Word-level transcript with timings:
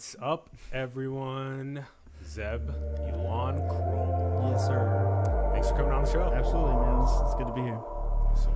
What's 0.00 0.16
up, 0.22 0.48
everyone? 0.72 1.84
Zeb, 2.24 2.70
Elon 3.00 3.56
Kroll. 3.68 4.48
Yes, 4.50 4.66
sir. 4.66 5.50
Thanks 5.52 5.68
for 5.68 5.76
coming 5.76 5.92
on 5.92 6.04
the 6.04 6.10
show. 6.10 6.22
Absolutely, 6.22 6.72
man. 6.72 7.02
It's, 7.02 7.12
it's 7.20 7.34
good 7.34 7.46
to 7.48 7.52
be 7.52 7.60
here. 7.60 7.78
So. 8.34 8.48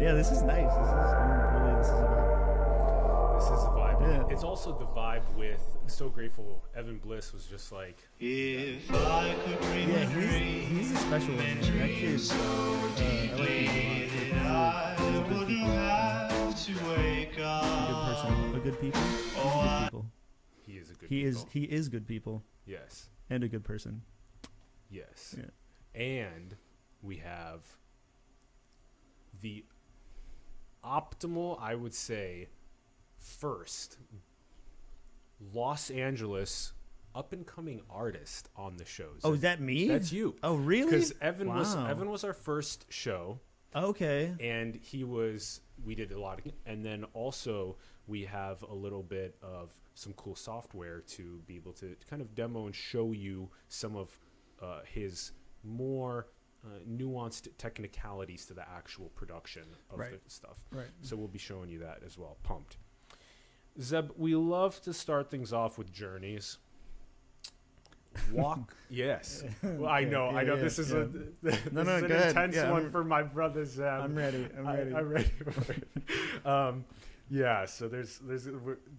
Yeah, 0.00 0.14
this 0.14 0.32
is 0.32 0.42
nice. 0.42 0.66
This 0.66 0.88
is 0.88 0.92
I'm 1.14 1.62
really. 1.62 1.78
This 1.78 1.86
is 1.86 1.92
a 1.92 2.06
vibe. 2.10 3.38
This 3.38 3.44
is 3.44 3.62
the 3.62 3.70
vibe. 3.70 4.00
Yeah. 4.02 4.34
It's 4.34 4.42
also 4.42 4.76
the 4.76 4.86
vibe 4.86 5.22
with 5.38 5.62
So 5.86 6.08
Grateful. 6.08 6.60
Evan 6.76 6.98
Bliss 6.98 7.32
was 7.32 7.44
just 7.46 7.70
like, 7.70 7.96
If 8.18 8.90
I 8.92 9.36
could 9.46 9.60
bring 9.60 9.90
Yeah, 9.90 9.98
he's 10.06 10.10
dream 10.10 10.66
he's 10.76 10.90
a 10.90 10.96
special 10.96 11.36
one. 11.36 11.44
Man. 11.44 11.60
That 11.60 11.90
kid. 11.90 12.20
Uh, 12.32 12.34
I 12.34 13.36
like 13.38 13.48
him 14.08 14.42
a 14.42 14.52
lot. 14.52 14.74
I 14.98 15.04
He's 15.04 15.06
a 15.06 15.22
good 15.22 15.38
wouldn't 15.38 15.46
people. 15.46 15.68
have 15.68 16.64
to 16.66 16.72
wake 16.90 17.38
A 17.38 17.86
good 17.86 18.00
person. 18.06 18.56
A 18.56 18.58
good 18.58 18.80
people. 18.80 19.00
Oh, 19.36 19.88
Good 21.10 21.34
people. 21.34 21.48
he 21.52 21.62
is 21.64 21.68
good 21.68 21.68
He 21.68 21.74
is. 21.76 21.88
people. 21.88 21.98
Good 22.02 22.06
people 22.06 22.42
Yes. 22.66 23.08
and 23.28 23.44
a 23.44 23.48
good 23.48 23.64
person. 23.64 24.02
Yes. 24.90 25.34
Yeah. 25.38 26.00
And 26.00 26.56
we 27.02 27.16
have 27.18 27.60
the 29.40 29.64
optimal, 30.84 31.60
I 31.60 31.74
would 31.74 31.94
say, 31.94 32.48
first 33.18 33.98
Los 35.52 35.90
Angeles 35.90 36.72
up 37.14 37.32
and 37.32 37.46
coming 37.46 37.80
artist 37.90 38.48
on 38.56 38.76
the 38.76 38.84
shows. 38.84 39.20
Oh, 39.24 39.32
is 39.34 39.40
that 39.40 39.60
me? 39.60 39.88
That's 39.88 40.12
you. 40.12 40.36
Oh, 40.42 40.54
really? 40.54 40.84
Because 40.90 41.12
Evan 41.20 41.48
was 41.48 41.74
Evan 41.74 42.08
was 42.10 42.24
our 42.24 42.32
first 42.34 42.86
show, 42.88 43.40
Okay. 43.74 44.34
and 44.40 44.76
he 44.76 45.02
was 45.04 45.60
we 45.84 45.94
did 45.94 46.12
a 46.12 46.20
lot 46.20 46.38
of, 46.44 46.52
and 46.66 46.84
then 46.84 47.04
also 47.14 47.76
we 48.10 48.24
have 48.24 48.60
a 48.64 48.74
little 48.74 49.04
bit 49.04 49.36
of 49.40 49.70
some 49.94 50.12
cool 50.14 50.34
software 50.34 51.00
to 51.00 51.40
be 51.46 51.54
able 51.54 51.72
to 51.74 51.94
kind 52.10 52.20
of 52.20 52.34
demo 52.34 52.66
and 52.66 52.74
show 52.74 53.12
you 53.12 53.48
some 53.68 53.94
of 53.94 54.18
uh, 54.60 54.80
his 54.84 55.30
more 55.62 56.26
uh, 56.64 56.80
nuanced 56.90 57.46
technicalities 57.56 58.44
to 58.46 58.52
the 58.52 58.68
actual 58.68 59.10
production 59.14 59.62
of 59.90 60.00
Right. 60.00 60.22
the 60.24 60.30
stuff. 60.30 60.58
Right. 60.72 60.86
So 61.02 61.16
we'll 61.16 61.28
be 61.28 61.38
showing 61.38 61.70
you 61.70 61.78
that 61.78 62.00
as 62.04 62.18
well. 62.18 62.36
Pumped. 62.42 62.78
Zeb, 63.80 64.10
we 64.16 64.34
love 64.34 64.80
to 64.82 64.92
start 64.92 65.30
things 65.30 65.52
off 65.52 65.78
with 65.78 65.92
journeys. 65.92 66.58
Walk, 68.32 68.74
yes. 68.88 69.44
Well, 69.62 69.86
I 69.86 70.00
Yeah, 70.00 70.08
know, 70.10 70.28
I 70.30 70.42
know. 70.42 70.56
yeah, 70.56 70.62
This 70.62 70.80
is 70.80 70.90
yeah. 70.90 70.98
a 70.98 71.04
this 71.42 71.72
No, 71.72 71.82
no, 71.84 71.96
is 71.96 72.02
an 72.02 72.10
ahead. 72.10 72.28
intense 72.30 72.56
Yeah, 72.56 72.70
one 72.72 72.82
I'm- 72.82 72.90
for 72.90 73.04
my 73.04 73.22
brother 73.22 73.64
Zeb. 73.64 73.84
I'm 73.84 74.16
ready. 74.16 74.48
I'm 74.58 74.66
I- 74.66 74.76
ready. 74.78 74.94
I'm 74.96 75.08
ready 75.08 75.30
for 75.52 75.72
it. 75.72 76.46
um, 76.46 76.84
yeah, 77.30 77.64
so 77.64 77.88
there's 77.88 78.18
there's 78.18 78.48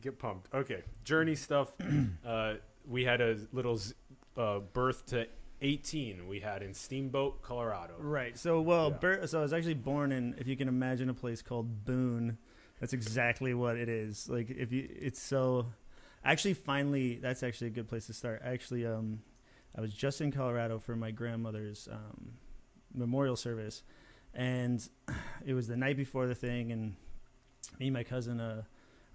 get 0.02 0.18
pumped. 0.18 0.54
Okay, 0.54 0.82
journey 1.04 1.36
stuff. 1.36 1.74
uh, 2.26 2.56
we 2.88 3.04
had 3.04 3.22
a 3.22 3.38
little 3.52 3.80
uh, 4.38 4.60
birth 4.60 5.06
to 5.08 5.28
18. 5.62 6.28
We 6.28 6.40
had 6.40 6.64
in 6.64 6.74
Steamboat, 6.74 7.42
Colorado. 7.42 7.94
Right. 8.00 8.38
So, 8.38 8.62
well, 8.62 8.98
Yeah. 9.02 9.26
So 9.26 9.40
I 9.40 9.42
was 9.42 9.54
actually 9.54 9.76
born 9.76 10.12
in, 10.12 10.36
if 10.38 10.48
you 10.48 10.56
can 10.56 10.68
imagine, 10.68 11.10
a 11.10 11.14
place 11.14 11.42
called 11.42 11.86
Boone. 11.86 12.38
That's 12.80 12.94
exactly 12.94 13.54
what 13.54 13.78
it 13.78 13.90
is. 13.90 14.28
Like, 14.28 14.50
if 14.50 14.72
you, 14.72 14.88
it's 14.90 15.22
so. 15.22 15.68
Actually, 16.24 16.54
finally, 16.54 17.16
that's 17.16 17.44
actually 17.44 17.68
a 17.68 17.72
good 17.72 17.88
place 17.88 18.08
to 18.08 18.14
start. 18.14 18.42
Actually, 18.44 18.86
um, 18.86 19.22
I 19.76 19.82
was 19.82 19.94
just 19.94 20.22
in 20.22 20.32
Colorado 20.32 20.80
for 20.80 20.96
my 20.96 21.12
grandmother's 21.12 21.88
um, 21.92 22.34
memorial 22.94 23.36
service, 23.36 23.84
and 24.34 24.88
it 25.46 25.54
was 25.54 25.68
the 25.68 25.78
night 25.78 25.98
before 25.98 26.28
the 26.28 26.36
thing, 26.36 26.72
and 26.72 26.96
me 27.80 27.88
and 27.88 27.94
my 27.94 28.04
cousin, 28.04 28.40
uh, 28.40 28.64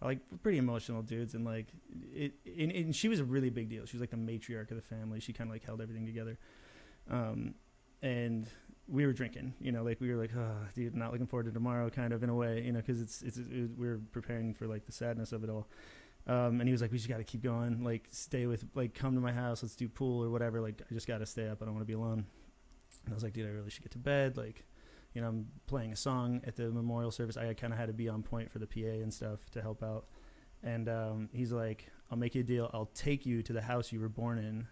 are 0.03 0.09
like 0.09 0.19
pretty 0.43 0.59
emotional 0.59 1.03
dudes, 1.03 1.34
and 1.34 1.44
like 1.44 1.67
it, 2.15 2.34
and, 2.59 2.71
and 2.72 2.94
she 2.94 3.09
was 3.09 3.21
a 3.21 3.25
really 3.25 3.50
big 3.50 3.69
deal. 3.69 3.87
She 3.87 3.97
was 3.97 4.00
like 4.00 4.11
the 4.11 4.17
matriarch 4.17 4.71
of 4.71 4.77
the 4.77 4.83
family. 4.83 5.21
She 5.21 5.33
kind 5.33 5.49
of 5.49 5.55
like 5.55 5.65
held 5.65 5.81
everything 5.81 6.06
together, 6.06 6.39
um, 7.11 7.55
and 8.03 8.47
we 8.89 9.06
were 9.06 9.12
drinking. 9.12 9.55
You 9.61 9.72
know, 9.72 9.83
like 9.83 10.00
we 10.00 10.12
were 10.12 10.21
like, 10.21 10.33
oh, 10.37 10.56
dude, 10.75 10.95
not 10.95 11.12
looking 11.12 11.27
forward 11.27 11.47
to 11.47 11.53
tomorrow, 11.53 11.89
kind 11.91 12.12
of 12.12 12.22
in 12.22 12.31
a 12.31 12.34
way, 12.34 12.62
you 12.62 12.72
know, 12.72 12.81
because 12.81 13.00
it's 13.00 13.22
it's 13.22 13.39
it, 13.39 13.71
we 13.78 13.89
are 13.89 14.00
preparing 14.12 14.55
for 14.55 14.66
like 14.66 14.87
the 14.87 14.93
sadness 14.93 15.33
of 15.33 15.45
it 15.45 15.50
all. 15.50 15.66
Um, 16.28 16.61
and 16.61 16.65
he 16.65 16.72
was 16.72 16.83
like, 16.83 16.91
we 16.91 16.99
just 16.99 17.09
got 17.09 17.19
to 17.19 17.25
keep 17.25 17.43
going, 17.43 17.84
like 17.84 18.09
stay 18.11 18.47
with, 18.47 18.65
like 18.75 18.95
come 18.95 19.15
to 19.15 19.21
my 19.21 19.33
house, 19.33 19.62
let's 19.62 19.77
do 19.77 19.89
pool 19.89 20.25
or 20.25 20.28
whatever. 20.28 20.61
Like 20.61 20.83
I 20.91 20.93
just 20.93 21.06
got 21.06 21.19
to 21.19 21.27
stay 21.27 21.49
up. 21.49 21.62
I 21.62 21.66
don't 21.66 21.75
want 21.75 21.87
to 21.87 21.87
be 21.87 21.93
alone. 21.95 22.27
And 23.05 23.12
I 23.12 23.15
was 23.15 23.22
like, 23.22 23.33
dude, 23.33 23.47
I 23.47 23.50
really 23.50 23.71
should 23.71 23.84
get 23.84 23.93
to 23.93 23.99
bed. 23.99 24.37
Like, 24.37 24.65
you 25.16 25.22
know, 25.22 25.28
I'm 25.28 25.47
playing 25.66 25.93
a 25.93 25.97
song 25.97 26.43
at 26.47 26.56
the 26.56 26.69
memorial 26.69 27.10
service. 27.10 27.38
I 27.38 27.54
kind 27.54 27.72
of 27.72 27.78
had 27.78 27.87
to 27.87 27.94
be 27.94 28.06
on 28.06 28.22
point 28.22 28.53
for 28.53 28.59
the 28.59 28.66
PA 28.66 29.00
and 29.00 29.12
stuff 29.12 29.41
to 29.53 29.62
help 29.62 29.82
out. 29.82 30.04
And 30.62 30.91
um, 30.91 31.31
he's 31.32 31.53
like, 31.53 31.87
I'll 32.10 32.19
make 32.19 32.34
you 32.34 32.43
a 32.43 32.44
deal. 32.44 32.71
I'll 32.75 32.91
take 32.94 33.25
you 33.25 33.43
to 33.44 33.54
the 33.54 33.62
house 33.62 33.93
you 33.93 33.99
were 33.99 34.10
born 34.10 34.37
in 34.37 34.66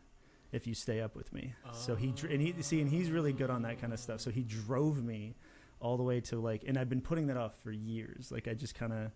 if 0.53 0.67
you 0.67 0.75
stay 0.75 1.01
up 1.01 1.17
with 1.17 1.33
me. 1.33 1.55
So 1.73 1.95
he 1.95 2.13
and 2.29 2.43
he 2.43 2.55
see 2.61 2.83
and 2.83 2.91
he's 2.91 3.11
really 3.11 3.33
good 3.33 3.49
on 3.49 3.63
that 3.63 3.81
kind 3.81 3.95
of 3.95 3.99
stuff. 3.99 4.21
So 4.21 4.31
he 4.31 4.43
drove 4.43 5.03
me 5.03 5.35
all 5.81 5.97
the 5.97 6.03
way 6.03 6.21
to 6.21 6.39
like, 6.39 6.65
and 6.67 6.77
I've 6.77 6.91
been 6.91 7.01
putting 7.01 7.29
that 7.29 7.39
off 7.39 7.55
for 7.63 7.73
years. 7.73 8.31
Like 8.31 8.47
I 8.47 8.53
just 8.53 8.75
kind 8.75 8.93
of 8.93 9.13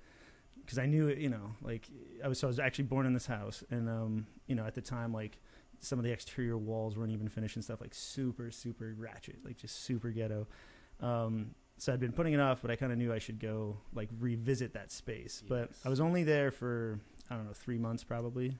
because 0.64 0.78
I 0.78 0.86
knew 0.86 1.08
you 1.08 1.28
know, 1.28 1.50
like 1.60 1.90
I 2.24 2.28
was 2.28 2.38
so 2.38 2.46
I 2.46 2.48
was 2.48 2.58
actually 2.58 2.86
born 2.86 3.04
in 3.04 3.12
this 3.12 3.26
house, 3.26 3.62
and 3.70 3.86
um, 3.86 4.26
you 4.46 4.54
know, 4.54 4.64
at 4.64 4.74
the 4.74 4.80
time 4.80 5.12
like 5.12 5.38
some 5.80 5.98
of 5.98 6.06
the 6.06 6.10
exterior 6.10 6.56
walls 6.56 6.96
weren't 6.96 7.12
even 7.12 7.28
finished 7.28 7.56
and 7.56 7.64
stuff 7.64 7.82
like 7.82 7.92
super 7.92 8.50
super 8.50 8.94
ratchet, 8.96 9.36
like 9.44 9.58
just 9.58 9.84
super 9.84 10.08
ghetto. 10.08 10.46
Um, 11.00 11.54
so 11.78 11.92
I'd 11.92 12.00
been 12.00 12.12
putting 12.12 12.32
it 12.32 12.40
off, 12.40 12.60
but 12.60 12.70
I 12.70 12.76
kind 12.76 12.92
of 12.92 12.98
knew 12.98 13.12
I 13.12 13.18
should 13.18 13.38
go 13.38 13.76
like 13.94 14.08
revisit 14.18 14.74
that 14.74 14.90
space. 14.90 15.42
But 15.46 15.70
I 15.84 15.88
was 15.88 16.00
only 16.00 16.24
there 16.24 16.50
for 16.50 17.00
I 17.30 17.36
don't 17.36 17.46
know 17.46 17.52
three 17.52 17.78
months 17.78 18.04
probably 18.04 18.56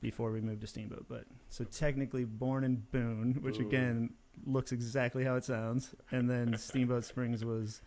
before 0.00 0.30
we 0.32 0.40
moved 0.40 0.62
to 0.62 0.66
Steamboat. 0.66 1.06
But 1.08 1.24
so 1.48 1.64
technically 1.64 2.24
born 2.24 2.64
in 2.64 2.76
Boone, 2.90 3.38
which 3.42 3.58
Boone. 3.58 3.66
again 3.66 4.10
looks 4.46 4.72
exactly 4.72 5.24
how 5.24 5.36
it 5.36 5.44
sounds, 5.44 5.94
and 6.10 6.28
then 6.28 6.56
Steamboat 6.58 7.04
Springs 7.04 7.44
was, 7.44 7.82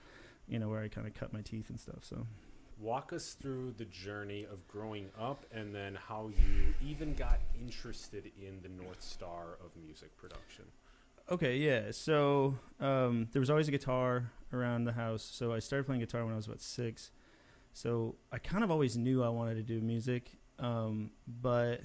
you 0.48 0.60
know, 0.60 0.70
where 0.70 0.82
I 0.82 0.88
kind 0.88 1.08
of 1.08 1.14
cut 1.14 1.34
my 1.34 1.42
teeth 1.42 1.70
and 1.70 1.80
stuff. 1.80 2.04
So 2.04 2.26
Walk 2.80 3.12
us 3.12 3.34
through 3.34 3.74
the 3.78 3.86
journey 3.86 4.46
of 4.52 4.68
growing 4.68 5.10
up 5.20 5.46
and 5.52 5.74
then 5.74 5.96
how 5.96 6.30
you 6.30 6.74
even 6.86 7.16
got 7.16 7.40
interested 7.60 8.32
in 8.40 8.60
the 8.62 8.70
North 8.70 9.02
Star 9.02 9.58
of 9.66 9.72
music 9.84 10.16
production. 10.16 10.66
Okay, 11.30 11.58
yeah. 11.58 11.92
So 11.92 12.58
um, 12.80 13.28
there 13.32 13.40
was 13.40 13.50
always 13.50 13.68
a 13.68 13.72
guitar 13.72 14.32
around 14.54 14.86
the 14.86 14.94
house. 14.94 15.24
So 15.24 15.54
I 15.54 15.60
started 15.60 15.86
playing 15.86 16.02
guitar 16.02 16.24
when 16.24 16.34
I 16.34 16.38
was 16.38 16.48
about 16.48 16.62
six. 16.62 17.12
So 17.74 18.16
I 18.32 18.38
kind 18.38 18.64
of 18.64 18.72
always 18.72 18.98
knew 18.98 19.24
I 19.24 19.30
wanted 19.30 19.56
to 19.56 19.64
do 19.64 19.82
music, 19.82 20.32
um, 20.58 21.12
but 21.28 21.82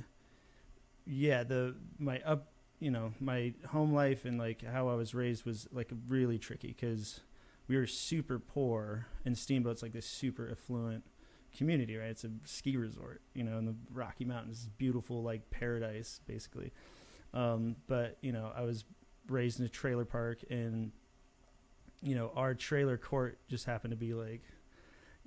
yeah, 1.04 1.42
the 1.42 1.74
my 1.98 2.20
up, 2.24 2.52
you 2.80 2.90
know, 2.90 3.12
my 3.20 3.52
home 3.68 3.92
life 3.92 4.24
and 4.24 4.38
like 4.38 4.64
how 4.64 4.88
I 4.88 4.94
was 4.94 5.14
raised 5.14 5.44
was 5.44 5.68
like 5.70 5.90
really 6.08 6.38
tricky 6.38 6.68
because 6.68 7.20
we 7.68 7.76
were 7.76 7.86
super 7.86 8.38
poor, 8.38 9.06
and 9.26 9.36
Steamboat's 9.36 9.82
like 9.82 9.92
this 9.92 10.06
super 10.06 10.48
affluent 10.50 11.04
community, 11.54 11.96
right? 11.96 12.08
It's 12.08 12.24
a 12.24 12.30
ski 12.46 12.76
resort, 12.78 13.20
you 13.34 13.44
know, 13.44 13.58
in 13.58 13.66
the 13.66 13.74
Rocky 13.92 14.24
Mountains, 14.24 14.68
beautiful 14.78 15.22
like 15.22 15.50
paradise, 15.50 16.20
basically. 16.26 16.72
Um, 17.34 17.76
but 17.86 18.16
you 18.22 18.32
know, 18.32 18.50
I 18.56 18.62
was 18.62 18.84
raised 19.28 19.60
in 19.60 19.66
a 19.66 19.68
trailer 19.68 20.04
park 20.04 20.38
and 20.50 20.92
you 22.02 22.14
know 22.14 22.32
our 22.34 22.54
trailer 22.54 22.96
court 22.96 23.38
just 23.48 23.64
happened 23.64 23.92
to 23.92 23.96
be 23.96 24.12
like 24.12 24.42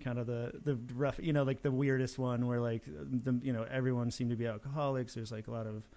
kind 0.04 0.20
of 0.20 0.28
the 0.28 0.52
the 0.64 0.78
rough 0.94 1.20
you 1.22 1.32
know 1.34 1.44
like 1.44 1.62
the 1.62 1.72
weirdest 1.72 2.20
one 2.20 2.48
where 2.48 2.60
like 2.60 2.84
the 2.86 3.40
you 3.42 3.54
know 3.54 3.66
everyone 3.72 4.12
seemed 4.12 4.30
to 4.30 4.36
be 4.36 4.46
alcoholics. 4.46 5.14
There's 5.14 5.32
like 5.32 5.48
a 5.48 5.52
lot 5.52 5.68
of 5.68 5.88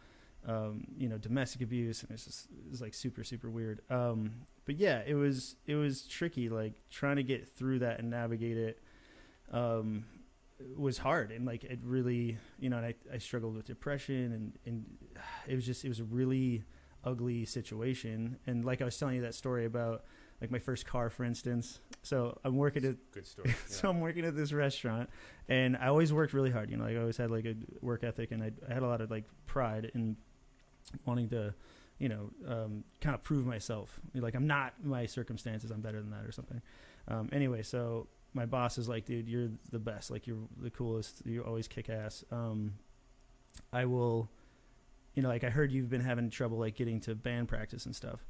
um 0.47 0.85
you 0.97 1.09
know 1.09 1.19
domestic 1.19 1.63
abuse 1.63 2.03
and 2.03 2.13
it's 2.13 2.25
just 2.25 2.47
it's 2.71 2.81
like 2.81 2.95
super 2.95 3.25
super 3.25 3.51
weird. 3.51 3.81
Um 3.91 4.33
but 4.65 4.77
yeah 4.77 5.03
it 5.07 5.15
was 5.15 5.57
it 5.67 5.75
was 5.75 6.03
tricky 6.03 6.49
like 6.49 6.75
trying 6.91 7.17
to 7.17 7.25
get 7.25 7.49
through 7.49 7.81
that 7.81 7.99
and 7.99 8.11
navigate 8.11 8.57
it 8.57 8.81
um 9.51 10.05
was 10.77 10.99
hard 10.99 11.31
and 11.31 11.45
like 11.45 11.65
it 11.65 11.79
really 11.85 12.37
you 12.59 12.69
know 12.69 12.77
and 12.79 12.87
I, 12.87 12.95
I 13.13 13.19
struggled 13.19 13.57
with 13.57 13.67
depression 13.67 14.33
and 14.33 14.53
and 14.65 14.85
it 15.47 15.55
was 15.55 15.67
just 15.67 15.85
it 15.85 15.89
was 15.89 16.03
really 16.03 16.63
ugly 17.09 17.45
situation. 17.45 18.39
And 18.47 18.65
like 18.65 18.83
i 18.83 18.85
was 18.85 18.99
telling 18.99 19.17
you 19.17 19.23
that 19.23 19.35
story 19.35 19.65
about 19.65 20.05
like 20.41 20.51
my 20.51 20.59
first 20.59 20.87
car 20.87 21.11
for 21.11 21.25
instance. 21.25 21.81
So 22.03 22.39
i'm 22.45 22.57
working 22.57 22.85
at 22.85 22.97
Good 23.13 23.27
story. 23.27 23.55
so 23.67 23.89
i'm 23.89 24.01
working 24.01 24.25
at 24.25 24.37
this 24.37 24.53
restaurant 24.53 25.11
and 25.49 25.77
i 25.77 25.87
always 25.87 26.13
worked 26.13 26.33
really 26.33 26.51
hard 26.51 26.71
you 26.71 26.77
know 26.77 26.85
like 26.85 26.97
i 26.97 27.01
always 27.01 27.17
had 27.17 27.31
like 27.31 27.45
a 27.45 27.55
work 27.81 28.05
ethic 28.05 28.31
and 28.31 28.43
i, 28.43 28.53
I 28.69 28.75
had 28.75 28.83
a 28.83 28.87
lot 28.87 29.01
of 29.01 29.11
like 29.11 29.25
pride 29.47 29.91
in 29.95 30.17
wanting 31.07 31.29
to 31.31 31.55
you 31.99 32.09
know 32.09 32.31
um, 32.47 32.85
kind 33.01 33.15
of 33.15 33.23
prove 33.23 33.45
myself. 33.47 33.99
Like 34.15 34.35
i'm 34.35 34.47
not 34.47 34.75
my 34.85 35.07
circumstances 35.07 35.71
i'm 35.71 35.81
better 35.81 36.01
than 36.01 36.11
that 36.11 36.25
or 36.25 36.33
something. 36.33 36.61
Um, 37.09 37.29
anyway 37.33 37.63
so 37.63 38.07
my 38.35 38.47
boss 38.47 38.79
is 38.79 38.89
like 38.89 39.07
dude 39.07 39.29
you're 39.29 39.51
the 39.71 39.79
best. 39.79 40.11
Like 40.11 40.27
you're 40.27 40.47
the 40.61 40.71
coolest. 40.71 41.23
You 41.25 41.43
always 41.43 41.67
kick 41.69 41.89
ass. 41.89 42.25
Um, 42.31 42.75
i 43.73 43.85
will 43.85 44.31
you 45.19 45.23
know 45.23 45.29
like 45.29 45.43
i 45.43 45.51
heard 45.51 45.73
you've 45.73 45.91
been 45.91 46.01
having 46.01 46.31
trouble 46.31 46.59
like 46.59 46.77
getting 46.77 47.01
to 47.01 47.13
band 47.13 47.49
practice 47.49 47.87
and 47.87 47.97
stuff 47.97 48.25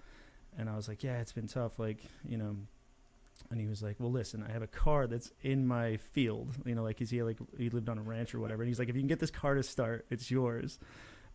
and 0.56 0.70
i 0.70 0.74
was 0.74 0.88
like 0.88 1.04
yeah 1.04 1.18
it's 1.18 1.32
been 1.32 1.46
tough 1.46 1.78
like 1.78 2.02
you 2.26 2.38
know 2.38 2.56
and 3.50 3.60
he 3.60 3.68
was 3.68 3.82
like, 3.82 3.96
"Well, 3.98 4.10
listen, 4.10 4.44
I 4.46 4.52
have 4.52 4.62
a 4.62 4.66
car 4.66 5.06
that's 5.06 5.30
in 5.42 5.66
my 5.66 5.96
field. 5.98 6.56
You 6.66 6.74
know, 6.74 6.82
like 6.82 6.98
he's 6.98 7.10
he 7.10 7.22
like 7.22 7.38
he 7.56 7.70
lived 7.70 7.88
on 7.88 7.96
a 7.96 8.02
ranch 8.02 8.34
or 8.34 8.40
whatever. 8.40 8.62
And 8.62 8.68
he's 8.68 8.80
like, 8.80 8.88
if 8.88 8.96
you 8.96 9.00
can 9.00 9.06
get 9.08 9.20
this 9.20 9.30
car 9.30 9.54
to 9.54 9.62
start, 9.62 10.06
it's 10.10 10.28
yours." 10.28 10.80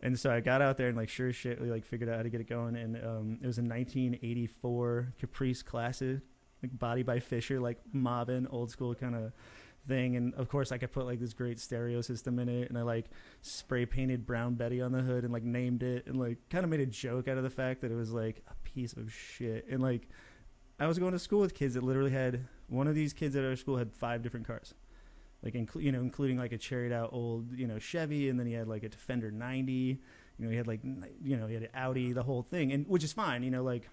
And 0.01 0.19
so 0.19 0.29
I 0.29 0.41
got 0.41 0.61
out 0.61 0.75
there 0.75 0.89
and 0.89 0.97
like 0.97 1.07
sure 1.07 1.29
as 1.29 1.35
shit, 1.37 1.61
we 1.61 1.71
like 1.71 1.85
figured 1.85 2.09
out 2.09 2.17
how 2.17 2.23
to 2.23 2.29
get 2.29 2.41
it 2.41 2.49
going. 2.49 2.75
And 2.75 2.97
um, 2.97 3.39
it 3.41 3.47
was 3.47 3.57
a 3.57 3.61
1984 3.61 5.13
Caprice 5.17 5.63
Classic, 5.63 6.19
like 6.61 6.77
body 6.77 7.03
by 7.03 7.19
Fisher, 7.19 7.61
like 7.61 7.79
mobbing 7.93 8.45
old 8.47 8.69
school 8.69 8.93
kind 8.93 9.15
of 9.15 9.31
thing. 9.87 10.15
And 10.15 10.33
of 10.35 10.49
course, 10.49 10.71
I 10.71 10.77
could 10.77 10.91
put 10.91 11.05
like 11.05 11.19
this 11.19 11.33
great 11.33 11.59
stereo 11.59 12.01
system 12.01 12.39
in 12.39 12.49
it, 12.49 12.69
and 12.69 12.77
I 12.77 12.83
like 12.83 13.05
spray 13.41 13.85
painted 13.85 14.25
Brown 14.25 14.55
Betty 14.55 14.81
on 14.81 14.91
the 14.91 15.01
hood 15.01 15.23
and 15.23 15.33
like 15.33 15.43
named 15.43 15.83
it, 15.83 16.05
and 16.07 16.19
like 16.19 16.37
kind 16.49 16.63
of 16.63 16.69
made 16.69 16.79
a 16.79 16.85
joke 16.85 17.27
out 17.27 17.37
of 17.37 17.43
the 17.43 17.49
fact 17.49 17.81
that 17.81 17.91
it 17.91 17.95
was 17.95 18.11
like 18.11 18.43
a 18.49 18.55
piece 18.67 18.93
of 18.93 19.11
shit. 19.11 19.65
And 19.69 19.81
like 19.81 20.07
I 20.79 20.87
was 20.87 20.99
going 20.99 21.13
to 21.13 21.19
school 21.19 21.39
with 21.39 21.53
kids 21.53 21.75
that 21.75 21.83
literally 21.83 22.11
had 22.11 22.45
one 22.67 22.87
of 22.87 22.95
these 22.95 23.13
kids 23.13 23.35
at 23.35 23.43
our 23.43 23.55
school 23.55 23.77
had 23.77 23.91
five 23.93 24.21
different 24.21 24.47
cars, 24.47 24.73
like 25.43 25.53
inclu- 25.53 25.83
you 25.83 25.91
know, 25.91 26.01
including 26.01 26.37
like 26.37 26.51
a 26.51 26.57
cherried 26.57 26.91
out 26.91 27.09
old 27.13 27.51
you 27.57 27.67
know 27.67 27.79
Chevy, 27.79 28.29
and 28.29 28.39
then 28.39 28.47
he 28.47 28.53
had 28.53 28.67
like 28.67 28.83
a 28.83 28.89
Defender 28.89 29.31
90. 29.31 29.99
You 30.39 30.45
know, 30.45 30.49
he 30.49 30.57
had 30.57 30.67
like 30.67 30.81
you 30.83 31.37
know 31.37 31.47
he 31.47 31.53
had 31.53 31.63
an 31.63 31.69
Audi, 31.75 32.13
the 32.13 32.23
whole 32.23 32.43
thing, 32.43 32.71
and 32.71 32.87
which 32.87 33.03
is 33.03 33.13
fine. 33.13 33.43
You 33.43 33.51
know, 33.51 33.63
like 33.63 33.87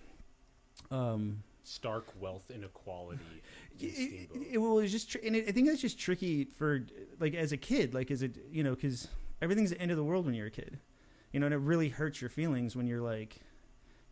um 0.90 1.42
Stark 1.70 2.06
wealth 2.20 2.50
inequality. 2.50 3.20
in 3.80 3.88
it, 3.88 4.28
it, 4.34 4.48
it 4.54 4.58
was 4.58 4.90
just, 4.90 5.14
and 5.16 5.36
it, 5.36 5.48
I 5.48 5.52
think 5.52 5.68
that's 5.68 5.80
just 5.80 5.98
tricky 5.98 6.44
for 6.44 6.84
like 7.20 7.34
as 7.34 7.52
a 7.52 7.56
kid, 7.56 7.94
like 7.94 8.10
as 8.10 8.22
a 8.22 8.30
you 8.50 8.64
know, 8.64 8.74
because 8.74 9.08
everything's 9.40 9.70
the 9.70 9.80
end 9.80 9.90
of 9.90 9.96
the 9.96 10.04
world 10.04 10.26
when 10.26 10.34
you're 10.34 10.48
a 10.48 10.50
kid, 10.50 10.78
you 11.32 11.40
know, 11.40 11.46
and 11.46 11.54
it 11.54 11.58
really 11.58 11.88
hurts 11.88 12.20
your 12.20 12.28
feelings 12.28 12.74
when 12.74 12.86
you're 12.86 13.00
like 13.00 13.36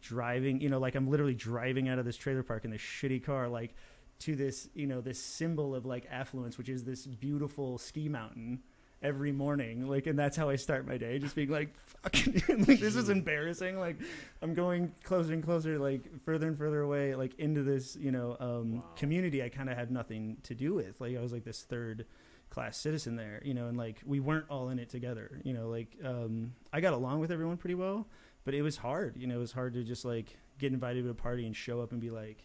driving, 0.00 0.60
you 0.60 0.68
know, 0.68 0.78
like 0.78 0.94
I'm 0.94 1.08
literally 1.08 1.34
driving 1.34 1.88
out 1.88 1.98
of 1.98 2.04
this 2.04 2.16
trailer 2.16 2.42
park 2.42 2.64
in 2.64 2.70
this 2.70 2.80
shitty 2.80 3.24
car, 3.24 3.48
like 3.48 3.74
to 4.20 4.36
this, 4.36 4.68
you 4.74 4.86
know, 4.86 5.00
this 5.00 5.20
symbol 5.20 5.74
of 5.74 5.84
like 5.84 6.06
affluence, 6.10 6.58
which 6.58 6.68
is 6.68 6.84
this 6.84 7.06
beautiful 7.06 7.78
ski 7.78 8.08
mountain 8.08 8.60
every 9.02 9.30
morning, 9.32 9.86
like, 9.88 10.06
and 10.06 10.18
that's 10.18 10.36
how 10.36 10.48
I 10.48 10.56
start 10.56 10.86
my 10.86 10.96
day, 10.96 11.18
just 11.18 11.34
being 11.36 11.50
like, 11.50 11.74
fucking, 12.02 12.42
like 12.66 12.80
this 12.80 12.96
is 12.96 13.08
embarrassing, 13.08 13.78
like. 13.78 13.96
I'm 14.40 14.54
going 14.54 14.92
closer 15.02 15.32
and 15.32 15.42
closer, 15.42 15.78
like 15.78 16.02
further 16.24 16.46
and 16.46 16.56
further 16.56 16.80
away, 16.80 17.14
like 17.16 17.34
into 17.40 17.62
this, 17.64 17.96
you 17.96 18.12
know, 18.12 18.36
um, 18.38 18.76
Wow. 18.76 18.84
community 18.96 19.42
I 19.42 19.48
kind 19.48 19.68
of 19.68 19.76
had 19.76 19.90
nothing 19.90 20.36
to 20.44 20.54
do 20.54 20.74
with. 20.74 21.00
Like 21.00 21.16
I 21.16 21.20
was 21.20 21.32
like 21.32 21.44
this 21.44 21.62
third 21.62 22.06
class 22.50 22.76
citizen 22.78 23.16
there, 23.16 23.42
you 23.44 23.52
know, 23.52 23.66
and 23.66 23.76
like 23.76 24.00
we 24.06 24.20
weren't 24.20 24.46
all 24.48 24.68
in 24.68 24.78
it 24.78 24.88
together, 24.88 25.40
you 25.44 25.52
know. 25.52 25.68
Like 25.68 25.96
um, 26.04 26.52
I 26.72 26.80
got 26.80 26.92
along 26.92 27.18
with 27.20 27.32
everyone 27.32 27.56
pretty 27.56 27.74
well, 27.74 28.06
but 28.44 28.54
it 28.54 28.62
was 28.62 28.76
hard, 28.76 29.16
you 29.16 29.26
know. 29.26 29.34
It 29.34 29.40
was 29.40 29.52
hard 29.52 29.74
to 29.74 29.82
just 29.82 30.04
like 30.04 30.36
get 30.58 30.72
invited 30.72 31.02
to 31.04 31.10
a 31.10 31.14
party 31.14 31.44
and 31.44 31.54
show 31.56 31.80
up 31.80 31.90
and 31.90 32.00
be 32.00 32.10
like, 32.10 32.44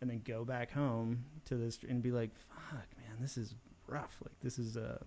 and 0.00 0.10
then 0.10 0.20
go 0.24 0.44
back 0.44 0.72
home 0.72 1.24
to 1.44 1.54
this 1.56 1.78
and 1.88 2.02
be 2.02 2.10
like, 2.10 2.30
fuck, 2.48 2.86
man, 2.98 3.16
this 3.20 3.36
is 3.36 3.54
rough. 3.86 4.16
Like 4.24 4.38
this 4.42 4.58
is 4.58 4.76
uh 4.76 4.98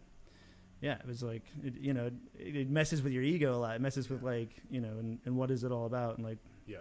yeah, 0.81 0.95
it 0.95 1.06
was 1.07 1.22
like 1.24 1.44
it, 1.63 1.75
you 1.80 1.94
know, 1.94 2.12
it, 2.38 2.56
it 2.56 2.69
messes 2.69 3.01
with 3.01 3.13
your 3.13 3.24
ego 3.24 3.54
a 3.56 3.57
lot. 3.57 3.75
It 3.75 3.81
messes 3.81 4.10
with 4.10 4.24
like 4.24 4.50
you 4.69 4.81
know, 4.81 4.98
and, 5.00 5.19
and 5.25 5.38
what 5.38 5.51
is 5.51 5.63
it 5.63 5.72
all 5.72 5.86
about? 5.86 6.18
And 6.18 6.25
like, 6.25 6.39
Yeah. 6.68 6.78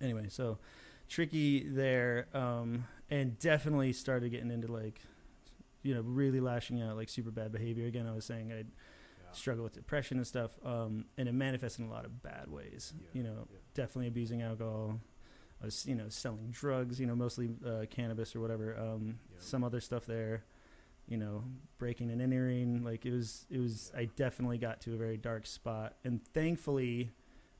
Anyway, 0.00 0.26
so 0.28 0.58
tricky 1.08 1.68
there, 1.68 2.26
um, 2.34 2.84
and 3.10 3.38
definitely 3.38 3.92
started 3.92 4.30
getting 4.30 4.50
into 4.50 4.68
like, 4.72 5.00
you 5.82 5.94
know, 5.94 6.00
really 6.02 6.40
lashing 6.40 6.80
out 6.80 6.96
like 6.96 7.08
super 7.08 7.30
bad 7.30 7.52
behavior. 7.52 7.86
Again, 7.86 8.06
I 8.06 8.14
was 8.14 8.24
saying 8.24 8.50
I'd 8.52 8.66
Yeah. 8.66 9.32
struggle 9.32 9.64
with 9.64 9.74
depression 9.74 10.16
and 10.18 10.26
stuff, 10.26 10.52
um, 10.64 11.04
and 11.18 11.28
it 11.28 11.32
manifests 11.32 11.78
in 11.78 11.84
a 11.86 11.90
lot 11.90 12.04
of 12.04 12.22
bad 12.22 12.48
ways. 12.48 12.94
Yeah, 13.00 13.08
You 13.14 13.22
know, 13.24 13.48
definitely 13.74 14.08
abusing 14.08 14.42
alcohol. 14.42 15.00
I 15.60 15.64
was, 15.66 15.86
you 15.86 15.94
know, 15.94 16.08
selling 16.08 16.50
drugs. 16.50 16.98
You 17.00 17.06
know, 17.06 17.14
mostly 17.14 17.50
uh, 17.64 17.84
cannabis 17.90 18.34
or 18.36 18.40
whatever. 18.40 18.76
Um. 18.78 19.18
Some 19.38 19.64
other 19.64 19.80
stuff 19.80 20.06
there. 20.06 20.44
You 21.08 21.18
know, 21.18 21.44
breaking 21.78 22.10
and 22.10 22.22
entering. 22.22 22.84
Like 22.84 23.04
it 23.04 23.12
was, 23.12 23.46
it 23.50 23.58
was. 23.58 23.92
I 23.96 24.06
definitely 24.16 24.58
got 24.58 24.80
to 24.82 24.94
a 24.94 24.96
very 24.96 25.16
dark 25.16 25.46
spot, 25.46 25.94
and 26.04 26.24
thankfully, 26.28 27.10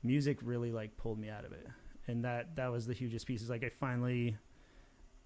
music 0.01 0.39
really 0.41 0.71
like 0.71 0.97
pulled 0.97 1.19
me 1.19 1.29
out 1.29 1.45
of 1.45 1.51
it. 1.51 1.67
And 2.07 2.25
that 2.25 2.55
that 2.55 2.71
was 2.71 2.85
the 2.87 2.93
hugest 2.93 3.25
piece. 3.27 3.41
Is 3.41 3.49
like 3.49 3.63
I 3.63 3.69
finally, 3.69 4.37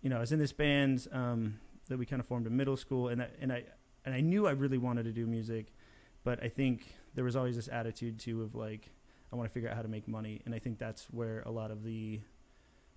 you 0.01 0.09
know, 0.09 0.17
I 0.17 0.19
was 0.19 0.31
in 0.31 0.39
this 0.39 0.53
band 0.53 1.07
um, 1.11 1.59
that 1.87 1.97
we 1.97 2.05
kind 2.05 2.19
of 2.19 2.27
formed 2.27 2.47
in 2.47 2.55
middle 2.55 2.77
school, 2.77 3.07
and 3.09 3.21
I, 3.21 3.29
and 3.41 3.51
I 3.51 3.63
and 4.05 4.13
I 4.13 4.21
knew 4.21 4.47
I 4.47 4.51
really 4.51 4.77
wanted 4.77 5.03
to 5.03 5.11
do 5.11 5.25
music, 5.25 5.73
but 6.23 6.43
I 6.43 6.49
think 6.49 6.93
there 7.15 7.23
was 7.23 7.35
always 7.35 7.55
this 7.55 7.67
attitude 7.67 8.19
too 8.19 8.43
of 8.43 8.55
like 8.55 8.89
I 9.31 9.35
want 9.35 9.49
to 9.49 9.53
figure 9.53 9.69
out 9.69 9.75
how 9.75 9.81
to 9.81 9.87
make 9.87 10.07
money, 10.07 10.41
and 10.45 10.55
I 10.55 10.59
think 10.59 10.79
that's 10.79 11.05
where 11.11 11.41
a 11.45 11.51
lot 11.51 11.71
of 11.71 11.83
the 11.83 12.21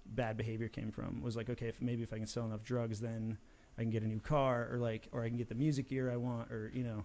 bad 0.06 0.36
behavior 0.36 0.68
came 0.68 0.90
from. 0.92 1.22
Was 1.22 1.36
like, 1.36 1.50
okay, 1.50 1.66
if 1.66 1.80
maybe 1.80 2.02
if 2.02 2.12
I 2.12 2.18
can 2.18 2.26
sell 2.26 2.44
enough 2.44 2.62
drugs, 2.62 3.00
then 3.00 3.38
I 3.80 3.82
can 3.82 3.90
get 3.90 4.02
a 4.02 4.06
new 4.06 4.20
car, 4.20 4.68
or 4.70 4.78
like, 4.78 5.08
or 5.12 5.24
I 5.24 5.28
can 5.28 5.38
get 5.38 5.48
the 5.48 5.54
music 5.54 5.88
gear 5.88 6.10
I 6.10 6.16
want, 6.16 6.50
or 6.52 6.70
you 6.74 6.84
know. 6.84 7.04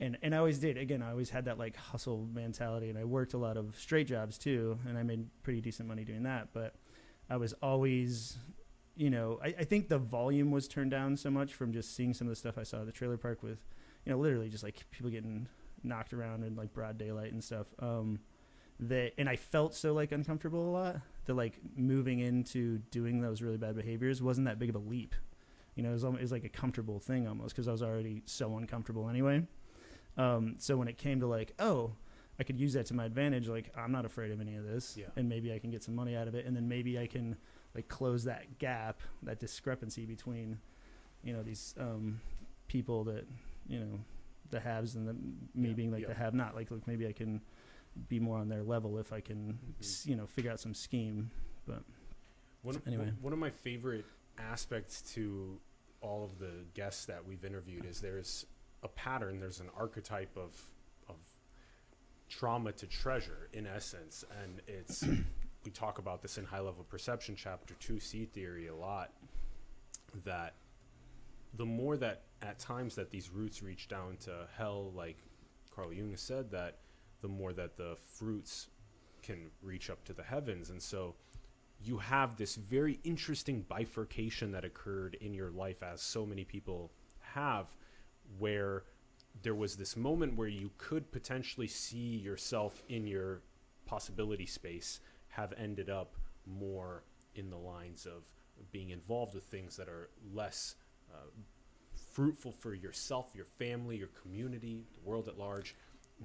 And, 0.00 0.18
and 0.22 0.34
I 0.34 0.38
always 0.38 0.58
did. 0.58 0.76
Again, 0.76 1.02
I 1.02 1.10
always 1.10 1.30
had 1.30 1.44
that 1.44 1.58
like 1.58 1.76
hustle 1.76 2.26
mentality, 2.32 2.88
and 2.88 2.98
I 2.98 3.04
worked 3.04 3.34
a 3.34 3.38
lot 3.38 3.56
of 3.56 3.76
straight 3.76 4.06
jobs 4.06 4.38
too, 4.38 4.78
and 4.86 4.96
I 4.96 5.02
made 5.02 5.26
pretty 5.42 5.60
decent 5.60 5.88
money 5.88 6.04
doing 6.04 6.22
that. 6.22 6.48
But 6.52 6.74
I 7.28 7.36
was 7.36 7.52
always, 7.62 8.38
you 8.96 9.10
know, 9.10 9.38
I, 9.42 9.48
I 9.60 9.64
think 9.64 9.88
the 9.88 9.98
volume 9.98 10.50
was 10.50 10.68
turned 10.68 10.90
down 10.90 11.16
so 11.16 11.30
much 11.30 11.54
from 11.54 11.72
just 11.72 11.94
seeing 11.94 12.14
some 12.14 12.26
of 12.26 12.30
the 12.30 12.36
stuff 12.36 12.58
I 12.58 12.62
saw 12.62 12.80
at 12.80 12.86
the 12.86 12.92
trailer 12.92 13.16
park 13.16 13.42
with, 13.42 13.58
you 14.04 14.12
know, 14.12 14.18
literally 14.18 14.48
just 14.48 14.64
like 14.64 14.84
people 14.90 15.10
getting 15.10 15.48
knocked 15.84 16.12
around 16.12 16.44
in 16.44 16.56
like 16.56 16.72
broad 16.72 16.98
daylight 16.98 17.32
and 17.32 17.42
stuff. 17.42 17.66
Um, 17.78 18.20
that 18.80 19.12
and 19.18 19.28
I 19.28 19.36
felt 19.36 19.74
so 19.74 19.92
like 19.92 20.12
uncomfortable 20.12 20.68
a 20.68 20.72
lot 20.72 20.96
that 21.26 21.34
like 21.34 21.60
moving 21.76 22.18
into 22.18 22.78
doing 22.90 23.20
those 23.20 23.42
really 23.42 23.56
bad 23.56 23.76
behaviors 23.76 24.22
wasn't 24.22 24.46
that 24.46 24.58
big 24.58 24.70
of 24.70 24.74
a 24.74 24.80
leap. 24.80 25.14
You 25.74 25.82
know, 25.82 25.90
it 25.90 25.92
was, 25.94 26.04
it 26.04 26.20
was 26.20 26.32
like 26.32 26.44
a 26.44 26.48
comfortable 26.48 26.98
thing 27.00 27.26
almost 27.26 27.54
because 27.54 27.66
I 27.68 27.72
was 27.72 27.82
already 27.82 28.22
so 28.26 28.56
uncomfortable 28.56 29.08
anyway. 29.08 29.46
Um, 30.16 30.56
so 30.58 30.76
when 30.76 30.88
it 30.88 30.98
came 30.98 31.20
to 31.20 31.26
like, 31.26 31.52
oh, 31.58 31.92
I 32.38 32.44
could 32.44 32.58
use 32.58 32.72
that 32.74 32.86
to 32.86 32.94
my 32.94 33.04
advantage. 33.04 33.48
Like 33.48 33.70
I'm 33.76 33.92
not 33.92 34.04
afraid 34.04 34.30
of 34.32 34.40
any 34.40 34.56
of 34.56 34.64
this, 34.64 34.96
Yeah. 34.96 35.06
and 35.16 35.28
maybe 35.28 35.52
I 35.52 35.58
can 35.58 35.70
get 35.70 35.82
some 35.82 35.94
money 35.94 36.16
out 36.16 36.28
of 36.28 36.34
it, 36.34 36.44
and 36.46 36.54
then 36.56 36.68
maybe 36.68 36.98
I 36.98 37.06
can 37.06 37.36
like 37.74 37.88
close 37.88 38.24
that 38.24 38.58
gap, 38.58 39.00
that 39.22 39.38
discrepancy 39.38 40.04
between, 40.06 40.58
you 41.22 41.32
know, 41.32 41.42
these 41.42 41.74
um, 41.78 42.20
people 42.68 43.04
that 43.04 43.26
you 43.68 43.78
know, 43.78 44.00
the 44.50 44.58
haves 44.60 44.96
and 44.96 45.06
the 45.06 45.12
me 45.54 45.68
Yeah, 45.68 45.74
being 45.74 45.92
like 45.92 46.02
yeah. 46.02 46.08
the 46.08 46.14
have 46.14 46.34
not. 46.34 46.54
Like, 46.54 46.70
look, 46.70 46.86
maybe 46.86 47.06
I 47.06 47.12
can 47.12 47.40
be 48.08 48.18
more 48.18 48.38
on 48.38 48.48
their 48.48 48.62
level 48.62 48.98
if 48.98 49.12
I 49.12 49.20
can, 49.20 49.52
Mhm. 49.52 49.80
s 49.80 50.06
you 50.06 50.16
know, 50.16 50.26
figure 50.26 50.50
out 50.50 50.58
some 50.60 50.74
scheme. 50.74 51.30
One, 52.62 52.80
Anyway. 52.86 53.12
one 53.20 53.32
of 53.32 53.38
my 53.38 53.50
favorite 53.50 54.04
aspects 54.38 55.02
to 55.14 55.58
all 56.00 56.24
of 56.24 56.38
the 56.38 56.64
guests 56.74 57.06
that 57.06 57.24
we've 57.26 57.44
interviewed 57.44 57.84
is 57.84 58.00
there's 58.00 58.46
a 58.82 58.88
pattern, 58.88 59.38
there's 59.40 59.60
an 59.60 59.70
archetype 59.76 60.36
of 60.36 60.60
of 61.08 61.16
trauma 62.28 62.72
to 62.72 62.86
treasure 62.86 63.48
in 63.52 63.66
essence, 63.66 64.24
and 64.42 64.60
it's 64.66 65.04
we 65.64 65.70
talk 65.70 65.98
about 65.98 66.22
this 66.22 66.38
in 66.38 66.44
high 66.44 66.60
level 66.60 66.84
perception 66.84 67.36
chapter 67.36 67.74
two 67.74 68.00
C 68.00 68.24
theory 68.24 68.68
a 68.68 68.74
lot 68.74 69.12
that 70.24 70.54
the 71.54 71.64
more 71.66 71.96
that 71.96 72.22
at 72.40 72.58
times 72.58 72.94
that 72.96 73.10
these 73.10 73.30
roots 73.30 73.62
reach 73.62 73.86
down 73.86 74.16
to 74.16 74.46
hell, 74.56 74.92
like 74.94 75.18
Carl 75.74 75.92
Jung 75.92 76.16
said, 76.16 76.50
that 76.50 76.78
the 77.20 77.28
more 77.28 77.52
that 77.52 77.76
the 77.76 77.96
fruits 78.14 78.68
can 79.22 79.50
reach 79.62 79.90
up 79.90 80.02
to 80.04 80.12
the 80.12 80.22
heavens, 80.22 80.70
and 80.70 80.82
so 80.82 81.14
you 81.84 81.98
have 81.98 82.36
this 82.36 82.56
very 82.56 83.00
interesting 83.04 83.64
bifurcation 83.68 84.52
that 84.52 84.64
occurred 84.64 85.16
in 85.20 85.34
your 85.34 85.50
life 85.50 85.82
as 85.82 86.00
so 86.00 86.24
many 86.24 86.44
people 86.44 86.92
have 87.20 87.66
where 88.38 88.84
there 89.42 89.54
was 89.54 89.76
this 89.76 89.96
moment 89.96 90.36
where 90.36 90.48
you 90.48 90.70
could 90.78 91.10
potentially 91.10 91.66
see 91.66 92.16
yourself 92.16 92.82
in 92.88 93.06
your 93.06 93.42
possibility 93.86 94.46
space 94.46 95.00
have 95.28 95.52
ended 95.56 95.88
up 95.90 96.14
more 96.46 97.02
in 97.34 97.50
the 97.50 97.56
lines 97.56 98.06
of 98.06 98.22
being 98.70 98.90
involved 98.90 99.34
with 99.34 99.44
things 99.44 99.76
that 99.76 99.88
are 99.88 100.10
less 100.32 100.76
uh, 101.12 101.16
fruitful 102.12 102.52
for 102.52 102.74
yourself, 102.74 103.30
your 103.34 103.46
family, 103.46 103.96
your 103.96 104.10
community, 104.22 104.84
the 104.94 105.08
world 105.08 105.28
at 105.28 105.38
large. 105.38 105.74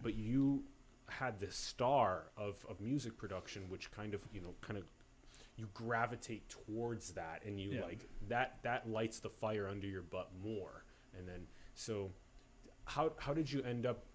But 0.04 0.16
you 0.16 0.64
had 1.10 1.40
this 1.40 1.56
star 1.56 2.26
of, 2.36 2.66
of 2.70 2.82
music 2.82 3.18
production, 3.18 3.64
which 3.70 3.90
kind 3.92 4.14
of, 4.14 4.22
you 4.34 4.42
know, 4.42 4.54
kind 4.62 4.78
of 4.78 4.84
you 5.58 5.68
gravitate 5.74 6.48
towards 6.50 7.12
that 7.14 7.44
and 7.46 7.60
you 7.60 7.72
Yeah. 7.74 7.82
like 7.82 8.06
that 8.30 8.60
that 8.64 8.90
lights 8.90 9.20
the 9.20 9.30
fire 9.30 9.68
under 9.68 9.88
your 9.88 10.04
butt 10.04 10.32
more 10.42 10.86
and 11.18 11.28
then 11.28 11.48
so 11.74 12.12
how 12.86 13.14
how 13.18 13.34
did 13.34 13.52
you 13.52 13.62
end 13.64 13.86
up 13.86 14.06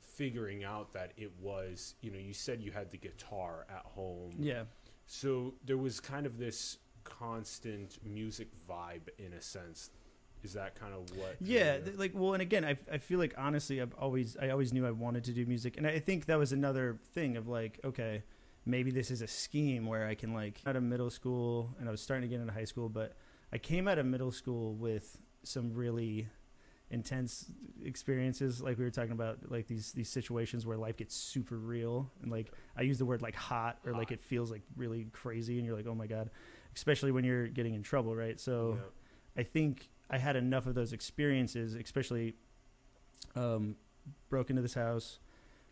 figuring 0.00 0.62
out 0.64 0.92
that 0.92 1.12
it 1.16 1.32
was 1.40 1.94
you 2.02 2.10
know 2.10 2.18
you 2.18 2.34
said 2.34 2.60
you 2.60 2.70
had 2.70 2.90
the 2.90 2.98
guitar 2.98 3.66
at 3.70 3.82
home 3.84 4.32
Yeah. 4.38 4.64
so 5.06 5.54
there 5.64 5.78
was 5.78 6.00
kind 6.00 6.26
of 6.26 6.38
this 6.38 6.78
constant 7.04 7.98
music 8.04 8.48
vibe 8.68 9.08
in 9.18 9.32
a 9.32 9.40
sense 9.40 9.90
is 10.44 10.52
that 10.54 10.74
kind 10.74 10.92
of 10.92 11.16
what 11.16 11.36
Yeah, 11.40 11.74
kinda- 11.76 11.84
th- 11.86 11.98
like 11.98 12.12
well, 12.14 12.32
and 12.34 12.42
again, 12.42 12.64
I 12.64 12.76
I 12.90 12.98
feel 12.98 13.20
like 13.20 13.32
honestly, 13.38 13.80
I've 13.80 13.94
always 13.94 14.36
I 14.36 14.48
always 14.50 14.72
knew 14.72 14.84
I 14.84 14.90
wanted 14.90 15.22
to 15.24 15.32
do 15.32 15.46
music, 15.46 15.76
and 15.76 15.86
I 15.86 16.00
think 16.00 16.26
that 16.26 16.36
was 16.36 16.52
another 16.52 16.98
thing 17.14 17.36
of 17.36 17.46
like, 17.46 17.78
okay, 17.84 18.24
maybe 18.64 18.90
this 18.90 19.10
is 19.10 19.22
a 19.22 19.26
scheme 19.26 19.86
where 19.86 20.06
I 20.06 20.14
can 20.14 20.34
like 20.34 20.60
out 20.66 20.76
of 20.76 20.82
middle 20.82 21.10
school, 21.10 21.74
and 21.78 21.88
I 21.88 21.90
was 21.90 22.00
starting 22.00 22.28
to 22.28 22.34
get 22.34 22.40
into 22.40 22.52
high 22.52 22.64
school, 22.64 22.88
but 22.88 23.14
I 23.52 23.58
came 23.58 23.88
out 23.88 23.98
of 23.98 24.06
middle 24.06 24.32
school 24.32 24.74
with 24.74 25.18
some 25.42 25.72
really 25.74 26.28
intense 26.90 27.46
experiences. 27.84 28.60
Like 28.60 28.78
we 28.78 28.84
were 28.84 28.90
talking 28.90 29.12
about 29.12 29.50
like 29.50 29.66
these 29.66 29.92
these 29.92 30.08
situations 30.08 30.66
where 30.66 30.76
life 30.76 30.96
gets 30.96 31.14
super 31.14 31.56
real 31.56 32.10
and 32.22 32.30
like 32.30 32.52
I 32.76 32.82
use 32.82 32.98
the 32.98 33.06
word 33.06 33.22
like 33.22 33.34
hot 33.34 33.78
or 33.86 33.92
like 33.92 34.12
it 34.12 34.20
feels 34.20 34.50
like 34.50 34.62
really 34.76 35.06
crazy 35.12 35.56
and 35.56 35.66
you're 35.66 35.74
like 35.74 35.86
oh 35.86 35.94
my 35.94 36.06
god 36.06 36.30
especially 36.76 37.10
when 37.10 37.24
you're 37.24 37.48
getting 37.48 37.74
in 37.74 37.82
trouble 37.82 38.14
right? 38.14 38.38
So 38.38 38.78
I 39.36 39.42
think 39.42 39.88
I 40.10 40.18
had 40.18 40.36
enough 40.36 40.66
of 40.66 40.74
those 40.74 40.92
experiences, 40.92 41.74
especially 41.74 42.34
um, 43.34 43.76
broke 44.28 44.50
into 44.50 44.62
this 44.62 44.74
house. 44.74 45.18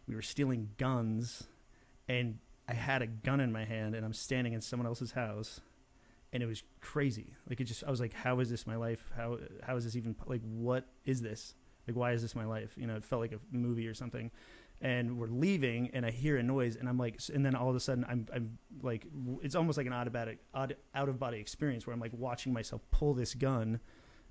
We 0.08 0.14
were 0.14 0.22
stealing 0.22 0.70
guns, 0.78 1.44
and 2.08 2.38
I 2.70 2.74
had 2.74 3.02
a 3.02 3.06
gun 3.06 3.40
in 3.40 3.50
my 3.50 3.64
hand, 3.64 3.94
and 3.96 4.04
I'm 4.04 4.12
standing 4.12 4.52
in 4.52 4.60
someone 4.60 4.86
else's 4.86 5.10
house, 5.10 5.60
and 6.32 6.40
it 6.42 6.46
was 6.46 6.62
crazy. 6.80 7.34
Like 7.48 7.60
it 7.60 7.64
just, 7.64 7.82
I 7.84 7.90
was 7.90 8.00
like, 8.00 8.14
"How 8.14 8.38
is 8.38 8.48
this 8.48 8.66
my 8.66 8.76
life? 8.76 9.10
How 9.16 9.38
how 9.62 9.76
is 9.76 9.84
this 9.84 9.96
even 9.96 10.14
like 10.26 10.42
what 10.42 10.86
is 11.04 11.20
this? 11.20 11.54
Like 11.88 11.96
why 11.96 12.12
is 12.12 12.22
this 12.22 12.36
my 12.36 12.44
life? 12.44 12.72
You 12.76 12.86
know, 12.86 12.94
it 12.94 13.04
felt 13.04 13.22
like 13.22 13.32
a 13.32 13.40
movie 13.50 13.88
or 13.88 13.94
something." 13.94 14.30
And 14.82 15.18
we're 15.18 15.26
leaving, 15.26 15.90
and 15.92 16.06
I 16.06 16.10
hear 16.10 16.38
a 16.38 16.42
noise, 16.42 16.76
and 16.76 16.88
I'm 16.88 16.96
like, 16.96 17.20
and 17.34 17.44
then 17.44 17.54
all 17.54 17.68
of 17.68 17.76
a 17.76 17.80
sudden, 17.80 18.06
I'm, 18.08 18.26
I'm 18.34 18.56
like, 18.80 19.04
it's 19.42 19.54
almost 19.54 19.76
like 19.76 19.86
an 19.86 19.92
body, 19.92 20.38
out, 20.54 21.08
of 21.08 21.18
body 21.18 21.38
experience 21.38 21.86
where 21.86 21.92
I'm 21.92 22.00
like 22.00 22.14
watching 22.14 22.54
myself 22.54 22.80
pull 22.90 23.12
this 23.12 23.34
gun, 23.34 23.80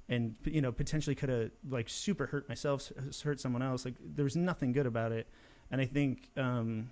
and 0.08 0.36
you 0.46 0.62
know 0.62 0.72
potentially 0.72 1.16
could 1.16 1.30
have 1.30 1.52
like 1.70 1.88
super 1.88 2.26
hurt 2.26 2.50
myself 2.50 2.92
hurt 3.24 3.40
someone 3.40 3.62
else 3.62 3.86
like 3.86 3.94
there 4.04 4.24
was 4.24 4.36
nothing 4.36 4.72
good 4.72 4.88
about 4.88 5.12
it 5.12 5.28
and 5.72 5.80
i 5.80 5.86
think 5.86 6.30
um 6.36 6.90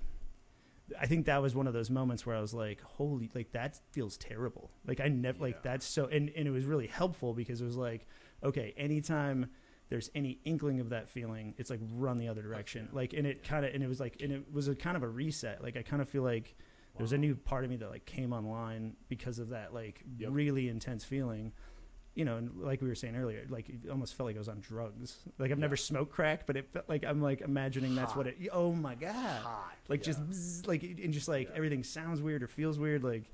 i 0.99 1.05
think 1.05 1.25
that 1.25 1.41
was 1.41 1.55
one 1.55 1.67
of 1.67 1.73
those 1.73 1.89
moments 1.89 2.25
where 2.25 2.35
i 2.35 2.39
was 2.41 2.53
like 2.53 2.81
holy 2.81 3.29
like 3.35 3.51
that 3.51 3.79
feels 3.91 4.17
terrible. 4.17 4.71
Like 4.85 4.99
i 4.99 5.07
never 5.07 5.39
like 5.39 5.63
that's 5.63 5.85
so 5.85 6.05
and, 6.05 6.29
and 6.35 6.47
it 6.47 6.51
was 6.51 6.65
really 6.65 6.87
helpful 6.87 7.33
because 7.33 7.61
it 7.61 7.65
was 7.65 7.75
like 7.77 8.07
okay 8.43 8.73
anytime 8.77 9.49
there's 9.89 10.09
any 10.15 10.39
inkling 10.43 10.79
of 10.79 10.89
that 10.89 11.09
feeling 11.09 11.53
it's 11.57 11.69
like 11.69 11.79
run 11.93 12.17
the 12.17 12.27
other 12.27 12.41
direction. 12.41 12.87
yeah. 12.91 12.95
like 12.95 13.13
and 13.13 13.25
it 13.27 13.43
kind 13.43 13.65
of 13.65 13.73
and 13.73 13.83
it 13.83 13.87
was 13.87 13.99
like 13.99 14.17
and 14.21 14.31
it 14.31 14.43
was 14.51 14.67
a 14.67 14.75
kind 14.75 14.97
of 14.97 15.03
a 15.03 15.07
reset. 15.07 15.61
Like 15.63 15.77
i 15.77 15.81
kind 15.81 16.01
of 16.01 16.09
feel 16.09 16.23
like 16.23 16.55
there's 16.97 17.13
a 17.13 17.17
new 17.17 17.35
part 17.35 17.63
of 17.63 17.69
me 17.69 17.75
that 17.77 17.89
like 17.89 18.05
came 18.05 18.33
online 18.33 18.95
because 19.07 19.39
of 19.39 19.49
that 19.49 19.73
like 19.73 20.03
Yep. 20.17 20.29
really 20.31 20.67
intense 20.67 21.03
feeling 21.03 21.51
you 22.17 22.25
know 22.25 22.37
and 22.37 22.49
like 22.63 22.81
we 22.81 22.87
were 22.87 22.95
saying 22.95 23.15
earlier 23.15 23.45
like 23.49 23.69
it 23.69 23.89
almost 23.91 24.15
felt 24.15 24.25
like 24.27 24.35
i 24.35 24.39
was 24.39 24.49
on 24.49 24.59
drugs 24.59 25.17
like 25.37 25.51
i've 25.51 25.57
Yeah. 25.59 25.61
never 25.61 25.77
smoked 25.77 26.11
crack 26.11 26.47
but 26.47 26.57
it 26.57 26.67
felt 26.73 26.89
like 26.89 27.05
i'm 27.05 27.21
like 27.21 27.41
imagining 27.41 27.93
that's 27.93 28.15
what 28.15 28.25
it 28.25 28.37
oh 28.51 28.73
my 28.73 28.95
god 28.95 29.13
hot. 29.43 29.75
like 29.87 30.01
just 30.01 30.19
yeah. 30.19 30.25
bzzz, 30.25 30.67
like 30.67 30.81
and 30.83 31.13
just 31.13 31.27
like 31.27 31.47
Yeah. 31.49 31.55
everything 31.55 31.83
sounds 31.83 32.19
weird 32.21 32.41
or 32.41 32.47
feels 32.47 32.79
weird 32.79 33.03
like 33.03 33.31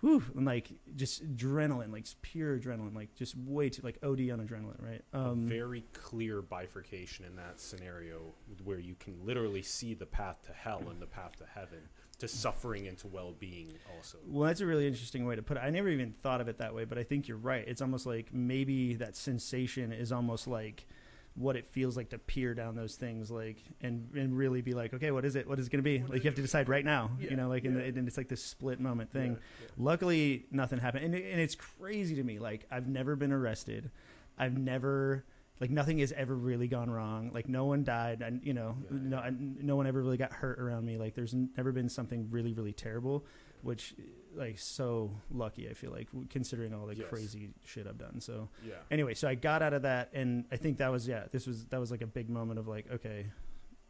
whew, 0.00 0.22
and 0.36 0.44
like 0.44 0.70
just 0.96 1.24
adrenaline 1.34 1.90
like 1.90 2.04
pure 2.20 2.58
adrenaline 2.58 2.94
like 2.94 3.14
just 3.14 3.34
way 3.38 3.70
too 3.70 3.80
like 3.82 3.96
od 4.02 4.20
on 4.30 4.46
adrenaline 4.46 4.82
right 4.84 5.02
a 5.14 5.18
um 5.18 5.48
very 5.48 5.82
clear 5.94 6.42
bifurcation 6.42 7.24
in 7.24 7.34
that 7.36 7.58
scenario 7.58 8.20
where 8.64 8.78
you 8.78 8.94
can 9.00 9.14
literally 9.24 9.62
see 9.62 9.94
the 9.94 10.04
path 10.04 10.42
to 10.42 10.52
hell 10.52 10.82
and 10.90 11.00
the 11.00 11.06
path 11.06 11.34
to 11.36 11.46
heaven 11.54 11.78
to 12.18 12.28
suffering 12.28 12.88
and 12.88 12.96
to 12.98 13.06
well-being 13.06 13.72
also 13.94 14.18
Well, 14.26 14.46
that's 14.46 14.60
a 14.60 14.66
really 14.66 14.86
interesting 14.86 15.26
way 15.26 15.36
to 15.36 15.42
put 15.42 15.56
it. 15.58 15.60
I 15.60 15.70
never 15.70 15.88
even 15.88 16.14
thought 16.22 16.40
of 16.40 16.48
it 16.48 16.58
that 16.58 16.74
way, 16.74 16.84
but 16.84 16.96
I 16.98 17.02
think 17.02 17.28
you're 17.28 17.36
right. 17.36 17.64
It's 17.66 17.82
almost 17.82 18.06
like 18.06 18.32
maybe 18.32 18.94
that 18.94 19.16
sensation 19.16 19.92
is 19.92 20.12
almost 20.12 20.46
like 20.46 20.86
what 21.34 21.54
it 21.56 21.66
feels 21.66 21.98
like 21.98 22.08
to 22.08 22.18
peer 22.18 22.54
down 22.54 22.74
those 22.74 22.94
things, 22.94 23.30
like 23.30 23.58
and 23.82 24.08
and 24.14 24.34
really 24.38 24.62
be 24.62 24.72
like, 24.72 24.94
okay, 24.94 25.10
what 25.10 25.26
is 25.26 25.36
it? 25.36 25.46
What 25.46 25.58
is 25.58 25.66
it 25.66 25.70
going 25.70 25.84
to 25.84 25.90
be? 25.98 26.02
Like 26.02 26.24
you 26.24 26.28
have 26.30 26.34
to 26.36 26.40
decide 26.42 26.70
right 26.70 26.84
now, 26.84 27.10
Yeah, 27.20 27.28
you 27.30 27.36
know, 27.36 27.48
like 27.50 27.66
and, 27.66 27.76
yeah. 27.78 27.84
and 27.88 28.08
it's 28.08 28.16
like 28.16 28.28
this 28.28 28.42
split 28.42 28.80
moment 28.80 29.12
thing. 29.12 29.32
Yeah. 29.60 29.66
Luckily, 29.76 30.46
nothing 30.50 30.78
happened, 30.78 31.04
and 31.04 31.14
and 31.14 31.38
it's 31.38 31.54
crazy 31.54 32.14
to 32.14 32.22
me. 32.22 32.38
Like 32.38 32.66
I've 32.70 32.88
never 32.88 33.16
been 33.16 33.32
arrested. 33.32 33.90
I've 34.38 34.56
never 34.56 35.26
like 35.60 35.70
nothing 35.70 35.98
has 35.98 36.12
ever 36.12 36.34
really 36.34 36.68
gone 36.68 36.90
wrong. 36.90 37.30
Like 37.32 37.48
no 37.48 37.64
one 37.64 37.82
died, 37.84 38.22
and 38.22 38.44
you 38.44 38.52
know, 38.54 38.76
Yeah, 38.90 38.98
no, 39.00 39.30
no 39.30 39.76
one 39.76 39.86
ever 39.86 40.00
really 40.02 40.16
got 40.18 40.32
hurt 40.32 40.58
around 40.60 40.84
me. 40.84 40.98
Like 40.98 41.14
there's 41.14 41.34
never 41.34 41.72
been 41.72 41.88
something 41.88 42.28
really, 42.30 42.52
really 42.52 42.72
terrible, 42.72 43.24
which 43.62 43.94
like 44.34 44.58
so 44.58 45.10
lucky. 45.30 45.68
I 45.68 45.72
feel 45.72 45.90
like 45.90 46.08
considering 46.30 46.74
all 46.74 46.86
the 46.86 46.94
Yes. 46.96 47.06
crazy 47.08 47.50
shit 47.64 47.86
I've 47.86 47.96
done. 47.98 48.20
So 48.20 48.48
yeah 48.66 48.74
anyway, 48.90 49.14
so 49.14 49.28
I 49.28 49.34
got 49.34 49.62
out 49.62 49.72
of 49.72 49.82
that, 49.82 50.10
and 50.12 50.44
I 50.52 50.56
think 50.56 50.78
that 50.78 50.92
was 50.92 51.08
yeah, 51.08 51.24
this 51.32 51.46
was 51.46 51.64
that 51.66 51.80
was 51.80 51.90
like 51.90 52.02
a 52.02 52.06
big 52.06 52.28
moment 52.28 52.58
of 52.58 52.68
like, 52.68 52.86
okay, 52.92 53.26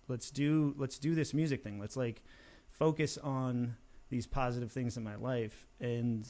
let's 0.09 0.31
do 0.31 0.75
let's 0.79 0.99
do 0.99 1.15
this 1.17 1.35
music 1.35 1.65
thing. 1.65 1.81
Let's 1.81 1.97
like 1.97 2.23
focus 2.71 3.19
on 3.19 3.75
these 4.09 4.27
positive 4.27 4.71
things 4.71 4.97
in 4.97 5.03
my 5.03 5.17
life, 5.17 5.67
and 5.81 6.29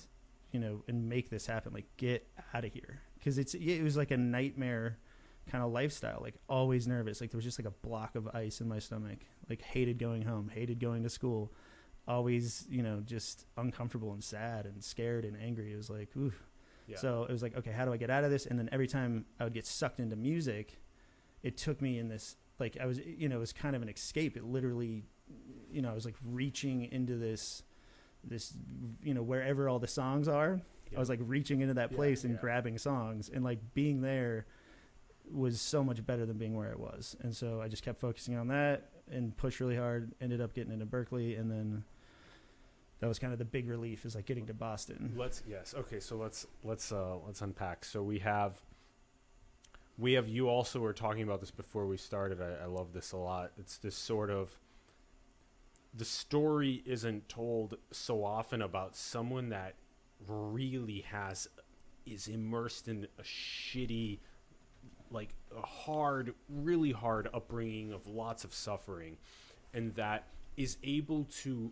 you 0.53 0.61
know, 0.61 0.83
and 0.89 1.07
make 1.11 1.29
this 1.29 1.45
happen. 1.47 1.75
Like 1.75 1.85
get 1.99 2.27
out 2.55 2.65
of 2.65 2.73
here 2.73 3.03
because 3.19 3.37
it's 3.37 3.53
it 3.53 3.83
was 3.83 3.99
like 3.99 4.11
a 4.13 4.17
nightmare 4.17 4.97
kind 5.51 5.63
of 5.65 5.71
lifestyle. 5.73 6.19
Like 6.23 6.35
always 6.49 6.87
nervous. 6.87 7.21
Like 7.21 7.31
there 7.31 7.39
was 7.39 7.45
just 7.45 7.59
like 7.59 7.67
a 7.67 7.87
block 7.87 8.15
of 8.17 8.29
ice 8.29 8.61
in 8.61 8.69
my 8.69 8.79
stomach. 8.79 9.19
Like 9.49 9.63
hated 9.63 9.99
going 9.99 10.23
home, 10.23 10.51
hated 10.53 10.81
going 10.81 11.03
to 11.05 11.11
school. 11.11 11.53
Always, 12.09 12.67
you 12.71 12.83
know, 12.83 13.01
just 13.05 13.47
uncomfortable 13.57 14.13
and 14.13 14.23
sad 14.23 14.65
and 14.67 14.83
scared 14.83 15.25
and 15.25 15.37
angry. 15.41 15.73
It 15.73 15.77
was 15.77 15.91
like, 15.91 16.09
ooh, 16.17 16.33
yeah 16.87 16.97
so 16.99 17.25
it 17.25 17.33
was 17.33 17.43
like, 17.43 17.57
okay, 17.57 17.73
how 17.73 17.85
do 17.85 17.93
I 17.93 17.97
get 17.97 18.11
out 18.11 18.23
of 18.23 18.31
this? 18.31 18.47
And 18.47 18.57
then 18.59 18.69
every 18.71 18.87
time 18.87 19.25
I 19.41 19.45
would 19.45 19.55
get 19.55 19.67
sucked 19.67 19.99
into 19.99 20.15
music, 20.15 20.81
it 21.43 21.57
took 21.57 21.83
me 21.83 21.99
in 21.99 22.09
this 22.09 22.37
like 22.61 22.77
I 22.81 22.87
was, 22.87 22.99
you 23.01 23.29
know, 23.29 23.37
it 23.37 23.41
was 23.41 23.53
kind 23.53 23.75
of 23.77 23.83
an 23.83 23.89
escape. 23.89 24.37
It 24.37 24.45
literally, 24.45 25.05
you 25.71 25.83
know, 25.83 25.91
I 25.91 25.95
was 25.95 26.05
like 26.05 26.15
reaching 26.25 26.85
into 26.93 27.17
this, 27.17 27.63
this, 28.25 28.55
you 29.03 29.13
know, 29.13 29.23
wherever 29.23 29.69
all 29.69 29.79
the 29.81 29.89
songs 29.89 30.27
are. 30.29 30.61
yeah. 30.91 30.97
I 30.97 31.01
was 31.01 31.09
like 31.09 31.21
reaching 31.23 31.61
into 31.61 31.75
that 31.75 31.91
Yeah, 31.91 31.97
place 31.97 32.25
and 32.25 32.35
yeah. 32.35 32.41
grabbing 32.41 32.79
songs, 32.79 33.29
and 33.33 33.45
like 33.45 33.59
being 33.75 34.01
there 34.01 34.47
was 35.33 35.61
so 35.61 35.83
much 35.83 36.05
better 36.07 36.25
than 36.27 36.39
being 36.39 36.57
where 36.57 36.71
it 36.71 36.79
was. 36.79 37.17
And 37.21 37.35
so 37.35 37.61
I 37.61 37.69
just 37.69 37.83
kept 37.83 37.99
focusing 37.99 38.37
on 38.37 38.49
that 38.49 38.91
and 39.11 39.37
pushed 39.37 39.61
really 39.61 39.77
hard. 39.77 40.13
Ended 40.21 40.41
up 40.41 40.55
getting 40.55 40.73
into 40.73 40.87
Berklee, 40.87 41.39
and 41.39 41.51
then 41.51 41.85
that 43.01 43.07
was 43.09 43.19
kind 43.19 43.33
of 43.33 43.39
the 43.39 43.45
big 43.45 43.69
relief 43.69 44.05
is 44.05 44.15
like 44.15 44.27
getting 44.27 44.47
to 44.47 44.55
Boston. 44.55 45.13
let's 45.17 45.43
yes 45.47 45.75
okay 45.77 46.01
so 46.01 46.17
let's 46.17 46.47
let's 46.65 46.93
uh 46.93 47.17
let's 47.27 47.43
unpack 47.43 47.85
so 47.85 48.03
we 48.03 48.19
have 48.19 48.59
we 49.99 50.15
have 50.15 50.29
you 50.29 50.49
also 50.49 50.81
were 50.81 50.93
talking 50.93 51.23
about 51.23 51.41
this 51.41 51.51
before 51.51 51.87
we 51.87 51.97
started 51.97 52.41
I, 52.41 52.65
I 52.65 52.67
love 52.67 52.93
this 52.93 53.13
a 53.13 53.17
lot 53.17 53.53
it's 53.59 53.77
this 53.79 53.97
sort 53.97 54.31
of 54.31 54.57
the 55.95 56.05
story 56.05 56.83
isn't 56.87 57.29
told 57.29 57.77
so 57.91 58.25
often 58.25 58.63
about 58.63 58.97
someone 58.97 59.51
that 59.51 59.75
really 60.27 61.05
has 61.11 61.49
is 62.05 62.29
immersed 62.29 62.89
in 62.89 63.07
a 63.19 63.23
shitty 63.23 64.19
like 65.11 65.35
a 65.57 65.65
hard 65.65 66.35
really 66.49 66.93
hard 66.93 67.29
upbringing 67.33 67.93
of 67.93 68.07
lots 68.07 68.45
of 68.45 68.53
suffering 68.53 69.17
and 69.75 69.95
that 69.95 70.25
is 70.57 70.77
able 70.83 71.25
to 71.25 71.71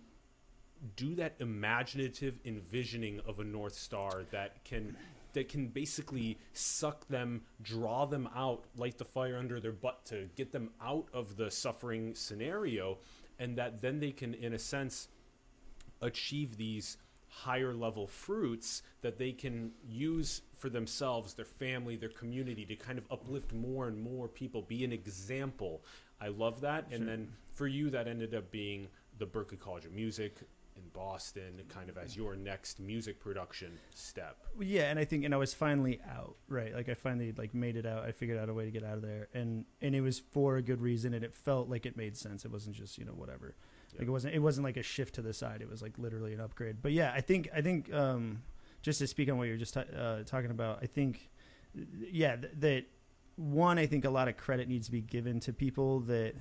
do 0.96 1.14
that 1.14 1.34
imaginative 1.38 2.38
envisioning 2.44 3.20
of 3.26 3.40
a 3.40 3.44
north 3.44 3.74
star 3.74 4.24
that 4.30 4.62
can 4.64 4.96
that 5.32 5.48
can 5.48 5.66
basically 5.68 6.38
suck 6.52 7.06
them 7.08 7.42
draw 7.62 8.04
them 8.04 8.28
out 8.36 8.64
light 8.76 8.98
the 8.98 9.04
fire 9.04 9.36
under 9.36 9.60
their 9.60 9.72
butt 9.72 10.04
to 10.04 10.28
get 10.36 10.52
them 10.52 10.70
out 10.82 11.06
of 11.12 11.36
the 11.36 11.50
suffering 11.50 12.14
scenario 12.14 12.98
and 13.38 13.56
that 13.56 13.80
then 13.80 13.98
they 13.98 14.10
can 14.10 14.34
in 14.34 14.54
a 14.54 14.58
sense 14.58 15.08
achieve 16.02 16.56
these 16.56 16.98
higher 17.34 17.74
level 17.74 18.06
fruits 18.06 18.82
that 19.02 19.18
they 19.18 19.32
can 19.32 19.72
use 19.86 20.42
for 20.58 20.68
themselves, 20.68 21.34
their 21.34 21.44
family, 21.44 21.96
their 21.96 22.08
community 22.08 22.64
to 22.64 22.76
kind 22.76 22.96
of 22.96 23.04
uplift 23.10 23.52
more 23.52 23.88
and 23.88 24.00
more 24.00 24.28
people, 24.28 24.62
be 24.62 24.84
an 24.84 24.92
example. 24.92 25.82
I 26.20 26.28
love 26.28 26.60
that. 26.60 26.86
And 26.92 27.08
then 27.08 27.32
for 27.52 27.66
you, 27.66 27.90
that 27.90 28.06
ended 28.06 28.34
up 28.34 28.50
being 28.50 28.86
the 29.18 29.26
Berklee 29.26 29.58
College 29.58 29.84
of 29.84 29.92
Music 29.92 30.36
in 30.76 30.82
Boston, 30.92 31.60
kind 31.68 31.90
of 31.90 31.98
as 31.98 32.16
your 32.16 32.36
next 32.36 32.80
music 32.80 33.20
production 33.20 33.78
step. 33.94 34.38
Yeah, 34.60 34.84
and 34.84 34.98
I 34.98 35.04
think, 35.04 35.24
and 35.24 35.34
I 35.34 35.36
was 35.36 35.52
finally 35.52 36.00
out, 36.16 36.36
right? 36.48 36.74
Like 36.74 36.88
I 36.88 36.94
finally 36.94 37.32
like 37.36 37.52
made 37.52 37.76
it 37.76 37.86
out. 37.86 38.04
I 38.04 38.12
figured 38.12 38.38
out 38.38 38.48
a 38.48 38.54
way 38.54 38.64
to 38.64 38.70
get 38.70 38.84
out 38.84 38.94
of 38.94 39.02
there, 39.02 39.28
and 39.34 39.64
and 39.82 39.94
it 39.94 40.00
was 40.00 40.18
for 40.18 40.56
a 40.56 40.62
good 40.62 40.80
reason, 40.80 41.14
and 41.14 41.24
it 41.24 41.34
felt 41.34 41.68
like 41.68 41.86
it 41.86 41.96
made 41.96 42.16
sense. 42.16 42.44
It 42.44 42.50
wasn't 42.50 42.76
just 42.76 42.98
you 42.98 43.04
know 43.04 43.12
whatever. 43.12 43.54
Like 43.98 44.08
it 44.08 44.10
wasn't 44.10 44.34
it 44.34 44.40
wasn't 44.40 44.64
like 44.64 44.76
a 44.76 44.82
shift 44.82 45.14
to 45.16 45.22
the 45.22 45.32
side. 45.32 45.62
It 45.62 45.70
was 45.70 45.82
like 45.82 45.98
literally 45.98 46.34
an 46.34 46.40
upgrade. 46.40 46.76
But 46.82 46.92
yeah, 46.92 47.12
I 47.14 47.20
think 47.20 47.48
I 47.54 47.60
think 47.60 47.92
um, 47.92 48.42
just 48.82 48.98
to 48.98 49.06
speak 49.06 49.30
on 49.30 49.38
what 49.38 49.48
you're 49.48 49.56
just 49.56 49.74
ta- 49.74 49.80
uh, 49.96 50.22
talking 50.24 50.50
about, 50.50 50.80
I 50.82 50.86
think 50.86 51.30
yeah 52.10 52.36
th- 52.36 52.52
that 52.60 52.84
one 53.36 53.78
I 53.78 53.86
think 53.86 54.04
a 54.04 54.10
lot 54.10 54.28
of 54.28 54.36
credit 54.36 54.68
needs 54.68 54.86
to 54.86 54.92
be 54.92 55.00
given 55.00 55.40
to 55.40 55.52
people 55.52 56.00
that 56.00 56.34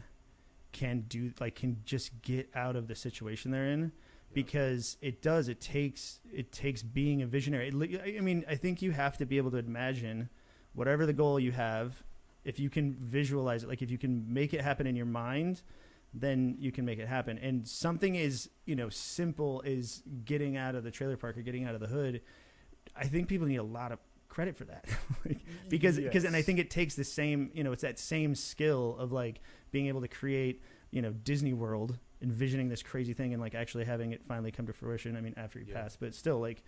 can 0.71 1.05
do 1.07 1.31
like 1.39 1.55
can 1.55 1.77
just 1.85 2.21
get 2.21 2.49
out 2.55 2.75
of 2.75 2.87
the 2.87 2.95
situation 2.95 3.51
they're 3.51 3.67
in 3.67 3.91
because 4.33 4.97
it 5.01 5.21
does 5.21 5.47
it 5.47 5.61
takes 5.61 6.19
it 6.33 6.51
takes 6.51 6.81
being 6.81 7.21
a 7.21 7.27
visionary 7.27 7.71
i 8.17 8.19
mean 8.19 8.43
i 8.49 8.55
think 8.55 8.81
you 8.81 8.91
have 8.91 9.15
to 9.15 9.25
be 9.25 9.37
able 9.37 9.51
to 9.51 9.57
imagine 9.57 10.27
whatever 10.73 11.05
the 11.05 11.13
goal 11.13 11.39
you 11.39 11.51
have 11.51 12.03
if 12.43 12.59
you 12.59 12.69
can 12.69 12.93
visualize 12.99 13.63
it 13.63 13.69
like 13.69 13.83
if 13.83 13.91
you 13.91 13.97
can 13.97 14.25
make 14.31 14.53
it 14.53 14.61
happen 14.61 14.87
in 14.87 14.95
your 14.95 15.05
mind 15.05 15.61
then 16.13 16.55
you 16.59 16.71
can 16.71 16.85
make 16.85 16.99
it 16.99 17.07
happen. 17.07 17.37
And 17.39 17.67
something 17.67 18.15
is 18.15 18.49
you 18.65 18.75
know 18.75 18.89
simple 18.89 19.61
is 19.61 20.03
getting 20.25 20.57
out 20.57 20.75
of 20.75 20.83
the 20.83 20.91
trailer 20.91 21.17
park 21.17 21.37
or 21.37 21.41
getting 21.41 21.65
out 21.65 21.75
of 21.75 21.81
the 21.81 21.87
hood. 21.87 22.21
I 22.95 23.05
think 23.05 23.27
people 23.27 23.47
need 23.47 23.57
a 23.57 23.63
lot 23.63 23.91
of 23.91 23.99
credit 24.29 24.55
for 24.57 24.65
that. 24.65 24.85
Like, 25.25 25.39
because 25.69 25.97
because 25.97 26.25
and 26.25 26.35
I 26.35 26.41
think 26.41 26.59
it 26.59 26.69
takes 26.69 26.95
the 26.95 27.03
same 27.05 27.49
you 27.53 27.63
know 27.63 27.71
it's 27.71 27.83
that 27.83 27.97
same 27.97 28.35
skill 28.35 28.97
of 28.99 29.11
like 29.13 29.39
being 29.71 29.87
able 29.87 30.01
to 30.01 30.07
create 30.09 30.61
you 30.91 31.01
know 31.01 31.11
Disney 31.13 31.53
World 31.53 31.97
envisioning 32.21 32.67
this 32.69 32.83
crazy 32.83 33.13
thing 33.13 33.31
and 33.33 33.41
like 33.41 33.55
actually 33.55 33.85
having 33.85 34.11
it 34.11 34.21
finally 34.27 34.51
come 34.51 34.67
to 34.67 34.73
fruition 34.73 35.15
I 35.15 35.21
mean 35.21 35.33
after 35.37 35.59
you 35.59 35.65
Yeah. 35.69 35.81
pass 35.81 35.95
but 35.95 36.13
still 36.13 36.39
like 36.39 36.61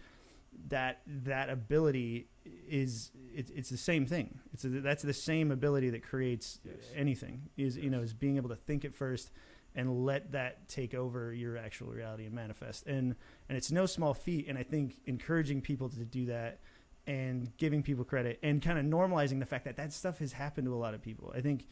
that 0.67 1.01
that 1.05 1.49
ability 1.49 2.27
is 2.45 3.11
it, 3.33 3.49
it's 3.55 3.69
the 3.69 3.77
same 3.77 4.05
thing. 4.05 4.39
It's 4.53 4.63
a, 4.65 4.69
that's 4.69 5.03
the 5.03 5.13
same 5.13 5.51
ability 5.51 5.89
that 5.91 6.03
creates 6.03 6.59
Yes. 6.63 6.75
anything 6.95 7.49
is 7.57 7.77
you 7.77 7.89
know 7.89 8.01
is 8.01 8.13
being 8.13 8.37
able 8.37 8.49
to 8.49 8.55
think 8.55 8.85
it 8.85 8.95
first 8.95 9.31
and 9.75 10.05
let 10.05 10.31
that 10.31 10.69
take 10.69 10.93
over 10.93 11.33
your 11.33 11.57
actual 11.57 11.87
reality 11.87 12.25
and 12.25 12.33
manifest. 12.33 12.85
And 12.87 13.15
and 13.49 13.57
it's 13.57 13.71
no 13.71 13.85
small 13.85 14.13
feat. 14.13 14.47
And 14.47 14.57
i 14.57 14.63
think 14.63 14.97
encouraging 15.05 15.61
people 15.61 15.89
to 15.89 16.05
do 16.05 16.25
that 16.27 16.59
and 17.07 17.55
giving 17.57 17.83
people 17.83 18.03
credit 18.03 18.39
and 18.41 18.61
kind 18.61 18.79
of 18.79 18.85
normalizing 18.85 19.39
the 19.39 19.45
fact 19.45 19.65
that 19.65 19.77
that 19.77 19.93
stuff 19.93 20.19
has 20.19 20.31
happened 20.33 20.65
to 20.65 20.73
a 20.73 20.77
lot 20.77 20.93
of 20.93 21.01
people. 21.01 21.31
I 21.35 21.41
think 21.41 21.67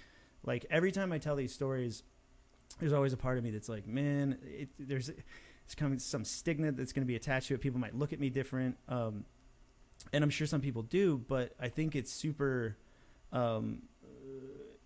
like 0.45 0.65
every 0.69 0.91
time 0.91 1.11
i 1.13 1.17
tell 1.17 1.35
these 1.37 1.53
stories 1.53 2.03
there's 2.79 2.91
always 2.93 3.13
a 3.13 3.17
part 3.17 3.37
of 3.37 3.43
me 3.45 3.51
that's 3.51 3.69
like 3.69 3.87
man 3.87 4.37
it, 4.43 4.69
there's 4.77 5.09
it's 5.65 5.75
coming 5.75 5.99
some 5.99 6.25
stigma 6.25 6.71
that's 6.71 6.91
going 6.91 7.03
to 7.03 7.07
be 7.07 7.15
attached 7.15 7.47
to 7.47 7.53
it. 7.53 7.61
People 7.61 7.79
might 7.79 7.95
look 7.95 8.13
at 8.13 8.19
me 8.19 8.29
different 8.29 8.77
um, 8.87 9.25
and 10.11 10.23
i'm 10.23 10.29
sure 10.29 10.47
some 10.47 10.61
people 10.61 10.81
do 10.81 11.17
but 11.27 11.53
i 11.61 11.69
think 11.69 11.95
it's 11.95 12.11
super 12.11 12.75
um, 13.31 13.83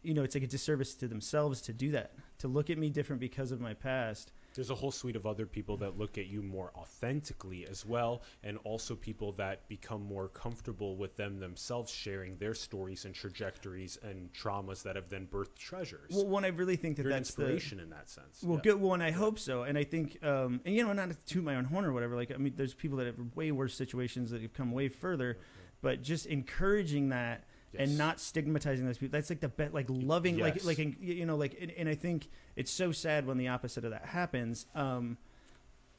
you 0.03 0.13
know 0.13 0.23
it's 0.23 0.35
like 0.35 0.43
a 0.43 0.47
disservice 0.47 0.93
to 0.95 1.07
themselves 1.07 1.61
to 1.61 1.73
do 1.73 1.91
that 1.91 2.11
to 2.39 2.47
look 2.47 2.69
at 2.69 2.77
me 2.77 2.89
different 2.89 3.19
because 3.19 3.51
of 3.51 3.59
my 3.59 3.73
past 3.73 4.31
There's 4.57 4.71
a 4.71 4.75
whole 4.75 4.91
suite 4.91 5.15
of 5.15 5.27
other 5.27 5.45
people 5.45 5.77
that 5.77 5.99
look 5.99 6.17
at 6.17 6.25
you 6.25 6.41
more 6.41 6.71
authentically 6.75 7.67
as 7.67 7.85
well, 7.85 8.23
and 8.43 8.57
also 8.63 8.95
people 8.95 9.31
that 9.33 9.67
become 9.69 10.01
more 10.01 10.29
comfortable 10.29 10.97
with 10.97 11.15
them 11.15 11.39
themselves 11.39 11.91
sharing 11.91 12.37
their 12.37 12.55
stories 12.55 13.05
and 13.05 13.13
trajectories 13.13 13.99
and 14.01 14.33
traumas 14.33 14.81
that 14.81 14.95
have 14.95 15.09
then 15.09 15.27
birthed 15.27 15.55
treasures. 15.59 16.09
well 16.09 16.25
one 16.25 16.43
i 16.43 16.47
really 16.47 16.75
think 16.75 16.97
that 16.97 17.03
You're 17.03 17.11
that's 17.11 17.35
the 17.35 17.43
inspiration 17.43 17.79
in 17.79 17.91
that 17.91 18.09
sense. 18.09 18.43
Well, 18.43 18.55
Yeah. 18.57 18.73
good. 18.73 18.81
And 18.81 19.03
I 19.03 19.11
hope 19.11 19.37
so. 19.37 19.61
And 19.63 19.77
I 19.77 19.83
think, 19.83 20.23
um, 20.23 20.59
and 20.65 20.73
you 20.73 20.83
know, 20.83 20.91
not 20.91 21.09
to 21.09 21.15
toot 21.27 21.43
my 21.43 21.55
own 21.55 21.65
horn 21.65 21.85
or 21.85 21.93
whatever. 21.93 22.15
Like, 22.15 22.31
I 22.31 22.37
mean, 22.37 22.53
there's 22.55 22.73
people 22.73 22.97
that 22.97 23.05
have 23.05 23.19
way 23.35 23.51
worse 23.51 23.75
situations 23.75 24.31
that 24.31 24.41
have 24.41 24.53
come 24.53 24.71
way 24.71 24.89
further. 24.89 25.37
But 25.81 26.01
just 26.01 26.25
encouraging 26.25 27.09
that 27.09 27.43
Yes. 27.73 27.89
and 27.89 27.97
not 27.97 28.19
stigmatizing 28.19 28.85
those 28.85 28.97
people. 28.97 29.17
That's 29.17 29.29
like 29.29 29.41
the 29.41 29.49
best, 29.49 29.73
Like 29.73 29.87
loving, 29.89 30.37
Yes. 30.39 30.63
like, 30.63 30.77
like 30.79 30.97
you 31.01 31.25
know, 31.25 31.35
like, 31.35 31.57
and, 31.59 31.71
and 31.71 31.89
I 31.89 31.95
think 31.95 32.29
it's 32.55 32.71
so 32.71 32.91
sad 32.91 33.27
when 33.27 33.37
the 33.37 33.49
opposite 33.49 33.83
of 33.83 33.91
that 33.91 34.05
happens. 34.05 34.65
Um, 34.73 35.17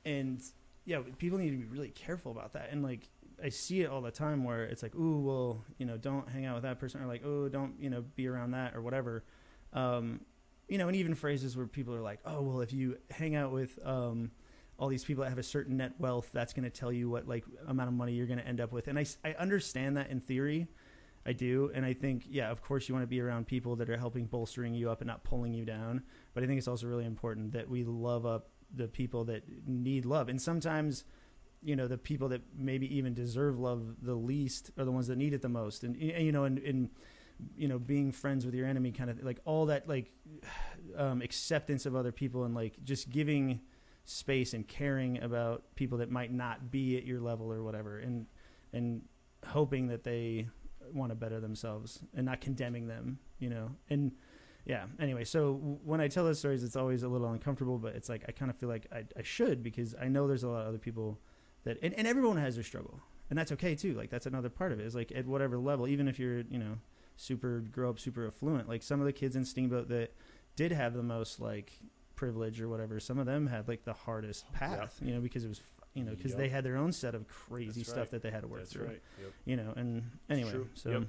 and 0.04 0.40
yeah, 0.84 1.00
people 1.18 1.38
need 1.38 1.50
to 1.50 1.56
be 1.58 1.64
really 1.64 1.90
careful 1.90 2.32
about 2.32 2.54
that. 2.54 2.70
And 2.72 2.82
like, 2.82 3.08
I 3.42 3.50
see 3.50 3.82
it 3.82 3.90
all 3.90 4.00
the 4.00 4.10
time 4.10 4.44
where 4.44 4.64
it's 4.64 4.82
like, 4.82 4.94
ooh, 4.94 5.20
well, 5.20 5.64
you 5.76 5.86
know, 5.86 5.96
don't 5.96 6.28
hang 6.28 6.46
out 6.46 6.54
with 6.54 6.64
that 6.64 6.78
person, 6.80 7.02
or 7.02 7.06
like, 7.06 7.24
oh, 7.24 7.48
don't, 7.48 7.74
you 7.78 7.90
know, 7.90 8.02
be 8.16 8.26
around 8.26 8.52
that 8.52 8.74
or 8.74 8.80
whatever. 8.82 9.22
Um, 9.72 10.20
you 10.68 10.78
know, 10.78 10.88
and 10.88 10.96
even 10.96 11.14
phrases 11.14 11.56
where 11.56 11.66
people 11.66 11.94
are 11.94 12.00
like, 12.00 12.18
oh, 12.24 12.42
well, 12.42 12.60
if 12.62 12.72
you 12.72 12.96
hang 13.10 13.36
out 13.36 13.52
with 13.52 13.78
um, 13.84 14.30
all 14.78 14.88
these 14.88 15.04
people 15.04 15.22
that 15.24 15.30
have 15.30 15.38
a 15.38 15.42
certain 15.42 15.76
net 15.76 15.92
wealth, 15.98 16.30
that's 16.32 16.52
going 16.52 16.64
to 16.64 16.70
tell 16.70 16.92
you 16.92 17.08
what 17.08 17.28
like 17.28 17.44
amount 17.66 17.88
of 17.88 17.94
money 17.94 18.12
you're 18.12 18.26
going 18.26 18.38
to 18.38 18.46
end 18.46 18.60
up 18.60 18.72
with. 18.72 18.88
And 18.88 18.98
I, 18.98 19.04
I 19.24 19.32
understand 19.34 19.96
that 19.98 20.10
in 20.10 20.20
theory. 20.20 20.66
I 21.26 21.32
do. 21.32 21.70
And 21.74 21.84
I 21.84 21.92
think, 21.92 22.24
yeah, 22.28 22.50
of 22.50 22.62
course, 22.62 22.88
you 22.88 22.94
want 22.94 23.02
to 23.02 23.08
be 23.08 23.20
around 23.20 23.46
people 23.46 23.76
that 23.76 23.90
are 23.90 23.96
helping 23.96 24.26
bolstering 24.26 24.74
you 24.74 24.90
up 24.90 25.00
and 25.00 25.08
not 25.08 25.24
pulling 25.24 25.52
you 25.52 25.64
down. 25.64 26.02
But 26.34 26.42
I 26.42 26.46
think 26.46 26.58
it's 26.58 26.68
also 26.68 26.86
really 26.86 27.04
important 27.04 27.52
that 27.52 27.68
we 27.68 27.84
love 27.84 28.24
up 28.24 28.48
the 28.74 28.88
people 28.88 29.24
that 29.26 29.42
need 29.66 30.04
love. 30.04 30.28
And 30.28 30.40
sometimes, 30.40 31.04
you 31.62 31.76
know, 31.76 31.86
the 31.86 31.98
people 31.98 32.28
that 32.30 32.42
maybe 32.56 32.94
even 32.96 33.14
deserve 33.14 33.58
love 33.58 33.96
the 34.02 34.14
least 34.14 34.70
are 34.78 34.84
the 34.84 34.92
ones 34.92 35.06
that 35.08 35.18
need 35.18 35.34
it 35.34 35.42
the 35.42 35.48
most. 35.48 35.84
And, 35.84 35.96
and 35.96 36.24
you 36.24 36.32
know, 36.32 36.44
and, 36.44 36.58
and, 36.58 36.90
you 37.56 37.68
know, 37.68 37.78
being 37.78 38.10
friends 38.12 38.44
with 38.44 38.54
your 38.54 38.66
enemy 38.66 38.92
kind 38.92 39.10
of 39.10 39.22
like 39.22 39.40
all 39.44 39.66
that, 39.66 39.88
like, 39.88 40.12
um, 40.96 41.22
acceptance 41.22 41.86
of 41.86 41.94
other 41.94 42.12
people 42.12 42.44
and 42.44 42.54
like 42.54 42.82
just 42.84 43.10
giving 43.10 43.60
space 44.04 44.54
and 44.54 44.66
caring 44.66 45.22
about 45.22 45.62
people 45.74 45.98
that 45.98 46.10
might 46.10 46.32
not 46.32 46.70
be 46.70 46.96
at 46.96 47.04
your 47.04 47.20
level 47.20 47.52
or 47.52 47.62
whatever. 47.62 47.98
And, 47.98 48.26
and 48.72 49.02
hoping 49.46 49.88
that 49.88 50.04
they 50.04 50.48
want 50.94 51.10
to 51.10 51.14
better 51.14 51.40
themselves 51.40 52.00
and 52.14 52.26
not 52.26 52.40
condemning 52.40 52.88
them, 52.88 53.18
you 53.38 53.50
know. 53.50 53.70
And 53.90 54.12
yeah, 54.64 54.84
anyway, 55.00 55.24
so 55.24 55.78
when 55.84 56.00
I 56.00 56.08
tell 56.08 56.24
those 56.24 56.38
stories, 56.38 56.62
it's 56.62 56.76
always 56.76 57.02
a 57.02 57.08
little 57.08 57.30
uncomfortable, 57.32 57.78
but 57.78 57.94
it's 57.94 58.08
like 58.08 58.24
I 58.28 58.32
kind 58.32 58.50
of 58.50 58.56
feel 58.56 58.68
like 58.68 58.86
I, 58.92 59.04
I 59.16 59.22
should 59.22 59.62
because 59.62 59.94
I 60.00 60.08
know 60.08 60.26
there's 60.26 60.42
a 60.42 60.48
lot 60.48 60.62
of 60.62 60.68
other 60.68 60.78
people 60.78 61.18
that, 61.64 61.78
and, 61.82 61.94
and 61.94 62.06
everyone 62.06 62.36
has 62.36 62.54
their 62.54 62.64
struggle, 62.64 63.00
and 63.30 63.38
that's 63.38 63.52
okay 63.52 63.74
too. 63.74 63.94
Like 63.94 64.10
that's 64.10 64.26
another 64.26 64.50
part 64.50 64.72
of 64.72 64.80
it. 64.80 64.86
Is 64.86 64.94
like 64.94 65.12
at 65.14 65.26
whatever 65.26 65.58
level, 65.58 65.88
even 65.88 66.08
if 66.08 66.18
you're 66.18 66.42
you 66.50 66.58
know 66.58 66.78
super 67.16 67.60
grow 67.60 67.90
up 67.90 67.98
super 67.98 68.26
affluent, 68.26 68.68
like 68.68 68.82
some 68.82 69.00
of 69.00 69.06
the 69.06 69.12
kids 69.12 69.36
in 69.36 69.44
Steamboat 69.44 69.88
that 69.88 70.14
did 70.56 70.72
have 70.72 70.94
the 70.94 71.02
most 71.02 71.40
like 71.40 71.72
privilege 72.14 72.60
or 72.60 72.68
whatever, 72.68 73.00
some 73.00 73.18
of 73.18 73.26
them 73.26 73.46
had 73.46 73.68
like 73.68 73.84
the 73.84 73.92
hardest 73.92 74.52
path, 74.52 74.98
you 75.02 75.14
know, 75.14 75.20
because 75.20 75.44
it 75.44 75.48
was 75.48 75.60
you 75.98 76.04
know 76.04 76.14
because 76.14 76.34
they 76.34 76.48
had 76.48 76.64
their 76.64 76.76
own 76.76 76.92
set 76.92 77.14
of 77.14 77.26
crazy 77.28 77.80
That's 77.80 77.88
stuff 77.90 77.98
right. 77.98 78.10
that 78.12 78.22
they 78.22 78.30
had 78.30 78.42
to 78.42 78.48
work 78.48 78.60
That's 78.60 78.72
through 78.72 78.86
right. 78.86 79.02
Yep. 79.22 79.32
you 79.44 79.56
know 79.56 79.72
and 79.76 80.02
anyway 80.30 80.52
so 80.74 80.90
Yep. 80.90 81.02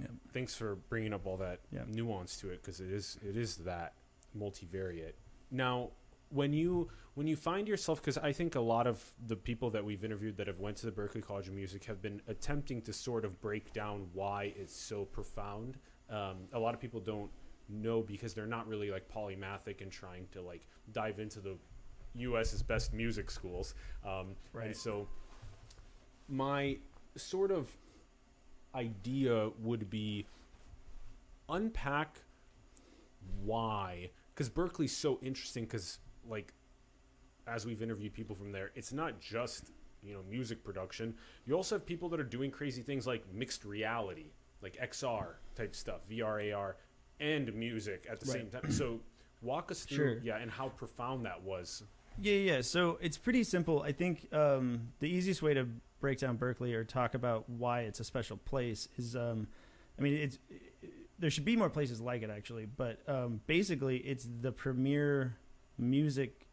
yeah. 0.00 0.06
Thanks 0.32 0.54
for 0.54 0.76
bringing 0.88 1.12
up 1.12 1.26
all 1.26 1.36
that 1.38 1.60
nuance 1.88 2.36
to 2.40 2.50
it 2.50 2.62
because 2.62 2.80
it 2.80 2.90
is 2.90 3.18
it 3.28 3.36
is 3.36 3.56
that 3.58 3.94
multivariate. 4.38 5.14
Now, 5.50 5.90
when 6.30 6.52
you 6.52 6.88
when 7.14 7.26
you 7.26 7.36
find 7.36 7.66
yourself 7.66 8.00
because 8.00 8.18
I 8.18 8.32
think 8.32 8.54
a 8.54 8.60
lot 8.60 8.86
of 8.86 9.02
the 9.26 9.34
people 9.36 9.70
that 9.70 9.84
we've 9.84 10.04
interviewed 10.04 10.36
that 10.36 10.46
have 10.46 10.60
went 10.60 10.76
to 10.78 10.86
the 10.86 10.92
Berklee 10.92 11.22
College 11.22 11.48
of 11.48 11.54
Music 11.54 11.84
have 11.84 12.00
been 12.00 12.20
attempting 12.28 12.82
to 12.82 12.92
sort 12.92 13.24
of 13.24 13.40
break 13.40 13.72
down 13.72 14.06
why 14.12 14.52
it's 14.56 14.76
so 14.76 15.04
profound. 15.04 15.78
Um, 16.10 16.36
a 16.52 16.58
lot 16.58 16.74
of 16.74 16.80
people 16.80 17.00
don't 17.00 17.30
know 17.68 18.02
because 18.02 18.34
they're 18.34 18.46
not 18.46 18.66
really 18.68 18.90
like 18.90 19.08
polymathic 19.10 19.80
and 19.82 19.90
trying 19.90 20.26
to 20.32 20.40
like 20.40 20.66
dive 20.92 21.18
into 21.18 21.40
the 21.40 21.56
U.S.'s 22.20 22.62
best 22.62 22.92
music 22.92 23.30
schools. 23.30 23.74
Um, 24.04 24.10
And 24.10 24.36
Right. 24.52 24.76
so, 24.76 25.08
my 26.28 26.78
sort 27.16 27.50
of 27.50 27.68
idea 28.74 29.50
would 29.60 29.88
be 29.90 30.26
unpack 31.48 32.18
why 33.42 34.10
because 34.34 34.48
berklee's 34.50 34.94
so 34.96 35.18
interesting 35.22 35.64
because 35.64 35.98
like 36.28 36.52
as 37.46 37.64
we've 37.66 37.82
interviewed 37.82 38.12
people 38.12 38.36
from 38.36 38.52
there 38.52 38.70
it's 38.74 38.92
not 38.92 39.18
just 39.20 39.70
you 40.02 40.12
know 40.12 40.20
music 40.28 40.62
production 40.62 41.14
you 41.46 41.54
also 41.54 41.74
have 41.76 41.86
people 41.86 42.08
that 42.10 42.20
are 42.20 42.24
doing 42.24 42.50
crazy 42.50 42.82
things 42.82 43.06
like 43.06 43.24
mixed 43.32 43.64
reality 43.64 44.26
like 44.62 44.76
xr 44.90 45.34
type 45.56 45.74
stuff 45.74 46.00
vr 46.10 46.54
ar 46.56 46.76
and 47.20 47.52
music 47.54 48.06
at 48.10 48.20
the 48.20 48.26
Right. 48.26 48.40
same 48.40 48.50
time 48.50 48.70
so 48.70 49.00
walk 49.40 49.70
us 49.70 49.84
through 49.84 49.96
Sure. 49.96 50.18
yeah 50.22 50.36
and 50.36 50.50
how 50.50 50.68
profound 50.68 51.24
that 51.24 51.42
was 51.42 51.82
yeah 52.20 52.34
yeah 52.34 52.60
so 52.60 52.98
it's 53.00 53.18
pretty 53.18 53.44
simple. 53.44 53.82
I 53.82 53.92
think 53.92 54.32
um, 54.32 54.88
the 55.00 55.08
easiest 55.08 55.42
way 55.42 55.54
to 55.54 55.66
break 56.00 56.18
down 56.18 56.38
berklee 56.38 56.74
or 56.74 56.84
talk 56.84 57.14
about 57.14 57.48
why 57.48 57.80
it's 57.80 58.00
a 58.00 58.04
special 58.04 58.36
place 58.36 58.88
is 58.96 59.16
um, 59.16 59.48
i 59.98 60.02
mean 60.02 60.14
it's 60.14 60.38
there 61.18 61.28
should 61.28 61.44
be 61.44 61.56
more 61.56 61.68
places 61.68 62.00
like 62.00 62.22
it 62.22 62.30
actually 62.30 62.66
but 62.66 63.00
um, 63.08 63.40
basically 63.48 63.96
it's 63.96 64.28
the 64.40 64.52
premier 64.52 65.36
music 65.76 66.46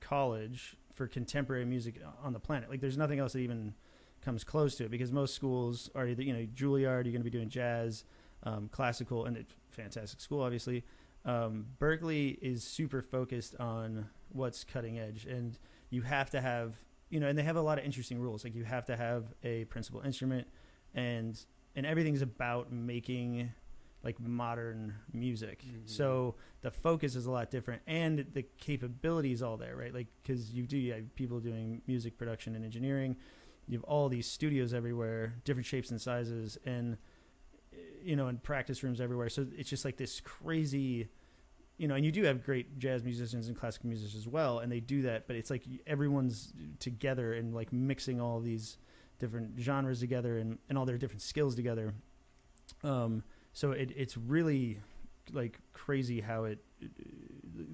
college 0.00 0.76
for 0.94 1.06
contemporary 1.06 1.64
music 1.64 2.00
on 2.22 2.32
the 2.32 2.40
planet. 2.40 2.68
Like 2.68 2.80
there's 2.80 2.98
nothing 2.98 3.18
else 3.18 3.32
that 3.32 3.40
even 3.40 3.74
comes 4.22 4.44
close 4.44 4.74
to 4.76 4.84
it 4.84 4.90
because 4.90 5.12
most 5.12 5.34
schools 5.34 5.88
are 5.94 6.06
either 6.06 6.22
you 6.22 6.34
know 6.34 6.46
juilliard 6.54 7.04
you're 7.04 7.12
going 7.12 7.14
to 7.14 7.24
be 7.24 7.30
doing 7.30 7.48
jazz 7.48 8.04
um, 8.42 8.68
classical 8.70 9.24
and 9.24 9.36
it's 9.36 9.54
fantastic 9.70 10.20
school 10.20 10.42
obviously. 10.42 10.84
Um, 11.24 11.66
berklee 11.78 12.38
is 12.40 12.64
super 12.64 13.02
focused 13.02 13.54
on 13.58 14.06
what's 14.32 14.64
cutting 14.64 14.98
edge. 14.98 15.26
And 15.26 15.58
you 15.90 16.02
have 16.02 16.30
to 16.30 16.40
have 16.40 16.76
you 17.08 17.18
know 17.20 17.26
and 17.26 17.36
they 17.38 17.42
have 17.42 17.56
a 17.56 17.60
lot 17.62 17.78
of 17.78 17.84
interesting 17.84 18.18
rules. 18.20 18.44
Like 18.44 18.54
you 18.54 18.64
have 18.64 18.84
to 18.86 18.96
have 18.96 19.24
a 19.42 19.64
principal 19.66 20.00
instrument 20.02 20.46
and 20.94 21.38
and 21.76 21.86
everything's 21.86 22.22
about 22.22 22.72
making 22.72 23.52
like 24.02 24.18
modern 24.18 24.94
music. 25.12 25.62
Mhm. 25.64 25.88
so 25.88 26.34
the 26.62 26.70
focus 26.70 27.16
is 27.16 27.26
a 27.26 27.30
lot 27.30 27.50
different 27.50 27.82
and 27.86 28.24
the 28.32 28.44
capability 28.58 29.32
is 29.32 29.42
all 29.42 29.56
there 29.56 29.76
right? 29.76 29.92
Like 29.92 30.06
because 30.22 30.52
you 30.52 30.66
do 30.66 30.78
you 30.78 30.92
have 30.94 31.14
people 31.16 31.40
doing 31.40 31.82
music 31.86 32.16
production 32.16 32.54
and 32.54 32.64
engineering. 32.64 33.16
You 33.68 33.78
have 33.78 33.84
all 33.84 34.08
these 34.08 34.26
studios 34.26 34.72
everywhere 34.72 35.34
different 35.44 35.66
shapes 35.66 35.90
and 35.90 36.00
sizes 36.00 36.58
and 36.64 36.96
you 38.02 38.16
know 38.16 38.28
and 38.28 38.42
practice 38.42 38.82
rooms 38.82 39.00
everywhere. 39.00 39.28
So 39.28 39.46
it's 39.56 39.68
just 39.68 39.84
like 39.84 39.96
this 39.96 40.20
crazy 40.20 41.08
you 41.80 41.88
know 41.88 41.94
and 41.94 42.04
you 42.04 42.12
do 42.12 42.22
have 42.24 42.44
great 42.44 42.78
jazz 42.78 43.02
musicians 43.02 43.48
and 43.48 43.56
classical 43.56 43.88
musicians 43.88 44.14
as 44.14 44.28
well 44.28 44.58
and 44.58 44.70
they 44.70 44.80
do 44.80 45.02
that 45.02 45.26
but 45.26 45.34
it's 45.36 45.50
like 45.50 45.64
everyone's 45.86 46.52
together 46.78 47.32
and 47.34 47.54
like 47.54 47.72
mixing 47.72 48.20
all 48.20 48.40
these 48.40 48.76
different 49.18 49.58
genres 49.58 50.00
together 50.00 50.38
and, 50.38 50.58
and 50.68 50.76
all 50.78 50.84
their 50.84 50.98
different 50.98 51.22
skills 51.22 51.54
together 51.54 51.94
um 52.84 53.22
so 53.52 53.72
it, 53.72 53.92
it's 53.96 54.16
really 54.16 54.78
like 55.32 55.58
crazy 55.72 56.20
how 56.20 56.44
it 56.44 56.58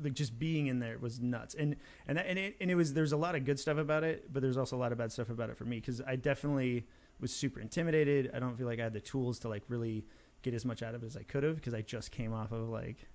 like 0.03 0.15
just 0.15 0.39
being 0.39 0.67
in 0.67 0.79
there 0.79 0.99
was 0.99 1.21
nuts 1.21 1.55
and 1.55 1.77
and 2.07 2.19
that- 2.19 2.27
and 2.27 2.39
it, 2.39 2.57
and 2.61 2.71
it 2.71 2.75
was 2.75 2.95
there's 2.95 3.13
a 3.13 3.17
lot 3.17 3.35
of 3.35 3.45
good 3.45 3.59
stuff 3.59 3.79
about 3.79 4.05
it 4.05 4.33
but 4.33 4.41
there's 4.43 4.57
also 4.57 4.77
a 4.77 4.79
lot 4.79 4.93
of 4.93 4.99
bad 4.99 5.11
stuff 5.13 5.31
about 5.31 5.51
it 5.51 5.57
for 5.57 5.65
me 5.65 5.77
because 5.77 6.01
i 6.07 6.17
definitely 6.17 6.87
was 7.21 7.33
super 7.33 7.61
intimidated. 7.61 8.31
I 8.35 8.39
don't 8.39 8.57
feel 8.57 8.67
like 8.67 8.79
I 8.79 8.83
had 8.85 8.93
the 8.93 9.01
tools 9.01 9.39
to 9.41 9.49
like 9.49 9.63
really 9.69 10.05
get 10.43 10.53
as 10.55 10.65
much 10.65 10.83
out 10.83 10.95
of 10.95 11.03
it 11.03 11.07
as 11.07 11.17
I 11.17 11.23
could 11.23 11.45
have 11.45 11.57
because 11.57 11.73
I 11.75 11.81
just 11.81 12.11
came 12.11 12.33
off 12.35 12.53
of 12.53 12.69
like, 12.69 13.09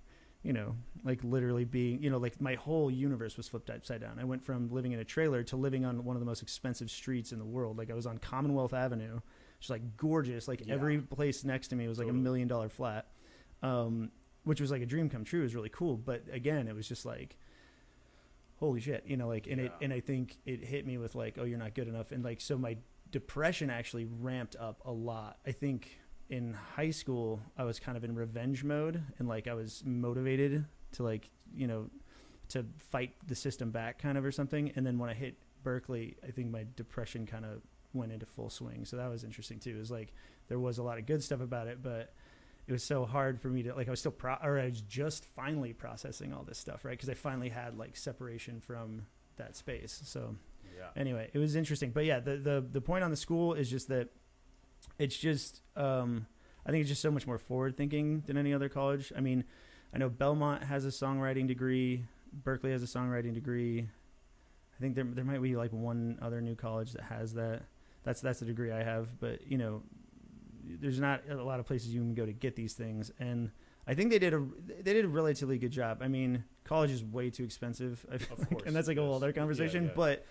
you 0.44 0.54
know, 0.54 0.76
like 1.04 1.24
literally 1.24 1.66
being, 1.66 2.02
you 2.02 2.10
know, 2.10 2.18
like 2.18 2.42
my 2.42 2.56
whole 2.56 2.90
universe 2.90 3.38
was 3.38 3.48
flipped 3.48 3.70
upside 3.70 4.02
down. 4.02 4.18
I 4.20 4.24
went 4.24 4.44
from 4.44 4.70
living 4.72 4.92
in 4.92 5.00
a 5.00 5.04
trailer 5.06 5.44
to 5.44 5.56
living 5.56 5.86
on 5.86 6.04
one 6.04 6.16
of 6.16 6.20
the 6.20 6.26
most 6.26 6.42
expensive 6.42 6.90
streets 6.90 7.32
in 7.32 7.38
the 7.40 7.46
world. 7.46 7.78
Like 7.78 7.92
I 7.92 7.94
was 7.94 8.08
on 8.08 8.18
Commonwealth 8.18 8.74
Avenue, 8.74 9.20
just 9.60 9.70
like 9.70 9.98
gorgeous. 9.98 10.48
Like 10.48 10.66
Yeah. 10.66 10.74
every 10.74 11.00
place 11.00 11.44
next 11.44 11.68
to 11.70 11.76
me 11.76 11.88
was 11.88 12.00
like 12.00 12.08
a 12.08 12.14
million 12.14 12.48
dollar 12.48 12.70
flat, 12.70 13.08
um, 13.62 14.12
which 14.44 14.60
was 14.60 14.72
like 14.72 14.82
a 14.82 14.86
dream 14.88 15.10
come 15.10 15.24
true. 15.24 15.42
It 15.42 15.44
was 15.44 15.56
really 15.56 15.70
cool. 15.70 15.96
But 15.96 16.24
again, 16.32 16.68
it 16.68 16.74
was 16.76 16.88
just 16.88 17.06
like, 17.06 17.38
holy 18.56 18.80
shit, 18.80 19.04
you 19.08 19.18
know, 19.18 19.28
like, 19.28 19.48
and 19.48 19.60
it, 19.62 19.72
and 19.82 19.94
I 19.94 20.00
think 20.00 20.38
it 20.46 20.64
hit 20.64 20.86
me 20.88 20.98
with 20.98 21.14
like, 21.16 21.38
oh, 21.40 21.44
you're 21.44 21.60
not 21.60 21.74
good 21.76 21.88
enough. 21.88 22.12
And 22.12 22.24
like, 22.24 22.42
so 22.42 22.58
my 22.58 22.78
depression 23.12 23.70
actually 23.70 24.06
ramped 24.06 24.56
up 24.56 24.82
a 24.86 24.92
lot. 24.92 25.38
I 25.46 25.52
think 25.52 25.98
in 26.32 26.54
high 26.76 26.90
school, 26.92 27.42
I 27.58 27.64
was 27.66 27.80
kind 27.80 27.98
of 27.98 28.04
in 28.04 28.16
revenge 28.16 28.64
mode 28.64 29.04
and 29.20 29.28
like 29.28 29.48
I 29.48 29.54
was 29.54 29.84
motivated 29.86 30.66
to 30.94 31.04
like, 31.04 31.30
you 31.54 31.68
know, 31.68 31.90
to 32.50 32.66
fight 32.80 33.14
the 33.28 33.36
system 33.36 33.70
back 33.70 34.00
kind 34.02 34.18
of 34.18 34.26
or 34.26 34.32
something. 34.32 34.72
And 34.76 34.86
then 34.86 34.98
when 34.98 35.10
I 35.10 35.14
hit 35.14 35.36
Berklee, 35.64 36.16
I 36.28 36.32
think 36.32 36.50
my 36.50 36.66
depression 36.76 37.26
kind 37.28 37.46
of 37.46 37.62
went 37.94 38.12
into 38.14 38.26
full 38.26 38.50
swing. 38.50 38.86
So 38.86 38.96
that 38.98 39.10
was 39.10 39.24
interesting 39.26 39.60
too. 39.60 39.76
It 39.76 39.80
was 39.80 39.92
like 39.92 40.14
there 40.48 40.58
was 40.60 40.78
a 40.78 40.84
lot 40.84 40.98
of 40.98 41.06
good 41.06 41.22
stuff 41.22 41.42
about 41.42 41.68
it, 41.68 41.84
but 41.84 42.14
it 42.66 42.72
was 42.72 42.84
so 42.84 43.06
hard 43.06 43.42
for 43.42 43.50
me 43.50 43.64
to 43.64 43.76
like 43.76 43.88
I 43.88 43.92
was 43.92 44.00
still 44.00 44.12
pro 44.14 44.36
or 44.42 44.58
I 44.58 44.66
was 44.66 44.82
just 44.82 45.26
finally 45.26 45.74
processing 45.74 46.34
all 46.34 46.44
this 46.44 46.58
stuff, 46.58 46.86
right? 46.86 46.92
Because 46.92 47.10
I 47.10 47.14
finally 47.14 47.50
had 47.50 47.78
like 47.78 47.98
separation 47.98 48.62
from 48.62 49.02
that 49.36 49.58
space. 49.58 50.02
So 50.06 50.36
Yeah. 50.78 50.88
anyway, 50.96 51.30
it 51.34 51.40
was 51.40 51.58
interesting. 51.58 51.92
But 51.92 52.06
yeah, 52.06 52.22
the 52.22 52.38
the 52.38 52.66
the 52.72 52.82
point 52.82 53.04
on 53.04 53.12
the 53.12 53.18
school 53.18 53.54
is 53.54 53.70
just 53.70 53.90
that 53.90 54.10
it's 55.00 55.16
just 55.18 55.62
um, 55.76 56.26
I 56.66 56.72
think 56.72 56.82
it's 56.82 56.90
just 56.90 57.02
so 57.02 57.12
much 57.12 57.26
more 57.28 57.38
forward 57.38 57.78
thinking 57.78 58.24
than 58.26 58.38
any 58.38 58.54
other 58.54 58.70
college. 58.70 59.12
I 59.16 59.22
mean, 59.22 59.44
I 59.94 59.98
know 59.98 60.10
Belmont 60.10 60.64
has 60.64 60.86
a 60.86 60.90
songwriting 60.90 61.48
degree, 61.48 62.04
Berklee 62.44 62.72
has 62.72 62.84
a 62.84 62.86
songwriting 62.88 63.34
degree. 63.34 63.88
I 64.78 64.80
think 64.82 64.96
there 64.96 65.04
there 65.04 65.26
might 65.26 65.42
be 65.42 65.56
like 65.56 65.72
one 65.72 66.18
other 66.22 66.42
new 66.42 66.56
college 66.56 66.94
that 66.94 67.04
has 67.04 67.34
that. 67.34 67.64
That's 68.04 68.22
that's 68.22 68.40
the 68.40 68.46
degree 68.46 68.72
I 68.72 68.84
have, 68.84 69.20
but 69.20 69.46
you 69.48 69.58
know, 69.58 69.84
there's 70.64 71.00
not 71.00 71.22
a 71.30 71.36
lot 71.44 71.60
of 71.60 71.68
places 71.68 71.94
you 71.94 72.00
can 72.02 72.14
go 72.16 72.26
to 72.26 72.34
get 72.34 72.56
these 72.56 72.74
things 72.74 73.12
and 73.20 73.52
I 73.88 73.94
think 73.96 74.12
they 74.12 74.20
did 74.20 74.34
a 74.34 74.44
they 74.84 74.94
did 74.94 75.06
a 75.06 75.08
relatively 75.08 75.58
good 75.58 75.72
job. 75.72 76.02
I 76.02 76.08
mean, 76.08 76.44
college 76.64 76.92
is 76.92 77.04
way 77.04 77.30
too 77.32 77.44
expensive, 77.44 78.00
feel 78.00 78.38
like, 78.52 78.64
and 78.68 78.76
that's 78.76 78.88
like 78.88 78.98
a 78.98 79.02
whole 79.02 79.16
other 79.16 79.28
Yeah, 79.28 79.34
conversation. 79.34 79.86
yeah. 79.86 79.92
But 79.96 80.26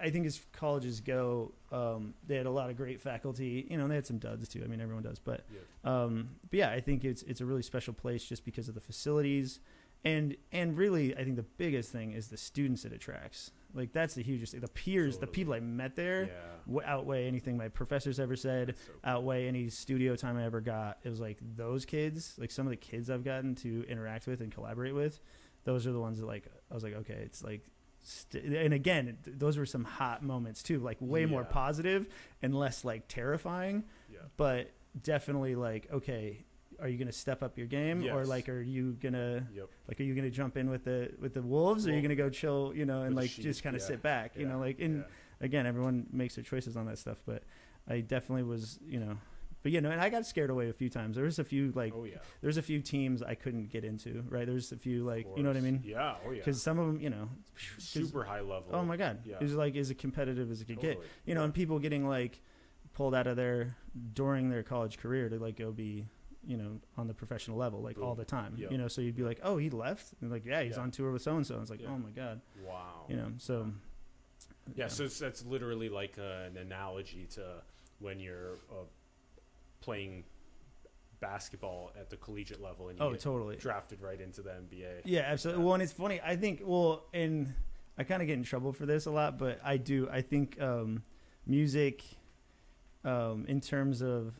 I 0.00 0.10
think 0.10 0.26
as 0.26 0.40
colleges 0.52 1.00
go, 1.00 1.52
um, 1.72 2.14
they 2.26 2.36
had 2.36 2.46
a 2.46 2.50
lot 2.50 2.70
of 2.70 2.76
great 2.76 3.00
faculty. 3.00 3.66
You 3.70 3.76
know, 3.76 3.82
and 3.84 3.90
they 3.90 3.96
had 3.96 4.06
some 4.06 4.18
duds 4.18 4.48
too. 4.48 4.62
I 4.64 4.68
mean, 4.68 4.80
everyone 4.80 5.02
does, 5.02 5.18
but 5.18 5.44
Yeah. 5.52 5.60
um, 6.04 6.30
but 6.50 6.58
yeah, 6.58 6.70
I 6.70 6.80
think 6.80 7.04
it's 7.04 7.22
it's 7.24 7.40
a 7.40 7.46
really 7.46 7.62
special 7.62 7.92
place 7.94 8.24
just 8.24 8.44
because 8.44 8.68
of 8.68 8.74
the 8.74 8.80
facilities, 8.80 9.60
and 10.04 10.36
and 10.52 10.76
really, 10.76 11.16
I 11.16 11.24
think 11.24 11.36
the 11.36 11.42
biggest 11.42 11.90
thing 11.90 12.12
is 12.12 12.28
the 12.28 12.36
students 12.36 12.84
it 12.84 12.92
attracts. 12.92 13.50
Like 13.74 13.92
that's 13.92 14.14
the 14.14 14.22
hugest 14.22 14.52
thing. 14.52 14.60
The 14.62 14.68
peers, 14.68 15.18
the 15.18 15.26
people 15.26 15.52
I 15.52 15.60
met 15.60 15.94
there, 15.94 16.22
Yeah. 16.24 16.32
w- 16.66 16.82
outweigh 16.86 17.26
anything 17.26 17.56
my 17.58 17.68
professors 17.68 18.18
ever 18.18 18.34
said 18.34 18.76
so 18.78 18.92
cool. 18.92 19.00
outweigh 19.04 19.46
any 19.46 19.68
studio 19.68 20.16
time 20.16 20.36
I 20.38 20.44
ever 20.44 20.60
got. 20.62 20.98
It 21.04 21.10
was 21.10 21.20
like 21.20 21.36
those 21.56 21.84
kids, 21.84 22.34
like 22.38 22.50
some 22.50 22.66
of 22.66 22.70
the 22.70 22.76
kids 22.78 23.10
I've 23.10 23.24
gotten 23.24 23.54
to 23.56 23.84
interact 23.86 24.26
with 24.26 24.40
and 24.40 24.50
collaborate 24.50 24.94
with, 24.94 25.20
those 25.64 25.86
are 25.86 25.92
the 25.92 26.00
ones 26.00 26.18
that 26.18 26.24
like 26.26 26.46
I 26.70 26.74
was 26.74 26.82
like, 26.82 26.94
okay, 26.94 27.20
it's 27.24 27.44
like, 27.44 27.62
st- 28.08 28.44
and 28.44 28.72
again, 28.74 29.16
th- 29.24 29.36
those 29.38 29.56
were 29.58 29.66
some 29.66 29.84
hot 29.84 30.22
moments 30.22 30.62
too, 30.62 30.78
like 30.80 30.96
way 31.00 31.26
more 31.26 31.44
positive 31.44 32.06
and 32.42 32.54
less 32.54 32.84
like 32.84 33.06
terrifying, 33.08 33.84
Yeah. 34.12 34.20
but 34.36 34.70
definitely 35.02 35.54
like, 35.54 35.88
okay, 35.92 36.44
are 36.80 36.88
you 36.88 36.96
gonna 36.96 37.10
step 37.12 37.42
up 37.42 37.58
your 37.58 37.66
game 37.66 38.04
or 38.08 38.24
like 38.24 38.48
are 38.48 38.60
you 38.62 38.92
gonna 39.00 39.46
Yep. 39.52 39.68
like 39.88 40.00
are 40.00 40.04
you 40.04 40.14
gonna 40.14 40.30
jump 40.30 40.56
in 40.56 40.70
with 40.70 40.84
the 40.84 41.10
with 41.20 41.34
the 41.34 41.42
wolves 41.42 41.86
or 41.86 41.90
are 41.90 41.94
you 41.94 42.02
gonna 42.02 42.14
go 42.14 42.30
chill, 42.30 42.72
you 42.74 42.84
know, 42.86 43.02
and 43.02 43.14
with 43.16 43.24
like 43.24 43.30
just 43.32 43.62
kind 43.62 43.74
of 43.76 43.82
yeah. 43.82 43.88
sit 43.88 44.02
back, 44.02 44.36
you 44.36 44.46
know, 44.46 44.58
like 44.58 44.78
in 44.78 44.98
yeah. 44.98 45.04
again, 45.40 45.66
everyone 45.66 46.06
makes 46.12 46.36
their 46.36 46.44
choices 46.44 46.76
on 46.76 46.86
that 46.86 46.98
stuff, 46.98 47.18
but 47.26 47.42
I 47.88 48.00
definitely 48.00 48.44
was, 48.44 48.78
you 48.86 49.00
know, 49.00 49.18
but 49.68 49.72
you 49.74 49.82
know, 49.82 49.90
and 49.90 50.00
I 50.00 50.08
got 50.08 50.24
scared 50.24 50.48
away 50.48 50.70
a 50.70 50.72
few 50.72 50.88
times. 50.88 51.14
There 51.16 51.26
was 51.26 51.38
a 51.38 51.44
few 51.44 51.72
like, 51.74 51.92
oh 51.94 52.04
yeah. 52.04 52.16
there's 52.40 52.56
a 52.56 52.62
few 52.62 52.80
teams 52.80 53.22
I 53.22 53.34
couldn't 53.34 53.70
get 53.70 53.84
into, 53.84 54.24
right? 54.30 54.46
There's 54.46 54.72
a 54.72 54.78
few 54.78 55.04
like, 55.04 55.26
you 55.36 55.42
know 55.42 55.50
what 55.50 55.58
I 55.58 55.60
mean? 55.60 55.82
Yeah. 55.84 56.14
Oh 56.26 56.30
yeah. 56.30 56.38
Because 56.38 56.62
some 56.62 56.78
of 56.78 56.86
them, 56.86 57.00
you 57.00 57.10
know, 57.10 57.28
super 57.76 58.24
high 58.24 58.40
level. 58.40 58.70
oh 58.72 58.82
my 58.82 58.96
god, 58.96 59.18
Yeah. 59.26 59.36
it 59.36 59.42
was 59.42 59.54
like 59.54 59.76
as 59.76 59.92
competitive 59.98 60.50
as 60.50 60.62
it 60.62 60.64
could 60.68 60.80
get, 60.80 60.98
you 61.26 61.34
know, 61.34 61.40
Yeah. 61.42 61.44
and 61.44 61.52
people 61.54 61.78
getting 61.80 62.08
like 62.08 62.40
pulled 62.94 63.14
out 63.14 63.26
of 63.26 63.36
there 63.36 63.76
during 64.14 64.48
their 64.48 64.62
college 64.62 64.96
career 64.98 65.28
to 65.28 65.38
like 65.38 65.56
go 65.56 65.70
be. 65.70 66.06
You 66.46 66.56
know, 66.56 66.80
on 66.96 67.08
the 67.08 67.12
professional 67.14 67.58
level, 67.58 67.82
like 67.82 67.98
all 68.00 68.14
the 68.14 68.24
time. 68.24 68.54
Yeah. 68.56 68.68
You 68.70 68.78
know, 68.78 68.88
so 68.88 69.02
you'd 69.02 69.16
be 69.16 69.24
like, 69.24 69.40
"Oh, 69.42 69.58
he 69.58 69.68
left." 69.68 70.14
And 70.22 70.30
like, 70.30 70.46
yeah, 70.46 70.62
he's 70.62 70.76
Yeah. 70.76 70.82
on 70.84 70.90
tour 70.92 71.10
with 71.12 71.20
so 71.20 71.36
and 71.36 71.46
so. 71.46 71.60
It's 71.60 71.68
like, 71.68 71.82
Yeah. 71.82 71.88
"Oh 71.90 71.98
my 71.98 72.10
god," 72.10 72.40
Wow. 72.64 73.04
you 73.08 73.16
know. 73.16 73.32
So, 73.36 73.70
Yeah, 74.74 74.86
so 74.88 75.04
it's, 75.04 75.18
that's 75.18 75.44
literally 75.44 75.90
like 75.90 76.16
uh, 76.18 76.46
an 76.46 76.56
analogy 76.56 77.26
to 77.32 77.62
when 77.98 78.18
you're 78.20 78.54
uh, 78.70 78.84
playing 79.88 80.22
basketball 81.18 81.90
at 81.98 82.10
the 82.10 82.16
collegiate 82.18 82.60
level 82.60 82.90
and 82.90 82.98
you 82.98 83.04
oh, 83.06 83.14
totally. 83.14 83.56
drafted 83.56 84.02
right 84.02 84.20
into 84.20 84.42
the 84.42 84.50
NBA. 84.50 85.00
Yeah, 85.06 85.20
absolutely. 85.20 85.64
Well, 85.64 85.72
and 85.72 85.82
it's 85.82 85.92
funny. 85.92 86.20
I 86.22 86.36
think 86.36 86.60
well, 86.62 87.06
and 87.14 87.54
I 87.96 88.04
kind 88.04 88.20
of 88.20 88.28
get 88.28 88.34
in 88.34 88.44
trouble 88.44 88.74
for 88.74 88.84
this 88.84 89.06
a 89.06 89.10
lot, 89.10 89.38
but 89.38 89.60
I 89.64 89.78
do. 89.78 90.06
I 90.12 90.20
think 90.20 90.60
um, 90.60 91.02
music, 91.46 92.04
um, 93.02 93.46
in 93.48 93.62
terms 93.62 94.02
of, 94.02 94.34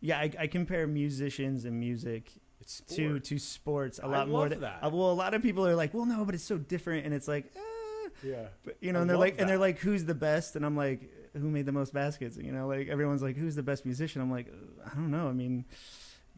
yeah, 0.00 0.18
I, 0.18 0.30
I 0.38 0.46
compare 0.46 0.86
musicians 0.86 1.66
and 1.66 1.78
music 1.78 2.32
to 2.94 3.20
to 3.20 3.38
sports 3.38 4.00
a 4.02 4.08
lot 4.08 4.30
more. 4.30 4.48
than- 4.48 4.62
that. 4.62 4.80
well, 4.80 5.10
a 5.10 5.12
lot 5.12 5.34
of 5.34 5.42
people 5.42 5.66
are 5.66 5.76
like, 5.76 5.92
well, 5.92 6.06
no, 6.06 6.24
but 6.24 6.34
it's 6.34 6.44
so 6.44 6.56
different, 6.56 7.04
and 7.04 7.12
it's 7.12 7.28
like. 7.28 7.52
Eh, 7.54 8.08
yeah. 8.24 8.46
but, 8.64 8.76
you 8.80 8.92
know, 8.92 9.00
I 9.00 9.02
and 9.02 9.10
they're 9.10 9.18
like, 9.18 9.38
and 9.38 9.48
they're 9.48 9.58
like, 9.58 9.78
who's 9.78 10.06
the 10.06 10.14
best? 10.14 10.56
And 10.56 10.64
I'm 10.64 10.76
like, 10.76 11.10
who 11.34 11.50
made 11.50 11.66
the 11.66 11.72
most 11.72 11.92
baskets? 11.92 12.36
You 12.36 12.52
know, 12.52 12.66
like 12.66 12.88
everyone's 12.88 13.22
like, 13.22 13.36
who's 13.36 13.54
the 13.54 13.62
best 13.62 13.84
musician? 13.84 14.20
I'm 14.22 14.30
like, 14.30 14.48
"Uh, 14.48 14.90
I 14.90 14.94
don't 14.94 15.10
know. 15.10 15.28
I 15.28 15.32
mean, 15.32 15.64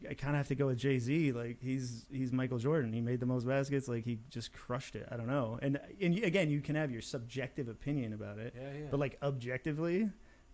I 0.09 0.13
kind 0.15 0.31
of 0.35 0.37
have 0.37 0.47
to 0.49 0.55
go 0.55 0.67
with 0.67 0.77
Jay 0.77 0.99
Z. 0.99 1.31
Like 1.31 1.57
he's 1.61 2.05
he's 2.11 2.31
Michael 2.31 2.57
Jordan. 2.59 2.91
He 2.93 3.01
made 3.01 3.19
the 3.19 3.25
most 3.25 3.47
baskets. 3.47 3.87
Like 3.87 4.03
he 4.05 4.19
just 4.29 4.51
crushed 4.53 4.95
it. 4.95 5.07
I 5.11 5.17
don't 5.17 5.27
know. 5.27 5.57
And 5.61 5.79
and 6.01 6.17
again, 6.19 6.49
you 6.49 6.61
can 6.61 6.75
have 6.75 6.91
your 6.91 7.01
subjective 7.01 7.67
opinion 7.69 8.13
about 8.13 8.37
it, 8.39 8.53
Yeah, 8.55 8.61
yeah. 8.79 8.85
but 8.91 8.99
like 8.99 9.17
objectively, 9.21 10.03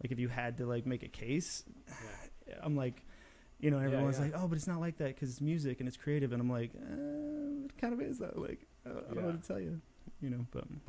like 0.03 0.11
if 0.11 0.19
you 0.19 0.27
had 0.27 0.57
to 0.57 0.65
like 0.65 0.85
make 0.85 1.03
a 1.03 1.07
case, 1.09 1.63
I'm 2.63 2.75
like. 2.75 3.03
You 3.61 3.71
know, 3.71 3.79
everyone's 3.79 4.17
yeah. 4.17 4.23
like, 4.23 4.33
"Oh, 4.37 4.47
but 4.47 4.55
it's 4.57 4.67
not 4.67 4.79
like 4.79 4.99
that 4.99 5.07
because 5.07 5.31
it's 5.31 5.41
music 5.41 5.81
and 5.81 5.87
it's 5.89 5.97
creative," 5.97 6.31
and 6.31 6.41
I'm 6.41 6.49
like, 6.49 6.71
uh, 6.75 7.65
"It 7.65 7.77
kind 7.77 7.91
of 7.93 7.99
is 7.99 8.17
though." 8.17 8.31
Like, 8.37 8.65
I 8.85 8.89
don't, 8.89 9.13
know 9.15 9.19
Yeah. 9.19 9.25
what 9.27 9.41
to 9.43 9.45
tell 9.45 9.59
you. 9.59 9.81
You 10.21 10.29
know, 10.31 10.45
but 10.51 10.65
you 10.69 10.79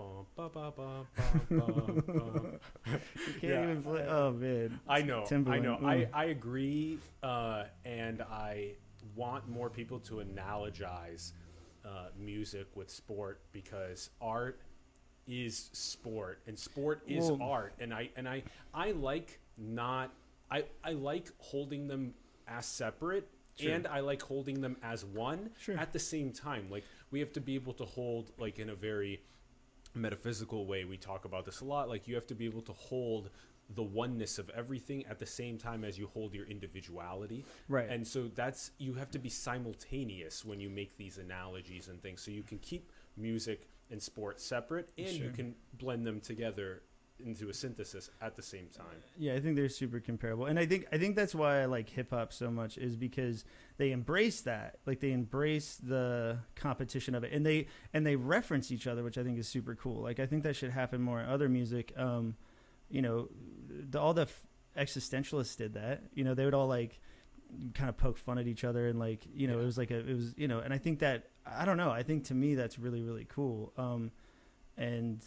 can't 3.41 3.43
Yeah. 3.43 3.63
even 3.65 3.83
play. 3.83 4.07
Oh 4.09 4.31
man, 4.33 4.81
I 4.89 5.03
know. 5.03 5.25
I 5.31 5.59
know. 5.59 5.77
mm. 5.77 5.85
I, 5.85 6.09
I 6.13 6.25
agree, 6.27 6.99
uh, 7.23 7.65
and 7.85 8.23
I 8.23 8.73
want 9.15 9.49
more 9.49 9.71
people 9.71 9.99
to 10.01 10.15
analogize 10.17 11.33
uh, 11.85 12.09
music 12.19 12.67
with 12.75 12.91
sport 12.91 13.41
because 13.53 14.11
art 14.21 14.61
is 15.27 15.71
sport 15.73 16.41
and 16.47 16.59
sport 16.59 17.03
is 17.07 17.31
Well- 17.31 17.43
art 17.43 17.75
and 17.79 17.95
I 17.95 18.11
and 18.17 18.29
I 18.29 18.43
I 18.75 18.91
like 18.93 19.39
not 19.57 20.11
I 20.51 20.65
I 20.83 20.93
like 20.93 21.31
holding 21.39 21.87
them 21.87 22.15
as 22.49 22.67
separate 22.67 23.29
Sure. 23.57 23.73
and 23.73 23.87
I 23.87 24.01
like 24.01 24.23
holding 24.23 24.61
them 24.61 24.77
as 24.83 25.05
one 25.05 25.51
Sure. 25.59 25.77
at 25.77 25.93
the 25.93 25.99
same 25.99 26.33
time 26.33 26.69
like 26.71 26.85
we 27.11 27.21
have 27.21 27.33
to 27.33 27.41
be 27.41 27.55
able 27.55 27.73
to 27.75 27.85
hold 27.85 28.33
like 28.39 28.59
in 28.59 28.71
a 28.71 28.75
very 28.75 29.23
metaphysical 29.95 30.67
way 30.67 30.85
we 30.85 30.97
talk 30.97 31.25
about 31.25 31.45
this 31.45 31.61
a 31.61 31.65
lot 31.65 31.89
like 31.89 32.07
you 32.07 32.15
have 32.15 32.27
to 32.27 32.35
be 32.35 32.45
able 32.45 32.63
to 32.63 32.73
hold 32.73 33.31
the 33.75 33.83
oneness 33.83 34.39
of 34.39 34.51
everything 34.51 35.05
at 35.07 35.19
the 35.19 35.27
same 35.27 35.57
time 35.57 35.85
as 35.85 35.99
you 35.99 36.09
hold 36.13 36.35
your 36.35 36.47
individuality. 36.47 37.45
Right. 37.69 37.89
and 37.89 38.07
so 38.07 38.29
that's 38.35 38.73
you 38.79 38.95
have 38.95 39.11
to 39.13 39.19
be 39.19 39.29
simultaneous 39.29 40.45
when 40.45 40.61
you 40.61 40.69
make 40.69 40.97
these 40.97 41.19
analogies 41.19 41.89
and 41.89 42.03
things. 42.03 42.21
So 42.21 42.31
you 42.31 42.43
can 42.43 42.59
keep 42.59 42.91
music 43.17 43.69
and 43.91 44.03
sport 44.03 44.41
separate 44.41 44.93
and 44.99 45.09
you 45.09 45.31
can 45.31 45.55
blend 45.75 46.07
them 46.07 46.21
together 46.21 46.83
into 47.25 47.49
a 47.49 47.55
synthesis 47.55 48.11
at 48.21 48.37
the 48.37 48.43
same 48.43 48.69
time 48.69 48.87
Yeah, 49.19 49.35
I 49.35 49.41
think 49.41 49.57
they're 49.57 49.69
super 49.69 50.01
comparable, 50.01 50.47
and 50.47 50.59
I 50.59 50.67
think 50.67 50.87
I 50.93 50.99
think 50.99 51.17
that's 51.17 51.35
why 51.35 51.61
I 51.63 51.65
like 51.67 51.89
hip 51.89 52.11
hop 52.11 52.33
so 52.33 52.51
much 52.51 52.79
is 52.79 52.97
because 52.97 53.45
they 53.77 53.93
embrace 53.93 54.41
that, 54.43 54.79
like 54.87 55.01
they 55.01 55.13
embrace 55.13 55.77
the 55.77 56.39
competition 56.55 57.15
of 57.15 57.25
it, 57.25 57.33
and 57.33 57.45
they 57.47 57.67
and 57.95 58.07
they 58.07 58.17
reference 58.17 58.71
each 58.71 58.87
other, 58.87 59.03
which 59.03 59.19
I 59.19 59.23
think 59.23 59.39
is 59.39 59.49
super 59.49 59.75
cool. 59.75 60.03
Like 60.03 60.19
I 60.21 60.27
think 60.27 60.43
that 60.45 60.57
should 60.57 60.71
happen 60.71 61.01
more 61.01 61.21
in 61.21 61.29
other 61.29 61.49
music. 61.49 61.93
Um, 61.97 62.37
you 62.91 63.03
know, 63.03 63.29
the, 63.69 64.01
all 64.01 64.15
the 64.15 64.23
f- 64.23 64.47
existentialists 64.77 65.57
did 65.57 65.75
that. 65.75 66.03
You 66.15 66.25
know, 66.25 66.35
they 66.35 66.45
would 66.45 66.55
all 66.55 66.67
like 66.69 67.01
kind 67.75 67.89
of 67.89 67.97
poke 67.97 68.19
fun 68.19 68.39
at 68.39 68.47
each 68.47 68.65
other, 68.65 68.87
and 68.89 68.99
like 68.99 69.25
you 69.35 69.47
know, 69.49 69.57
Yeah. 69.57 69.63
it 69.63 69.67
was 69.67 69.79
like 69.79 69.91
a 69.91 69.99
it 69.99 70.15
was 70.17 70.35
you 70.37 70.49
know, 70.49 70.59
and 70.61 70.73
I 70.75 70.79
think 70.79 70.99
that 71.01 71.31
I 71.47 71.65
don't 71.65 71.77
know. 71.77 71.91
I 71.91 72.03
think 72.03 72.25
to 72.25 72.35
me 72.35 72.55
that's 72.55 72.79
really 72.79 73.03
really 73.03 73.27
cool. 73.29 73.73
Um, 73.77 74.11
and 74.77 75.23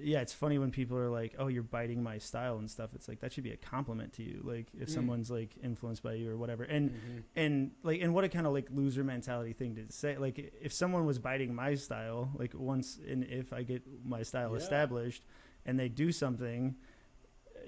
yeah, 0.00 0.20
it's 0.20 0.32
funny 0.32 0.58
when 0.58 0.70
people 0.70 0.96
are 0.98 1.08
like, 1.10 1.34
"Oh, 1.38 1.46
you're 1.48 1.62
biting 1.62 2.02
my 2.02 2.18
style 2.18 2.58
and 2.58 2.70
stuff." 2.70 2.90
It's 2.94 3.08
like 3.08 3.20
that 3.20 3.32
should 3.32 3.44
be 3.44 3.52
a 3.52 3.56
compliment 3.56 4.12
to 4.14 4.22
you. 4.22 4.40
Like 4.44 4.66
if 4.78 4.88
Mm. 4.88 4.94
someone's 4.94 5.30
like 5.30 5.56
influenced 5.62 6.02
by 6.02 6.14
you 6.14 6.30
or 6.30 6.36
whatever. 6.36 6.64
And 6.64 6.90
Mhm. 6.90 7.22
and 7.36 7.70
like 7.82 8.00
and 8.00 8.12
what 8.14 8.24
a 8.24 8.28
kind 8.28 8.46
of 8.46 8.52
like 8.52 8.68
loser 8.70 9.04
mentality 9.04 9.52
thing 9.52 9.76
to 9.76 9.90
say. 9.90 10.16
Like 10.18 10.52
if 10.60 10.72
someone 10.72 11.06
was 11.06 11.18
biting 11.18 11.54
my 11.54 11.74
style, 11.74 12.30
like 12.34 12.52
once 12.54 12.98
and 13.08 13.24
if 13.24 13.52
I 13.52 13.62
get 13.62 13.82
my 14.04 14.22
style 14.22 14.50
Yeah. 14.52 14.58
established 14.58 15.24
and 15.64 15.78
they 15.78 15.88
do 15.88 16.10
something, 16.12 16.74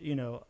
you 0.00 0.14
know, 0.16 0.44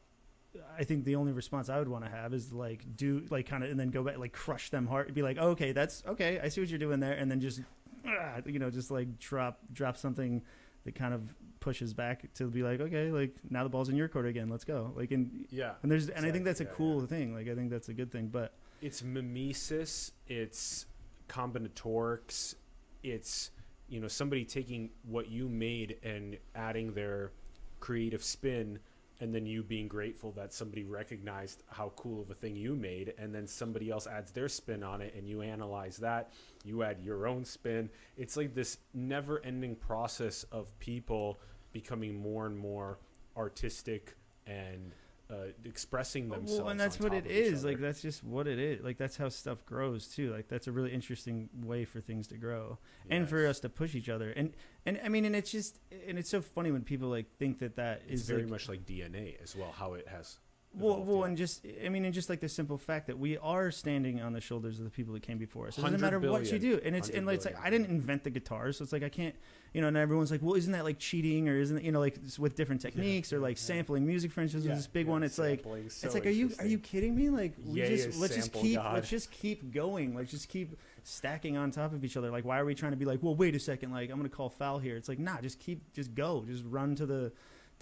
I 0.79 0.85
think 0.85 1.05
the 1.05 1.17
only 1.17 1.33
response 1.33 1.69
I 1.69 1.79
would 1.79 1.89
want 1.89 2.05
to 2.05 2.11
have 2.11 2.33
is 2.33 2.53
like 2.53 2.85
do 2.97 3.27
like 3.31 3.47
kind 3.47 3.63
of 3.65 3.71
and 3.71 3.79
then 3.79 3.91
go 3.91 4.03
back 4.03 4.19
like 4.19 4.33
crush 4.33 4.71
them 4.71 4.87
hard, 4.87 5.13
be 5.15 5.23
like, 5.23 5.39
okay, 5.39 5.73
that's 5.73 6.03
okay, 6.07 6.41
I 6.41 6.49
see 6.49 6.61
what 6.61 6.71
you're 6.71 6.79
doing 6.79 7.01
there, 7.01 7.13
and 7.15 7.31
then 7.31 7.41
just 7.41 7.61
ah, 8.07 8.41
you 8.47 8.59
know 8.59 8.71
just 8.71 8.91
like 8.91 9.19
drop 9.19 9.59
drop 9.73 9.97
something 9.97 10.43
that 10.85 10.95
kind 10.95 11.15
of 11.15 11.35
pushes 11.65 11.95
back 11.95 12.33
to 12.35 12.47
be 12.47 12.63
like, 12.63 12.79
okay, 12.79 13.11
like 13.11 13.35
now 13.49 13.63
the 13.65 13.71
ball's 13.71 13.89
in 13.89 13.97
your 13.97 14.07
court 14.07 14.27
again, 14.27 14.51
let's 14.51 14.65
go. 14.65 14.93
Like 14.95 15.11
and 15.13 15.47
yeah, 15.51 15.73
and 15.83 15.91
there's 15.91 16.11
and 16.11 16.27
I 16.27 16.31
think 16.31 16.45
that's 16.45 16.61
a 16.61 16.65
yeah, 16.65 16.71
cool 16.75 17.01
thing. 17.07 17.35
Like 17.35 17.49
I 17.49 17.55
think 17.55 17.71
that's 17.71 17.89
a 17.89 17.95
good 17.95 18.13
thing, 18.13 18.29
but 18.29 18.53
it's 18.83 19.03
mimesis, 19.03 20.13
it's 20.29 20.85
combinatorics, 21.27 22.55
it's 23.03 23.51
you 23.89 23.99
know 23.99 24.09
somebody 24.09 24.45
taking 24.45 24.91
what 25.05 25.31
you 25.31 25.49
made 25.49 25.97
and 26.05 26.37
adding 26.55 26.93
their 26.93 27.33
creative 27.81 28.23
spin 28.23 28.79
and 29.21 29.35
then 29.35 29.47
you 29.47 29.63
being 29.63 29.87
grateful 29.89 30.33
that 30.33 30.53
somebody 30.53 30.85
recognized 30.85 31.63
how 31.69 31.93
cool 31.97 32.21
of 32.21 32.31
a 32.31 32.35
thing 32.35 32.57
you 32.57 32.75
made 32.75 33.15
and 33.19 33.35
then 33.35 33.47
somebody 33.47 33.91
else 33.91 34.07
adds 34.07 34.33
their 34.33 34.49
spin 34.49 34.83
on 34.83 35.01
it 35.01 35.15
and 35.17 35.29
you 35.29 35.41
analyze 35.41 35.97
that 35.97 36.33
you 36.65 36.83
add 36.83 36.99
your 37.01 37.27
own 37.27 37.45
spin 37.45 37.89
it's 38.17 38.37
like 38.37 38.55
this 38.55 38.79
never 38.93 39.41
ending 39.45 39.77
process 39.77 40.45
of 40.51 40.77
people 40.79 41.39
becoming 41.75 42.19
more 42.19 42.47
and 42.47 42.57
more 42.57 42.99
artistic 43.37 44.17
and 44.47 44.93
uh, 45.31 45.35
expressing 45.65 46.29
themselves 46.29 46.61
Well, 46.61 46.69
and 46.69 46.79
that's 46.79 47.01
what 47.01 47.13
it 47.15 47.27
is. 47.27 47.33
it 47.33 47.35
of 47.35 47.47
each 47.47 47.53
is. 47.55 47.65
Like 47.65 47.81
that's 47.81 48.03
just 48.03 48.23
what 48.25 48.47
it 48.47 48.59
is. 48.59 48.83
Like 48.85 48.99
that's 48.99 49.17
how 49.17 49.29
stuff 49.29 49.65
grows 49.67 50.07
too. 50.07 50.33
Like 50.33 50.49
that's 50.49 50.67
a 50.67 50.73
really 50.73 50.93
interesting 50.93 51.49
way 51.63 51.85
for 51.85 52.01
things 52.01 52.29
to 52.29 52.37
grow 52.37 52.79
and 53.11 53.29
for 53.29 53.47
us 53.47 53.61
to 53.61 53.69
push 53.69 53.95
each 53.95 54.09
other. 54.09 54.31
And 54.31 54.53
and 54.87 55.01
I 55.05 55.09
mean, 55.09 55.25
and 55.25 55.35
it's 55.35 55.51
just 55.51 55.81
and 56.09 56.19
it's 56.19 56.31
so 56.31 56.41
funny 56.41 56.71
when 56.71 56.83
people 56.83 57.09
like 57.09 57.37
think 57.39 57.59
that 57.61 57.77
that 57.77 58.03
it's 58.07 58.23
is 58.23 58.29
very 58.29 58.43
like, 58.43 58.51
much 58.51 58.69
like 58.69 58.85
DNA 58.85 59.43
as 59.43 59.57
well, 59.57 59.73
how 59.73 59.95
it 59.95 60.07
has. 60.09 60.39
Well, 60.77 61.03
well, 61.03 61.19
yeah. 61.19 61.27
and 61.27 61.37
just 61.37 61.67
I 61.85 61.89
mean, 61.89 62.05
and 62.05 62.13
just 62.13 62.29
like 62.29 62.41
the 62.41 62.49
simple 62.49 62.79
fact 62.79 63.07
that 63.07 63.19
we 63.19 63.39
are 63.39 63.71
standing 63.71 64.21
on 64.21 64.33
the 64.33 64.41
shoulders 64.41 64.79
of 64.79 64.85
the 64.85 64.91
people 64.91 65.15
that 65.15 65.23
came 65.23 65.39
before 65.39 65.69
us. 65.69 65.79
It 65.79 65.83
doesn't 65.83 66.01
100 66.01 66.21
matter 66.21 66.33
what 66.33 66.51
you 66.51 66.59
do, 66.59 66.81
and 66.85 66.97
it's 66.97 67.09
and 67.09 67.27
100 67.27 67.35
it's 67.35 67.45
like 67.45 67.65
I 67.65 67.71
didn't 67.71 67.89
invent 67.91 68.25
the 68.25 68.31
guitar, 68.31 68.73
so 68.73 68.83
it's 68.83 68.93
like 68.93 69.03
I 69.03 69.09
can't, 69.09 69.35
you 69.73 69.81
know. 69.81 69.89
And 69.89 69.97
everyone's 69.97 70.31
like, 70.31 70.43
well, 70.43 70.55
isn't 70.55 70.73
that 70.73 70.85
like 70.85 70.99
cheating 70.99 71.49
or 71.49 71.57
isn't 71.57 71.79
it, 71.79 71.85
you 71.85 71.93
know 71.93 72.01
like 72.01 72.19
with 72.39 72.57
different 72.57 72.81
techniques 72.81 73.33
or 73.33 73.39
like 73.39 73.57
yeah. 73.57 73.63
sampling 73.63 74.07
music? 74.07 74.33
For 74.33 74.41
instance, 74.41 74.65
Yeah, 74.65 74.75
this 74.75 74.87
big 74.87 75.07
yeah, 75.07 75.13
one. 75.13 75.23
It's 75.23 75.39
like 75.39 75.63
so 75.89 76.07
it's 76.07 76.15
like, 76.15 76.27
are 76.27 76.31
you 76.31 76.51
are 76.59 76.67
you 76.67 76.79
kidding 76.79 77.15
me? 77.15 77.31
Like, 77.31 77.53
we 77.65 77.81
Ye 77.81 77.89
just 77.89 78.19
let's 78.19 78.35
just 78.35 78.53
keep 78.53 78.77
God. 78.77 78.95
let's 78.95 79.11
just 79.11 79.31
keep 79.31 79.73
going. 79.73 80.15
Let's 80.15 80.31
just 80.31 80.49
keep 80.49 80.77
stacking 81.05 81.57
on 81.57 81.71
top 81.71 81.93
of 81.93 82.05
each 82.05 82.17
other. 82.17 82.31
Like, 82.31 82.45
why 82.45 82.59
are 82.59 82.65
we 82.65 82.75
trying 82.75 82.93
to 82.93 82.97
be 82.99 83.05
like, 83.05 83.23
well, 83.23 83.35
wait 83.35 83.55
a 83.55 83.61
second, 83.61 83.93
like 83.93 84.11
I'm 84.11 84.17
gonna 84.17 84.29
call 84.29 84.51
foul 84.51 84.79
here? 84.79 84.97
It's 84.97 85.09
like, 85.09 85.19
nah, 85.19 85.41
just 85.41 85.61
keep, 85.61 85.93
just 85.93 86.15
go, 86.15 86.45
just 86.47 86.65
run 86.67 86.95
to 86.97 87.07
the 87.07 87.33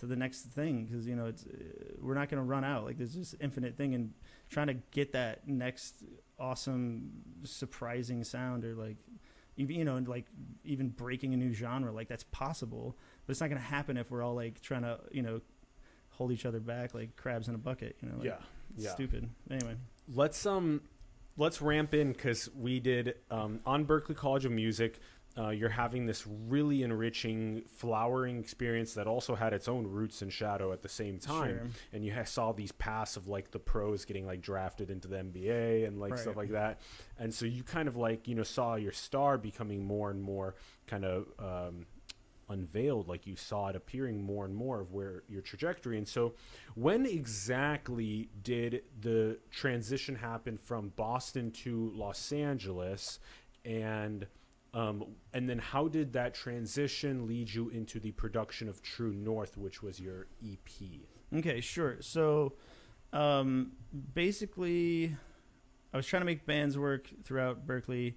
to 0.02 0.06
the 0.06 0.16
next 0.16 0.42
thing 0.42 0.84
because 0.84 1.06
you 1.06 1.14
know 1.14 1.26
it's 1.26 1.44
uh, 1.46 1.48
we're 2.00 2.14
not 2.14 2.28
gonna 2.28 2.42
run 2.42 2.64
out. 2.64 2.84
Like, 2.84 2.98
there's 2.98 3.14
this 3.14 3.34
infinite 3.40 3.76
thing, 3.76 3.94
and 3.94 4.12
trying 4.50 4.66
to 4.66 4.74
get 4.90 5.12
that 5.12 5.46
next 5.48 6.02
awesome, 6.38 7.10
surprising 7.44 8.22
sound 8.24 8.64
or 8.64 8.74
like. 8.74 8.96
Even, 9.58 9.76
you 9.76 9.84
know, 9.84 9.96
and 9.96 10.08
like 10.08 10.24
even 10.64 10.88
breaking 10.88 11.34
a 11.34 11.36
new 11.36 11.52
genre, 11.52 11.92
like 11.92 12.08
that's 12.08 12.24
possible, 12.24 12.96
but 13.26 13.32
it's 13.32 13.40
not 13.42 13.50
going 13.50 13.60
to 13.60 13.66
happen 13.66 13.98
if 13.98 14.10
we're 14.10 14.22
all 14.22 14.34
like 14.34 14.62
trying 14.62 14.80
to, 14.80 14.98
you 15.10 15.20
know, 15.20 15.42
hold 16.08 16.32
each 16.32 16.46
other 16.46 16.58
back 16.58 16.94
like 16.94 17.16
crabs 17.16 17.48
in 17.48 17.54
a 17.54 17.58
bucket. 17.58 17.94
You 18.00 18.08
know, 18.08 18.14
like, 18.16 18.24
Yeah, 18.24 18.36
yeah. 18.78 18.90
stupid. 18.94 19.28
Anyway, 19.50 19.76
Let's 20.14 20.46
um, 20.46 20.80
let's 21.36 21.60
ramp 21.60 21.92
in 21.92 22.12
because 22.12 22.48
we 22.58 22.80
did 22.80 23.16
um 23.30 23.60
on 23.66 23.84
Berklee 23.84 24.16
College 24.16 24.46
of 24.46 24.52
Music. 24.52 24.98
Uh, 25.36 25.48
you're 25.48 25.70
having 25.70 26.04
this 26.04 26.26
really 26.26 26.82
enriching, 26.82 27.62
flowering 27.66 28.38
experience 28.38 28.92
that 28.94 29.06
also 29.06 29.34
had 29.34 29.54
its 29.54 29.66
own 29.66 29.86
roots 29.86 30.20
and 30.20 30.30
shadow 30.30 30.72
at 30.72 30.82
the 30.82 30.88
same 30.88 31.18
time. 31.18 31.58
Sure. 31.58 31.66
And 31.94 32.04
you 32.04 32.12
ha- 32.12 32.24
saw 32.24 32.52
these 32.52 32.72
paths 32.72 33.16
of 33.16 33.28
like 33.28 33.50
the 33.50 33.58
pros 33.58 34.04
getting 34.04 34.26
like 34.26 34.42
drafted 34.42 34.90
into 34.90 35.08
the 35.08 35.16
NBA 35.16 35.86
and 35.86 35.98
like 35.98 36.18
stuff 36.18 36.36
like 36.36 36.50
that. 36.50 36.80
And 37.18 37.32
so 37.32 37.46
you 37.46 37.62
kind 37.62 37.88
of 37.88 37.96
like 37.96 38.28
you 38.28 38.34
know 38.34 38.42
saw 38.42 38.74
your 38.74 38.92
star 38.92 39.38
becoming 39.38 39.84
more 39.84 40.10
and 40.10 40.20
more 40.20 40.54
kind 40.86 41.04
of 41.06 41.26
um, 41.38 41.86
unveiled 42.52 43.08
like 43.08 43.26
you 43.26 43.34
saw 43.34 43.68
it 43.68 43.76
appearing 43.76 44.22
more 44.22 44.44
and 44.44 44.54
more 44.54 44.80
of 44.80 44.92
where 44.92 45.22
your 45.28 45.40
trajectory 45.40 45.96
and 45.96 46.06
so 46.06 46.34
when 46.74 47.06
exactly 47.06 48.28
did 48.42 48.82
the 49.00 49.38
transition 49.50 50.14
happen 50.14 50.58
from 50.58 50.90
boston 50.90 51.50
to 51.50 51.90
los 51.94 52.32
angeles 52.32 53.18
and 53.64 54.26
um, 54.74 55.04
and 55.32 55.48
then 55.48 55.58
how 55.58 55.88
did 55.88 56.12
that 56.14 56.34
transition 56.34 57.26
lead 57.26 57.52
you 57.52 57.68
into 57.70 58.00
the 58.00 58.10
production 58.12 58.68
of 58.68 58.82
true 58.82 59.12
north 59.12 59.56
which 59.56 59.82
was 59.82 60.00
your 60.00 60.26
ep 60.42 60.68
Okay, 61.34 61.60
sure. 61.60 61.96
So, 62.00 62.52
um, 63.12 63.72
basically, 64.14 65.16
I 65.92 65.96
was 65.96 66.06
trying 66.06 66.20
to 66.20 66.26
make 66.26 66.44
bands 66.44 66.78
work 66.78 67.08
throughout 67.24 67.66
Berklee. 67.66 68.14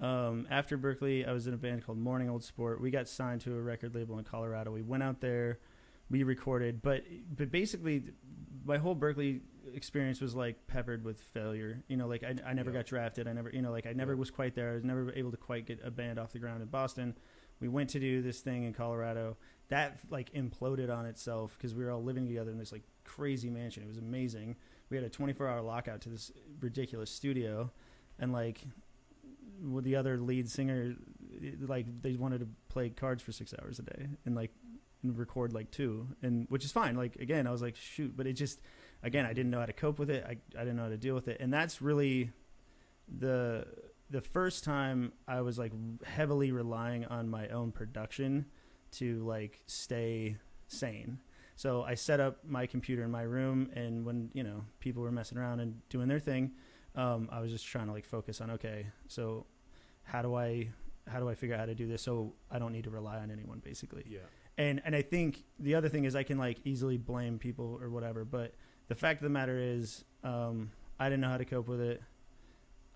Um, 0.00 0.46
after 0.50 0.76
Berklee, 0.78 1.26
I 1.26 1.32
was 1.32 1.46
in 1.46 1.54
a 1.54 1.58
band 1.58 1.84
called 1.84 1.98
Morning 1.98 2.28
Old 2.28 2.44
Sport. 2.44 2.80
We 2.80 2.90
got 2.90 3.08
signed 3.08 3.40
to 3.42 3.54
a 3.54 3.60
record 3.60 3.94
label 3.94 4.18
in 4.18 4.24
Colorado. 4.24 4.70
We 4.72 4.82
went 4.82 5.02
out 5.02 5.20
there, 5.20 5.58
we 6.10 6.22
recorded, 6.22 6.82
but 6.82 7.04
but 7.34 7.50
basically, 7.50 8.04
my 8.64 8.78
whole 8.78 8.96
Berklee 8.96 9.40
experience 9.74 10.20
was 10.20 10.34
like 10.34 10.66
peppered 10.66 11.04
with 11.04 11.20
failure. 11.20 11.82
You 11.88 11.96
know, 11.96 12.06
like 12.08 12.22
I, 12.24 12.34
I 12.46 12.52
never 12.54 12.70
Yeah. 12.70 12.78
got 12.78 12.86
drafted. 12.86 13.28
I 13.28 13.32
never, 13.32 13.50
you 13.50 13.62
know, 13.62 13.70
like 13.70 13.86
I 13.86 13.92
never 13.92 14.12
Yeah. 14.12 14.18
was 14.18 14.30
quite 14.30 14.54
there. 14.54 14.70
I 14.70 14.74
was 14.74 14.84
never 14.84 15.12
able 15.14 15.30
to 15.30 15.36
quite 15.36 15.66
get 15.66 15.80
a 15.84 15.90
band 15.90 16.18
off 16.18 16.32
the 16.32 16.38
ground 16.38 16.62
in 16.62 16.68
Boston. 16.68 17.14
We 17.60 17.68
went 17.68 17.90
to 17.90 18.00
do 18.00 18.22
this 18.22 18.40
thing 18.40 18.64
in 18.64 18.72
Colorado 18.72 19.36
that 19.68 19.98
like 20.10 20.32
imploded 20.32 20.90
on 20.94 21.06
itself 21.06 21.56
because 21.58 21.74
we 21.74 21.84
were 21.84 21.90
all 21.90 22.02
living 22.02 22.26
together 22.26 22.50
in 22.50 22.58
this 22.58 22.72
like 22.72 22.82
crazy 23.04 23.50
mansion. 23.50 23.82
It 23.82 23.88
was 23.88 23.98
amazing. 23.98 24.56
We 24.88 24.96
had 24.96 25.04
a 25.04 25.10
24 25.10 25.46
hour 25.46 25.60
lockout 25.60 26.00
to 26.02 26.08
this 26.08 26.32
ridiculous 26.60 27.10
studio, 27.10 27.70
and 28.18 28.32
like 28.32 28.62
with 29.62 29.84
the 29.84 29.94
other 29.96 30.16
lead 30.18 30.48
singer, 30.50 30.94
like 31.60 31.86
they 32.02 32.14
wanted 32.16 32.40
to 32.40 32.48
play 32.68 32.88
cards 32.90 33.22
for 33.22 33.30
six 33.32 33.54
hours 33.62 33.78
a 33.78 33.82
day 33.82 34.08
and 34.24 34.34
like 34.34 34.52
and 35.02 35.16
record 35.18 35.52
like 35.52 35.70
two, 35.70 36.08
and 36.22 36.46
which 36.48 36.64
is 36.64 36.72
fine. 36.72 36.96
Like 36.96 37.16
again, 37.16 37.46
I 37.46 37.50
was 37.52 37.62
like 37.62 37.76
shoot, 37.76 38.16
but 38.16 38.26
it 38.26 38.32
just 38.34 38.60
again 39.02 39.26
I 39.26 39.32
didn't 39.32 39.50
know 39.50 39.60
how 39.60 39.66
to 39.66 39.72
cope 39.72 39.98
with 39.98 40.10
it. 40.10 40.24
I 40.26 40.36
I 40.56 40.60
didn't 40.60 40.76
know 40.76 40.84
how 40.84 40.88
to 40.88 40.96
deal 40.96 41.14
with 41.14 41.28
it, 41.28 41.38
and 41.40 41.52
that's 41.52 41.80
really 41.82 42.30
the 43.08 43.66
the 44.10 44.20
first 44.20 44.64
time 44.64 45.12
I 45.28 45.40
was 45.40 45.58
like 45.58 45.72
heavily 46.04 46.52
relying 46.52 47.04
on 47.06 47.28
my 47.28 47.48
own 47.48 47.72
production 47.72 48.46
to 48.92 49.24
like 49.24 49.60
stay 49.66 50.36
sane. 50.66 51.18
So 51.56 51.82
I 51.82 51.94
set 51.94 52.20
up 52.20 52.38
my 52.44 52.66
computer 52.66 53.02
in 53.02 53.10
my 53.10 53.22
room, 53.22 53.70
and 53.74 54.04
when 54.04 54.30
you 54.32 54.42
know 54.42 54.64
people 54.80 55.02
were 55.02 55.12
messing 55.12 55.38
around 55.38 55.60
and 55.60 55.86
doing 55.88 56.08
their 56.08 56.18
thing, 56.20 56.52
um, 56.94 57.28
I 57.30 57.40
was 57.40 57.50
just 57.50 57.66
trying 57.66 57.86
to 57.86 57.92
like 57.92 58.06
focus 58.06 58.40
on 58.40 58.50
okay, 58.52 58.86
so 59.08 59.46
how 60.04 60.22
do 60.22 60.34
I 60.34 60.70
how 61.06 61.20
do 61.20 61.28
I 61.28 61.34
figure 61.34 61.54
out 61.54 61.60
how 61.60 61.66
to 61.66 61.74
do 61.74 61.86
this 61.86 62.02
so 62.02 62.34
I 62.50 62.58
don't 62.58 62.72
need 62.72 62.84
to 62.84 62.90
rely 62.90 63.18
on 63.18 63.30
anyone 63.30 63.60
basically. 63.64 64.04
yeah 64.08 64.20
And 64.58 64.80
and 64.84 64.94
I 64.94 65.02
think 65.02 65.44
the 65.58 65.74
other 65.74 65.88
thing 65.88 66.04
is 66.04 66.14
I 66.14 66.22
can 66.22 66.38
like 66.38 66.58
easily 66.64 66.96
blame 66.96 67.38
people 67.38 67.78
or 67.80 67.90
whatever, 67.90 68.24
but 68.24 68.54
the 68.90 68.96
fact 68.96 69.20
of 69.20 69.22
the 69.22 69.30
matter 69.30 69.56
is 69.56 70.04
um, 70.24 70.72
I 70.98 71.04
didn't 71.04 71.20
know 71.20 71.28
how 71.28 71.38
to 71.38 71.44
cope 71.44 71.68
with 71.68 71.80
it. 71.80 72.02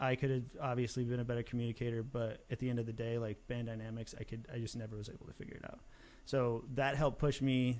I 0.00 0.16
could 0.16 0.30
have 0.30 0.42
obviously 0.61 1.04
been 1.04 1.20
a 1.20 1.24
better 1.24 1.44
communicator, 1.44 2.02
but 2.02 2.44
at 2.50 2.59
the 2.59 2.68
end 2.68 2.80
of 2.80 2.87
the 2.87 2.92
day, 2.92 3.16
like 3.16 3.46
band 3.46 3.68
dynamics, 3.68 4.12
I 4.18 4.24
could 4.24 4.48
I 4.52 4.59
just 4.59 4.74
never 4.74 4.96
was 4.96 5.09
able 5.09 5.26
to 5.26 5.33
figure 5.33 5.54
it 5.54 5.64
out. 5.64 5.78
So 6.26 6.64
that 6.74 6.96
helped 6.96 7.20
push 7.20 7.40
me, 7.40 7.78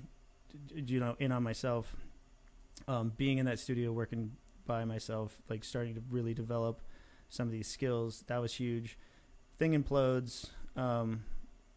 you 0.73 1.01
know, 1.01 1.17
in 1.19 1.33
on 1.33 1.43
myself. 1.43 1.93
Um, 2.87 3.11
being 3.17 3.37
in 3.37 3.45
that 3.47 3.59
studio, 3.59 3.91
working 3.91 4.31
by 4.65 4.85
myself, 4.85 5.37
like 5.49 5.65
starting 5.65 5.93
to 5.95 6.01
really 6.09 6.33
develop 6.33 6.81
some 7.27 7.47
of 7.47 7.51
these 7.51 7.67
skills, 7.67 8.23
that 8.27 8.37
was 8.37 8.53
huge. 8.53 8.97
Thing 9.59 9.73
implodes. 9.73 10.51
Um, 10.77 11.25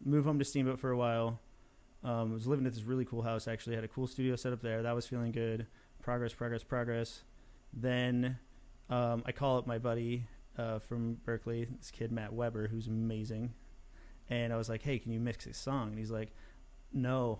move 0.05 0.23
home 0.23 0.39
to 0.39 0.45
Steamboat 0.45 0.79
for 0.79 0.91
a 0.91 0.97
while. 0.97 1.41
Um, 2.01 2.31
was 2.31 2.47
living 2.47 2.65
at 2.65 2.73
this 2.73 2.83
really 2.83 3.03
cool 3.03 3.23
house. 3.23 3.45
Actually, 3.45 3.75
had 3.75 3.83
a 3.83 3.89
cool 3.89 4.07
studio 4.07 4.37
set 4.37 4.53
up 4.53 4.61
there. 4.61 4.83
That 4.83 4.95
was 4.95 5.05
feeling 5.05 5.33
good. 5.33 5.67
Progress, 6.01 6.33
progress, 6.33 6.63
progress. 6.63 7.23
Then 7.73 8.37
um, 8.89 9.23
I 9.25 9.31
call 9.31 9.57
up 9.57 9.67
my 9.67 9.77
buddy 9.77 10.25
uh, 10.57 10.79
from 10.79 11.17
Berklee, 11.25 11.67
this 11.77 11.91
kid 11.91 12.11
Matt 12.11 12.33
Weber, 12.33 12.67
who's 12.67 12.87
amazing, 12.87 13.53
and 14.29 14.51
I 14.51 14.57
was 14.57 14.69
like, 14.69 14.81
"Hey, 14.81 14.99
can 14.99 15.11
you 15.11 15.19
mix 15.19 15.45
this 15.45 15.57
song?" 15.57 15.89
And 15.89 15.99
he's 15.99 16.11
like, 16.11 16.31
"No, 16.91 17.39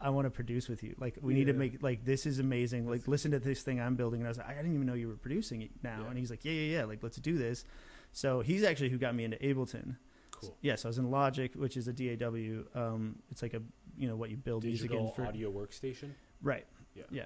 I 0.00 0.10
want 0.10 0.26
to 0.26 0.30
produce 0.30 0.68
with 0.68 0.82
you. 0.82 0.94
Like, 0.98 1.18
we 1.20 1.34
need 1.34 1.46
to 1.46 1.52
make 1.52 1.82
like 1.82 2.04
this 2.04 2.26
is 2.26 2.38
amazing. 2.38 2.88
Like, 2.88 3.08
listen 3.08 3.32
to 3.32 3.38
this 3.38 3.62
thing 3.62 3.80
I'm 3.80 3.96
building." 3.96 4.20
And 4.20 4.28
I 4.28 4.30
was 4.30 4.38
like, 4.38 4.48
"I 4.48 4.54
didn't 4.54 4.74
even 4.74 4.86
know 4.86 4.94
you 4.94 5.08
were 5.08 5.16
producing 5.16 5.62
it 5.62 5.70
now." 5.82 6.00
Yeah. 6.02 6.08
And 6.08 6.18
he's 6.18 6.30
like, 6.30 6.44
"Yeah, 6.44 6.52
yeah, 6.52 6.78
yeah. 6.78 6.84
Like, 6.84 7.02
let's 7.02 7.16
do 7.16 7.36
this." 7.36 7.64
So 8.12 8.40
he's 8.40 8.64
actually 8.64 8.90
who 8.90 8.98
got 8.98 9.14
me 9.14 9.24
into 9.24 9.36
Ableton. 9.38 9.96
cool 10.30 10.56
Yes, 10.62 10.84
I 10.84 10.88
was 10.88 10.98
in 10.98 11.10
Logic, 11.10 11.52
which 11.54 11.76
is 11.76 11.88
a 11.88 11.92
DAW. 11.92 12.64
Um, 12.74 13.16
it's 13.30 13.42
like 13.42 13.54
a 13.54 13.62
you 13.96 14.08
know 14.08 14.16
what 14.16 14.30
you 14.30 14.36
build 14.36 14.64
music 14.64 14.92
in 14.92 15.10
for 15.10 15.26
audio 15.26 15.50
workstation. 15.50 16.10
right 16.42 16.66
Yeah. 16.94 17.02
yeah. 17.10 17.24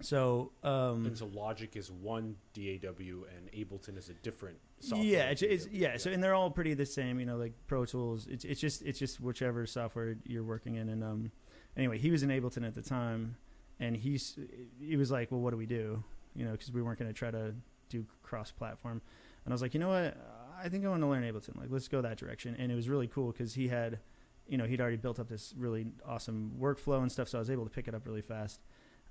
So 0.00 0.52
um 0.62 1.06
And 1.06 1.16
so 1.16 1.26
Logic 1.26 1.74
is 1.76 1.90
one 1.90 2.36
DAW, 2.54 3.24
and 3.34 3.50
Ableton 3.52 3.96
is 3.96 4.08
a 4.08 4.14
different. 4.14 4.58
Software 4.80 5.06
yeah 5.06 5.30
it's, 5.30 5.40
it's 5.42 5.64
DAW. 5.64 5.72
yeah, 5.72 5.96
so 5.96 6.10
and 6.10 6.22
they're 6.22 6.34
all 6.34 6.50
pretty 6.50 6.74
the 6.74 6.84
same 6.84 7.18
you 7.18 7.24
know 7.26 7.36
like 7.36 7.54
pro 7.66 7.84
tools 7.86 8.26
it's, 8.26 8.44
it's 8.44 8.60
just 8.60 8.82
it's 8.82 8.98
just 8.98 9.20
whichever 9.20 9.66
software 9.66 10.16
you're 10.24 10.44
working 10.44 10.74
in 10.74 10.90
and 10.90 11.02
um 11.02 11.30
anyway 11.78 11.96
he 11.96 12.10
was 12.10 12.22
in 12.22 12.28
ableton 12.28 12.66
at 12.66 12.74
the 12.74 12.82
time 12.82 13.36
and 13.80 13.96
he's 13.96 14.38
he 14.78 14.96
was 14.96 15.10
like 15.10 15.30
well 15.32 15.40
what 15.40 15.50
do 15.52 15.56
we 15.56 15.64
do 15.64 16.04
you 16.34 16.44
know 16.44 16.52
because 16.52 16.70
we 16.70 16.82
weren't 16.82 16.98
going 16.98 17.10
to 17.10 17.18
try 17.18 17.30
to 17.30 17.54
do 17.88 18.04
cross 18.22 18.50
platform 18.50 19.00
and 19.46 19.52
i 19.52 19.54
was 19.54 19.62
like 19.62 19.72
you 19.72 19.80
know 19.80 19.88
what 19.88 20.14
i 20.62 20.68
think 20.68 20.84
i 20.84 20.88
want 20.88 21.00
to 21.00 21.06
learn 21.06 21.22
ableton 21.22 21.56
like 21.58 21.70
let's 21.70 21.88
go 21.88 22.02
that 22.02 22.18
direction 22.18 22.54
and 22.58 22.70
it 22.70 22.74
was 22.74 22.86
really 22.90 23.06
cool 23.08 23.32
because 23.32 23.54
he 23.54 23.68
had 23.68 23.98
you 24.46 24.58
know 24.58 24.64
he'd 24.66 24.80
already 24.82 24.98
built 24.98 25.18
up 25.18 25.26
this 25.28 25.54
really 25.56 25.86
awesome 26.06 26.52
workflow 26.60 27.00
and 27.00 27.10
stuff 27.10 27.28
so 27.30 27.38
i 27.38 27.40
was 27.40 27.48
able 27.50 27.64
to 27.64 27.70
pick 27.70 27.88
it 27.88 27.94
up 27.94 28.06
really 28.06 28.20
fast 28.22 28.60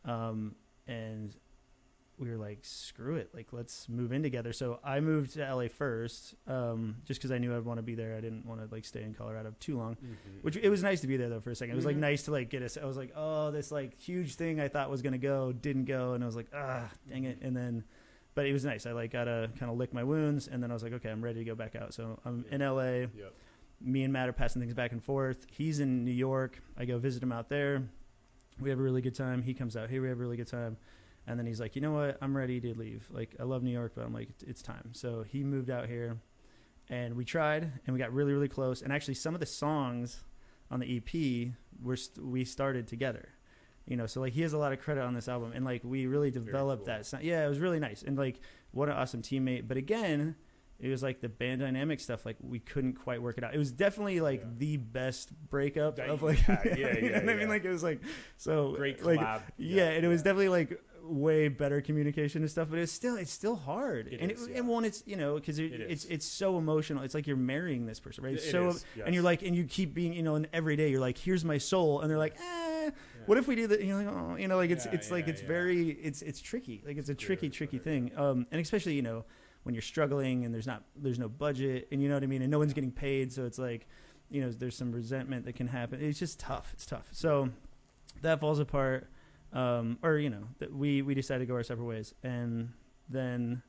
um, 0.06 0.54
and 0.88 1.36
we 2.18 2.30
were 2.30 2.38
like, 2.38 2.60
screw 2.62 3.16
it, 3.16 3.30
like 3.34 3.48
let's 3.52 3.90
move 3.90 4.14
in 4.14 4.24
together. 4.24 4.54
So 4.54 4.80
I 4.84 5.02
moved 5.02 5.34
to 5.34 5.42
LA 5.54 5.68
first, 5.68 6.34
um, 6.48 6.96
just 7.06 7.20
because 7.20 7.30
I 7.32 7.40
knew 7.40 7.54
I'd 7.54 7.66
want 7.66 7.78
to 7.78 7.84
be 7.84 7.94
there. 7.94 8.16
I 8.16 8.22
didn't 8.22 8.46
want 8.46 8.62
to 8.62 8.74
like 8.74 8.86
stay 8.86 9.04
in 9.04 9.14
Colorado 9.14 9.54
too 9.60 9.78
long. 9.78 9.96
Mhm. 9.96 10.42
Which 10.42 10.56
it 10.56 10.70
was 10.70 10.82
nice 10.82 11.02
to 11.02 11.08
be 11.08 11.18
there 11.18 11.28
though 11.28 11.42
for 11.42 11.52
a 11.52 11.56
second. 11.56 11.74
It 11.74 11.76
was 11.76 11.86
like 11.86 11.98
Mhm. 11.98 12.00
nice 12.00 12.24
to 12.24 12.32
like 12.32 12.50
get 12.50 12.64
us. 12.64 12.78
I 12.78 12.86
was 12.86 12.96
like, 12.96 13.12
oh, 13.18 13.52
this 13.52 13.70
like 13.70 14.00
huge 14.00 14.36
thing 14.36 14.62
I 14.62 14.70
thought 14.70 14.90
was 14.90 15.02
gonna 15.02 15.18
go 15.18 15.52
didn't 15.52 15.86
go, 15.86 16.14
and 16.14 16.24
I 16.24 16.26
was 16.26 16.38
like, 16.38 16.48
ah, 16.54 16.90
dang 17.10 17.26
it. 17.26 17.40
And 17.42 17.56
then, 17.56 17.84
but 18.34 18.46
it 18.46 18.54
was 18.54 18.64
nice. 18.64 18.86
I 18.86 18.94
like 18.94 19.12
got 19.12 19.26
to 19.26 19.50
kind 19.60 19.70
of 19.70 19.78
lick 19.78 19.94
my 19.94 20.04
wounds, 20.06 20.48
and 20.48 20.64
then 20.64 20.72
I 20.72 20.74
was 20.74 20.84
like, 20.84 20.94
okay, 20.94 21.10
I'm 21.10 21.22
ready 21.22 21.40
to 21.40 21.46
go 21.46 21.56
back 21.56 21.76
out. 21.76 21.94
So 21.94 22.18
I'm 22.24 22.46
in 22.50 22.62
LA. 22.62 23.08
Yep. 23.14 23.34
Me 23.82 24.04
and 24.04 24.14
Matt 24.14 24.30
are 24.30 24.34
passing 24.34 24.62
things 24.62 24.74
back 24.74 24.94
and 24.94 25.04
forth. 25.04 25.46
He's 25.52 25.82
in 25.82 26.06
New 26.06 26.12
York. 26.14 26.62
I 26.78 26.86
go 26.86 26.98
visit 26.98 27.22
him 27.22 27.34
out 27.34 27.50
there. 27.50 27.84
We 28.60 28.70
have 28.70 28.80
a 28.80 28.82
really 28.82 29.02
good 29.02 29.16
time. 29.16 29.42
He 29.42 29.54
comes 29.54 29.76
out 29.76 29.90
here. 29.90 30.02
We 30.02 30.10
have 30.10 30.18
a 30.18 30.22
really 30.22 30.38
good 30.38 30.48
time. 30.48 30.78
And 31.28 31.40
then 31.40 31.46
he's 31.46 31.60
like, 31.60 31.76
you 31.76 31.82
know 31.82 31.92
what? 31.92 32.18
I'm 32.22 32.38
ready 32.38 32.60
to 32.62 32.78
leave. 32.78 33.08
Like, 33.12 33.36
I 33.40 33.44
love 33.44 33.64
New 33.64 33.72
York, 33.72 33.94
but 33.96 34.06
I'm 34.06 34.14
like, 34.14 34.30
it's 34.46 34.62
time. 34.62 34.92
So 34.94 35.24
he 35.24 35.44
moved 35.44 35.70
out 35.70 35.88
here, 35.88 36.18
and 36.90 37.16
we 37.16 37.26
tried, 37.26 37.64
and 37.64 37.94
we 37.94 38.00
got 38.00 38.14
really, 38.14 38.34
really 38.34 38.48
close. 38.48 38.82
And 38.82 38.94
actually, 38.94 39.16
some 39.16 39.34
of 39.34 39.40
the 39.40 39.46
songs 39.46 40.24
on 40.70 40.80
the 40.80 40.98
EP 40.98 41.52
were 41.82 41.96
st- 41.96 42.26
we 42.26 42.46
started 42.46 42.88
together. 42.88 43.30
You 43.88 43.98
know, 43.98 44.08
so 44.08 44.20
like 44.20 44.34
he 44.34 44.42
has 44.42 44.54
a 44.54 44.58
lot 44.58 44.74
of 44.74 44.80
credit 44.80 45.04
on 45.04 45.14
this 45.14 45.28
album, 45.28 45.52
and 45.54 45.64
like 45.64 45.84
we 45.84 46.08
really 46.08 46.32
developed 46.32 46.86
cool. 46.86 46.94
that. 46.94 47.06
Sound. 47.06 47.24
Yeah, 47.24 47.46
it 47.46 47.50
was 47.50 47.60
really 47.60 47.80
nice, 47.80 48.04
and 48.04 48.18
like 48.18 48.40
what 48.72 48.90
an 48.90 48.96
awesome 48.96 49.22
teammate. 49.22 49.68
But 49.68 49.78
again, 49.78 50.36
it 50.80 50.90
was 50.90 51.02
like 51.04 51.22
the 51.22 51.30
band 51.30 51.62
dynamic 51.62 52.00
stuff. 52.00 52.26
Like 52.26 52.38
we 52.42 52.60
couldn't 52.60 52.94
quite 52.94 53.22
work 53.22 53.38
it 53.38 53.44
out. 53.44 53.56
It 53.56 53.58
was 53.58 53.72
definitely 53.72 54.20
like 54.20 54.42
Yeah. 54.42 54.48
the 54.58 54.78
best 54.78 55.32
breakup 55.50 55.96
That 55.98 56.10
of 56.10 56.22
like, 56.22 56.38
had. 56.40 56.78
Yeah, 56.78 56.94
know 56.94 57.00
yeah, 57.10 57.20
I 57.20 57.36
mean, 57.36 57.50
like 57.50 57.64
it 57.66 57.70
was 57.70 57.84
like 57.84 58.02
so 58.38 58.74
Great 58.74 59.04
like, 59.04 59.20
collab. 59.20 59.42
yeah, 59.58 59.90
and 59.90 60.04
it 60.06 60.10
was 60.10 60.22
definitely 60.24 60.50
like 60.50 60.82
way 61.08 61.48
better 61.50 61.82
communication 61.82 62.42
and 62.42 62.50
stuff, 62.50 62.68
but 62.70 62.80
it's 62.80 62.92
still 62.92 63.16
it's 63.16 63.32
still 63.32 63.56
hard. 63.56 64.08
It 64.08 64.20
and 64.22 64.32
is, 64.32 64.48
it, 64.48 64.52
yeah. 64.52 64.58
and 64.58 64.68
one, 64.68 64.86
it's 64.86 65.04
you 65.06 65.16
know 65.16 65.36
because 65.36 65.60
it, 65.60 65.72
It 65.72 65.82
it's 65.92 66.06
it's 66.06 66.26
so 66.26 66.58
emotional. 66.58 67.04
It's 67.04 67.14
like 67.14 67.28
you're 67.28 67.38
marrying 67.38 67.86
this 67.86 68.00
person, 68.00 68.24
right? 68.24 68.34
It's 68.34 68.46
It 68.46 68.52
so 68.52 68.68
is, 68.70 68.86
and 69.06 69.14
you're 69.14 69.24
like 69.24 69.44
and 69.44 69.56
you 69.56 69.66
keep 69.66 69.94
being 69.94 70.14
you 70.14 70.24
know 70.24 70.36
and 70.36 70.48
every 70.52 70.76
day 70.76 70.90
you're 70.90 71.00
like 71.00 71.18
here's 71.18 71.46
my 71.46 71.58
soul, 71.60 72.02
and 72.02 72.10
they're 72.10 72.18
like 72.18 72.36
eh. 72.40 72.90
What 73.28 73.40
if 73.40 73.48
we 73.48 73.56
do 73.56 73.66
that? 73.68 73.82
You 73.82 73.88
know, 73.88 73.98
like, 73.98 74.08
oh, 74.16 74.36
you 74.36 74.48
know, 74.48 74.58
like 74.58 74.70
it's 74.70 74.86
Yeah, 74.86 74.92
it's 74.94 75.10
like 75.10 75.28
it's 75.28 75.42
yeah. 75.42 75.48
very 75.48 75.90
it's 75.90 76.22
it's 76.22 76.40
tricky. 76.42 76.84
Like 76.86 76.98
it's 76.98 77.10
a 77.10 77.16
tricky, 77.16 77.50
tricky 77.50 77.80
thing. 77.80 78.12
Um, 78.16 78.46
and 78.52 78.62
especially 78.62 78.94
you 78.94 79.02
know 79.02 79.26
when 79.66 79.74
you're 79.74 79.82
struggling 79.82 80.46
and 80.46 80.54
there's 80.54 80.68
not 80.68 80.84
there's 80.96 81.18
no 81.18 81.28
budget 81.28 81.88
and 81.92 82.02
you 82.02 82.08
know 82.08 82.14
what 82.14 82.24
I 82.24 82.28
mean, 82.28 82.44
and 82.44 82.52
no 82.52 82.60
one's 82.60 82.74
getting 82.74 82.92
paid, 82.92 83.34
so 83.34 83.46
it's 83.46 83.58
like 83.58 83.88
you 84.30 84.42
know 84.42 84.52
there's 84.52 84.78
some 84.78 84.92
resentment 84.92 85.46
that 85.46 85.56
can 85.56 85.68
happen. 85.68 86.00
It's 86.02 86.20
just 86.20 86.40
tough. 86.40 86.70
It's 86.74 86.86
tough. 86.86 87.08
So 87.12 87.50
that 88.22 88.40
falls 88.40 88.60
apart. 88.60 89.10
Um, 89.54 89.98
or 90.04 90.18
you 90.18 90.30
know 90.30 90.44
that 90.60 90.72
we 90.72 91.02
we 91.02 91.16
decided 91.16 91.40
to 91.40 91.46
go 91.46 91.56
our 91.56 91.64
separate 91.64 91.86
ways, 91.86 92.14
and 92.24 92.74
then 93.10 93.64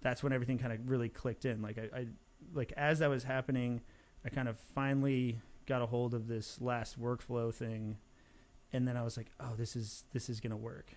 that's 0.00 0.22
when 0.22 0.32
everything 0.32 0.58
kind 0.58 0.72
of 0.72 0.88
really 0.88 1.08
clicked 1.08 1.44
in. 1.44 1.60
Like 1.60 1.78
I, 1.78 1.98
I 1.98 2.06
like 2.54 2.72
as 2.76 3.00
that 3.00 3.10
was 3.10 3.24
happening, 3.24 3.82
I 4.24 4.30
kind 4.30 4.48
of 4.48 4.58
finally 4.74 5.40
got 5.66 5.82
a 5.82 5.86
hold 5.86 6.14
of 6.14 6.28
this 6.28 6.60
last 6.60 6.98
workflow 6.98 7.52
thing, 7.52 7.98
and 8.72 8.88
then 8.88 8.96
I 8.96 9.02
was 9.02 9.16
like, 9.16 9.30
oh, 9.38 9.54
this 9.58 9.76
is 9.76 10.04
this 10.12 10.30
is 10.30 10.40
gonna 10.40 10.56
work. 10.56 10.94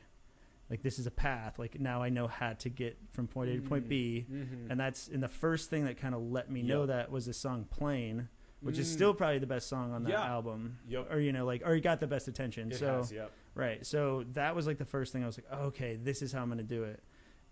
Like 0.74 0.82
this 0.82 0.98
is 0.98 1.06
a 1.06 1.12
path. 1.12 1.60
Like 1.60 1.80
now 1.80 2.02
I 2.02 2.10
know 2.10 2.26
how 2.26 2.54
to 2.54 2.68
get 2.70 2.98
from 3.12 3.28
point 3.28 3.48
A 3.52 3.58
to 3.58 3.62
point 3.62 3.88
B, 3.88 4.26
Mhm. 4.28 4.72
and 4.72 4.80
that's 4.80 5.08
and 5.08 5.22
the 5.22 5.28
first 5.28 5.70
thing 5.70 5.86
that 5.86 5.98
kind 5.98 6.16
of 6.16 6.22
let 6.24 6.50
me 6.50 6.64
know 6.64 6.88
that 6.88 7.12
was 7.12 7.28
the 7.28 7.34
song 7.34 7.66
"Plane," 7.66 8.28
which 8.60 8.80
is 8.80 8.90
Mm. 8.90 8.94
still 8.94 9.14
probably 9.14 9.38
the 9.38 9.46
best 9.46 9.68
song 9.70 9.92
on 9.94 10.02
that 10.06 10.10
Yeah. 10.10 10.26
album. 10.26 10.80
Yep. 10.88 11.12
Or 11.14 11.20
you 11.20 11.32
know, 11.32 11.46
like 11.46 11.62
or 11.64 11.76
you 11.76 11.82
got 11.82 12.00
the 12.00 12.08
best 12.08 12.28
attention. 12.28 12.72
It 12.72 12.78
so 12.78 12.88
has, 12.98 13.12
yep. 13.12 13.32
Right. 13.54 13.86
So 13.86 14.24
that 14.34 14.56
was 14.56 14.66
like 14.66 14.80
the 14.80 14.86
first 14.86 15.14
thing 15.14 15.22
I 15.22 15.28
was 15.28 15.38
like, 15.38 15.46
oh, 15.52 15.66
okay, 15.66 15.96
this 15.96 16.24
is 16.24 16.32
how 16.32 16.42
I'm 16.42 16.48
going 16.48 16.58
to 16.58 16.64
do 16.64 16.86
it. 16.86 17.04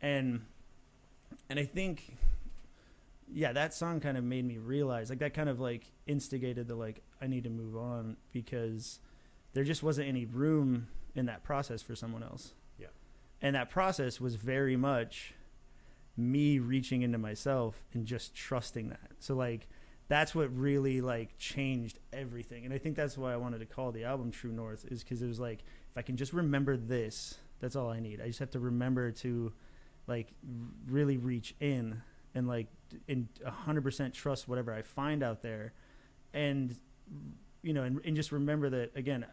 And 0.02 0.44
and 1.48 1.60
I 1.60 1.66
think 1.66 2.18
yeah, 3.32 3.54
that 3.54 3.76
song 3.76 4.00
kind 4.00 4.18
of 4.18 4.24
made 4.24 4.46
me 4.46 4.58
realize 4.58 5.12
like 5.12 5.20
that 5.20 5.36
kind 5.36 5.48
of 5.48 5.60
like 5.60 5.92
instigated 6.08 6.68
the 6.68 6.76
like 6.76 7.04
I 7.22 7.28
need 7.28 7.44
to 7.44 7.52
move 7.52 7.78
on 7.78 8.18
because 8.34 9.00
there 9.54 9.64
just 9.64 9.84
wasn't 9.84 10.08
any 10.08 10.26
room 10.26 10.88
in 11.14 11.28
that 11.28 11.44
process 11.44 11.84
for 11.84 11.94
someone 11.96 12.24
else. 12.24 12.56
And 13.42 13.56
that 13.56 13.70
process 13.70 14.22
was 14.22 14.36
very 14.36 14.76
much 14.76 15.34
me 16.18 16.60
reaching 16.60 17.02
into 17.02 17.18
myself 17.18 17.84
and 17.94 18.06
just 18.06 18.36
trusting 18.36 18.90
that. 18.90 19.12
So 19.20 19.36
like 19.36 19.68
that's 20.08 20.36
what 20.36 20.56
really 20.56 21.02
like 21.02 21.38
changed 21.38 22.00
everything. 22.12 22.66
And 22.66 22.74
I 22.74 22.78
think 22.78 22.96
that's 22.96 23.18
why 23.18 23.34
I 23.34 23.38
wanted 23.38 23.60
to 23.60 23.66
call 23.66 23.92
the 23.92 24.04
album 24.04 24.30
True 24.30 24.52
North 24.52 24.86
is 24.86 25.04
cuz 25.04 25.22
it 25.22 25.28
was 25.28 25.40
like 25.40 25.60
if 25.60 25.98
I 25.98 26.02
can 26.02 26.18
just 26.18 26.34
remember 26.34 26.78
this, 26.78 27.40
that's 27.60 27.76
all 27.76 27.90
I 27.90 28.00
need. 28.00 28.22
I 28.22 28.28
just 28.28 28.40
have 28.40 28.52
to 28.52 28.60
remember 28.60 29.12
to 29.12 29.54
like 30.08 30.34
really 30.88 31.18
reach 31.18 31.56
in 31.60 32.02
and 32.36 32.48
like 32.48 32.68
and 33.08 33.28
100% 33.46 34.14
trust 34.14 34.48
whatever 34.48 34.74
I 34.74 34.82
find 34.82 35.24
out 35.24 35.42
there 35.42 35.74
and 36.34 36.78
you 37.62 37.74
know 37.74 37.84
and, 37.84 38.02
and 38.04 38.16
just 38.16 38.32
remember 38.32 38.70
that 38.70 38.96
again 38.96 39.26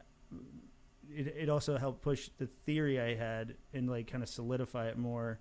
it, 1.15 1.27
it 1.43 1.49
also 1.49 1.77
helped 1.79 2.03
push 2.03 2.29
the 2.39 2.47
theory 2.67 3.01
I 3.01 3.15
had 3.15 3.55
and 3.73 3.89
like 3.89 4.11
kind 4.11 4.23
of 4.23 4.29
solidify 4.29 4.89
it 4.89 4.99
more 4.99 5.39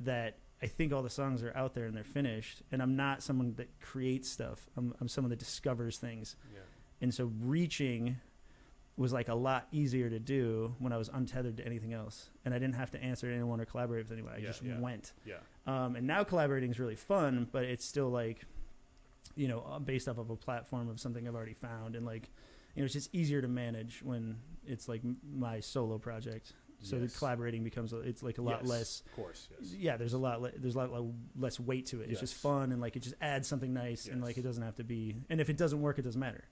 that 0.00 0.38
I 0.62 0.66
think 0.66 0.92
all 0.92 1.02
the 1.02 1.10
songs 1.10 1.42
are 1.42 1.56
out 1.56 1.74
there 1.74 1.86
and 1.86 1.96
they're 1.96 2.04
finished 2.04 2.62
and 2.72 2.82
I'm 2.82 2.96
not 2.96 3.22
someone 3.22 3.54
that 3.56 3.68
creates 3.80 4.28
stuff 4.28 4.68
I'm, 4.76 4.94
I'm 5.00 5.08
someone 5.08 5.30
that 5.30 5.38
discovers 5.38 5.98
things 5.98 6.36
Yeah. 6.52 6.60
and 7.00 7.12
so 7.14 7.30
reaching 7.40 8.16
was 8.96 9.12
like 9.12 9.28
a 9.28 9.34
lot 9.34 9.66
easier 9.72 10.10
to 10.10 10.18
do 10.18 10.74
when 10.78 10.92
I 10.92 10.98
was 10.98 11.08
untethered 11.08 11.56
to 11.56 11.64
anything 11.64 11.94
else, 11.94 12.28
and 12.44 12.52
I 12.52 12.58
didn't 12.58 12.74
have 12.74 12.90
to 12.90 13.02
answer 13.02 13.30
anyone 13.30 13.58
or 13.58 13.64
collaborate 13.64 14.04
with 14.04 14.12
anyone. 14.12 14.34
I 14.34 14.38
Yeah, 14.38 14.46
just 14.48 14.62
yeah. 14.62 14.78
went. 14.78 15.14
Yeah. 15.24 15.36
Um, 15.66 15.96
and 15.96 16.06
now 16.06 16.22
collaborating 16.22 16.70
is 16.70 16.78
really 16.78 16.96
fun, 16.96 17.48
but 17.50 17.64
it's 17.64 17.84
still 17.86 18.10
like, 18.10 18.44
you 19.36 19.48
know, 19.48 19.60
uh, 19.60 19.78
based 19.78 20.06
off 20.06 20.18
of 20.18 20.28
a 20.28 20.36
platform 20.36 20.90
of 20.90 21.00
something 21.00 21.26
I've 21.26 21.34
already 21.34 21.54
found, 21.54 21.96
and 21.96 22.04
like, 22.04 22.28
you 22.74 22.82
know, 22.82 22.84
it's 22.84 22.94
just 22.94 23.14
easier 23.14 23.40
to 23.42 23.48
manage 23.48 24.00
when 24.02 24.36
it's 24.64 24.88
like 24.88 25.02
my 25.32 25.60
solo 25.60 25.98
project. 25.98 26.52
So 26.82 26.98
the 26.98 27.08
collaborating 27.08 27.62
becomes 27.62 27.92
it's 27.92 28.22
like 28.22 28.38
a 28.38 28.42
lot 28.42 28.60
Yes, 28.62 28.70
less. 28.70 29.02
Of 29.04 29.16
course. 29.16 29.48
Yes. 29.60 29.74
Yeah, 29.78 29.96
there's 29.98 30.14
a 30.14 30.18
lot 30.18 30.40
le- 30.40 30.52
there's 30.56 30.76
a 30.76 30.78
lot 30.78 31.04
less 31.38 31.60
weight 31.60 31.84
to 31.86 32.00
it. 32.00 32.08
It's 32.10 32.20
just 32.20 32.34
fun 32.34 32.72
and 32.72 32.80
like 32.80 32.96
it 32.96 33.00
just 33.02 33.16
adds 33.20 33.46
something 33.46 33.74
nice 33.74 34.06
and 34.06 34.22
like 34.22 34.38
it 34.38 34.42
doesn't 34.42 34.62
have 34.62 34.76
to 34.76 34.84
be. 34.84 35.16
And 35.28 35.42
if 35.42 35.50
it 35.50 35.58
doesn't 35.58 35.80
work, 35.82 35.98
it 35.98 36.02
doesn't 36.02 36.18
matter. 36.20 36.44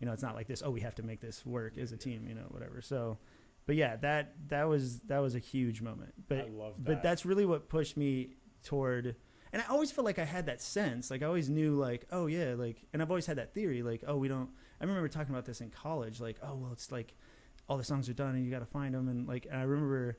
You 0.00 0.06
know, 0.06 0.12
it's 0.14 0.22
not 0.22 0.34
like 0.34 0.46
this. 0.46 0.62
Oh, 0.64 0.70
we 0.70 0.80
have 0.80 0.94
to 0.94 1.02
make 1.02 1.20
this 1.20 1.44
work 1.44 1.76
as 1.76 1.92
a 1.92 1.98
team. 1.98 2.24
You 2.26 2.34
know, 2.34 2.46
whatever. 2.48 2.80
So, 2.80 3.18
but 3.66 3.76
yeah, 3.76 3.96
that 3.96 4.32
that 4.48 4.68
was 4.68 5.00
that 5.00 5.18
was 5.18 5.34
a 5.34 5.38
huge 5.38 5.82
moment. 5.82 6.14
But 6.28 6.38
I 6.38 6.48
love 6.48 6.76
that. 6.78 6.84
but 6.86 7.02
that's 7.02 7.26
really 7.26 7.44
what 7.44 7.68
pushed 7.68 7.98
me 7.98 8.36
toward. 8.62 9.16
And 9.52 9.60
I 9.62 9.66
always 9.70 9.92
felt 9.92 10.06
like 10.06 10.18
I 10.18 10.24
had 10.24 10.46
that 10.46 10.62
sense. 10.62 11.10
Like 11.10 11.22
I 11.22 11.26
always 11.26 11.50
knew, 11.50 11.74
like 11.74 12.06
oh 12.10 12.24
yeah, 12.26 12.54
like 12.56 12.86
and 12.94 13.02
I've 13.02 13.10
always 13.10 13.26
had 13.26 13.36
that 13.36 13.52
theory. 13.52 13.82
Like 13.82 14.02
oh 14.06 14.16
we 14.16 14.28
don't. 14.28 14.48
I 14.80 14.84
remember 14.84 15.08
talking 15.08 15.30
about 15.32 15.44
this 15.44 15.60
in 15.60 15.70
college. 15.70 16.20
Like 16.20 16.36
oh 16.42 16.54
well, 16.54 16.72
it's 16.72 16.90
like 16.92 17.14
all 17.68 17.76
the 17.78 17.84
songs 17.84 18.08
are 18.08 18.14
done 18.14 18.34
and 18.34 18.44
you 18.44 18.50
got 18.50 18.58
to 18.60 18.66
find 18.66 18.94
them 18.94 19.08
and 19.08 19.26
like 19.26 19.46
and 19.50 19.58
I 19.58 19.62
remember, 19.64 20.18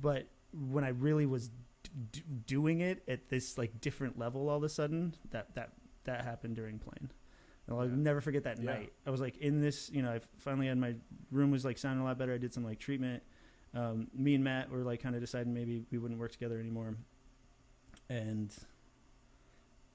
but 0.00 0.28
when 0.52 0.84
I 0.84 0.88
really 0.90 1.26
was 1.26 1.48
d- 1.48 1.90
d- 2.12 2.22
doing 2.46 2.80
it 2.80 3.02
at 3.08 3.28
this 3.28 3.58
like 3.58 3.80
different 3.80 4.18
level, 4.18 4.48
all 4.48 4.56
of 4.58 4.62
a 4.62 4.68
sudden 4.68 5.14
that 5.30 5.54
that 5.54 5.72
that 6.04 6.24
happened 6.24 6.56
during 6.56 6.78
playing. 6.78 7.10
And 7.66 7.76
I'll 7.76 7.86
Yeah. 7.86 7.94
never 7.96 8.20
forget 8.20 8.44
that 8.44 8.58
Yeah. 8.62 8.72
night. 8.72 8.92
I 9.06 9.10
was 9.10 9.20
like 9.20 9.36
in 9.38 9.60
this, 9.60 9.90
you 9.90 10.00
know, 10.02 10.12
I 10.12 10.20
finally 10.38 10.68
had 10.68 10.78
my 10.78 10.94
room 11.30 11.50
was 11.50 11.64
like 11.64 11.76
sounding 11.76 12.00
a 12.00 12.04
lot 12.04 12.16
better. 12.18 12.32
I 12.32 12.38
did 12.38 12.54
some 12.54 12.64
like 12.64 12.78
treatment. 12.78 13.22
Um, 13.74 14.08
me 14.14 14.34
and 14.34 14.42
Matt 14.42 14.70
were 14.70 14.78
like 14.84 15.02
kind 15.02 15.14
of 15.14 15.20
deciding 15.20 15.52
maybe 15.52 15.84
we 15.90 15.98
wouldn't 15.98 16.18
work 16.18 16.32
together 16.32 16.58
anymore, 16.58 16.96
and 18.08 18.54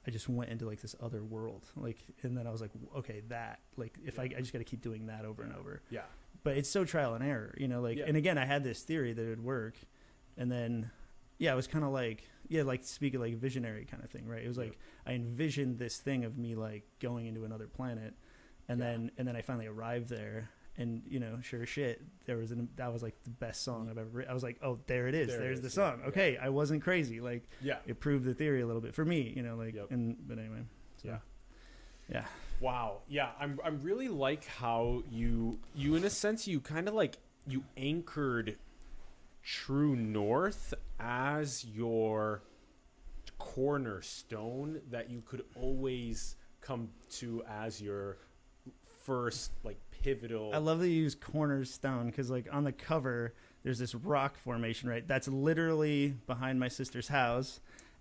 I 0.05 0.11
just 0.11 0.27
went 0.27 0.49
into 0.51 0.65
like 0.65 0.81
this 0.81 0.95
other 1.01 1.23
world. 1.23 1.65
Like, 1.75 1.97
and 2.23 2.35
then 2.37 2.45
I 2.47 2.51
was 2.51 2.59
like, 2.61 2.71
okay, 2.97 3.21
that 3.29 3.59
like 3.77 3.97
if 4.05 4.19
I, 4.19 4.23
I 4.23 4.39
just 4.39 4.51
got 4.53 4.59
to 4.59 4.65
keep 4.65 4.81
doing 4.81 5.05
that 5.07 5.23
over 5.25 5.43
and 5.43 5.53
over 5.55 5.81
yeah. 5.89 6.01
but 6.43 6.57
it's 6.57 6.69
so 6.69 6.83
trial 6.85 7.13
and 7.15 7.23
error, 7.23 7.55
you 7.57 7.67
know. 7.67 7.81
Like, 7.81 7.97
Yeah. 7.97 8.05
and 8.07 8.17
again, 8.17 8.37
I 8.37 8.45
had 8.45 8.63
this 8.63 8.81
theory 8.83 9.13
that 9.13 9.21
it 9.25 9.29
would 9.29 9.43
work, 9.43 9.75
and 10.37 10.51
then, 10.51 10.91
yeah, 11.37 11.53
it 11.53 11.55
was 11.55 11.67
kind 11.67 11.85
of 11.85 11.91
like, 11.91 12.23
yeah, 12.49 12.63
like 12.63 12.83
speaking 12.83 13.19
like 13.21 13.35
visionary 13.37 13.85
kind 13.85 14.03
of 14.03 14.09
thing, 14.09 14.27
right? 14.27 14.43
It 14.43 14.47
was 14.47 14.57
like 14.57 14.77
I 15.07 15.13
envisioned 15.13 15.79
this 15.79 15.97
thing 15.97 16.25
of 16.25 16.37
me 16.37 16.55
like 16.55 16.83
going 16.99 17.25
into 17.27 17.45
another 17.45 17.67
planet, 17.67 18.13
and 18.67 18.79
Yeah. 18.79 18.85
then 18.85 19.11
and 19.17 19.27
then 19.27 19.35
I 19.37 19.41
finally 19.41 19.67
arrived 19.67 20.09
there. 20.09 20.49
And 20.77 21.03
you 21.07 21.19
know, 21.19 21.37
sure 21.41 21.65
shit, 21.67 22.01
there 22.25 22.37
was 22.37 22.51
an 22.51 22.67
that 22.77 22.91
was 22.91 23.03
like 23.03 23.15
the 23.23 23.29
best 23.29 23.63
song 23.63 23.89
I've 23.91 23.97
ever. 23.99 24.09
Written. 24.09 24.31
I 24.31 24.33
was 24.33 24.41
like, 24.43 24.57
oh, 24.63 24.79
there 24.87 25.07
it 25.07 25.13
is. 25.13 25.27
There 25.27 25.39
There's 25.39 25.59
is, 25.59 25.63
the 25.63 25.69
song. 25.69 25.99
yeah. 26.01 26.07
Okay, 26.07 26.37
I 26.37 26.49
wasn't 26.49 26.81
crazy. 26.81 27.21
Like 27.21 27.47
Yeah. 27.61 27.77
it 27.85 27.99
proved 27.99 28.25
the 28.25 28.33
theory 28.33 28.61
a 28.61 28.65
little 28.65 28.81
bit 28.81 28.95
for 28.95 29.05
me. 29.05 29.31
You 29.35 29.43
know, 29.43 29.55
like 29.55 29.75
Yep. 29.75 29.91
and 29.91 30.17
but 30.27 30.39
anyway. 30.39 30.63
So, 31.01 31.09
Yeah. 31.09 31.17
Yeah. 32.09 32.25
Wow. 32.59 33.01
Yeah, 33.07 33.29
I'm 33.39 33.59
I'm 33.63 33.79
really 33.81 34.07
like 34.07 34.45
how 34.45 35.03
you 35.11 35.59
you 35.75 35.95
in 35.95 36.03
a 36.05 36.09
sense 36.09 36.47
you 36.47 36.59
kind 36.59 36.87
of 36.87 36.93
like 36.95 37.17
you 37.47 37.63
anchored 37.77 38.57
True 39.43 39.95
North 39.95 40.73
as 40.99 41.65
your 41.65 42.41
cornerstone 43.37 44.81
that 44.89 45.09
you 45.09 45.21
could 45.25 45.43
always 45.55 46.35
come 46.61 46.89
to 47.09 47.43
as 47.49 47.81
your 47.81 48.17
first 49.03 49.51
like 49.63 49.77
pivotal 50.03 50.51
I 50.53 50.57
love 50.57 50.79
that 50.79 50.89
you 50.89 51.01
use 51.03 51.15
cornerstone 51.15 52.07
because, 52.07 52.29
like, 52.29 52.47
on 52.51 52.63
the 52.63 52.71
cover, 52.71 53.33
there's 53.63 53.79
this 53.79 53.95
rock 53.95 54.37
formation, 54.37 54.89
right? 54.89 55.07
That's 55.07 55.27
literally 55.27 56.15
behind 56.27 56.59
my 56.59 56.67
sister's 56.67 57.07
house. 57.07 57.59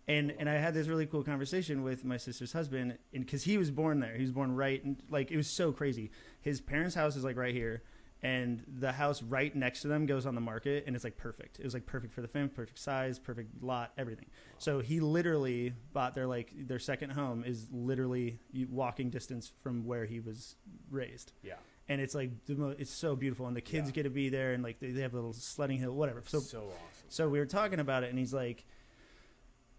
And 0.09 0.35
and 0.39 0.49
I 0.49 0.55
had 0.55 0.75
this 0.75 0.89
really 0.89 1.07
cool 1.07 1.23
conversation 1.23 1.85
with 1.85 2.05
my 2.05 2.17
sister's 2.17 2.53
husband, 2.53 2.99
and 3.15 3.25
because 3.25 3.45
he 3.45 3.57
was 3.57 3.71
born 3.71 4.01
there, 4.01 4.17
he 4.17 4.23
was 4.23 4.33
born 4.33 4.57
right, 4.57 4.83
and 4.83 5.01
like 5.11 5.31
it 5.31 5.37
was 5.37 5.47
so 5.47 5.71
crazy. 5.71 6.11
His 6.41 6.61
parents' 6.61 6.97
house 6.97 7.15
is 7.15 7.23
like 7.23 7.37
right 7.37 7.55
here, 7.55 7.83
and 8.21 8.65
the 8.67 8.93
house 8.93 9.23
right 9.23 9.55
next 9.55 9.83
to 9.83 9.89
them 9.89 10.07
goes 10.07 10.27
on 10.27 10.35
the 10.35 10.41
market, 10.41 10.85
and 10.87 10.97
it's 10.97 11.05
like 11.05 11.17
perfect. 11.17 11.59
It 11.59 11.65
was 11.65 11.75
like 11.75 11.87
perfect 11.87 12.15
for 12.15 12.21
the 12.21 12.29
family, 12.29 12.49
perfect 12.49 12.79
size, 12.79 13.21
perfect 13.21 13.63
lot, 13.63 13.93
everything. 13.97 14.27
So 14.59 14.81
he 14.81 14.99
literally 15.01 15.73
bought 15.93 16.15
their 16.15 16.27
like 16.27 16.53
their 16.57 16.79
second 16.79 17.11
home 17.11 17.45
is 17.45 17.67
literally 17.73 18.39
walking 18.71 19.11
distance 19.11 19.53
from 19.63 19.85
where 19.87 20.05
he 20.05 20.21
was 20.21 20.57
raised 20.91 21.33
yeah. 21.43 21.55
And 21.89 22.01
it's 22.01 22.15
like 22.15 22.45
the 22.47 22.55
mo- 22.55 22.75
it's 22.79 22.91
so 22.91 23.15
beautiful 23.17 23.47
and 23.47 23.57
the 23.57 23.61
kids 23.61 23.89
Yeah. 23.89 23.95
get 23.95 24.03
to 24.05 24.11
be 24.11 24.29
there 24.29 24.53
and 24.53 24.63
like 24.63 24.79
they, 24.81 24.91
they 24.93 25.03
have 25.03 25.13
a 25.13 25.17
little 25.17 25.33
sledding 25.33 25.79
hill 25.79 25.93
whatever 25.93 26.23
so 26.27 26.41
So, 26.41 26.59
awesome. 26.59 26.77
so 27.09 27.29
we 27.29 27.39
were 27.39 27.47
talking 27.47 27.81
about 27.81 28.05
it 28.05 28.11
and 28.11 28.19
he's 28.19 28.33
like 28.35 28.65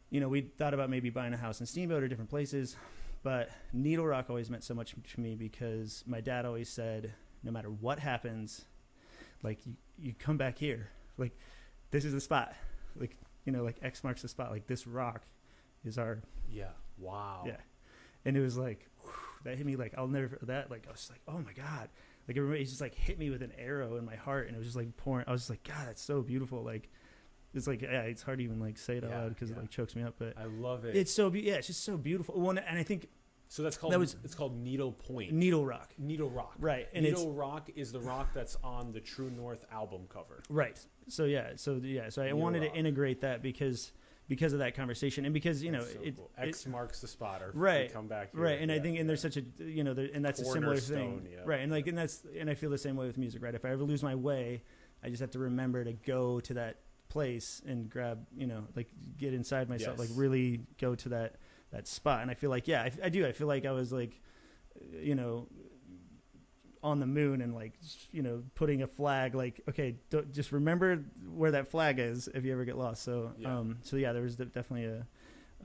you 0.10 0.20
know 0.20 0.30
we 0.30 0.41
thought 0.41 0.74
about 0.74 0.89
maybe 0.89 1.10
buying 1.10 1.34
a 1.34 1.38
house 1.38 1.60
in 1.60 1.66
steamboat 1.66 2.04
or 2.04 2.08
different 2.08 2.30
places 2.30 2.76
but 3.24 3.49
needle 3.72 4.06
rock 4.06 4.26
always 4.30 4.49
meant 4.49 4.64
so 4.64 4.74
much 4.74 4.95
to 5.14 5.20
me 5.20 5.36
because 5.36 6.04
my 6.06 6.20
dad 6.22 6.45
always 6.45 6.70
said 6.70 7.14
no 7.43 7.51
matter 7.51 7.70
what 7.70 7.99
happens 7.99 8.66
like 9.43 9.66
you, 9.66 9.74
you 9.97 10.14
come 10.18 10.38
back 10.38 10.58
here 10.58 10.89
like 11.18 11.38
this 11.91 12.06
is 12.06 12.14
the 12.14 12.22
spot 12.22 12.54
like 12.95 13.16
you 13.45 13.51
know 13.51 13.64
like 13.64 13.78
x 13.82 14.04
marks 14.04 14.22
the 14.22 14.28
spot 14.28 14.51
like 14.51 14.68
this 14.68 14.86
rock 14.88 15.22
is 15.86 15.97
our 15.97 16.22
Yeah. 16.49 16.70
Wow. 16.97 17.43
yeah. 17.45 17.58
And 18.26 18.38
it 18.38 18.39
was 18.41 18.56
like, 18.58 18.88
that 19.44 19.58
hit 19.58 19.66
me 19.66 19.76
like, 19.76 19.94
I'll 19.98 20.08
never, 20.08 20.38
that, 20.44 20.70
like, 20.72 20.86
I 20.88 20.91
was 20.91 21.00
just 21.02 21.12
like, 21.12 21.22
oh 21.28 21.39
my 21.39 21.54
God. 21.54 21.89
Like, 22.28 22.38
everybody 22.38 22.64
just 22.64 22.80
like 22.82 22.96
hit 22.96 23.20
me 23.20 23.30
with 23.30 23.41
an 23.41 23.52
arrow 23.58 23.98
in 23.98 24.06
my 24.06 24.16
heart. 24.16 24.48
And 24.48 24.56
it 24.56 24.58
was 24.60 24.68
just 24.68 24.78
like 24.78 24.96
pouring. 24.98 25.26
I 25.28 25.32
was 25.32 25.41
just 25.41 25.50
like, 25.50 25.64
God, 25.64 25.88
that's 25.88 26.02
so 26.02 26.22
beautiful. 26.22 26.64
Like, 26.64 26.89
it's 27.54 27.68
like, 27.68 27.82
yeah, 27.82 28.02
it's 28.04 28.22
hard 28.24 28.39
to 28.39 28.44
even 28.44 28.60
like 28.60 28.78
say 28.78 28.98
it 28.98 29.04
out 29.04 29.10
Yeah, 29.12 29.20
loud 29.22 29.30
because 29.30 29.50
yeah. 29.50 29.58
it 29.58 29.60
like 29.60 29.70
chokes 29.70 29.96
me 29.96 30.04
up. 30.04 30.16
But 30.18 30.34
I 30.38 30.46
love 30.46 30.86
it. 30.86 30.96
it's 30.96 31.12
so, 31.12 31.30
be- 31.30 31.41
yeah, 31.41 31.56
it's 31.56 31.68
just 31.68 31.84
so 31.84 31.98
beautiful. 31.98 32.39
One, 32.39 32.58
and 32.58 32.80
I 32.80 32.84
think 32.84 33.10
so 33.50 33.62
that's 33.62 33.78
called 33.78 33.94
that 33.94 34.00
was- 34.00 34.16
it's 34.24 34.34
called 34.34 34.58
Needle 34.58 34.94
Point. 34.94 35.34
Needle 35.34 35.66
Rock. 35.66 35.94
Needle 36.00 36.30
Rock. 36.30 36.56
Right. 36.60 36.88
And 36.94 37.04
Needle 37.04 37.34
Rock 37.34 37.70
is 37.76 37.91
the 37.91 38.00
rock 38.00 38.30
that's 38.34 38.58
on 38.64 38.91
the 38.94 39.00
True 39.02 39.30
North 39.30 39.66
album 39.72 40.04
cover. 40.10 40.41
right. 40.50 40.80
So, 41.10 41.26
yeah. 41.26 41.50
So, 41.58 41.82
yeah. 41.84 42.08
So 42.10 42.22
I 42.22 42.26
Needle 42.28 42.39
wanted 42.39 42.64
Rock. 42.64 42.72
to 42.74 42.80
integrate 42.80 43.20
that 43.22 43.41
because, 43.44 43.91
because 44.28 44.53
of 44.53 44.59
that 44.59 44.76
conversation 44.76 45.26
and 45.26 45.34
because, 45.34 45.63
you 45.63 45.71
know, 45.71 45.82
so 45.82 45.99
it, 46.01 46.15
cool. 46.15 46.32
it- 46.38 46.47
X 46.49 46.65
marks 46.65 47.01
the 47.01 47.07
spot. 47.07 47.41
Or 47.41 47.51
Right. 47.53 47.91
Come 47.91 48.07
back. 48.07 48.32
Here. 48.32 48.41
right 48.41 48.59
and 48.61 48.71
i 48.71 48.76
think 48.76 48.97
and 48.97 48.97
yeah. 48.97 49.03
there's 49.03 49.21
such 49.21 49.38
a 49.38 49.43
you 49.59 49.84
know 49.84 49.93
there, 49.93 50.09
and 50.13 50.24
that's 50.24 50.39
a 50.39 50.45
similar 50.45 50.78
thing 50.78 51.28
yeah. 51.32 51.39
right 51.45 51.61
and 51.61 51.71
like 51.71 51.88
and 51.88 51.97
that's 51.97 52.24
and 52.38 52.49
i 52.49 52.53
feel 52.55 52.69
the 52.69 52.78
same 52.78 52.95
way 52.95 53.05
with 53.05 53.17
music 53.17 53.41
right 53.43 53.55
if 53.55 53.65
i 53.65 53.69
ever 53.69 53.84
lose 53.84 54.03
my 54.03 54.15
way 54.15 54.61
i 55.03 55.09
just 55.09 55.21
have 55.21 55.32
to 55.32 55.39
remember 55.39 55.84
to 55.84 55.93
go 55.93 56.39
to 56.39 56.53
that 56.55 56.78
place 57.09 57.61
and 57.67 57.89
grab 57.89 58.26
you 58.36 58.47
know 58.47 58.63
like 58.76 58.88
get 59.17 59.34
inside 59.34 59.69
myself 59.69 59.99
like 59.99 60.09
really 60.15 60.61
go 60.80 60.95
to 60.95 61.09
that 61.09 61.36
that 61.71 61.88
spot 61.88 62.21
and 62.21 62.32
i 62.32 62.34
feel 62.34 62.49
like 62.49 62.67
yeah 62.67 62.82
I, 62.82 62.91
I 63.05 63.09
do 63.09 63.26
i 63.28 63.32
feel 63.32 63.47
like 63.47 63.65
i 63.65 63.71
was 63.71 63.91
like 63.91 64.19
you 64.99 65.15
know 65.15 65.47
on 66.84 66.99
the 66.99 67.07
moon 67.07 67.41
and 67.41 67.55
like 67.55 67.73
you 68.11 68.21
know 68.21 68.43
putting 68.55 68.81
a 68.81 68.88
flag 68.88 69.34
like 69.36 69.61
okay 69.69 69.95
don't, 70.09 70.31
just 70.34 70.51
remember 70.51 70.97
where 71.34 71.51
that 71.51 71.67
flag 71.69 71.97
is 71.97 72.27
if 72.36 72.43
you 72.43 72.51
ever 72.51 72.65
get 72.65 72.77
lost 72.77 73.03
so 73.03 73.31
Yeah. 73.39 73.57
um 73.57 73.77
so 73.84 73.95
yeah 73.95 74.11
there 74.11 74.21
was 74.21 74.36
definitely 74.36 74.86
a 74.86 75.07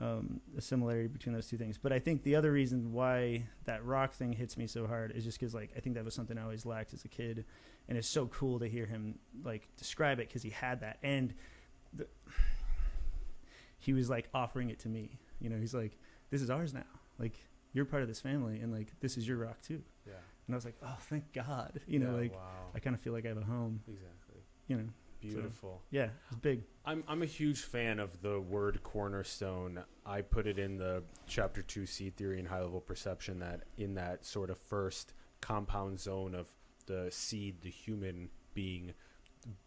um, 0.01 0.39
a 0.57 0.61
similarity 0.61 1.09
between 1.09 1.35
those 1.35 1.47
two 1.47 1.57
things. 1.57 1.77
But 1.77 1.91
I 1.91 1.99
think 1.99 2.23
the 2.23 2.35
other 2.37 2.53
reason 2.53 2.93
why 2.93 3.43
that 3.65 3.83
rock 3.83 4.13
thing 4.13 4.31
hits 4.31 4.55
me 4.55 4.65
so 4.65 4.87
hard 4.87 5.11
is 5.11 5.25
just 5.25 5.37
because 5.37 5.53
like 5.53 5.71
I 5.75 5.81
think 5.81 5.95
that 5.95 6.05
was 6.05 6.13
something 6.13 6.37
I 6.37 6.43
always 6.43 6.65
lacked 6.65 6.93
as 6.93 7.03
a 7.03 7.09
kid, 7.09 7.43
and 7.89 7.97
it's 7.97 8.07
so 8.07 8.27
cool 8.27 8.59
to 8.59 8.67
hear 8.69 8.85
him 8.85 9.19
like 9.43 9.67
describe 9.75 10.19
it 10.21 10.29
because 10.29 10.41
he 10.41 10.51
had 10.51 10.79
that, 10.79 10.99
and 11.03 11.33
the, 11.93 12.07
he 13.77 13.93
was 13.93 14.09
like 14.09 14.29
offering 14.33 14.69
it 14.69 14.79
to 14.79 14.87
me. 14.89 15.19
You 15.41 15.49
know, 15.49 15.57
he's 15.57 15.73
like, 15.73 15.97
"This 16.29 16.41
is 16.41 16.49
ours 16.49 16.73
now. 16.73 16.83
Like 17.17 17.35
you're 17.73 17.83
part 17.85 18.01
of 18.01 18.07
this 18.07 18.21
family, 18.21 18.59
and 18.61 18.71
like 18.71 18.93
this 19.01 19.17
is 19.17 19.27
your 19.27 19.37
rock 19.37 19.61
too." 19.61 19.81
Yeah. 20.07 20.13
And 20.49 20.55
I 20.55 20.57
was 20.57 20.65
like, 20.65 20.77
"Oh, 20.81 20.97
thank 21.01 21.31
God!" 21.31 21.79
You 21.87 21.99
know, 21.99 22.09
Yeah, 22.15 22.21
like 22.21 22.33
wow. 22.33 22.71
I 22.73 22.79
kind 22.79 22.95
of 22.95 23.01
feel 23.01 23.13
like 23.13 23.23
I 23.25 23.27
have 23.29 23.37
a 23.37 23.43
home. 23.45 23.81
exactly. 23.87 24.41
You 24.67 24.77
know, 24.77 24.83
Beautiful. 25.21 25.83
yeah, 25.91 26.09
it's 26.27 26.37
big. 26.37 26.63
I'm 26.85 27.03
I'm 27.07 27.21
a 27.21 27.27
huge 27.27 27.61
fan 27.61 27.99
of 27.99 28.19
the 28.23 28.39
word 28.41 28.81
cornerstone. 28.81 29.83
I 30.07 30.21
put 30.21 30.47
it 30.47 30.57
in 30.57 30.77
the 30.77 31.03
chapter 31.27 31.61
two 31.61 31.85
seed 31.85 32.15
theory 32.15 32.39
and 32.39 32.47
high 32.47 32.61
level 32.61 32.81
perception 32.81 33.37
that 33.39 33.61
in 33.77 33.93
that 33.93 34.25
sort 34.25 34.49
of 34.49 34.57
first 34.57 35.13
compound 35.39 35.99
zone 35.99 36.33
of 36.33 36.47
the 36.87 37.09
seed, 37.11 37.61
the 37.61 37.69
human 37.69 38.29
being 38.55 38.93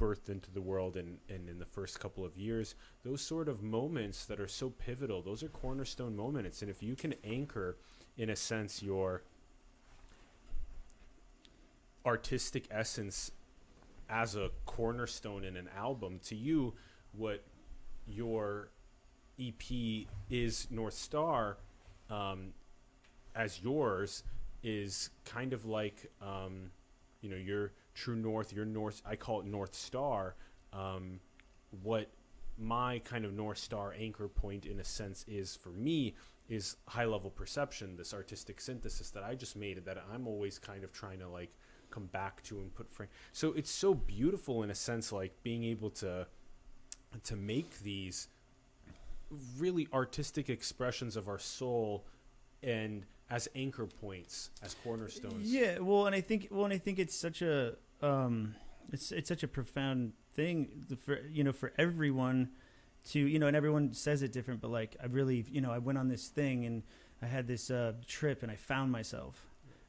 birthed 0.00 0.28
into 0.30 0.50
the 0.50 0.60
world 0.60 0.96
and, 0.96 1.18
and 1.28 1.48
in 1.48 1.58
the 1.60 1.64
first 1.64 2.00
couple 2.00 2.24
of 2.24 2.36
years, 2.36 2.74
those 3.04 3.20
sort 3.22 3.48
of 3.48 3.62
moments 3.62 4.26
that 4.26 4.40
are 4.40 4.48
so 4.48 4.68
pivotal, 4.70 5.22
those 5.22 5.42
are 5.44 5.48
cornerstone 5.48 6.14
moments. 6.16 6.60
And 6.62 6.70
if 6.70 6.82
you 6.82 6.94
can 6.96 7.14
anchor 7.24 7.78
in 8.18 8.30
a 8.30 8.36
sense 8.36 8.82
your 8.82 9.22
artistic 12.04 12.66
essence 12.70 13.30
as 14.08 14.36
a 14.36 14.50
cornerstone 14.66 15.44
in 15.44 15.56
an 15.56 15.68
album 15.76 16.20
to 16.24 16.34
you 16.34 16.74
what 17.12 17.44
your 18.06 18.68
ep 19.38 19.62
is 20.30 20.66
north 20.70 20.94
star 20.94 21.56
um, 22.10 22.52
as 23.34 23.62
yours 23.62 24.24
is 24.62 25.10
kind 25.24 25.52
of 25.52 25.64
like 25.64 26.10
um, 26.20 26.70
you 27.20 27.30
know 27.30 27.36
your 27.36 27.72
true 27.94 28.16
north 28.16 28.52
your 28.52 28.64
north 28.64 29.02
i 29.06 29.16
call 29.16 29.40
it 29.40 29.46
north 29.46 29.74
star 29.74 30.34
um, 30.72 31.20
what 31.82 32.10
my 32.58 32.98
kind 33.00 33.24
of 33.24 33.32
north 33.32 33.58
star 33.58 33.94
anchor 33.98 34.28
point 34.28 34.66
in 34.66 34.80
a 34.80 34.84
sense 34.84 35.24
is 35.26 35.56
for 35.56 35.70
me 35.70 36.14
is 36.48 36.76
high 36.86 37.04
level 37.04 37.30
perception 37.30 37.96
this 37.96 38.12
artistic 38.12 38.60
synthesis 38.60 39.10
that 39.10 39.24
i 39.24 39.34
just 39.34 39.56
made 39.56 39.82
that 39.84 39.96
i'm 40.12 40.26
always 40.26 40.58
kind 40.58 40.84
of 40.84 40.92
trying 40.92 41.18
to 41.18 41.28
like 41.28 41.50
come 41.92 42.06
back 42.06 42.42
to 42.44 42.58
and 42.58 42.74
put 42.74 42.90
frame. 42.90 43.08
So 43.32 43.52
it's 43.52 43.70
so 43.70 43.94
beautiful 43.94 44.62
in 44.62 44.70
a 44.70 44.74
sense 44.74 45.12
like 45.12 45.42
being 45.42 45.64
able 45.64 45.90
to 45.90 46.26
to 47.24 47.36
make 47.36 47.80
these 47.80 48.28
really 49.58 49.88
artistic 49.92 50.50
expressions 50.50 51.16
of 51.16 51.28
our 51.28 51.38
soul 51.38 52.04
and 52.62 53.04
as 53.30 53.48
anchor 53.54 53.86
points 53.86 54.50
as 54.62 54.74
cornerstones. 54.84 55.52
Yeah, 55.52 55.78
well, 55.78 56.06
and 56.06 56.14
I 56.14 56.20
think 56.20 56.48
well, 56.50 56.64
and 56.64 56.72
I 56.72 56.78
think 56.78 56.98
it's 56.98 57.16
such 57.16 57.42
a 57.42 57.74
um, 58.02 58.54
it's 58.92 59.10
it's 59.10 59.28
such 59.28 59.42
a 59.42 59.48
profound 59.48 60.12
thing 60.34 60.84
for 61.04 61.20
you 61.30 61.44
know 61.44 61.52
for 61.52 61.72
everyone 61.78 62.50
to 63.10 63.18
you 63.18 63.38
know, 63.38 63.46
and 63.46 63.56
everyone 63.56 63.94
says 63.94 64.22
it 64.22 64.32
different, 64.32 64.60
but 64.60 64.70
like 64.70 64.96
I 65.02 65.06
really 65.06 65.44
you 65.50 65.60
know 65.60 65.72
I 65.72 65.78
went 65.78 65.98
on 65.98 66.08
this 66.08 66.28
thing 66.28 66.66
and 66.66 66.82
I 67.22 67.26
had 67.26 67.46
this 67.46 67.70
uh, 67.70 67.94
trip 68.06 68.42
and 68.42 68.52
I 68.52 68.56
found 68.56 68.92
myself, 68.92 69.46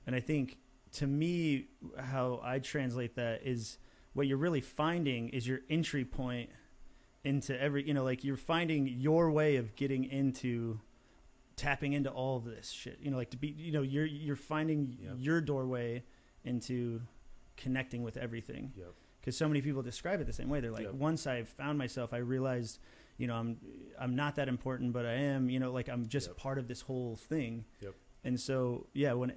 and 0.08 0.16
I 0.16 0.20
think 0.20 0.58
to 0.94 1.08
me 1.08 1.68
how 1.98 2.40
I 2.44 2.60
translate 2.60 3.16
that 3.16 3.42
is 3.44 3.78
what 4.14 4.28
you're 4.28 4.38
really 4.38 4.62
finding 4.62 5.30
is 5.30 5.48
your 5.48 5.60
entry 5.70 6.06
point 6.06 6.50
into 7.24 7.60
every 7.60 7.88
you 7.88 7.94
know 7.94 8.04
like 8.04 8.24
you're 8.24 8.38
finding 8.38 8.86
your 8.88 9.32
way 9.32 9.56
of 9.56 9.76
getting 9.76 10.04
into 10.04 10.80
tapping 11.56 11.94
into 11.94 12.10
all 12.10 12.38
of 12.38 12.46
this 12.46 12.70
shit 12.70 12.98
you 13.02 13.10
know 13.12 13.18
like 13.18 13.30
to 13.30 13.38
be 13.38 13.48
you 13.48 13.72
know 13.72 13.82
you're 13.82 14.06
you're 14.06 14.36
finding 14.36 14.98
Yep. 15.02 15.16
your 15.20 15.40
doorway 15.42 16.04
into 16.44 17.02
connecting 17.58 18.04
with 18.04 18.18
everything 18.18 18.74
Yep. 18.76 18.94
because 19.22 19.38
so 19.38 19.48
many 19.48 19.62
people 19.62 19.82
describe 19.84 20.20
it 20.20 20.28
the 20.28 20.34
same 20.34 20.50
way 20.50 20.60
they're 20.60 20.72
like 20.72 20.84
Yep. 20.86 20.96
once 20.96 21.26
i 21.28 21.44
found 21.44 21.78
myself 21.78 22.12
i 22.14 22.18
realized 22.18 22.80
you 23.18 23.28
know 23.28 23.36
i'm 23.36 23.58
i'm 24.00 24.16
not 24.16 24.36
that 24.36 24.48
important 24.50 24.92
but 24.94 25.06
i 25.06 25.14
am 25.14 25.50
you 25.50 25.60
know 25.60 25.72
like 25.72 25.88
i'm 25.90 26.08
just 26.08 26.36
part 26.36 26.58
of 26.58 26.68
this 26.68 26.82
whole 26.82 27.16
thing 27.16 27.64
Yep. 27.82 27.94
And 28.24 28.40
so 28.40 28.88
yeah 28.94 29.14
when 29.14 29.34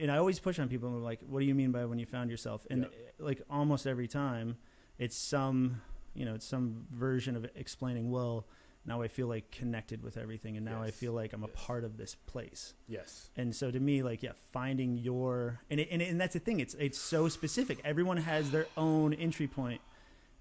and 0.00 0.10
i 0.10 0.16
always 0.16 0.38
push 0.38 0.58
on 0.58 0.68
people 0.68 0.88
and 0.88 0.96
I'm 0.98 1.02
like 1.04 1.20
what 1.28 1.40
do 1.40 1.46
you 1.46 1.54
mean 1.54 1.72
by 1.72 1.84
when 1.84 1.98
you 1.98 2.06
found 2.06 2.30
yourself 2.30 2.66
and 2.70 2.82
Yep. 2.82 2.92
like 3.18 3.42
almost 3.50 3.86
every 3.86 4.08
time 4.08 4.56
it's 4.98 5.16
some 5.16 5.80
you 6.14 6.24
know 6.24 6.34
it's 6.34 6.46
some 6.46 6.86
version 6.92 7.36
of 7.36 7.46
explaining 7.54 8.10
well 8.10 8.46
now 8.86 9.02
I 9.02 9.08
feel 9.08 9.26
like 9.28 9.50
connected 9.50 10.02
with 10.02 10.16
everything, 10.16 10.56
and 10.56 10.64
now 10.64 10.82
I 10.82 10.90
feel 10.90 11.12
like 11.12 11.34
I'm 11.34 11.44
a 11.44 11.48
part 11.48 11.84
of 11.84 11.98
this 11.98 12.14
place. 12.14 12.72
Yes. 12.88 13.28
And 13.36 13.54
so 13.54 13.70
to 13.70 13.78
me, 13.78 14.02
like 14.02 14.22
yeah, 14.22 14.32
finding 14.52 14.96
your 14.96 15.60
and 15.68 15.78
it, 15.80 15.88
and, 15.90 16.00
it, 16.00 16.08
and 16.08 16.18
that's 16.18 16.32
the 16.32 16.38
thing. 16.40 16.60
It's 16.60 16.72
it's 16.74 16.98
so 16.98 17.28
specific. 17.28 17.78
Everyone 17.84 18.16
has 18.16 18.50
their 18.50 18.66
own 18.78 19.12
entry 19.12 19.46
point, 19.46 19.82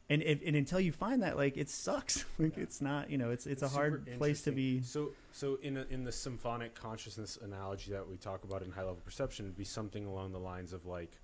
and 0.10 0.24
if, 0.24 0.40
and 0.46 0.56
until 0.56 0.80
you 0.80 0.92
find 0.92 1.22
that, 1.22 1.38
like 1.38 1.58
it 1.58 1.70
sucks. 1.70 2.26
like 2.40 2.58
Yeah. 2.58 2.64
it's 2.64 2.82
not 2.82 3.10
you 3.10 3.18
know 3.18 3.30
it's 3.32 3.46
it's, 3.46 3.62
a 3.62 3.68
hard 3.68 4.08
place 4.18 4.42
to 4.44 4.52
be. 4.52 4.82
So, 4.82 5.12
so 5.32 5.58
in 5.62 5.78
a, 5.78 5.86
in 5.90 6.04
the 6.04 6.12
symphonic 6.12 6.74
consciousness 6.76 7.38
analogy 7.42 7.92
that 7.92 8.08
we 8.08 8.18
talk 8.18 8.44
about 8.44 8.64
in 8.64 8.72
high 8.72 8.82
level 8.82 9.02
perception, 9.06 9.46
it'd 9.46 9.58
be 9.58 9.64
something 9.64 10.06
along 10.06 10.32
the 10.32 10.40
lines 10.40 10.74
of 10.74 10.86
like 10.86 11.20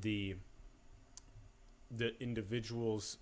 the 0.00 0.36
the 1.90 2.20
individual's 2.22 3.18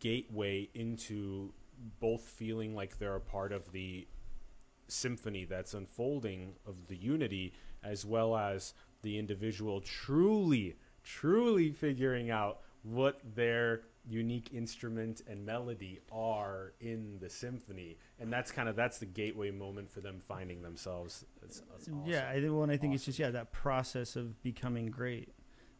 gateway 0.00 0.68
into 0.74 1.52
both 2.00 2.22
feeling 2.22 2.74
like 2.74 2.98
they're 2.98 3.16
a 3.16 3.20
part 3.20 3.52
of 3.52 3.70
the 3.72 4.06
symphony 4.88 5.44
that's 5.44 5.74
unfolding 5.74 6.54
of 6.66 6.74
the 6.88 6.96
unity, 6.96 7.52
as 7.84 8.04
well 8.04 8.36
as 8.36 8.74
the 9.02 9.18
individual 9.18 9.80
truly, 9.80 10.76
truly 11.04 11.70
figuring 11.70 12.30
out 12.30 12.60
what 12.82 13.20
their 13.34 13.82
unique 14.08 14.50
instrument 14.52 15.20
and 15.28 15.44
melody 15.44 16.00
are 16.10 16.72
in 16.80 17.18
the 17.20 17.28
symphony 17.28 17.98
and 18.18 18.32
that's 18.32 18.50
kind 18.50 18.68
of 18.68 18.74
that's 18.74 18.98
the 18.98 19.06
gateway 19.06 19.50
moment 19.50 19.90
for 19.90 20.00
them 20.00 20.18
finding 20.18 20.62
themselves 20.62 21.24
it's, 21.50 21.58
it's 21.58 21.68
awesome. 21.74 22.02
Yeah, 22.06 22.28
I 22.28 22.34
think. 22.34 22.52
Well, 22.52 22.62
and 22.62 22.72
I 22.72 22.76
think 22.76 22.94
it's 22.94 23.04
just 23.04 23.18
yeah 23.18 23.30
that 23.30 23.52
process 23.52 24.16
of 24.16 24.42
becoming 24.42 24.86
great, 24.86 25.32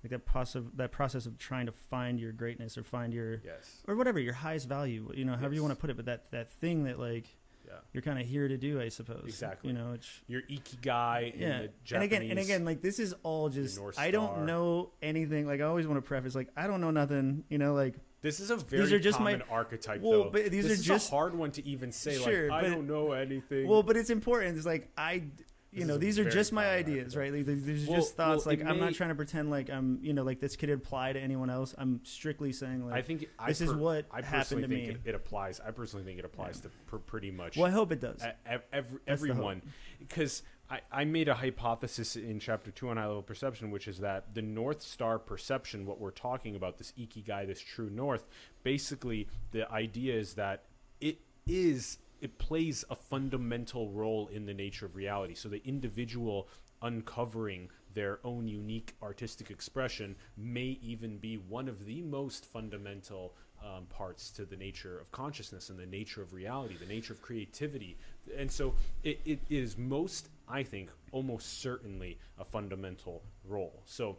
like 0.02 0.10
that 0.10 0.26
process 0.26 0.62
that 0.74 0.90
process 0.90 1.26
of 1.26 1.38
trying 1.38 1.66
to 1.66 1.72
find 1.72 2.18
your 2.18 2.32
greatness 2.32 2.76
or 2.76 2.82
find 2.82 3.12
your 3.12 3.40
yes 3.44 3.82
or 3.86 3.96
whatever 3.96 4.18
your 4.18 4.32
highest 4.32 4.68
value. 4.68 5.10
You 5.14 5.24
know, 5.24 5.36
however 5.36 5.54
you 5.54 5.62
want 5.62 5.74
to 5.74 5.80
put 5.80 5.90
it, 5.90 5.96
but 5.96 6.06
that 6.06 6.30
that 6.32 6.50
thing 6.50 6.84
that 6.84 6.98
like 6.98 7.26
yeah 7.66 7.74
you're 7.92 8.02
kind 8.02 8.18
of 8.18 8.26
here 8.26 8.48
to 8.48 8.56
do, 8.56 8.80
I 8.80 8.88
suppose. 8.88 9.24
Exactly. 9.26 9.70
You 9.70 9.78
know, 9.78 9.92
it's 9.92 10.08
your 10.26 10.42
ikigai 10.42 11.34
in 11.34 11.40
yeah. 11.40 11.66
And 11.94 12.02
again, 12.02 12.22
and 12.22 12.38
again, 12.38 12.64
like 12.64 12.82
this 12.82 12.98
is 12.98 13.14
all 13.22 13.48
just 13.48 13.78
I 13.96 14.10
don't 14.10 14.46
know 14.46 14.90
anything. 15.02 15.46
Like 15.46 15.60
I 15.60 15.64
always 15.64 15.86
want 15.86 15.98
to 15.98 16.06
preface, 16.06 16.34
like 16.34 16.48
I 16.56 16.66
don't 16.66 16.80
know 16.80 16.90
nothing. 16.90 17.44
You 17.48 17.58
know, 17.58 17.74
like 17.74 17.94
this 18.22 18.40
is 18.40 18.50
a 18.50 18.56
very 18.56 18.92
are 18.94 18.98
just 18.98 19.18
my- 19.20 19.32
common 19.32 19.46
archetype 19.50 20.00
Well, 20.02 20.24
though 20.24 20.30
but 20.30 20.50
these 20.50 20.64
this 20.64 20.72
are 20.72 20.74
is 20.74 20.84
just- 20.84 21.08
a 21.08 21.10
hard 21.10 21.34
one 21.34 21.50
to 21.52 21.66
even 21.66 21.92
say 21.92 22.18
Sure, 22.18 22.48
like 22.50 22.64
i 22.64 22.68
but- 22.68 22.74
don't 22.74 22.86
know 22.86 23.12
anything 23.12 23.66
well, 23.66 23.82
but 23.82 23.96
it's 23.96 24.10
important. 24.10 24.56
It's 24.56 24.66
like 24.66 24.90
I. 24.96 25.24
You 25.72 25.78
This 25.82 25.86
know, 25.86 25.98
these 25.98 26.18
are 26.18 26.28
just 26.28 26.52
my 26.52 26.68
ideas, 26.68 27.14
archetype. 27.14 27.20
right? 27.20 27.32
Like, 27.32 27.46
these- 27.46 27.64
these 27.64 27.86
are 27.86 27.92
Well- 27.92 28.00
just 28.00 28.16
thoughts. 28.16 28.44
well, 28.44 28.56
like, 28.56 28.66
I'm 28.66 28.80
may- 28.80 28.86
not 28.86 28.94
trying 28.94 29.10
to 29.10 29.14
pretend 29.14 29.50
like 29.50 29.70
I'm, 29.70 30.00
you 30.02 30.12
know, 30.12 30.24
like 30.24 30.40
this 30.40 30.56
could 30.56 30.68
apply 30.68 31.12
to 31.12 31.20
anyone 31.20 31.48
else. 31.48 31.76
I'm 31.78 32.00
strictly 32.04 32.50
saying 32.52 32.84
like 32.86 32.94
I 32.96 33.02
think 33.02 33.26
I 33.38 33.50
this 33.50 33.60
is 33.60 33.72
what 33.72 34.04
I 34.10 34.16
happened 34.16 34.32
personally 34.32 34.62
to 34.64 34.68
think 34.68 34.88
me. 34.88 34.94
It, 34.94 35.00
it 35.10 35.14
applies. 35.14 35.60
I 35.60 35.70
personally 35.70 36.04
think 36.04 36.18
it 36.18 36.24
applies 36.24 36.58
to 36.62 36.70
pr- 36.88 36.96
pretty 36.96 37.30
much 37.30 37.56
Well, 37.56 37.66
I 37.66 37.70
hope 37.70 37.92
it 37.92 38.00
does. 38.00 38.20
every, 38.44 38.64
That's 38.72 38.90
the 38.90 38.98
hope. 38.98 39.00
everyone 39.06 39.62
because 40.00 40.42
I, 40.70 40.80
I 40.92 41.04
made 41.04 41.28
a 41.28 41.34
hypothesis 41.34 42.16
in 42.16 42.38
chapter 42.38 42.70
two 42.70 42.88
on 42.88 42.96
high 42.96 43.06
level 43.06 43.22
perception 43.22 43.70
which 43.70 43.88
is 43.88 43.98
that 43.98 44.34
the 44.34 44.42
north 44.42 44.82
star 44.82 45.18
perception 45.18 45.84
what 45.84 46.00
we're 46.00 46.10
talking 46.10 46.54
about 46.54 46.78
this 46.78 46.92
ikigai 46.98 47.46
this 47.46 47.60
true 47.60 47.90
north 47.90 48.26
basically 48.62 49.28
the 49.50 49.70
idea 49.70 50.14
is 50.14 50.34
that 50.34 50.64
it 51.00 51.18
is 51.46 51.98
it 52.20 52.38
plays 52.38 52.84
a 52.90 52.94
fundamental 52.94 53.90
role 53.90 54.28
in 54.28 54.46
the 54.46 54.54
nature 54.54 54.86
of 54.86 54.94
reality 54.94 55.34
so 55.34 55.48
the 55.48 55.62
individual 55.66 56.48
uncovering 56.82 57.68
their 57.92 58.20
own 58.24 58.46
unique 58.46 58.94
artistic 59.02 59.50
expression 59.50 60.14
may 60.36 60.78
even 60.82 61.18
be 61.18 61.36
one 61.36 61.68
of 61.68 61.84
the 61.84 62.00
most 62.02 62.44
fundamental 62.46 63.34
um, 63.62 63.84
parts 63.86 64.30
to 64.30 64.44
the 64.44 64.56
nature 64.56 64.98
of 64.98 65.10
consciousness 65.12 65.68
and 65.68 65.78
the 65.78 65.86
nature 65.86 66.22
of 66.22 66.32
reality, 66.32 66.76
the 66.78 66.86
nature 66.86 67.12
of 67.12 67.20
creativity. 67.20 67.96
And 68.36 68.50
so 68.50 68.74
it, 69.02 69.20
it 69.24 69.40
is 69.50 69.76
most, 69.76 70.28
I 70.50 70.62
think, 70.62 70.90
almost 71.12 71.60
certainly 71.60 72.18
a 72.38 72.44
fundamental 72.44 73.22
role. 73.44 73.82
So 73.86 74.18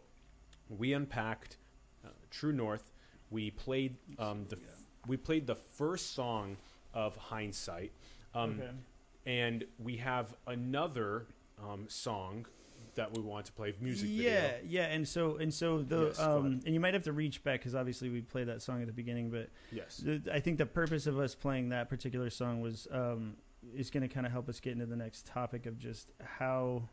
we 0.68 0.92
unpacked 0.94 1.58
uh, 2.04 2.08
True 2.30 2.52
North. 2.52 2.92
We 3.30 3.50
played 3.50 3.96
um, 4.18 4.46
the 4.48 4.56
f- 4.56 4.84
we 5.06 5.16
played 5.16 5.46
the 5.46 5.54
first 5.56 6.14
song 6.14 6.56
of 6.94 7.16
Hindsight, 7.16 7.92
um, 8.34 8.60
Okay. 8.60 8.70
and 9.26 9.64
we 9.78 9.96
have 9.96 10.34
another 10.46 11.26
um, 11.62 11.86
song 11.88 12.46
that 12.94 13.10
we 13.16 13.22
want 13.22 13.46
to 13.46 13.52
play 13.52 13.72
music 13.80 14.08
yeah, 14.12 14.22
video. 14.52 14.58
yeah, 14.66 14.82
and 14.88 15.08
so 15.08 15.36
and 15.36 15.52
so 15.52 15.82
the 15.82 16.06
Yes, 16.08 16.20
um, 16.20 16.60
and 16.66 16.74
you 16.74 16.80
might 16.80 16.92
have 16.94 17.04
to 17.04 17.12
reach 17.12 17.42
back 17.42 17.60
because 17.60 17.74
obviously 17.74 18.10
we 18.10 18.20
played 18.20 18.48
that 18.48 18.60
song 18.62 18.80
at 18.82 18.86
the 18.86 18.92
beginning, 18.92 19.30
but 19.30 19.48
Yes. 19.70 19.96
the, 19.96 20.20
I 20.32 20.40
think 20.40 20.58
the 20.58 20.66
purpose 20.66 21.06
of 21.06 21.18
us 21.18 21.34
playing 21.34 21.70
that 21.70 21.88
particular 21.88 22.28
song 22.30 22.60
was 22.60 22.86
um, 22.90 23.36
is 23.76 23.90
going 23.90 24.06
to 24.06 24.12
kind 24.12 24.26
of 24.26 24.32
help 24.32 24.48
us 24.48 24.60
get 24.60 24.72
into 24.72 24.86
the 24.86 24.96
next 24.96 25.26
topic 25.26 25.66
of 25.66 25.78
just 25.78 26.10
how 26.22 26.88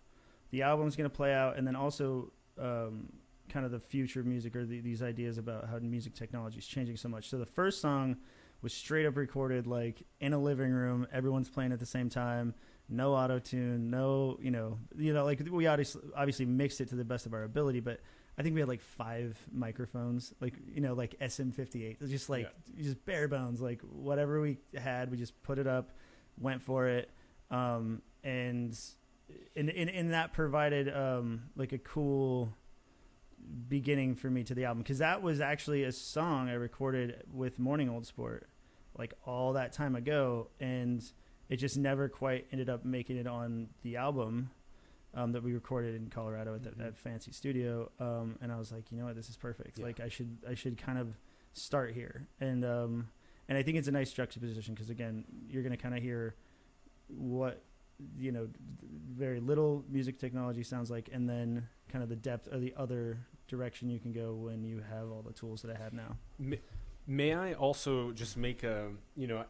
the 0.51 0.61
album 0.63 0.87
is 0.87 0.95
going 0.95 1.09
to 1.09 1.15
play 1.15 1.33
out, 1.33 1.57
and 1.57 1.67
then 1.67 1.75
also 1.75 2.31
um, 2.57 3.09
kind 3.49 3.65
of 3.65 3.71
the 3.71 3.79
future 3.79 4.19
of 4.19 4.25
music 4.25 4.55
or 4.55 4.65
the, 4.65 4.79
these 4.79 5.01
ideas 5.01 5.37
about 5.37 5.67
how 5.67 5.77
music 5.79 6.13
technology 6.13 6.59
is 6.59 6.67
changing 6.67 6.97
so 6.97 7.09
much. 7.09 7.29
So 7.29 7.37
the 7.37 7.45
first 7.45 7.81
song 7.81 8.17
was 8.61 8.73
straight 8.73 9.05
up 9.05 9.15
recorded 9.15 9.67
like 9.67 10.03
in 10.19 10.33
a 10.33 10.39
living 10.39 10.71
room, 10.71 11.07
everyone's 11.11 11.49
playing 11.49 11.71
at 11.71 11.79
the 11.79 11.85
same 11.85 12.09
time. 12.09 12.53
No 12.91 13.13
auto 13.13 13.37
tune, 13.37 13.91
no, 13.91 14.39
you 14.41 14.49
know, 14.49 14.79
you 14.97 15.13
know, 15.13 15.23
like 15.23 15.41
we 15.49 15.67
obviously 15.67 16.01
obviously 16.15 16.45
mixed 16.45 16.81
it 16.81 16.89
to 16.89 16.95
the 16.95 17.05
best 17.05 17.27
of 17.27 17.33
our 17.33 17.43
ability, 17.43 17.81
but 17.81 17.99
I 18.37 18.41
think 18.41 18.55
we 18.55 18.61
had 18.61 18.69
like 18.69 18.81
five 18.81 19.37
microphones, 19.51 20.33
like 20.39 20.55
you 20.73 20.81
know, 20.81 20.93
like 20.93 21.15
SM58, 21.19 22.09
just 22.09 22.29
like 22.29 22.49
just 22.79 23.05
bare 23.05 23.27
bones, 23.27 23.61
like 23.61 23.81
whatever 23.81 24.41
we 24.41 24.57
had, 24.75 25.11
we 25.11 25.17
just 25.17 25.39
put 25.43 25.59
it 25.59 25.67
up, 25.67 25.91
went 26.39 26.61
for 26.63 26.87
it, 26.87 27.09
um, 27.51 28.01
and 28.23 28.77
in 29.55 29.69
in 29.69 29.89
in 29.89 30.09
that 30.11 30.33
provided 30.33 30.93
um 30.93 31.43
like 31.55 31.71
a 31.73 31.77
cool 31.77 32.53
beginning 33.67 34.15
for 34.15 34.29
me 34.29 34.43
to 34.43 34.53
the 34.53 34.65
album 34.65 34.81
because 34.83 34.99
that 34.99 35.21
was 35.21 35.41
actually 35.41 35.83
a 35.83 35.91
song 35.91 36.49
I 36.49 36.53
recorded 36.53 37.23
with 37.33 37.57
Morning 37.59 37.89
Old 37.89 38.05
Sport 38.05 38.47
like 38.97 39.13
all 39.25 39.53
that 39.53 39.71
time 39.71 39.95
ago, 39.95 40.49
and 40.59 41.01
it 41.47 41.55
just 41.57 41.77
never 41.77 42.09
quite 42.09 42.47
ended 42.51 42.69
up 42.69 42.83
making 42.83 43.17
it 43.17 43.27
on 43.27 43.69
the 43.81 43.95
album 43.95 44.49
um, 45.13 45.31
that 45.31 45.41
we 45.41 45.53
recorded 45.53 45.95
in 45.95 46.09
Colorado 46.09 46.53
at 46.55 46.63
that, 46.63 46.77
Mhm. 46.77 46.95
fancy 46.95 47.31
studio. 47.31 47.89
Um, 47.99 48.37
and 48.41 48.51
I 48.51 48.57
was 48.57 48.71
like, 48.71 48.91
you 48.91 48.97
know 48.97 49.05
what, 49.05 49.15
this 49.15 49.29
is 49.29 49.37
perfect. 49.37 49.79
Yeah. 49.79 49.85
Like 49.85 49.99
I 50.01 50.09
should 50.09 50.37
I 50.47 50.53
should 50.53 50.77
kind 50.77 50.99
of 50.99 51.17
start 51.53 51.93
here, 51.93 52.27
and 52.41 52.65
um, 52.65 53.07
and 53.49 53.57
I 53.57 53.63
think 53.63 53.77
it's 53.77 53.87
a 53.87 53.91
nice 53.91 54.13
juxtaposition 54.13 54.75
because 54.75 54.89
again, 54.89 55.25
you're 55.49 55.63
gonna 55.63 55.75
kind 55.75 55.97
of 55.97 56.01
hear 56.01 56.35
what 57.07 57.63
you 58.17 58.31
know 58.31 58.47
very 59.13 59.41
little 59.41 59.83
music 59.89 60.19
technology 60.19 60.63
sounds 60.63 60.89
like 60.89 61.09
and 61.11 61.27
then 61.27 61.67
kind 61.91 62.01
of 62.01 62.07
the 62.07 62.15
depth 62.15 62.47
of 62.47 62.61
the 62.61 62.73
other 62.77 63.17
direction 63.49 63.89
you 63.89 63.99
can 63.99 64.13
go 64.13 64.33
when 64.33 64.63
you 64.63 64.81
have 64.89 65.11
all 65.11 65.21
the 65.21 65.33
tools 65.33 65.61
that 65.63 65.75
I 65.75 65.77
have 65.77 65.91
now. 65.91 66.15
May, 66.37 66.59
may 67.07 67.33
I 67.33 67.53
also 67.53 68.11
just 68.11 68.37
make 68.37 68.63
a 68.63 68.91
you 69.17 69.27
know, 69.27 69.43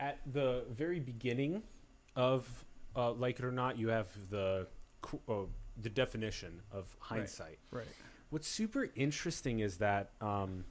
at 0.00 0.18
the 0.32 0.64
very 0.70 0.98
beginning 0.98 1.62
of 2.16 2.48
uh, 2.96 3.12
like 3.12 3.38
it 3.38 3.44
or 3.44 3.52
not, 3.52 3.78
you 3.78 3.88
have 3.88 4.08
the 4.30 4.66
uh, 5.28 5.34
the 5.80 5.90
definition 5.90 6.62
of 6.72 6.86
hindsight. 6.98 7.58
Right. 7.70 7.86
What's 8.30 8.48
super 8.48 8.88
interesting 8.96 9.60
is 9.60 9.76
that 9.78 10.10
um, 10.20 10.64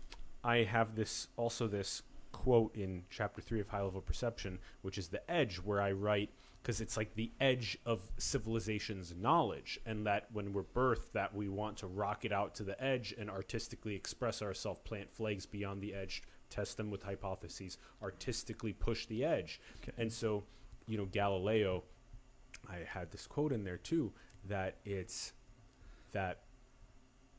I 0.44 0.64
have 0.64 0.96
this 0.96 1.28
also 1.38 1.68
this 1.68 2.02
quote 2.44 2.76
in 2.76 3.04
chapter 3.10 3.42
three 3.42 3.60
of 3.60 3.68
High 3.68 3.82
Level 3.82 4.02
Perception, 4.02 4.60
which 4.84 4.98
is 4.98 5.08
the 5.08 5.30
edge, 5.30 5.56
where 5.58 5.82
I 5.82 5.92
write 5.92 6.30
because 6.62 6.82
it's 6.82 6.98
like 6.98 7.16
the 7.16 7.32
edge 7.40 7.78
of 7.86 8.02
civilization's 8.18 9.14
knowledge, 9.16 9.80
and 9.86 10.06
that 10.06 10.28
when 10.34 10.52
we're 10.54 10.64
birthed, 10.64 11.12
that 11.14 11.34
we 11.34 11.48
want 11.48 11.78
to 11.78 11.88
rocket 11.88 12.32
out 12.32 12.54
to 12.56 12.64
the 12.64 12.82
edge 12.84 13.14
and 13.18 13.30
artistically 13.30 13.96
express 13.96 14.42
ourselves, 14.42 14.80
plant 14.84 15.10
flags 15.10 15.46
beyond 15.46 15.82
the 15.82 15.94
edge, 15.94 16.24
test 16.50 16.76
them 16.78 16.92
with 16.92 17.04
hypotheses, 17.04 17.78
artistically 18.04 18.74
push 18.74 19.06
the 19.06 19.24
edge, 19.24 19.62
Okay. 19.82 19.94
and 19.98 20.12
so, 20.12 20.44
you 20.88 20.98
know, 20.98 21.06
Galileo, 21.06 21.84
I 22.70 22.80
had 22.86 23.12
this 23.12 23.28
quote 23.28 23.54
in 23.54 23.64
there 23.64 23.78
too 23.78 24.12
that 24.46 24.76
it's 24.84 25.34
that 26.12 26.42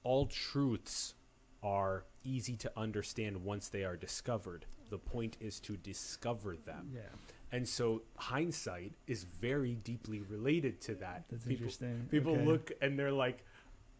all 0.05 0.27
truths 0.27 1.15
are 1.63 2.05
easy 2.25 2.57
to 2.57 2.73
understand 2.77 3.37
once 3.45 3.69
they 3.69 3.85
are 3.85 3.97
discovered. 3.97 4.65
The 4.91 4.99
point 4.99 5.37
is 5.41 5.61
to 5.61 5.77
discover 5.77 6.57
them. 6.57 6.91
yeah. 6.95 7.01
And 7.51 7.67
so 7.67 8.03
hindsight 8.17 8.93
is 9.07 9.25
very 9.25 9.75
deeply 9.77 10.21
related 10.21 10.81
to 10.83 10.95
that. 10.97 11.25
That's 11.31 11.45
people, 11.45 11.53
interesting. 11.55 12.07
People 12.11 12.33
Okay. 12.35 12.45
look 12.45 12.73
and 12.83 12.99
they're 12.99 13.11
like, 13.13 13.45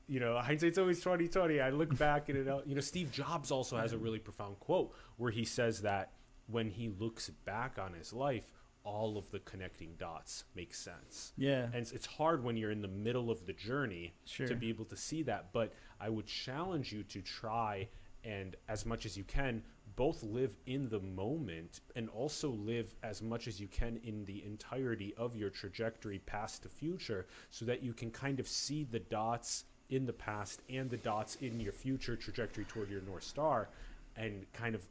you 0.07 0.21
know, 0.21 0.39
hindsight's 0.39 0.77
always 0.79 1.01
twenty 1.01 1.29
twenty. 1.29 1.61
I 1.61 1.71
look 1.71 1.97
back 2.07 2.29
and 2.29 2.37
it, 2.39 2.47
you 2.67 2.75
know, 2.75 2.81
Steve 2.81 3.11
Jobs 3.11 3.51
also 3.51 3.77
has 3.79 3.93
a 3.95 3.99
really 3.99 4.19
profound 4.19 4.59
quote 4.61 4.95
where 5.17 5.31
he 5.31 5.45
says 5.45 5.81
that 5.83 6.13
when 6.47 6.69
he 6.71 6.89
looks 6.91 7.31
back 7.47 7.79
on 7.79 7.93
his 7.95 8.13
life, 8.13 8.53
all 8.85 9.19
of 9.19 9.31
the 9.31 9.39
connecting 9.41 9.95
dots 9.99 10.45
make 10.55 10.75
sense. 10.75 11.33
Yeah. 11.37 11.65
And 11.65 11.75
it's, 11.77 11.93
it's 11.93 12.07
hard 12.07 12.43
when 12.45 12.57
you're 12.57 12.71
in 12.71 12.81
the 12.83 12.89
middle 12.89 13.31
of 13.31 13.45
the 13.47 13.53
journey 13.53 14.15
Sure. 14.27 14.47
to 14.47 14.55
be 14.55 14.69
able 14.71 14.87
to 14.87 14.97
see 14.97 15.23
that. 15.25 15.53
But 15.53 15.75
I 16.01 16.09
would 16.11 16.27
challenge 16.27 16.93
you 16.93 17.03
to 17.05 17.21
try 17.23 17.89
and, 18.25 18.57
as 18.69 18.85
much 18.87 19.05
as 19.07 19.17
you 19.17 19.25
can, 19.25 19.63
both 19.99 20.23
live 20.23 20.57
in 20.67 20.89
the 20.91 21.01
moment 21.01 21.81
and 21.97 22.09
also 22.11 22.51
live 22.51 22.95
as 23.03 23.21
much 23.21 23.49
as 23.49 23.59
you 23.59 23.67
can 23.67 23.99
in 24.05 24.25
the 24.27 24.45
entirety 24.45 25.13
of 25.19 25.35
your 25.35 25.51
trajectory 25.51 26.21
past 26.21 26.63
the 26.63 26.69
future 26.69 27.27
so 27.51 27.65
that 27.65 27.83
you 27.83 27.93
can 27.93 28.09
kind 28.09 28.39
of 28.39 28.47
see 28.47 28.85
the 28.85 29.01
dots 29.01 29.65
in 29.91 30.07
the 30.07 30.13
past 30.13 30.63
and 30.71 30.89
the 30.89 30.97
dots 30.99 31.35
in 31.41 31.59
your 31.59 31.73
future 31.73 32.15
trajectory 32.15 32.65
toward 32.67 32.89
your 32.89 33.01
north 33.01 33.25
star 33.25 33.71
and 34.15 34.47
kind 34.53 34.77
of 34.77 34.87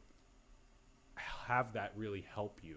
have 1.16 1.72
that 1.72 1.90
really 1.96 2.26
help 2.34 2.60
you 2.62 2.76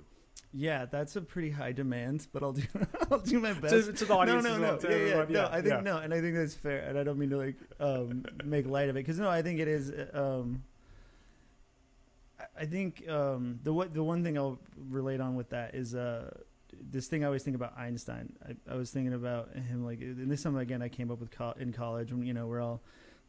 Yeah, 0.54 0.86
that's 0.86 1.18
a 1.18 1.22
pretty 1.22 1.50
high 1.50 1.74
demand, 1.74 2.28
but 2.32 2.44
I'll 2.44 2.54
do 2.54 2.64
I'll 3.12 3.20
do 3.20 3.42
my 3.42 3.52
best. 3.52 3.88
to, 3.88 3.92
to 3.92 4.06
the 4.06 4.14
audience 4.14 4.46
no, 4.46 4.56
no, 4.56 4.62
well, 4.62 4.72
no. 4.74 4.78
to 4.80 4.88
Yeah, 4.90 4.96
yeah, 4.96 5.22
everyone, 5.22 5.34
no. 5.34 5.50
I 5.52 5.62
think 5.62 5.74
yeah. 5.74 5.82
no, 5.82 5.98
and 5.98 6.14
I 6.14 6.22
think 6.22 6.36
that's 6.36 6.54
fair, 6.54 6.80
and 6.88 6.98
I 6.98 7.04
don't 7.04 7.18
mean 7.18 7.30
to 7.32 7.38
like 7.38 7.56
um, 7.82 8.24
make 8.46 8.68
light 8.68 8.88
of 8.88 8.96
it 8.96 9.00
because 9.00 9.20
no, 9.20 9.30
I 9.30 9.42
think 9.42 9.60
it 9.60 9.68
is. 9.68 9.92
Um, 10.14 10.64
I- 12.60 12.66
think 12.66 13.08
um, 13.10 13.60
the 13.64 13.74
what 13.74 13.94
the 13.94 14.04
one 14.04 14.24
thing 14.24 14.38
I'll 14.38 14.60
relate 14.90 15.20
on 15.22 15.36
with 15.36 15.50
that 15.50 15.76
is 15.76 15.96
uh, 15.96 16.32
this 16.74 17.08
thing 17.08 17.24
I 17.24 17.28
always 17.28 17.44
think 17.44 17.56
about 17.56 17.78
Einstein. 17.78 18.34
I, 18.48 18.74
I 18.74 18.76
was 18.76 18.92
thinking 18.92 19.14
about 19.14 19.54
him 19.56 19.84
like, 19.86 20.00
and 20.02 20.30
this 20.30 20.40
is 20.40 20.44
something 20.44 20.62
again 20.62 20.82
I 20.82 20.90
came 20.90 21.12
up 21.12 21.20
with 21.20 21.32
co- 21.32 21.54
in 21.60 21.74
college 21.74 22.12
when 22.12 22.24
you 22.24 22.34
know 22.34 22.48
we're 22.48 22.62
all 22.62 22.82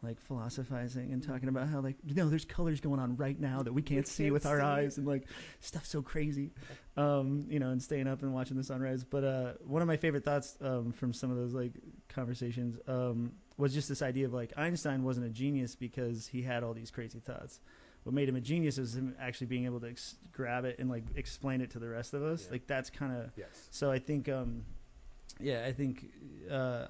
like 0.03 0.21
philosophizing 0.21 1.13
and 1.13 1.23
talking 1.23 1.49
about 1.49 1.69
how 1.69 1.81
like 1.81 1.95
you 2.05 2.15
know 2.15 2.29
there's 2.29 2.45
colors 2.45 2.81
going 2.81 2.99
on 2.99 3.17
right 3.17 3.39
now 3.39 3.63
that 3.63 3.73
we 3.73 3.83
can't 3.83 4.09
see 4.09 4.25
can't 4.25 4.33
with 4.33 4.47
our 4.47 4.59
see. 4.59 4.65
eyes 4.65 4.99
and 4.99 5.07
like 5.07 5.29
stuff's 5.61 5.91
so 5.91 6.03
crazy 6.03 6.51
um, 6.97 7.47
you 7.49 7.59
know, 7.61 7.71
and 7.71 7.81
staying 7.83 8.07
up 8.09 8.23
and 8.23 8.35
watching 8.35 8.57
the 8.57 8.65
sunrise. 8.65 9.05
But 9.05 9.25
uh, 9.25 9.53
one 9.65 9.81
of 9.81 9.89
my 9.89 9.97
favorite 9.97 10.25
thoughts 10.25 10.57
um, 10.61 10.93
from 10.93 11.13
some 11.13 11.31
of 11.31 11.37
those 11.37 11.55
like 11.55 11.73
conversations 12.09 12.79
um, 12.89 13.33
was 13.57 13.73
just 13.73 13.89
this 13.89 14.03
idea 14.03 14.27
of 14.27 14.33
like 14.35 14.53
Einstein 14.59 15.05
wasn't 15.05 15.27
a 15.27 15.31
genius 15.31 15.75
because 15.77 16.27
he 16.27 16.43
had 16.43 16.63
all 16.65 16.75
these 16.75 16.91
crazy 16.91 17.21
thoughts. 17.21 17.61
What 18.05 18.15
made 18.15 18.29
him 18.29 18.37
a 18.37 18.41
genius 18.41 18.79
is 18.79 18.97
him 18.97 19.15
actually 19.21 19.47
being 19.47 19.65
able 19.65 19.81
to 19.81 19.89
ex- 19.89 20.17
grab 20.33 20.65
it 20.65 20.79
and 20.79 20.91
like 20.91 21.05
explain 21.15 21.61
it 21.61 21.71
to 21.71 21.79
the 21.79 21.89
rest 21.89 22.15
of 22.15 22.23
us. 22.23 22.45
Yeah. 22.47 22.53
Like 22.53 22.67
that's 22.67 22.91
kind 22.91 23.17
of 23.17 23.31
yes 23.37 23.69
so. 23.71 23.91
I 23.91 23.99
think, 23.99 24.29
um, 24.29 24.65
yeah, 25.41 25.65
I 25.67 25.73
think, 25.73 26.07
uh, 26.51 26.87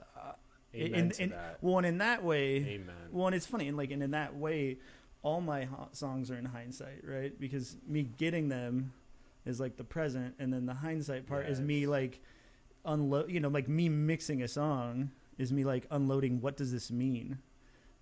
amen 0.74 1.12
in- 1.18 1.30
that 1.30 1.58
well, 1.60 1.78
and 1.78 1.86
in 1.86 1.98
that 1.98 2.24
way, 2.24 2.56
amen 2.56 2.94
well, 3.10 3.26
and 3.26 3.36
it's 3.36 3.46
funny, 3.46 3.68
and 3.68 3.76
like, 3.76 3.90
and 3.90 4.02
in 4.02 4.12
that 4.12 4.34
way, 4.34 4.78
all 5.22 5.40
my 5.40 5.68
songs 5.92 6.30
are 6.30 6.36
in 6.38 6.46
hindsight, 6.46 7.04
right? 7.04 7.38
Because 7.38 7.76
me 7.86 8.02
getting 8.16 8.48
them 8.48 8.92
is 9.44 9.60
like 9.60 9.76
the 9.76 9.84
present, 9.84 10.34
and 10.38 10.52
then 10.52 10.64
the 10.66 10.74
hindsight 10.74 11.26
part 11.26 11.46
is 11.46 11.60
me 11.60 11.86
like 11.86 12.20
unload. 12.86 13.30
You 13.30 13.40
know, 13.40 13.48
like 13.48 13.68
me 13.68 13.88
mixing 13.90 14.42
a 14.42 14.48
song 14.48 15.10
is 15.36 15.52
me 15.52 15.64
like 15.64 15.86
unloading. 15.90 16.40
What 16.40 16.56
does 16.56 16.72
this 16.72 16.90
mean? 16.90 17.38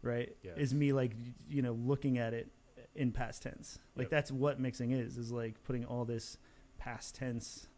Right? 0.02 0.34
Is 0.56 0.72
me 0.72 0.92
like 0.92 1.12
you 1.48 1.60
know 1.62 1.72
looking 1.72 2.18
at 2.18 2.34
it 2.34 2.48
in 2.94 3.12
past 3.12 3.42
tense. 3.42 3.78
Like 3.96 4.04
Yep. 4.06 4.10
that's 4.10 4.32
what 4.32 4.58
mixing 4.60 4.90
is. 4.92 5.16
Is 5.16 5.30
like 5.30 5.62
putting 5.64 5.84
all 5.84 6.04
this 6.04 6.38
past 6.78 7.14
tense, 7.14 7.68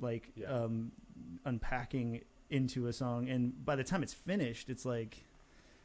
like 0.00 0.32
Yeah. 0.36 0.48
um, 0.48 0.92
unpacking 1.44 2.22
into 2.50 2.86
a 2.86 2.92
song, 2.92 3.28
and 3.28 3.64
by 3.64 3.76
the 3.76 3.84
time 3.84 4.02
it's 4.02 4.14
finished, 4.14 4.68
it's 4.68 4.84
like 4.84 5.24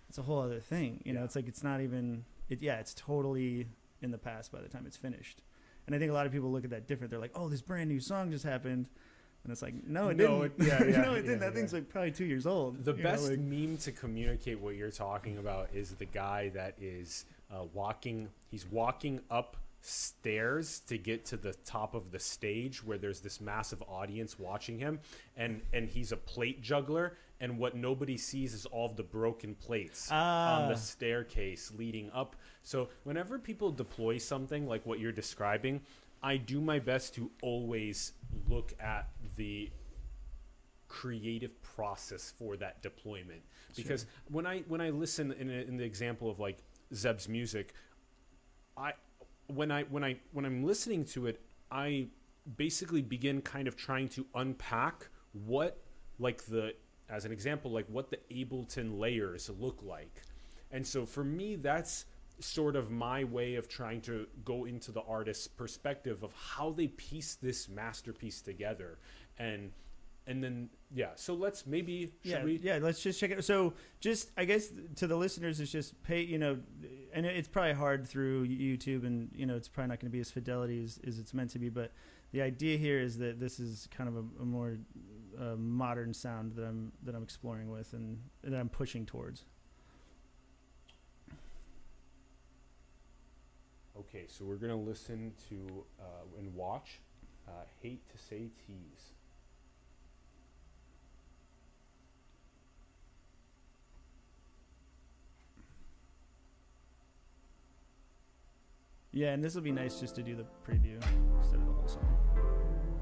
it's 0.09 0.17
a 0.17 0.21
whole 0.23 0.39
other 0.39 0.59
thing. 0.59 1.01
You 1.05 1.13
know, 1.13 1.23
it's 1.23 1.35
like 1.35 1.47
it's 1.47 1.63
not 1.63 1.81
even. 1.81 2.25
It 2.49 2.61
yeah, 2.61 2.79
it's 2.79 2.93
totally 2.93 3.67
in 4.01 4.11
the 4.11 4.17
past 4.17 4.51
by 4.51 4.61
the 4.61 4.67
time 4.69 4.85
it's 4.85 4.97
finished. 4.97 5.41
And 5.87 5.95
I 5.95 5.99
think 5.99 6.11
a 6.11 6.13
lot 6.13 6.25
of 6.25 6.31
people 6.31 6.51
look 6.51 6.63
at 6.63 6.69
that 6.71 6.87
different. 6.87 7.11
They're 7.11 7.19
like, 7.19 7.31
"Oh, 7.35 7.47
this 7.49 7.61
brand 7.61 7.89
new 7.89 7.99
song 7.99 8.31
just 8.31 8.43
happened," 8.43 8.89
and 9.43 9.51
it's 9.51 9.61
like, 9.61 9.75
"No, 9.87 10.09
it 10.09 10.17
No, 10.17 10.47
didn't. 10.47 10.61
it- 10.61 10.67
yeah, 10.67 10.83
yeah, 10.83 11.01
no, 11.03 11.13
it 11.13 11.21
didn't. 11.23 11.31
yeah, 11.41 11.47
that 11.49 11.53
thing's 11.53 11.73
like 11.73 11.89
probably 11.89 12.11
two 12.11 12.25
years 12.25 12.45
old." 12.47 12.83
The 12.83 12.91
you 12.91 12.97
know, 12.97 13.03
best 13.03 13.29
like- 13.29 13.39
meme 13.39 13.77
to 13.77 13.91
communicate 13.91 14.59
what 14.59 14.75
you're 14.75 14.91
talking 14.91 15.37
about 15.37 15.69
is 15.73 15.91
the 15.91 16.05
guy 16.05 16.49
that 16.49 16.75
is 16.79 17.25
uh, 17.51 17.63
walking. 17.73 18.29
He's 18.49 18.65
walking 18.65 19.19
up 19.29 19.57
stairs 19.81 20.79
to 20.87 20.97
get 20.97 21.25
to 21.25 21.37
the 21.37 21.53
top 21.65 21.93
of 21.93 22.11
the 22.11 22.19
stage 22.19 22.83
where 22.83 22.97
there's 22.97 23.19
this 23.19 23.39
massive 23.39 23.83
audience 23.87 24.39
watching 24.39 24.79
him, 24.79 24.99
and 25.37 25.61
and 25.73 25.87
he's 25.89 26.11
a 26.11 26.17
plate 26.17 26.61
juggler. 26.61 27.17
And 27.41 27.59
what 27.59 27.75
nobody 27.75 28.15
sees 28.17 28.53
is 28.53 28.65
all 28.65 28.85
of 28.85 28.95
the 28.95 29.03
broken 29.03 29.55
plates 29.55 30.09
on 30.09 30.17
Ah. 30.17 30.67
the 30.69 30.75
staircase 30.77 31.69
leading 31.77 32.09
up. 32.11 32.37
So 32.63 32.87
whenever 33.03 33.37
people 33.37 33.71
deploy 33.71 34.17
something 34.19 34.65
like 34.67 34.85
what 34.85 34.99
you're 34.99 35.11
describing, 35.11 35.81
I 36.23 36.37
do 36.37 36.61
my 36.61 36.79
best 36.79 37.13
to 37.15 37.29
always 37.41 38.13
look 38.47 38.73
at 38.79 39.09
the 39.35 39.69
creative 40.87 41.61
process 41.61 42.31
for 42.37 42.55
that 42.55 42.81
deployment 42.81 43.41
because 43.75 44.05
when 44.29 44.45
i 44.45 44.59
when 44.67 44.79
i 44.79 44.89
listen 44.91 45.31
in, 45.33 45.49
in 45.49 45.75
the 45.77 45.83
example 45.83 46.29
of 46.29 46.39
like 46.39 46.59
zeb's 46.93 47.27
music 47.27 47.73
i 48.77 48.91
when 49.47 49.71
i 49.71 49.83
when 49.83 50.03
i 50.03 50.17
when 50.31 50.45
i'm 50.45 50.63
listening 50.63 51.03
to 51.03 51.27
it 51.27 51.41
i 51.71 52.07
basically 52.57 53.01
begin 53.01 53.41
kind 53.41 53.67
of 53.67 53.75
trying 53.75 54.07
to 54.07 54.25
unpack 54.35 55.09
what 55.45 55.81
like 56.19 56.43
the 56.45 56.73
as 57.09 57.25
an 57.25 57.31
example 57.31 57.71
like 57.71 57.85
what 57.87 58.09
the 58.09 58.19
ableton 58.31 58.99
layers 58.99 59.49
look 59.59 59.81
like. 59.83 60.21
And 60.71 60.85
so 60.85 61.05
for 61.05 61.23
me 61.23 61.55
that's 61.55 62.05
sort 62.39 62.75
of 62.75 62.91
my 62.91 63.23
way 63.23 63.55
of 63.55 63.69
trying 63.69 64.01
to 64.01 64.27
go 64.43 64.65
into 64.65 64.91
the 64.91 65.01
artist's 65.03 65.47
perspective 65.47 66.23
of 66.23 66.33
how 66.33 66.71
they 66.71 66.87
piece 66.87 67.35
this 67.35 67.69
masterpiece 67.69 68.41
together. 68.41 68.99
And 69.37 69.71
and 70.27 70.43
then 70.43 70.69
yeah 70.93 71.09
so 71.15 71.33
let's 71.33 71.65
maybe 71.65 72.11
should 72.23 72.31
yeah, 72.31 72.43
we 72.43 72.59
yeah. 72.61 72.79
Let's 72.81 73.01
just 73.01 73.19
check 73.19 73.31
it. 73.31 73.43
So, 73.43 73.73
just 73.99 74.29
I 74.37 74.45
guess 74.45 74.69
to 74.97 75.07
the 75.07 75.15
listeners, 75.15 75.59
it's 75.59 75.71
just 75.71 76.01
pay. 76.03 76.21
You 76.21 76.37
know, 76.37 76.57
and 77.13 77.25
it's 77.25 77.47
probably 77.47 77.73
hard 77.73 78.07
through 78.07 78.47
YouTube, 78.47 79.05
and 79.05 79.29
you 79.33 79.45
know, 79.45 79.55
it's 79.55 79.67
probably 79.67 79.89
not 79.89 79.99
going 79.99 80.11
to 80.11 80.13
be 80.13 80.19
as 80.19 80.31
fidelity 80.31 80.83
as, 80.83 80.99
as 81.05 81.19
it's 81.19 81.33
meant 81.33 81.51
to 81.51 81.59
be. 81.59 81.69
But 81.69 81.91
the 82.31 82.41
idea 82.41 82.77
here 82.77 82.99
is 82.99 83.17
that 83.19 83.39
this 83.39 83.59
is 83.59 83.87
kind 83.95 84.09
of 84.09 84.15
a, 84.15 84.41
a 84.41 84.45
more 84.45 84.77
uh, 85.39 85.55
modern 85.57 86.13
sound 86.13 86.53
that 86.55 86.63
I'm 86.63 86.91
that 87.03 87.15
I'm 87.15 87.23
exploring 87.23 87.69
with, 87.69 87.93
and 87.93 88.19
that 88.43 88.59
I'm 88.59 88.69
pushing 88.69 89.05
towards. 89.05 89.45
okay 93.97 94.25
so 94.27 94.45
we're 94.45 94.55
gonna 94.55 94.75
listen 94.75 95.31
to 95.49 95.83
uh, 95.99 96.37
and 96.37 96.53
watch 96.53 96.99
uh, 97.47 97.51
hate 97.81 98.07
to 98.09 98.17
say 98.17 98.49
tease 98.65 99.14
Yeah, 109.15 109.29
and 109.29 109.41
this 109.41 109.55
will 109.55 109.61
be 109.61 109.71
nice 109.71 110.01
just 110.01 110.13
to 110.15 110.23
do 110.23 110.35
the 110.35 110.43
preview 110.69 111.01
instead 111.37 111.61
of 111.61 111.67
the 111.67 111.71
whole 111.71 111.87
song. 111.87 112.94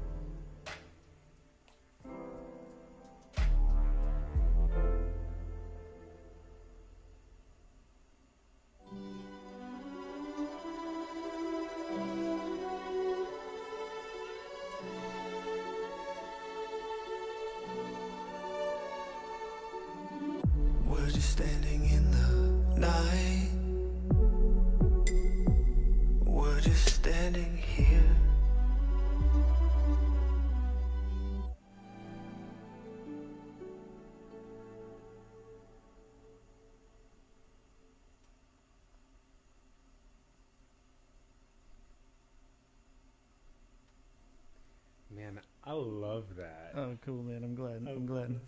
Love 45.84 46.36
that 46.36 46.72
Oh, 46.76 46.96
cool, 47.04 47.22
man! 47.22 47.44
I'm 47.44 47.54
glad. 47.54 47.86
I'm 47.88 48.06
glad. 48.06 48.40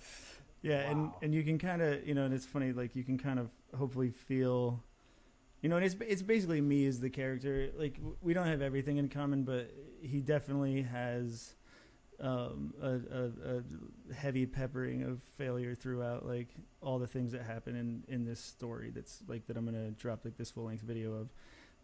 Yeah, 0.63 0.81
and 0.91 1.09
Wow. 1.09 1.17
and 1.23 1.35
you 1.35 1.43
can 1.45 1.59
kind 1.59 1.81
of 1.83 2.07
you 2.07 2.15
know, 2.15 2.25
and 2.25 2.35
it's 2.35 2.47
funny, 2.47 2.73
like 2.73 2.97
you 2.97 3.05
can 3.05 3.19
kind 3.19 3.39
of 3.39 3.51
hopefully 3.77 4.11
feel, 4.11 4.83
you 5.63 5.69
know, 5.69 5.77
and 5.77 5.85
it's 5.85 5.95
it's 6.01 6.23
basically 6.23 6.61
me 6.61 6.87
as 6.87 6.99
the 7.01 7.11
character. 7.11 7.71
Like 7.77 8.01
we 8.21 8.35
don't 8.35 8.47
have 8.47 8.63
everything 8.63 8.97
in 8.97 9.09
common, 9.09 9.45
but 9.45 9.71
he 10.03 10.21
definitely 10.21 10.83
has 10.83 11.55
um, 12.19 12.73
a, 12.83 12.89
a, 12.91 13.57
a 13.59 14.15
heavy 14.15 14.47
peppering 14.47 15.03
of 15.03 15.23
failure 15.37 15.75
throughout, 15.75 16.27
like 16.27 16.49
all 16.81 16.99
the 16.99 17.07
things 17.07 17.33
that 17.33 17.43
happen 17.43 17.77
in 17.77 18.03
in 18.09 18.25
this 18.25 18.41
story. 18.41 18.91
That's 18.91 19.23
like 19.29 19.47
that 19.47 19.57
I'm 19.57 19.65
gonna 19.67 19.91
drop 19.93 20.25
like 20.25 20.37
this 20.37 20.51
full 20.51 20.65
length 20.65 20.83
video 20.83 21.13
of, 21.15 21.29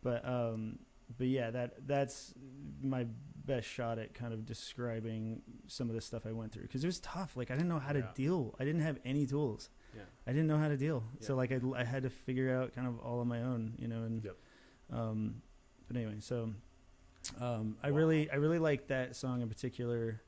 but 0.02 0.26
um, 0.26 0.78
but 1.18 1.26
yeah, 1.28 1.50
that 1.50 1.86
that's 1.86 2.34
my 2.82 3.06
best 3.44 3.66
shot 3.68 3.98
at 3.98 4.14
kind 4.14 4.32
of 4.32 4.44
describing 4.46 5.42
some 5.66 5.88
of 5.88 5.94
the 5.94 6.00
stuff 6.00 6.26
I 6.26 6.32
went 6.32 6.52
through 6.52 6.62
because 6.62 6.82
it 6.84 6.86
was 6.86 7.00
tough. 7.00 7.36
Like 7.36 7.50
I 7.50 7.54
didn't 7.54 7.68
know 7.68 7.78
how 7.78 7.92
to 7.92 8.00
deal. 8.14 8.54
I 8.60 8.64
didn't 8.64 8.82
have 8.82 8.98
any 9.04 9.26
tools. 9.26 9.68
yeah 9.94 10.02
I 10.26 10.30
didn't 10.32 10.46
know 10.46 10.58
how 10.58 10.68
to 10.68 10.76
deal. 10.76 11.02
So 11.20 11.34
like 11.36 11.52
I, 11.52 11.60
I 11.76 11.84
had 11.84 12.02
to 12.04 12.10
figure 12.10 12.56
out 12.56 12.74
kind 12.74 12.86
of 12.86 12.98
all 13.00 13.20
on 13.20 13.28
my 13.28 13.42
own, 13.42 13.74
you 13.78 13.88
know. 13.88 14.02
And 14.04 14.24
Yep. 14.24 14.36
um, 14.92 15.42
But 15.88 15.96
anyway, 15.96 16.16
so 16.20 16.52
um, 17.40 17.76
I 17.82 17.88
really 17.88 18.30
I 18.30 18.36
really 18.36 18.58
like 18.58 18.88
that 18.88 19.14
song 19.16 19.42
in 19.42 19.48
particular, 19.48 20.20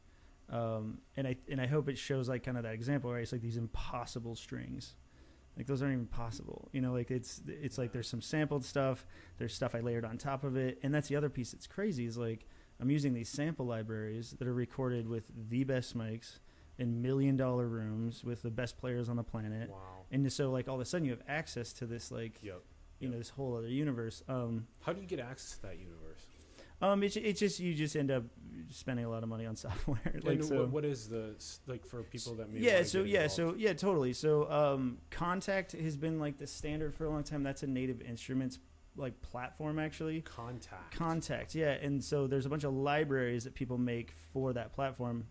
um, 0.50 0.98
and 1.16 1.26
I 1.26 1.36
and 1.50 1.60
I 1.60 1.66
hope 1.66 1.88
it 1.88 1.98
shows 1.98 2.28
like 2.28 2.42
kind 2.44 2.56
of 2.56 2.62
that 2.64 2.74
example, 2.74 3.12
right? 3.12 3.22
It's 3.22 3.32
like 3.32 3.42
these 3.42 3.56
impossible 3.56 4.36
strings. 4.36 4.94
Like 5.56 5.66
those 5.66 5.82
aren't 5.82 5.94
even 5.94 6.06
possible, 6.06 6.68
you 6.72 6.80
know. 6.80 6.92
Like 6.92 7.10
it's 7.10 7.40
it's 7.46 7.78
like 7.78 7.92
there's 7.92 8.08
some 8.08 8.20
sampled 8.20 8.64
stuff, 8.64 9.06
there's 9.38 9.54
stuff 9.54 9.74
I 9.74 9.80
layered 9.80 10.04
on 10.04 10.18
top 10.18 10.42
of 10.44 10.56
it, 10.56 10.78
and 10.82 10.92
that's 10.94 11.08
the 11.08 11.16
other 11.16 11.28
piece 11.28 11.52
that's 11.52 11.66
crazy 11.68 12.06
is 12.06 12.16
like 12.16 12.46
I'm 12.80 12.90
using 12.90 13.14
these 13.14 13.28
sample 13.28 13.66
libraries 13.66 14.32
that 14.38 14.46
are 14.48 14.54
recorded 14.54 15.08
with 15.08 15.24
the 15.48 15.64
best 15.64 15.96
mics 15.96 16.38
in 16.78 17.00
million 17.02 17.36
dollar 17.36 17.66
rooms 17.68 18.24
with 18.24 18.42
the 18.42 18.50
best 18.50 18.76
players 18.78 19.08
on 19.08 19.16
the 19.16 19.22
planet, 19.22 19.70
Wow. 19.70 19.76
and 20.10 20.30
so 20.32 20.50
like 20.50 20.68
all 20.68 20.74
of 20.74 20.80
a 20.80 20.84
sudden 20.84 21.04
you 21.04 21.12
have 21.12 21.22
access 21.28 21.72
to 21.74 21.86
this 21.86 22.10
like 22.10 22.42
Yep. 22.42 22.62
you 22.98 23.08
know 23.08 23.16
this 23.18 23.28
whole 23.30 23.56
other 23.56 23.68
universe. 23.68 24.22
Um, 24.28 24.66
How 24.82 24.92
do 24.92 25.00
you 25.00 25.06
get 25.06 25.20
access 25.20 25.56
to 25.56 25.62
that 25.62 25.78
universe? 25.78 26.26
um, 26.82 27.02
it's 27.04 27.16
it's 27.16 27.38
just 27.38 27.60
you 27.60 27.74
just 27.74 27.94
end 27.94 28.10
up 28.10 28.24
spending 28.70 29.04
a 29.04 29.08
lot 29.08 29.22
of 29.22 29.28
money 29.28 29.46
on 29.46 29.54
software. 29.66 30.00
like 30.24 30.40
and 30.40 30.44
so. 30.44 30.66
what, 30.66 30.84
is 30.84 31.08
the 31.08 31.36
like 31.68 31.86
for 31.86 32.02
people 32.02 32.34
that 32.34 32.50
maybe 32.52 32.64
yeah, 32.66 32.82
so 32.82 33.04
yeah, 33.04 33.28
so 33.28 33.54
yeah, 33.56 33.72
totally. 33.72 34.12
So 34.12 34.50
um, 34.50 34.98
Kontakt 35.12 35.80
has 35.80 35.96
been 35.96 36.18
like 36.18 36.38
the 36.38 36.46
standard 36.48 36.92
for 36.92 37.04
a 37.04 37.10
long 37.10 37.22
time. 37.22 37.44
That's 37.44 37.62
a 37.62 37.68
Native 37.68 38.02
Instruments 38.02 38.58
like 38.96 39.20
platform 39.22 39.78
actually. 39.78 40.22
Kontakt. 40.22 40.92
Kontakt, 40.96 41.54
yeah, 41.54 41.72
and 41.72 42.02
so 42.02 42.26
there's 42.26 42.46
a 42.46 42.48
bunch 42.48 42.64
of 42.64 42.72
libraries 42.72 43.44
that 43.44 43.54
people 43.54 43.78
make 43.78 44.14
for 44.32 44.52
that 44.52 44.72
platform. 44.72 45.26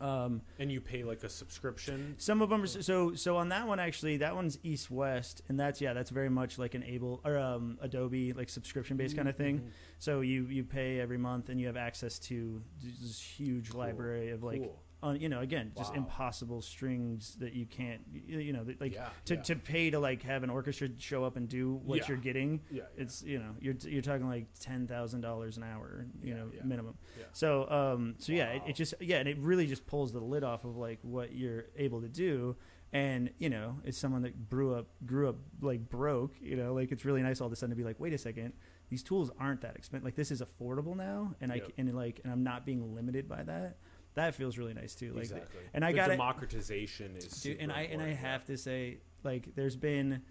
Um, 0.00 0.42
and 0.58 0.70
you 0.72 0.80
pay 0.80 1.04
like 1.04 1.22
a 1.22 1.28
subscription. 1.28 2.14
some 2.18 2.42
of 2.42 2.48
them 2.50 2.62
are 2.62 2.66
so 2.66 3.14
so 3.14 3.36
on 3.36 3.50
that 3.50 3.68
one 3.68 3.78
actually 3.78 4.16
that 4.16 4.34
one's 4.34 4.58
East 4.64 4.90
West 4.90 5.42
and 5.48 5.60
that's 5.60 5.80
yeah 5.80 5.92
that's 5.92 6.10
very 6.10 6.28
much 6.30 6.58
like 6.58 6.74
an 6.74 6.82
able 6.82 7.20
or 7.24 7.38
um, 7.38 7.78
Adobe 7.80 8.32
like 8.32 8.48
subscription 8.48 8.96
based 8.96 9.14
kind 9.16 9.28
of 9.28 9.36
thing. 9.36 9.60
Mhm. 9.60 9.70
So 9.98 10.22
you 10.22 10.46
you 10.46 10.64
pay 10.64 10.98
every 10.98 11.18
month 11.18 11.50
and 11.50 11.60
you 11.60 11.66
have 11.68 11.76
access 11.76 12.18
to 12.20 12.62
this 12.82 13.20
huge 13.20 13.70
Cool. 13.70 13.80
library 13.80 14.30
of 14.30 14.42
like 14.42 14.62
Cool. 14.62 14.82
On 15.02 15.20
you 15.20 15.28
know 15.28 15.40
again 15.40 15.72
just 15.76 15.90
Wow. 15.92 15.98
impossible 15.98 16.62
strings 16.62 17.36
that 17.40 17.52
you 17.52 17.66
can't 17.66 18.00
you, 18.12 18.52
know 18.52 18.64
like 18.80 18.94
yeah, 18.94 19.08
to, 19.26 19.34
yeah. 19.34 19.42
to 19.42 19.56
pay 19.56 19.90
to 19.90 19.98
like 19.98 20.22
have 20.22 20.42
an 20.42 20.48
orchestra 20.50 20.88
show 20.98 21.22
up 21.24 21.36
and 21.36 21.48
do 21.48 21.74
what 21.84 21.98
Yeah. 21.98 22.04
you're 22.08 22.16
getting 22.16 22.60
yeah, 22.70 22.82
it's 22.96 23.22
you 23.22 23.38
know 23.38 23.54
you're 23.60 23.74
you're 23.86 24.00
talking 24.02 24.26
like 24.28 24.46
ten 24.58 24.86
thousand 24.86 25.20
dollars 25.20 25.58
an 25.58 25.64
hour 25.64 26.06
you 26.22 26.34
know 26.34 26.50
minimum 26.64 26.94
so 27.32 27.68
um 27.70 28.14
so 28.18 28.32
yeah 28.32 28.46
it, 28.52 28.62
it 28.68 28.76
just 28.76 28.94
yeah 29.00 29.18
and 29.18 29.28
it 29.28 29.36
really 29.38 29.66
just 29.66 29.86
pulls 29.86 30.12
the 30.12 30.20
lid 30.20 30.42
off 30.44 30.64
of 30.64 30.76
like 30.76 30.98
what 31.02 31.34
you're 31.34 31.66
able 31.76 32.00
to 32.00 32.08
do 32.08 32.56
and 32.92 33.30
you 33.38 33.50
know 33.50 33.76
it's 33.84 33.98
someone 33.98 34.22
that 34.22 34.48
grew 34.48 34.74
up 34.74 34.86
grew 35.04 35.28
up 35.28 35.36
like 35.60 35.88
broke 35.90 36.34
you 36.40 36.56
know 36.56 36.72
like 36.72 36.90
it's 36.90 37.04
really 37.04 37.22
nice 37.22 37.40
all 37.40 37.46
of 37.48 37.52
a 37.52 37.56
sudden 37.56 37.70
to 37.70 37.76
be 37.76 37.84
like 37.84 38.00
wait 38.00 38.12
a 38.14 38.18
second 38.18 38.52
these 38.88 39.02
tools 39.02 39.30
aren't 39.40 39.60
that 39.60 39.74
expensive 39.76 40.04
like 40.04 40.14
this 40.14 40.30
is 40.30 40.40
affordable 40.40 40.96
now 40.96 41.34
and 41.40 41.50
i 41.52 41.56
Yep. 41.56 41.66
c- 41.66 41.72
and 41.78 41.94
like 41.94 42.20
and 42.24 42.32
i'm 42.32 42.44
not 42.44 42.64
being 42.64 42.94
limited 42.94 43.28
by 43.28 43.42
that 43.42 43.76
that 44.16 44.34
feels 44.34 44.58
really 44.58 44.74
nice 44.74 44.94
too 44.94 45.12
like 45.12 45.24
exactly. 45.24 45.60
and 45.72 45.84
I 45.84 45.92
got 45.92 46.08
democratization 46.08 47.16
is 47.16 47.28
Dude, 47.42 47.58
and 47.60 47.70
I 47.70 47.82
and 47.82 48.02
I 48.02 48.12
have 48.12 48.44
to 48.46 48.56
say, 48.56 48.98
like, 49.22 49.54
there's 49.54 49.76
been 49.76 50.22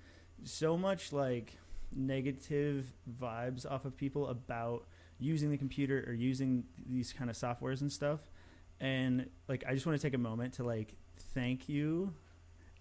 so 0.44 0.78
much 0.78 1.14
like 1.14 1.54
negative 1.96 2.86
vibes 3.22 3.70
off 3.70 3.86
of 3.86 3.96
people 3.96 4.28
about 4.28 4.86
using 5.20 5.50
the 5.50 5.58
computer 5.58 6.04
or 6.08 6.14
using 6.14 6.66
these 6.90 7.14
kind 7.14 7.30
of 7.30 7.36
softwares 7.38 7.82
and 7.82 7.92
stuff. 7.92 8.20
And 8.82 9.30
like, 9.48 9.64
I 9.68 9.74
just 9.74 9.86
want 9.86 10.00
to 10.00 10.06
take 10.06 10.14
a 10.14 10.20
moment 10.20 10.56
to 10.56 10.64
like 10.64 10.96
thank 11.34 11.70
you, 11.70 12.14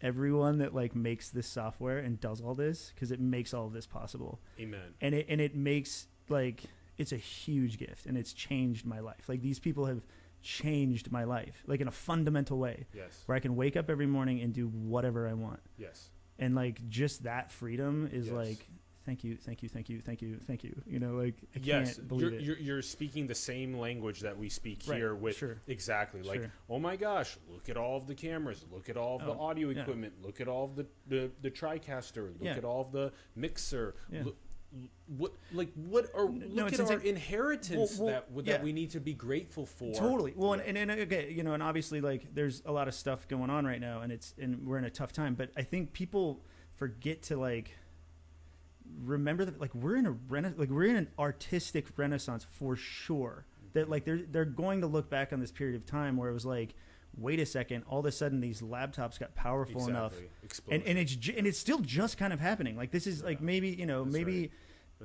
everyone 0.00 0.58
that 0.58 0.74
like 0.74 0.96
makes 0.96 1.30
this 1.30 1.46
software 1.46 1.98
and 1.98 2.18
does 2.20 2.40
all 2.40 2.54
this 2.54 2.92
because 2.94 3.12
it 3.12 3.20
makes 3.20 3.54
all 3.54 3.66
of 3.66 3.72
this 3.72 3.86
possible. 3.86 4.40
Amen. 4.58 4.94
And 5.00 5.14
it 5.14 5.26
and 5.28 5.40
it 5.40 5.54
makes 5.54 6.06
like 6.28 6.64
it's 6.96 7.12
a 7.12 7.16
huge 7.16 7.78
gift 7.78 8.06
and 8.06 8.16
it's 8.16 8.32
changed 8.32 8.86
my 8.86 9.00
life. 9.00 9.28
Like 9.28 9.42
these 9.42 9.58
people 9.58 9.86
have 9.86 10.02
changed 10.44 11.10
my 11.10 11.24
life 11.24 11.64
like 11.66 11.80
in 11.80 11.88
a 11.88 11.92
fundamental 11.92 12.58
way 12.58 12.86
Yes. 12.94 13.22
where 13.26 13.34
I 13.36 13.40
can 13.40 13.56
wake 13.56 13.76
up 13.76 13.90
every 13.90 14.06
morning 14.06 14.40
and 14.42 14.52
do 14.52 14.68
whatever 14.68 15.26
I 15.26 15.32
want. 15.32 15.60
Yes. 15.78 16.10
And 16.38 16.54
like 16.54 16.88
just 16.88 17.24
that 17.24 17.50
freedom 17.50 18.08
is 18.12 18.26
Yes. 18.26 18.34
like 18.34 18.68
thank 19.06 19.22
you, 19.22 19.36
thank 19.36 19.62
you, 19.62 19.68
thank 19.68 19.90
you, 19.90 20.00
thank 20.00 20.22
you, 20.22 20.38
thank 20.46 20.64
you. 20.64 20.80
You 20.86 20.98
know, 20.98 21.12
like 21.16 21.34
I 21.54 21.60
yes, 21.62 21.96
can't 21.96 22.08
believe 22.08 22.22
you're, 22.22 22.32
it. 22.40 22.40
you're 22.42 22.58
you're 22.58 22.82
speaking 22.82 23.26
the 23.26 23.34
same 23.34 23.74
language 23.78 24.20
that 24.20 24.36
we 24.38 24.48
speak 24.48 24.80
Right, 24.86 24.96
here 24.98 25.14
with 25.14 25.36
sure. 25.36 25.58
exactly 25.66 26.22
like 26.22 26.40
Sure. 26.40 26.52
oh 26.70 26.78
my 26.78 26.96
gosh 26.96 27.36
look 27.48 27.68
at 27.68 27.76
all 27.76 27.96
of 27.96 28.06
the 28.06 28.14
cameras 28.14 28.64
look 28.72 28.88
at 28.88 28.96
all 28.96 29.16
of 29.20 29.24
the 29.26 29.32
Oh, 29.34 29.40
audio 29.48 29.68
yeah. 29.70 29.82
equipment 29.82 30.14
look 30.22 30.40
at 30.40 30.48
all 30.48 30.64
of 30.64 30.74
the 30.76 30.86
the, 31.06 31.30
the 31.42 31.50
tricaster 31.50 32.28
look 32.28 32.42
Yeah. 32.42 32.56
at 32.56 32.64
all 32.64 32.80
of 32.82 32.92
the 32.92 33.12
mixer 33.36 33.94
Yeah. 34.10 34.24
look, 34.24 34.36
what 35.06 35.32
like 35.52 35.70
what 35.74 36.06
are 36.14 36.28
No, 36.28 36.64
look 36.64 36.72
it's 36.72 36.80
at 36.80 36.90
our 36.90 36.98
inheritance 36.98 37.98
Well, 37.98 38.06
well, 38.06 38.14
that 38.14 38.46
that 38.46 38.58
yeah. 38.60 38.62
we 38.64 38.72
need 38.72 38.90
to 38.92 39.00
be 39.00 39.12
grateful 39.14 39.66
for 39.66 39.92
Totally. 39.94 40.32
Well, 40.34 40.56
Yeah. 40.56 40.62
and, 40.66 40.78
and, 40.78 40.90
uh, 40.90 40.94
and 40.94 41.02
okay, 41.02 41.30
you 41.30 41.42
know, 41.42 41.52
and 41.54 41.62
obviously, 41.62 42.00
like, 42.00 42.34
there's 42.34 42.62
a 42.66 42.72
lot 42.72 42.88
of 42.88 42.94
stuff 42.94 43.28
going 43.28 43.50
on 43.50 43.66
right 43.66 43.80
now, 43.80 44.00
and 44.00 44.10
it's 44.10 44.34
and 44.40 44.66
we're 44.66 44.78
in 44.78 44.84
a 44.84 44.90
tough 44.90 45.12
time. 45.12 45.34
But 45.34 45.50
I 45.56 45.62
think 45.62 45.92
people 45.92 46.40
forget 46.74 47.22
to 47.24 47.36
like 47.36 47.76
remember 49.04 49.44
that, 49.44 49.60
like, 49.60 49.74
we're 49.74 49.96
in 49.96 50.06
a 50.06 50.12
rena- 50.12 50.54
like 50.56 50.70
we're 50.70 50.84
in 50.86 50.96
an 50.96 51.08
artistic 51.18 51.86
renaissance 51.96 52.46
for 52.50 52.76
sure. 52.76 53.44
That 53.74 53.90
like 53.90 54.04
they're 54.04 54.22
they're 54.30 54.44
going 54.44 54.82
to 54.82 54.86
look 54.86 55.10
back 55.10 55.32
on 55.32 55.40
this 55.40 55.50
period 55.50 55.74
of 55.76 55.84
time 55.84 56.16
where 56.16 56.30
it 56.30 56.32
was 56.32 56.46
like, 56.46 56.74
wait 57.16 57.40
a 57.40 57.46
second, 57.46 57.82
all 57.88 58.00
of 58.00 58.06
a 58.06 58.12
sudden 58.12 58.40
these 58.40 58.60
laptops 58.60 59.18
got 59.18 59.34
powerful 59.34 59.74
exactly. 59.82 59.90
enough, 59.98 60.16
and 60.18 60.28
Explosion. 60.44 60.82
and 60.86 60.98
it's 60.98 61.16
ju- 61.16 61.34
and 61.36 61.46
it's 61.46 61.58
still 61.58 61.80
just 61.80 62.16
kind 62.16 62.32
of 62.32 62.38
happening. 62.40 62.76
Like 62.76 62.92
this 62.92 63.06
is 63.08 63.24
like 63.24 63.40
maybe 63.40 63.68
you 63.70 63.86
know 63.86 64.04
That's 64.04 64.14
maybe. 64.14 64.40
right. 64.42 64.50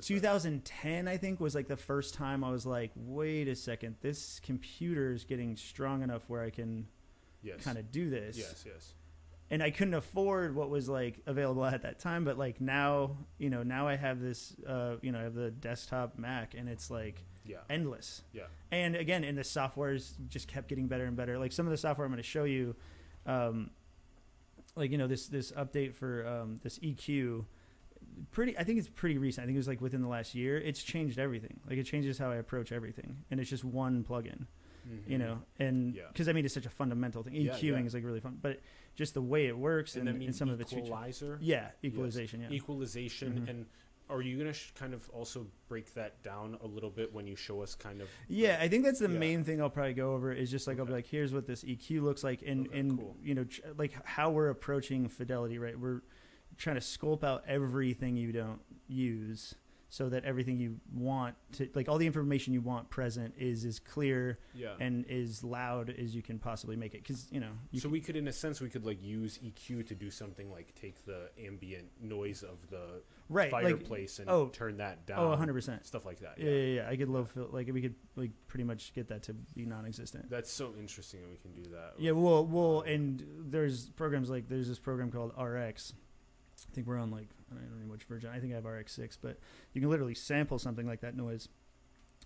That's 0.00 0.10
right. 0.10 0.16
2010 0.16 1.08
i 1.08 1.16
think 1.16 1.40
was 1.40 1.54
like 1.54 1.68
the 1.68 1.76
first 1.76 2.14
time 2.14 2.42
i 2.44 2.50
was 2.50 2.66
like 2.66 2.90
wait 2.94 3.48
a 3.48 3.56
second 3.56 3.96
this 4.00 4.40
computer 4.40 5.12
is 5.12 5.24
getting 5.24 5.56
strong 5.56 6.02
enough 6.02 6.22
where 6.28 6.42
i 6.42 6.50
can 6.50 6.86
yes. 7.42 7.62
kind 7.62 7.78
of 7.78 7.90
do 7.90 8.10
this. 8.10 8.38
Yes 8.38 8.64
yes. 8.66 8.94
And 9.52 9.62
i 9.62 9.70
couldn't 9.70 9.94
afford 9.94 10.54
what 10.54 10.70
was 10.70 10.88
like 10.88 11.20
available 11.26 11.64
at 11.64 11.82
that 11.82 11.98
time 11.98 12.24
but 12.24 12.38
like 12.38 12.60
now 12.60 13.16
you 13.38 13.50
know 13.50 13.62
now 13.62 13.88
i 13.88 13.96
have 13.96 14.20
this 14.20 14.54
uh 14.66 14.96
you 15.02 15.12
know 15.12 15.18
i 15.18 15.22
have 15.22 15.34
the 15.34 15.50
desktop 15.50 16.18
mac 16.18 16.54
and 16.54 16.68
it's 16.68 16.90
like 16.90 17.24
yeah. 17.44 17.58
endless. 17.68 18.22
Yeah. 18.32 18.44
And 18.70 18.94
again 18.94 19.24
and 19.24 19.36
the 19.36 19.44
software's 19.44 20.14
just 20.28 20.46
kept 20.46 20.68
getting 20.68 20.86
better 20.86 21.04
and 21.04 21.16
better. 21.16 21.38
Like 21.38 21.52
some 21.52 21.66
of 21.66 21.70
the 21.72 21.78
software 21.78 22.04
i'm 22.06 22.12
going 22.12 22.22
to 22.22 22.28
show 22.28 22.44
you 22.44 22.76
um 23.26 23.70
like 24.76 24.90
you 24.90 24.98
know 24.98 25.06
this 25.06 25.26
this 25.26 25.52
update 25.52 25.94
for 25.94 26.26
um 26.26 26.60
this 26.62 26.78
eq 26.78 27.44
pretty 28.30 28.56
i 28.58 28.64
think 28.64 28.78
it's 28.78 28.88
pretty 28.88 29.18
recent 29.18 29.42
i 29.42 29.46
think 29.46 29.56
it 29.56 29.58
was 29.58 29.68
like 29.68 29.80
within 29.80 30.02
the 30.02 30.08
last 30.08 30.34
year 30.34 30.58
it's 30.58 30.82
changed 30.82 31.18
everything 31.18 31.58
like 31.68 31.78
it 31.78 31.84
changes 31.84 32.18
how 32.18 32.30
i 32.30 32.36
approach 32.36 32.72
everything 32.72 33.16
and 33.30 33.40
it's 33.40 33.50
just 33.50 33.64
one 33.64 34.04
plugin 34.04 34.46
you 35.06 35.16
Mhm. 35.16 35.20
know 35.20 35.42
and 35.58 35.94
Yeah. 35.94 36.04
because 36.08 36.28
i 36.28 36.32
mean 36.32 36.44
it's 36.44 36.54
such 36.54 36.66
a 36.66 36.70
fundamental 36.70 37.22
thing 37.22 37.34
Yeah, 37.34 37.52
eqing 37.52 37.62
yeah. 37.80 37.84
is 37.84 37.94
like 37.94 38.04
really 38.04 38.20
fun 38.20 38.38
but 38.40 38.60
just 38.96 39.14
the 39.14 39.22
way 39.22 39.46
it 39.46 39.56
works 39.56 39.94
and 39.94 40.00
and, 40.00 40.08
that 40.08 40.10
and 40.12 40.18
means 40.20 40.38
some 40.38 40.48
of 40.48 40.60
its 40.60 40.72
equalizer 40.72 41.38
yeah 41.40 41.70
equalization 41.84 42.40
yeah 42.42 42.50
equalization 42.50 43.42
Mhm. 43.46 43.48
and 43.50 43.66
are 44.08 44.20
you 44.22 44.36
gonna 44.38 44.52
sh- 44.52 44.72
kind 44.74 44.92
of 44.92 45.08
also 45.10 45.46
break 45.68 45.94
that 45.94 46.20
down 46.24 46.58
a 46.62 46.66
little 46.66 46.90
bit 46.90 47.12
when 47.12 47.26
you 47.28 47.36
show 47.36 47.62
us 47.62 47.76
kind 47.76 48.00
of 48.00 48.08
Yeah, 48.28 48.58
I 48.60 48.66
think 48.66 48.82
that's 48.84 48.98
the 48.98 49.08
Yeah. 49.08 49.18
main 49.18 49.44
thing 49.44 49.60
I'll 49.60 49.70
probably 49.70 49.94
go 49.94 50.14
over 50.14 50.32
is 50.32 50.50
just 50.50 50.66
like 50.66 50.80
I'll 50.80 50.84
be 50.86 50.92
like, 50.92 51.06
here's 51.06 51.32
what 51.32 51.46
this 51.46 51.62
EQ 51.62 52.02
looks 52.02 52.24
like, 52.24 52.42
and 52.44 52.66
Okay, 52.66 52.80
and 52.80 52.98
cool. 52.98 53.16
you 53.22 53.36
know, 53.36 53.44
ch- 53.44 53.60
like 53.78 53.92
how 54.04 54.32
we're 54.32 54.48
approaching 54.48 55.06
fidelity. 55.06 55.60
Right, 55.60 55.78
we're 55.78 56.00
trying 56.60 56.76
to 56.76 56.82
sculpt 56.82 57.24
out 57.24 57.42
everything 57.48 58.16
you 58.16 58.32
don't 58.32 58.60
use, 58.86 59.54
so 59.88 60.08
that 60.08 60.24
everything 60.24 60.56
you 60.58 60.76
want 60.94 61.34
to, 61.52 61.68
like 61.74 61.88
all 61.88 61.98
the 61.98 62.06
information 62.06 62.54
you 62.54 62.60
want 62.60 62.88
present, 62.90 63.34
is 63.36 63.64
as 63.64 63.80
clear 63.80 64.38
yeah 64.54 64.74
and 64.78 65.04
as 65.10 65.42
loud 65.42 65.90
as 65.90 66.14
you 66.14 66.22
can 66.22 66.38
possibly 66.38 66.76
make 66.76 66.94
it. 66.94 67.02
Because 67.02 67.26
you 67.32 67.40
know, 67.40 67.50
you 67.72 67.80
so 67.80 67.88
we 67.88 68.00
could 68.00 68.14
in 68.14 68.28
a 68.28 68.32
sense 68.32 68.60
we 68.60 68.70
could 68.70 68.86
like 68.86 69.02
use 69.02 69.38
eq 69.44 69.86
to 69.86 69.94
do 69.94 70.10
something 70.10 70.50
like 70.52 70.72
take 70.80 71.04
the 71.06 71.30
ambient 71.44 71.88
noise 72.00 72.44
of 72.44 72.58
the 72.70 73.02
right, 73.28 73.52
like 73.52 73.64
fireplace 73.64 74.20
and 74.20 74.30
oh, 74.30 74.48
turn 74.48 74.76
that 74.76 74.98
oh, 75.02 75.06
down 75.06 75.18
oh, 75.18 75.28
100 75.30 75.52
percent. 75.52 75.86
stuff 75.86 76.06
like 76.06 76.20
that 76.20 76.34
Yeah, 76.38 76.50
yeah, 76.50 76.82
yeah. 76.82 76.88
I 76.88 76.96
could 76.96 77.08
low 77.08 77.24
fill, 77.24 77.48
like 77.50 77.68
we 77.72 77.82
could 77.82 77.96
like 78.14 78.30
pretty 78.46 78.64
much 78.64 78.94
get 78.94 79.08
that 79.08 79.24
to 79.24 79.34
be 79.34 79.66
non-existent. 79.66 80.30
that's 80.30 80.52
so 80.52 80.72
interesting 80.78 81.20
that 81.22 81.30
we 81.30 81.36
can 81.36 81.52
do 81.52 81.68
that 81.70 81.94
Yeah, 81.98 82.12
well, 82.12 82.46
well, 82.46 82.82
um, 82.82 82.86
and 82.86 83.26
there's 83.50 83.88
programs 83.88 84.30
like 84.30 84.48
there's 84.48 84.68
this 84.68 84.78
program 84.78 85.10
called 85.10 85.32
RX. 85.36 85.94
I 86.70 86.74
think 86.74 86.86
we're 86.86 86.98
on 86.98 87.10
like 87.10 87.28
I 87.50 87.54
don't 87.54 87.80
know 87.86 87.92
which 87.92 88.04
version. 88.04 88.30
I 88.34 88.38
think 88.40 88.52
I 88.52 88.56
have 88.56 88.64
RX 88.64 88.92
six, 88.92 89.16
but 89.16 89.38
you 89.72 89.80
can 89.80 89.90
literally 89.90 90.14
sample 90.14 90.58
something 90.58 90.86
like 90.86 91.00
that 91.00 91.16
noise, 91.16 91.48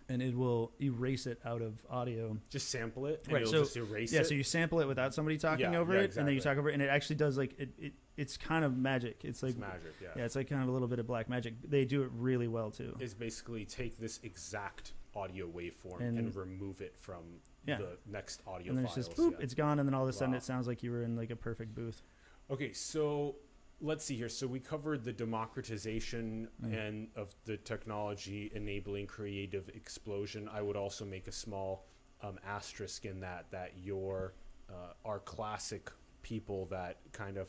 and 0.08 0.20
it 0.22 0.36
will 0.36 0.72
erase 0.80 1.26
it 1.26 1.40
out 1.44 1.62
of 1.62 1.84
audio. 1.88 2.36
just 2.50 2.68
sample 2.70 3.06
it 3.06 3.22
and 3.24 3.32
Right, 3.32 3.42
it'll 3.42 3.52
so- 3.52 3.62
just 3.62 3.76
erase 3.76 4.12
it. 4.12 4.16
yeah, 4.16 4.20
it 4.22 4.26
so 4.26 4.34
you 4.34 4.42
sample 4.42 4.80
it 4.80 4.86
without 4.88 5.14
somebody 5.14 5.38
talking 5.38 5.72
Yeah, 5.72 5.78
over 5.78 5.94
yeah, 5.94 6.00
it, 6.00 6.16
and 6.16 6.26
then 6.28 6.34
you 6.34 6.40
talk 6.40 6.58
over 6.58 6.68
it, 6.68 6.74
and 6.74 6.82
it 6.82 6.88
actually 6.88 7.16
does 7.16 7.38
like 7.38 7.58
it. 7.58 7.70
it 7.78 7.92
it's 8.16 8.36
kind 8.36 8.64
of 8.64 8.76
magic. 8.76 9.24
It's 9.24 9.42
like 9.42 9.50
it's 9.52 9.58
magic 9.58 9.94
yeah. 10.00 10.08
yeah, 10.16 10.24
it's 10.24 10.36
like 10.36 10.48
kind 10.48 10.62
of 10.62 10.68
a 10.68 10.72
little 10.72 10.86
bit 10.88 10.98
of 11.00 11.06
black 11.06 11.28
magic. 11.28 11.54
They 11.68 11.84
do 11.84 12.02
it 12.02 12.10
really 12.14 12.46
well 12.48 12.70
too. 12.70 12.94
is 13.00 13.12
basically 13.14 13.64
take 13.64 13.98
this 13.98 14.20
exact 14.22 14.92
audio 15.16 15.48
waveform 15.48 16.00
and, 16.00 16.18
And- 16.18 16.36
remove 16.36 16.80
it 16.80 16.96
from 16.96 17.22
Yeah. 17.66 17.78
the 17.78 17.96
next 18.06 18.42
audio 18.46 18.68
and 18.70 18.78
then 18.78 18.84
it's 18.84 18.94
just 18.96 19.14
boop, 19.16 19.40
it's 19.40 19.54
gone, 19.54 19.78
and 19.80 19.88
then 19.88 19.94
all 19.94 20.02
of 20.02 20.08
a 20.08 20.12
sudden 20.12 20.32
Wow. 20.32 20.38
it 20.38 20.42
sounds 20.44 20.66
like 20.68 20.82
you 20.82 20.90
were 20.92 21.02
in 21.02 21.16
like 21.16 21.30
a 21.30 21.36
perfect 21.36 21.74
booth. 21.74 22.02
Okay, 22.50 22.72
so 22.72 23.36
let's 23.84 24.04
see 24.04 24.16
here. 24.16 24.28
So 24.28 24.46
we 24.46 24.60
covered 24.60 25.04
the 25.04 25.12
democratization 25.12 26.48
Mm. 26.62 26.86
and 26.86 27.08
of 27.16 27.34
the 27.44 27.56
technology 27.58 28.50
enabling 28.54 29.06
creative 29.06 29.68
explosion. 29.70 30.48
I 30.48 30.62
would 30.62 30.76
also 30.76 31.04
make 31.04 31.26
a 31.28 31.32
small 31.32 31.86
um, 32.22 32.38
asterisk 32.46 33.04
in 33.04 33.20
that 33.20 33.50
that 33.50 33.72
your 33.76 34.34
uh, 34.70 34.94
our 35.04 35.18
classic 35.20 35.90
people 36.22 36.64
that 36.66 36.96
kind 37.12 37.36
of 37.36 37.48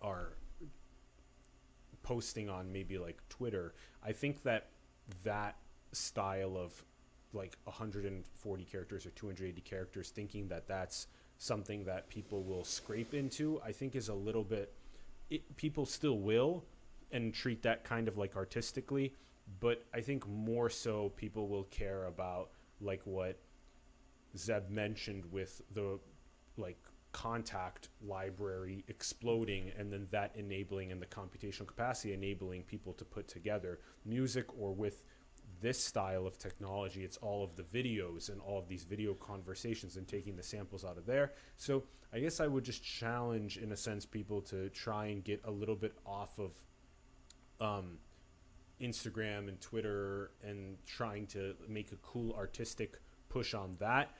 are 0.00 0.32
posting 2.02 2.48
on 2.48 2.72
maybe 2.72 2.96
like 2.98 3.20
Twitter. 3.28 3.74
I 4.02 4.12
think 4.12 4.42
that 4.44 4.70
that 5.22 5.56
style 5.92 6.56
of 6.56 6.82
like 7.34 7.56
140 7.64 8.64
characters 8.64 9.04
or 9.06 9.10
280 9.10 9.60
characters, 9.60 10.10
thinking 10.10 10.48
that 10.48 10.66
that's 10.66 11.08
something 11.38 11.84
that 11.84 12.08
people 12.08 12.42
will 12.42 12.64
scrape 12.64 13.14
into, 13.14 13.60
I 13.64 13.72
think 13.72 13.94
is 13.94 14.08
a 14.08 14.14
little 14.14 14.44
bit. 14.44 14.72
It, 15.32 15.56
people 15.56 15.86
still 15.86 16.18
will 16.18 16.62
and 17.10 17.32
treat 17.32 17.62
that 17.62 17.84
kind 17.84 18.06
of 18.06 18.18
like 18.18 18.36
artistically, 18.36 19.14
but 19.60 19.82
I 19.94 20.02
think 20.02 20.28
more 20.28 20.68
so 20.68 21.08
people 21.16 21.48
will 21.48 21.64
care 21.64 22.04
about 22.04 22.50
like 22.82 23.00
what 23.04 23.38
Zeb 24.36 24.68
mentioned 24.68 25.24
with 25.32 25.62
the 25.72 25.98
like 26.58 26.76
Kontakt 27.14 27.88
library 28.06 28.84
exploding 28.88 29.72
and 29.78 29.90
then 29.90 30.06
that 30.10 30.32
enabling 30.34 30.92
and 30.92 31.00
the 31.00 31.06
computational 31.06 31.66
capacity 31.66 32.12
enabling 32.12 32.64
people 32.64 32.92
to 32.94 33.04
put 33.04 33.26
together 33.26 33.80
music 34.04 34.46
or 34.58 34.74
with 34.74 35.02
this 35.62 35.82
style 35.82 36.26
of 36.26 36.36
technology 36.38 37.04
it's 37.04 37.16
all 37.18 37.42
of 37.42 37.56
the 37.56 37.62
videos 37.62 38.28
and 38.28 38.40
all 38.40 38.58
of 38.58 38.68
these 38.68 38.84
video 38.84 39.14
conversations 39.14 39.96
and 39.96 40.06
taking 40.06 40.36
the 40.36 40.42
samples 40.42 40.84
out 40.84 40.98
of 40.98 41.06
there. 41.06 41.32
So 41.56 41.84
i 42.14 42.18
guess 42.18 42.40
i 42.40 42.46
would 42.46 42.64
just 42.64 42.84
challenge 42.84 43.56
in 43.56 43.72
a 43.72 43.76
sense 43.76 44.04
people 44.04 44.42
to 44.42 44.68
try 44.70 45.06
and 45.06 45.24
get 45.24 45.40
a 45.44 45.50
little 45.50 45.76
bit 45.76 45.94
off 46.04 46.38
of 46.38 46.52
um, 47.60 47.98
instagram 48.80 49.48
and 49.48 49.60
twitter 49.60 50.32
and 50.42 50.76
trying 50.84 51.26
to 51.28 51.54
make 51.68 51.92
a 51.92 51.96
cool 51.96 52.32
artistic 52.34 53.00
push 53.28 53.54
on 53.54 53.76
that. 53.78 54.10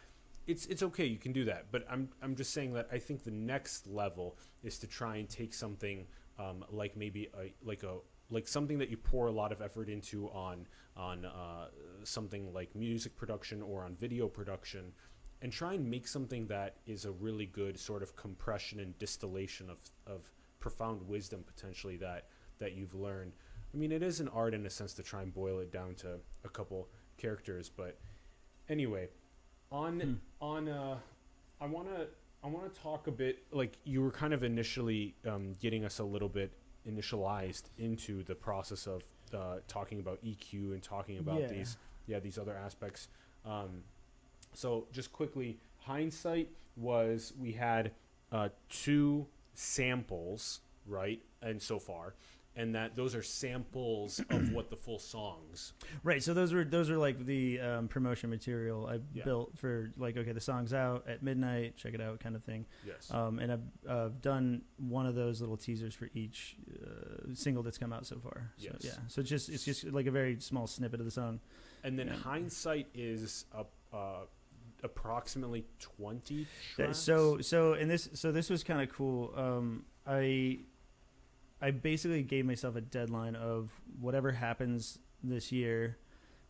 It's 0.46 0.66
it's 0.66 0.82
okay 0.82 1.04
you 1.04 1.18
can 1.18 1.32
do 1.32 1.44
that 1.44 1.66
but 1.70 1.84
i'm 1.88 2.08
i'm 2.20 2.34
just 2.34 2.52
saying 2.52 2.72
that 2.72 2.88
i 2.90 2.98
think 2.98 3.22
the 3.22 3.30
next 3.30 3.86
level 3.86 4.38
is 4.64 4.76
to 4.80 4.88
try 4.88 5.16
and 5.18 5.28
take 5.28 5.54
something 5.54 6.04
um, 6.36 6.64
like 6.70 6.96
maybe 6.96 7.28
a 7.38 7.52
like 7.64 7.84
a 7.84 7.98
like 8.32 8.48
something 8.48 8.78
that 8.78 8.88
you 8.88 8.96
pour 8.96 9.26
a 9.28 9.32
lot 9.32 9.52
of 9.52 9.60
effort 9.62 9.88
into 9.88 10.28
on 10.30 10.66
on 10.96 11.24
uh, 11.24 11.66
something 12.04 12.52
like 12.52 12.74
music 12.74 13.16
production 13.16 13.62
or 13.62 13.84
on 13.84 13.94
video 13.96 14.28
production 14.28 14.92
and 15.42 15.52
try 15.52 15.74
and 15.74 15.88
make 15.88 16.06
something 16.06 16.46
that 16.46 16.76
is 16.86 17.04
a 17.04 17.10
really 17.12 17.46
good 17.46 17.78
sort 17.78 18.02
of 18.02 18.14
compression 18.16 18.80
and 18.80 18.98
distillation 18.98 19.70
of 19.70 19.78
of 20.06 20.30
profound 20.60 21.06
wisdom 21.08 21.42
potentially 21.46 21.96
that 21.96 22.28
that 22.58 22.72
you've 22.72 22.94
learned 22.94 23.32
i 23.74 23.76
mean 23.76 23.90
it 23.92 24.02
is 24.02 24.20
an 24.20 24.28
art 24.28 24.54
in 24.54 24.64
a 24.66 24.70
sense 24.70 24.92
to 24.94 25.02
try 25.02 25.22
and 25.22 25.32
boil 25.34 25.58
it 25.60 25.70
down 25.72 25.94
to 25.94 26.18
a 26.44 26.48
couple 26.48 26.88
characters 27.16 27.68
but 27.68 27.98
anyway 28.68 29.08
on 29.70 30.00
Hmm. 30.00 30.14
on 30.40 30.68
uh 30.68 30.98
i 31.60 31.66
want 31.66 31.88
to 31.88 32.06
i 32.44 32.46
want 32.48 32.72
to 32.72 32.80
talk 32.80 33.06
a 33.06 33.10
bit 33.10 33.44
like 33.50 33.76
you 33.84 34.02
were 34.02 34.10
kind 34.12 34.32
of 34.34 34.42
initially 34.44 35.14
um, 35.26 35.54
getting 35.60 35.84
us 35.84 35.98
a 35.98 36.04
little 36.04 36.28
bit 36.28 36.52
initialized 36.88 37.64
into 37.78 38.22
the 38.24 38.34
process 38.34 38.86
of 38.86 39.02
uh, 39.34 39.56
talking 39.68 39.98
about 40.00 40.22
eq 40.24 40.52
and 40.52 40.82
talking 40.82 41.18
about 41.18 41.40
Yeah. 41.40 41.46
these 41.48 41.76
yeah 42.06 42.18
these 42.18 42.38
other 42.38 42.54
aspects 42.56 43.08
um, 43.46 43.82
so 44.54 44.86
just 44.92 45.12
quickly 45.12 45.58
hindsight 45.78 46.48
was 46.76 47.32
we 47.38 47.52
had 47.52 47.92
uh, 48.30 48.48
two 48.68 49.26
samples 49.54 50.60
right 50.86 51.20
and 51.42 51.60
so 51.60 51.78
far 51.78 52.14
and 52.54 52.74
that 52.74 52.94
those 52.96 53.14
are 53.14 53.22
samples 53.22 54.20
of 54.30 54.52
what 54.52 54.68
the 54.70 54.76
full 54.76 54.98
songs 54.98 55.72
Right. 56.04 56.22
So 56.22 56.34
those 56.34 56.52
were 56.52 56.64
those 56.64 56.90
are 56.90 56.96
like 56.98 57.24
the 57.24 57.60
um, 57.60 57.88
promotion 57.88 58.28
material 58.30 58.86
I 58.86 58.98
Yeah. 59.14 59.24
built 59.24 59.56
for 59.58 59.90
like 59.96 60.16
okay 60.16 60.32
the 60.32 60.40
song's 60.40 60.74
out 60.74 61.04
at 61.08 61.22
midnight 61.22 61.76
check 61.76 61.94
it 61.94 62.00
out 62.00 62.20
kind 62.20 62.36
of 62.36 62.44
thing. 62.44 62.66
yes 62.86 63.10
Um, 63.10 63.38
and 63.38 63.52
I've 63.52 63.60
uh, 63.88 64.08
done 64.20 64.62
one 64.76 65.06
of 65.06 65.14
those 65.14 65.40
little 65.40 65.56
teasers 65.56 65.94
for 65.94 66.10
each 66.14 66.56
uh, 66.82 67.32
single 67.34 67.62
that's 67.62 67.78
come 67.78 67.92
out 67.92 68.04
so 68.06 68.18
far. 68.18 68.50
So, 68.58 68.68
Yes. 68.72 68.76
Yeah. 68.80 68.90
So 69.08 69.20
it's 69.22 69.30
just 69.30 69.48
it's 69.48 69.64
just 69.64 69.84
like 69.84 70.06
a 70.06 70.10
very 70.10 70.38
small 70.40 70.66
snippet 70.66 71.00
of 71.00 71.06
the 71.06 71.12
song. 71.12 71.40
And 71.84 71.98
then 71.98 72.08
Yeah. 72.08 72.14
hindsight 72.16 72.88
is 72.94 73.46
a, 73.52 73.64
uh, 73.96 74.24
approximately 74.82 75.64
twenty. 75.78 76.46
Tracks? 76.74 76.98
so 76.98 77.38
so 77.40 77.72
and 77.74 77.90
this 77.90 78.08
so 78.14 78.32
this 78.32 78.50
was 78.50 78.64
kind 78.64 78.82
of 78.82 78.94
cool. 78.94 79.32
Um, 79.36 79.84
I 80.06 80.60
I 81.62 81.70
basically 81.70 82.22
gave 82.22 82.44
myself 82.44 82.76
a 82.76 82.80
deadline 82.80 83.36
of 83.36 83.70
whatever 84.00 84.32
happens 84.32 84.98
this 85.22 85.52
year. 85.52 85.96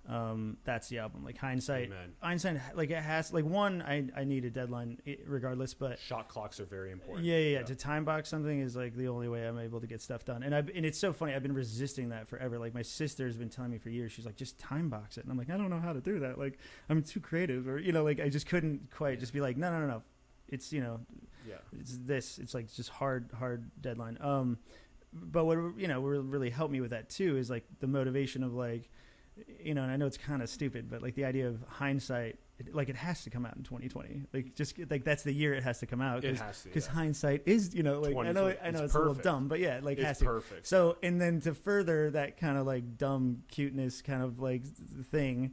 Um, 0.08 0.56
that's 0.64 0.88
the 0.88 0.98
album. 0.98 1.24
Like 1.24 1.38
hindsight, 1.38 1.84
Amen. 1.84 2.12
Einstein 2.20 2.60
like 2.74 2.90
it 2.90 3.00
has 3.00 3.32
like 3.32 3.44
one. 3.44 3.82
I 3.82 4.04
I 4.16 4.24
need 4.24 4.44
a 4.44 4.50
deadline 4.50 4.98
regardless, 5.26 5.74
but 5.74 6.00
shot 6.00 6.28
clocks 6.28 6.58
are 6.58 6.64
very 6.64 6.90
important. 6.90 7.24
yeah, 7.24 7.36
yeah, 7.38 7.58
yeah. 7.58 7.62
To 7.62 7.76
time 7.76 8.04
box 8.04 8.28
something 8.28 8.58
is 8.58 8.74
like 8.74 8.96
the 8.96 9.06
only 9.06 9.28
way 9.28 9.46
I'm 9.46 9.60
able 9.60 9.80
to 9.80 9.86
get 9.86 10.02
stuff 10.02 10.24
done. 10.24 10.42
And 10.42 10.56
I 10.56 10.58
and 10.58 10.84
it's 10.84 10.98
so 10.98 11.12
funny. 11.12 11.34
I've 11.34 11.42
been 11.44 11.54
resisting 11.54 12.08
that 12.08 12.26
forever. 12.26 12.58
Like 12.58 12.74
my 12.74 12.82
sister's 12.82 13.36
been 13.36 13.48
telling 13.48 13.70
me 13.70 13.78
for 13.78 13.90
years. 13.90 14.10
She's 14.10 14.26
like, 14.26 14.34
just 14.34 14.58
time 14.58 14.88
box 14.88 15.18
it, 15.18 15.24
and 15.24 15.30
I'm 15.30 15.38
like, 15.38 15.50
I 15.50 15.56
don't 15.56 15.70
know 15.70 15.80
how 15.80 15.92
to 15.92 16.00
do 16.00 16.18
that. 16.20 16.36
Like 16.36 16.58
I'm 16.88 17.02
too 17.04 17.20
creative, 17.20 17.68
or 17.68 17.78
you 17.78 17.92
know, 17.92 18.02
like 18.02 18.18
I 18.18 18.28
just 18.28 18.48
couldn't 18.48 18.90
quite 18.90 19.20
just 19.20 19.32
be 19.32 19.40
like, 19.40 19.56
no, 19.56 19.70
no, 19.70 19.80
no, 19.82 19.86
no. 19.86 20.02
It's 20.48 20.72
you 20.72 20.80
know, 20.80 20.98
yeah. 21.48 21.54
it's 21.78 21.96
this. 22.04 22.38
It's 22.38 22.54
like 22.54 22.72
just 22.72 22.90
hard, 22.90 23.30
hard 23.38 23.70
deadline. 23.80 24.18
Um, 24.20 24.58
but 25.12 25.44
what 25.44 25.58
you 25.76 25.88
know, 25.88 26.00
really 26.00 26.50
helped 26.50 26.72
me 26.72 26.80
with 26.80 26.90
that 26.90 27.08
too 27.08 27.36
is 27.36 27.50
like 27.50 27.64
the 27.80 27.86
motivation 27.86 28.42
of 28.42 28.54
like, 28.54 28.90
you 29.60 29.74
know, 29.74 29.82
and 29.82 29.90
I 29.90 29.96
know 29.96 30.06
it's 30.06 30.18
kind 30.18 30.42
of 30.42 30.48
stupid, 30.48 30.90
but 30.90 31.02
like 31.02 31.14
the 31.14 31.24
idea 31.24 31.48
of 31.48 31.62
hindsight, 31.68 32.38
it, 32.58 32.74
like 32.74 32.88
it 32.88 32.96
has 32.96 33.24
to 33.24 33.30
come 33.30 33.44
out 33.44 33.56
in 33.56 33.62
2020. 33.62 34.22
Like 34.32 34.54
just 34.54 34.78
like 34.90 35.04
that's 35.04 35.22
the 35.22 35.32
year 35.32 35.54
it 35.54 35.62
has 35.62 35.80
to 35.80 35.86
come 35.86 36.00
out. 36.00 36.24
It 36.24 36.38
has 36.38 36.62
to. 36.62 36.68
Because 36.68 36.86
yeah. 36.86 36.92
hindsight 36.92 37.42
is, 37.46 37.74
you 37.74 37.82
know, 37.82 38.00
like 38.00 38.16
I 38.16 38.32
know, 38.32 38.54
I 38.62 38.70
know 38.70 38.78
It's 38.78 38.80
it's, 38.80 38.94
a 38.94 38.98
little 38.98 39.14
dumb, 39.14 39.48
but 39.48 39.60
yeah, 39.60 39.80
like 39.82 39.98
it's 39.98 40.06
has 40.06 40.18
to. 40.18 40.24
perfect. 40.24 40.66
So, 40.66 40.96
and 41.02 41.20
then 41.20 41.40
to 41.40 41.54
further 41.54 42.10
that 42.10 42.38
kind 42.38 42.56
of 42.56 42.66
like 42.66 42.96
dumb 42.96 43.42
cuteness 43.48 44.02
kind 44.02 44.22
of 44.22 44.40
like 44.40 44.64
thing, 45.10 45.52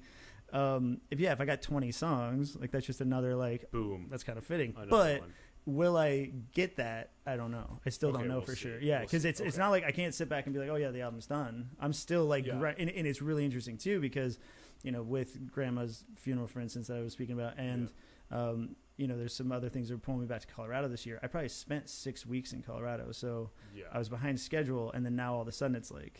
um, 0.54 1.02
if 1.12 1.20
yeah, 1.20 1.32
if 1.32 1.42
I 1.42 1.46
got 1.46 1.62
20 1.62 1.92
songs, 1.92 2.56
like 2.56 2.72
that's 2.72 2.86
just 2.86 3.02
another 3.02 3.36
like 3.36 3.72
boom. 3.72 4.08
that's 4.10 4.24
kind 4.24 4.38
of 4.38 4.46
fitting. 4.46 4.74
Another 4.76 4.90
but 4.90 5.20
one. 5.22 5.34
Will 5.66 5.98
I 5.98 6.32
get 6.54 6.78
that? 6.78 7.12
I 7.26 7.36
don't 7.36 7.52
know. 7.52 7.80
I 7.86 7.90
still 7.90 8.10
Okay, 8.10 8.20
don't 8.20 8.28
know 8.28 8.36
we'll 8.38 8.46
for 8.46 8.56
see. 8.56 8.62
sure. 8.62 8.80
Yeah, 8.80 9.00
We'll 9.00 9.08
because 9.08 9.24
see. 9.24 9.30
it's 9.30 9.40
it's 9.40 9.58
not 9.58 9.70
like 9.70 9.84
I 9.84 9.92
can't 9.92 10.14
sit 10.14 10.30
back 10.30 10.46
and 10.46 10.54
be 10.54 10.60
like, 10.60 10.70
oh 10.70 10.76
yeah, 10.76 10.92
the 10.92 11.02
album's 11.02 11.28
done. 11.28 11.70
I'm 11.80 11.94
still 11.94 12.26
like, 12.26 12.46
Yeah. 12.46 12.60
right, 12.60 12.76
and, 12.78 12.90
and 12.90 13.06
it's 13.06 13.22
really 13.22 13.46
interesting 13.46 13.78
too 13.78 14.00
because, 14.00 14.40
you 14.84 14.92
know, 14.92 15.04
with 15.04 15.52
grandma's 15.52 16.04
funeral, 16.16 16.48
for 16.48 16.60
instance, 16.62 16.88
that 16.88 16.98
I 16.98 17.02
was 17.02 17.14
speaking 17.14 17.40
about, 17.40 17.54
and 17.58 17.92
um, 18.32 18.76
you 18.98 19.08
know, 19.08 19.18
there's 19.18 19.34
some 19.34 19.52
other 19.52 19.70
things 19.70 19.88
that 19.90 19.96
are 19.96 20.00
pulling 20.00 20.22
me 20.22 20.28
back 20.28 20.42
to 20.42 20.48
Colorado 20.48 20.88
this 20.88 21.06
year. 21.06 21.20
I 21.24 21.28
probably 21.28 21.50
spent 21.50 21.88
six 21.90 22.26
weeks 22.26 22.52
in 22.54 22.62
Colorado, 22.62 23.12
so 23.12 23.52
Yeah. 23.76 23.86
I 23.94 23.98
was 24.00 24.10
behind 24.10 24.40
schedule, 24.40 24.92
and 24.92 25.06
then 25.06 25.16
now 25.16 25.36
all 25.36 25.42
of 25.42 25.48
a 25.48 25.52
sudden 25.52 25.76
it's 25.76 25.90
like, 25.92 26.20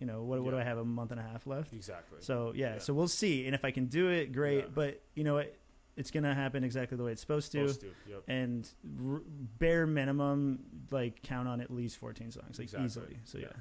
you 0.00 0.06
know, 0.06 0.22
what, 0.24 0.42
what 0.42 0.50
do 0.50 0.58
I 0.58 0.64
have 0.64 0.78
a 0.78 0.84
month 0.84 1.12
and 1.12 1.20
a 1.20 1.22
half 1.22 1.46
left? 1.46 1.72
exactly. 1.74 2.18
So 2.20 2.52
yeah, 2.56 2.74
Yeah. 2.74 2.78
so 2.80 2.92
we'll 2.94 3.06
see, 3.08 3.46
and 3.46 3.54
if 3.54 3.64
I 3.64 3.70
can 3.70 3.86
do 3.86 4.08
it, 4.08 4.32
great. 4.32 4.64
Yeah. 4.64 4.70
But 4.74 5.02
you 5.14 5.22
know 5.24 5.34
what? 5.34 5.54
It's 5.96 6.10
gonna 6.10 6.34
happen 6.34 6.64
exactly 6.64 6.96
the 6.96 7.04
way 7.04 7.12
it's 7.12 7.20
supposed 7.20 7.52
to 7.52 7.68
Supposed 7.68 7.80
to. 7.82 8.10
Yep. 8.10 8.22
and 8.28 8.68
r- 9.10 9.20
bare 9.58 9.86
minimum 9.86 10.60
like 10.90 11.22
count 11.22 11.46
on 11.48 11.60
at 11.60 11.70
least 11.70 11.98
14 11.98 12.30
songs 12.30 12.58
like 12.58 12.64
Exactly. 12.64 12.86
easily 12.86 13.16
so 13.24 13.38
yeah, 13.38 13.44
Yeah. 13.46 13.60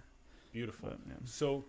Beautiful. 0.53 0.89
But, 0.89 0.99
yeah. 1.07 1.13
So 1.25 1.63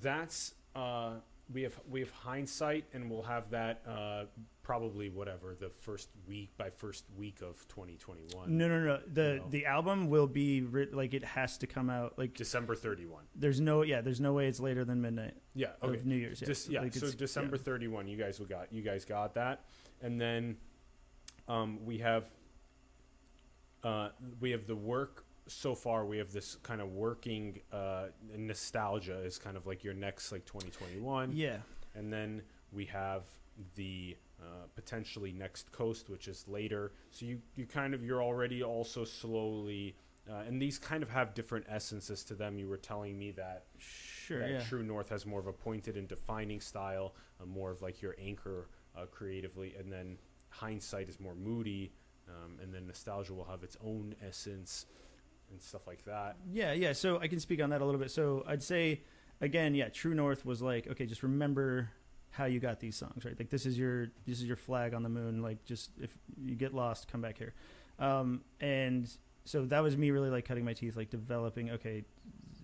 that's 0.00 0.54
uh, 0.74 1.14
we 1.52 1.62
have 1.62 1.78
we 1.90 2.00
have 2.00 2.10
hindsight, 2.10 2.84
and 2.94 3.10
we'll 3.10 3.22
have 3.22 3.50
that 3.50 3.82
uh, 3.86 4.24
probably 4.62 5.10
whatever 5.10 5.54
the 5.58 5.68
first 5.68 6.08
week 6.26 6.50
by 6.56 6.70
first 6.70 7.04
week 7.18 7.42
of 7.42 7.66
2021. 7.68 8.56
no 8.56 8.68
no 8.68 8.80
no 8.84 9.00
the 9.12 9.36
No. 9.42 9.46
the 9.50 9.66
album 9.66 10.08
will 10.08 10.26
be 10.26 10.62
writ- 10.62 10.94
like 10.94 11.12
it 11.14 11.24
has 11.24 11.58
to 11.58 11.66
come 11.66 11.90
out 11.90 12.18
like 12.18 12.34
December 12.34 12.74
31. 12.74 13.24
there's 13.34 13.60
no 13.60 13.82
yeah 13.82 14.00
there's 14.00 14.20
no 14.20 14.32
way 14.32 14.46
it's 14.46 14.60
later 14.60 14.84
than 14.84 15.02
midnight 15.02 15.34
Yeah. 15.54 15.68
Okay. 15.82 15.98
of 15.98 16.06
new 16.06 16.16
year's 16.16 16.40
yeah, 16.40 16.54
yeah. 16.74 16.80
Like, 16.82 16.94
so 16.94 17.10
December 17.10 17.56
yeah. 17.56 17.62
31, 17.62 18.06
you 18.06 18.16
guys 18.16 18.38
will 18.38 18.46
got 18.46 18.72
you 18.72 18.80
guys 18.82 19.04
got 19.04 19.34
that, 19.34 19.64
and 20.02 20.20
then 20.20 20.56
um, 21.48 21.78
we 21.84 21.98
have 21.98 22.26
uh, 23.84 24.10
we 24.40 24.50
have 24.50 24.66
the 24.66 24.76
work 24.76 25.24
so 25.48 25.74
far. 25.74 26.06
We 26.06 26.18
have 26.18 26.32
this 26.32 26.56
kind 26.62 26.80
of 26.80 26.92
working 26.92 27.60
uh, 27.72 28.06
nostalgia 28.36 29.18
is 29.24 29.38
kind 29.38 29.56
of 29.56 29.66
like 29.66 29.82
your 29.82 29.94
next 29.94 30.30
like 30.32 30.44
2021, 30.44 31.32
yeah 31.32 31.58
and 31.94 32.12
then 32.12 32.42
we 32.72 32.84
have 32.86 33.24
the 33.74 34.16
uh, 34.40 34.66
potentially 34.74 35.32
next 35.32 35.70
coast, 35.72 36.08
which 36.10 36.28
is 36.28 36.44
later. 36.48 36.92
So 37.10 37.26
you 37.26 37.40
you 37.56 37.66
kind 37.66 37.94
of 37.94 38.04
you're 38.04 38.22
already 38.22 38.62
also 38.62 39.04
slowly. 39.04 39.96
Uh, 40.30 40.44
and 40.46 40.62
these 40.62 40.78
kind 40.78 41.02
of 41.02 41.08
have 41.10 41.34
different 41.34 41.66
essences 41.68 42.22
to 42.22 42.34
them. 42.34 42.56
You 42.56 42.68
were 42.68 42.76
telling 42.76 43.18
me 43.18 43.32
that 43.32 43.64
sure 43.78 44.38
that 44.38 44.50
yeah 44.50 44.60
True 44.60 44.82
North 44.82 45.08
has 45.08 45.26
more 45.26 45.40
of 45.40 45.48
a 45.48 45.52
pointed 45.52 45.96
and 45.96 46.06
defining 46.06 46.60
style, 46.60 47.14
uh, 47.40 47.46
more 47.46 47.70
of 47.70 47.82
like 47.82 48.00
your 48.00 48.14
anchor 48.20 48.68
uh, 48.96 49.06
creatively, 49.06 49.74
and 49.78 49.92
then 49.92 50.18
Hindsight 50.50 51.08
is 51.08 51.18
more 51.20 51.34
moody, 51.34 51.92
um, 52.28 52.58
and 52.62 52.72
then 52.72 52.86
Nostalgia 52.86 53.34
will 53.34 53.44
have 53.44 53.62
its 53.62 53.76
own 53.84 54.14
essence. 54.26 54.86
and 55.50 55.60
stuff 55.60 55.86
like 55.86 56.04
that. 56.06 56.36
Yeah, 56.50 56.72
yeah. 56.72 56.92
So 56.92 57.18
I 57.18 57.28
can 57.28 57.38
speak 57.38 57.62
on 57.62 57.70
that 57.70 57.80
a 57.82 57.84
little 57.84 58.00
bit. 58.00 58.10
So 58.10 58.42
I'd 58.46 58.62
say, 58.62 59.02
again, 59.40 59.74
yeah, 59.74 59.88
True 59.90 60.14
North 60.14 60.44
was 60.46 60.62
like, 60.62 60.86
okay, 60.88 61.04
just 61.06 61.22
remember 61.22 61.90
how 62.30 62.46
you 62.46 62.58
got 62.58 62.80
these 62.80 62.96
songs, 62.96 63.24
right? 63.26 63.38
Like 63.38 63.50
this 63.50 63.66
is 63.66 63.78
your 63.78 64.06
this 64.26 64.38
is 64.38 64.44
your 64.44 64.56
flag 64.56 64.94
on 64.94 65.02
the 65.02 65.10
moon. 65.10 65.42
Like 65.42 65.64
just 65.64 65.90
if 66.00 66.10
you 66.42 66.54
get 66.54 66.72
lost, 66.74 67.06
come 67.12 67.20
back 67.20 67.36
here. 67.36 67.52
Um, 67.98 68.40
and 68.60 69.06
so 69.44 69.66
that 69.66 69.82
was 69.82 69.96
me 69.96 70.10
really 70.10 70.30
like 70.30 70.46
cutting 70.46 70.64
my 70.64 70.72
teeth, 70.72 70.96
like 70.96 71.10
developing. 71.10 71.70
Okay, 71.70 72.04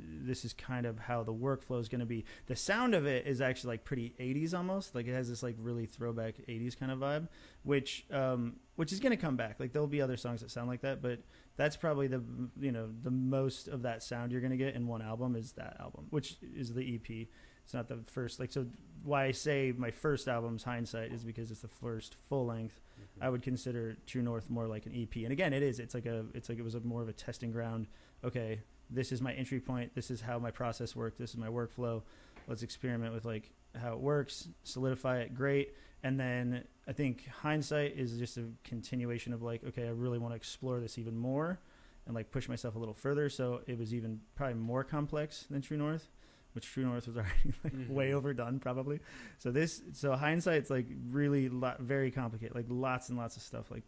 this 0.09 0.44
is 0.44 0.52
kind 0.52 0.86
of 0.86 0.98
how 0.98 1.22
the 1.22 1.32
workflow 1.32 1.80
is 1.80 1.88
going 1.88 2.00
to 2.00 2.06
be. 2.06 2.24
The 2.46 2.56
sound 2.56 2.94
of 2.94 3.06
it 3.06 3.26
is 3.26 3.40
actually 3.40 3.74
like 3.74 3.84
pretty 3.84 4.14
80s 4.18 4.54
almost. 4.54 4.94
Like 4.94 5.06
it 5.06 5.14
has 5.14 5.28
this 5.28 5.42
like 5.42 5.56
really 5.59 5.86
throwback 5.86 6.36
80s 6.48 6.78
kind 6.78 6.92
of 6.92 6.98
vibe, 6.98 7.28
which 7.62 8.06
um, 8.11 8.56
which 8.76 8.92
is 8.92 9.00
going 9.00 9.11
to 9.11 9.16
come 9.16 9.36
back. 9.36 9.56
Like 9.59 9.72
there'll 9.72 9.88
be 9.88 10.00
other 10.00 10.16
songs 10.16 10.40
that 10.40 10.50
sound 10.50 10.68
like 10.68 10.82
that, 10.82 11.02
but 11.02 11.20
that's 11.56 11.76
probably 11.76 12.06
the 12.06 12.22
you 12.59 12.72
know 12.72 12.88
the 13.02 13.11
most 13.11 13.68
of 13.68 13.82
that 13.82 14.02
sound 14.02 14.32
you're 14.32 14.40
going 14.40 14.50
to 14.50 14.56
get 14.56 14.74
in 14.74 14.86
one 14.86 15.02
album 15.02 15.36
is 15.36 15.52
that 15.52 15.76
album, 15.80 16.06
which 16.11 16.36
is 16.42 16.72
the 16.72 16.94
EP. 16.94 17.28
It's 17.64 17.74
not 17.74 17.88
the 17.88 17.98
first 18.06 18.40
like 18.40 18.50
so. 18.50 18.66
Why 19.04 19.24
I 19.24 19.32
say 19.32 19.74
my 19.76 19.90
first 19.90 20.26
album's 20.26 20.64
Hindsight 20.64 21.12
is 21.12 21.22
because 21.22 21.50
it's 21.50 21.61
the 21.61 21.68
first 21.68 22.16
full 22.28 22.46
length. 22.46 22.80
I 23.20 23.28
would 23.28 23.42
consider 23.42 23.96
True 24.06 24.22
North 24.22 24.48
more 24.48 24.66
like 24.66 24.86
an 24.86 24.92
EP, 24.94 25.22
and 25.22 25.32
again, 25.32 25.52
it 25.52 25.62
is. 25.62 25.78
It's 25.78 25.94
like 25.94 26.06
a 26.06 26.24
it's 26.34 26.48
like 26.48 26.59
it 26.59 26.64
was 26.64 26.74
a 26.74 26.80
more 26.80 27.02
of 27.02 27.09
a 27.09 27.12
testing 27.12 27.50
ground. 27.50 27.86
Okay, 28.24 28.61
this 28.91 29.12
is 29.12 29.20
my 29.20 29.32
entry 29.34 29.61
point. 29.61 29.95
This 29.95 30.11
is 30.11 30.20
how 30.20 30.39
my 30.39 30.51
process 30.51 30.97
works. 30.97 31.18
This 31.18 31.30
is 31.30 31.36
my 31.36 31.49
workflow. 31.49 32.03
Let's 32.47 32.62
experiment 32.62 33.12
with 33.14 33.24
like 33.24 33.51
how 33.80 33.93
it 33.93 34.01
works, 34.01 34.49
solidify 34.64 35.18
it, 35.20 35.34
great. 35.34 35.74
And 36.03 36.18
then 36.18 36.64
I 36.86 36.93
think 36.93 37.26
hindsight 37.28 37.97
is 37.99 38.16
just 38.18 38.36
a 38.39 38.45
continuation 38.64 39.32
of 39.32 39.43
like, 39.43 39.62
okay, 39.64 39.86
I 39.86 39.91
really 39.91 40.18
want 40.18 40.32
to 40.32 40.36
explore 40.36 40.80
this 40.80 40.97
even 40.99 41.16
more 41.18 41.59
and 42.07 42.14
like 42.14 42.30
push 42.30 42.49
myself 42.49 42.76
a 42.76 42.78
little 42.78 42.95
further. 42.95 43.28
So 43.28 43.61
it 43.66 43.76
was 43.78 43.93
even 43.93 44.20
probably 44.34 44.55
more 44.55 44.84
complex 44.84 45.45
than 45.51 45.61
True 45.61 45.76
North, 45.76 46.09
which 46.55 46.66
True 46.66 46.84
North 46.84 47.07
was 47.07 47.16
already 47.18 47.53
like 47.64 47.74
Mhm. 47.74 47.89
way 47.91 48.14
overdone 48.14 48.59
probably. 48.61 49.01
So 49.39 49.51
this, 49.51 49.82
so 49.93 50.14
hindsight's 50.14 50.70
like 50.70 50.86
really 51.11 51.49
lot, 51.51 51.80
very 51.80 52.11
complicated, 52.11 52.55
like 52.55 52.66
lots 52.68 53.11
and 53.11 53.18
lots 53.18 53.36
of 53.36 53.43
stuff, 53.43 53.70
like 53.70 53.84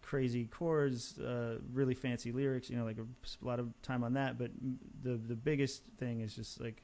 crazy 0.00 0.46
chords, 0.46 1.18
uh, 1.18 1.58
really 1.72 1.94
fancy 1.94 2.32
lyrics. 2.32 2.70
You 2.70 2.76
know, 2.76 2.84
like 2.84 2.98
a 2.98 3.44
lot 3.44 3.58
of 3.60 3.68
time 3.82 4.04
on 4.04 4.14
that. 4.14 4.38
But 4.38 4.50
the 5.02 5.16
the 5.16 5.36
biggest 5.36 5.84
thing 5.98 6.20
is 6.20 6.34
just 6.34 6.60
like 6.60 6.82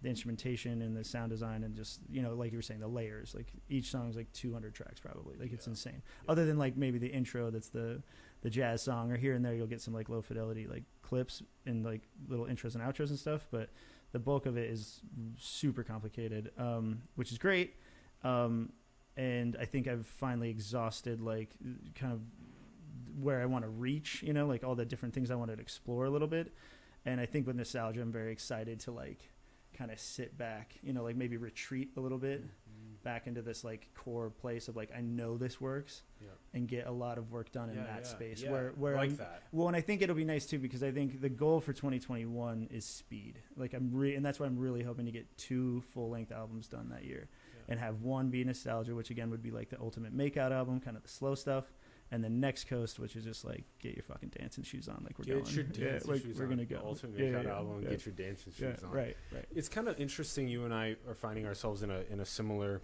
the 0.00 0.08
instrumentation 0.08 0.80
and 0.82 0.96
the 0.96 1.02
sound 1.02 1.28
design 1.30 1.64
and 1.64 1.74
just 1.74 2.00
you 2.08 2.22
know 2.22 2.32
like 2.34 2.52
you 2.52 2.58
were 2.58 2.62
saying 2.62 2.78
the 2.78 2.86
layers 2.86 3.34
like 3.34 3.48
each 3.68 3.90
song 3.90 4.08
is 4.08 4.14
like 4.14 4.32
200 4.32 4.72
tracks 4.72 5.00
probably 5.00 5.34
like 5.36 5.52
it's 5.52 5.66
Yeah. 5.66 5.70
insane 5.72 6.02
Yeah. 6.24 6.30
other 6.30 6.46
than 6.46 6.56
like 6.56 6.76
maybe 6.76 6.98
the 6.98 7.08
intro 7.08 7.50
that's 7.50 7.70
the 7.70 8.00
the 8.42 8.48
jazz 8.48 8.80
song 8.80 9.10
or 9.10 9.16
here 9.16 9.34
and 9.34 9.44
there 9.44 9.54
you'll 9.54 9.66
get 9.66 9.80
some 9.80 9.92
like 9.92 10.08
low 10.08 10.22
fidelity 10.22 10.68
like 10.68 10.84
clips 11.02 11.42
and 11.66 11.84
like 11.84 12.02
little 12.28 12.46
intros 12.46 12.76
and 12.76 12.84
outros 12.84 13.08
and 13.10 13.18
stuff 13.18 13.48
but 13.50 13.70
the 14.12 14.20
bulk 14.20 14.46
of 14.46 14.56
it 14.56 14.70
is 14.70 15.00
super 15.36 15.82
complicated 15.82 16.52
um, 16.58 17.02
which 17.16 17.32
is 17.32 17.38
great 17.38 17.74
um, 18.22 18.70
and 19.16 19.56
i 19.60 19.64
think 19.64 19.88
i've 19.88 20.06
finally 20.06 20.48
exhausted 20.48 21.20
like 21.20 21.50
kind 21.96 22.12
of 22.12 22.20
where 23.20 23.40
i 23.40 23.46
want 23.46 23.64
to 23.64 23.70
reach 23.70 24.22
you 24.22 24.32
know 24.32 24.46
like 24.46 24.64
all 24.64 24.74
the 24.74 24.84
different 24.84 25.14
things 25.14 25.30
i 25.30 25.34
want 25.34 25.50
to 25.50 25.58
explore 25.60 26.04
a 26.04 26.10
little 26.10 26.28
bit 26.28 26.52
and 27.04 27.20
i 27.20 27.26
think 27.26 27.46
with 27.46 27.56
nostalgia 27.56 28.00
i'm 28.00 28.12
very 28.12 28.32
excited 28.32 28.80
to 28.80 28.90
like 28.90 29.20
kind 29.76 29.90
of 29.90 29.98
sit 30.00 30.36
back 30.36 30.74
you 30.82 30.92
know 30.92 31.02
like 31.02 31.16
maybe 31.16 31.36
retreat 31.36 31.90
a 31.96 32.00
little 32.00 32.18
bit 32.18 32.42
mm-hmm. 32.42 32.94
back 33.04 33.26
into 33.26 33.42
this 33.42 33.62
like 33.62 33.88
core 33.94 34.30
place 34.30 34.66
of 34.66 34.74
like 34.76 34.90
i 34.96 35.00
know 35.00 35.36
this 35.36 35.60
works 35.60 36.02
Yeah. 36.20 36.28
and 36.54 36.66
get 36.66 36.86
a 36.86 36.90
lot 36.90 37.16
of 37.18 37.30
work 37.30 37.52
done 37.52 37.70
in 37.70 37.76
Yeah, 37.76 37.84
that 37.84 38.00
yeah, 38.02 38.08
space 38.08 38.42
yeah. 38.42 38.50
where 38.50 38.72
where 38.76 38.96
like 38.96 39.10
I'm, 39.10 39.16
that. 39.18 39.42
well 39.52 39.68
and 39.68 39.76
i 39.76 39.80
think 39.80 40.02
it'll 40.02 40.16
be 40.16 40.24
nice 40.24 40.46
too 40.46 40.58
because 40.58 40.82
i 40.82 40.90
think 40.90 41.20
the 41.20 41.28
goal 41.28 41.60
for 41.60 41.72
2021 41.72 42.68
is 42.72 42.84
speed 42.84 43.38
like 43.56 43.72
i'm 43.74 43.90
re- 43.92 44.14
and 44.16 44.24
that's 44.24 44.40
why 44.40 44.46
i'm 44.46 44.58
really 44.58 44.82
hoping 44.82 45.06
to 45.06 45.12
get 45.12 45.26
two 45.36 45.82
full 45.92 46.10
length 46.10 46.32
albums 46.32 46.66
done 46.66 46.88
that 46.88 47.04
year 47.04 47.28
and 47.68 47.78
have 47.78 48.00
one 48.00 48.30
be 48.30 48.42
nostalgia 48.42 48.94
which 48.94 49.10
again 49.10 49.30
would 49.30 49.42
be 49.42 49.50
like 49.50 49.68
the 49.68 49.78
ultimate 49.80 50.16
makeout 50.16 50.50
album 50.50 50.80
kind 50.80 50.96
of 50.96 51.02
the 51.02 51.08
slow 51.08 51.34
stuff 51.34 51.66
and 52.10 52.24
then 52.24 52.40
next 52.40 52.64
coast 52.68 52.98
which 52.98 53.14
is 53.16 53.24
just 53.24 53.44
like 53.44 53.64
get 53.80 53.94
your 53.94 54.02
fucking 54.02 54.30
dancing 54.38 54.64
shoes 54.64 54.88
on 54.88 55.00
like 55.04 55.18
we're 55.18 55.24
Get 55.26 55.44
going 55.44 55.54
your 55.56 55.64
yeah, 55.74 55.90
dancing 55.92 56.10
like, 56.12 56.22
shoes 56.22 56.36
we're 56.38 56.44
on. 56.44 56.50
gonna 56.50 56.64
go 56.64 56.80
Ultimate 56.84 57.18
Yeah, 57.18 57.26
Makeout 57.26 57.44
yeah, 57.44 57.50
album. 57.54 57.82
yeah. 57.82 57.90
Get 57.90 58.06
your 58.06 58.14
dancing 58.14 58.52
yeah, 58.58 58.72
shoes 58.74 58.84
on. 58.84 58.90
right 58.90 59.16
right 59.32 59.44
It's 59.54 59.68
kind 59.68 59.88
of 59.88 59.98
interesting. 60.00 60.48
You 60.48 60.64
and 60.64 60.72
I 60.74 60.96
are 61.08 61.14
finding 61.14 61.46
ourselves 61.46 61.82
in 61.82 61.90
a 61.90 62.00
in 62.10 62.20
a 62.20 62.24
similar 62.26 62.80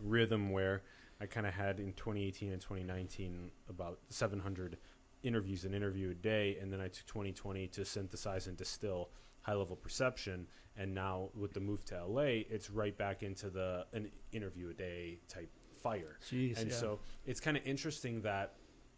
rhythm 0.00 0.50
where 0.50 0.82
I 1.20 1.26
kind 1.26 1.46
of 1.46 1.54
had 1.54 1.78
in 1.78 1.92
2018 1.92 2.52
and 2.52 2.60
2019 2.60 3.50
about 3.68 3.98
700 4.08 4.76
interviews 5.22 5.64
an 5.64 5.72
interview 5.72 6.10
a 6.10 6.14
day, 6.14 6.58
and 6.60 6.72
then 6.72 6.80
I 6.80 6.88
took 6.88 7.06
2020 7.06 7.68
to 7.68 7.84
synthesize 7.84 8.46
and 8.46 8.56
distill 8.56 9.10
high 9.40 9.54
level 9.54 9.76
perception, 9.76 10.46
and 10.76 10.94
now 10.94 11.30
with 11.34 11.52
the 11.54 11.60
move 11.60 11.84
to 11.86 12.04
LA, 12.04 12.22
it's 12.50 12.68
right 12.70 12.96
back 12.96 13.22
into 13.22 13.48
the 13.50 13.86
an 13.92 14.10
interview 14.32 14.70
a 14.70 14.74
day 14.74 15.18
type 15.28 15.50
fire. 15.84 16.18
Jeez, 16.28 16.60
and 16.60 16.70
yeah. 16.70 16.76
so 16.76 16.98
it's 17.26 17.40
kind 17.40 17.56
of 17.56 17.66
interesting 17.66 18.22
that 18.22 18.54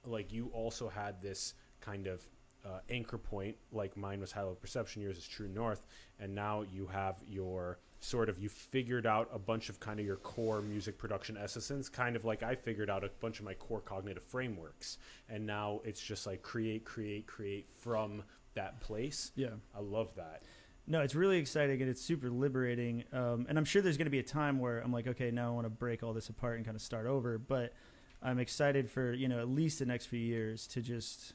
like 0.07 0.33
you 0.33 0.51
also 0.55 0.89
had 0.89 1.21
this 1.21 1.55
kind 1.81 2.07
of 2.07 2.23
uh, 2.65 2.81
anchor 2.91 3.19
point 3.19 3.57
like 3.71 3.97
mine 3.97 4.21
was 4.21 4.33
high 4.33 4.41
level 4.41 4.57
perception 4.57 5.03
yours 5.03 5.19
is 5.19 5.27
true 5.27 5.49
north 5.49 5.87
and 6.19 6.35
now 6.35 6.65
you 6.73 6.87
have 6.87 7.17
your 7.29 7.79
sort 8.01 8.29
of 8.29 8.39
you 8.39 8.49
figured 8.49 9.07
out 9.07 9.29
a 9.33 9.39
bunch 9.39 9.69
of 9.69 9.79
kind 9.79 10.01
of 10.01 10.07
your 10.07 10.17
core 10.17 10.61
music 10.63 10.99
production 10.99 11.37
essence 11.37 11.89
kind 11.89 12.17
of 12.17 12.25
like 12.25 12.43
i 12.43 12.55
figured 12.55 12.91
out 12.91 13.05
a 13.05 13.11
bunch 13.21 13.39
of 13.39 13.45
my 13.45 13.55
core 13.55 13.81
cognitive 13.81 14.23
frameworks 14.25 14.99
and 15.29 15.47
now 15.47 15.81
it's 15.85 16.01
just 16.01 16.27
like 16.27 16.43
create 16.43 16.85
create 16.85 17.27
create 17.27 17.69
from 17.71 18.23
that 18.55 18.81
place 18.81 19.31
yeah 19.37 19.49
i 19.77 19.81
love 19.81 20.09
that 20.17 20.43
No, 20.87 21.01
it's 21.01 21.15
really 21.15 21.39
exciting 21.39 21.81
and 21.81 21.91
it's 21.91 22.01
super 22.01 22.31
liberating. 22.31 23.05
Um, 23.13 23.47
and 23.49 23.59
I'm 23.59 23.65
sure 23.65 23.83
there's 23.83 23.97
going 23.97 24.07
to 24.07 24.11
be 24.11 24.21
a 24.21 24.25
time 24.25 24.61
where 24.61 24.79
I'm 24.81 24.93
like, 24.93 25.09
okay, 25.09 25.31
now 25.33 25.49
I 25.49 25.51
want 25.51 25.67
to 25.67 25.71
break 25.71 26.03
all 26.03 26.13
this 26.13 26.29
apart 26.29 26.57
and 26.57 26.65
kind 26.65 26.77
of 26.77 26.83
start 26.83 27.07
over. 27.07 27.39
But 27.39 27.73
I'm 28.23 28.39
excited 28.39 28.91
for 28.91 29.13
you 29.13 29.29
know 29.29 29.41
at 29.41 29.49
least 29.49 29.79
the 29.81 29.87
next 29.87 30.07
few 30.07 30.21
years 30.21 30.67
to 30.69 30.81
just, 30.81 31.35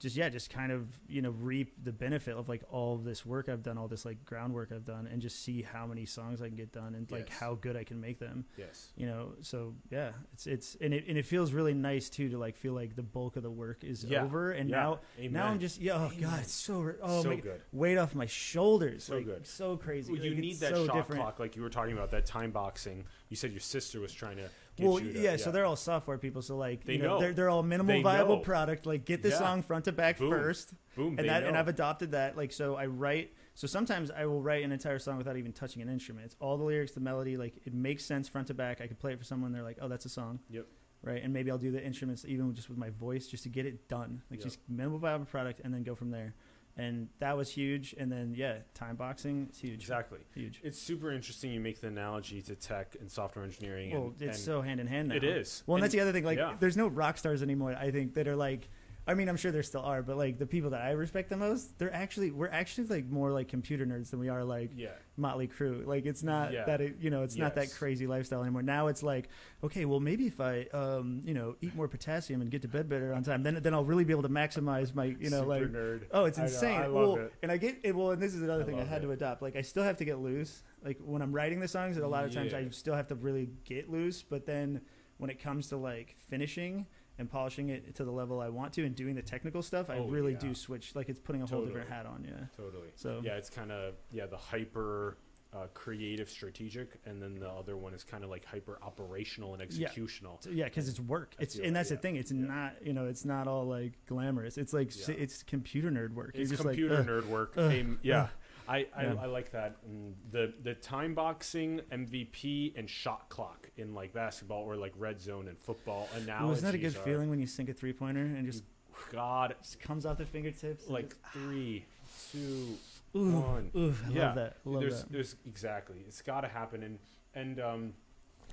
just 0.00 0.14
yeah, 0.16 0.28
just 0.28 0.50
kind 0.50 0.70
of 0.70 0.86
you 1.08 1.22
know 1.22 1.30
reap 1.30 1.72
the 1.82 1.92
benefit 1.92 2.36
of 2.36 2.48
like 2.48 2.62
all 2.70 2.94
of 2.94 3.04
this 3.04 3.26
work 3.26 3.48
I've 3.48 3.62
done, 3.62 3.76
all 3.78 3.88
this 3.88 4.04
like 4.04 4.24
groundwork 4.24 4.70
I've 4.72 4.84
done, 4.84 5.08
and 5.10 5.20
just 5.20 5.42
see 5.42 5.62
how 5.62 5.86
many 5.86 6.06
songs 6.06 6.40
I 6.40 6.46
can 6.48 6.56
get 6.56 6.72
done 6.72 6.94
and 6.94 7.10
like 7.10 7.28
Yes. 7.28 7.38
how 7.38 7.54
good 7.56 7.76
I 7.76 7.82
can 7.84 8.00
make 8.00 8.18
them. 8.20 8.44
yes 8.56 8.92
You 8.96 9.06
know, 9.06 9.32
so 9.40 9.74
yeah, 9.90 10.12
it's 10.32 10.46
it's 10.46 10.76
and 10.80 10.94
it 10.94 11.04
and 11.08 11.18
it 11.18 11.26
feels 11.26 11.52
really 11.52 11.74
nice 11.74 12.08
too 12.08 12.28
to 12.30 12.38
like 12.38 12.56
feel 12.56 12.74
like 12.74 12.94
the 12.94 13.02
bulk 13.02 13.36
of 13.36 13.42
the 13.42 13.50
work 13.50 13.82
is 13.82 14.04
Yeah. 14.04 14.22
over, 14.24 14.52
and 14.52 14.70
Yeah. 14.70 14.76
now 14.76 15.00
Amen. 15.18 15.32
now 15.32 15.46
I'm 15.48 15.58
just 15.58 15.80
yeah, 15.80 15.94
oh 15.94 16.06
Amen. 16.06 16.20
god, 16.20 16.40
it's 16.42 16.52
so 16.52 16.92
oh 17.02 17.22
so 17.22 17.30
my 17.30 17.36
good 17.36 17.60
weight 17.72 17.98
off 17.98 18.14
my 18.14 18.26
shoulders. 18.26 19.04
So 19.04 19.16
like, 19.16 19.24
good. 19.24 19.46
So 19.46 19.76
crazy. 19.76 20.12
Well, 20.12 20.22
you 20.22 20.30
Like, 20.30 20.38
need 20.40 20.60
that 20.60 20.74
so 20.74 20.86
shot 20.86 20.94
different. 20.96 21.22
clock 21.22 21.38
like 21.38 21.56
you 21.56 21.62
were 21.62 21.70
talking 21.70 21.92
about 21.92 22.10
that 22.12 22.24
time 22.26 22.50
boxing 22.52 23.04
you 23.30 23.36
said 23.36 23.50
your 23.50 23.60
sister 23.60 24.00
was 24.00 24.12
trying 24.12 24.36
to 24.36 24.48
Well, 24.86 24.98
to, 24.98 25.20
yeah, 25.20 25.36
so 25.36 25.50
they're 25.50 25.64
all 25.64 25.76
software 25.76 26.18
people. 26.18 26.42
So 26.42 26.56
like, 26.56 26.84
They 26.84 26.94
you 26.94 26.98
know, 27.02 27.14
know. 27.14 27.20
they're 27.20 27.32
they're 27.32 27.50
all 27.50 27.62
minimal 27.62 27.94
They 27.96 28.02
viable 28.02 28.36
know. 28.36 28.42
product. 28.42 28.86
Like, 28.86 29.04
get 29.04 29.22
the 29.22 29.30
Yeah. 29.30 29.38
song 29.38 29.62
front 29.62 29.84
to 29.86 29.92
back 29.92 30.18
Boom. 30.18 30.30
first, 30.30 30.74
boom 30.96 31.08
and 31.10 31.18
they 31.18 31.22
that 31.28 31.42
and. 31.44 31.56
I've 31.56 31.68
adopted 31.68 32.12
that. 32.12 32.36
Like, 32.36 32.52
so 32.52 32.76
I 32.76 32.86
write. 32.86 33.32
So 33.54 33.66
sometimes 33.66 34.10
I 34.10 34.24
will 34.26 34.40
write 34.40 34.62
an 34.64 34.70
entire 34.72 34.98
song 35.00 35.18
without 35.18 35.36
even 35.36 35.52
touching 35.52 35.82
an 35.82 35.88
instrument. 35.88 36.26
It's 36.26 36.36
all 36.40 36.56
the 36.56 36.64
lyrics, 36.64 36.92
the 36.92 37.00
melody. 37.00 37.36
Like, 37.36 37.54
it 37.64 37.74
makes 37.74 38.04
sense 38.04 38.28
front 38.28 38.46
to 38.48 38.54
back. 38.54 38.80
I 38.80 38.86
could 38.86 38.98
play 39.00 39.12
it 39.12 39.18
for 39.18 39.24
someone. 39.24 39.50
They're 39.52 39.64
like, 39.64 39.78
oh, 39.80 39.88
that's 39.88 40.04
a 40.04 40.08
song. 40.10 40.38
Yep. 40.50 40.66
Right, 41.00 41.22
and 41.22 41.32
maybe 41.32 41.48
I'll 41.52 41.58
do 41.58 41.70
the 41.70 41.84
instruments 41.84 42.24
even 42.26 42.52
just 42.54 42.68
with 42.68 42.76
my 42.76 42.90
voice, 42.90 43.28
just 43.28 43.44
to 43.44 43.48
get 43.48 43.66
it 43.66 43.88
done. 43.88 44.20
Like, 44.30 44.40
Yep. 44.40 44.44
just 44.44 44.58
minimal 44.68 44.98
viable 44.98 45.26
product, 45.26 45.60
and 45.62 45.72
then 45.72 45.84
go 45.84 45.94
from 45.94 46.10
there. 46.10 46.34
And 46.78 47.08
that 47.18 47.36
was 47.36 47.50
huge. 47.50 47.94
And 47.98 48.10
then 48.10 48.34
yeah, 48.36 48.58
time 48.72 48.94
boxing 48.94 49.48
is 49.52 49.58
huge. 49.58 49.80
exactly 49.80 50.20
Huge. 50.32 50.60
It's 50.62 50.78
super 50.78 51.10
interesting. 51.10 51.50
You 51.50 51.58
make 51.60 51.80
the 51.80 51.88
analogy 51.88 52.40
to 52.42 52.54
tech 52.54 52.96
and 53.00 53.10
software 53.10 53.44
engineering. 53.44 53.90
Well, 53.90 54.02
and, 54.04 54.22
it's 54.22 54.38
and 54.38 54.46
so 54.46 54.62
hand 54.62 54.80
in 54.80 54.86
hand 54.86 55.08
now. 55.08 55.16
It 55.16 55.24
is. 55.24 55.64
Well, 55.66 55.74
and, 55.74 55.82
And- 55.82 55.84
that's 55.84 55.94
the 55.94 56.00
other 56.00 56.12
thing. 56.12 56.24
Like, 56.24 56.38
yeah. 56.38 56.54
there's 56.60 56.76
no 56.76 56.86
rock 56.86 57.18
stars 57.18 57.42
anymore. 57.42 57.76
I 57.78 57.90
think 57.90 58.14
that 58.14 58.28
are 58.28 58.36
like, 58.36 58.68
I 59.08 59.14
mean, 59.14 59.28
I'm 59.30 59.38
sure 59.38 59.50
there 59.50 59.62
still 59.62 59.80
are, 59.80 60.02
but 60.02 60.18
like 60.18 60.38
the 60.38 60.46
people 60.46 60.70
that 60.70 60.82
I 60.82 60.90
respect 60.90 61.30
the 61.30 61.36
most, 61.38 61.78
they're 61.78 61.92
actually 61.94 62.30
we're 62.30 62.50
actually 62.50 62.86
like 62.88 63.06
more 63.08 63.30
like 63.32 63.48
computer 63.48 63.86
nerds 63.86 64.10
than 64.10 64.20
we 64.20 64.28
are 64.28 64.44
like 64.44 64.70
yeah, 64.76 64.90
Motley 65.16 65.48
Crue. 65.48 65.86
Like, 65.86 66.04
it's 66.04 66.22
not 66.22 66.52
Yeah. 66.52 66.66
that 66.66 66.82
it, 66.82 66.96
you 67.00 67.08
know, 67.08 67.22
it's 67.22 67.34
not 67.36 67.54
that 67.54 67.72
crazy 67.72 68.06
lifestyle 68.06 68.42
anymore. 68.42 68.60
Now 68.62 68.88
it's 68.88 69.02
like, 69.02 69.30
okay, 69.64 69.86
well, 69.86 69.98
maybe 69.98 70.26
if 70.26 70.40
I, 70.40 70.66
um, 70.74 71.22
you 71.24 71.32
know, 71.32 71.56
eat 71.62 71.74
more 71.74 71.88
potassium 71.88 72.42
and 72.42 72.50
get 72.50 72.60
to 72.62 72.68
bed 72.68 72.86
better 72.88 73.14
on 73.14 73.22
time, 73.24 73.42
then 73.42 73.58
then 73.62 73.72
I'll 73.72 73.84
really 73.84 74.04
be 74.04 74.12
able 74.12 74.24
to 74.24 74.28
maximize 74.28 74.94
my, 74.94 75.06
you 75.06 75.30
know, 75.30 75.38
super 75.40 75.46
like. 75.46 75.62
nerd. 75.62 76.00
Oh, 76.12 76.26
it's 76.26 76.38
I 76.38 76.42
know, 76.42 76.48
insane. 76.48 76.80
I 76.82 76.88
well, 76.88 77.16
it. 77.16 77.32
and 77.42 77.50
I 77.50 77.56
get 77.56 77.78
it. 77.82 77.96
Well, 77.96 78.10
and 78.10 78.20
this 78.22 78.34
is 78.34 78.42
another 78.42 78.62
I 78.64 78.66
thing 78.66 78.78
I 78.78 78.84
had 78.84 79.02
it. 79.02 79.06
to 79.06 79.12
adopt. 79.12 79.40
Like, 79.40 79.56
I 79.56 79.62
still 79.62 79.84
have 79.84 79.96
to 79.96 80.04
get 80.04 80.18
loose. 80.18 80.62
Like 80.84 80.98
when 81.02 81.22
I'm 81.22 81.32
writing 81.32 81.60
the 81.60 81.68
songs, 81.68 81.96
a 81.96 82.06
lot 82.06 82.26
of 82.26 82.32
times 82.34 82.52
Yeah. 82.52 82.58
I 82.58 82.68
still 82.70 82.94
have 82.94 83.06
to 83.08 83.14
really 83.14 83.48
get 83.64 83.90
loose. 83.90 84.22
But 84.22 84.44
then 84.44 84.82
when 85.16 85.30
it 85.30 85.42
comes 85.42 85.68
to 85.68 85.76
like 85.78 86.14
finishing 86.28 86.86
and 87.18 87.30
polishing 87.30 87.68
it 87.70 87.94
to 87.96 88.04
the 88.04 88.12
level 88.12 88.40
I 88.40 88.48
want 88.48 88.72
to 88.74 88.84
and 88.84 88.94
doing 88.94 89.14
the 89.16 89.22
technical 89.22 89.62
stuff, 89.62 89.90
I 89.90 89.98
Oh, 89.98 90.06
really 90.08 90.32
yeah. 90.32 90.38
do 90.38 90.54
switch. 90.54 90.94
Like 90.94 91.08
it's 91.08 91.20
putting 91.20 91.42
a 91.42 91.46
whole 91.46 91.64
different 91.64 91.88
Totally. 91.88 92.04
hat 92.04 92.06
on. 92.06 92.24
Yeah. 92.24 92.46
Totally. 92.56 92.88
So 92.94 93.20
Yeah, 93.24 93.36
it's 93.36 93.50
kind 93.50 93.72
of 93.72 93.94
yeah 94.12 94.26
the 94.26 94.36
hyper 94.36 95.16
uh, 95.50 95.66
creative, 95.72 96.28
strategic, 96.28 97.00
and 97.06 97.22
then 97.22 97.38
the 97.40 97.48
other 97.48 97.74
one 97.74 97.94
is 97.94 98.04
kind 98.04 98.22
of 98.22 98.28
like 98.28 98.44
hyper 98.44 98.78
operational 98.82 99.54
and 99.54 99.62
executional. 99.62 100.36
Yeah, 100.50 100.66
because 100.66 100.90
it's 100.90 101.00
work. 101.00 101.34
It's 101.38 101.54
and 101.54 101.68
that, 101.68 101.72
that's 101.72 101.90
yeah. 101.90 101.96
the 101.96 102.02
thing. 102.02 102.16
It's 102.16 102.30
Yeah. 102.30 102.46
not 102.46 102.74
you 102.86 102.92
know 102.92 103.06
it's 103.06 103.24
not 103.24 103.48
all 103.48 103.64
like 103.66 103.94
glamorous. 104.06 104.58
It's 104.58 104.72
like 104.74 104.92
Yeah. 105.08 105.14
it's 105.18 105.42
computer 105.42 105.90
nerd 105.90 106.12
work. 106.14 106.32
It's 106.34 106.52
computer 106.54 106.98
like, 106.98 107.06
nerd 107.06 107.26
work. 107.28 107.54
ugh, 107.56 107.72
Aim- 107.72 107.98
yeah. 108.02 108.28
I, 108.68 108.86
I, 108.94 109.02
Yeah. 109.04 109.14
I 109.22 109.26
like 109.26 109.50
that. 109.52 109.76
And 109.86 110.14
the 110.30 110.52
the 110.62 110.74
time 110.74 111.14
boxing 111.14 111.80
MVP 111.90 112.74
and 112.76 112.88
shot 112.88 113.28
clock 113.30 113.68
in 113.76 113.94
like 113.94 114.12
basketball 114.12 114.62
or 114.62 114.76
like 114.76 114.92
red 114.98 115.20
zone 115.20 115.48
and 115.48 115.58
football 115.58 116.08
analogies. 116.14 116.48
Wasn't 116.62 116.72
that 116.72 116.74
a 116.74 116.78
good 116.78 116.96
are- 116.96 117.00
feeling 117.04 117.30
when 117.30 117.38
you 117.38 117.46
sink 117.46 117.68
a 117.68 117.72
three 117.74 117.92
pointer 117.92 118.20
and 118.22 118.44
just, 118.46 118.64
God, 119.10 119.54
just 119.62 119.80
comes 119.80 120.04
off 120.04 120.18
the 120.18 120.26
fingertips? 120.26 120.88
like 120.88 121.14
three, 121.32 121.84
two, 122.32 122.76
ooh, 123.16 123.40
one. 123.40 123.70
ooh, 123.74 123.94
I 124.06 124.10
Yeah, 124.10 124.26
love 124.26 124.34
that. 124.34 124.56
I 124.66 124.68
love 124.68 124.80
there's 124.80 125.02
that. 125.02 125.12
there's 125.12 125.36
exactly 125.46 125.96
it's 126.06 126.20
got 126.22 126.42
to 126.42 126.48
happen 126.48 126.82
and 126.82 126.98
and 127.34 127.60
um 127.60 127.92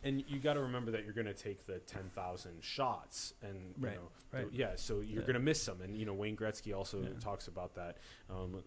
and 0.06 0.24
you 0.28 0.40
got 0.40 0.54
to 0.54 0.62
remember 0.62 0.92
that 0.92 1.04
you're 1.04 1.14
going 1.14 1.26
to 1.28 1.34
take 1.34 1.66
the 1.66 1.80
10,000 1.80 2.64
shots 2.64 3.34
and 3.42 3.74
you 3.78 3.86
Right, 3.88 3.96
know 3.96 4.10
right. 4.32 4.48
yeah 4.52 4.72
so 4.76 5.02
you're 5.02 5.22
Yeah. 5.22 5.28
going 5.28 5.34
to 5.34 5.40
miss 5.40 5.62
some 5.62 5.82
and 5.82 5.98
you 5.98 6.06
know 6.06 6.14
Wayne 6.14 6.38
Gretzky 6.38 6.74
also 6.76 7.02
Yeah. 7.02 7.10
talks 7.20 7.48
about 7.48 7.76
that 7.76 7.98
um 8.30 8.62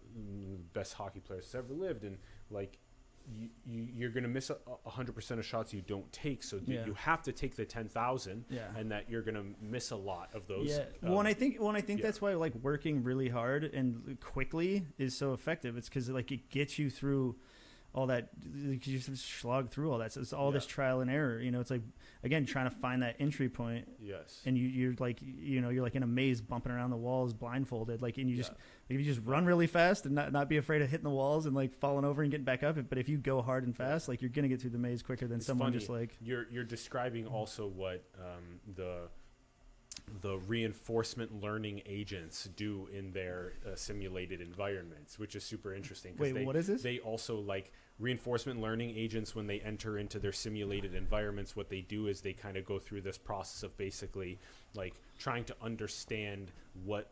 best 0.73 0.93
hockey 0.93 1.19
players 1.21 1.45
that's 1.51 1.55
ever 1.55 1.73
lived 1.73 2.03
and 2.03 2.17
like 2.51 2.77
you, 3.31 3.49
you 3.65 3.87
you're 3.93 4.09
going 4.09 4.23
to 4.23 4.29
miss 4.29 4.49
a, 4.49 4.57
a 4.85 4.89
hundred 4.89 5.13
percent 5.13 5.39
of 5.39 5.45
shots 5.45 5.71
you 5.73 5.81
don't 5.81 6.11
take 6.11 6.41
so 6.43 6.57
you- 6.57 6.75
Yeah. 6.75 6.85
you 6.85 6.93
have 6.95 7.21
to 7.23 7.31
take 7.31 7.55
the 7.55 7.65
10,000 7.65 8.45
Yeah. 8.49 8.67
and 8.75 8.91
that 8.91 9.09
you're 9.09 9.21
going 9.21 9.35
to 9.35 9.45
miss 9.61 9.91
a 9.91 9.95
lot 9.95 10.29
of 10.33 10.47
those 10.47 10.69
Yeah. 10.69 10.85
um, 11.03 11.09
Well, 11.09 11.19
and 11.19 11.27
I 11.27 11.33
think 11.33 11.59
well, 11.59 11.69
and 11.69 11.77
I 11.77 11.81
think 11.81 11.99
yeah. 11.99 12.07
that's 12.07 12.21
why 12.21 12.33
like 12.33 12.55
working 12.55 13.03
really 13.03 13.29
hard 13.29 13.63
and 13.65 14.19
quickly 14.19 14.87
is 14.97 15.15
so 15.15 15.33
effective. 15.33 15.77
It's 15.77 15.89
because 15.89 16.09
like 16.09 16.31
it 16.31 16.49
gets 16.49 16.79
you 16.79 16.89
through 16.89 17.35
all 17.93 18.07
that. 18.07 18.29
You 18.55 18.75
just 18.77 19.15
slog 19.17 19.71
through 19.71 19.91
all 19.91 19.97
that. 19.99 20.13
So 20.13 20.21
it's 20.21 20.31
all 20.33 20.51
this 20.51 20.65
trial 20.65 21.01
and 21.01 21.09
error. 21.09 21.39
You 21.39 21.51
know, 21.51 21.59
it's 21.59 21.71
like 21.71 21.81
again 22.23 22.45
trying 22.45 22.69
to 22.69 22.75
find 22.75 23.01
that 23.01 23.15
entry 23.19 23.49
point, 23.49 23.87
yes 24.01 24.41
and 24.45 24.57
you 24.57 24.67
you're 24.67 24.93
like 24.99 25.19
you 25.21 25.59
know 25.61 25.69
you're 25.69 25.81
like 25.83 25.95
in 25.95 26.03
a 26.03 26.07
maze 26.07 26.39
bumping 26.41 26.71
around 26.71 26.91
the 26.91 26.97
walls 26.97 27.33
blindfolded. 27.33 28.01
Like 28.01 28.17
and 28.17 28.29
you 28.29 28.35
just 28.37 28.51
Yeah. 28.51 28.57
like, 28.89 28.99
if 28.99 29.05
you 29.05 29.13
just 29.13 29.25
run 29.25 29.45
really 29.45 29.67
fast 29.67 30.05
and 30.05 30.13
not 30.15 30.31
not 30.31 30.49
be 30.49 30.57
afraid 30.57 30.81
of 30.81 30.89
hitting 30.89 31.03
the 31.05 31.09
walls 31.09 31.45
and 31.45 31.55
like 31.55 31.73
falling 31.73 32.05
over 32.05 32.21
and 32.21 32.29
getting 32.31 32.45
back 32.45 32.61
up. 32.63 32.77
But 32.89 32.97
if 32.97 33.09
you 33.09 33.17
go 33.17 33.41
hard 33.41 33.63
and 33.65 33.75
fast, 33.75 34.07
like 34.07 34.21
you're 34.21 34.29
gonna 34.29 34.47
get 34.49 34.61
through 34.61 34.69
the 34.71 34.77
maze 34.77 35.01
quicker 35.01 35.27
than 35.27 35.37
It's 35.37 35.47
someone 35.47 35.67
funny. 35.69 35.79
just 35.79 35.89
like 35.89 36.15
you're 36.21 36.45
you're 36.51 36.63
describing 36.63 37.25
also 37.27 37.67
what 37.67 38.03
um, 38.19 38.59
the 38.75 39.07
the 40.21 40.37
reinforcement 40.39 41.41
learning 41.41 41.81
agents 41.85 42.49
do 42.55 42.87
in 42.95 43.11
their 43.11 43.53
uh, 43.65 43.75
simulated 43.75 44.41
environments, 44.41 45.17
which 45.19 45.35
is 45.35 45.43
super 45.43 45.73
interesting. 45.73 46.15
wait, 46.17 46.33
they, 46.33 46.45
what 46.45 46.55
is 46.55 46.67
this? 46.67 46.81
They 46.81 46.99
also 46.99 47.37
like 47.39 47.71
reinforcement 47.99 48.61
learning 48.61 48.95
agents 48.95 49.35
when 49.35 49.45
they 49.47 49.59
enter 49.59 49.97
into 49.97 50.19
their 50.19 50.31
simulated 50.31 50.95
environments. 50.95 51.55
What 51.55 51.69
they 51.69 51.81
do 51.81 52.07
is 52.07 52.21
they 52.21 52.33
kind 52.33 52.57
of 52.57 52.65
go 52.65 52.79
through 52.79 53.01
this 53.01 53.17
process 53.17 53.63
of 53.63 53.75
basically 53.77 54.39
like 54.73 54.95
trying 55.17 55.43
to 55.45 55.55
understand 55.61 56.51
what 56.85 57.11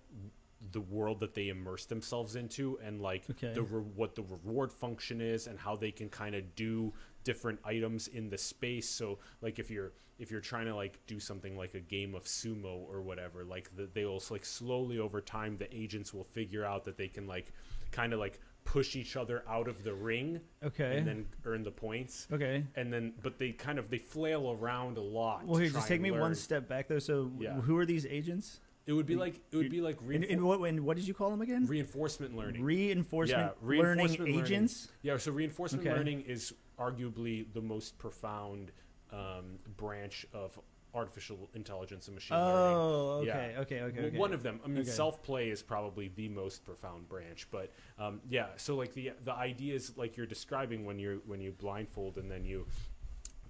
the 0.71 0.81
world 0.81 1.19
that 1.19 1.35
they 1.35 1.49
immerse 1.49 1.85
themselves 1.85 2.35
into 2.35 2.79
and 2.83 2.99
like 2.99 3.23
Okay. 3.29 3.53
the 3.53 3.61
re- 3.61 3.83
what 3.95 4.15
the 4.15 4.23
reward 4.23 4.71
function 4.71 5.21
is 5.21 5.45
and 5.45 5.59
how 5.59 5.75
they 5.75 5.91
can 5.91 6.09
kind 6.09 6.33
of 6.33 6.55
do 6.55 6.91
different 7.28 7.59
items 7.65 8.07
in 8.07 8.30
the 8.30 8.38
space 8.38 8.89
so 8.89 9.19
like 9.41 9.59
if 9.59 9.69
you're 9.69 9.91
if 10.17 10.32
you're 10.32 10.39
trying 10.39 10.65
to 10.65 10.73
like 10.73 10.97
do 11.07 11.19
something 11.19 11.57
like 11.57 11.73
a 11.73 11.80
game 11.82 12.15
of 12.15 12.23
sumo 12.23 12.88
or 12.89 13.01
whatever 13.01 13.43
like 13.43 13.69
the, 13.75 13.86
they 13.93 14.05
will 14.05 14.23
like 14.30 14.45
slowly 14.45 14.97
over 14.97 15.19
time 15.19 15.57
the 15.57 15.67
agents 15.75 16.13
will 16.13 16.23
figure 16.23 16.63
out 16.63 16.86
that 16.86 16.95
they 16.97 17.09
can 17.09 17.28
like 17.28 17.51
kind 17.91 18.13
of 18.13 18.19
like 18.19 18.39
push 18.63 18.95
each 18.95 19.17
other 19.17 19.43
out 19.49 19.67
of 19.67 19.84
the 19.84 19.93
ring 19.93 20.39
okay. 20.63 20.97
and 20.97 21.05
then 21.05 21.25
earn 21.43 21.63
the 21.63 21.71
points 21.71 22.28
okay. 22.32 22.63
and 22.78 22.93
then 22.93 23.13
but 23.21 23.38
they 23.38 23.51
kind 23.51 23.78
of 23.78 23.89
they 23.89 23.97
flail 23.97 24.57
around 24.57 24.97
a 24.97 25.01
lot 25.01 25.45
Well, 25.45 25.59
here, 25.59 25.69
just 25.69 25.88
take 25.89 25.99
me 25.99 26.11
one 26.11 26.34
step 26.34 26.69
back 26.69 26.88
though. 26.88 26.99
So, 26.99 27.30
Yeah. 27.38 27.55
who 27.59 27.78
are 27.78 27.86
these 27.86 28.05
agents? 28.05 28.61
it 28.86 28.93
would 28.93 29.05
be 29.05 29.15
like 29.15 29.41
it 29.51 29.57
would 29.57 29.69
be 29.69 29.82
like 29.82 29.99
And, 29.99 30.23
reinfor- 30.23 30.32
and 30.32 30.41
what, 30.43 30.80
what 30.82 30.95
did 30.97 31.07
you 31.07 31.13
call 31.13 31.30
them 31.30 31.41
again? 31.41 31.65
reinforcement 31.67 32.36
learning 32.36 32.63
Reinforcement, 32.63 33.53
Yeah, 33.61 33.67
learning 33.67 34.17
learning. 34.17 34.39
agents. 34.39 34.88
Yeah, 35.01 35.17
so 35.17 35.32
reinforcement 35.34 35.86
Okay. 35.86 35.95
learning 35.95 36.21
is 36.21 36.53
arguably 36.80 37.45
the 37.53 37.61
most 37.61 37.97
profound 37.97 38.71
um, 39.11 39.57
branch 39.78 40.25
of 40.34 40.59
artificial 40.93 41.38
intelligence 41.53 42.07
and 42.07 42.15
machine 42.15 42.38
learning. 42.38 42.78
Oh, 42.78 43.21
Yeah. 43.23 43.34
okay, 43.38 43.55
okay, 43.59 43.82
okay, 43.82 43.99
Well, 43.99 44.07
okay. 44.07 44.17
One 44.17 44.34
of 44.34 44.41
them. 44.43 44.59
I 44.63 44.67
mean, 44.67 44.80
Okay. 44.80 44.89
self 44.89 45.21
play 45.21 45.49
is 45.49 45.61
probably 45.61 46.07
the 46.15 46.30
most 46.30 46.65
profound 46.65 47.07
branch, 47.07 47.47
but 47.51 47.71
um, 47.99 48.21
yeah. 48.30 48.47
So 48.57 48.75
like 48.75 48.93
the 48.93 49.11
the 49.23 49.34
idea 49.34 49.75
is 49.75 49.95
like 49.97 50.17
you're 50.17 50.25
describing 50.25 50.86
when 50.86 50.97
you 50.97 51.21
when 51.25 51.39
you 51.41 51.51
blindfold 51.51 52.17
and 52.17 52.30
then 52.32 52.45
you 52.45 52.65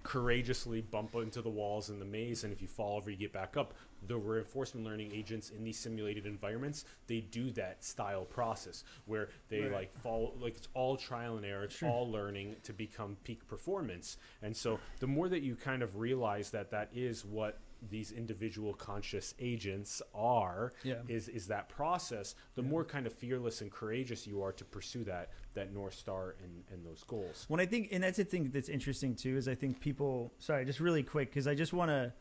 courageously 0.08 0.80
bump 0.80 1.14
into 1.16 1.42
the 1.42 1.50
walls 1.50 1.90
in 1.90 1.98
the 1.98 2.04
maze 2.04 2.42
and 2.42 2.50
if 2.50 2.62
you 2.62 2.66
fall 2.66 2.96
over 2.96 3.10
you 3.10 3.16
get 3.16 3.30
back 3.30 3.58
up 3.58 3.74
the 4.06 4.16
reinforcement 4.16 4.86
learning 4.86 5.12
agents 5.12 5.50
in 5.50 5.62
these 5.62 5.78
simulated 5.78 6.24
environments 6.24 6.86
they 7.08 7.20
do 7.20 7.50
that 7.50 7.84
style 7.84 8.24
process 8.24 8.84
where 9.04 9.28
they 9.50 9.60
Right. 9.60 9.70
like 9.72 9.92
fall 9.98 10.34
like 10.40 10.56
it's 10.56 10.68
all 10.72 10.96
trial 10.96 11.36
and 11.36 11.44
error 11.44 11.64
it's 11.64 11.74
Sure. 11.76 11.90
all 11.90 12.10
learning 12.10 12.56
to 12.62 12.72
become 12.72 13.18
peak 13.22 13.46
performance 13.46 14.16
and 14.40 14.56
so 14.56 14.80
the 15.00 15.06
more 15.06 15.28
that 15.28 15.42
you 15.42 15.54
kind 15.54 15.82
of 15.82 15.96
realize 15.96 16.48
that 16.52 16.70
that 16.70 16.88
is 16.94 17.22
what 17.26 17.58
these 17.90 18.10
individual 18.12 18.74
conscious 18.74 19.34
agents 19.38 20.02
are 20.14 20.72
Yeah. 20.82 20.96
is 21.08 21.28
is 21.28 21.46
that 21.46 21.68
process 21.68 22.34
the 22.54 22.62
more 22.62 22.84
kind 22.84 23.06
of 23.06 23.12
fearless 23.12 23.60
and 23.60 23.70
courageous 23.70 24.26
you 24.26 24.42
are 24.42 24.52
to 24.52 24.64
pursue 24.64 25.04
that 25.04 25.30
that 25.54 25.72
north 25.72 25.94
star 25.94 26.34
and 26.42 26.64
and 26.72 26.84
those 26.84 27.04
goals 27.04 27.44
When 27.48 27.60
I 27.60 27.66
think, 27.66 27.88
and 27.92 28.02
that's 28.02 28.16
the 28.16 28.24
thing 28.24 28.50
that's 28.50 28.68
interesting 28.68 29.14
too, 29.14 29.36
is 29.36 29.46
I 29.48 29.54
think 29.54 29.80
people. 29.80 30.32
Sorry, 30.38 30.64
just 30.64 30.80
really 30.80 31.02
quick, 31.02 31.30
because 31.30 31.46
I 31.46 31.54
just 31.54 31.72
want 31.72 31.90
to. 31.90 32.12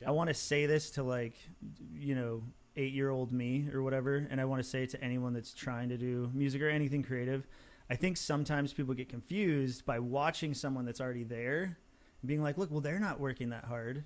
Yeah. 0.00 0.08
I 0.08 0.10
want 0.10 0.28
to 0.28 0.34
say 0.34 0.66
this 0.66 0.90
to 0.92 1.02
like, 1.02 1.34
you 1.94 2.14
know, 2.14 2.42
eight-year-old 2.76 3.32
me 3.32 3.68
or 3.72 3.82
whatever, 3.82 4.26
and 4.30 4.40
I 4.40 4.44
want 4.44 4.62
to 4.62 4.68
say 4.68 4.82
it 4.82 4.90
to 4.90 5.02
anyone 5.02 5.32
that's 5.32 5.54
trying 5.54 5.88
to 5.88 5.96
do 5.96 6.30
music 6.34 6.60
or 6.60 6.68
anything 6.68 7.02
creative. 7.02 7.46
I 7.88 7.96
think 7.96 8.16
sometimes 8.18 8.72
people 8.74 8.92
get 8.94 9.08
confused 9.08 9.86
by 9.86 9.98
watching 10.00 10.52
someone 10.52 10.84
that's 10.84 11.00
already 11.00 11.22
there, 11.24 11.78
being 12.24 12.42
like, 12.42 12.58
"Look, 12.58 12.70
well, 12.70 12.80
they're 12.82 13.00
not 13.00 13.18
working 13.20 13.48
that 13.50 13.64
hard," 13.64 14.04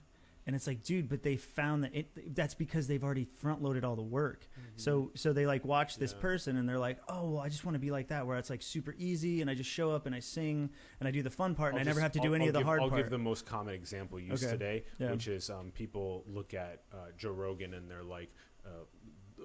and 0.50 0.56
it's 0.56 0.66
like, 0.66 0.82
dude, 0.82 1.08
but 1.08 1.22
they 1.22 1.36
found 1.36 1.84
that 1.84 1.94
it, 1.94 2.34
that's 2.34 2.54
because 2.54 2.88
they've 2.88 3.04
already 3.04 3.24
front-loaded 3.24 3.84
all 3.84 3.94
the 3.94 4.02
work. 4.02 4.48
So 4.74 5.12
so 5.14 5.32
they 5.32 5.46
like 5.46 5.64
watch 5.64 5.96
this 5.96 6.12
Yeah. 6.12 6.20
person 6.22 6.56
and 6.56 6.68
they're 6.68 6.76
like, 6.76 6.98
oh, 7.08 7.30
well, 7.30 7.40
I 7.40 7.48
just 7.48 7.64
want 7.64 7.76
to 7.76 7.78
be 7.78 7.92
like 7.92 8.08
that, 8.08 8.26
where 8.26 8.36
it's 8.36 8.50
like 8.50 8.62
super 8.62 8.92
easy 8.98 9.42
and 9.42 9.48
I 9.48 9.54
just 9.54 9.70
show 9.70 9.92
up 9.92 10.06
and 10.06 10.14
I 10.14 10.18
sing 10.18 10.70
and 10.98 11.06
I 11.06 11.12
do 11.12 11.22
the 11.22 11.30
fun 11.30 11.54
part 11.54 11.70
and 11.74 11.78
I'll 11.78 11.84
I 11.86 11.88
never 11.88 12.00
have 12.00 12.10
to 12.12 12.18
do 12.18 12.30
I'll- 12.30 12.34
any 12.34 12.44
I'll 12.46 12.48
of 12.48 12.52
the 12.54 12.58
give- 12.58 12.66
hard 12.66 12.80
I'll 12.82 12.88
part. 12.90 13.02
give 13.02 13.10
the 13.10 13.18
most 13.18 13.46
common 13.46 13.74
example 13.76 14.18
used 14.18 14.42
Okay. 14.42 14.50
today, 14.52 14.84
Yeah. 14.98 15.12
which 15.12 15.28
is 15.28 15.50
um, 15.50 15.70
people 15.70 16.24
look 16.26 16.52
at 16.52 16.82
uh, 16.92 16.96
Joe 17.16 17.30
Rogan 17.30 17.74
and 17.74 17.88
they're 17.88 18.02
like, 18.02 18.30
uh, 18.66 18.70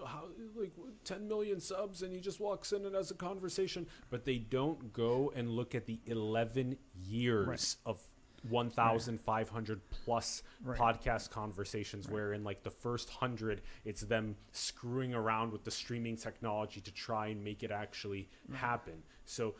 how, 0.05 0.25
like 0.57 0.73
10 1.05 1.27
million 1.27 1.59
subs, 1.61 2.01
and 2.01 2.11
he 2.11 2.19
just 2.19 2.39
walks 2.41 2.73
in 2.73 2.85
and 2.85 2.95
has 2.95 3.11
a 3.11 3.13
conversation, 3.13 3.87
but 4.09 4.25
they 4.25 4.37
don't 4.37 4.91
go 4.91 5.31
and 5.35 5.49
look 5.51 5.73
at 5.75 5.85
the 5.85 6.01
11 6.07 6.77
years 6.93 7.47
Right. 7.47 7.75
of 7.85 8.01
1,500 8.49 9.81
plus 9.89 10.43
Right. 10.63 10.77
podcast 10.79 11.29
conversations 11.29 12.09
where 12.09 12.33
in 12.33 12.43
like 12.43 12.63
the 12.63 12.69
first 12.71 13.09
hundred 13.09 13.61
it's 13.83 14.01
them 14.01 14.35
screwing 14.51 15.13
around 15.13 15.51
with 15.51 15.63
the 15.63 15.71
streaming 15.71 16.15
technology 16.15 16.81
to 16.81 16.91
try 16.91 17.27
and 17.27 17.43
make 17.43 17.61
it 17.61 17.71
actually 17.71 18.29
mm. 18.51 18.55
happen 18.55 19.03
so 19.25 19.55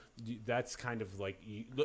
that's 0.46 0.76
kind 0.76 1.02
of 1.02 1.20
like 1.20 1.42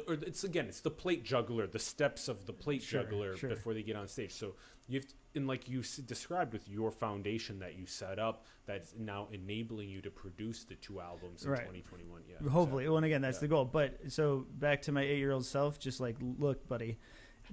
or 0.09 0.15
it's 0.15 0.45
again 0.45 0.67
it's 0.67 0.81
the 0.81 0.91
plate 0.91 1.25
juggler 1.25 1.67
the 1.67 1.79
steps 1.79 2.29
of 2.29 2.47
the 2.47 2.53
plate 2.53 2.83
Sure, 2.83 3.03
juggler 3.03 3.37
sure. 3.37 3.51
before 3.51 3.75
they 3.75 3.83
get 3.83 3.97
on 3.97 4.09
stage 4.09 4.33
so 4.33 4.55
you've 4.91 5.07
and 5.35 5.47
like 5.47 5.69
you 5.69 5.81
s- 5.81 5.97
described 5.99 6.53
with 6.53 6.69
your 6.69 6.91
foundation 6.91 7.59
that 7.61 7.77
you 7.77 7.87
set 7.87 8.19
up 8.19 8.45
that's 8.67 8.95
now 8.99 9.29
enabling 9.33 9.89
you 9.89 10.01
to 10.03 10.11
produce 10.11 10.65
the 10.65 10.75
two 10.77 11.01
albums 11.01 11.45
in 11.45 11.51
Right. 11.51 11.61
2021 11.61 12.23
yeah 12.29 12.49
Hopefully, 12.51 12.85
so- 12.85 12.91
well, 12.91 12.97
and 12.99 13.07
again, 13.07 13.23
that's 13.23 13.37
yeah. 13.39 13.43
the 13.43 13.49
goal. 13.49 13.65
But 13.65 13.99
so 14.09 14.47
back 14.59 14.83
to 14.83 14.93
my 14.93 15.03
eight-year-old 15.03 15.45
self, 15.47 15.79
just 15.79 16.01
like, 16.01 16.17
look, 16.21 16.67
buddy, 16.69 16.99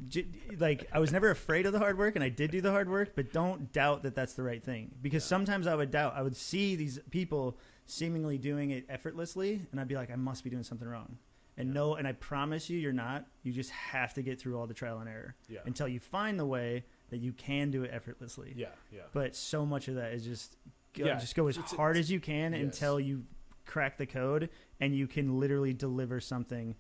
j- 0.08 0.26
like 0.60 0.88
I 0.92 1.00
was 1.00 1.12
never 1.12 1.30
afraid 1.30 1.66
of 1.68 1.74
the 1.74 1.80
hard 1.80 1.98
work, 1.98 2.16
and 2.16 2.24
I 2.24 2.30
did 2.30 2.50
do 2.52 2.62
the 2.62 2.72
hard 2.72 2.90
work. 2.90 3.12
But 3.16 3.32
don't 3.32 3.72
doubt 3.72 4.04
that 4.04 4.16
that's 4.16 4.34
the 4.34 4.44
right 4.44 4.64
thing, 4.64 4.92
because 5.02 5.24
Yeah. 5.24 5.28
sometimes 5.30 5.68
I 5.68 5.76
would 5.76 5.92
doubt. 5.92 6.14
I 6.16 6.22
would 6.24 6.36
see 6.36 6.76
these 6.76 7.00
people 7.12 7.58
seemingly 7.86 8.38
doing 8.38 8.72
it 8.72 8.86
effortlessly, 8.90 9.62
and 9.72 9.80
I'd 9.80 9.88
be 9.88 9.96
like, 9.96 10.10
I 10.12 10.16
must 10.16 10.44
be 10.44 10.50
doing 10.50 10.64
something 10.64 10.88
wrong. 10.88 11.18
And 11.58 11.70
Yeah. 11.70 11.74
no, 11.74 11.96
and 11.96 12.08
I 12.08 12.12
promise 12.14 12.70
you, 12.70 12.78
you're 12.78 12.92
not. 12.94 13.28
You 13.44 13.52
just 13.54 13.70
have 13.72 14.14
to 14.16 14.22
get 14.22 14.40
through 14.40 14.58
all 14.60 14.68
the 14.68 14.74
trial 14.74 15.00
and 15.00 15.10
error 15.10 15.36
yeah 15.48 15.60
until 15.66 15.88
you 15.88 16.00
find 16.00 16.40
the 16.40 16.46
way 16.46 16.86
that 17.10 17.18
you 17.20 17.32
can 17.34 17.72
do 17.72 17.84
it 17.84 17.92
effortlessly. 17.94 18.54
yeah 18.56 18.68
yeah 18.92 19.02
But 19.14 19.36
so 19.36 19.66
much 19.66 19.88
of 19.88 19.96
that 19.96 20.14
is 20.14 20.24
just 20.26 20.56
go, 20.94 21.06
Yeah, 21.06 21.20
just 21.20 21.36
go 21.36 21.48
as 21.48 21.58
it's- 21.58 21.74
hard 21.74 21.98
as 21.98 22.12
you 22.12 22.20
can 22.20 22.54
yes. 22.54 22.62
until 22.62 23.00
you 23.00 23.24
crack 23.66 23.98
the 23.98 24.06
code 24.06 24.50
and 24.80 24.96
you 24.96 25.08
can 25.08 25.40
literally 25.40 25.74
deliver 25.74 26.20
something 26.20 26.76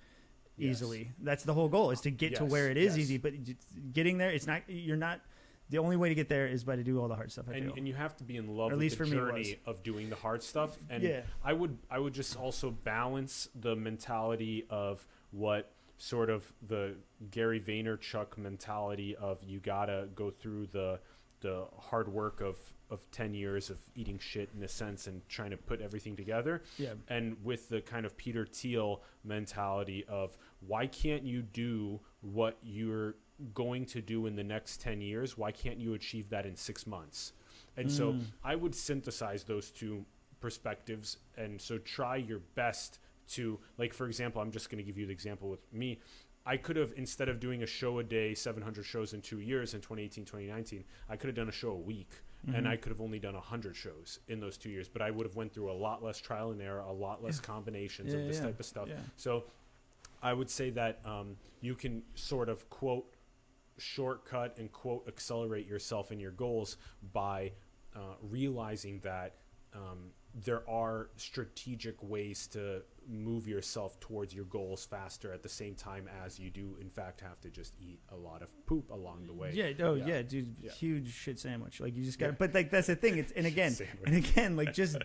Yes. 0.59 0.71
easily. 0.77 1.11
That's 1.21 1.43
the 1.43 1.53
whole 1.53 1.69
goal 1.69 1.91
is 1.91 2.01
to 2.01 2.09
get 2.11 2.35
to 2.37 2.45
where 2.45 2.69
it 2.71 2.77
is 2.77 2.97
yes. 2.97 3.03
easy. 3.03 3.17
But 3.19 3.33
getting 3.93 4.17
there, 4.17 4.31
it's 4.31 4.47
not. 4.47 4.63
You're 4.67 4.97
not. 4.97 5.21
The 5.69 5.77
only 5.77 5.97
way 5.97 6.09
to 6.09 6.15
get 6.15 6.29
there 6.29 6.47
is 6.47 6.63
by 6.63 6.77
to 6.77 6.83
do 6.83 6.99
all 6.99 7.07
the 7.07 7.13
hard 7.15 7.31
stuff. 7.31 7.45
I 7.47 7.53
and, 7.57 7.65
feel. 7.65 7.73
and 7.77 7.87
you 7.87 7.93
have 7.93 8.15
to 8.17 8.23
be 8.23 8.37
in 8.37 8.47
love 8.47 8.71
at 8.71 8.77
with 8.77 8.81
least 8.81 8.97
the 8.97 9.03
for 9.05 9.09
me 9.11 9.17
journey 9.17 9.59
of 9.67 9.83
doing 9.83 10.09
the 10.09 10.15
hard 10.15 10.41
stuff 10.41 10.75
and 10.89 11.03
Yeah. 11.03 11.21
i 11.43 11.53
would 11.53 11.77
i 11.91 11.99
would 11.99 12.13
just 12.13 12.35
also 12.37 12.71
balance 12.71 13.49
the 13.53 13.75
mentality 13.75 14.65
of 14.71 15.05
what 15.31 15.71
sort 15.97 16.29
of 16.29 16.51
the 16.67 16.95
Gary 17.31 17.59
Vaynerchuk 17.59 18.37
mentality 18.37 19.15
of 19.15 19.43
you 19.43 19.59
gotta 19.59 20.07
go 20.15 20.29
through 20.31 20.67
the 20.67 20.99
the 21.41 21.65
hard 21.77 22.11
work 22.11 22.41
of 22.41 22.57
of 22.89 22.99
10 23.11 23.33
years 23.33 23.69
of 23.69 23.77
eating 23.95 24.17
shit 24.17 24.49
in 24.55 24.63
a 24.63 24.67
sense 24.67 25.07
and 25.07 25.27
trying 25.27 25.51
to 25.51 25.57
put 25.57 25.81
everything 25.81 26.15
together 26.15 26.63
Yeah. 26.77 26.93
and 27.09 27.35
with 27.43 27.67
the 27.69 27.81
kind 27.81 28.05
of 28.05 28.15
Peter 28.17 28.45
Thiel 28.45 29.03
mentality 29.25 30.05
of 30.07 30.37
why 30.61 30.87
can't 30.87 31.23
you 31.23 31.41
do 31.41 31.99
what 32.21 32.57
you're 32.63 33.15
going 33.53 33.85
to 33.87 34.01
do 34.01 34.25
in 34.25 34.35
the 34.35 34.43
next 34.43 34.79
10 34.81 35.01
years? 35.01 35.37
Why 35.37 35.51
can't 35.51 35.79
you 35.79 35.93
achieve 35.95 36.29
that 36.29 36.45
in 36.45 36.55
six 36.55 36.87
months? 36.87 37.33
And 37.75 37.91
so 37.91 38.13
Mm. 38.13 38.23
I 38.43 38.55
would 38.55 38.73
synthesize 38.73 39.43
those 39.43 39.69
two 39.69 40.05
perspectives. 40.39 41.17
And 41.35 41.59
so 41.61 41.77
try 41.79 42.15
your 42.15 42.39
best 42.55 42.99
to, 43.29 43.59
like, 43.77 43.93
for 43.93 44.07
example, 44.07 44.41
I'm 44.41 44.51
just 44.51 44.69
going 44.69 44.77
to 44.77 44.83
give 44.83 44.97
you 44.97 45.05
the 45.05 45.11
example 45.11 45.49
with 45.49 45.61
me. 45.73 45.99
I 46.45 46.55
could 46.55 46.77
have, 46.77 46.93
instead 46.95 47.27
of 47.27 47.39
doing 47.41 47.63
a 47.63 47.65
show 47.67 47.99
a 47.99 48.03
day, 48.03 48.33
700 48.33 48.85
shows 48.85 49.13
in 49.13 49.21
two 49.21 49.39
years 49.41 49.73
in 49.73 49.81
2018, 49.81 50.23
2019, 50.23 50.83
I 51.09 51.17
could 51.17 51.27
have 51.27 51.35
done 51.35 51.49
a 51.49 51.51
show 51.51 51.71
a 51.71 51.75
week 51.77 52.09
and 52.53 52.65
Mhm. 52.65 52.69
I 52.69 52.77
could 52.77 52.91
have 52.91 53.01
only 53.01 53.19
done 53.19 53.35
100 53.35 53.75
shows 53.75 54.19
in 54.29 54.39
those 54.39 54.57
two 54.57 54.69
years, 54.69 54.87
but 54.87 55.01
I 55.01 55.11
would 55.11 55.25
have 55.25 55.35
went 55.35 55.51
through 55.53 55.69
a 55.69 55.73
lot 55.73 56.01
less 56.01 56.19
trial 56.21 56.51
and 56.51 56.61
error, 56.61 56.79
a 56.79 56.91
lot 56.93 57.21
less 57.21 57.39
combinations 57.41 58.13
Yeah, 58.13 58.19
of 58.21 58.27
this 58.27 58.37
yeah, 58.37 58.43
type 58.43 58.59
of 58.61 58.65
stuff. 58.65 58.87
yeah. 58.87 59.01
So 59.17 59.45
I 60.21 60.31
would 60.33 60.49
say 60.49 60.69
that 60.69 61.01
um, 61.03 61.35
you 61.59 61.75
can 61.75 62.03
sort 62.15 62.47
of 62.47 62.69
quote 62.69 63.11
shortcut 63.77 64.57
and 64.57 64.71
quote 64.71 65.07
accelerate 65.07 65.67
yourself 65.67 66.11
in 66.11 66.19
your 66.19 66.31
goals 66.31 66.77
by 67.11 67.51
uh, 67.95 68.15
realizing 68.21 68.99
that 68.99 69.35
um, 69.73 70.11
there 70.33 70.67
are 70.69 71.09
strategic 71.17 72.01
ways 72.01 72.47
to 72.47 72.83
move 73.07 73.47
yourself 73.47 73.99
towards 73.99 74.33
your 74.33 74.45
goals 74.45 74.85
faster 74.85 75.31
at 75.33 75.41
the 75.41 75.49
same 75.49 75.73
time 75.75 76.09
as 76.25 76.37
you 76.39 76.49
do 76.49 76.75
in 76.81 76.89
fact 76.89 77.21
have 77.21 77.39
to 77.41 77.49
just 77.49 77.73
eat 77.79 77.99
a 78.11 78.15
lot 78.15 78.41
of 78.41 78.49
poop 78.65 78.89
along 78.91 79.25
the 79.27 79.33
way 79.33 79.51
Yeah, 79.53 79.71
oh 79.79 79.93
Yeah. 79.95 80.05
yeah, 80.07 80.21
dude, 80.23 80.55
Yeah. 80.61 80.71
huge 80.71 81.13
shit 81.13 81.39
sandwich. 81.39 81.79
Like 81.79 81.95
you 81.95 82.03
just 82.03 82.19
got, 82.19 82.27
Yeah. 82.27 82.31
but 82.37 82.53
like 82.53 82.69
that's 82.69 82.87
the 82.87 82.95
thing. 82.95 83.17
It's 83.17 83.31
and 83.31 83.45
again, 83.53 83.75
and 84.05 84.15
again, 84.15 84.55
like 84.55 84.73
just, 84.73 84.97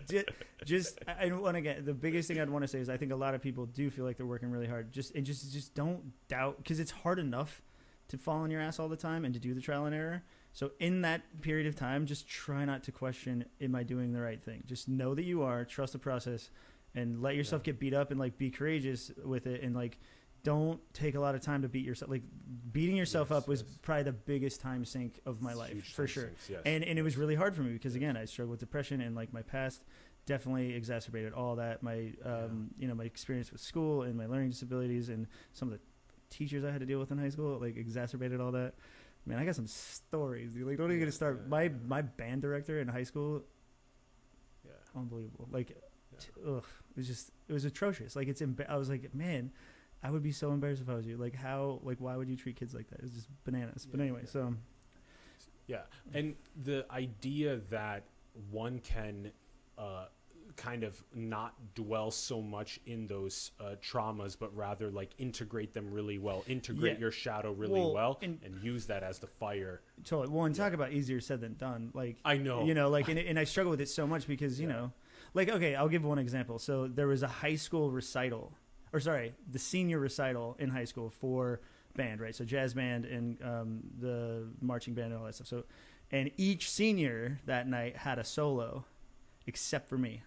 just, 0.65 0.99
I 1.07 1.27
I 1.27 1.33
want 1.33 1.55
to 1.57 1.61
get 1.61 1.85
the 1.87 1.95
biggest 1.95 2.29
thing 2.29 2.41
I'd 2.41 2.51
want 2.51 2.63
to 2.63 2.69
say 2.69 2.79
is 2.81 2.89
I 2.89 2.97
think 2.97 3.13
a 3.13 3.17
lot 3.17 3.35
of 3.35 3.43
people 3.43 3.67
do 3.67 3.89
feel 3.91 4.05
like 4.05 4.17
they're 4.17 4.27
working 4.27 4.51
really 4.51 4.67
hard. 4.67 4.93
Just 4.93 5.15
and 5.15 5.25
just, 5.25 5.53
just 5.53 5.75
don't 5.75 6.13
doubt 6.29 6.59
because 6.59 6.81
it's 6.81 6.91
hard 6.91 7.19
enough 7.19 7.63
to 8.09 8.19
fall 8.19 8.39
on 8.39 8.51
your 8.51 8.61
ass 8.61 8.79
all 8.79 8.89
the 8.89 8.97
time 8.97 9.25
and 9.25 9.33
to 9.35 9.41
do 9.41 9.55
the 9.55 9.61
trial 9.61 9.87
and 9.87 9.95
error. 9.95 10.23
So 10.55 10.73
in 10.81 11.01
that 11.01 11.23
period 11.41 11.67
of 11.67 11.77
time, 11.77 12.05
just 12.05 12.29
try 12.29 12.67
not 12.67 12.83
to 12.85 12.93
question, 12.93 13.47
am 13.63 13.75
I 13.75 13.85
doing 13.85 14.13
the 14.13 14.21
right 14.21 14.43
thing? 14.43 14.63
Just 14.67 14.87
know 14.87 15.15
that 15.15 15.25
you 15.25 15.43
are, 15.43 15.65
trust 15.65 15.95
the 15.95 15.99
process, 15.99 16.51
and 16.95 17.23
let 17.23 17.37
yourself 17.37 17.63
Yeah. 17.63 17.73
get 17.73 17.81
beat 17.81 17.95
up 17.95 18.11
and 18.11 18.21
like 18.21 18.37
be 18.39 18.51
courageous 18.51 19.11
with 19.25 19.47
it 19.47 19.63
and 19.63 19.75
like 19.75 19.99
don't 20.45 20.81
take 20.93 21.15
a 21.15 21.21
lot 21.21 21.35
of 21.37 21.41
time 21.41 21.63
to 21.63 21.69
beat 21.69 21.85
yourself. 21.85 22.11
Like 22.11 22.25
beating 22.73 22.97
yourself 22.97 23.29
Yes, 23.31 23.39
up 23.39 23.49
was 23.49 23.63
yes. 23.63 23.79
probably 23.83 24.03
the 24.03 24.13
biggest 24.13 24.61
time 24.61 24.85
sink 24.85 25.21
of 25.25 25.41
my 25.41 25.51
It's 25.51 25.59
life 25.59 25.85
for 25.95 26.07
sure. 26.09 26.25
sinks, 26.25 26.51
yes. 26.51 26.63
And 26.67 26.83
and 26.85 26.99
it 26.99 27.03
was 27.03 27.17
really 27.17 27.35
hard 27.37 27.55
for 27.55 27.63
me 27.63 27.73
because 27.73 27.95
again, 27.95 28.17
I 28.17 28.25
struggled 28.25 28.51
with 28.53 28.61
depression 28.61 29.01
and 29.01 29.15
like 29.15 29.33
my 29.33 29.43
past 29.43 29.85
definitely 30.27 30.75
exacerbated 30.75 31.33
all 31.33 31.57
that. 31.57 31.83
My 31.83 32.13
um, 32.25 32.71
you 32.79 32.89
know 32.89 32.95
my 32.95 33.05
experience 33.05 33.53
with 33.53 33.61
school 33.61 34.03
and 34.03 34.17
my 34.17 34.27
learning 34.27 34.51
disabilities 34.51 35.09
and 35.09 35.27
some 35.53 35.69
of 35.69 35.75
the 35.75 35.81
teachers 36.29 36.65
I 36.65 36.71
had 36.73 36.81
to 36.81 36.87
deal 36.87 36.99
with 36.99 37.11
in 37.13 37.19
high 37.19 37.29
school 37.29 37.59
like 37.61 37.77
exacerbated 37.77 38.41
all 38.41 38.53
that. 38.53 38.75
Man, 39.27 39.39
I 39.39 39.45
got 39.45 39.55
some 39.55 39.69
stories. 39.69 40.51
Dude. 40.53 40.67
Like, 40.67 40.77
don't 40.79 40.89
even 40.91 40.99
get 40.99 41.07
to 41.07 41.13
start. 41.13 41.43
Yeah. 41.45 41.49
My 41.49 41.71
my 41.87 42.03
band 42.03 42.43
director 42.43 42.81
in 42.81 42.89
high 42.89 43.05
school, 43.05 43.45
yeah. 44.65 44.73
unbelievable. 44.97 45.49
Like, 45.53 45.77
ugh, 46.47 46.65
it 46.91 46.97
was 46.97 47.07
just 47.07 47.31
it 47.49 47.53
was 47.53 47.65
atrocious. 47.65 48.15
Like, 48.17 48.29
it's 48.29 48.41
emba- 48.43 48.69
I 48.69 48.77
was 48.77 48.89
like, 48.89 49.15
man, 49.15 49.51
I 50.03 50.11
would 50.11 50.23
be 50.23 50.33
so 50.33 50.53
embarrassed 50.53 50.83
if 50.83 50.89
I 50.89 50.95
was 50.95 51.07
you. 51.07 51.17
Like, 51.17 51.35
how 51.35 51.81
like 51.83 51.99
why 52.01 52.17
would 52.17 52.29
you 52.29 52.37
treat 52.37 52.57
kids 52.57 52.75
like 52.75 52.89
that? 52.91 53.01
It's 53.01 53.13
just 53.15 53.29
bananas. 53.45 53.87
but 53.91 54.01
anyway, 54.01 54.21
yeah. 54.25 54.31
so 54.31 54.55
Yeah, 55.67 55.83
and 56.15 56.35
the 56.65 56.85
idea 56.91 57.61
that 57.71 58.05
one 58.51 58.79
can 58.81 59.31
uh, 59.79 60.07
kind 60.57 60.85
of 60.85 61.03
not 61.15 61.55
dwell 61.75 62.11
so 62.11 62.43
much 62.43 62.79
in 62.87 63.07
those 63.07 63.53
uh, 63.61 63.77
traumas, 63.83 64.37
but 64.39 64.55
rather 64.57 64.91
like 64.91 65.11
integrate 65.19 65.73
them 65.73 65.91
really 65.91 66.19
well, 66.19 66.45
integrate 66.47 66.95
Yeah. 66.95 67.01
your 67.01 67.11
shadow 67.11 67.53
really 67.53 67.81
Well, 67.81 67.95
well, 67.95 68.19
and- 68.23 68.39
and, 68.45 68.63
use 68.63 68.87
that 68.87 69.03
as 69.03 69.19
the 69.19 69.27
fire. 69.29 69.81
totally. 70.05 70.29
Well, 70.35 70.45
and 70.45 70.57
Yeah. 70.57 70.65
talk 70.65 70.73
about 70.75 70.93
easier 70.93 71.21
said 71.21 71.41
than 71.41 71.55
done. 71.55 71.91
Like, 71.95 72.17
I 72.25 72.37
know. 72.37 72.65
you 72.67 72.75
know 72.75 72.91
like 72.91 73.09
and, 73.13 73.19
and 73.19 73.39
i 73.39 73.45
struggle 73.45 73.71
with 73.71 73.81
it 73.81 73.89
so 73.89 74.07
much 74.07 74.27
because 74.27 74.61
you 74.61 74.69
Yeah. 74.69 74.75
know 74.75 74.93
like 75.35 75.49
okay 75.49 75.75
i'll 75.75 75.89
give 75.89 76.05
one 76.05 76.19
example. 76.19 76.59
So 76.59 76.87
there 76.89 77.07
was 77.09 77.23
a 77.23 77.29
high 77.29 77.57
school 77.57 77.91
recital 77.91 78.53
or 78.93 79.01
sorry 79.01 79.35
the 79.51 79.59
senior 79.59 79.99
recital 79.99 80.57
in 80.59 80.69
high 80.71 80.85
school 80.85 81.11
for 81.11 81.61
band 81.97 82.21
right? 82.21 82.35
So 82.35 82.45
jazz 82.45 82.75
band 82.75 83.05
and 83.05 83.43
um, 83.43 83.81
the 83.99 84.49
marching 84.61 84.95
band 84.95 85.13
and 85.13 85.19
all 85.21 85.27
that 85.27 85.35
stuff. 85.35 85.47
So 85.49 85.65
and 86.11 86.31
each 86.37 86.71
senior 86.71 87.41
that 87.47 87.67
night 87.69 87.97
had 87.97 88.19
a 88.19 88.25
solo 88.25 88.85
except 89.47 89.89
for 89.89 89.99
me. 89.99 90.23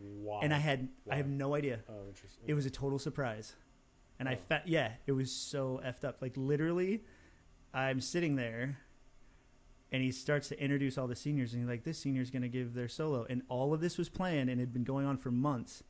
Wow. 0.00 0.40
and 0.42 0.54
i 0.54 0.58
had 0.58 0.88
i 1.10 1.16
have 1.16 1.26
no 1.28 1.54
idea. 1.54 1.80
Oh, 1.88 2.06
interesting. 2.08 2.44
it 2.46 2.54
was 2.54 2.66
a 2.66 2.70
total 2.70 2.98
surprise. 2.98 3.54
And 4.20 4.28
i 4.28 4.34
Oh. 4.34 4.38
fa- 4.48 4.62
yeah 4.66 4.92
it 5.06 5.12
was 5.12 5.30
so 5.32 5.80
effed 5.84 6.04
up. 6.04 6.18
Like 6.22 6.34
literally 6.36 7.02
i'm 7.74 8.00
sitting 8.00 8.36
there 8.36 8.78
and 9.92 10.02
he 10.02 10.10
starts 10.12 10.48
to 10.48 10.62
introduce 10.62 10.98
all 10.98 11.06
the 11.06 11.16
seniors 11.16 11.52
and 11.52 11.62
he's 11.62 11.68
like 11.68 11.84
this 11.84 11.98
senior's 11.98 12.30
going 12.30 12.42
to 12.42 12.48
give 12.48 12.74
their 12.74 12.88
solo 12.88 13.26
and 13.30 13.42
all 13.48 13.72
of 13.72 13.80
this 13.80 13.96
was 13.98 14.08
planned 14.08 14.50
and 14.50 14.60
had 14.60 14.72
been 14.72 14.84
going 14.84 15.06
on 15.06 15.16
for 15.16 15.30
months 15.30 15.82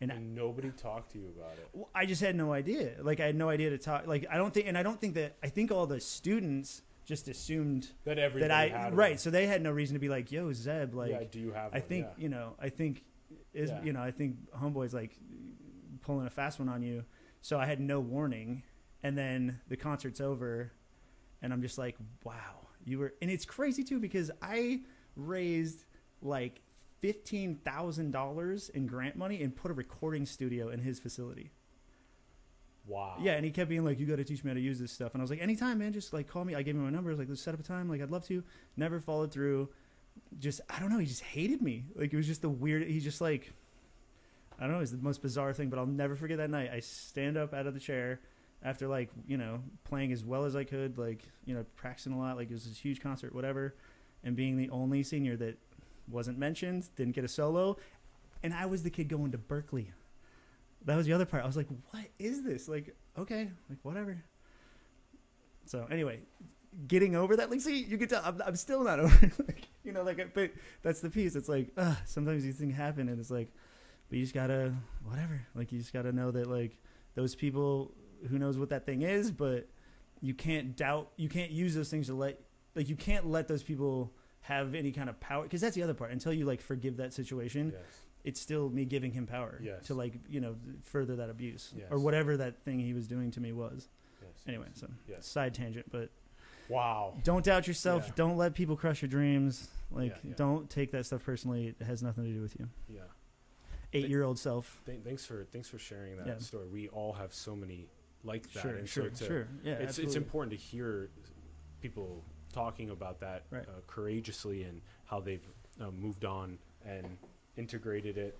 and 0.00 0.10
I- 0.12 0.18
nobody 0.18 0.70
talked 0.70 1.12
to 1.12 1.18
you 1.18 1.28
about 1.36 1.52
it. 1.58 1.68
well, 1.72 1.88
I 1.94 2.04
just 2.06 2.20
had 2.20 2.34
no 2.36 2.52
idea. 2.52 2.94
Like 3.00 3.20
I 3.20 3.26
had 3.26 3.36
no 3.36 3.48
idea 3.48 3.70
to 3.70 3.78
talk. 3.78 4.06
Like 4.06 4.26
I 4.30 4.36
don't 4.36 4.52
think, 4.52 4.66
and 4.66 4.76
I 4.76 4.82
don't 4.82 5.00
think 5.00 5.14
that 5.14 5.36
I 5.42 5.48
think 5.48 5.70
all 5.70 5.86
the 5.86 6.00
students 6.00 6.82
just 7.06 7.28
assumed 7.28 7.90
That 8.04 8.18
everybody 8.18 8.48
that 8.48 8.50
I 8.50 8.68
had 8.68 8.96
right. 8.96 9.10
one. 9.12 9.18
So 9.18 9.30
they 9.30 9.46
had 9.46 9.62
no 9.62 9.70
reason 9.70 9.94
to 9.94 10.00
be 10.00 10.08
like, 10.08 10.32
"Yo, 10.32 10.52
Zeb." 10.52 10.94
Like 10.94 11.10
yeah, 11.12 11.22
do 11.30 11.38
you 11.38 11.52
have? 11.52 11.72
I 11.72 11.78
one? 11.78 11.88
think 11.88 12.06
Yeah. 12.06 12.22
you 12.22 12.28
know. 12.28 12.54
I 12.58 12.70
think 12.70 13.04
is 13.52 13.70
Yeah. 13.70 13.82
you 13.84 13.92
know. 13.92 14.00
I 14.02 14.10
think 14.10 14.36
homeboy's 14.52 14.92
like 14.94 15.16
pulling 16.02 16.26
a 16.26 16.30
fast 16.30 16.58
one 16.58 16.68
on 16.68 16.82
you. 16.82 17.04
So 17.40 17.58
I 17.60 17.64
had 17.66 17.78
no 17.78 18.00
warning, 18.00 18.62
and 19.02 19.16
then 19.16 19.60
the 19.68 19.76
concert's 19.76 20.20
over, 20.20 20.72
and 21.40 21.52
I'm 21.52 21.62
just 21.62 21.78
like, 21.78 21.96
"Wow, 22.24 22.63
you 22.84 22.98
were." 22.98 23.14
And 23.20 23.30
it's 23.30 23.44
crazy 23.44 23.84
too 23.84 23.98
because 23.98 24.30
I 24.42 24.82
raised 25.16 25.84
like 26.22 26.60
fifteen 27.00 27.56
thousand 27.56 28.12
dollars 28.12 28.68
in 28.70 28.86
grant 28.86 29.16
money 29.16 29.42
and 29.42 29.54
put 29.54 29.70
a 29.70 29.74
recording 29.74 30.26
studio 30.26 30.68
in 30.68 30.80
his 30.80 30.98
facility. 30.98 31.50
Wow. 32.86 33.16
Yeah, 33.20 33.32
and 33.32 33.44
he 33.44 33.50
kept 33.50 33.68
being 33.70 33.84
like, 33.84 33.98
"You 33.98 34.06
got 34.06 34.16
to 34.16 34.24
teach 34.24 34.44
me 34.44 34.50
how 34.50 34.54
to 34.54 34.60
use 34.60 34.78
this 34.78 34.92
stuff." 34.92 35.14
And 35.14 35.20
I 35.20 35.24
was 35.24 35.30
like, 35.30 35.40
"Anytime, 35.40 35.78
man. 35.78 35.92
Just 35.92 36.12
like 36.12 36.28
call 36.28 36.44
me." 36.44 36.54
I 36.54 36.62
gave 36.62 36.74
him 36.74 36.84
my 36.84 36.90
number. 36.90 37.10
I 37.10 37.12
was 37.12 37.18
like, 37.18 37.28
"Let's 37.28 37.40
set 37.40 37.54
up 37.54 37.60
a 37.60 37.62
time. 37.62 37.88
Like, 37.88 38.02
I'd 38.02 38.10
love 38.10 38.26
to." 38.26 38.42
Never 38.76 39.00
followed 39.00 39.32
through. 39.32 39.70
Just 40.38 40.60
I 40.68 40.78
don't 40.80 40.90
know. 40.90 40.98
He 40.98 41.06
just 41.06 41.22
hated 41.22 41.62
me. 41.62 41.86
Like 41.94 42.12
it 42.12 42.16
was 42.16 42.26
just 42.26 42.42
the 42.42 42.50
weird. 42.50 42.86
He 42.86 43.00
just 43.00 43.20
like 43.20 43.52
I 44.58 44.64
don't 44.64 44.72
know. 44.72 44.80
It's 44.80 44.90
the 44.90 44.98
most 44.98 45.22
bizarre 45.22 45.52
thing. 45.52 45.70
But 45.70 45.78
I'll 45.78 45.86
never 45.86 46.14
forget 46.14 46.38
that 46.38 46.50
night. 46.50 46.70
I 46.72 46.80
stand 46.80 47.36
up 47.36 47.54
out 47.54 47.66
of 47.66 47.74
the 47.74 47.80
chair 47.80 48.20
after 48.64 48.88
like 48.88 49.10
you 49.26 49.36
know 49.36 49.60
playing 49.84 50.12
as 50.12 50.24
well 50.24 50.44
as 50.44 50.56
I 50.56 50.64
could, 50.64 50.98
like 50.98 51.22
you 51.44 51.54
know 51.54 51.64
practicing 51.76 52.12
a 52.12 52.18
lot. 52.18 52.36
Like 52.36 52.50
it 52.50 52.54
was 52.54 52.64
this 52.66 52.78
huge 52.78 53.00
concert, 53.00 53.34
whatever, 53.34 53.74
and 54.24 54.34
being 54.34 54.56
the 54.56 54.70
only 54.70 55.02
senior 55.02 55.36
that 55.36 55.58
wasn't 56.10 56.38
mentioned, 56.38 56.88
didn't 56.96 57.14
get 57.14 57.24
a 57.24 57.28
solo, 57.28 57.76
and 58.42 58.52
I 58.52 58.66
was 58.66 58.82
the 58.82 58.90
kid 58.90 59.08
going 59.08 59.32
to 59.32 59.38
Berklee 59.38 59.88
that 60.84 60.96
was 60.96 61.06
the 61.06 61.12
other 61.12 61.24
part. 61.24 61.42
I 61.42 61.46
was 61.46 61.56
like, 61.56 61.68
"What 61.90 62.04
is 62.18 62.42
this?" 62.42 62.68
Like, 62.68 62.94
okay, 63.18 63.50
like 63.68 63.78
whatever. 63.82 64.22
So 65.66 65.86
anyway, 65.90 66.20
getting 66.86 67.16
over 67.16 67.36
that, 67.36 67.50
like, 67.50 67.60
see, 67.60 67.82
you 67.82 67.96
can 67.96 68.08
tell 68.08 68.22
I'm, 68.24 68.42
I'm 68.44 68.56
still 68.56 68.84
not 68.84 69.00
over. 69.00 69.30
like, 69.46 69.66
you 69.82 69.92
know, 69.92 70.02
like, 70.02 70.34
but 70.34 70.50
that's 70.82 71.00
the 71.00 71.10
piece. 71.10 71.36
It's 71.36 71.48
like, 71.48 71.68
uh, 71.76 71.94
sometimes 72.04 72.42
these 72.42 72.56
things 72.56 72.74
happen, 72.74 73.08
and 73.08 73.18
it's 73.18 73.30
like, 73.30 73.48
but 74.08 74.18
you 74.18 74.24
just 74.24 74.34
gotta, 74.34 74.74
whatever. 75.04 75.40
Like, 75.54 75.72
you 75.72 75.78
just 75.78 75.92
gotta 75.92 76.12
know 76.12 76.30
that, 76.30 76.48
like, 76.48 76.76
those 77.14 77.34
people, 77.34 77.92
who 78.28 78.38
knows 78.38 78.58
what 78.58 78.70
that 78.70 78.86
thing 78.86 79.02
is, 79.02 79.30
but 79.30 79.68
you 80.20 80.34
can't 80.34 80.76
doubt, 80.76 81.10
you 81.16 81.28
can't 81.28 81.50
use 81.50 81.74
those 81.74 81.90
things 81.90 82.06
to 82.06 82.14
let, 82.14 82.40
like, 82.74 82.88
you 82.88 82.96
can't 82.96 83.26
let 83.26 83.48
those 83.48 83.62
people 83.62 84.12
have 84.40 84.74
any 84.74 84.92
kind 84.92 85.08
of 85.08 85.18
power, 85.20 85.42
because 85.44 85.60
that's 85.60 85.74
the 85.74 85.82
other 85.82 85.94
part. 85.94 86.10
Until 86.12 86.32
you 86.32 86.44
like 86.44 86.60
forgive 86.60 86.96
that 86.98 87.12
situation, 87.14 87.70
Yes. 87.74 87.82
it's 88.24 88.40
still 88.40 88.68
me 88.70 88.84
giving 88.84 89.10
him 89.12 89.26
power 89.26 89.58
Yes. 89.62 89.86
to 89.86 89.94
like 89.94 90.14
you 90.28 90.40
know 90.40 90.56
further 90.82 91.16
that 91.16 91.30
abuse 91.30 91.72
Yes. 91.76 91.86
or 91.90 91.98
whatever 91.98 92.36
that 92.38 92.62
thing 92.62 92.78
he 92.78 92.92
was 92.94 93.06
doing 93.06 93.30
to 93.32 93.40
me 93.40 93.52
was 93.52 93.88
anyway 94.46 94.66
so 94.74 94.86
side 95.20 95.54
tangent 95.54 95.86
but 95.90 96.10
Wow. 96.68 97.16
don't 97.24 97.44
doubt 97.44 97.66
yourself 97.66 98.04
Yeah. 98.08 98.12
don't 98.16 98.36
let 98.36 98.54
people 98.54 98.76
crush 98.76 99.00
your 99.02 99.08
dreams 99.10 99.68
like 99.90 100.10
Yeah, 100.12 100.18
yeah. 100.30 100.34
don't 100.36 100.68
take 100.70 100.90
that 100.92 101.04
stuff 101.06 101.22
personally 101.24 101.68
it 101.78 101.82
has 101.84 102.02
nothing 102.02 102.24
to 102.24 102.30
do 102.32 102.40
with 102.42 102.58
you 102.58 102.68
Yeah. 102.88 103.00
eight 103.94 104.08
year 104.08 104.22
old 104.22 104.38
self 104.38 104.80
Th- 104.86 105.00
thanks 105.02 105.24
for 105.24 105.44
thanks 105.52 105.68
for 105.68 105.78
sharing 105.78 106.16
that 106.16 106.42
story. 106.42 106.66
We 106.68 106.88
all 106.88 107.12
have 107.14 107.32
so 107.34 107.54
many 107.56 107.88
like 108.24 108.50
that. 108.52 108.60
sure 108.62 108.76
and 108.76 108.88
sure 108.88 109.04
so 109.04 109.10
to- 109.10 109.24
sure 109.26 109.48
yeah 109.62 109.74
it's 109.74 109.98
it's 109.98 110.14
important 110.16 110.50
to 110.50 110.56
hear 110.56 111.10
people 111.80 112.24
talking 112.52 112.90
about 112.90 113.20
that 113.20 113.44
Right. 113.50 113.62
uh, 113.68 113.80
courageously 113.86 114.62
and 114.62 114.80
how 115.04 115.20
they've 115.20 115.46
uh, 115.80 115.90
moved 115.90 116.24
on 116.24 116.58
and 116.86 117.18
integrated 117.56 118.16
it, 118.16 118.38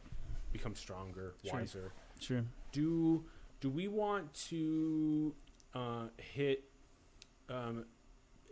become 0.53 0.75
stronger, 0.75 1.35
Sure. 1.45 1.53
wiser. 1.61 1.93
sure 2.21 2.45
Do 2.73 3.25
do 3.61 3.71
we 3.71 3.89
want 3.89 4.33
to 4.51 5.35
uh, 5.75 6.07
hit? 6.17 6.65
Um, 7.49 7.85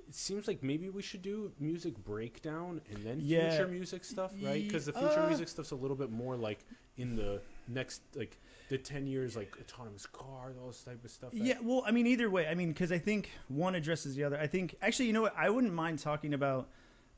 it 0.09 0.15
seems 0.15 0.47
like 0.49 0.63
maybe 0.63 0.91
we 0.91 1.01
should 1.03 1.23
do 1.23 1.53
music 1.61 1.97
breakdown 2.05 2.81
and 2.91 3.03
then 3.05 3.19
Yeah. 3.21 3.51
future 3.51 3.69
music 3.69 4.05
stuff, 4.05 4.33
right? 4.43 4.63
Because 4.65 4.87
the 4.87 4.93
future 4.93 5.21
Uh, 5.21 5.29
music 5.29 5.49
stuff's 5.49 5.71
a 5.71 5.77
little 5.77 5.97
bit 5.97 6.11
more 6.11 6.37
like 6.37 6.65
in 6.97 7.15
the 7.17 7.41
next 7.69 8.03
like 8.17 8.37
the 8.73 8.78
ten 8.78 9.07
years, 9.07 9.36
like 9.36 9.55
autonomous 9.61 10.07
cars, 10.07 10.57
all 10.61 10.69
this 10.69 10.82
type 10.82 11.05
of 11.05 11.11
stuff. 11.11 11.31
Yeah, 11.35 11.59
well, 11.62 11.82
I 11.86 11.90
mean, 11.90 12.07
either 12.07 12.31
way, 12.31 12.47
I 12.49 12.55
mean, 12.55 12.69
because 12.69 12.90
I 12.90 12.99
think 12.99 13.31
one 13.49 13.74
addresses 13.74 14.16
the 14.16 14.24
other. 14.24 14.39
I 14.39 14.47
think 14.47 14.74
actually, 14.81 15.07
you 15.07 15.12
know 15.12 15.23
what? 15.23 15.35
I 15.36 15.51
wouldn't 15.51 15.74
mind 15.74 15.99
talking 15.99 16.32
about 16.32 16.69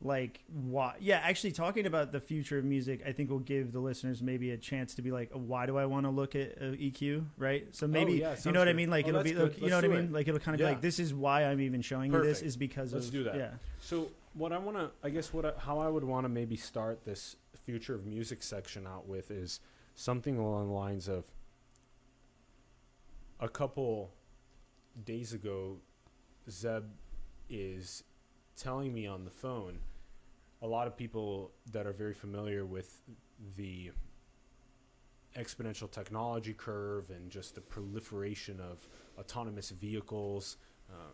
like 0.02 0.40
why. 0.52 0.96
Yeah, 0.98 1.20
actually, 1.22 1.52
talking 1.52 1.86
about 1.86 2.10
the 2.10 2.18
future 2.20 2.58
of 2.58 2.64
music, 2.64 3.02
I 3.06 3.12
think 3.12 3.30
will 3.30 3.38
give 3.38 3.70
the 3.72 3.78
listeners 3.78 4.20
maybe 4.20 4.50
a 4.50 4.56
chance 4.56 4.96
to 4.96 5.02
be 5.02 5.12
like, 5.12 5.30
why 5.32 5.66
do 5.66 5.78
I 5.78 5.86
want 5.86 6.06
to 6.06 6.10
look 6.10 6.34
at 6.34 6.58
uh, 6.58 6.64
EQ? 6.74 7.24
Right. 7.38 7.68
So 7.70 7.86
maybe 7.86 8.24
Oh, 8.24 8.30
yeah, 8.30 8.36
you 8.44 8.50
know 8.50 8.58
what 8.58 8.68
I 8.68 8.72
mean. 8.72 8.90
Like 8.90 9.06
Oh, 9.06 9.10
it'll 9.10 9.22
be, 9.22 9.34
like, 9.34 9.60
you 9.62 9.70
know 9.70 9.76
what 9.76 9.84
I 9.84 9.88
mean. 9.88 10.04
it. 10.06 10.12
Like 10.12 10.26
it'll 10.26 10.40
kind 10.40 10.56
of 10.56 10.60
Yeah. 10.60 10.66
be 10.66 10.72
like, 10.72 10.82
this 10.82 10.98
is 10.98 11.14
why 11.14 11.44
I'm 11.44 11.60
even 11.60 11.80
showing 11.80 12.12
you 12.12 12.20
this 12.20 12.42
is 12.42 12.56
because 12.56 12.92
Let's 12.92 13.06
of 13.06 13.12
do 13.12 13.22
that. 13.24 13.36
Yeah. 13.36 13.50
So 13.80 14.08
what 14.34 14.52
I 14.52 14.58
want 14.58 14.76
to, 14.76 14.90
I 15.04 15.10
guess, 15.10 15.32
what 15.32 15.46
I, 15.46 15.52
how 15.58 15.78
I 15.78 15.88
would 15.88 16.04
want 16.04 16.24
to 16.24 16.28
maybe 16.28 16.56
start 16.56 17.04
this 17.04 17.36
future 17.64 17.94
of 17.94 18.04
music 18.04 18.42
section 18.42 18.86
out 18.86 19.06
with 19.08 19.30
is 19.30 19.60
something 19.94 20.36
along 20.36 20.66
the 20.68 20.74
lines 20.74 21.08
of 21.08 21.24
a 23.40 23.48
couple 23.48 24.12
days 25.04 25.32
ago, 25.32 25.76
Zeb 26.50 26.84
is 27.48 28.04
telling 28.56 28.92
me 28.92 29.06
on 29.06 29.24
the 29.24 29.30
phone. 29.30 29.78
A 30.62 30.66
lot 30.66 30.86
of 30.86 30.96
people 30.96 31.50
that 31.72 31.86
are 31.86 31.92
very 31.92 32.14
familiar 32.14 32.64
with 32.64 33.00
the 33.56 33.90
exponential 35.36 35.90
technology 35.90 36.54
curve 36.54 37.10
and 37.10 37.30
just 37.30 37.54
the 37.54 37.60
proliferation 37.60 38.60
of 38.60 38.86
autonomous 39.18 39.70
vehicles. 39.70 40.56
Uh, 40.88 41.12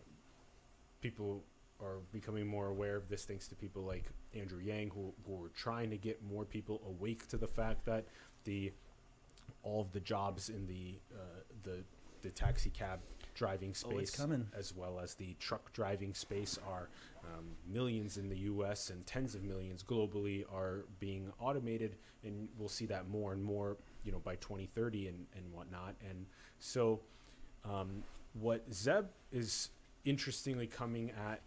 people 1.01 1.43
are 1.83 1.97
becoming 2.11 2.45
more 2.45 2.67
aware 2.67 2.95
of 2.95 3.09
this 3.09 3.25
thanks 3.25 3.47
to 3.47 3.55
people 3.55 3.81
like 3.81 4.05
Andrew 4.35 4.61
Yang, 4.61 4.91
who, 4.91 5.13
who 5.25 5.45
are 5.45 5.49
trying 5.49 5.89
to 5.89 5.97
get 5.97 6.21
more 6.23 6.45
people 6.45 6.81
awake 6.87 7.27
to 7.29 7.37
the 7.37 7.47
fact 7.47 7.83
that 7.85 8.05
the 8.43 8.71
all 9.63 9.81
of 9.81 9.91
the 9.91 9.99
jobs 9.99 10.49
in 10.49 10.65
the 10.67 10.99
uh, 11.13 11.41
the 11.63 11.83
the 12.21 12.29
taxi 12.29 12.69
cab 12.69 12.99
driving 13.33 13.73
space, 13.73 14.19
Oh, 14.19 14.57
as 14.57 14.75
well 14.75 14.99
as 14.99 15.15
the 15.15 15.35
truck 15.39 15.71
driving 15.73 16.13
space, 16.13 16.59
are 16.67 16.89
um, 17.23 17.45
millions 17.67 18.17
in 18.17 18.29
the 18.29 18.37
U.S. 18.39 18.89
and 18.89 19.05
tens 19.05 19.35
of 19.35 19.43
millions 19.43 19.83
globally 19.83 20.43
are 20.53 20.85
being 20.99 21.31
automated, 21.39 21.95
and 22.23 22.47
we'll 22.57 22.69
see 22.69 22.85
that 22.87 23.09
more 23.09 23.33
and 23.33 23.43
more, 23.43 23.77
you 24.03 24.11
know, 24.11 24.19
by 24.19 24.35
2030 24.35 25.07
and 25.07 25.25
and 25.35 25.51
whatnot. 25.53 25.95
And 26.09 26.25
so, 26.59 26.99
um, 27.63 28.03
what 28.33 28.63
Zeb 28.73 29.05
is 29.31 29.69
interestingly 30.05 30.67
coming 30.67 31.11
at 31.11 31.41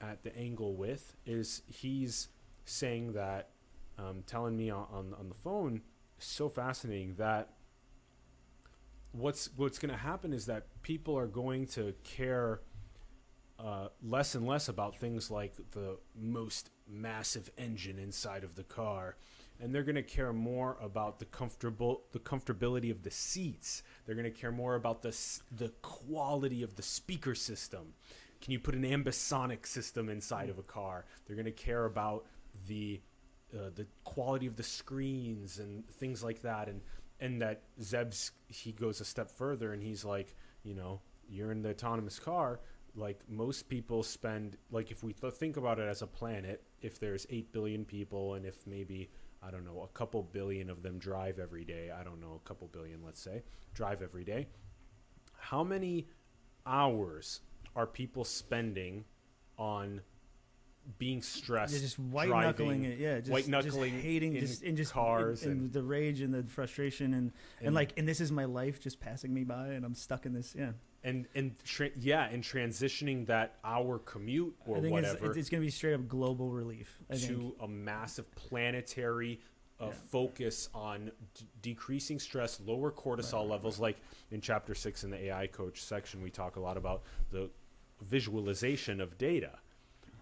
at 0.00 0.22
the 0.22 0.36
angle 0.36 0.74
with 0.74 1.14
is 1.26 1.62
he's 1.66 2.28
saying 2.64 3.12
that 3.12 3.50
um, 3.98 4.22
telling 4.26 4.56
me 4.56 4.70
on, 4.70 4.86
on 4.92 5.14
on 5.18 5.28
the 5.28 5.34
phone 5.34 5.82
so 6.18 6.48
fascinating 6.48 7.14
that 7.16 7.50
what's 9.12 9.50
what's 9.56 9.78
going 9.78 9.92
to 9.92 9.98
happen 9.98 10.32
is 10.32 10.46
that 10.46 10.66
people 10.82 11.16
are 11.18 11.26
going 11.26 11.66
to 11.66 11.94
care 12.04 12.60
uh, 13.58 13.88
less 14.02 14.34
and 14.34 14.46
less 14.46 14.68
about 14.68 14.96
things 14.96 15.30
like 15.30 15.54
the 15.72 15.98
most 16.18 16.70
massive 16.88 17.50
engine 17.58 17.98
inside 17.98 18.42
of 18.42 18.54
the 18.54 18.64
car 18.64 19.16
and 19.60 19.74
they're 19.74 19.82
going 19.82 19.94
to 19.94 20.02
care 20.02 20.32
more 20.32 20.78
about 20.80 21.18
the 21.18 21.26
comfortable 21.26 22.02
the 22.12 22.18
comfortability 22.18 22.90
of 22.90 23.02
the 23.02 23.10
seats. 23.10 23.82
They're 24.06 24.14
going 24.14 24.32
to 24.32 24.38
care 24.38 24.52
more 24.52 24.74
about 24.74 25.02
the 25.02 25.16
the 25.52 25.68
quality 25.82 26.62
of 26.62 26.76
the 26.76 26.82
speaker 26.82 27.34
system. 27.34 27.92
Can 28.40 28.52
you 28.52 28.58
put 28.58 28.74
an 28.74 28.84
ambisonic 28.84 29.66
system 29.66 30.08
inside 30.08 30.48
of 30.48 30.58
a 30.58 30.62
car? 30.62 31.04
They're 31.26 31.36
going 31.36 31.44
to 31.44 31.52
care 31.52 31.84
about 31.84 32.24
the 32.66 33.00
uh, 33.54 33.70
the 33.74 33.86
quality 34.04 34.46
of 34.46 34.56
the 34.56 34.62
screens 34.62 35.58
and 35.58 35.86
things 35.86 36.24
like 36.24 36.40
that 36.42 36.68
and 36.68 36.80
and 37.20 37.42
that 37.42 37.62
Zeb's 37.80 38.32
he 38.48 38.72
goes 38.72 39.00
a 39.00 39.04
step 39.04 39.30
further 39.30 39.72
and 39.72 39.82
he's 39.82 40.04
like 40.04 40.34
you 40.62 40.74
know 40.74 41.00
you're 41.28 41.52
in 41.52 41.62
the 41.62 41.70
autonomous 41.70 42.18
car. 42.18 42.60
Like 42.96 43.20
most 43.28 43.68
people 43.68 44.02
spend 44.02 44.56
like 44.70 44.90
if 44.90 45.04
we 45.04 45.12
th- 45.12 45.34
think 45.34 45.56
about 45.56 45.78
it 45.78 45.88
as 45.88 46.02
a 46.02 46.06
planet 46.06 46.64
if 46.82 46.98
there's 46.98 47.26
8 47.30 47.52
billion 47.52 47.84
people 47.84 48.34
and 48.34 48.44
if 48.44 48.66
maybe 48.66 49.10
i 49.42 49.50
don't 49.50 49.64
know 49.64 49.82
a 49.82 49.88
couple 49.96 50.22
billion 50.22 50.68
of 50.70 50.82
them 50.82 50.98
drive 50.98 51.38
every 51.38 51.64
day 51.64 51.90
i 51.90 52.02
don't 52.02 52.20
know 52.20 52.40
a 52.42 52.48
couple 52.48 52.66
billion 52.68 53.00
let's 53.04 53.20
say 53.20 53.42
drive 53.74 54.02
every 54.02 54.24
day 54.24 54.48
how 55.38 55.62
many 55.62 56.08
hours 56.66 57.40
are 57.76 57.86
people 57.86 58.24
spending 58.24 59.04
on 59.58 60.00
being 60.98 61.22
stressed 61.22 61.72
Yeah, 61.74 61.80
just 61.80 61.98
white 61.98 62.28
driving, 62.28 62.46
knuckling 62.48 62.84
it. 62.84 62.98
Yeah, 62.98 63.18
just, 63.18 63.30
white 63.30 63.48
knuckling 63.48 63.92
just 63.94 64.04
hating, 64.04 64.34
in 64.36 64.40
just 64.40 64.62
and 64.62 64.76
just 64.76 64.92
cars 64.92 65.42
and, 65.44 65.52
and 65.52 65.60
and- 65.62 65.72
the 65.72 65.82
rage 65.82 66.20
and 66.20 66.32
the 66.32 66.42
frustration 66.44 67.14
and, 67.14 67.32
and 67.58 67.66
And- 67.68 67.74
like 67.74 67.92
and 67.98 68.06
this 68.08 68.20
is 68.20 68.30
my 68.32 68.44
life 68.44 68.80
just 68.80 69.00
passing 69.00 69.32
me 69.32 69.44
by 69.44 69.68
and 69.68 69.84
I'm 69.84 69.94
stuck 69.94 70.26
in 70.26 70.32
this. 70.32 70.54
Yeah, 70.58 70.72
and 71.04 71.26
and 71.34 71.54
tra- 71.64 71.90
yeah 71.98 72.28
and 72.28 72.42
transitioning 72.42 73.26
that 73.26 73.56
hour 73.64 73.98
commute 74.00 74.54
or 74.66 74.78
I 74.78 74.80
think 74.80 74.96
it's, 74.98 75.08
whatever 75.08 75.26
it's, 75.26 75.36
it's 75.38 75.48
going 75.48 75.60
to 75.62 75.66
be 75.66 75.70
straight 75.70 75.94
up 75.94 76.08
global 76.08 76.50
relief. 76.50 76.98
I 77.10 77.16
think. 77.16 77.28
to 77.30 77.54
a 77.60 77.68
massive 77.68 78.30
planetary 78.34 79.40
uh, 79.80 79.86
Yeah. 79.86 79.92
focus 80.10 80.68
on 80.74 81.10
d- 81.34 81.46
decreasing 81.62 82.18
stress, 82.18 82.60
lower 82.60 82.90
cortisol 82.92 83.48
levels. 83.48 83.78
Like 83.80 83.96
in 84.30 84.40
chapter 84.42 84.74
six 84.74 85.04
in 85.04 85.10
the 85.10 85.16
AI 85.16 85.46
coach 85.46 85.82
section, 85.82 86.20
we 86.22 86.30
talk 86.30 86.56
a 86.56 86.60
lot 86.60 86.76
about 86.76 87.02
the 87.30 87.48
visualization 88.02 89.00
of 89.00 89.16
data. 89.18 89.58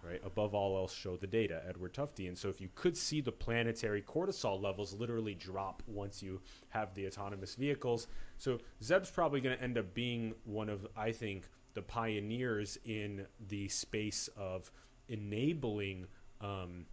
Right, 0.01 0.21
above 0.23 0.55
all 0.55 0.77
else, 0.77 0.93
show 0.93 1.17
the 1.17 1.27
data, 1.27 1.61
Edward 1.67 1.93
Tufte. 1.93 2.27
And 2.27 2.37
so, 2.37 2.47
if 2.47 2.61
you 2.61 2.69
could 2.73 2.95
see 2.95 3.19
the 3.19 3.31
planetary 3.31 4.01
cortisol 4.01 4.61
levels 4.61 4.93
literally 4.93 5.35
drop 5.35 5.83
once 5.87 6.23
you 6.23 6.41
have 6.69 6.93
the 6.93 7.05
autonomous 7.05 7.55
vehicles, 7.55 8.07
so 8.37 8.59
Zeb's 8.81 9.11
probably 9.11 9.41
going 9.41 9.57
to 9.57 9.63
end 9.63 9.77
up 9.77 9.93
being 9.93 10.33
one 10.45 10.69
of, 10.69 10.87
I 10.95 11.11
think, 11.11 11.49
the 11.73 11.81
pioneers 11.81 12.77
in 12.85 13.25
the 13.49 13.67
space 13.67 14.29
of 14.37 14.71
enabling 15.09 16.07
um, 16.41 16.85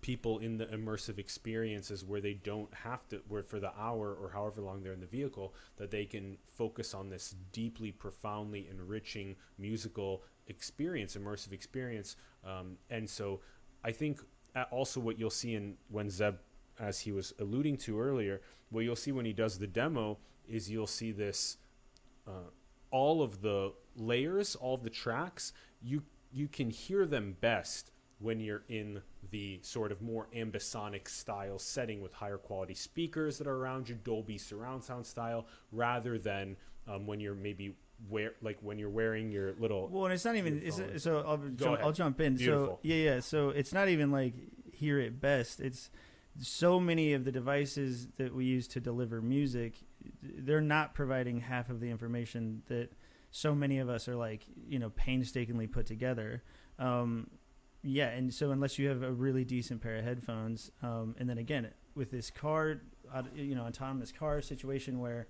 people 0.00 0.38
in 0.38 0.56
the 0.56 0.66
immersive 0.66 1.18
experiences 1.18 2.04
where 2.04 2.20
they 2.20 2.34
don't 2.34 2.72
have 2.72 3.06
to 3.08 3.20
where 3.28 3.42
for 3.42 3.58
the 3.58 3.72
hour 3.78 4.14
or 4.14 4.30
however 4.30 4.60
long 4.60 4.82
they're 4.82 4.92
in 4.92 5.00
the 5.00 5.06
vehicle 5.06 5.52
that 5.76 5.90
they 5.90 6.04
can 6.04 6.38
focus 6.46 6.94
on 6.94 7.08
this 7.08 7.34
deeply 7.52 7.90
profoundly 7.90 8.68
enriching 8.70 9.34
musical 9.58 10.22
experience 10.50 11.16
immersive 11.16 11.52
experience. 11.52 12.16
Um, 12.44 12.76
and 12.90 13.08
so 13.08 13.40
i 13.84 13.92
think 13.92 14.20
uh, 14.56 14.64
also 14.70 15.00
what 15.00 15.18
you'll 15.18 15.30
see 15.30 15.54
in 15.54 15.76
when 15.88 16.10
zeb 16.10 16.34
as 16.78 17.00
he 17.00 17.12
was 17.12 17.32
alluding 17.38 17.76
to 17.76 18.00
earlier 18.00 18.40
what 18.70 18.80
you'll 18.84 18.96
see 18.96 19.12
when 19.12 19.24
he 19.24 19.32
does 19.32 19.58
the 19.58 19.66
demo 19.66 20.18
is 20.48 20.70
you'll 20.70 20.86
see 20.86 21.12
this 21.12 21.58
uh, 22.26 22.50
all 22.90 23.22
of 23.22 23.40
the 23.40 23.72
layers, 23.96 24.54
all 24.56 24.76
the 24.76 24.90
tracks, 24.90 25.52
you 25.82 26.02
you 26.32 26.48
can 26.48 26.70
hear 26.70 27.06
them 27.06 27.36
best 27.40 27.90
when 28.18 28.38
you're 28.38 28.62
in 28.68 29.00
the 29.30 29.58
sort 29.62 29.90
of 29.90 30.00
more 30.02 30.28
ambisonic 30.36 31.08
style 31.08 31.58
setting 31.58 32.00
with 32.00 32.12
higher 32.12 32.36
quality 32.36 32.74
speakers 32.74 33.38
that 33.38 33.46
are 33.46 33.56
around 33.56 33.88
you, 33.88 33.96
Dolby 34.04 34.38
surround 34.38 34.84
sound 34.84 35.06
style, 35.06 35.46
rather 35.72 36.18
than 36.18 36.56
um, 36.86 37.06
when 37.06 37.18
you're 37.18 37.34
maybe 37.34 37.74
wear 38.08 38.32
like 38.42 38.58
when 38.62 38.78
you're 38.78 38.90
wearing 38.90 39.30
your 39.30 39.54
little. 39.58 39.88
Well, 39.88 40.04
and 40.06 40.14
it's 40.14 40.24
not 40.24 40.36
even. 40.36 40.60
It's, 40.64 41.02
so 41.02 41.24
I'll 41.26 41.38
jump. 41.56 41.80
I'll 41.82 41.92
jump 41.92 42.20
in. 42.20 42.36
Beautiful. 42.36 42.66
So 42.66 42.78
yeah, 42.82 42.96
yeah. 42.96 43.20
So 43.20 43.50
it's 43.50 43.72
not 43.72 43.88
even 43.88 44.10
like 44.10 44.34
hear 44.72 44.98
it 44.98 45.20
best. 45.20 45.60
It's 45.60 45.90
so 46.40 46.80
many 46.80 47.12
of 47.12 47.24
the 47.24 47.32
devices 47.32 48.08
that 48.16 48.34
we 48.34 48.44
use 48.44 48.68
to 48.68 48.80
deliver 48.80 49.20
music. 49.20 49.74
They're 50.22 50.60
not 50.60 50.94
providing 50.94 51.40
half 51.40 51.68
of 51.68 51.80
the 51.80 51.90
information 51.90 52.62
that 52.68 52.92
so 53.30 53.54
many 53.54 53.78
of 53.78 53.88
us 53.88 54.08
are 54.08 54.16
like 54.16 54.44
you 54.66 54.78
know 54.78 54.90
painstakingly 54.90 55.66
put 55.66 55.86
together. 55.86 56.42
Um, 56.78 57.28
yeah, 57.82 58.08
and 58.08 58.32
so 58.32 58.50
unless 58.50 58.78
you 58.78 58.88
have 58.88 59.02
a 59.02 59.12
really 59.12 59.44
decent 59.44 59.80
pair 59.80 59.96
of 59.96 60.04
headphones, 60.04 60.70
um, 60.82 61.14
and 61.18 61.28
then 61.28 61.38
again 61.38 61.70
with 61.94 62.10
this 62.10 62.30
car, 62.30 62.80
uh, 63.12 63.22
you 63.34 63.54
know, 63.54 63.64
autonomous 63.64 64.12
car 64.12 64.40
situation 64.40 64.98
where 65.00 65.26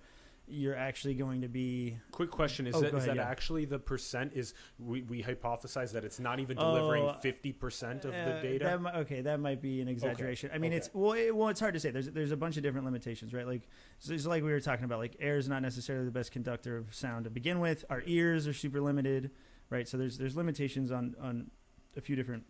you're 0.51 0.77
actually 0.77 1.14
going 1.14 1.43
to 1.43 1.48
be 1.48 1.98
Quick 2.10 2.31
question: 2.31 2.66
Is 2.66 2.74
Oh, 2.74 2.81
that 2.81 2.94
ahead, 2.94 3.09
that 3.10 3.16
yeah. 3.16 3.22
actually 3.28 3.64
the 3.64 3.78
percent? 3.78 4.32
Is 4.35 4.55
we, 4.78 5.02
we 5.02 5.22
hypothesize 5.22 5.93
that 5.93 6.05
it's 6.05 6.18
not 6.20 6.40
even 6.40 6.56
delivering 6.56 7.05
Oh, 7.05 7.12
fifty 7.14 7.52
percent 7.52 8.05
of 8.05 8.12
the 8.12 8.39
Uh, 8.39 8.43
data? 8.43 8.81
That 8.82 8.94
okay, 8.97 9.20
that 9.22 9.40
might 9.40 9.60
be 9.62 9.81
an 9.81 9.89
exaggeration. 9.89 10.51
I 10.52 10.59
mean, 10.59 10.72
okay. 10.72 10.77
it's 10.78 10.90
well, 10.93 11.12
it, 11.12 11.35
well, 11.35 11.48
it's 11.48 11.60
hard 11.60 11.74
to 11.74 11.81
say. 11.81 11.90
There's 11.90 12.09
there's 12.10 12.32
a 12.32 12.36
bunch 12.36 12.56
of 12.56 12.62
different 12.62 12.85
limitations, 12.86 13.32
right? 13.32 13.47
Like 13.47 13.68
so 13.98 14.12
it's 14.12 14.27
like 14.27 14.43
we 14.43 14.51
were 14.51 14.60
talking 14.60 14.85
about. 14.85 14.98
Like 14.98 15.16
air 15.20 15.36
is 15.36 15.48
not 15.48 15.62
necessarily 15.62 16.05
the 16.05 16.10
best 16.10 16.32
conductor 16.32 16.77
of 16.77 16.94
sound 16.94 17.24
to 17.24 17.31
begin 17.31 17.60
with. 17.60 17.85
Our 17.90 18.02
ears 18.06 18.47
are 18.47 18.52
super 18.55 18.81
limited, 18.81 19.31
right? 19.70 19.86
So 19.89 19.97
there's 19.98 20.18
there's 20.18 20.36
limitations 20.36 20.90
on 20.90 21.14
on 21.20 21.51
a 21.97 22.01
few 22.01 22.16
different 22.16 22.44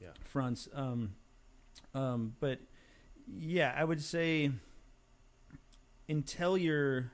Yeah. 0.00 0.08
fronts. 0.22 0.68
Um, 0.74 1.14
um, 1.94 2.34
but 2.40 2.60
yeah, 3.26 3.74
I 3.76 3.84
would 3.84 4.02
say 4.02 4.50
until 6.08 6.56
you're 6.58 7.10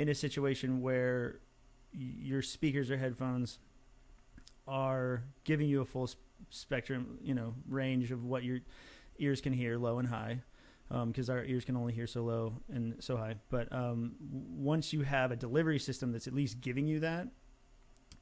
in 0.00 0.08
a 0.08 0.14
situation 0.14 0.80
where 0.80 1.40
your 1.92 2.40
speakers 2.40 2.90
or 2.90 2.96
headphones 2.96 3.58
are 4.66 5.24
giving 5.44 5.68
you 5.68 5.82
a 5.82 5.84
full 5.84 6.08
spectrum, 6.48 7.18
you 7.22 7.34
know, 7.34 7.54
range 7.68 8.10
of 8.10 8.24
what 8.24 8.42
your 8.42 8.60
ears 9.18 9.42
can 9.42 9.52
hear, 9.52 9.76
low 9.76 9.98
and 9.98 10.08
high, 10.08 10.40
because 10.88 11.28
our 11.28 11.44
ears 11.44 11.66
can 11.66 11.76
only 11.76 11.92
hear 11.92 12.06
so 12.06 12.22
low 12.22 12.54
and 12.72 12.94
so 13.00 13.18
high. 13.18 13.34
But 13.50 13.70
um, 13.74 14.14
once 14.30 14.90
you 14.90 15.02
have 15.02 15.32
a 15.32 15.36
delivery 15.36 15.78
system 15.78 16.12
that's 16.12 16.26
at 16.26 16.32
least 16.32 16.62
giving 16.62 16.86
you 16.86 17.00
that, 17.00 17.28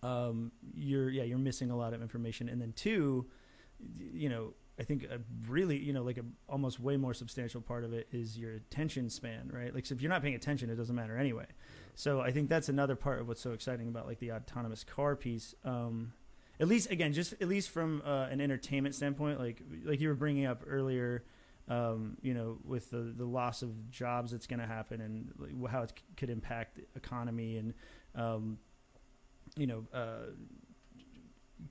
um, 0.03 0.51
you're 0.75 1.11
yeah 1.11 1.23
you're 1.23 1.39
missing 1.39 1.71
a 1.71 1.77
lot 1.77 1.95
of 1.95 2.03
information. 2.03 2.49
And 2.49 2.61
then 2.61 2.73
two, 2.73 3.25
you 3.97 4.29
know, 4.29 4.53
I 4.79 4.85
think 4.85 5.05
a 5.05 5.21
really 5.49 5.77
you 5.79 5.93
know 5.93 6.03
like 6.03 6.19
a 6.19 6.25
almost 6.49 6.79
way 6.81 6.97
more 6.97 7.15
substantial 7.15 7.61
part 7.61 7.85
of 7.85 7.93
it 7.93 8.09
is 8.13 8.39
your 8.39 8.53
attention 8.53 9.11
span, 9.11 9.51
right? 9.53 9.75
Like 9.75 9.87
so 9.87 9.95
if 9.95 10.01
you're 10.01 10.11
not 10.11 10.23
paying 10.23 10.35
attention, 10.35 10.71
it 10.71 10.77
doesn't 10.77 10.95
matter 10.95 11.17
anyway. 11.17 11.47
So 11.95 12.21
I 12.21 12.31
think 12.31 12.49
that's 12.49 12.69
another 12.69 12.95
part 12.95 13.21
of 13.21 13.27
what's 13.27 13.41
so 13.41 13.53
exciting 13.53 13.89
about 13.89 14.07
like 14.07 14.21
the 14.21 14.33
autonomous 14.33 14.85
car 14.85 15.17
piece. 15.17 15.55
Um, 15.65 16.13
at 16.61 16.69
least 16.69 16.91
again, 16.91 17.13
just 17.13 17.35
at 17.35 17.49
least 17.49 17.71
from 17.71 18.03
uh, 18.05 18.27
an 18.31 18.41
entertainment 18.41 18.95
standpoint, 18.95 19.41
like 19.41 19.63
like 19.85 20.01
you 20.01 20.09
were 20.09 20.15
bringing 20.15 20.47
up 20.47 20.63
earlier, 20.67 21.25
um, 21.69 22.17
you 22.23 22.35
know, 22.35 22.59
with 22.65 22.91
the 22.91 23.13
the 23.17 23.25
loss 23.25 23.63
of 23.63 23.91
jobs 23.91 24.31
that's 24.31 24.47
going 24.47 24.61
to 24.61 24.67
happen 24.67 25.01
and 25.01 25.33
like, 25.39 25.71
how 25.71 25.83
it 25.83 25.93
c- 25.97 26.05
could 26.17 26.31
impact 26.31 26.77
the 26.77 26.85
economy 26.97 27.57
and 27.57 27.75
um, 28.15 28.59
you 29.57 29.67
know 29.67 29.85
uh, 29.93 30.31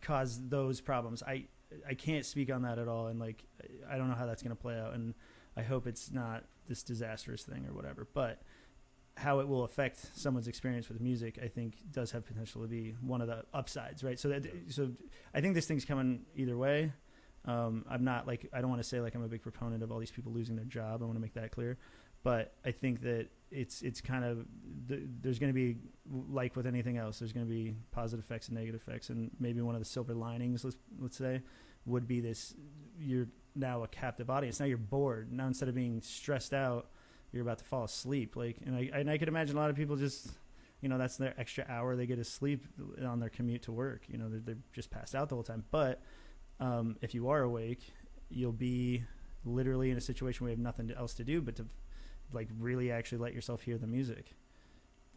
cause 0.01 0.39
those 0.47 0.81
problems. 0.81 1.23
I 1.23 1.45
I 1.87 1.93
can't 1.93 2.25
speak 2.25 2.51
on 2.51 2.61
that 2.63 2.79
at 2.79 2.87
all, 2.87 3.07
and 3.07 3.19
like 3.19 3.43
I 3.89 3.97
don't 3.97 4.09
know 4.09 4.15
how 4.15 4.25
that's 4.25 4.43
going 4.43 4.55
to 4.55 4.61
play 4.61 4.79
out, 4.79 4.93
and 4.93 5.13
I 5.55 5.63
hope 5.63 5.87
it's 5.87 6.11
not 6.11 6.43
this 6.67 6.83
disastrous 6.83 7.43
thing 7.43 7.65
or 7.67 7.73
whatever, 7.73 8.07
but 8.13 8.41
how 9.17 9.39
it 9.39 9.47
will 9.47 9.63
affect 9.63 10.11
someone's 10.15 10.47
experience 10.47 10.89
with 10.89 11.01
music, 11.01 11.39
I 11.43 11.47
think, 11.47 11.77
does 11.91 12.11
have 12.11 12.25
potential 12.25 12.61
to 12.61 12.67
be 12.67 12.95
one 13.01 13.19
of 13.19 13.27
the 13.27 13.43
upsides, 13.51 14.03
right? 14.03 14.19
So 14.19 14.29
that, 14.29 14.45
so 14.69 14.91
I 15.33 15.41
think 15.41 15.55
this 15.55 15.65
thing's 15.65 15.85
coming 15.85 16.21
either 16.35 16.55
way. 16.55 16.93
Um, 17.45 17.83
I'm 17.89 18.03
not 18.03 18.27
like 18.27 18.47
I 18.53 18.61
don't 18.61 18.69
want 18.69 18.81
to 18.81 18.87
say 18.87 18.99
like 18.99 19.15
I'm 19.15 19.23
a 19.23 19.27
big 19.27 19.41
proponent 19.41 19.81
of 19.81 19.91
all 19.91 19.99
these 19.99 20.11
people 20.11 20.31
losing 20.31 20.55
their 20.55 20.65
job. 20.65 21.01
I 21.01 21.05
want 21.05 21.15
to 21.15 21.21
make 21.21 21.33
that 21.33 21.51
clear, 21.51 21.77
but 22.23 22.53
I 22.65 22.71
think 22.71 23.01
that 23.01 23.29
it's 23.51 23.81
it's 23.81 24.01
kind 24.01 24.23
of 24.23 24.45
th- 24.87 25.01
there's 25.21 25.39
going 25.39 25.51
to 25.51 25.53
be 25.53 25.77
like 26.29 26.55
with 26.55 26.67
anything 26.67 26.97
else, 26.97 27.19
there's 27.19 27.33
going 27.33 27.45
to 27.45 27.51
be 27.51 27.75
positive 27.91 28.23
effects 28.23 28.47
and 28.47 28.57
negative 28.57 28.81
effects, 28.85 29.09
and 29.09 29.31
maybe 29.39 29.61
one 29.61 29.75
of 29.75 29.81
the 29.81 29.85
silver 29.85 30.13
linings, 30.13 30.63
let's 30.63 30.77
let's 30.99 31.17
say, 31.17 31.41
would 31.85 32.07
be 32.07 32.19
this: 32.19 32.53
you're 32.99 33.27
now 33.55 33.83
a 33.83 33.87
captive 33.87 34.29
audience. 34.29 34.59
Now 34.59 34.65
you're 34.65 34.77
bored. 34.77 35.31
Now 35.31 35.47
instead 35.47 35.69
of 35.69 35.75
being 35.75 36.01
stressed 36.01 36.53
out, 36.53 36.89
you're 37.31 37.41
about 37.41 37.59
to 37.59 37.65
fall 37.65 37.83
asleep. 37.83 38.35
Like, 38.35 38.57
and 38.65 38.75
I 38.75 38.89
and 38.93 39.09
I 39.09 39.17
could 39.17 39.27
imagine 39.27 39.57
a 39.57 39.59
lot 39.59 39.69
of 39.69 39.75
people 39.75 39.95
just, 39.95 40.29
you 40.81 40.89
know, 40.89 40.97
that's 40.97 41.17
their 41.17 41.33
extra 41.39 41.65
hour 41.67 41.95
they 41.95 42.05
get 42.05 42.17
to 42.17 42.23
sleep 42.23 42.65
on 43.03 43.19
their 43.19 43.29
commute 43.29 43.63
to 43.63 43.71
work. 43.71 44.03
You 44.07 44.17
know, 44.17 44.29
they're, 44.29 44.39
they're 44.39 44.57
just 44.73 44.91
passed 44.91 45.15
out 45.15 45.29
the 45.29 45.35
whole 45.35 45.43
time. 45.43 45.63
But 45.71 46.01
um, 46.59 46.97
if 47.01 47.13
you 47.13 47.29
are 47.29 47.41
awake, 47.41 47.81
you'll 48.29 48.51
be 48.51 49.03
literally 49.45 49.91
in 49.91 49.97
a 49.97 50.01
situation 50.01 50.43
where 50.43 50.51
you 50.51 50.57
have 50.57 50.63
nothing 50.63 50.91
else 50.97 51.13
to 51.13 51.23
do 51.23 51.41
but 51.41 51.55
to 51.55 51.65
like 52.33 52.47
really 52.59 52.91
actually 52.91 53.19
let 53.19 53.33
yourself 53.33 53.61
hear 53.61 53.77
the 53.77 53.87
music. 53.87 54.33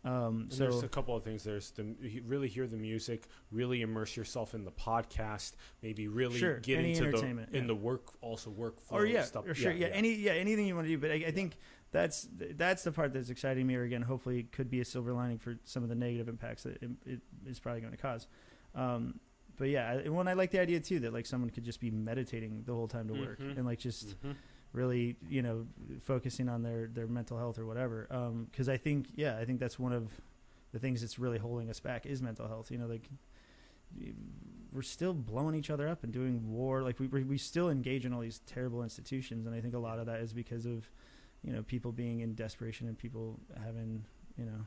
Um, 0.02 0.46
so 0.48 0.60
there's 0.64 0.82
a 0.82 0.88
couple 0.88 1.14
of 1.14 1.22
things. 1.24 1.44
There's 1.44 1.72
the 1.72 1.94
really 2.24 2.48
hear 2.48 2.66
the 2.66 2.76
music, 2.78 3.26
really 3.52 3.82
immerse 3.82 4.16
yourself 4.16 4.54
in 4.54 4.64
the 4.64 4.70
podcast, 4.70 5.52
maybe 5.82 6.08
really 6.08 6.38
Sure, 6.38 6.58
get 6.60 6.82
into 6.86 7.10
the 7.10 7.18
in 7.26 7.46
yeah. 7.52 7.66
the 7.66 7.74
work 7.74 8.12
also 8.22 8.50
workflow 8.50 8.92
or 8.92 9.04
yeah, 9.04 9.24
stuff. 9.24 9.46
or 9.46 9.54
sure, 9.54 9.72
yeah, 9.72 9.88
any 9.88 10.14
yeah 10.14 10.32
anything 10.32 10.66
you 10.66 10.74
want 10.74 10.86
to 10.86 10.92
do. 10.92 10.98
But 10.98 11.10
I, 11.10 11.14
I 11.26 11.30
think 11.32 11.58
that's 11.92 12.26
that's 12.32 12.82
the 12.82 12.92
part 12.92 13.12
that's 13.12 13.28
exciting 13.28 13.66
me. 13.66 13.74
Or 13.76 13.82
again, 13.82 14.00
hopefully, 14.00 14.38
it 14.38 14.52
could 14.52 14.70
be 14.70 14.80
a 14.80 14.86
silver 14.86 15.12
lining 15.12 15.36
for 15.38 15.56
some 15.64 15.82
of 15.82 15.90
the 15.90 15.94
negative 15.94 16.28
impacts 16.30 16.62
that 16.62 16.82
it, 16.82 16.90
it 17.04 17.20
is 17.46 17.60
probably 17.60 17.82
going 17.82 17.92
to 17.92 17.98
cause. 18.00 18.26
Um, 18.74 19.20
but 19.58 19.68
yeah, 19.68 20.00
I, 20.06 20.08
when 20.08 20.28
I 20.28 20.32
like 20.32 20.50
the 20.50 20.60
idea 20.60 20.80
too 20.80 21.00
that 21.00 21.12
like 21.12 21.26
someone 21.26 21.50
could 21.50 21.64
just 21.64 21.78
be 21.80 21.90
meditating 21.90 22.62
the 22.64 22.72
whole 22.72 22.88
time 22.88 23.06
to 23.08 23.12
work 23.12 23.38
Mhm. 23.38 23.58
and 23.58 23.66
like 23.66 23.78
just 23.80 24.18
Mhm. 24.22 24.34
Really 24.72 25.16
you 25.28 25.42
know 25.42 25.66
focusing 26.00 26.48
on 26.48 26.62
their 26.62 26.86
their 26.92 27.06
mental 27.06 27.38
health 27.38 27.58
or 27.58 27.66
whatever. 27.66 28.06
Because 28.50 28.68
I 28.68 28.76
think 28.76 29.08
yeah, 29.14 29.38
I 29.38 29.44
think 29.44 29.60
that's 29.60 29.78
one 29.78 29.92
of 29.92 30.08
the 30.72 30.78
things 30.78 31.00
that's 31.00 31.18
really 31.18 31.38
holding 31.38 31.68
us 31.70 31.80
back 31.80 32.06
is 32.06 32.22
mental 32.22 32.46
health. 32.46 32.70
You 32.70 32.78
know, 32.78 32.86
like 32.86 33.08
we're 34.72 34.82
still 34.82 35.12
blowing 35.12 35.54
each 35.56 35.70
other 35.70 35.88
up 35.88 36.04
and 36.04 36.12
doing 36.12 36.48
war. 36.52 36.82
Like 36.82 36.98
we 37.00 37.06
we 37.08 37.38
still 37.38 37.70
engage 37.70 38.06
in 38.06 38.12
all 38.12 38.20
these 38.20 38.40
terrible 38.46 38.82
institutions, 38.82 39.46
and 39.46 39.54
I 39.54 39.60
think 39.60 39.74
a 39.74 39.78
lot 39.78 39.98
of 39.98 40.06
that 40.06 40.20
is 40.20 40.32
because 40.32 40.66
of 40.66 40.88
you 41.42 41.52
know 41.52 41.62
people 41.62 41.90
being 41.92 42.20
in 42.20 42.34
desperation 42.34 42.86
and 42.86 42.96
people 42.96 43.40
having 43.64 44.04
you 44.36 44.44
know 44.44 44.66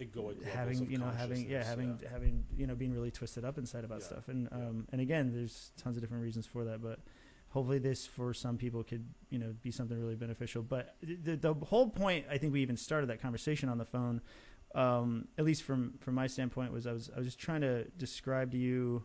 Egoic 0.00 0.42
having 0.44 0.90
you 0.90 0.96
know 0.96 1.10
having 1.10 1.48
yeah 1.50 1.64
having 1.64 1.98
having 2.10 2.44
you 2.56 2.66
know 2.66 2.76
being 2.76 2.92
really 2.94 3.10
twisted 3.10 3.44
up 3.44 3.58
inside 3.58 3.84
about 3.84 4.00
Yeah, 4.00 4.06
stuff 4.06 4.28
and 4.28 4.48
yeah. 4.50 4.56
um 4.56 4.86
and 4.92 5.00
again 5.00 5.32
there's 5.34 5.72
tons 5.76 5.96
of 5.96 6.02
different 6.02 6.22
reasons 6.22 6.46
for 6.46 6.64
that 6.64 6.80
but 6.80 7.00
hopefully 7.50 7.78
this 7.78 8.06
for 8.06 8.34
some 8.34 8.56
people 8.56 8.82
could 8.82 9.06
you 9.30 9.38
know 9.38 9.54
be 9.62 9.70
something 9.70 9.98
really 9.98 10.14
beneficial 10.14 10.62
but 10.62 10.96
the, 11.02 11.36
the 11.36 11.54
whole 11.54 11.88
point 11.88 12.24
i 12.30 12.38
think 12.38 12.52
we 12.52 12.60
even 12.60 12.76
started 12.76 13.08
that 13.08 13.20
conversation 13.20 13.68
on 13.68 13.78
the 13.78 13.84
phone 13.84 14.20
um 14.74 15.26
at 15.38 15.44
least 15.44 15.62
from 15.62 15.94
from 16.00 16.14
my 16.14 16.26
standpoint 16.26 16.72
was 16.72 16.86
i 16.86 16.92
was 16.92 17.10
i 17.14 17.18
was 17.18 17.26
just 17.26 17.38
trying 17.38 17.60
to 17.60 17.84
describe 17.96 18.50
to 18.50 18.58
you 18.58 19.04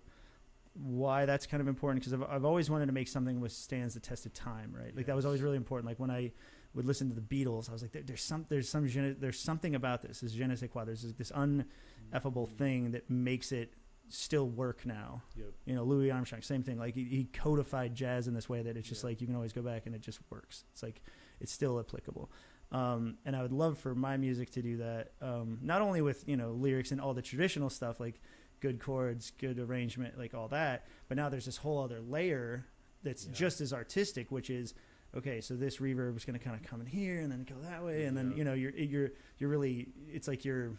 why 0.74 1.26
that's 1.26 1.46
kind 1.46 1.62
of 1.62 1.68
important 1.68 2.02
because 2.04 2.14
I've, 2.14 2.24
I've 2.30 2.46
always 2.46 2.70
wanted 2.70 2.88
to 2.88 2.92
make 2.92 3.08
something 3.08 3.40
which 3.40 3.52
stands 3.52 3.94
the 3.94 4.00
test 4.00 4.26
of 4.26 4.34
time 4.34 4.76
right 4.78 4.96
like 4.96 5.06
that 5.06 5.16
was 5.16 5.26
always 5.26 5.42
really 5.42 5.58
important 5.58 5.88
like 5.88 6.00
when 6.00 6.12
i 6.12 6.32
would 6.74 6.86
listen 6.86 7.10
to 7.10 7.16
the 7.16 7.22
Beatles, 7.22 7.70
I 7.70 7.74
was 7.74 7.82
like, 7.82 7.92
there, 7.92 8.02
there's 8.02 8.22
some, 8.22 8.46
there's 8.50 8.70
some, 8.70 8.90
there's 9.20 9.40
something 9.40 9.76
about 9.76 10.02
this. 10.02 10.22
This 10.22 10.32
je 10.32 10.46
ne 10.46 10.56
sais 10.56 10.70
quoi. 10.70 10.86
There's 10.86 11.04
this, 11.04 11.14
this 11.14 11.32
uneffable 11.32 12.50
thing 12.58 12.92
that 12.92 13.10
makes 13.10 13.52
it 13.52 13.74
still 14.14 14.48
work 14.48 14.86
now. 14.86 15.24
Yep. 15.36 15.48
You 15.66 15.76
know, 15.76 15.84
Louis 15.84 16.12
Armstrong, 16.12 16.42
same 16.42 16.64
thing. 16.64 16.78
Like 16.78 16.94
he, 16.96 17.04
he 17.06 17.24
codified 17.26 17.96
jazz 17.96 18.28
in 18.28 18.34
this 18.34 18.48
way 18.48 18.62
that 18.62 18.78
it's 18.78 18.88
just 18.88 19.04
like 19.04 19.22
you 19.22 19.28
can 19.28 19.36
always 19.36 19.54
go 19.54 19.62
back 19.62 19.86
and 19.86 19.96
it 19.96 20.02
just 20.02 20.20
works. 20.30 20.64
It's 20.72 20.84
like 20.84 21.02
it's 21.42 21.52
still 21.52 21.80
applicable. 21.80 22.32
Um, 22.72 23.18
and 23.26 23.36
I 23.36 23.42
would 23.42 23.52
love 23.52 23.78
for 23.78 23.94
my 23.96 24.18
music 24.18 24.50
to 24.52 24.62
do 24.62 24.78
that. 24.78 25.12
Um, 25.22 25.60
not 25.62 25.82
only 25.82 26.02
with 26.02 26.24
you 26.28 26.38
know 26.38 26.52
lyrics 26.52 26.92
and 26.92 27.00
all 27.02 27.14
the 27.14 27.22
traditional 27.22 27.70
stuff 27.70 28.00
like 28.00 28.22
good 28.62 28.80
chords, 28.80 29.32
good 29.40 29.60
arrangement, 29.60 30.18
like 30.18 30.34
all 30.34 30.48
that, 30.50 30.86
but 31.08 31.18
now 31.18 31.30
there's 31.30 31.46
this 31.46 31.58
whole 31.58 31.84
other 31.84 32.00
layer 32.00 32.66
that's 33.04 33.26
Yeah. 33.26 33.34
just 33.34 33.62
as 33.62 33.74
artistic, 33.74 34.32
which 34.32 34.50
is 34.50 34.74
okay. 35.16 35.42
So 35.42 35.56
this 35.56 35.78
reverb 35.78 36.16
is 36.18 36.24
going 36.26 36.38
to 36.40 36.44
kind 36.44 36.56
of 36.56 36.64
come 36.68 36.80
in 36.82 36.88
here 36.88 37.20
and 37.20 37.32
then 37.32 37.44
go 37.44 37.56
that 37.64 37.84
way, 37.84 38.06
and 38.06 38.16
then 38.16 38.34
you 38.38 38.44
know 38.44 38.54
you're 38.54 38.72
you're 38.72 39.10
you're 39.40 39.50
really 39.50 39.88
it's 40.12 40.28
like 40.28 40.46
you're 40.46 40.72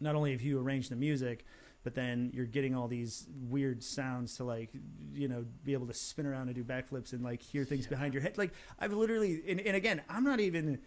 not 0.00 0.14
only 0.14 0.32
have 0.32 0.40
you 0.42 0.58
arranged 0.58 0.90
the 0.90 0.96
music, 0.96 1.44
but 1.82 1.94
then 1.94 2.30
you're 2.34 2.46
getting 2.46 2.74
all 2.74 2.88
these 2.88 3.26
weird 3.48 3.82
sounds 3.82 4.36
to 4.36 4.44
like 4.44 4.70
you 5.14 5.28
know 5.28 5.44
be 5.64 5.72
able 5.72 5.86
to 5.86 5.94
spin 5.94 6.26
around 6.26 6.48
and 6.48 6.54
do 6.54 6.64
backflips 6.64 7.12
and 7.12 7.22
like 7.22 7.40
hear 7.42 7.64
things 7.64 7.86
behind 7.86 8.14
your 8.14 8.22
head. 8.22 8.36
Like 8.38 8.52
i've 8.78 8.92
literally 8.92 9.42
and, 9.48 9.60
and 9.60 9.76
again 9.76 10.02
i'm 10.08 10.24
not 10.24 10.40
even 10.40 10.78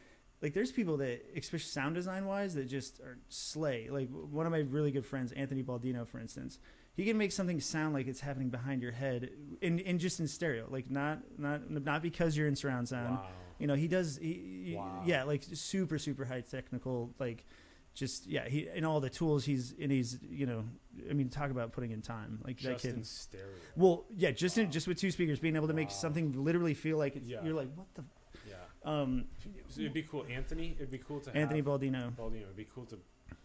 like 0.42 0.54
there's 0.54 0.72
people 0.72 0.98
that 0.98 1.24
especially 1.36 1.60
sound 1.70 1.96
design 1.96 2.26
wise 2.26 2.54
that 2.56 2.66
just 2.68 3.00
are 3.00 3.18
slay. 3.30 3.88
Like 3.90 4.10
one 4.10 4.46
of 4.46 4.52
my 4.52 4.60
really 4.60 4.92
good 4.92 5.06
friends 5.06 5.32
anthony 5.32 5.64
baldino 5.64 6.08
for 6.08 6.20
instance 6.20 6.60
he 6.96 7.06
can 7.06 7.18
make 7.18 7.32
something 7.32 7.60
sound 7.60 7.96
like 7.96 8.08
it's 8.08 8.20
happening 8.20 8.50
behind 8.50 8.84
your 8.84 8.92
head 8.92 9.32
in, 9.62 9.80
in 9.80 9.98
just 9.98 10.20
in 10.20 10.28
stereo. 10.28 10.68
Like 10.70 10.92
not 10.92 11.20
not 11.40 11.70
not 11.72 12.04
because 12.04 12.38
you're 12.38 12.48
in 12.48 12.56
surround 12.56 12.88
sound. 12.88 13.16
Wow. 13.16 13.28
you 13.58 13.66
know 13.66 13.74
he 13.74 13.88
does 13.88 14.18
he, 14.22 14.64
he- 14.66 14.76
Wow. 14.76 15.02
yeah 15.06 15.24
like 15.24 15.44
super 15.54 15.98
super 15.98 16.24
high 16.26 16.42
technical 16.42 17.14
like 17.20 17.46
just 17.94 18.26
yeah 18.26 18.48
he 18.48 18.68
and 18.70 18.86
all 18.86 19.00
the 19.00 19.10
tools 19.10 19.46
he's 19.46 19.74
and 19.80 19.92
he's 19.92 20.18
you 20.28 20.46
know 20.46 20.64
i 21.10 21.14
mean 21.14 21.30
talk 21.30 21.52
about 21.52 21.72
putting 21.72 21.92
in 21.92 22.02
time 22.02 22.40
like 22.46 22.60
that 22.62 22.80
kid 22.80 22.96
in 22.96 23.04
stereo. 23.04 23.48
well 23.76 24.06
yeah 24.10 24.32
just 24.32 24.58
in, 24.58 24.72
just 24.72 24.88
with 24.88 24.98
two 24.98 25.12
speakers 25.12 25.40
being 25.40 25.56
able 25.56 25.68
to 25.68 25.74
make 25.74 25.92
something 25.92 26.32
literally 26.44 26.74
feel 26.74 26.98
like 26.98 27.16
it's, 27.16 27.28
Yeah. 27.28 27.44
you're 27.44 27.54
like 27.54 27.70
what 27.76 27.88
the 27.94 28.04
Yeah. 28.50 28.56
um 28.84 29.26
So 29.70 29.82
it'd 29.82 29.94
be 29.94 30.04
cool, 30.04 30.26
Anthony. 30.30 30.76
It'd 30.78 30.92
be 30.92 30.98
cool 30.98 31.20
to 31.22 31.36
anthony 31.36 31.62
baldino 31.62 32.12
Baldino. 32.16 32.42
It'd 32.44 32.56
be 32.56 32.68
cool 32.74 32.86
to 32.88 32.98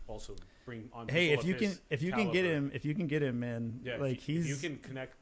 also 0.07 0.35
bring 0.65 0.89
on. 0.95 1.09
hey 1.09 1.31
if 1.31 1.45
you 1.45 1.55
can 1.55 1.73
if 1.91 2.01
you 2.03 2.13
can 2.13 2.31
get 2.33 2.45
him 2.47 2.71
if 2.75 2.85
you 2.87 2.95
can 2.95 3.07
get 3.07 3.23
him 3.23 3.39
man 3.41 3.81
yeah, 3.85 3.95
if 3.95 4.01
like 4.01 4.29
you, 4.29 4.41
if 4.41 4.47
he's 4.47 4.49
you 4.63 4.69
can 4.69 4.79
connect. 4.79 5.15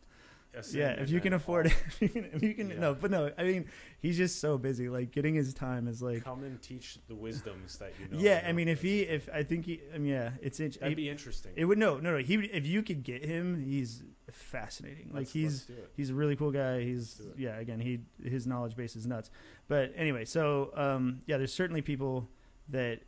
Yeah 0.73 0.91
if 0.93 1.11
you 1.11 1.21
can 1.21 1.33
afford 1.33 1.67
it 1.67 1.73
if 1.87 2.03
you 2.03 2.09
can, 2.09 2.25
if 2.33 2.43
you 2.43 2.55
can 2.55 2.71
Yeah. 2.71 2.79
no 2.81 2.95
but 2.95 3.11
no 3.11 3.31
i 3.39 3.45
mean 3.45 3.67
he's 4.01 4.17
just 4.17 4.41
so 4.41 4.57
busy 4.59 4.89
like 4.89 5.11
getting 5.13 5.35
his 5.35 5.53
time 5.55 5.89
is 5.89 6.01
like 6.03 6.25
come 6.25 6.43
and 6.45 6.61
teach 6.63 6.99
the 7.09 7.15
wisdoms 7.15 7.79
that 7.79 7.93
you 8.01 8.09
know. 8.17 8.23
yeah 8.23 8.45
i 8.47 8.53
mean 8.53 8.69
if 8.69 8.81
he 8.83 9.01
if 9.03 9.29
i 9.33 9.43
think 9.43 9.67
he 9.67 9.81
I 9.95 9.99
mean, 9.99 10.13
yeah 10.13 10.31
it's 10.41 10.59
int- 10.61 10.81
that'd 10.81 10.97
be 10.97 11.09
interesting. 11.11 11.53
It 11.57 11.65
would 11.65 11.79
no, 11.79 11.99
no, 11.99 12.13
no. 12.13 12.19
He 12.19 12.35
if 12.37 12.67
you 12.67 12.83
could 12.83 13.03
get 13.03 13.25
him, 13.25 13.63
he's 13.65 14.03
fascinating. 14.31 15.07
Like 15.09 15.21
Let's- 15.21 15.33
he's 15.33 15.67
let's 15.69 15.81
he's 15.97 16.11
a 16.11 16.15
really 16.15 16.37
cool 16.37 16.51
guy. 16.51 16.81
He's 16.83 17.21
yeah. 17.37 17.59
Again, 17.59 17.81
he 17.81 18.01
his 18.23 18.47
knowledge 18.47 18.77
base 18.77 18.97
is 18.97 19.07
nuts. 19.07 19.31
But 19.69 19.93
anyway, 19.97 20.25
so 20.25 20.71
um, 20.75 21.23
yeah, 21.27 21.37
there's 21.39 21.53
certainly 21.53 21.83
people 21.83 22.29
that 22.71 23.01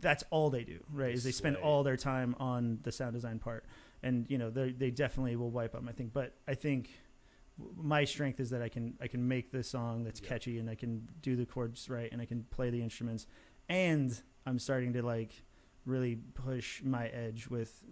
that's 0.00 0.24
all 0.30 0.50
they 0.50 0.64
do. 0.64 0.78
Right? 0.92 1.14
Is 1.14 1.24
they 1.24 1.32
spend 1.32 1.56
all 1.56 1.82
their 1.82 1.96
time 1.96 2.34
on 2.38 2.78
the 2.82 2.92
sound 2.92 3.14
design 3.14 3.38
part, 3.38 3.64
and 4.06 4.26
you 4.28 4.38
know 4.38 4.50
they 4.50 4.72
they 4.72 4.90
definitely 4.90 5.36
will 5.36 5.50
wipe 5.50 5.74
up. 5.74 5.82
I 5.88 5.92
think, 5.92 6.12
but 6.12 6.34
I 6.46 6.54
think 6.54 6.90
my 7.76 8.04
strength 8.04 8.38
is 8.40 8.50
that 8.50 8.62
I 8.62 8.68
can 8.68 8.94
I 9.00 9.06
can 9.08 9.26
make 9.26 9.50
the 9.50 9.62
song 9.62 10.04
that's 10.04 10.20
Yeah. 10.20 10.28
catchy 10.28 10.58
and 10.58 10.68
I 10.68 10.74
can 10.74 11.08
do 11.22 11.36
the 11.36 11.46
chords 11.46 11.88
right 11.88 12.10
and 12.12 12.20
I 12.20 12.26
can 12.26 12.44
play 12.50 12.68
the 12.70 12.82
instruments 12.82 13.26
and 13.68 14.20
I'm 14.44 14.58
starting 14.58 14.92
to 14.92 15.02
like 15.02 15.32
really 15.86 16.16
push 16.34 16.82
my 16.82 17.08
edge 17.08 17.48
with 17.48 17.82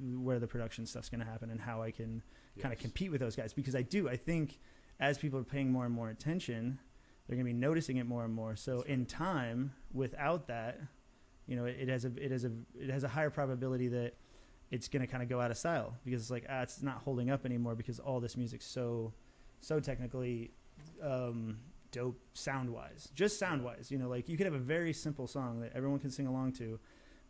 where 0.00 0.38
the 0.38 0.46
production 0.46 0.86
stuff's 0.86 1.10
going 1.10 1.20
to 1.20 1.26
happen 1.26 1.50
and 1.50 1.60
how 1.60 1.82
I 1.82 1.90
can 1.90 2.22
kind 2.58 2.72
of 2.72 2.80
compete 2.80 3.10
with 3.10 3.20
those 3.20 3.36
guys 3.36 3.52
because 3.52 3.74
I 3.74 3.82
do. 3.82 4.08
I 4.08 4.16
think 4.16 4.58
as 4.98 5.18
people 5.18 5.38
are 5.38 5.44
paying 5.44 5.70
more 5.70 5.84
and 5.84 5.94
more 5.94 6.08
attention, 6.10 6.78
they're 7.26 7.36
going 7.36 7.46
to 7.46 7.52
be 7.52 7.58
noticing 7.58 7.98
it 7.98 8.06
more 8.06 8.24
and 8.24 8.32
more. 8.34 8.56
So 8.56 8.76
That's 8.78 8.88
in 8.88 9.06
time, 9.06 9.72
without 9.92 10.46
that, 10.48 10.80
you 11.46 11.56
know, 11.56 11.66
it, 11.66 11.76
it 11.80 11.88
has 11.88 12.04
a 12.06 12.12
it 12.16 12.30
has 12.30 12.44
a 12.44 12.52
it 12.74 12.88
has 12.90 13.04
a 13.04 13.08
higher 13.08 13.30
probability 13.30 13.88
that 13.88 14.14
it's 14.70 14.88
going 14.88 15.00
to 15.00 15.06
kind 15.06 15.22
of 15.22 15.28
go 15.28 15.40
out 15.40 15.50
of 15.50 15.58
style 15.58 15.96
because 16.04 16.20
it's 16.22 16.30
like 16.30 16.46
ah, 16.48 16.62
it's 16.62 16.82
not 16.82 16.98
holding 16.98 17.30
up 17.30 17.44
anymore 17.44 17.74
because 17.74 17.98
all 17.98 18.20
this 18.20 18.36
music's 18.36 18.66
so 18.66 19.12
so 19.60 19.80
technically 19.80 20.52
um, 21.02 21.58
dope 21.92 22.20
sound 22.34 22.70
wise, 22.70 23.10
just 23.14 23.38
sound 23.38 23.62
wise. 23.64 23.90
You 23.90 23.98
know, 23.98 24.08
like 24.08 24.28
you 24.28 24.36
could 24.36 24.46
have 24.46 24.54
a 24.54 24.58
very 24.58 24.92
simple 24.92 25.26
song 25.26 25.60
that 25.60 25.72
everyone 25.74 25.98
can 25.98 26.10
sing 26.10 26.26
along 26.26 26.52
to, 26.54 26.78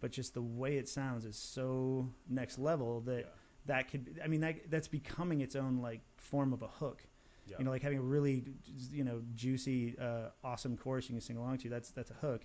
but 0.01 0.13
just 0.13 0.35
the 0.35 0.43
way 0.43 0.77
it 0.77 0.89
sounds 0.89 1.25
is 1.25 1.37
so 1.37 2.09
next 2.29 2.59
level 2.59 3.01
that 3.03 3.21
Yeah. 3.21 3.25
that 3.67 3.91
could. 3.91 4.21
I 4.25 4.29
mean, 4.29 4.41
that 4.43 4.71
that's 4.71 4.89
becoming 4.89 5.41
its 5.41 5.57
own 5.57 5.79
like 5.79 6.01
form 6.17 6.53
of 6.53 6.63
a 6.63 6.69
hook. 6.69 7.03
Yeah. 7.47 7.57
You 7.59 7.65
know, 7.65 7.71
like 7.73 7.83
having 7.83 7.99
a 7.99 8.03
really 8.03 8.45
you 8.93 9.03
know 9.03 9.23
juicy, 9.35 9.99
uh, 9.99 10.29
awesome 10.45 10.77
chorus 10.77 11.09
you 11.09 11.15
can 11.15 11.21
sing 11.21 11.37
along 11.37 11.59
to. 11.59 11.69
That's 11.69 11.91
that's 11.91 12.11
a 12.11 12.15
hook, 12.15 12.43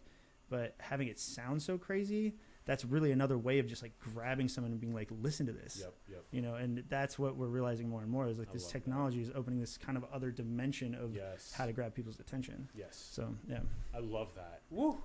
but 0.50 0.74
having 0.80 1.08
it 1.10 1.20
sound 1.20 1.62
so 1.62 1.78
crazy. 1.78 2.36
That's 2.66 2.84
really 2.84 3.12
another 3.12 3.38
way 3.38 3.60
of 3.60 3.68
just 3.68 3.82
like 3.84 3.94
grabbing 4.00 4.48
someone 4.48 4.72
and 4.72 4.82
being 4.82 4.94
like, 4.94 5.10
listen 5.22 5.46
to 5.46 5.52
this 5.52 5.78
Yep. 5.82 5.94
Yep. 6.10 6.24
you 6.32 6.42
know 6.42 6.56
and 6.56 6.84
that's 6.90 7.20
what 7.20 7.36
we're 7.36 7.48
realizing 7.48 7.88
more 7.90 8.02
and 8.02 8.10
more 8.10 8.28
is 8.28 8.40
like 8.40 8.50
I 8.50 8.54
this 8.54 8.68
technology 8.68 9.22
is 9.22 9.32
opening 9.36 9.60
this 9.60 9.78
kind 9.78 9.98
of 9.98 10.06
other 10.12 10.32
dimension 10.32 10.96
of 10.96 11.16
Yes. 11.16 11.54
how 11.56 11.66
to 11.66 11.74
grab 11.74 11.94
people's 11.94 12.20
attention 12.20 12.68
Yes. 12.76 13.08
so 13.12 13.36
yeah 13.48 13.60
I 13.94 14.00
love 14.00 14.30
that. 14.36 14.62
Woo. 14.72 14.98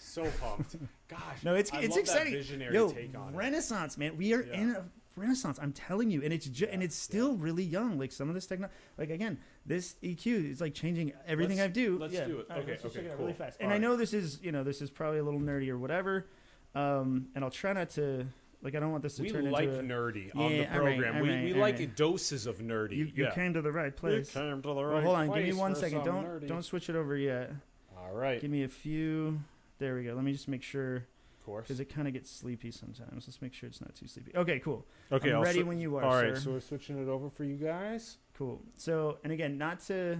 So 0.00 0.24
pumped. 0.40 0.76
Gosh. 1.08 1.42
no 1.44 1.54
it's 1.54 1.72
I 1.72 1.80
it's 1.80 1.96
exciting 1.96 2.32
That 2.34 2.38
visionary 2.38 2.74
yo 2.74 2.90
take 2.90 3.16
on 3.18 3.34
it. 3.34 3.36
renaissance 3.36 3.98
man 3.98 4.16
we 4.16 4.32
are 4.32 4.42
Yeah. 4.42 4.60
in 4.60 4.70
a 4.70 4.84
renaissance 5.16 5.58
i'm 5.60 5.72
telling 5.72 6.12
you 6.12 6.22
and 6.22 6.32
it's 6.32 6.46
ju- 6.46 6.68
and 6.70 6.80
it's 6.80 6.94
still 6.94 7.34
really 7.36 7.64
young 7.64 7.98
like 7.98 8.12
some 8.12 8.28
of 8.28 8.36
this 8.36 8.46
techno 8.46 8.68
like 8.96 9.10
again 9.10 9.36
this 9.66 9.96
eq 10.04 10.24
is 10.52 10.60
like 10.60 10.74
changing 10.74 11.12
everything 11.26 11.56
Let's- 11.58 11.70
i 11.70 11.72
do 11.72 11.98
let's 11.98 12.14
yeah. 12.14 12.24
do 12.26 12.38
it. 12.38 12.46
All 12.48 12.56
right, 12.56 12.62
Okay, 12.62 12.78
let's 12.84 12.84
okay, 12.96 13.00
it 13.06 13.08
cool. 13.16 13.24
really 13.26 13.32
fast 13.32 13.58
All 13.60 13.64
and 13.64 13.72
i 13.72 13.74
right. 13.74 13.80
know 13.82 13.96
this 13.96 14.14
is 14.14 14.38
you 14.40 14.52
know 14.52 14.62
this 14.62 14.80
is 14.80 14.90
probably 14.90 15.18
a 15.18 15.24
little 15.24 15.40
nerdy 15.40 15.68
or 15.70 15.76
whatever 15.78 16.28
um 16.74 17.26
and 17.34 17.44
i'll 17.44 17.50
try 17.50 17.72
not 17.72 17.90
to 17.90 18.26
like 18.62 18.74
i 18.74 18.80
don't 18.80 18.90
want 18.90 19.02
this 19.02 19.16
to 19.16 19.22
We 19.22 19.30
turn 19.30 19.50
like 19.50 19.68
into 19.68 19.78
a, 19.80 19.82
nerdy 19.82 20.34
on 20.36 20.50
the 20.50 20.56
Yeah, 20.58 20.74
all 20.74 20.80
right, 20.84 20.96
program. 20.96 21.16
all 21.16 21.22
we 21.22 21.28
right, 21.30 21.44
we 21.44 21.54
like 21.54 21.78
right. 21.78 21.96
doses 21.96 22.46
of 22.46 22.58
nerdy. 22.58 22.92
you, 22.96 23.04
you 23.06 23.24
yeah. 23.24 23.30
came 23.34 23.54
to 23.54 23.62
the 23.62 23.72
right 23.72 23.94
place 23.96 24.30
came 24.30 24.60
to 24.62 24.68
the 24.68 24.74
well, 24.74 25.00
hold 25.00 25.16
on 25.16 25.26
give 25.28 25.36
me 25.36 25.42
place 25.50 25.54
one 25.54 25.74
for 25.74 25.80
second 25.80 25.98
some 26.04 26.06
don't 26.06 26.24
nerdy. 26.24 26.46
don't 26.48 26.64
switch 26.64 26.88
it 26.90 26.96
over 26.96 27.16
yet 27.16 27.50
All 27.96 28.12
right. 28.14 28.40
Give 28.40 28.50
me 28.50 28.62
a 28.64 28.68
few. 28.68 29.40
There 29.78 29.96
we 29.96 30.04
go. 30.04 30.14
Let 30.14 30.24
me 30.24 30.32
just 30.32 30.48
make 30.48 30.62
sure 30.62 30.96
Of 30.96 31.44
course. 31.44 31.64
because 31.66 31.80
it 31.80 31.86
kind 31.92 32.06
of 32.08 32.14
gets 32.14 32.30
sleepy 32.30 32.70
sometimes. 32.70 33.26
Let's 33.26 33.42
make 33.42 33.52
sure 33.52 33.68
it's 33.68 33.80
not 33.80 33.94
too 33.94 34.06
sleepy. 34.06 34.32
Okay, 34.36 34.60
cool. 34.60 34.86
Okay. 35.12 35.30
I'm 35.30 35.36
I'll 35.36 35.42
ready 35.42 35.60
swi- 35.60 35.66
when 35.66 35.78
you 35.80 35.96
are, 35.96 36.04
All 36.04 36.14
right. 36.14 36.36
sir. 36.36 36.40
So 36.42 36.50
we're 36.52 36.60
switching 36.60 36.96
it 37.02 37.08
over 37.08 37.28
for 37.28 37.44
you 37.44 37.56
guys. 37.56 38.18
Cool. 38.36 38.62
So, 38.76 39.18
and 39.24 39.32
again, 39.32 39.58
not 39.58 39.80
to 39.88 40.18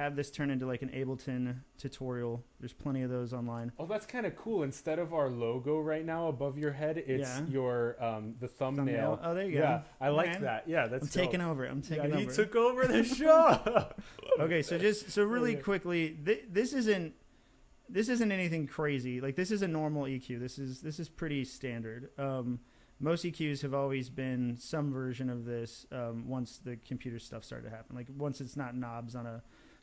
have 0.00 0.16
this 0.16 0.30
turn 0.30 0.50
into 0.50 0.66
like 0.66 0.80
an 0.82 0.88
Ableton 0.90 1.60
tutorial. 1.78 2.42
There's 2.58 2.72
plenty 2.72 3.02
of 3.02 3.10
those 3.10 3.32
online. 3.32 3.70
Oh, 3.78 3.84
that's 3.86 4.06
kind 4.06 4.24
of 4.24 4.34
cool. 4.36 4.62
Instead 4.62 4.98
of 4.98 5.12
our 5.12 5.28
logo 5.28 5.78
right 5.78 6.04
now 6.04 6.28
above 6.28 6.56
your 6.58 6.72
head, 6.72 6.96
it's 6.98 7.28
Yeah. 7.28 7.44
your 7.48 8.02
um 8.02 8.34
the 8.40 8.48
thumbnail. 8.48 8.84
Thumbnail. 8.86 9.20
Oh, 9.22 9.34
there 9.34 9.44
you 9.44 9.52
go. 9.52 9.58
Yeah, 9.60 9.82
I 10.00 10.08
like 10.08 10.40
that. 10.40 10.64
Yeah, 10.66 10.86
that's 10.86 11.04
I'm 11.04 11.22
taking 11.24 11.40
over. 11.40 11.64
I'm 11.66 11.82
taking 11.82 12.10
yeah, 12.10 12.16
over. 12.16 12.18
he 12.18 12.26
took 12.26 12.56
over 12.56 12.86
the 12.86 13.04
show. 13.20 13.88
okay, 14.40 14.62
so 14.62 14.78
just 14.78 15.10
so 15.10 15.22
really 15.24 15.56
quickly, 15.56 16.16
th- 16.24 16.44
this 16.50 16.72
isn't 16.72 17.14
this 17.88 18.08
isn't 18.08 18.32
anything 18.32 18.66
crazy. 18.66 19.20
Like 19.20 19.36
this 19.36 19.50
is 19.50 19.62
a 19.62 19.68
normal 19.68 20.04
EQ. 20.04 20.40
This 20.40 20.58
is 20.58 20.80
this 20.80 20.98
is 20.98 21.08
pretty 21.08 21.44
standard. 21.44 22.10
Um, 22.18 22.60
most 23.02 23.24
EQs 23.24 23.62
have 23.62 23.72
always 23.74 24.10
been 24.10 24.56
some 24.58 24.92
version 24.92 25.30
of 25.30 25.44
this. 25.44 25.86
Um, 25.90 26.28
once 26.28 26.58
the 26.62 26.76
computer 26.76 27.18
stuff 27.18 27.44
started 27.44 27.68
to 27.68 27.74
happen, 27.74 27.96
like 27.96 28.06
once 28.16 28.40
it's 28.40 28.56
not 28.56 28.76
knobs 28.76 29.14
on 29.14 29.26
a 29.26 29.42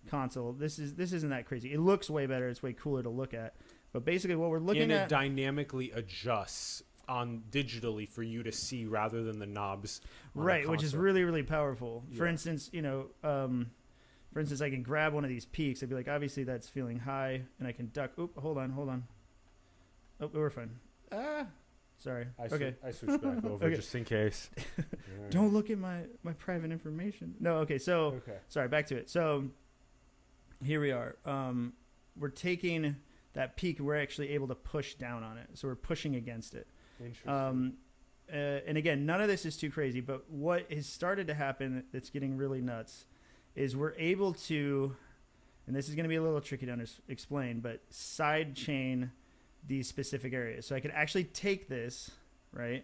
console, 0.09 0.53
this 0.53 0.79
is 0.79 0.95
this 0.95 1.13
isn't 1.13 1.29
that 1.29 1.45
crazy. 1.45 1.73
It 1.73 1.79
looks 1.79 2.09
way 2.09 2.25
better. 2.25 2.47
It's 2.49 2.61
way 2.63 2.73
cooler 2.73 3.03
to 3.03 3.09
look 3.09 3.33
at. 3.33 3.55
But 3.93 4.05
basically, 4.05 4.35
what 4.35 4.49
we're 4.49 4.59
looking 4.59 4.83
and 4.83 4.91
it 4.91 4.95
at, 4.95 5.09
dynamically 5.09 5.91
adjusts 5.91 6.83
on 7.07 7.43
digitally 7.49 8.07
for 8.09 8.21
you 8.21 8.43
to 8.43 8.51
see 8.51 8.85
rather 8.85 9.23
than 9.23 9.39
the 9.39 9.45
knobs. 9.45 10.01
right, 10.35 10.67
which 10.67 10.83
is 10.83 10.95
really 10.95 11.23
really 11.23 11.43
powerful. 11.43 12.03
For 12.15 12.25
instance, 12.25 12.69
you 12.73 12.81
know. 12.81 13.07
Um, 13.23 13.71
for 14.33 14.41
instance, 14.41 14.61
I 14.61 14.69
can 14.69 14.83
grab 14.83 15.13
one 15.13 15.23
of 15.23 15.29
these 15.29 15.45
peaks. 15.45 15.81
I'd 15.81 15.89
be 15.89 15.95
like, 15.95 16.07
obviously 16.09 16.43
that's 16.43 16.67
feeling 16.69 16.99
high, 16.99 17.41
and 17.57 17.67
I 17.67 17.71
can 17.71 17.89
duck. 17.91 18.11
Oop, 18.19 18.37
hold 18.37 18.57
on, 18.57 18.69
hold 18.69 18.89
on. 18.89 19.05
Oh, 20.19 20.29
we're 20.33 20.49
fine. 20.49 20.71
Ah, 21.11 21.45
sorry. 21.97 22.27
I, 22.37 22.45
okay. 22.45 22.75
I 22.85 22.91
switched 22.91 23.21
back 23.23 23.43
over 23.45 23.65
Okay. 23.65 23.75
just 23.75 23.95
in 23.95 24.03
case. 24.03 24.49
Don't 25.31 25.53
look 25.53 25.69
at 25.69 25.79
my 25.79 26.01
my 26.23 26.33
private 26.33 26.71
information. 26.71 27.35
No. 27.39 27.57
Okay. 27.59 27.77
So 27.79 28.21
Okay. 28.27 28.37
sorry. 28.49 28.67
Back 28.67 28.87
to 28.87 28.97
it. 28.97 29.09
So 29.09 29.45
here 30.63 30.81
we 30.81 30.91
are. 30.91 31.15
Um, 31.25 31.73
we're 32.17 32.29
taking 32.29 32.95
that 33.33 33.55
peak. 33.55 33.79
We're 33.79 34.01
actually 34.01 34.29
able 34.29 34.47
to 34.47 34.55
push 34.55 34.95
down 34.95 35.23
on 35.23 35.37
it. 35.37 35.49
So 35.53 35.67
we're 35.67 35.75
pushing 35.75 36.15
against 36.15 36.55
it. 36.55 36.67
Interesting. 36.99 37.31
Um, 37.31 37.73
uh, 38.31 38.35
and 38.67 38.77
again, 38.77 39.05
none 39.05 39.21
of 39.21 39.27
this 39.27 39.45
is 39.45 39.55
too 39.55 39.69
crazy, 39.69 40.01
but 40.01 40.29
what 40.29 40.71
has 40.71 40.85
started 40.85 41.27
to 41.27 41.33
happen 41.33 41.83
that's 41.93 42.09
getting 42.09 42.35
really 42.35 42.61
nuts 42.61 43.05
is 43.55 43.75
we're 43.75 43.93
able 43.97 44.33
to, 44.33 44.95
and 45.65 45.75
this 45.75 45.87
is 45.87 45.95
going 45.95 46.03
to 46.03 46.09
be 46.09 46.15
a 46.17 46.21
little 46.21 46.41
tricky 46.41 46.65
to 46.65 46.73
under- 46.73 46.85
explain, 47.07 47.59
but 47.59 47.81
side 47.89 48.55
chain 48.55 49.11
these 49.65 49.87
specific 49.87 50.33
areas. 50.33 50.65
So 50.65 50.75
I 50.75 50.79
could 50.79 50.91
actually 50.91 51.25
take 51.25 51.69
this, 51.69 52.11
right? 52.51 52.83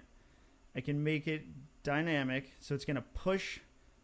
I 0.75 0.81
can 0.81 1.03
make 1.03 1.27
it 1.27 1.43
dynamic, 1.83 2.51
so 2.59 2.73
it's 2.73 2.85
going 2.85 2.95
to 2.95 3.01
push 3.01 3.59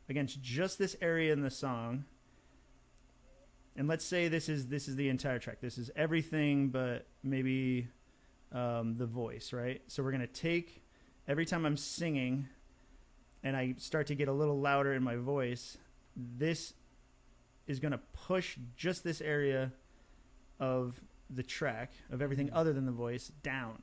against 0.09 0.41
just 0.41 0.77
this 0.77 0.95
area 1.01 1.31
in 1.31 1.41
the 1.41 1.51
song. 1.51 2.05
And 3.79 3.87
let's 3.87 4.03
say 4.03 4.27
this 4.27 4.49
is 4.49 4.67
this 4.67 4.89
is 4.89 4.97
the 4.97 5.07
entire 5.07 5.39
track. 5.39 5.61
This 5.61 5.77
is 5.77 5.89
everything, 5.95 6.67
but 6.67 7.07
maybe 7.23 7.87
um, 8.51 8.97
the 8.97 9.05
voice, 9.05 9.53
right? 9.53 9.81
So 9.87 10.03
we're 10.03 10.11
gonna 10.11 10.27
take 10.27 10.83
every 11.29 11.45
time 11.45 11.65
I'm 11.65 11.77
singing, 11.77 12.49
and 13.41 13.55
I 13.55 13.75
start 13.77 14.07
to 14.07 14.15
get 14.15 14.27
a 14.27 14.33
little 14.33 14.59
louder 14.59 14.91
in 14.91 15.01
my 15.01 15.15
voice. 15.15 15.77
This 16.13 16.73
is 17.67 17.79
gonna 17.79 18.01
push 18.27 18.57
just 18.75 19.05
this 19.05 19.21
area 19.21 19.71
of 20.59 20.99
the 21.29 21.43
track 21.43 21.93
of 22.11 22.21
everything 22.21 22.49
other 22.51 22.73
than 22.73 22.85
the 22.85 22.91
voice 22.91 23.31
down. 23.43 23.81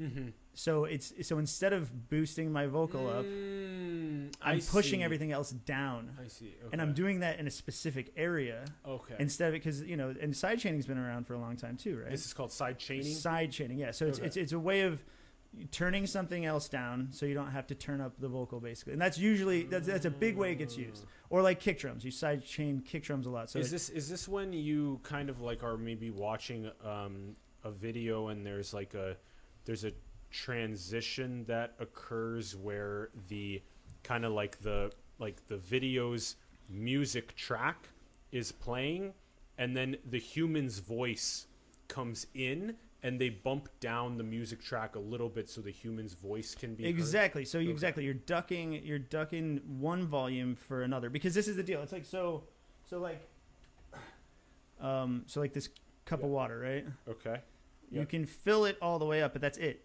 mm-hmm. 0.00 0.28
So 0.58 0.86
it's 0.86 1.12
so 1.22 1.38
instead 1.38 1.72
of 1.72 2.08
boosting 2.08 2.50
my 2.50 2.66
vocal 2.66 3.08
up, 3.08 3.24
Mm, 3.24 4.34
I'm 4.42 4.60
pushing 4.60 4.98
see. 5.00 5.04
everything 5.04 5.30
else 5.30 5.52
down, 5.52 6.16
I 6.20 6.26
see. 6.26 6.56
Okay. 6.60 6.70
and 6.72 6.82
I'm 6.82 6.94
doing 6.94 7.20
that 7.20 7.38
in 7.38 7.46
a 7.46 7.50
specific 7.50 8.12
area 8.16 8.64
okay. 8.84 9.14
instead 9.20 9.48
of 9.48 9.52
because 9.52 9.82
you 9.82 9.96
know, 9.96 10.12
and 10.20 10.36
side 10.36 10.58
chaining's 10.58 10.84
been 10.84 10.98
around 10.98 11.28
for 11.28 11.34
a 11.34 11.38
long 11.38 11.54
time 11.56 11.76
too, 11.76 12.00
right? 12.00 12.10
this 12.10 12.26
is 12.26 12.34
called 12.34 12.50
side 12.50 12.76
chaining. 12.76 13.14
Side 13.14 13.52
chaining, 13.52 13.78
yeah. 13.78 13.92
So 13.92 14.06
it's, 14.08 14.18
Okay. 14.18 14.26
it's 14.26 14.36
it's 14.36 14.52
a 14.52 14.58
way 14.58 14.80
of 14.80 15.04
turning 15.70 16.08
something 16.08 16.44
else 16.44 16.68
down, 16.68 17.08
so 17.12 17.24
you 17.24 17.34
don't 17.34 17.52
have 17.52 17.68
to 17.68 17.76
turn 17.76 18.00
up 18.00 18.18
the 18.18 18.28
vocal, 18.28 18.58
basically. 18.58 18.94
And 18.94 19.00
that's 19.00 19.16
usually 19.16 19.62
that's 19.62 19.86
that's 19.86 20.06
a 20.06 20.10
big 20.10 20.36
way 20.36 20.50
it 20.50 20.56
gets 20.56 20.76
used. 20.76 21.06
Or 21.30 21.40
like 21.40 21.60
kick 21.60 21.78
drums, 21.78 22.04
you 22.04 22.10
side 22.10 22.44
chain 22.44 22.80
kick 22.84 23.04
drums 23.04 23.26
a 23.26 23.30
lot. 23.30 23.48
So 23.48 23.60
is 23.60 23.68
it- 23.68 23.70
this 23.70 23.88
is 23.90 24.08
this 24.08 24.26
when 24.26 24.52
you 24.52 24.98
kind 25.04 25.30
of 25.30 25.40
like 25.40 25.62
are 25.62 25.76
maybe 25.76 26.10
watching 26.10 26.68
um, 26.84 27.34
a 27.62 27.70
video 27.70 28.26
and 28.26 28.44
there's 28.44 28.74
like 28.74 28.94
a 28.94 29.16
there's 29.64 29.84
a 29.84 29.92
transition 30.30 31.44
that 31.46 31.74
occurs 31.78 32.54
where 32.56 33.10
the 33.28 33.62
kind 34.02 34.24
of 34.24 34.32
like 34.32 34.60
the 34.62 34.90
like 35.18 35.46
the 35.48 35.56
video's 35.56 36.36
music 36.70 37.34
track 37.36 37.88
is 38.32 38.52
playing 38.52 39.12
and 39.56 39.76
then 39.76 39.96
the 40.10 40.18
human's 40.18 40.78
voice 40.78 41.46
comes 41.88 42.26
in 42.34 42.74
and 43.02 43.20
they 43.20 43.28
bump 43.30 43.68
down 43.80 44.16
the 44.16 44.24
music 44.24 44.60
track 44.62 44.96
a 44.96 44.98
little 44.98 45.28
bit 45.28 45.48
so 45.48 45.60
the 45.60 45.70
human's 45.70 46.12
voice 46.14 46.54
can 46.54 46.74
be 46.74 46.84
heard? 46.84 46.90
exactly. 46.90 47.44
So 47.44 47.58
you 47.58 47.68
Okay. 47.68 47.72
exactly 47.72 48.04
you're 48.04 48.14
ducking 48.14 48.72
you're 48.84 48.98
ducking 48.98 49.60
one 49.78 50.06
volume 50.06 50.54
for 50.56 50.82
another 50.82 51.08
because 51.10 51.34
this 51.34 51.48
is 51.48 51.56
the 51.56 51.62
deal. 51.62 51.82
It's 51.82 51.92
like 51.92 52.04
so 52.04 52.44
so 52.84 52.98
like 52.98 53.26
um 54.80 55.22
so 55.26 55.40
like 55.40 55.52
this 55.52 55.68
cup 56.04 56.22
of 56.22 56.28
water, 56.28 56.58
right? 56.58 56.86
okay 57.08 57.40
You 57.90 58.04
can 58.06 58.26
fill 58.26 58.64
it 58.66 58.76
all 58.82 58.98
the 58.98 59.06
way 59.06 59.22
up, 59.22 59.32
but 59.32 59.40
that's 59.42 59.58
it. 59.58 59.84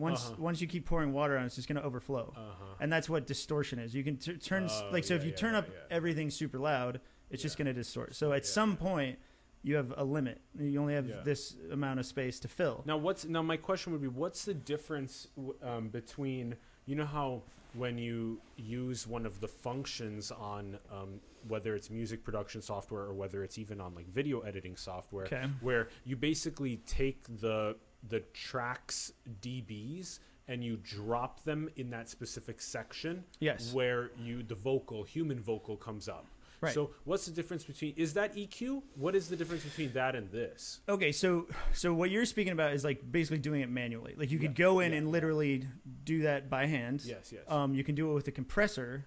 Once 0.00 0.26
Uh-huh. 0.26 0.36
once 0.38 0.60
you 0.60 0.66
keep 0.66 0.86
pouring 0.86 1.12
water 1.12 1.36
on, 1.36 1.42
it, 1.44 1.46
it's 1.46 1.56
just 1.56 1.68
going 1.68 1.76
to 1.80 1.84
overflow. 1.84 2.32
uh-huh 2.36 2.64
and 2.82 2.90
that's 2.90 3.08
what 3.10 3.26
distortion 3.26 3.78
is. 3.78 3.94
You 3.94 4.02
can 4.02 4.16
t- 4.16 4.34
turn 4.38 4.66
Oh, 4.70 4.88
like 4.90 5.04
so 5.04 5.14
if 5.14 5.22
you 5.22 5.30
yeah, 5.30 5.36
turn 5.36 5.54
up 5.54 5.68
yeah. 5.68 5.74
everything 5.90 6.30
super 6.30 6.58
loud, 6.58 7.00
it's 7.30 7.42
just 7.42 7.58
going 7.58 7.66
to 7.66 7.74
distort. 7.74 8.14
So 8.14 8.32
at 8.32 8.42
Yeah, 8.44 8.48
some 8.48 8.70
yeah. 8.70 8.76
point, 8.88 9.18
you 9.62 9.76
have 9.76 9.92
a 9.98 10.04
limit. 10.04 10.40
You 10.58 10.80
only 10.80 10.94
have 10.94 11.06
Yeah. 11.06 11.20
this 11.22 11.56
amount 11.70 12.00
of 12.00 12.06
space 12.06 12.40
to 12.40 12.48
fill. 12.48 12.82
Now, 12.86 12.96
what's 12.96 13.26
now? 13.26 13.42
My 13.42 13.58
question 13.58 13.92
would 13.92 14.00
be, 14.00 14.08
what's 14.08 14.46
the 14.46 14.54
difference 14.54 15.28
um, 15.62 15.90
between 15.90 16.56
you 16.86 16.94
know 16.96 17.04
how 17.04 17.42
when 17.74 17.98
you 17.98 18.40
use 18.56 19.06
one 19.06 19.24
of 19.26 19.40
the 19.40 19.46
functions 19.46 20.32
on 20.32 20.78
um, 20.90 21.20
whether 21.46 21.74
it's 21.76 21.88
music 21.90 22.24
production 22.24 22.60
software 22.62 23.02
or 23.02 23.12
whether 23.14 23.44
it's 23.44 23.58
even 23.58 23.80
on 23.80 23.94
like 23.94 24.08
video 24.08 24.40
editing 24.40 24.74
software, 24.76 25.26
Okay. 25.26 25.44
where 25.60 25.88
you 26.04 26.16
basically 26.16 26.78
take 26.86 27.22
the 27.40 27.76
the 28.08 28.20
tracks 28.32 29.12
dBs 29.42 30.18
and 30.48 30.64
you 30.64 30.76
drop 30.82 31.44
them 31.44 31.68
in 31.76 31.90
that 31.90 32.08
specific 32.08 32.60
section 32.60 33.24
Yes. 33.40 33.72
where 33.72 34.10
you 34.18 34.42
the 34.42 34.54
vocal 34.54 35.02
human 35.04 35.40
vocal 35.40 35.76
comes 35.76 36.08
up. 36.08 36.26
Right. 36.62 36.74
So 36.74 36.90
what's 37.04 37.24
the 37.24 37.32
difference 37.32 37.64
between 37.64 37.94
is 37.96 38.12
that 38.14 38.34
EQ? 38.36 38.82
What 38.96 39.14
is 39.16 39.28
the 39.28 39.36
difference 39.36 39.64
between 39.64 39.92
that 39.94 40.14
and 40.14 40.30
this? 40.30 40.80
Okay, 40.88 41.10
so 41.12 41.46
so 41.72 41.94
what 41.94 42.10
you're 42.10 42.26
speaking 42.26 42.52
about 42.52 42.72
is 42.74 42.84
like 42.84 43.00
basically 43.10 43.38
doing 43.38 43.60
it 43.62 43.70
manually. 43.70 44.14
Like 44.16 44.30
you 44.30 44.38
could 44.38 44.58
Yeah, 44.58 44.64
go 44.66 44.80
in 44.80 44.92
yeah, 44.92 44.98
and 44.98 45.06
yeah. 45.06 45.12
literally 45.12 45.66
do 46.04 46.22
that 46.22 46.50
by 46.50 46.66
hand. 46.66 47.02
Yes, 47.04 47.32
yes. 47.32 47.42
Um, 47.48 47.74
you 47.74 47.82
can 47.84 47.94
do 47.94 48.10
it 48.10 48.14
with 48.14 48.28
a 48.28 48.32
compressor. 48.32 49.06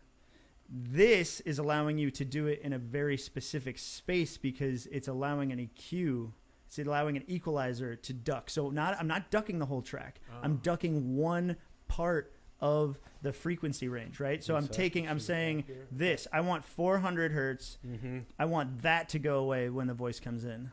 This 0.70 1.41
is 1.41 1.60
allowing 1.60 1.98
you 1.99 2.10
to 2.11 2.26
do 2.26 2.48
it 2.48 2.61
in 2.64 2.74
a 2.74 2.80
very 2.80 3.18
specific 3.18 3.78
space 3.78 4.38
because 4.38 4.88
it's 4.88 5.07
allowing 5.07 5.52
an 5.52 5.60
EQ. 5.60 6.32
It's 6.77 6.87
allowing 6.87 7.17
an 7.17 7.23
equalizer 7.27 7.95
to 7.95 8.13
duck. 8.13 8.49
So 8.49 8.69
not 8.69 8.97
I'm 8.99 9.07
not 9.07 9.29
ducking 9.31 9.59
the 9.59 9.65
whole 9.65 9.81
track. 9.81 10.19
I'm 10.41 10.53
Oh. 10.53 10.59
ducking 10.63 11.15
one 11.17 11.57
part 11.87 12.33
of 12.59 12.97
the 13.21 13.33
frequency 13.33 13.87
range, 13.87 14.19
right? 14.19 14.43
So 14.43 14.55
I'm 14.55 14.67
taking 14.67 15.07
I'm 15.07 15.19
saying 15.19 15.65
this. 15.91 16.27
I 16.31 16.41
want 16.41 16.63
400 16.65 17.31
hertz. 17.31 17.77
mm-hmm. 17.85 18.19
I 18.39 18.45
want 18.45 18.81
that 18.83 19.09
to 19.09 19.19
go 19.19 19.39
away 19.39 19.69
when 19.69 19.87
the 19.87 19.93
voice 19.93 20.19
comes 20.19 20.45
in. 20.45 20.71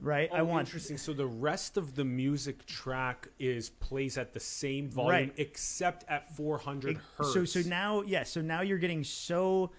Right? 0.00 0.28
I 0.32 0.40
Oh, 0.40 0.44
want 0.44 0.66
interesting. 0.68 0.98
So 0.98 1.12
the 1.12 1.26
rest 1.26 1.76
of 1.76 1.94
the 1.94 2.04
music 2.04 2.66
track 2.66 3.28
is 3.38 3.70
plays 3.70 4.18
at 4.18 4.32
the 4.34 4.40
same 4.40 4.88
volume 4.90 5.10
Right. 5.10 5.32
except 5.36 6.04
at 6.08 6.34
400 6.36 6.98
hertz. 7.16 7.32
So 7.32 7.44
so 7.44 7.60
now 7.68 8.02
yeah, 8.02 8.22
so 8.24 8.40
now 8.40 8.60
you're 8.62 8.78
getting 8.78 9.04
so 9.04 9.70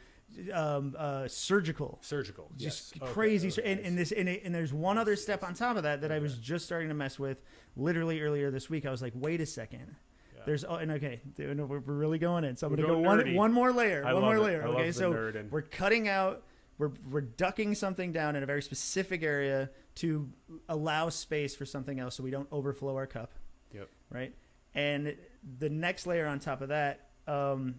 um, 0.54 0.96
uh, 0.98 1.28
surgical, 1.28 2.00
surgical. 2.02 2.52
just 2.58 2.96
yes. 3.00 3.10
Crazy. 3.12 3.50
okay. 3.50 3.72
And, 3.72 3.82
and 3.82 3.98
this 3.98 4.12
and, 4.12 4.28
it, 4.28 4.44
and 4.44 4.54
there's 4.54 4.74
one 4.74 4.98
other 4.98 5.16
step 5.16 5.44
on 5.44 5.54
top 5.54 5.78
of 5.78 5.84
that 5.84 6.02
that 6.02 6.12
I 6.12 6.20
was 6.20 6.38
just 6.38 6.66
starting 6.66 6.90
to 6.90 6.94
mess 6.94 7.18
with 7.18 7.42
literally 7.76 8.22
earlier 8.22 8.52
this 8.52 8.70
week. 8.70 8.86
I 8.86 8.92
was 8.92 9.02
like, 9.02 9.14
wait 9.16 9.42
a 9.42 9.46
second. 9.46 9.96
Yeah. 10.36 10.42
There's 10.46 10.66
oh, 10.66 10.76
and 10.76 10.92
okay, 10.92 11.22
dude, 11.36 11.58
we're 11.70 11.80
really 11.80 12.20
going 12.20 12.44
in. 12.44 12.58
So 12.58 12.68
I'm 12.68 12.76
gonna 12.76 12.88
go 12.88 13.00
one 13.00 13.34
one 13.34 13.54
more 13.54 13.72
layer, 13.72 14.04
I 14.06 14.14
one 14.14 14.24
more 14.24 14.38
it. 14.38 14.42
layer. 14.42 14.64
I 14.64 14.68
okay, 14.72 14.92
so 14.92 15.32
we're 15.50 15.62
cutting 15.62 16.08
out, 16.08 16.44
we're 16.78 16.92
we're 17.10 17.22
ducking 17.22 17.76
something 17.76 18.12
down 18.12 18.36
in 18.36 18.44
a 18.44 18.46
very 18.46 18.62
specific 18.62 19.24
area 19.24 19.70
to 19.96 20.30
allow 20.68 21.10
space 21.10 21.56
for 21.56 21.66
something 21.66 22.00
else, 22.00 22.16
so 22.16 22.24
we 22.24 22.32
don't 22.32 22.48
overflow 22.52 22.96
our 22.96 23.08
cup. 23.08 23.32
Yep. 23.74 23.90
Right. 24.10 24.36
And 24.74 25.16
the 25.58 25.70
next 25.70 26.06
layer 26.06 26.28
on 26.28 26.40
top 26.40 26.62
of 26.62 26.68
that, 26.70 27.10
um, 27.28 27.76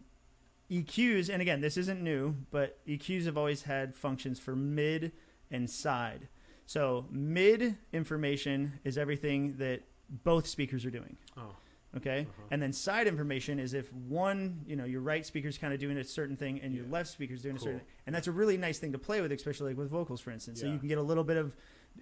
EQs, 0.71 1.29
and 1.29 1.41
again, 1.43 1.61
this 1.61 1.77
isn't 1.77 2.03
new, 2.03 2.35
but 2.51 2.79
EQs 2.87 3.25
have 3.27 3.37
always 3.39 3.63
had 3.63 3.95
functions 3.95 4.39
for 4.39 4.57
mid 4.57 5.13
and 5.51 5.69
side. 5.71 6.29
So 6.67 7.07
mid 7.11 7.77
information 7.93 8.81
is 8.85 8.99
everything 8.99 9.57
that 9.59 9.83
both 10.25 10.47
speakers 10.47 10.85
are 10.85 10.91
doing. 10.91 11.17
Oh. 11.37 11.55
Okay. 11.97 12.27
Uh-huh. 12.29 12.43
And 12.51 12.61
then 12.61 12.73
side 12.73 13.07
information 13.07 13.59
is 13.59 13.73
if 13.73 13.91
one, 13.93 14.61
you 14.67 14.77
know, 14.77 14.85
your 14.85 15.01
right 15.01 15.25
speaker's 15.25 15.57
kind 15.57 15.73
of 15.73 15.79
doing 15.81 15.97
a 15.97 16.05
certain 16.05 16.37
thing 16.37 16.61
and 16.61 16.75
your 16.75 16.85
Yeah. 16.85 16.93
left 16.93 17.09
speaker's 17.11 17.41
doing 17.43 17.57
a 17.57 17.59
certain 17.61 17.79
thing. 17.79 17.89
And 18.07 18.15
that's 18.15 18.27
a 18.27 18.33
really 18.33 18.57
nice 18.59 18.79
thing 18.79 18.93
to 18.93 18.99
play 18.99 19.21
with, 19.21 19.33
especially 19.33 19.71
like 19.71 19.79
with 19.79 19.89
vocals, 19.91 20.21
for 20.21 20.31
instance. 20.33 20.61
So 20.61 20.67
you 20.67 20.79
can 20.79 20.89
get 20.89 20.99
a 20.99 21.03
little 21.03 21.25
bit 21.25 21.37
of, 21.39 21.57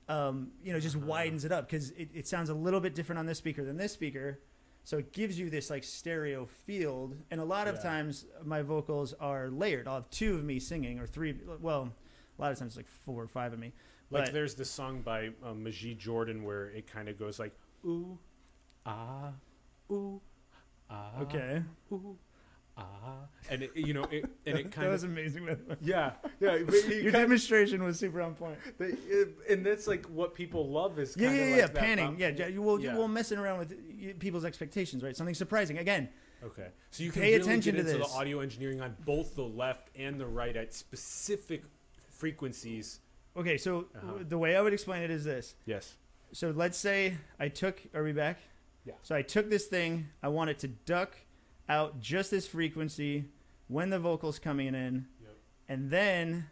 um, 0.08 0.50
you 0.64 0.72
know, 0.72 0.80
just 0.80 0.96
Uh-huh. 0.96 1.06
widens 1.06 1.44
it 1.44 1.52
up 1.52 1.68
because 1.68 1.90
it, 1.90 2.08
it 2.14 2.26
sounds 2.26 2.48
a 2.48 2.54
little 2.54 2.80
bit 2.80 2.94
different 2.94 3.18
on 3.20 3.26
this 3.26 3.38
speaker 3.38 3.62
than 3.64 3.76
this 3.76 3.92
speaker. 3.92 4.40
So 4.84 4.98
it 4.98 5.12
gives 5.12 5.38
you 5.38 5.48
this 5.50 5.70
like 5.70 5.82
stereo 5.82 6.44
field. 6.46 7.16
And 7.30 7.40
a 7.40 7.44
lot 7.44 7.66
of 7.68 7.76
Yeah. 7.76 7.82
times 7.82 8.26
my 8.44 8.62
vocals 8.62 9.14
are 9.14 9.48
layered. 9.48 9.88
I'll 9.88 9.94
have 9.96 10.10
two 10.10 10.34
of 10.36 10.44
me 10.44 10.60
singing 10.60 10.98
or 11.00 11.06
three. 11.06 11.32
Well, 11.60 11.90
a 12.38 12.42
lot 12.42 12.52
of 12.52 12.58
times 12.58 12.72
it's 12.72 12.76
like 12.76 12.86
four 12.86 13.22
or 13.22 13.28
five 13.28 13.52
of 13.52 13.58
me. 13.58 13.72
Like 14.10 14.26
But- 14.26 14.34
there's 14.34 14.54
this 14.54 14.70
song 14.70 15.00
by 15.02 15.30
um, 15.42 15.62
Majid 15.62 15.98
Jordan 15.98 16.44
where 16.44 16.66
it 16.66 16.86
kind 16.86 17.08
of 17.08 17.18
goes 17.18 17.38
like 17.38 17.52
ooh 17.86 18.18
ah 18.86 19.32
ooh 19.90 20.20
ah 20.90 21.20
Okay. 21.22 21.62
ooh 21.90 22.18
ah 22.76 23.26
and 23.50 23.62
it, 23.62 23.70
you 23.76 23.94
know 23.94 24.04
it 24.04 24.24
and 24.46 24.58
it 24.58 24.64
that 24.64 24.72
kind 24.72 24.90
was 24.90 25.04
of 25.04 25.10
amazing. 25.10 25.46
by 25.46 25.54
the 25.54 25.64
way. 25.64 25.76
yeah 25.80 26.12
yeah 26.40 26.56
you 26.56 26.66
Your 27.02 27.12
demonstration 27.12 27.82
was 27.84 27.98
super 27.98 28.20
on 28.20 28.34
point. 28.34 28.58
the- 28.78 28.96
it- 29.08 29.36
and 29.48 29.64
that's 29.64 29.86
like 29.86 30.04
what 30.06 30.34
people 30.34 30.68
love 30.68 30.98
is 30.98 31.16
Yeah, 31.16 31.28
kind 31.28 31.36
yeah, 31.38 31.44
of 31.44 31.50
yeah, 31.50 31.62
like 31.62 31.74
that 31.74 31.80
panning. 31.80 32.16
Yeah, 32.18 32.28
yeah, 32.36 32.46
you 32.48 32.62
will, 32.62 32.80
Yeah. 32.80 32.92
you 32.92 32.98
will 32.98 33.08
messing 33.08 33.38
around 33.38 33.58
with 33.60 34.18
people's 34.18 34.44
expectations, 34.44 35.02
right? 35.04 35.16
Something 35.16 35.34
surprising. 35.34 35.78
Again, 35.78 36.08
Okay, 36.42 36.68
so 36.90 37.02
you 37.02 37.10
can 37.10 37.22
Pay 37.22 37.30
really 37.32 37.40
attention 37.42 37.74
to 37.76 37.82
this. 37.82 37.96
the 37.96 38.04
audio 38.14 38.40
engineering 38.40 38.80
on 38.82 38.94
both 39.06 39.34
the 39.34 39.44
left 39.44 39.88
and 39.96 40.20
the 40.20 40.26
right 40.26 40.54
at 40.56 40.74
specific 40.74 41.62
frequencies. 42.10 43.00
okay, 43.36 43.56
so 43.58 43.86
Uh-huh. 43.96 44.12
the 44.28 44.36
way 44.38 44.56
I 44.56 44.60
would 44.60 44.72
explain 44.72 45.02
it 45.02 45.10
is 45.10 45.24
this. 45.24 45.54
Yes. 45.66 45.96
So 46.32 46.50
let's 46.50 46.76
say 46.78 47.16
I 47.38 47.48
took, 47.48 47.80
are 47.94 48.02
we 48.02 48.12
back? 48.12 48.38
Yeah. 48.84 48.94
So 49.02 49.14
I 49.14 49.22
took 49.22 49.48
this 49.48 49.66
thing, 49.66 50.08
I 50.22 50.28
want 50.28 50.50
it 50.50 50.58
to 50.60 50.68
duck 50.68 51.16
out 51.68 52.00
just 52.00 52.30
this 52.30 52.46
frequency 52.46 53.24
when 53.68 53.90
the 53.90 53.98
vocal's 53.98 54.38
coming 54.38 54.74
in, 54.74 55.06
Yep. 55.22 55.36
and 55.68 55.90
then 55.90 56.46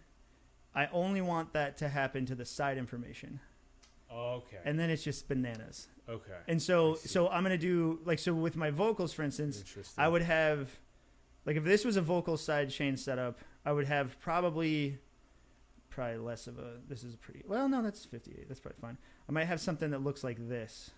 I 0.75 0.89
only 0.93 1.21
want 1.21 1.53
that 1.53 1.77
to 1.79 1.89
happen 1.89 2.25
to 2.27 2.35
the 2.35 2.45
side 2.47 2.79
information. 2.79 3.41
Okay. 4.11 4.59
And 4.65 4.79
then 4.79 4.91
it's 4.91 5.03
just 5.03 5.29
bananas. 5.29 5.89
okay. 6.09 6.33
And 6.49 6.61
so, 6.61 6.95
so 6.97 7.29
I'm 7.29 7.43
going 7.45 7.59
to 7.59 7.59
do, 7.59 8.01
like, 8.05 8.19
so 8.19 8.33
with 8.35 8.57
my 8.57 8.71
vocals, 8.71 9.13
for 9.13 9.23
instance, 9.23 9.59
Interesting. 9.61 10.03
I 10.03 10.09
would 10.09 10.23
have, 10.23 10.69
like, 11.47 11.57
if 11.57 11.65
this 11.65 11.85
was 11.85 11.97
a 11.97 12.03
vocal 12.03 12.37
side 12.37 12.71
chain 12.71 12.97
setup, 12.97 13.39
I 13.65 13.73
would 13.73 13.87
have 13.87 14.19
probably, 14.21 14.99
probably 15.91 16.19
less 16.19 16.47
of 16.47 16.59
a. 16.59 16.79
This 16.89 17.05
is 17.05 17.15
pretty. 17.17 17.43
Well, 17.47 17.69
no, 17.69 17.81
that's 17.83 18.05
58. 18.05 18.49
That's 18.49 18.61
probably 18.61 18.81
fine. 18.81 18.99
I 19.29 19.33
might 19.33 19.45
have 19.45 19.61
something 19.61 19.91
that 19.93 20.03
looks 20.03 20.25
like 20.25 20.49
this. 20.49 20.91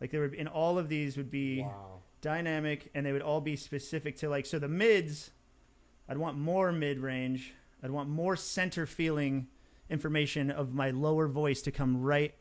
Like 0.00 0.10
there 0.10 0.20
would, 0.22 0.34
in 0.34 0.48
all 0.48 0.78
of 0.78 0.88
these 0.88 1.16
would 1.16 1.30
be 1.30 1.62
Wow. 1.62 2.00
Dynamic, 2.24 2.90
and 2.94 3.04
they 3.04 3.12
would 3.12 3.22
all 3.22 3.40
be 3.40 3.54
specific 3.54 4.16
to 4.16 4.28
like. 4.28 4.46
So 4.46 4.58
the 4.58 4.68
mids, 4.68 5.30
I'd 6.08 6.18
want 6.18 6.38
more 6.38 6.72
mid 6.72 6.98
range. 6.98 7.52
I'd 7.82 7.90
want 7.90 8.08
more 8.08 8.34
center 8.34 8.86
feeling 8.86 9.46
information 9.90 10.50
of 10.50 10.72
my 10.74 10.90
lower 10.90 11.28
voice 11.28 11.60
to 11.62 11.70
come 11.70 12.00
right, 12.00 12.34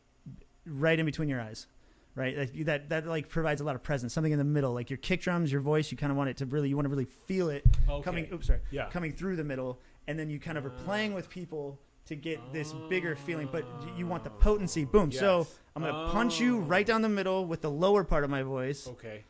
right 0.66 0.98
in 0.98 1.06
between 1.06 1.28
your 1.30 1.42
eyes 1.42 1.68
right? 2.16 2.38
Like 2.38 2.66
that 2.66 2.90
that 2.90 3.08
like 3.08 3.28
provides 3.28 3.60
a 3.60 3.64
lot 3.64 3.76
of 3.76 3.82
presence. 3.84 4.14
Something 4.14 4.32
in 4.32 4.38
the 4.38 4.44
middle, 4.44 4.72
like 4.72 4.90
your 4.90 4.98
kick 4.98 5.22
drums, 5.22 5.52
your 5.52 5.62
voice. 5.62 5.92
You 5.92 5.98
kind 5.98 6.12
of 6.12 6.18
want 6.18 6.30
it 6.30 6.38
to 6.38 6.46
really, 6.46 6.70
you 6.70 6.76
want 6.76 6.86
to 6.86 6.90
really 6.90 7.06
feel 7.06 7.50
it 7.50 7.66
Okay. 7.90 8.04
coming. 8.04 8.28
Oops, 8.32 8.46
sorry, 8.46 8.60
Yeah. 8.72 8.90
coming 8.90 9.12
through 9.12 9.36
the 9.36 9.44
middle, 9.44 9.80
and 10.08 10.18
then 10.20 10.30
you 10.30 10.40
kind 10.40 10.58
of 10.58 10.66
are 10.66 10.76
playing 10.86 11.14
with 11.16 11.30
people 11.30 11.80
to 12.06 12.16
get 12.16 12.40
this 12.54 12.74
bigger 12.90 13.16
feeling. 13.16 13.50
But 13.52 13.66
you 13.98 14.06
want 14.06 14.24
the 14.24 14.30
potency. 14.30 14.86
Boom. 14.86 15.12
So 15.12 15.48
I'm 15.76 15.82
gonna 15.82 16.10
oh. 16.10 16.12
punch 16.12 16.40
you 16.40 16.58
Oh. 16.58 16.62
right 16.62 16.86
down 16.86 17.02
the 17.02 17.10
middle 17.10 17.46
with 17.46 17.62
the 17.62 17.72
lower 17.72 18.04
part 18.04 18.24
of 18.24 18.30
my 18.30 18.44
voice, 18.44 18.88
Okay. 18.88 19.24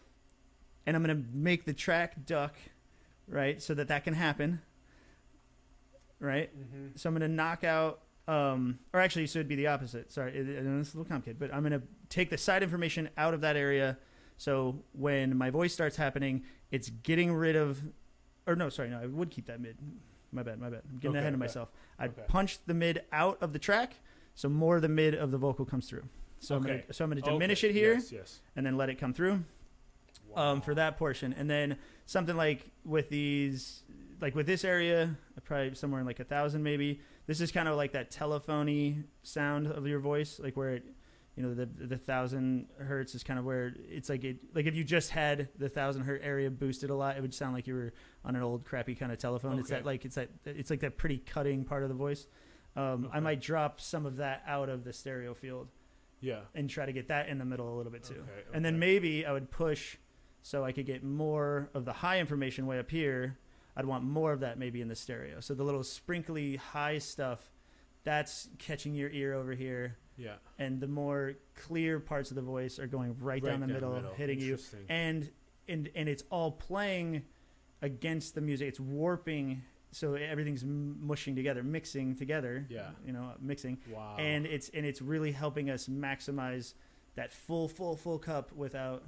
And 0.85 0.95
I'm 0.95 1.03
gonna 1.03 1.21
make 1.33 1.65
the 1.65 1.73
track 1.73 2.25
duck, 2.25 2.55
right, 3.27 3.61
so 3.61 3.73
that 3.73 3.87
that 3.89 4.03
can 4.03 4.13
happen. 4.13 4.61
Right. 6.19 6.49
Mm-hmm. 6.57 6.87
So 6.95 7.09
I'm 7.09 7.15
going 7.17 7.29
to 7.29 7.35
knock 7.35 7.65
out, 7.65 7.99
um, 8.29 8.79
or 8.93 9.01
actually, 9.01 9.27
so 9.27 9.39
it'd 9.39 9.49
be 9.49 9.55
the 9.55 9.67
opposite. 9.67 10.09
Sorry, 10.09 10.31
it, 10.31 10.47
it, 10.47 10.65
it's 10.65 10.93
a 10.93 10.97
little 10.97 11.03
complicated, 11.03 11.37
but 11.37 11.53
I'm 11.53 11.63
going 11.67 11.77
to 11.79 11.85
take 12.07 12.29
the 12.29 12.37
side 12.37 12.63
information 12.63 13.09
out 13.17 13.33
of 13.33 13.41
that 13.41 13.57
area. 13.57 13.97
So 14.37 14.79
when 14.93 15.35
my 15.37 15.49
voice 15.49 15.73
starts 15.73 15.97
happening, 15.97 16.43
it's 16.71 16.89
getting 16.89 17.33
rid 17.33 17.57
of, 17.57 17.81
or 18.47 18.55
no, 18.55 18.69
sorry, 18.69 18.89
no, 18.89 19.01
I 19.01 19.05
would 19.07 19.31
keep 19.31 19.47
that 19.47 19.59
mid. 19.59 19.75
My 20.31 20.43
bad, 20.43 20.59
my 20.61 20.69
bad. 20.69 20.83
I'm 20.89 20.97
getting 20.99 21.09
Okay, 21.11 21.19
ahead 21.19 21.33
of 21.33 21.39
okay. 21.39 21.45
myself. 21.45 21.69
I'd 21.99 22.11
Okay. 22.11 22.23
punch 22.27 22.59
the 22.67 22.73
mid 22.73 23.03
out 23.11 23.37
of 23.41 23.51
the 23.51 23.59
track, 23.59 23.95
so 24.33 24.47
more 24.47 24.77
of 24.77 24.81
the 24.81 24.87
mid 24.89 25.15
of 25.15 25.29
the 25.31 25.37
vocal 25.37 25.65
comes 25.65 25.89
through. 25.89 26.03
So 26.39 26.55
I'm 26.55 26.61
gonna, 26.61 26.83
so 26.91 27.03
I'm 27.03 27.09
going 27.11 27.21
to 27.21 27.29
diminish 27.31 27.65
it 27.65 27.73
here 27.73 27.95
Yes. 27.95 28.11
Yes. 28.13 28.39
and 28.55 28.65
then 28.65 28.77
let 28.77 28.89
it 28.89 28.95
come 28.95 29.13
through 29.13 29.43
um, 30.35 30.61
for 30.61 30.75
that 30.75 30.97
portion. 30.97 31.33
And 31.37 31.49
then 31.49 31.77
something 32.05 32.35
like 32.35 32.71
with 32.85 33.09
these, 33.09 33.83
like 34.21 34.35
with 34.35 34.45
this 34.47 34.63
area, 34.63 35.15
probably 35.43 35.75
somewhere 35.75 35.99
in 36.01 36.07
like 36.07 36.19
a 36.19 36.23
thousand 36.23 36.63
maybe. 36.63 37.01
This 37.25 37.39
is 37.39 37.51
kind 37.51 37.67
of 37.69 37.77
like 37.77 37.93
that 37.93 38.11
telephony 38.11 39.03
sound 39.21 39.67
of 39.67 39.87
your 39.87 39.99
voice, 39.99 40.39
like 40.43 40.57
where 40.57 40.75
it, 40.75 40.83
you 41.35 41.41
know, 41.43 41.53
the 41.53 41.65
the 41.65 41.97
thousand 41.97 42.67
hertz 42.77 43.15
is 43.15 43.23
kind 43.23 43.39
of 43.39 43.45
where 43.45 43.73
it's 43.89 44.09
like 44.09 44.23
it, 44.23 44.37
like 44.53 44.65
if 44.65 44.75
you 44.75 44.83
just 44.83 45.09
had 45.09 45.47
the 45.57 45.69
thousand 45.69 46.03
hertz 46.03 46.23
area 46.23 46.51
boosted 46.51 46.89
a 46.89 46.95
lot, 46.95 47.15
it 47.17 47.21
would 47.21 47.33
sound 47.33 47.53
like 47.55 47.65
you 47.65 47.73
were 47.75 47.93
on 48.25 48.35
an 48.35 48.41
old 48.43 48.65
crappy 48.65 48.93
kind 48.93 49.11
of 49.11 49.17
telephone. 49.17 49.57
It's 49.57 49.69
that 49.69 49.85
like 49.85 50.05
it's 50.05 50.15
that 50.15 50.29
it's 50.45 50.69
like 50.69 50.81
that 50.81 50.97
pretty 50.97 51.17
cutting 51.17 51.63
part 51.63 51.81
of 51.83 51.89
the 51.89 51.95
voice. 51.95 52.27
Um, 52.75 53.09
I 53.13 53.19
might 53.19 53.39
drop 53.41 53.79
some 53.79 54.05
of 54.05 54.17
that 54.17 54.43
out 54.47 54.67
of 54.67 54.83
the 54.83 54.91
stereo 54.93 55.33
field 55.35 55.67
Yeah. 56.21 56.39
and 56.55 56.67
try 56.69 56.85
to 56.87 56.91
get 56.91 57.07
that 57.09 57.29
in 57.29 57.37
the 57.37 57.45
middle 57.45 57.71
a 57.71 57.75
little 57.77 57.91
bit 57.91 58.03
too. 58.03 58.15
Okay, 58.15 58.43
And 58.51 58.65
then 58.65 58.79
maybe 58.79 59.25
I 59.27 59.31
would 59.31 59.49
push 59.51 59.95
so 60.43 60.63
I 60.63 60.71
could 60.73 60.85
get 60.85 61.03
more 61.03 61.69
of 61.73 61.85
the 61.85 61.93
high 61.93 62.19
information 62.19 62.67
way 62.67 62.77
up 62.77 62.91
here. 62.91 63.39
I'd 63.75 63.85
want 63.85 64.03
more 64.03 64.31
of 64.31 64.41
that 64.41 64.59
maybe 64.59 64.81
in 64.81 64.87
the 64.87 64.95
stereo. 64.95 65.39
So 65.39 65.55
the 65.55 65.63
little 65.63 65.83
sprinkly 65.83 66.57
high 66.57 66.99
stuff, 66.99 67.39
that's 68.03 68.49
catching 68.59 68.93
your 68.93 69.09
ear 69.09 69.33
over 69.33 69.53
here. 69.53 69.97
Yeah. 70.17 70.35
And 70.59 70.79
the 70.79 70.87
more 70.87 71.33
clear 71.55 71.99
parts 71.99 72.29
of 72.29 72.35
the 72.35 72.43
voice 72.43 72.77
are 72.77 72.85
going 72.85 73.15
right, 73.19 73.43
down 73.43 73.61
the 73.61 73.67
middle, 73.67 73.99
hitting 74.15 74.39
you. 74.39 74.59
And 74.89 75.31
and 75.67 75.89
and 75.95 76.07
it's 76.07 76.23
all 76.29 76.51
playing 76.51 77.23
against 77.81 78.35
the 78.35 78.41
music. 78.41 78.67
It's 78.67 78.79
warping 78.79 79.63
so 79.91 80.15
everything's 80.15 80.63
mushing 80.65 81.35
together, 81.35 81.63
mixing 81.63 82.15
together. 82.15 82.65
Yeah. 82.69 82.89
You 83.05 83.13
know, 83.13 83.31
mixing 83.39 83.77
Wow. 83.91 84.17
and 84.19 84.45
it's 84.45 84.69
and 84.69 84.85
it's 84.85 85.01
really 85.01 85.31
helping 85.31 85.69
us 85.69 85.87
maximize 85.87 86.73
that 87.15 87.31
full, 87.31 87.67
full, 87.67 87.95
full 87.95 88.19
cup 88.19 88.51
without 88.51 89.03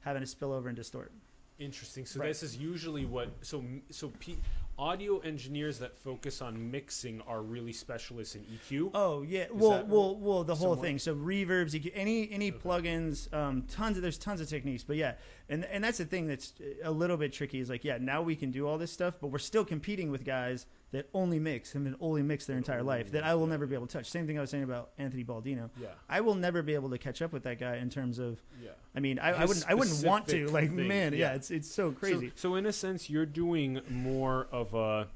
having 0.00 0.20
to 0.22 0.26
spill 0.26 0.52
over 0.52 0.68
and 0.68 0.76
distort. 0.76 1.12
Interesting. 1.58 2.06
So 2.06 2.20
Right. 2.20 2.28
this 2.28 2.42
is 2.42 2.56
usually 2.56 3.04
what 3.04 3.28
so 3.42 3.62
so 3.90 4.10
P, 4.18 4.38
audio 4.78 5.18
engineers 5.18 5.78
that 5.80 5.94
focus 5.94 6.40
on 6.40 6.70
mixing 6.70 7.20
are 7.22 7.42
really 7.42 7.72
specialists 7.74 8.34
in 8.34 8.46
EQ. 8.46 8.92
Oh 8.94 9.20
yeah, 9.20 9.44
well, 9.52 9.84
well, 9.84 10.16
well, 10.16 10.42
the 10.44 10.54
whole 10.54 10.70
somewhat- 10.72 10.80
thing. 10.86 10.98
So 10.98 11.14
reverbs, 11.14 11.72
can- 11.82 11.90
any 11.92 12.30
any 12.32 12.50
Okay. 12.50 12.58
plugins, 12.66 13.30
um, 13.34 13.62
tons 13.64 13.98
of 13.98 14.02
there's 14.02 14.16
tons 14.16 14.40
of 14.40 14.48
techniques. 14.48 14.82
But 14.84 14.96
yeah, 14.96 15.16
and 15.50 15.66
and 15.66 15.84
that's 15.84 15.98
the 15.98 16.06
thing 16.06 16.26
that's 16.26 16.54
a 16.82 16.90
little 16.90 17.18
bit 17.18 17.30
tricky. 17.34 17.60
Is 17.60 17.68
like 17.68 17.84
yeah, 17.84 17.98
now 17.98 18.22
we 18.22 18.36
can 18.36 18.50
do 18.50 18.66
all 18.66 18.78
this 18.78 18.90
stuff, 18.90 19.16
but 19.20 19.26
we're 19.26 19.38
still 19.38 19.66
competing 19.66 20.10
with 20.10 20.24
guys 20.24 20.64
that 20.92 21.08
only 21.14 21.38
mix 21.38 21.74
and 21.74 21.94
only 22.00 22.22
mix 22.22 22.46
their 22.46 22.56
entire 22.56 22.82
life 22.82 23.12
that 23.12 23.24
I 23.24 23.34
will 23.34 23.46
never 23.46 23.66
be 23.66 23.74
able 23.74 23.86
to 23.86 23.92
touch. 23.92 24.10
Same 24.10 24.26
thing 24.26 24.38
I 24.38 24.40
was 24.40 24.50
saying 24.50 24.64
about 24.64 24.90
Anthony 24.98 25.24
Baldino. 25.24 25.70
Yeah. 25.80 25.88
I 26.08 26.20
will 26.20 26.34
never 26.34 26.62
be 26.62 26.74
able 26.74 26.90
to 26.90 26.98
catch 26.98 27.22
up 27.22 27.32
with 27.32 27.44
that 27.44 27.60
guy 27.60 27.76
in 27.76 27.90
terms 27.90 28.18
of. 28.18 28.42
Yeah. 28.62 28.70
I 28.94 29.00
mean, 29.00 29.18
I, 29.18 29.30
I 29.30 29.44
wouldn't. 29.44 29.64
I 29.68 29.74
wouldn't 29.74 30.04
want 30.04 30.26
to. 30.28 30.48
Like, 30.48 30.74
thing, 30.74 30.88
man, 30.88 31.12
yeah, 31.12 31.18
yeah. 31.18 31.34
it's 31.34 31.50
it's 31.50 31.70
so 31.70 31.92
crazy. 31.92 32.28
So, 32.34 32.50
so 32.50 32.54
in 32.56 32.66
a 32.66 32.72
sense, 32.72 33.08
you're 33.08 33.26
doing 33.26 33.80
more 33.88 34.48
of 34.50 34.74
a 34.74 35.06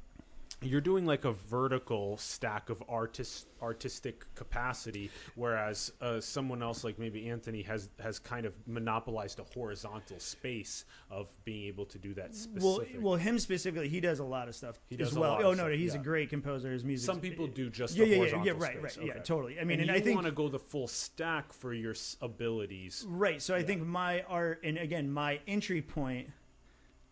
you're 0.62 0.80
doing 0.80 1.04
like 1.04 1.24
a 1.24 1.32
vertical 1.32 2.16
stack 2.16 2.70
of 2.70 2.82
artist 2.88 3.46
artistic 3.62 4.24
capacity, 4.34 5.10
whereas 5.34 5.92
uh, 6.00 6.20
someone 6.20 6.62
else 6.62 6.84
like 6.84 6.98
maybe 6.98 7.28
Anthony 7.28 7.62
has 7.62 7.88
has 8.00 8.18
kind 8.18 8.46
of 8.46 8.54
monopolized 8.66 9.40
a 9.40 9.44
horizontal 9.54 10.18
space 10.18 10.84
of 11.10 11.28
being 11.44 11.66
able 11.66 11.84
to 11.86 11.98
do 11.98 12.14
that 12.14 12.30
well, 12.60 12.74
specific. 12.76 13.02
well, 13.02 13.16
him 13.16 13.38
specifically, 13.38 13.88
he 13.88 14.00
does 14.00 14.18
a 14.20 14.24
lot 14.24 14.48
of 14.48 14.54
stuff 14.54 14.78
He 14.88 14.96
does 14.96 15.08
as 15.08 15.18
well. 15.18 15.38
oh 15.42 15.52
no, 15.54 15.68
no, 15.68 15.70
he's 15.70 15.94
yeah. 15.94 16.00
a 16.00 16.04
great 16.04 16.30
composer. 16.30 16.70
His 16.72 16.84
music. 16.84 17.06
Some 17.06 17.20
people 17.20 17.46
do 17.46 17.68
just 17.70 17.96
Yeah, 17.96 18.04
the 18.06 18.10
yeah, 18.16 18.22
yeah, 18.24 18.42
yeah, 18.44 18.52
right, 18.56 18.78
space. 18.78 18.98
right, 18.98 19.06
yeah, 19.06 19.14
totally. 19.22 19.58
I 19.60 19.64
mean, 19.64 19.80
and, 19.80 19.88
and 19.88 19.90
you 19.90 19.94
I 19.96 20.00
think 20.00 20.14
want 20.14 20.26
to 20.26 20.32
go 20.32 20.48
the 20.48 20.58
full 20.58 20.86
stack 20.88 21.52
for 21.52 21.72
your 21.74 21.94
abilities. 22.22 23.04
Right. 23.08 23.40
So 23.42 23.54
I 23.54 23.58
Yeah. 23.58 23.64
think 23.66 23.86
my 23.86 24.22
art, 24.22 24.60
and 24.64 24.78
again, 24.78 25.10
my 25.10 25.40
entry 25.46 25.82
point 25.82 26.30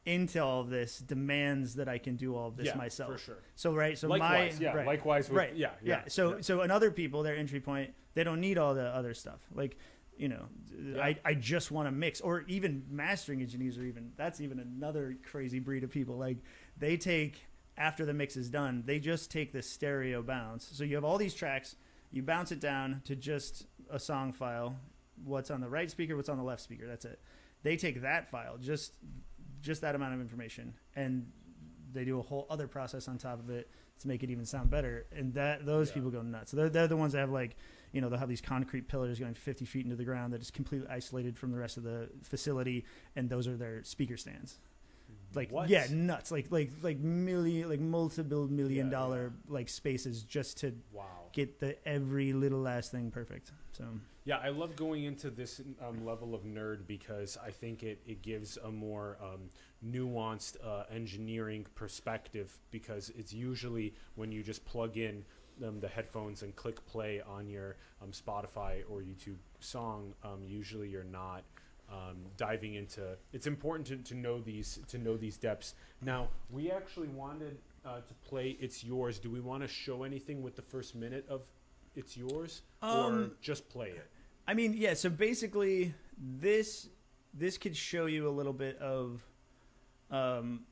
into 0.05 0.43
all 0.43 0.61
of 0.61 0.70
this 0.70 0.99
demands 0.99 1.77
that 1.77 1.89
I 1.89 1.99
can 1.99 2.16
do 2.16 2.35
all 2.37 2.49
of 2.49 2.57
this 2.57 2.66
yeah, 2.66 2.77
myself. 2.77 3.12
for 3.12 3.19
sure. 3.19 3.43
So 3.55 3.73
right. 3.74 3.97
So 3.97 4.09
likewise, 4.09 4.59
my 4.59 4.65
yeah. 4.65 4.74
right, 4.74 4.87
Likewise, 4.87 5.29
with, 5.29 5.39
right. 5.39 5.57
yeah, 5.57 5.70
yeah. 5.83 6.03
yeah. 6.03 6.03
So 6.09 6.37
yeah. 6.37 6.43
so 6.43 6.61
and 6.61 6.73
other 6.73 6.91
people, 6.91 7.23
their 7.23 7.37
entry 7.37 7.61
point, 7.61 7.93
they 8.15 8.24
don't 8.24 8.41
need 8.41 8.59
all 8.59 8.74
the 8.74 8.87
other 8.87 9.15
stuff. 9.15 9.41
Like 9.55 9.77
you 10.16 10.29
know. 10.29 10.47
I, 11.01 11.16
I 11.24 11.35
just 11.35 11.70
want 11.70 11.87
to 11.87 11.93
mix, 11.93 12.20
or 12.20 12.45
even 12.49 12.85
mastering 12.91 13.41
engineers, 13.41 13.79
or 13.79 13.85
even 13.85 14.12
that's 14.16 14.41
even 14.41 14.59
another 14.59 15.16
crazy 15.23 15.61
breed 15.61 15.85
of 15.85 15.91
people. 15.91 16.16
Like 16.16 16.39
they 16.77 16.97
take 16.97 17.47
after 17.77 18.05
the 18.05 18.15
mix 18.15 18.37
is 18.37 18.51
done, 18.51 18.83
they 18.87 18.99
just 18.99 19.31
take 19.31 19.53
the 19.53 19.62
stereo 19.62 20.23
bounce. 20.23 20.69
So 20.73 20.85
you 20.85 20.95
have 20.97 21.05
all 21.05 21.19
these 21.19 21.35
tracks, 21.35 21.77
you 22.11 22.23
bounce 22.23 22.53
it 22.53 22.61
down 22.61 23.03
to 23.05 23.16
just 23.16 23.66
a 23.91 23.99
song 23.99 24.33
file. 24.33 24.77
What's 25.24 25.51
on 25.51 25.61
the 25.61 25.69
right 25.69 25.91
speaker, 25.91 26.16
what's 26.16 26.29
on 26.29 26.39
the 26.39 26.45
left 26.45 26.62
speaker. 26.62 26.87
That's 26.87 27.05
it. 27.05 27.20
They 27.62 27.77
take 27.77 28.03
that 28.03 28.29
file, 28.29 28.59
just 28.59 28.93
just 29.63 29.81
that 29.83 29.95
amount 29.95 30.15
of 30.15 30.21
information, 30.21 30.75
and 30.97 31.31
they 31.93 32.05
do 32.05 32.19
a 32.19 32.23
whole 32.23 32.47
other 32.51 32.67
process 32.67 33.09
on 33.09 33.19
top 33.19 33.39
of 33.39 33.51
it 33.51 33.71
to 34.01 34.09
make 34.09 34.23
it 34.23 34.31
even 34.31 34.45
sound 34.45 34.71
better. 34.71 35.07
And 35.15 35.35
that 35.35 35.65
those 35.67 35.89
Yeah. 35.91 35.95
people 35.95 36.11
go 36.11 36.23
nuts. 36.23 36.51
So 36.51 36.57
they're, 36.57 36.69
they're 36.71 36.89
the 36.89 36.97
ones 36.97 37.13
that 37.13 37.21
have 37.21 37.31
like, 37.31 37.57
you 37.93 38.01
know, 38.01 38.09
they'll 38.09 38.19
have 38.19 38.29
these 38.29 38.41
concrete 38.41 38.89
pillars 38.89 39.19
going 39.19 39.35
50 39.35 39.65
feet 39.67 39.85
into 39.85 39.97
the 39.97 40.05
ground 40.05 40.33
that 40.33 40.41
is 40.41 40.51
completely 40.51 40.89
isolated 40.89 41.39
from 41.39 41.53
the 41.53 41.59
rest 41.59 41.77
of 41.77 41.83
the 41.85 42.09
facility, 42.23 42.85
and 43.15 43.29
those 43.31 43.47
are 43.47 43.57
their 43.57 43.85
speaker 43.85 44.17
stands. 44.17 44.59
Like 45.35 45.51
What? 45.53 45.69
yeah, 45.71 45.87
nuts. 45.91 46.31
Like 46.31 46.47
like 46.51 46.71
like 46.83 46.99
million 46.99 47.69
like 47.69 47.81
multiple 47.81 48.49
million 48.49 48.87
Yeah, 48.87 48.91
dollar 48.93 49.33
like 49.49 49.69
spaces 49.69 50.23
just 50.25 50.59
to 50.59 50.75
wow. 50.93 51.05
get 51.33 51.59
the 51.61 51.77
every 51.89 52.33
little 52.33 52.61
last 52.61 52.91
thing 52.91 53.11
perfect. 53.11 53.51
So 53.73 53.85
Yeah, 54.24 54.36
I 54.36 54.51
love 54.51 54.77
going 54.77 55.03
into 55.03 55.31
this 55.31 55.61
um, 55.85 56.07
level 56.07 56.32
of 56.32 56.44
nerd 56.44 56.86
because 56.86 57.36
I 57.44 57.51
think 57.51 57.82
it, 57.82 58.01
it 58.07 58.23
gives 58.23 58.57
a 58.57 58.70
more 58.70 59.16
um, 59.20 59.51
nuanced 59.85 60.57
uh, 60.65 60.85
engineering 60.94 61.66
perspective 61.74 62.53
because 62.70 63.11
it's 63.19 63.32
usually 63.32 63.94
when 64.15 64.31
you 64.31 64.44
just 64.44 64.65
plug 64.65 64.97
in 64.97 65.24
um, 65.66 65.81
the 65.81 65.89
headphones 65.89 66.43
and 66.43 66.55
click 66.55 66.85
play 66.86 67.20
on 67.20 67.49
your 67.49 67.77
um, 68.01 68.12
Spotify 68.12 68.82
or 68.89 69.01
YouTube 69.01 69.39
song, 69.59 70.15
um, 70.23 70.43
usually 70.47 70.89
you're 70.89 71.03
not 71.03 71.43
um, 71.90 72.19
diving 72.36 72.74
into. 72.74 73.16
It's 73.32 73.49
important 73.49 73.89
to, 73.89 73.97
to 73.97 74.15
know 74.15 74.40
these 74.40 74.78
to 74.86 74.99
know 74.99 75.16
these 75.16 75.36
depths. 75.36 75.74
Now 76.01 76.28
we 76.49 76.70
actually 76.70 77.09
wanted 77.09 77.59
uh, 77.85 77.97
to 77.97 78.15
play 78.28 78.57
"It's 78.61 78.85
Yours." 78.85 79.19
Do 79.19 79.31
we 79.31 79.40
want 79.40 79.62
to 79.62 79.69
show 79.69 80.05
anything 80.05 80.43
with 80.43 80.55
the 80.55 80.62
first 80.62 80.94
minute 80.94 81.27
of 81.28 81.43
"It's 81.94 82.16
Yours" 82.16 82.62
or 82.82 82.89
Um, 82.89 83.32
just 83.40 83.69
play 83.69 83.90
it? 83.90 84.09
I 84.47 84.55
mean, 84.55 84.74
yeah. 84.74 84.94
So 84.94 85.09
basically, 85.10 85.94
this 86.19 86.89
this 87.35 87.56
could 87.59 87.77
show 87.77 88.06
you 88.06 88.28
a 88.28 88.31
little 88.31 88.52
bit 88.52 88.77
of, 88.78 89.24
um, 90.10 90.66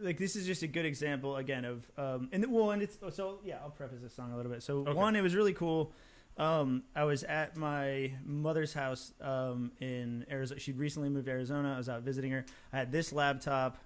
like 0.00 0.18
this 0.18 0.34
is 0.36 0.46
just 0.46 0.62
a 0.62 0.66
good 0.66 0.86
example 0.86 1.36
again 1.36 1.64
of, 1.64 1.86
um, 1.98 2.28
and 2.32 2.50
well, 2.50 2.70
and 2.70 2.82
it's 2.82 2.98
so 3.14 3.40
yeah. 3.44 3.58
I'll 3.62 3.70
preface 3.70 4.00
this 4.00 4.14
song 4.14 4.32
a 4.32 4.36
little 4.36 4.50
bit. 4.52 4.62
So 4.62 4.78
Okay. 4.78 4.92
one, 4.92 5.16
it 5.16 5.22
was 5.22 5.34
really 5.34 5.52
cool. 5.54 5.92
Um, 6.36 6.82
I 6.96 7.04
was 7.04 7.22
at 7.22 7.56
my 7.56 8.12
mother's 8.24 8.72
house 8.74 9.12
um, 9.20 9.70
in 9.80 10.26
Arizona. 10.28 10.58
She'd 10.58 10.78
recently 10.78 11.08
moved 11.08 11.26
to 11.26 11.30
Arizona. 11.32 11.74
I 11.74 11.76
was 11.78 11.88
out 11.88 12.02
visiting 12.02 12.32
her. 12.32 12.44
I 12.72 12.78
had 12.78 12.90
this 12.90 13.12
laptop. 13.12 13.78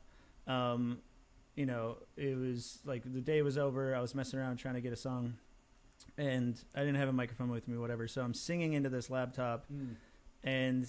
Um, 0.46 1.00
you 1.56 1.66
know, 1.66 1.98
it 2.16 2.38
was 2.38 2.78
like 2.86 3.02
the 3.04 3.20
day 3.20 3.42
was 3.42 3.58
over. 3.58 3.94
I 3.94 4.00
was 4.00 4.14
messing 4.14 4.38
around 4.38 4.56
trying 4.56 4.74
to 4.76 4.80
get 4.80 4.92
a 4.94 4.96
song, 4.96 5.34
and 6.16 6.60
I 6.74 6.80
didn't 6.80 6.96
have 6.96 7.08
a 7.08 7.12
microphone 7.12 7.50
with 7.50 7.68
me, 7.68 7.76
whatever. 7.78 8.08
So 8.08 8.22
I'm 8.22 8.34
singing 8.34 8.72
into 8.74 8.88
this 8.88 9.08
laptop, 9.10 9.66
and 10.44 10.86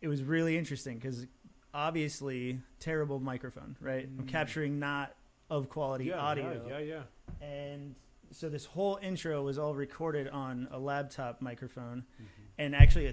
it 0.00 0.08
was 0.08 0.22
really 0.22 0.56
interesting 0.56 0.96
because 0.98 1.26
obviously 1.74 2.60
terrible 2.80 3.18
microphone, 3.20 3.76
right? 3.80 4.04
I'm 4.04 4.24
Mm. 4.24 4.28
capturing 4.28 4.78
not 4.78 5.14
of 5.50 5.68
quality 5.68 6.06
yeah, 6.06 6.18
audio, 6.18 6.64
Yeah, 6.68 6.78
yeah, 6.78 7.02
yeah. 7.40 7.46
and 7.46 7.94
so 8.30 8.48
this 8.48 8.64
whole 8.64 8.98
intro 9.02 9.42
was 9.42 9.58
all 9.58 9.74
recorded 9.74 10.28
on 10.28 10.68
a 10.70 10.78
laptop 10.78 11.40
microphone, 11.42 12.04
Mm-hmm. 12.14 12.42
and 12.58 12.74
actually 12.74 13.06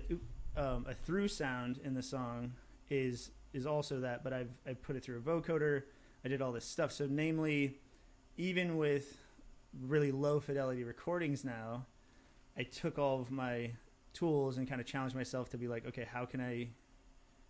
a, 0.56 0.62
um, 0.62 0.86
a 0.88 0.94
through 0.94 1.28
sound 1.28 1.80
in 1.84 1.94
the 1.94 2.04
song 2.04 2.54
is 2.90 3.32
is 3.52 3.66
also 3.66 4.00
that, 4.02 4.24
but 4.24 4.32
I've 4.32 4.52
I 4.68 4.74
put 4.74 4.96
it 4.96 5.04
through 5.04 5.18
a 5.18 5.22
vocoder. 5.22 5.84
I 6.24 6.28
did 6.28 6.42
all 6.42 6.52
this 6.52 6.66
stuff. 6.66 6.92
So 6.92 7.08
namely, 7.10 7.80
even 8.38 8.78
with 8.78 9.18
really 9.82 10.12
low 10.12 10.40
fidelity 10.40 10.84
recordings 10.84 11.44
now, 11.44 11.86
I 12.58 12.64
took 12.64 12.98
all 13.00 13.22
of 13.22 13.32
my 13.32 13.72
tools 14.14 14.58
and 14.58 14.68
kind 14.68 14.82
of 14.82 14.88
challenged 14.88 15.16
myself 15.16 15.50
to 15.50 15.58
be 15.58 15.68
like, 15.68 15.86
okay, 15.88 16.08
how 16.12 16.26
can 16.26 16.42
I, 16.42 16.70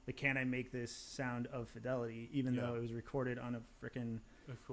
like, 0.05 0.17
can 0.17 0.37
I 0.37 0.43
make 0.43 0.71
this 0.71 0.95
sound 0.95 1.47
of 1.47 1.69
fidelity, 1.69 2.29
even 2.33 2.53
Yeah. 2.53 2.61
though 2.61 2.75
it 2.75 2.81
was 2.81 2.93
recorded 2.93 3.39
on 3.39 3.55
a 3.55 3.61
freaking, 3.83 4.19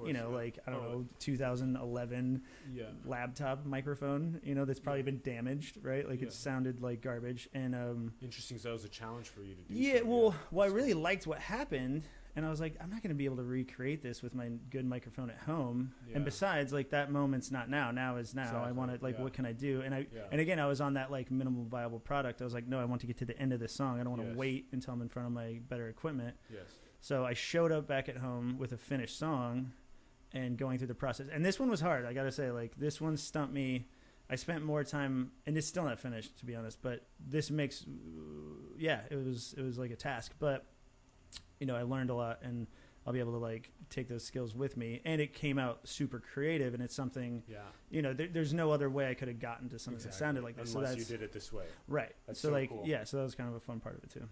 you 0.05 0.12
know, 0.12 0.31
yeah. 0.31 0.36
like 0.36 0.59
I 0.66 0.70
don't 0.73 0.81
Totally. 0.82 1.02
know, 1.05 1.09
2011 1.18 2.43
Yeah. 2.73 2.85
laptop 3.05 3.64
microphone, 3.64 4.40
you 4.43 4.55
know, 4.55 4.64
that's 4.64 4.81
probably 4.81 5.02
been 5.02 5.20
damaged, 5.23 5.78
right? 5.82 6.09
Like 6.09 6.23
it 6.23 6.32
sounded 6.32 6.81
like 6.82 7.01
garbage, 7.02 7.48
and 7.55 7.74
um, 7.74 8.12
Interesting. 8.23 8.59
So 8.59 8.68
that 8.68 8.73
was 8.74 8.85
a 8.85 8.89
challenge 8.89 9.28
for 9.28 9.43
you 9.43 9.55
to 9.55 9.62
do. 9.62 9.74
yeah, 9.74 10.01
well, 10.02 10.35
well, 10.51 10.68
I 10.68 10.73
really 10.73 10.94
liked 10.94 11.27
what 11.27 11.39
happened, 11.39 12.02
and 12.36 12.46
I 12.46 12.50
was 12.50 12.60
like, 12.60 12.76
I'm 12.80 12.90
not 12.90 13.02
going 13.02 13.08
to 13.08 13.14
be 13.16 13.24
able 13.24 13.36
to 13.38 13.42
recreate 13.42 14.02
this 14.02 14.22
with 14.22 14.34
my 14.34 14.50
good 14.70 14.84
microphone 14.84 15.30
at 15.30 15.38
home. 15.38 15.92
Yeah. 16.08 16.16
And 16.16 16.24
besides, 16.24 16.72
like 16.72 16.90
that 16.90 17.10
moment's 17.10 17.50
not 17.50 17.68
now. 17.68 17.90
Now 17.90 18.16
is 18.16 18.34
now. 18.34 18.42
I 18.42 18.46
Exactly, 18.46 18.72
want 18.74 18.90
to 18.98 19.04
like, 19.04 19.16
yeah. 19.16 19.22
what 19.22 19.32
can 19.32 19.46
I 19.46 19.52
do? 19.52 19.80
And 19.80 19.94
I 19.94 20.06
Yeah. 20.14 20.22
and 20.30 20.40
again, 20.40 20.60
I 20.60 20.66
was 20.66 20.80
on 20.80 20.94
that 20.94 21.10
like 21.10 21.30
minimum 21.30 21.68
viable 21.68 21.98
product. 21.98 22.40
I 22.40 22.44
was 22.44 22.54
like, 22.54 22.66
no, 22.68 22.78
I 22.78 22.84
want 22.84 23.00
to 23.00 23.06
get 23.06 23.16
to 23.18 23.24
the 23.24 23.36
end 23.38 23.52
of 23.52 23.58
this 23.60 23.72
song. 23.72 23.98
I 23.98 24.04
don't 24.04 24.10
want 24.12 24.22
to 24.22 24.28
Yes. 24.28 24.36
wait 24.36 24.68
until 24.72 24.94
I'm 24.94 25.02
in 25.02 25.08
front 25.08 25.26
of 25.26 25.32
my 25.32 25.60
better 25.68 25.88
equipment. 25.88 26.36
Yes. 26.52 26.66
So 27.00 27.24
I 27.24 27.32
showed 27.34 27.72
up 27.72 27.86
back 27.88 28.08
at 28.08 28.18
home 28.18 28.58
with 28.58 28.72
a 28.72 28.76
finished 28.76 29.18
song 29.18 29.72
and 30.32 30.58
going 30.58 30.76
through 30.78 30.88
the 30.88 30.94
process. 30.94 31.28
And 31.32 31.44
this 31.44 31.58
one 31.58 31.70
was 31.70 31.80
hard. 31.80 32.04
I 32.04 32.12
got 32.12 32.24
to 32.24 32.32
say, 32.32 32.50
like, 32.50 32.76
this 32.76 33.00
one 33.00 33.16
stumped 33.16 33.54
me. 33.54 33.88
I 34.28 34.34
spent 34.34 34.64
more 34.64 34.82
time, 34.82 35.30
and 35.46 35.56
it's 35.56 35.68
still 35.68 35.84
not 35.84 36.00
finished, 36.00 36.36
to 36.40 36.44
be 36.46 36.56
honest. 36.56 36.82
But 36.82 37.06
this 37.20 37.48
makes, 37.48 37.86
yeah, 38.76 39.00
it 39.10 39.16
was 39.24 39.54
it 39.56 39.62
was 39.62 39.78
like 39.78 39.90
a 39.92 39.96
task. 39.96 40.32
But 40.38 40.66
you 41.60 41.66
know, 41.66 41.76
I 41.76 41.82
learned 41.82 42.10
a 42.10 42.14
lot, 42.14 42.40
and 42.42 42.66
I'll 43.06 43.12
be 43.12 43.20
able 43.20 43.32
to 43.32 43.38
like 43.38 43.70
take 43.90 44.08
those 44.08 44.24
skills 44.24 44.54
with 44.54 44.76
me. 44.76 45.00
And 45.04 45.20
it 45.20 45.32
came 45.32 45.58
out 45.58 45.80
super 45.88 46.18
creative, 46.20 46.74
and 46.74 46.82
it's 46.82 46.94
something 46.94 47.42
Yeah. 47.48 47.58
you 47.90 48.02
know. 48.02 48.12
There, 48.12 48.28
there's 48.28 48.52
no 48.54 48.70
other 48.72 48.90
way 48.90 49.08
I 49.08 49.14
could 49.14 49.28
have 49.28 49.38
gotten 49.40 49.68
to 49.70 49.78
something 49.78 50.02
that 50.02 50.14
sounded 50.14 50.42
like 50.44 50.56
this. 50.56 50.74
Unless 50.74 50.90
so 50.90 50.96
that's 50.96 51.10
you 51.10 51.16
did 51.16 51.24
it 51.24 51.32
this 51.32 51.52
way. 51.52 51.64
right. 51.88 52.12
That's 52.26 52.40
so, 52.40 52.48
so 52.48 52.52
like, 52.52 52.68
cool. 52.70 52.82
yeah. 52.86 53.04
So 53.04 53.16
that 53.18 53.22
was 53.22 53.34
kind 53.34 53.48
of 53.48 53.54
a 53.54 53.60
fun 53.60 53.80
part 53.80 53.96
of 53.96 54.04
it 54.04 54.10
too. 54.10 54.28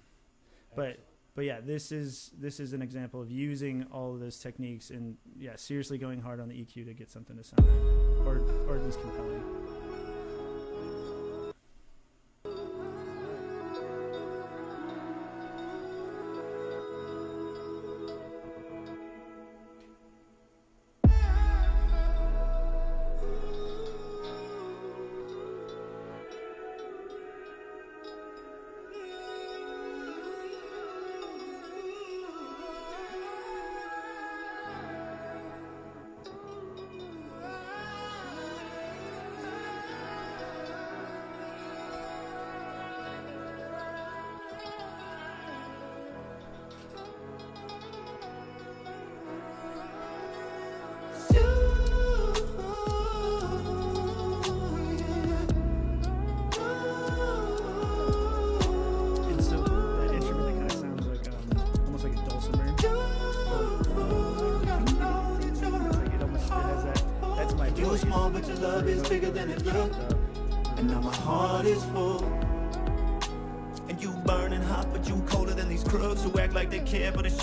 But- 0.74 0.82
Excellent. 0.88 1.08
But 1.36 1.46
yeah, 1.46 1.58
this 1.60 1.90
is 1.90 2.30
this 2.38 2.60
is 2.60 2.74
an 2.74 2.80
example 2.80 3.20
of 3.20 3.28
using 3.28 3.86
all 3.90 4.14
of 4.14 4.20
those 4.20 4.38
techniques 4.38 4.90
and 4.90 5.16
yeah, 5.36 5.56
seriously 5.56 5.98
going 5.98 6.20
hard 6.22 6.38
on 6.38 6.48
the 6.48 6.54
EQ 6.54 6.84
to 6.86 6.94
get 6.94 7.10
something 7.10 7.36
to 7.36 7.42
sound 7.42 7.66
right, 7.66 8.24
or 8.24 8.38
or 8.68 8.76
at 8.76 8.84
least 8.84 9.00
compelling. 9.00 9.42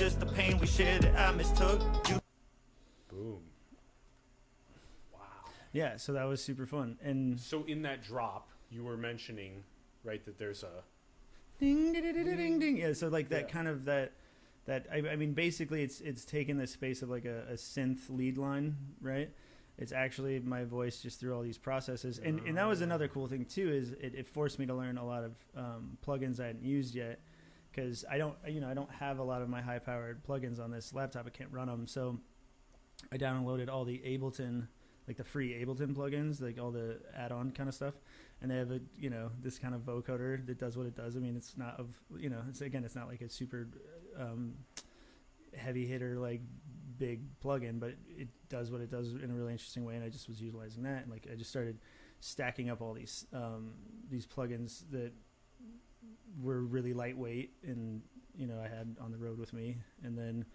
Just 0.01 0.19
the 0.19 0.25
pain 0.25 0.57
we 0.57 0.65
share 0.65 0.97
that 0.97 1.15
I 1.15 1.31
mistook. 1.31 1.79
You 2.09 2.19
Boom. 3.07 3.39
Wow. 5.13 5.19
Yeah, 5.73 5.97
so 5.97 6.13
that 6.13 6.23
was 6.23 6.43
super 6.43 6.65
fun. 6.65 6.97
And 7.03 7.39
So 7.39 7.63
in 7.65 7.83
that 7.83 8.01
drop, 8.01 8.49
you 8.71 8.83
were 8.83 8.97
mentioning, 8.97 9.63
right, 10.03 10.25
that 10.25 10.39
there's 10.39 10.63
a 10.63 10.81
ding 11.59 11.93
ding 11.93 12.01
ding 12.01 12.13
ding 12.15 12.35
ding 12.35 12.59
ding. 12.59 12.77
Yeah, 12.77 12.93
so 12.93 13.09
like 13.09 13.29
that 13.29 13.43
Yeah. 13.43 13.53
kind 13.53 13.67
of 13.67 13.85
that 13.85 14.13
that 14.65 14.87
I, 14.91 15.07
I 15.07 15.15
mean 15.17 15.33
basically 15.33 15.83
it's 15.83 16.01
it's 16.01 16.25
taken 16.25 16.57
the 16.57 16.65
space 16.65 17.03
of 17.03 17.09
like 17.11 17.25
a, 17.25 17.43
a 17.51 17.53
synth 17.53 18.09
lead 18.09 18.39
line, 18.39 18.75
right? 19.01 19.29
It's 19.77 19.91
actually 19.91 20.39
my 20.39 20.63
voice 20.63 21.03
just 21.03 21.19
through 21.19 21.35
all 21.35 21.43
these 21.43 21.59
processes, 21.59 22.17
and 22.17 22.39
and 22.47 22.57
that 22.57 22.65
was 22.65 22.81
another 22.81 23.07
cool 23.07 23.27
thing 23.27 23.45
too. 23.45 23.69
Is 23.69 23.91
it, 23.91 24.15
it 24.15 24.27
forced 24.27 24.57
me 24.57 24.65
to 24.65 24.73
learn 24.73 24.97
a 24.97 25.05
lot 25.05 25.23
of 25.23 25.33
um, 25.55 25.99
plugins 26.03 26.39
I 26.39 26.47
hadn't 26.47 26.65
used 26.65 26.95
yet, 26.95 27.19
because 27.71 28.03
I 28.09 28.17
don't 28.17 28.35
you 28.47 28.59
know 28.59 28.69
I 28.69 28.73
don't 28.73 28.91
have 28.91 29.19
a 29.19 29.23
lot 29.23 29.41
of 29.41 29.49
my 29.49 29.61
high 29.61 29.79
powered 29.79 30.23
plugins 30.23 30.59
on 30.59 30.71
this 30.71 30.93
laptop. 30.93 31.25
I 31.27 31.29
can't 31.29 31.51
run 31.51 31.67
them, 31.67 31.87
so 31.87 32.19
I 33.11 33.17
downloaded 33.17 33.69
all 33.69 33.85
the 33.85 33.99
Ableton, 33.99 34.67
like 35.07 35.17
the 35.17 35.23
free 35.23 35.53
Ableton 35.53 35.95
plugins, 35.95 36.41
like 36.41 36.59
all 36.59 36.71
the 36.71 36.99
add-on 37.15 37.51
kind 37.51 37.69
of 37.69 37.75
stuff, 37.75 37.95
and 38.41 38.51
they 38.51 38.57
have 38.57 38.71
a 38.71 38.79
you 38.97 39.09
know 39.09 39.31
this 39.41 39.57
kind 39.57 39.73
of 39.73 39.81
vocoder 39.81 40.45
that 40.45 40.57
does 40.57 40.77
what 40.77 40.85
it 40.85 40.95
does. 40.95 41.15
I 41.15 41.19
mean, 41.19 41.35
it's 41.35 41.57
not 41.57 41.79
of 41.79 41.95
you 42.17 42.29
know 42.29 42.41
it's 42.49 42.61
again 42.61 42.83
it's 42.83 42.95
not 42.95 43.07
like 43.07 43.21
a 43.21 43.29
super 43.29 43.67
um, 44.19 44.55
heavy 45.55 45.85
hitter 45.87 46.15
like 46.15 46.41
big 46.97 47.21
plugin, 47.43 47.79
but 47.79 47.95
it 48.07 48.27
does 48.49 48.71
what 48.71 48.81
it 48.81 48.91
does 48.91 49.13
in 49.13 49.31
a 49.31 49.33
really 49.33 49.51
interesting 49.51 49.85
way. 49.85 49.95
And 49.95 50.03
I 50.03 50.09
just 50.09 50.27
was 50.27 50.41
utilizing 50.41 50.83
that, 50.83 51.03
and 51.03 51.11
like 51.11 51.27
I 51.31 51.35
just 51.35 51.49
started 51.49 51.79
stacking 52.19 52.69
up 52.69 52.81
all 52.81 52.93
these 52.93 53.25
um, 53.33 53.73
these 54.09 54.27
plugins 54.27 54.83
that 54.91 55.11
were 56.41 56.61
really 56.61 56.93
lightweight 56.93 57.51
and 57.63 58.01
you 58.37 58.47
know 58.47 58.59
I 58.63 58.67
had 58.67 58.95
on 59.01 59.11
the 59.11 59.17
road 59.17 59.37
with 59.39 59.53
me, 59.53 59.77
and 60.03 60.17
then 60.17 60.45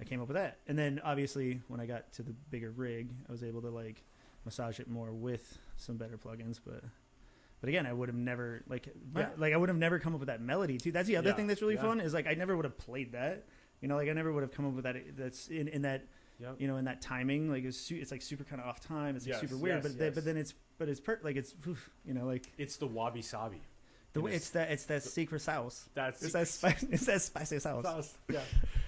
I 0.00 0.04
came 0.04 0.20
up 0.20 0.28
with 0.28 0.36
that. 0.36 0.58
And 0.68 0.78
then 0.78 1.00
obviously 1.04 1.60
when 1.68 1.80
I 1.80 1.86
got 1.86 2.12
to 2.14 2.22
the 2.22 2.32
bigger 2.50 2.70
rig, 2.70 3.10
I 3.28 3.32
was 3.32 3.42
able 3.42 3.62
to 3.62 3.70
like 3.70 4.02
massage 4.44 4.78
it 4.80 4.88
more 4.88 5.12
with 5.12 5.58
some 5.76 5.96
better 5.96 6.16
plugins, 6.18 6.58
but. 6.64 6.82
But 7.60 7.68
again, 7.70 7.86
I 7.86 7.94
would 7.94 8.10
have 8.10 8.16
never 8.16 8.62
like 8.68 8.88
yeah, 9.16 9.30
like 9.38 9.54
I 9.54 9.56
would 9.56 9.70
have 9.70 9.78
never 9.78 9.98
come 9.98 10.12
up 10.12 10.20
with 10.20 10.26
that 10.26 10.42
melody 10.42 10.76
too. 10.76 10.92
That's 10.92 11.08
the 11.08 11.16
other 11.16 11.30
Yeah, 11.30 11.34
thing 11.34 11.46
that's 11.46 11.62
really 11.62 11.76
yeah. 11.76 11.80
fun 11.82 11.98
is 11.98 12.12
like 12.12 12.26
I 12.26 12.34
never 12.34 12.54
would 12.56 12.66
have 12.66 12.76
played 12.76 13.12
that. 13.12 13.44
You 13.80 13.88
know, 13.88 13.96
like 13.96 14.10
I 14.10 14.12
never 14.12 14.30
would 14.34 14.42
have 14.42 14.52
come 14.52 14.66
up 14.66 14.74
with 14.74 14.84
that. 14.84 14.96
That's 15.16 15.48
in, 15.48 15.68
in 15.68 15.80
that 15.82 16.04
Yep. 16.40 16.56
you 16.58 16.66
know 16.68 16.76
in 16.76 16.84
that 16.84 17.00
timing. 17.00 17.48
Like 17.50 17.64
it's 17.64 17.78
su- 17.78 17.96
it's 17.98 18.10
like 18.10 18.20
super 18.20 18.44
kind 18.44 18.60
of 18.60 18.68
off 18.68 18.80
time. 18.80 19.16
It's 19.16 19.24
like 19.24 19.32
Yes, 19.34 19.40
super 19.40 19.56
weird. 19.56 19.76
yes, 19.76 19.82
but 19.84 19.98
then, 19.98 20.06
yes. 20.08 20.14
but 20.14 20.24
then 20.26 20.36
it's 20.36 20.52
but 20.76 20.88
it's 20.90 21.00
per- 21.00 21.20
like 21.22 21.36
it's 21.36 21.54
oof, 21.66 21.88
you 22.04 22.12
know 22.12 22.26
like 22.26 22.52
It's 22.58 22.76
the 22.76 22.86
wabi 22.86 23.22
sabi. 23.22 23.62
The 24.14 24.20
way 24.20 24.32
it's 24.32 24.50
that 24.50 24.70
it's 24.70 24.84
that 24.86 25.02
secret 25.02 25.40
sauce. 25.42 25.88
That's 25.94 26.22
It's 26.22 26.32
that 26.32 26.48
spice. 26.48 26.82
It's 26.90 27.06
that 27.06 27.20
spicy 27.22 27.58
sauce. 27.58 27.84
sauce. 27.84 28.14
Yeah. 28.32 28.40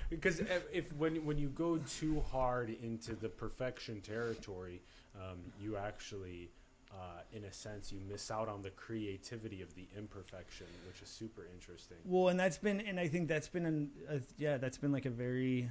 Because 0.08 0.40
if, 0.40 0.62
if 0.72 0.92
when 0.94 1.16
when 1.26 1.36
you 1.36 1.48
go 1.48 1.78
too 1.78 2.22
hard 2.32 2.70
into 2.82 3.14
the 3.14 3.28
perfection 3.28 4.00
territory, 4.00 4.80
um, 5.16 5.38
you 5.60 5.76
actually, 5.76 6.50
uh, 6.92 7.22
in 7.32 7.44
a 7.44 7.52
sense, 7.52 7.90
you 7.92 8.00
miss 8.08 8.30
out 8.30 8.48
on 8.48 8.62
the 8.62 8.70
creativity 8.70 9.62
of 9.62 9.74
the 9.74 9.86
imperfection, 9.98 10.66
which 10.86 11.02
is 11.02 11.08
super 11.08 11.44
interesting. 11.52 11.98
Well, 12.04 12.28
and 12.28 12.38
that's 12.38 12.58
been 12.58 12.80
and 12.80 12.98
I 13.00 13.08
think 13.08 13.26
that's 13.28 13.48
been 13.48 13.66
an 13.66 13.90
uh, 14.08 14.18
yeah 14.38 14.58
that's 14.58 14.78
been 14.78 14.92
like 14.92 15.06
a 15.06 15.10
very 15.10 15.70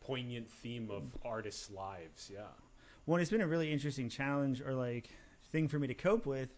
Poignant 0.00 0.48
theme 0.48 0.90
of 0.90 1.04
artists' 1.24 1.70
lives. 1.70 2.28
Yeah. 2.32 2.40
one 3.04 3.20
it's 3.20 3.30
been 3.30 3.40
a 3.40 3.46
really 3.46 3.72
interesting 3.72 4.08
challenge 4.08 4.60
or 4.60 4.74
like 4.74 5.08
thing 5.52 5.68
for 5.68 5.78
me 5.78 5.86
to 5.86 5.94
cope 5.94 6.26
with 6.26 6.48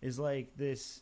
is 0.00 0.16
like 0.18 0.56
this 0.56 1.00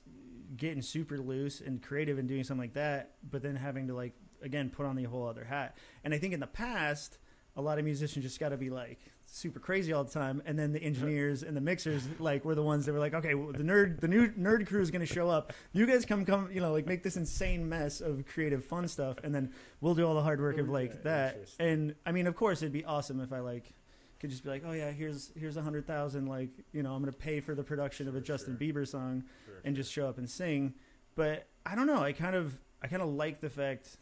getting 0.56 0.82
super 0.82 1.18
loose 1.18 1.60
and 1.60 1.82
creative 1.82 2.18
and 2.18 2.28
doing 2.28 2.44
something 2.44 2.62
like 2.62 2.74
that 2.74 3.12
but 3.30 3.42
then 3.42 3.54
having 3.56 3.86
to 3.86 3.94
like 3.94 4.12
again 4.42 4.70
put 4.70 4.86
on 4.86 4.96
the 4.96 5.04
whole 5.04 5.26
other 5.26 5.44
hat. 5.44 5.76
And 6.04 6.12
i 6.12 6.18
think 6.18 6.34
in 6.34 6.40
the 6.40 6.46
past 6.46 7.18
a 7.56 7.62
lot 7.62 7.78
of 7.78 7.84
musicians 7.84 8.24
just 8.24 8.40
got 8.40 8.50
to 8.50 8.56
be 8.56 8.70
like 8.70 8.98
super 9.26 9.60
crazy 9.60 9.92
all 9.94 10.04
the 10.04 10.10
time 10.10 10.42
and 10.44 10.58
then 10.58 10.72
the 10.72 10.82
engineers 10.82 11.42
and 11.42 11.56
the 11.56 11.60
mixers 11.60 12.06
like 12.18 12.44
were 12.44 12.54
the 12.54 12.62
ones 12.62 12.84
that 12.84 12.92
were 12.92 12.98
like 12.98 13.14
okay 13.14 13.34
well, 13.34 13.52
the 13.52 13.62
nerd 13.62 13.98
the 14.00 14.08
new 14.08 14.28
nerd 14.32 14.66
crew 14.66 14.82
is 14.82 14.90
going 14.90 15.00
to 15.00 15.06
show 15.10 15.28
up. 15.28 15.52
You 15.72 15.86
guys 15.86 16.04
come 16.04 16.24
come 16.26 16.50
you 16.52 16.60
know 16.60 16.72
like 16.72 16.86
make 16.86 17.02
this 17.02 17.16
insane 17.16 17.66
mess 17.68 18.00
of 18.00 18.26
creative 18.26 18.64
fun 18.64 18.88
stuff 18.88 19.16
and 19.24 19.34
then 19.34 19.52
we'll 19.80 19.94
do 19.94 20.06
all 20.06 20.14
the 20.14 20.22
hard 20.22 20.40
work 20.40 20.58
of 20.58 20.68
like 20.68 21.02
that. 21.04 21.48
and 21.58 21.94
i 22.04 22.12
mean 22.12 22.26
of 22.26 22.36
course 22.36 22.60
it'd 22.62 22.72
be 22.72 22.84
awesome 22.84 23.20
if 23.20 23.32
i 23.32 23.38
like 23.40 23.72
could 24.22 24.30
just 24.30 24.42
be 24.44 24.48
like, 24.48 24.62
oh 24.66 24.72
yeah, 24.72 24.90
here's 24.90 25.30
here's 25.38 25.58
a 25.58 25.62
hundred 25.62 25.86
thousand, 25.86 26.26
like 26.26 26.48
you 26.72 26.82
know, 26.82 26.94
I'm 26.94 27.02
gonna 27.02 27.12
pay 27.12 27.40
for 27.40 27.54
the 27.54 27.62
production 27.64 28.08
of 28.08 28.14
a 28.16 28.20
Justin 28.22 28.56
sure. 28.58 28.72
Bieber 28.72 28.88
song 28.88 29.24
Sure, 29.44 29.54
and 29.64 29.76
sure. 29.76 29.82
just 29.82 29.92
show 29.92 30.08
up 30.08 30.16
and 30.16 30.30
sing. 30.30 30.72
But 31.16 31.46
I 31.66 31.74
don't 31.74 31.86
know. 31.86 32.00
I 32.02 32.12
kind 32.12 32.34
of 32.34 32.58
I 32.82 32.86
kind 32.86 33.02
of 33.02 33.08
like 33.10 33.40
the 33.42 33.50
fact 33.50 33.96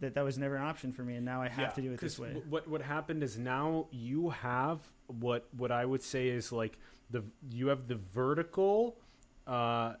that 0.00 0.14
that 0.14 0.22
was 0.24 0.38
never 0.38 0.56
an 0.56 0.62
option 0.62 0.92
for 0.92 1.02
me, 1.02 1.16
and 1.16 1.24
now 1.24 1.42
I 1.42 1.48
have 1.48 1.58
Yeah, 1.70 1.70
to 1.70 1.82
do 1.82 1.92
it 1.92 2.00
this 2.00 2.18
way. 2.18 2.28
wh- 2.32 2.52
What 2.52 2.68
what 2.68 2.82
happened 2.82 3.22
is 3.22 3.36
now 3.38 3.86
you 3.90 4.30
have 4.30 4.80
what 5.06 5.48
what 5.56 5.72
I 5.72 5.84
would 5.84 6.02
say 6.02 6.28
is 6.28 6.52
like 6.52 6.78
the 7.10 7.24
you 7.50 7.68
have 7.68 7.88
the 7.88 7.96
vertical, 7.96 8.96
uh, 9.46 9.94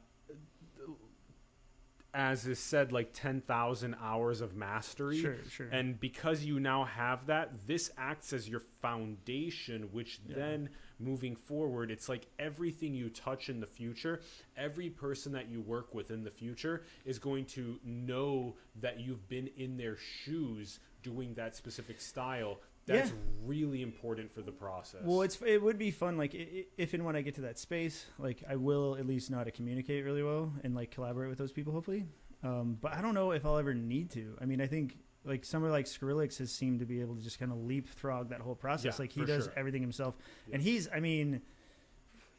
as 2.12 2.46
is 2.46 2.58
said, 2.58 2.92
like 2.92 3.12
ten 3.12 3.40
thousand 3.40 3.94
hours 4.02 4.40
of 4.40 4.54
mastery. 4.56 5.20
Sure, 5.20 5.36
sure. 5.48 5.68
And 5.70 5.98
because 6.00 6.44
you 6.44 6.58
now 6.60 6.84
have 6.84 7.26
that, 7.26 7.66
this 7.66 7.90
acts 7.96 8.32
as 8.32 8.48
your 8.48 8.60
foundation, 8.82 9.88
which 9.92 10.20
Yeah. 10.26 10.34
then 10.36 10.70
moving 10.98 11.34
forward, 11.36 11.90
it's 11.90 12.08
like 12.08 12.26
everything 12.38 12.94
you 12.94 13.08
touch 13.10 13.48
in 13.48 13.60
the 13.60 13.66
future, 13.66 14.20
every 14.56 14.90
person 14.90 15.32
that 15.32 15.48
you 15.48 15.60
work 15.60 15.94
with 15.94 16.10
in 16.10 16.24
the 16.24 16.30
future 16.30 16.82
is 17.04 17.18
going 17.18 17.46
to 17.46 17.78
know 17.84 18.56
that 18.80 19.00
you've 19.00 19.28
been 19.28 19.48
in 19.56 19.76
their 19.76 19.96
shoes 19.96 20.80
doing 21.02 21.32
that 21.34 21.56
specific 21.56 22.00
style. 22.00 22.60
That's 22.90 23.10
Yeah. 23.10 23.16
really 23.44 23.82
important 23.82 24.30
for 24.32 24.42
the 24.42 24.52
process. 24.52 25.00
Well, 25.04 25.22
it's 25.22 25.40
it 25.42 25.62
would 25.62 25.78
be 25.78 25.90
fun. 25.90 26.16
Like 26.16 26.34
if 26.34 26.94
and 26.94 27.04
when 27.04 27.16
I 27.16 27.22
get 27.22 27.34
to 27.36 27.42
that 27.42 27.58
space, 27.58 28.06
like 28.18 28.42
I 28.48 28.56
will 28.56 28.96
at 28.96 29.06
least 29.06 29.30
know 29.30 29.38
how 29.38 29.44
to 29.44 29.50
communicate 29.50 30.04
really 30.04 30.22
well 30.22 30.52
and 30.64 30.74
like 30.74 30.90
collaborate 30.90 31.28
with 31.28 31.38
those 31.38 31.52
people. 31.52 31.72
Hopefully, 31.72 32.06
um, 32.42 32.76
but 32.80 32.92
I 32.92 33.00
don't 33.00 33.14
know 33.14 33.32
if 33.32 33.44
I'll 33.46 33.58
ever 33.58 33.74
need 33.74 34.10
to. 34.10 34.36
I 34.40 34.44
mean, 34.44 34.60
I 34.60 34.66
think 34.66 34.98
like 35.24 35.44
somewhere 35.44 35.70
like 35.70 35.86
Skrillex 35.86 36.38
has 36.38 36.50
seemed 36.50 36.80
to 36.80 36.86
be 36.86 37.00
able 37.00 37.14
to 37.16 37.22
just 37.22 37.38
kind 37.38 37.52
of 37.52 37.58
leapfrog 37.58 38.30
that 38.30 38.40
whole 38.40 38.54
process. 38.54 38.94
Yeah, 38.98 39.02
like 39.02 39.12
he 39.12 39.24
does 39.24 39.44
sure. 39.44 39.52
everything 39.56 39.82
himself, 39.82 40.16
and 40.52 40.60
he's 40.62 40.88
I 40.92 41.00
mean. 41.00 41.42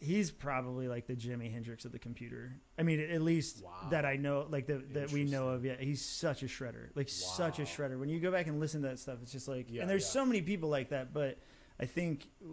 He's 0.04 0.32
probably 0.32 0.88
like 0.88 1.06
the 1.06 1.14
Jimi 1.16 1.52
Hendrix 1.52 1.86
of 1.86 1.92
the 1.92 2.00
computer. 2.00 2.56
I 2.78 2.82
mean, 2.84 3.00
at 3.00 3.22
least 3.22 3.64
Wow. 3.64 3.72
that 3.92 4.04
I 4.04 4.16
know, 4.16 4.48
like 4.50 4.66
the, 4.66 4.84
that 4.94 5.12
we 5.12 5.24
know 5.26 5.50
of. 5.50 5.64
Yeah, 5.64 5.76
he's 5.80 6.04
such 6.04 6.42
a 6.42 6.48
shredder, 6.48 6.90
like 6.96 7.08
such 7.08 7.60
a 7.60 7.64
shredder. 7.64 8.00
When 8.00 8.10
you 8.10 8.20
go 8.20 8.32
back 8.32 8.48
and 8.48 8.60
listen 8.60 8.82
to 8.82 8.88
that 8.88 9.00
stuff, 9.00 9.20
it's 9.22 9.32
just 9.32 9.48
like, 9.48 9.68
Yeah, 9.70 9.82
and 9.82 9.90
there's 9.90 10.04
yeah. 10.06 10.10
so 10.22 10.26
many 10.26 10.42
people 10.42 10.70
like 10.70 10.90
that. 10.90 11.14
But 11.14 11.38
I 11.80 11.86
think 11.86 12.28
uh, 12.44 12.48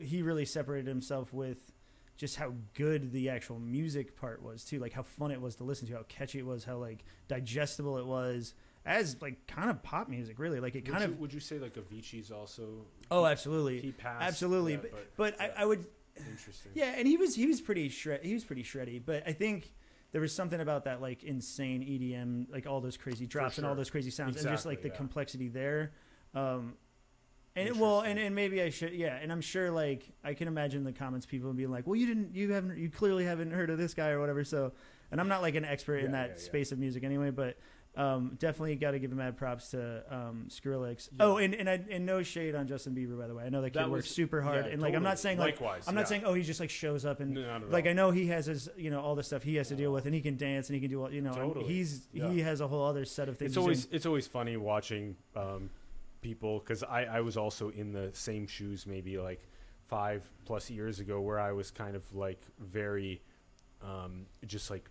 he 0.00 0.22
really 0.22 0.44
separated 0.44 0.86
himself 0.86 1.32
with 1.32 1.58
just 2.16 2.36
how 2.36 2.54
good 2.74 3.10
the 3.12 3.30
actual 3.30 3.58
music 3.58 4.16
part 4.16 4.40
was 4.40 4.64
too, 4.64 4.78
like 4.78 4.92
how 4.92 5.02
fun 5.02 5.32
it 5.32 5.40
was 5.40 5.56
to 5.56 5.64
listen 5.64 5.88
to, 5.88 5.94
how 5.94 6.04
catchy 6.08 6.38
it 6.38 6.46
was, 6.46 6.64
how 6.64 6.76
like 6.76 7.04
digestible 7.26 7.98
it 7.98 8.06
was, 8.06 8.54
as 8.86 9.20
like 9.20 9.44
kind 9.48 9.68
of 9.70 9.82
pop 9.82 10.08
music, 10.08 10.38
really. 10.38 10.60
Like 10.60 10.76
it 10.76 10.84
would 10.84 10.92
kind 10.92 11.02
you, 11.04 11.10
of. 11.10 11.18
would 11.20 11.34
you 11.34 11.40
say 11.40 11.58
like 11.58 11.74
Avicii's 11.74 12.30
also? 12.30 12.86
Oh, 13.10 13.26
absolutely, 13.26 13.80
He 13.80 13.90
passed. 13.92 14.22
absolutely. 14.22 14.74
yeah, 14.74 14.78
but 14.82 15.06
but 15.16 15.34
yeah, 15.40 15.48
I, 15.58 15.62
I 15.62 15.66
would 15.66 15.84
interesting. 16.18 16.72
yeah, 16.74 16.94
and 16.96 17.06
he 17.06 17.16
was 17.16 17.34
he 17.34 17.46
was 17.46 17.60
pretty 17.60 17.88
shred 17.88 18.22
he 18.22 18.34
was 18.34 18.44
pretty 18.44 18.62
shreddy, 18.62 19.00
but 19.04 19.22
I 19.26 19.32
think 19.32 19.72
there 20.12 20.20
was 20.20 20.34
something 20.34 20.60
about 20.60 20.84
that 20.84 21.00
like 21.00 21.24
insane 21.24 21.82
EDM, 21.82 22.50
like 22.50 22.66
all 22.66 22.80
those 22.80 22.96
crazy 22.96 23.26
drops 23.26 23.58
and 23.58 23.66
all 23.66 23.74
those 23.74 23.90
crazy 23.90 24.10
sounds, 24.10 24.36
and 24.36 24.48
just 24.48 24.66
like 24.66 24.82
the 24.82 24.88
yeah. 24.88 24.94
complexity 24.94 25.48
there. 25.48 25.92
Um, 26.34 26.74
and 27.56 27.68
it- 27.68 27.76
well, 27.76 28.00
and, 28.00 28.18
and 28.18 28.34
maybe 28.34 28.62
I 28.62 28.70
should, 28.70 28.92
yeah. 28.92 29.18
And 29.20 29.32
I'm 29.32 29.40
sure, 29.40 29.70
like, 29.70 30.10
I 30.22 30.34
can 30.34 30.46
imagine 30.46 30.84
the 30.84 30.92
comments 30.92 31.26
people 31.26 31.52
being 31.54 31.70
like, 31.70 31.86
"Well, 31.86 31.96
you 31.96 32.06
didn't, 32.06 32.34
you 32.34 32.52
haven't, 32.52 32.76
you 32.76 32.90
clearly 32.90 33.24
haven't 33.24 33.50
heard 33.50 33.70
of 33.70 33.78
this 33.78 33.94
guy 33.94 34.10
or 34.10 34.20
whatever." 34.20 34.44
So, 34.44 34.72
and 35.10 35.20
I'm 35.20 35.28
not 35.28 35.40
like 35.42 35.54
an 35.54 35.64
expert 35.64 35.98
in 35.98 36.12
that 36.12 36.28
yeah, 36.28 36.34
yeah. 36.34 36.42
space 36.42 36.72
of 36.72 36.78
music 36.78 37.02
anyway, 37.02 37.30
but 37.30 37.56
um, 37.96 38.36
definitely 38.38 38.76
got 38.76 38.90
to 38.90 38.98
give 38.98 39.10
him 39.10 39.18
mad 39.18 39.36
props 39.36 39.70
to 39.70 40.02
um, 40.10 40.48
Skrillex. 40.48 41.08
Yeah. 41.12 41.24
Oh, 41.24 41.36
and 41.38 41.54
and, 41.54 41.68
I, 41.68 41.80
and 41.90 42.04
no 42.04 42.22
shade 42.22 42.54
on 42.54 42.66
Justin 42.66 42.94
Bieber, 42.94 43.18
by 43.18 43.26
the 43.26 43.34
way. 43.34 43.44
I 43.44 43.48
know 43.48 43.62
that 43.62 43.70
kid 43.70 43.78
That 43.78 43.90
works 43.90 44.04
was- 44.06 44.14
super 44.14 44.42
hard, 44.42 44.66
yeah, 44.66 44.72
and 44.72 44.82
like 44.82 44.94
I'm 44.94 45.02
not 45.02 45.18
saying 45.18 45.38
like 45.38 45.60
Likewise, 45.60 45.84
I'm 45.88 45.94
not 45.94 46.02
yeah. 46.02 46.06
saying 46.06 46.22
oh 46.26 46.34
he 46.34 46.42
just 46.42 46.60
like 46.60 46.70
shows 46.70 47.04
up 47.06 47.20
and 47.20 47.32
No, 47.34 47.60
like. 47.70 47.86
I 47.86 47.92
know 47.94 48.10
he 48.10 48.26
has 48.26 48.46
his 48.46 48.68
you 48.76 48.90
know 48.90 49.00
all 49.00 49.14
the 49.14 49.22
stuff 49.22 49.42
he 49.42 49.56
has 49.56 49.68
to 49.68 49.76
deal 49.76 49.92
with, 49.92 50.04
and 50.06 50.14
he 50.14 50.20
can 50.20 50.36
dance 50.36 50.68
and 50.68 50.74
he 50.74 50.80
can 50.80 50.90
do 50.90 51.02
all 51.02 51.10
you 51.12 51.22
know. 51.22 51.32
Totally. 51.32 51.66
He's 51.66 52.06
he 52.12 52.40
has 52.40 52.60
a 52.60 52.68
whole 52.68 52.84
other 52.84 53.04
set 53.04 53.28
of 53.28 53.38
things. 53.38 53.52
it's 53.52 53.56
always 53.56 53.88
it's 53.90 54.06
always 54.06 54.26
funny 54.26 54.56
watching 54.56 55.16
um, 55.34 55.70
people 56.20 56.58
because 56.58 56.82
I, 56.82 57.04
I 57.04 57.20
was 57.20 57.36
also 57.36 57.70
in 57.70 57.92
the 57.92 58.10
same 58.12 58.46
shoes 58.46 58.86
maybe 58.86 59.16
like 59.18 59.40
five 59.86 60.28
plus 60.44 60.68
years 60.68 61.00
ago 61.00 61.20
where 61.20 61.38
I 61.38 61.52
was 61.52 61.70
kind 61.70 61.94
of 61.96 62.04
like 62.14 62.40
very 62.58 63.22
um, 63.82 64.26
just 64.46 64.70
like 64.70 64.90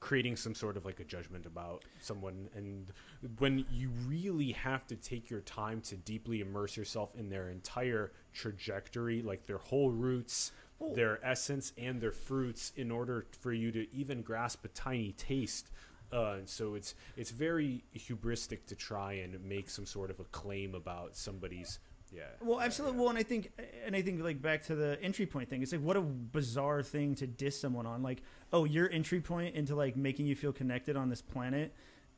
creating 0.00 0.34
some 0.34 0.54
sort 0.54 0.76
of 0.76 0.84
like 0.86 0.98
a 0.98 1.04
judgment 1.04 1.44
about 1.44 1.84
someone 2.00 2.48
and 2.54 2.90
when 3.38 3.64
you 3.70 3.90
really 4.06 4.50
have 4.52 4.86
to 4.86 4.96
take 4.96 5.28
your 5.28 5.40
time 5.40 5.80
to 5.80 5.94
deeply 5.96 6.40
immerse 6.40 6.76
yourself 6.76 7.10
in 7.16 7.28
their 7.28 7.50
entire 7.50 8.10
trajectory 8.32 9.20
like 9.20 9.46
their 9.46 9.58
whole 9.58 9.90
roots 9.90 10.52
their 10.94 11.24
essence 11.24 11.74
and 11.76 12.00
their 12.00 12.12
fruits 12.12 12.72
in 12.76 12.90
order 12.90 13.26
for 13.40 13.52
you 13.52 13.70
to 13.70 13.86
even 13.94 14.22
grasp 14.22 14.64
a 14.64 14.68
tiny 14.68 15.12
taste 15.12 15.70
uh, 16.12 16.36
and 16.38 16.48
so 16.48 16.74
it's 16.74 16.94
it's 17.16 17.30
very 17.30 17.84
hubristic 17.96 18.64
to 18.66 18.74
try 18.74 19.12
and 19.12 19.38
make 19.44 19.68
some 19.68 19.86
sort 19.86 20.10
of 20.10 20.18
a 20.18 20.24
claim 20.24 20.74
about 20.74 21.14
somebody's 21.14 21.78
yeah 22.12 22.22
Well, 22.40 22.60
absolutely. 22.60 22.98
Well, 22.98 23.08
and 23.08 23.18
I 23.18 23.22
think, 23.22 23.52
and 23.84 23.94
I 23.94 24.02
think, 24.02 24.22
like 24.22 24.42
back 24.42 24.62
to 24.66 24.74
the 24.74 24.98
entry 25.02 25.26
point 25.26 25.48
thing. 25.48 25.62
It's 25.62 25.72
like 25.72 25.80
what 25.80 25.96
a 25.96 26.00
bizarre 26.00 26.82
thing 26.82 27.14
to 27.16 27.26
diss 27.26 27.60
someone 27.60 27.86
on. 27.86 28.02
Like, 28.02 28.22
oh, 28.52 28.64
your 28.64 28.90
entry 28.90 29.20
point 29.20 29.54
into 29.54 29.74
like 29.74 29.96
making 29.96 30.26
you 30.26 30.34
feel 30.34 30.52
connected 30.52 30.96
on 30.96 31.08
this 31.08 31.22
planet 31.22 31.74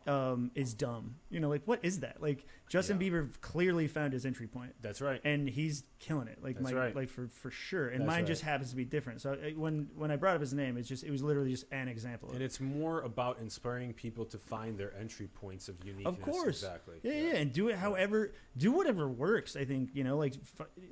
um, 0.09 0.51
is 0.55 0.75
dumb. 0.75 1.17
You 1.31 1.41
know, 1.41 1.49
like 1.49 1.63
what 1.65 1.81
is 1.83 2.01
that? 2.01 2.23
Like 2.23 2.45
Justin 2.69 3.01
Yeah. 3.01 3.09
Bieber 3.09 3.41
clearly 3.41 3.89
found 3.89 4.13
his 4.13 4.25
entry 4.27 4.47
point, 4.47 4.75
that's 4.81 5.01
right 5.01 5.21
and 5.25 5.49
he's 5.49 5.85
killing 5.99 6.29
it. 6.29 6.39
Like 6.43 6.57
That's 6.59 6.73
my, 6.73 6.79
right. 6.79 6.97
like 6.97 7.09
for 7.09 7.29
for 7.29 7.51
sure. 7.51 7.89
And 7.89 8.01
That's 8.01 8.07
mine 8.07 8.19
right. 8.19 8.27
just 8.27 8.43
happens 8.43 8.71
to 8.71 8.77
be 8.77 8.85
different. 8.85 9.21
So 9.21 9.33
uh, 9.33 9.51
when 9.57 9.89
when 9.95 10.11
I 10.11 10.17
brought 10.17 10.35
up 10.35 10.41
his 10.41 10.53
name, 10.53 10.77
it's 10.77 10.89
just 10.89 11.05
it 11.05 11.11
was 11.11 11.23
literally 11.23 11.51
just 11.51 11.67
an 11.71 11.89
example. 11.89 12.29
Of 12.29 12.35
and 12.35 12.43
it. 12.43 12.47
it's 12.47 12.61
more 12.61 13.03
about 13.03 13.39
inspiring 13.41 13.93
people 13.93 14.25
to 14.27 14.39
find 14.39 14.77
their 14.79 14.95
entry 14.99 15.29
points 15.29 15.69
of 15.69 15.77
uniqueness 15.85 16.19
Of 16.19 16.23
course, 16.23 16.63
exactly 16.63 16.97
Yeah, 17.03 17.13
yeah, 17.13 17.37
and 17.37 17.53
do 17.53 17.69
it 17.69 17.77
however, 17.77 18.33
do 18.57 18.73
whatever 18.73 19.09
works. 19.09 19.57
I 19.57 19.65
think 19.65 19.91
you 19.95 20.05
know, 20.05 20.17
like 20.17 20.35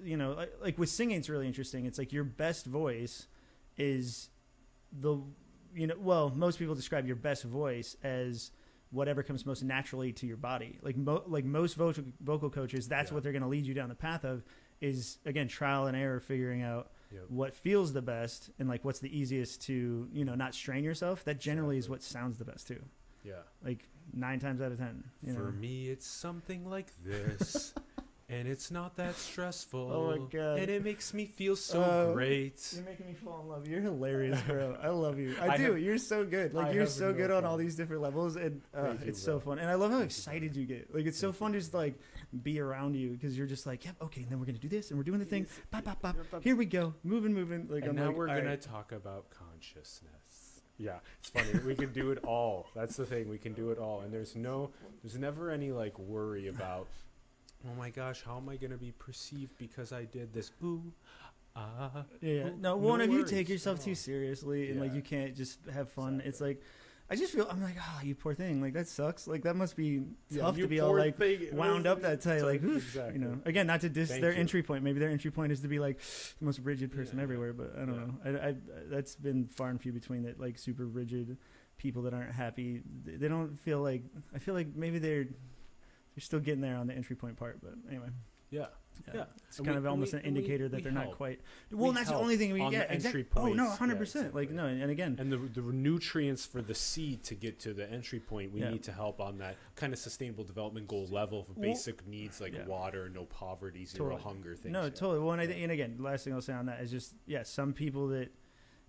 you 0.02 0.16
know, 0.16 0.32
like, 0.32 0.52
like 0.62 0.78
with 0.78 0.88
singing, 0.88 1.16
it's 1.16 1.28
really 1.28 1.46
interesting. 1.46 1.86
It's 1.86 1.98
like 1.98 2.12
your 2.12 2.24
best 2.24 2.66
voice 2.66 3.26
is 3.76 4.28
the, 4.92 5.18
you 5.74 5.86
know, 5.86 5.94
well, 5.98 6.30
most 6.34 6.58
people 6.58 6.74
describe 6.74 7.06
your 7.06 7.16
best 7.16 7.44
voice 7.44 7.96
as 8.02 8.50
whatever 8.90 9.22
comes 9.22 9.46
most 9.46 9.62
naturally 9.62 10.12
to 10.14 10.26
your 10.26 10.36
body. 10.36 10.78
Like 10.82 10.96
mo- 10.96 11.22
like 11.26 11.44
most 11.44 11.74
vocal 11.74 12.04
vocal 12.20 12.50
coaches, 12.50 12.88
that's 12.88 13.10
Yeah. 13.10 13.14
what 13.14 13.22
they're 13.22 13.32
going 13.32 13.42
to 13.42 13.48
lead 13.48 13.66
you 13.66 13.74
down 13.74 13.88
the 13.88 13.94
path 13.94 14.24
of. 14.24 14.42
Is 14.80 15.18
again 15.26 15.46
trial 15.48 15.86
and 15.88 15.96
error, 15.96 16.20
figuring 16.20 16.62
out 16.62 16.90
Yep. 17.12 17.24
what 17.28 17.54
feels 17.54 17.92
the 17.92 18.00
best 18.02 18.50
and 18.58 18.68
like 18.68 18.84
what's 18.84 19.00
the 19.00 19.14
easiest 19.18 19.62
to 19.62 20.08
you 20.12 20.24
know 20.24 20.34
not 20.34 20.54
strain 20.54 20.84
yourself. 20.84 21.24
That 21.24 21.38
generally 21.40 21.76
is 21.76 21.88
what 21.88 22.02
sounds 22.02 22.38
the 22.38 22.44
best 22.44 22.66
too. 22.68 22.82
yeah 23.24 23.42
Like 23.64 23.88
nine 24.14 24.38
times 24.40 24.60
out 24.62 24.72
of 24.72 24.78
ten. 24.78 25.04
You 25.22 25.34
For 25.34 25.40
know? 25.40 25.50
me, 25.50 25.88
it's 25.90 26.06
something 26.06 26.64
like 26.68 26.92
this, 27.04 27.74
and 28.30 28.46
it's 28.46 28.70
not 28.70 28.96
that 28.96 29.16
stressful. 29.16 29.90
Oh 29.92 30.10
my 30.10 30.18
God. 30.30 30.58
And 30.60 30.70
it 30.70 30.84
makes 30.84 31.12
me 31.12 31.26
feel 31.26 31.56
so 31.56 31.82
Oh, 31.82 32.14
great. 32.14 32.72
You're 32.74 32.84
making 32.84 33.06
me 33.06 33.14
fall 33.14 33.40
in 33.42 33.48
love. 33.48 33.66
You're 33.66 33.80
hilarious, 33.80 34.40
bro. 34.42 34.76
I 34.82 34.88
love 34.88 35.18
you. 35.18 35.34
I, 35.40 35.48
I 35.48 35.56
do. 35.56 35.72
have- 35.72 35.80
you're 35.80 35.98
so 35.98 36.24
good. 36.24 36.54
Like 36.54 36.68
I 36.68 36.72
you're 36.72 36.86
so 36.86 37.10
no 37.10 37.16
good 37.16 37.32
on 37.32 37.44
all 37.44 37.56
these 37.56 37.74
different 37.74 38.02
levels, 38.02 38.36
and 38.36 38.62
uh, 38.76 38.90
you, 38.92 38.98
it's 39.06 39.20
so 39.20 39.40
fun. 39.40 39.58
And 39.58 39.68
I 39.68 39.74
love 39.74 39.90
how 39.90 39.98
Thank 39.98 40.10
excited 40.10 40.54
you 40.54 40.64
get. 40.64 40.94
Like 40.94 41.06
it's 41.06 41.18
so 41.18 41.32
fun 41.32 41.52
you. 41.52 41.58
to 41.58 41.60
just 41.60 41.74
like 41.74 41.94
be 42.42 42.60
around 42.60 42.94
you 42.94 43.10
because 43.10 43.36
you're 43.36 43.48
just 43.48 43.66
like, 43.66 43.84
yep, 43.84 43.96
okay. 44.00 44.22
And 44.22 44.30
then 44.30 44.38
we're 44.38 44.46
gonna 44.46 44.58
do 44.58 44.68
this, 44.68 44.90
and 44.90 44.98
we're 44.98 45.04
doing 45.04 45.18
the 45.18 45.24
thing. 45.24 45.48
Bop, 45.72 45.84
bop, 45.84 46.00
bop. 46.00 46.16
Here 46.42 46.54
we 46.54 46.66
go. 46.66 46.94
Moving, 47.02 47.34
moving. 47.34 47.66
Like 47.68 47.82
and 47.82 47.90
I'm 47.90 47.96
now 47.96 48.06
like, 48.08 48.16
we're 48.16 48.26
gonna 48.28 48.44
right. 48.44 48.60
talk 48.60 48.92
about 48.92 49.26
consciousness. 49.30 50.60
Yeah, 50.78 51.00
it's 51.18 51.30
funny. 51.30 51.66
we 51.66 51.74
can 51.74 51.92
do 51.92 52.10
it 52.10 52.18
all. 52.24 52.68
That's 52.74 52.96
the 52.96 53.04
thing. 53.04 53.28
We 53.28 53.38
can 53.38 53.52
do 53.54 53.70
it 53.70 53.78
all, 53.78 54.00
and 54.00 54.12
there's 54.12 54.34
no, 54.36 54.70
there's 55.02 55.18
never 55.18 55.50
any 55.50 55.72
like 55.72 55.98
worry 55.98 56.46
about. 56.48 56.86
Oh 57.68 57.74
my 57.78 57.90
gosh, 57.90 58.22
how 58.24 58.36
am 58.38 58.48
I 58.48 58.56
gonna 58.56 58.76
be 58.78 58.92
perceived 58.92 59.56
because 59.58 59.92
I 59.92 60.04
did 60.04 60.32
this? 60.32 60.50
Ooh, 60.62 60.92
ah. 61.56 62.04
Yeah, 62.20 62.32
yeah. 62.32 62.46
Ooh, 62.48 62.56
No, 62.58 62.76
one 62.76 63.00
of 63.00 63.10
you 63.10 63.24
take 63.24 63.48
yourself 63.48 63.82
too 63.84 63.94
seriously 63.94 64.70
and 64.70 64.80
like 64.80 64.94
you 64.94 65.02
can't 65.02 65.36
just 65.36 65.58
have 65.72 65.90
fun. 65.90 66.22
It's 66.24 66.40
like 66.40 66.62
I 67.12 67.16
just 67.16 67.34
feel 67.34 67.46
I'm 67.50 67.60
like, 67.60 67.74
oh, 67.76 68.00
you 68.04 68.14
poor 68.14 68.34
thing. 68.34 68.62
Like 68.62 68.72
that 68.74 68.86
sucks. 68.86 69.26
Like 69.26 69.42
that 69.42 69.56
must 69.56 69.76
be 69.76 70.04
Yeah, 70.30 70.42
tough 70.42 70.56
to 70.56 70.68
be 70.68 70.78
all 70.80 70.96
like 70.96 71.18
thing. 71.18 71.48
wound 71.52 71.86
up 71.86 72.02
that 72.02 72.20
tight. 72.20 72.42
Like, 72.42 72.62
oof, 72.62 72.76
exactly. 72.86 73.14
you 73.18 73.24
know. 73.26 73.40
Again, 73.44 73.66
not 73.66 73.80
to 73.80 73.88
diss 73.88 74.10
Thank 74.10 74.22
their 74.22 74.32
you. 74.32 74.38
entry 74.38 74.62
point. 74.62 74.84
Maybe 74.84 75.00
their 75.00 75.10
entry 75.10 75.32
point 75.32 75.50
is 75.50 75.60
to 75.62 75.68
be 75.68 75.80
like 75.80 75.98
the 76.38 76.44
most 76.44 76.60
rigid 76.60 76.92
person 76.92 77.16
Yeah, 77.16 77.20
yeah. 77.20 77.22
everywhere. 77.24 77.52
But 77.52 77.72
I 77.76 77.84
don't 77.84 77.94
Yeah. 78.24 78.30
know. 78.32 78.40
I, 78.40 78.48
I 78.50 78.54
that's 78.88 79.16
been 79.16 79.48
far 79.48 79.70
and 79.70 79.80
few 79.80 79.92
between 79.92 80.22
that. 80.22 80.38
Like 80.40 80.56
super 80.56 80.86
rigid 80.86 81.36
people 81.78 82.02
that 82.02 82.14
aren't 82.14 82.30
happy. 82.32 82.80
They 83.04 83.26
don't 83.26 83.58
feel 83.58 83.80
like. 83.82 84.04
I 84.32 84.38
feel 84.38 84.54
like 84.54 84.68
maybe 84.76 85.00
they're 85.00 85.26
they're 86.20 86.24
still 86.26 86.40
getting 86.40 86.60
there 86.60 86.76
on 86.76 86.86
the 86.86 86.94
entry 86.94 87.16
point 87.16 87.36
part. 87.36 87.60
But 87.62 87.72
anyway. 87.88 88.08
Yeah. 88.50 88.66
Yeah. 89.14 89.24
It's 89.48 89.56
And 89.58 89.66
kind 89.66 89.76
we- 89.76 89.78
of 89.78 89.86
almost 89.86 90.12
we- 90.12 90.18
an 90.18 90.26
and 90.26 90.34
we- 90.34 90.40
indicator 90.42 90.68
that 90.68 90.82
they're 90.82 90.92
not 90.92 91.12
quite. 91.12 91.40
We 91.70 91.78
Well, 91.78 91.92
that's 91.92 92.10
the 92.10 92.16
only 92.16 92.36
thing 92.36 92.52
we 92.52 92.58
get. 92.68 92.90
Oh 93.34 93.46
no, 93.54 93.70
hundred 93.70 93.94
Yeah, 93.94 93.98
percent. 93.98 94.34
Like 94.34 94.50
no, 94.50 94.66
and 94.66 94.90
again, 94.90 95.16
And 95.18 95.32
the, 95.32 95.38
the 95.38 95.62
nutrients 95.62 96.44
for 96.44 96.60
the 96.60 96.74
seed 96.74 97.22
to 97.24 97.34
get 97.34 97.58
to 97.60 97.72
the 97.72 97.90
entry 97.90 98.20
point, 98.20 98.52
we 98.52 98.60
Yeah. 98.60 98.70
need 98.72 98.82
to 98.82 98.92
help 98.92 99.18
on 99.20 99.38
that 99.38 99.56
kind 99.76 99.94
of 99.94 99.98
sustainable 99.98 100.44
development 100.44 100.86
goal 100.86 101.06
level 101.06 101.44
for 101.44 101.52
Well- 101.52 101.62
basic 101.70 102.06
needs 102.06 102.42
like 102.42 102.52
Yeah. 102.52 102.66
water, 102.66 103.08
no 103.08 103.24
poverty, 103.24 103.86
zero 103.86 104.10
Totally. 104.10 104.22
hunger 104.22 104.54
things. 104.54 104.72
No, 104.72 104.82
yeah. 104.82 104.88
totally. 104.90 105.20
Well, 105.20 105.32
and, 105.32 105.40
I 105.40 105.44
Yeah. 105.44 105.50
think, 105.52 105.62
and 105.62 105.72
again, 105.72 105.96
the 105.96 106.02
last 106.02 106.24
thing 106.24 106.34
I'll 106.34 106.42
say 106.42 106.52
on 106.52 106.66
that 106.66 106.82
is 106.82 106.90
just 106.90 107.14
yeah, 107.26 107.44
some 107.44 107.72
people 107.72 108.08
that 108.08 108.30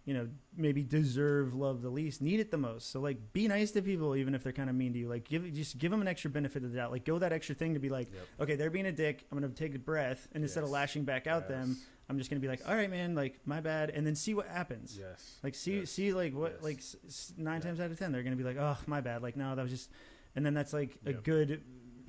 you 0.05 0.13
know 0.15 0.27
maybe 0.57 0.83
deserve 0.83 1.53
love 1.53 1.81
the 1.81 1.89
least 1.89 2.21
need 2.21 2.39
it 2.39 2.49
the 2.51 2.57
most. 2.57 2.91
So 2.91 2.99
like, 2.99 3.33
be 3.33 3.47
nice 3.47 3.71
to 3.71 3.81
people 3.81 4.15
even 4.15 4.33
if 4.35 4.43
they're 4.43 4.51
kind 4.51 4.69
of 4.69 4.75
mean 4.75 4.93
to 4.93 4.99
you. 4.99 5.07
Like, 5.07 5.27
give 5.27 5.51
just 5.53 5.77
give 5.77 5.91
them 5.91 6.01
an 6.01 6.07
extra 6.07 6.29
benefit 6.31 6.63
of 6.63 6.71
the 6.71 6.77
doubt. 6.77 6.91
Like, 6.91 7.05
go 7.05 7.19
that 7.19 7.31
extra 7.31 7.55
thing 7.55 7.73
to 7.75 7.79
be 7.79 7.89
like, 7.89 8.07
Yep. 8.11 8.27
okay, 8.41 8.55
they're 8.55 8.69
being 8.71 8.87
a 8.87 8.91
dick. 8.91 9.25
I'm 9.31 9.37
gonna 9.39 9.53
take 9.53 9.75
a 9.75 9.79
breath, 9.79 10.27
and 10.33 10.43
instead 10.43 10.63
of 10.63 10.69
lashing 10.69 11.03
back 11.03 11.27
out 11.27 11.47
them, 11.47 11.77
I'm 12.09 12.17
just 12.17 12.29
gonna 12.29 12.39
be 12.41 12.47
like, 12.47 12.61
all 12.67 12.75
right, 12.75 12.89
man, 12.89 13.15
like 13.15 13.39
my 13.45 13.61
bad, 13.61 13.89
and 13.91 14.05
then 14.05 14.15
see 14.15 14.33
what 14.33 14.47
happens. 14.47 14.97
Yes. 14.99 15.37
Like 15.43 15.55
see 15.55 15.79
Yes. 15.79 15.91
see 15.91 16.13
like 16.13 16.33
what 16.33 16.59
Yes. 16.63 17.31
like 17.37 17.37
nine 17.37 17.61
times 17.61 17.79
out 17.79 17.91
of 17.91 17.97
ten 17.99 18.11
they're 18.11 18.23
gonna 18.23 18.35
be 18.35 18.43
like, 18.43 18.57
oh 18.57 18.77
my 18.87 19.01
bad. 19.01 19.21
Like 19.21 19.37
no, 19.37 19.55
that 19.55 19.61
was 19.61 19.71
just, 19.71 19.89
and 20.35 20.45
then 20.45 20.53
that's 20.53 20.73
like 20.73 20.97
a 21.05 21.13
good 21.13 21.61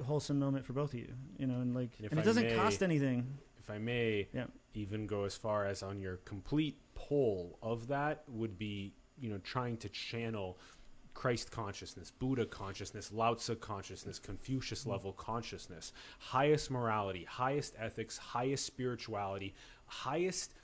wholesome 0.02 0.38
moment 0.38 0.64
for 0.64 0.72
both 0.72 0.94
of 0.94 0.98
you. 0.98 1.12
You 1.38 1.46
know, 1.46 1.60
and 1.60 1.74
like, 1.74 1.90
And 2.00 2.10
and 2.10 2.18
it 2.18 2.22
I 2.22 2.24
doesn't 2.24 2.46
may- 2.46 2.56
cost 2.56 2.82
anything. 2.82 3.38
If 3.62 3.70
I 3.70 3.78
may 3.78 4.28
Yeah. 4.32 4.48
even 4.74 5.06
go 5.06 5.22
as 5.22 5.36
far 5.36 5.64
as 5.64 5.82
on 5.84 6.00
your 6.00 6.16
complete 6.18 6.80
pole 6.94 7.58
of 7.62 7.86
that 7.86 8.28
would 8.28 8.58
be, 8.58 8.94
you 9.16 9.30
know, 9.30 9.38
trying 9.38 9.76
to 9.78 9.88
channel 9.88 10.58
Christ 11.14 11.52
consciousness, 11.52 12.10
Buddha 12.10 12.44
consciousness, 12.46 13.12
Lao 13.12 13.34
Tzu 13.34 13.54
consciousness, 13.56 14.18
Confucius 14.18 14.80
mm-hmm. 14.80 14.90
level 14.90 15.12
consciousness, 15.12 15.92
highest 16.18 16.70
morality, 16.70 17.24
highest 17.24 17.74
ethics, 17.78 18.18
highest 18.18 18.64
spirituality, 18.64 19.54
highest 19.86 20.54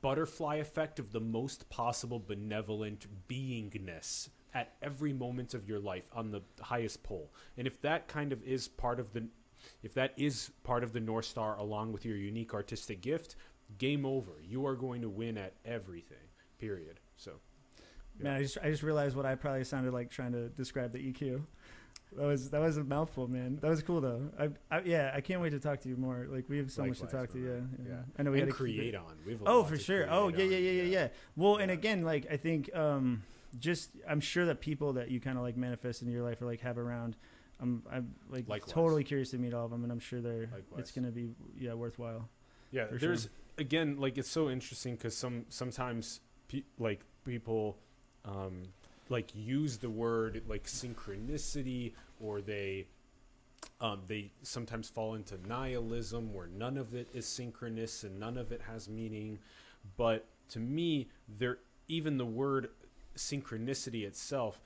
butterfly 0.00 0.56
effect 0.56 0.98
of 0.98 1.12
the 1.12 1.20
most 1.20 1.68
possible 1.68 2.18
benevolent 2.18 3.06
beingness 3.28 4.30
at 4.54 4.76
every 4.80 5.12
moment 5.12 5.52
of 5.52 5.68
your 5.68 5.80
life 5.80 6.08
on 6.14 6.30
the 6.30 6.42
highest 6.60 7.02
pole. 7.02 7.30
And 7.56 7.66
if 7.66 7.80
that 7.82 8.08
kind 8.08 8.32
of 8.32 8.42
is 8.42 8.68
part 8.68 9.00
of 9.00 9.12
the 9.12 9.28
if 9.82 9.94
that 9.94 10.12
is 10.16 10.50
part 10.64 10.82
of 10.84 10.92
the 10.92 11.00
North 11.00 11.24
Star 11.24 11.56
along 11.58 11.92
with 11.92 12.04
your 12.04 12.16
unique 12.16 12.54
artistic 12.54 13.00
gift, 13.00 13.36
game 13.78 14.06
over. 14.06 14.32
You 14.42 14.66
are 14.66 14.74
going 14.74 15.02
to 15.02 15.08
win 15.08 15.38
at 15.38 15.54
everything. 15.64 16.16
Period. 16.58 17.00
So 17.16 17.32
Man, 18.20 18.34
I 18.34 18.42
just 18.42 18.58
I 18.62 18.70
just 18.70 18.82
realized 18.82 19.16
what 19.16 19.26
I 19.26 19.34
probably 19.34 19.64
sounded 19.64 19.92
like 19.92 20.10
trying 20.10 20.32
to 20.32 20.48
describe 20.48 20.92
the 20.92 20.98
EQ. 20.98 21.42
That 22.16 22.26
was 22.26 22.50
that 22.50 22.60
was 22.60 22.76
a 22.78 22.84
mouthful, 22.84 23.28
man. 23.28 23.58
That 23.60 23.68
was 23.68 23.82
cool 23.82 24.00
though. 24.00 24.30
I, 24.38 24.48
I 24.70 24.80
yeah, 24.80 25.12
I 25.14 25.20
can't 25.20 25.40
wait 25.40 25.50
to 25.50 25.60
talk 25.60 25.80
to 25.80 25.88
you 25.88 25.96
more. 25.96 26.26
Like 26.28 26.48
we 26.48 26.58
have 26.58 26.72
so 26.72 26.84
much 26.84 27.00
to 27.00 27.06
talk 27.06 27.30
to. 27.30 27.38
my 27.38 27.48
Yeah, 27.48 27.54
yeah. 27.54 27.88
Yeah. 27.88 28.00
I 28.18 28.22
know 28.22 28.30
we 28.30 28.40
and 28.40 28.48
gotta 28.48 28.64
keep 28.64 28.76
create 28.76 28.94
on. 28.94 29.12
We 29.26 29.32
have 29.32 29.42
a 29.42 29.44
Oh, 29.46 29.62
for 29.62 29.76
sure. 29.76 30.06
Oh, 30.10 30.28
yeah, 30.28 30.44
yeah, 30.44 30.56
yeah, 30.56 30.82
yeah, 30.82 31.00
yeah. 31.00 31.08
Well, 31.36 31.56
and 31.56 31.70
again, 31.70 32.02
like 32.02 32.26
I 32.30 32.36
think, 32.36 32.74
um, 32.74 33.22
just 33.58 33.90
I'm 34.08 34.20
sure 34.20 34.46
that 34.46 34.60
people 34.60 34.94
that 34.94 35.10
you 35.10 35.20
kind 35.20 35.36
of 35.36 35.44
like 35.44 35.56
manifest 35.56 36.02
in 36.02 36.08
your 36.08 36.22
life 36.22 36.40
or 36.40 36.46
like 36.46 36.60
have 36.60 36.78
around, 36.78 37.16
I'm 37.60 37.82
I'm 37.90 38.14
like 38.30 38.48
Likewise. 38.48 38.72
totally 38.72 39.04
curious 39.04 39.30
to 39.30 39.38
meet 39.38 39.52
all 39.54 39.64
of 39.64 39.70
them, 39.70 39.82
and 39.82 39.92
I'm 39.92 39.98
sure 40.00 40.20
they're 40.20 40.42
Likewise. 40.52 40.78
it's 40.78 40.90
gonna 40.92 41.10
be 41.10 41.30
yeah 41.58 41.74
worthwhile. 41.74 42.28
Yeah, 42.70 42.86
for 42.86 42.98
sure. 42.98 43.08
there's 43.08 43.28
again 43.58 43.96
like 43.98 44.18
it's 44.18 44.28
so 44.30 44.50
interesting 44.50 44.94
because 44.94 45.16
some 45.16 45.44
sometimes 45.48 46.20
pe- 46.48 46.62
like 46.78 47.00
people 47.24 47.76
um, 48.24 48.62
like 49.08 49.30
use 49.34 49.78
the 49.78 49.90
word 49.90 50.42
like 50.48 50.64
synchronicity 50.64 51.92
or 52.20 52.40
they 52.40 52.86
um, 53.80 54.00
they 54.06 54.30
sometimes 54.42 54.88
fall 54.88 55.14
into 55.14 55.38
nihilism 55.48 56.32
where 56.32 56.46
none 56.48 56.76
of 56.76 56.94
it 56.94 57.08
is 57.14 57.26
synchronous 57.26 58.04
and 58.04 58.18
none 58.18 58.36
of 58.36 58.52
it 58.52 58.60
has 58.62 58.88
meaning. 58.88 59.38
But 59.96 60.26
to 60.50 60.58
me, 60.60 61.08
there 61.38 61.58
even 61.88 62.18
the 62.18 62.26
word 62.26 62.68
synchronicity 63.16 64.04
itself, 64.04 64.60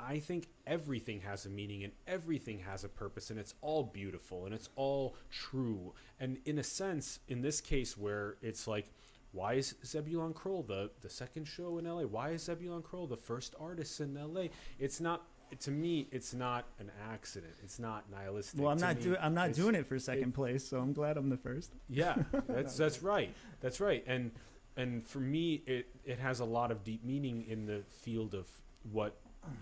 I 0.00 0.18
think 0.18 0.48
everything 0.66 1.20
has 1.20 1.46
a 1.46 1.48
meaning 1.48 1.84
and 1.84 1.92
everything 2.06 2.58
has 2.60 2.84
a 2.84 2.88
purpose 2.88 3.30
and 3.30 3.38
it's 3.38 3.54
all 3.60 3.84
beautiful 3.84 4.44
and 4.44 4.54
it's 4.54 4.68
all 4.76 5.16
true. 5.30 5.94
And 6.20 6.38
in 6.44 6.58
a 6.58 6.64
sense, 6.64 7.20
in 7.28 7.42
this 7.42 7.60
case 7.60 7.96
where 7.96 8.36
it's 8.42 8.66
like, 8.66 8.86
why 9.32 9.54
is 9.54 9.74
Zebulon 9.84 10.32
Kroll 10.34 10.62
the, 10.62 10.90
the 11.00 11.08
second 11.10 11.46
show 11.46 11.78
in 11.78 11.86
LA? 11.86 12.02
Why 12.02 12.30
is 12.30 12.42
Zebulon 12.44 12.82
Kroll 12.82 13.06
the 13.06 13.16
first 13.16 13.54
artist 13.60 14.00
in 14.00 14.14
LA? 14.14 14.46
It's 14.78 15.00
not 15.00 15.22
to 15.60 15.70
me, 15.70 16.08
it's 16.10 16.34
not 16.34 16.64
an 16.80 16.90
accident. 17.12 17.52
It's 17.62 17.78
not 17.78 18.10
nihilistic. 18.10 18.60
Well, 18.60 18.70
I'm 18.70 18.78
To 18.78 18.84
not 18.86 19.00
doing 19.00 19.16
I'm 19.20 19.34
not 19.34 19.52
doing 19.52 19.74
it 19.76 19.86
for 19.86 19.98
second 19.98 20.30
it- 20.30 20.34
place, 20.34 20.66
so 20.66 20.78
I'm 20.80 20.92
glad 20.92 21.16
I'm 21.16 21.28
the 21.28 21.36
first. 21.36 21.72
yeah, 21.88 22.16
that's 22.48 22.76
that's 22.76 23.02
right. 23.02 23.32
That's 23.60 23.80
right. 23.80 24.02
And 24.06 24.32
and 24.76 25.04
for 25.04 25.20
me, 25.20 25.62
it 25.66 25.86
it 26.04 26.18
has 26.18 26.40
a 26.40 26.44
lot 26.44 26.70
of 26.72 26.82
deep 26.82 27.04
meaning 27.04 27.44
in 27.48 27.66
the 27.66 27.82
field 28.02 28.34
of 28.34 28.46
what 28.90 29.16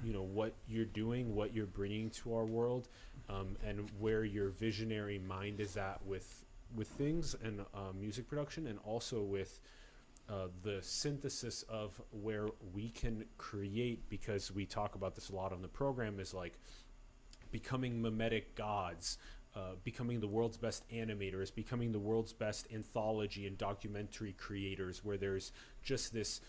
you 0.04 0.12
know 0.12 0.22
what 0.22 0.54
you're 0.68 0.84
doing, 0.84 1.34
what 1.34 1.54
you're 1.54 1.66
bringing 1.66 2.10
to 2.10 2.34
our 2.34 2.44
world, 2.44 2.88
um, 3.28 3.56
and 3.66 3.90
where 3.98 4.24
your 4.24 4.50
visionary 4.50 5.18
mind 5.18 5.60
is 5.60 5.76
at 5.76 6.04
with 6.06 6.44
with 6.74 6.88
things 6.88 7.36
and 7.42 7.60
uh, 7.74 7.92
music 7.98 8.28
production, 8.28 8.66
and 8.66 8.78
also 8.84 9.22
with 9.22 9.60
uh, 10.28 10.46
the 10.62 10.78
synthesis 10.80 11.62
of 11.68 12.00
where 12.10 12.48
we 12.74 12.88
can 12.90 13.24
create. 13.38 14.08
Because 14.08 14.52
we 14.52 14.66
talk 14.66 14.94
about 14.94 15.14
this 15.14 15.30
a 15.30 15.34
lot 15.34 15.52
on 15.52 15.62
the 15.62 15.68
program, 15.68 16.20
is 16.20 16.34
like 16.34 16.58
becoming 17.50 18.00
mimetic 18.00 18.54
gods. 18.54 19.18
Uh, 19.54 19.72
becoming 19.84 20.18
the 20.18 20.26
world's 20.26 20.56
best 20.56 20.82
animators, 20.90 21.54
becoming 21.54 21.92
the 21.92 21.98
world's 21.98 22.32
best 22.32 22.66
anthology 22.72 23.46
and 23.46 23.58
documentary 23.58 24.32
creators, 24.32 25.04
where 25.04 25.18
there's 25.18 25.52
just 25.82 26.10
this 26.14 26.40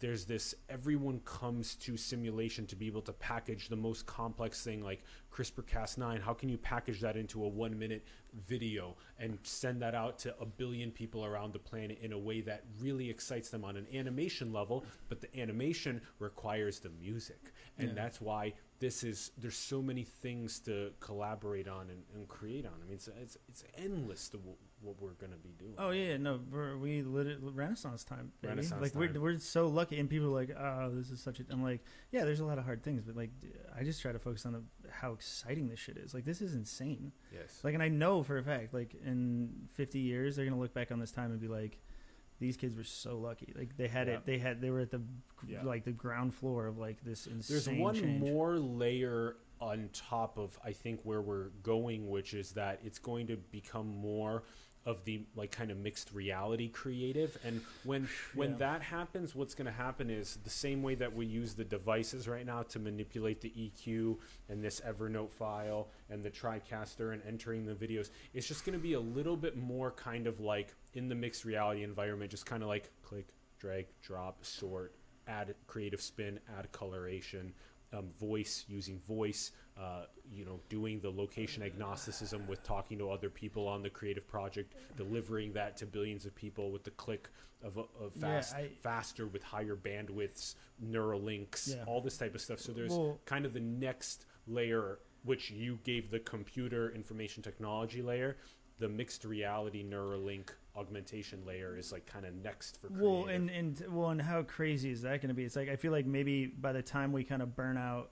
there's 0.00 0.24
this 0.24 0.54
everyone 0.68 1.20
comes 1.24 1.74
to 1.76 1.96
simulation 1.96 2.66
to 2.66 2.76
be 2.76 2.86
able 2.86 3.02
to 3.02 3.12
package 3.12 3.68
the 3.68 3.76
most 3.76 4.06
complex 4.06 4.62
thing 4.62 4.82
like 4.82 5.02
CRISPR 5.32 5.64
Cas9 5.64 6.20
how 6.22 6.32
can 6.32 6.48
you 6.48 6.56
package 6.58 7.00
that 7.00 7.16
into 7.16 7.44
a 7.44 7.48
1 7.48 7.78
minute 7.78 8.04
video 8.34 8.96
and 9.18 9.38
send 9.42 9.80
that 9.82 9.94
out 9.94 10.18
to 10.20 10.34
a 10.40 10.46
billion 10.46 10.90
people 10.90 11.24
around 11.24 11.52
the 11.52 11.58
planet 11.58 11.98
in 12.02 12.12
a 12.12 12.18
way 12.18 12.40
that 12.42 12.64
really 12.80 13.08
excites 13.10 13.48
them 13.50 13.64
on 13.64 13.76
an 13.76 13.86
animation 13.94 14.52
level 14.52 14.84
but 15.08 15.20
the 15.20 15.40
animation 15.40 16.00
requires 16.18 16.78
the 16.78 16.90
music. 16.90 17.52
And 17.78 17.88
Yeah. 17.88 17.94
that's 17.94 18.20
why 18.20 18.54
this 18.80 19.02
is 19.02 19.32
there's 19.38 19.56
so 19.56 19.82
many 19.82 20.04
things 20.04 20.60
to 20.60 20.92
collaborate 21.00 21.66
on 21.66 21.90
and, 21.90 22.02
and 22.14 22.28
create 22.28 22.64
on. 22.66 22.72
I 22.80 22.84
mean 22.84 22.94
it's 22.94 23.08
it's, 23.20 23.36
it's 23.48 23.64
endless 23.76 24.28
to 24.30 24.36
w- 24.38 24.56
what 24.80 25.00
we're 25.00 25.12
going 25.14 25.32
to 25.32 25.38
be 25.38 25.50
doing 25.58 25.74
Oh 25.78 25.90
yeah, 25.90 26.16
no, 26.16 26.40
we're, 26.50 26.76
we 26.78 27.02
lit 27.02 27.26
it 27.26 27.38
Renaissance 27.42 28.04
time. 28.04 28.32
Baby. 28.40 28.50
Renaissance 28.50 28.80
like 28.82 28.92
time. 28.92 29.00
we're 29.14 29.20
we're 29.20 29.38
so 29.38 29.66
lucky, 29.68 29.98
and 29.98 30.08
people 30.08 30.28
are 30.28 30.40
like, 30.40 30.50
oh, 30.58 30.90
this 30.94 31.10
is 31.10 31.20
such 31.20 31.40
a. 31.40 31.44
I'm 31.50 31.62
like, 31.62 31.82
yeah, 32.12 32.24
there's 32.24 32.40
a 32.40 32.44
lot 32.44 32.58
of 32.58 32.64
hard 32.64 32.82
things, 32.82 33.02
but 33.02 33.16
like, 33.16 33.30
I 33.78 33.82
just 33.84 34.00
try 34.02 34.12
to 34.12 34.18
focus 34.18 34.46
on 34.46 34.52
the 34.52 34.62
how 34.90 35.12
exciting 35.12 35.68
this 35.68 35.78
shit 35.78 35.96
is. 35.96 36.14
Like 36.14 36.24
this 36.24 36.40
is 36.40 36.54
insane. 36.54 37.12
yes 37.32 37.60
Like, 37.62 37.74
and 37.74 37.82
I 37.82 37.88
know 37.88 38.22
for 38.22 38.38
a 38.38 38.42
fact, 38.42 38.72
like 38.74 38.94
in 39.04 39.68
50 39.74 39.98
years, 39.98 40.36
they're 40.36 40.44
gonna 40.46 40.58
look 40.60 40.74
back 40.74 40.90
on 40.92 40.98
this 40.98 41.10
time 41.12 41.30
and 41.30 41.40
be 41.40 41.48
like, 41.48 41.78
these 42.40 42.56
kids 42.56 42.74
were 42.76 42.84
so 42.84 43.18
lucky. 43.18 43.52
Like 43.56 43.76
they 43.76 43.88
had 43.88 44.06
Yeah. 44.08 44.14
it. 44.14 44.26
They 44.26 44.38
had. 44.38 44.60
They 44.60 44.70
were 44.70 44.80
at 44.80 44.90
the 44.90 45.02
Yeah. 45.46 45.62
like 45.64 45.84
the 45.84 45.92
ground 45.92 46.34
floor 46.34 46.66
of 46.66 46.78
like 46.78 47.02
this 47.04 47.26
insane. 47.26 47.54
There's 47.56 47.68
one 47.80 47.94
change. 47.94 48.20
more 48.22 48.58
layer 48.58 49.36
on 49.60 49.88
top 49.92 50.38
of 50.38 50.56
I 50.64 50.70
think 50.72 51.00
where 51.02 51.20
we're 51.20 51.48
going, 51.64 52.08
which 52.08 52.32
is 52.32 52.52
that 52.52 52.78
it's 52.84 53.00
going 53.00 53.26
to 53.26 53.36
become 53.36 53.88
more 53.88 54.44
of 54.86 55.04
the 55.04 55.22
like 55.36 55.50
kind 55.50 55.70
of 55.70 55.76
mixed 55.76 56.12
reality 56.12 56.68
creative 56.68 57.36
and 57.44 57.60
when 57.84 58.08
when 58.34 58.50
Yeah. 58.52 58.56
that 58.58 58.82
happens 58.82 59.34
what's 59.34 59.54
going 59.54 59.66
to 59.66 59.72
happen 59.72 60.08
is 60.08 60.38
the 60.44 60.50
same 60.50 60.82
way 60.82 60.94
that 60.94 61.14
we 61.14 61.26
use 61.26 61.54
the 61.54 61.64
devices 61.64 62.26
right 62.28 62.46
now 62.46 62.62
to 62.62 62.78
manipulate 62.78 63.40
the 63.40 63.50
EQ 63.50 64.16
and 64.48 64.62
this 64.64 64.80
Evernote 64.80 65.30
file 65.30 65.88
and 66.10 66.22
the 66.22 66.30
TriCaster 66.30 67.12
and 67.12 67.22
entering 67.26 67.66
the 67.66 67.74
videos 67.74 68.10
it's 68.32 68.46
just 68.46 68.64
going 68.64 68.78
to 68.78 68.82
be 68.82 68.94
a 68.94 69.00
little 69.00 69.36
bit 69.36 69.56
more 69.56 69.90
kind 69.90 70.26
of 70.26 70.40
like 70.40 70.74
in 70.94 71.08
the 71.08 71.14
mixed 71.14 71.44
reality 71.44 71.82
environment 71.82 72.30
just 72.30 72.46
kind 72.46 72.62
of 72.62 72.68
like 72.68 72.90
click 73.02 73.28
drag 73.58 73.86
drop 74.02 74.44
sort 74.44 74.94
add 75.26 75.54
creative 75.66 76.00
spin 76.00 76.38
add 76.58 76.70
coloration 76.72 77.52
um, 77.92 78.08
voice 78.20 78.64
using 78.68 79.00
voice 79.08 79.52
uh, 79.78 80.04
you 80.30 80.44
know 80.44 80.60
doing 80.68 81.00
the 81.00 81.10
location 81.10 81.62
agnosticism 81.62 82.46
with 82.46 82.62
talking 82.62 82.98
to 82.98 83.10
other 83.10 83.30
people 83.30 83.66
on 83.68 83.82
the 83.82 83.88
creative 83.90 84.26
project 84.28 84.74
delivering 84.96 85.52
that 85.52 85.76
to 85.76 85.86
billions 85.86 86.26
of 86.26 86.34
people 86.34 86.70
with 86.70 86.84
the 86.84 86.90
click 86.92 87.28
of, 87.62 87.78
of 87.78 87.88
Yeah, 88.14 88.20
fast 88.20 88.54
I- 88.54 88.70
faster 88.82 89.26
with 89.26 89.42
higher 89.42 89.76
bandwidths 89.76 90.54
neuralinks 90.84 91.74
Yeah. 91.76 91.84
all 91.86 92.00
this 92.00 92.16
type 92.18 92.34
of 92.34 92.40
stuff 92.40 92.60
so 92.60 92.72
there's 92.72 92.90
Well- 92.92 93.18
kind 93.24 93.46
of 93.46 93.52
the 93.54 93.60
next 93.60 94.26
layer 94.46 94.98
which 95.24 95.50
you 95.50 95.78
gave 95.84 96.10
the 96.10 96.20
computer 96.20 96.90
information 96.94 97.42
technology 97.42 98.02
layer 98.02 98.36
the 98.78 98.88
mixed 98.88 99.24
reality 99.24 99.84
neuralink 99.84 100.50
augmentation 100.78 101.44
layer 101.44 101.76
is 101.76 101.92
like 101.92 102.06
kind 102.06 102.24
of 102.24 102.34
next 102.34 102.80
for 102.80 102.88
creative. 102.88 103.06
Well, 103.06 103.24
and 103.26 103.50
and 103.50 103.84
well, 103.90 104.10
and 104.10 104.22
how 104.22 104.42
crazy 104.42 104.90
is 104.90 105.02
that 105.02 105.20
going 105.20 105.28
to 105.28 105.34
be? 105.34 105.44
It's 105.44 105.56
like 105.56 105.68
I 105.68 105.76
feel 105.76 105.92
like 105.92 106.06
maybe 106.06 106.46
by 106.46 106.72
the 106.72 106.82
time 106.82 107.12
we 107.12 107.24
kind 107.24 107.42
of 107.42 107.56
burn 107.56 107.76
out 107.76 108.10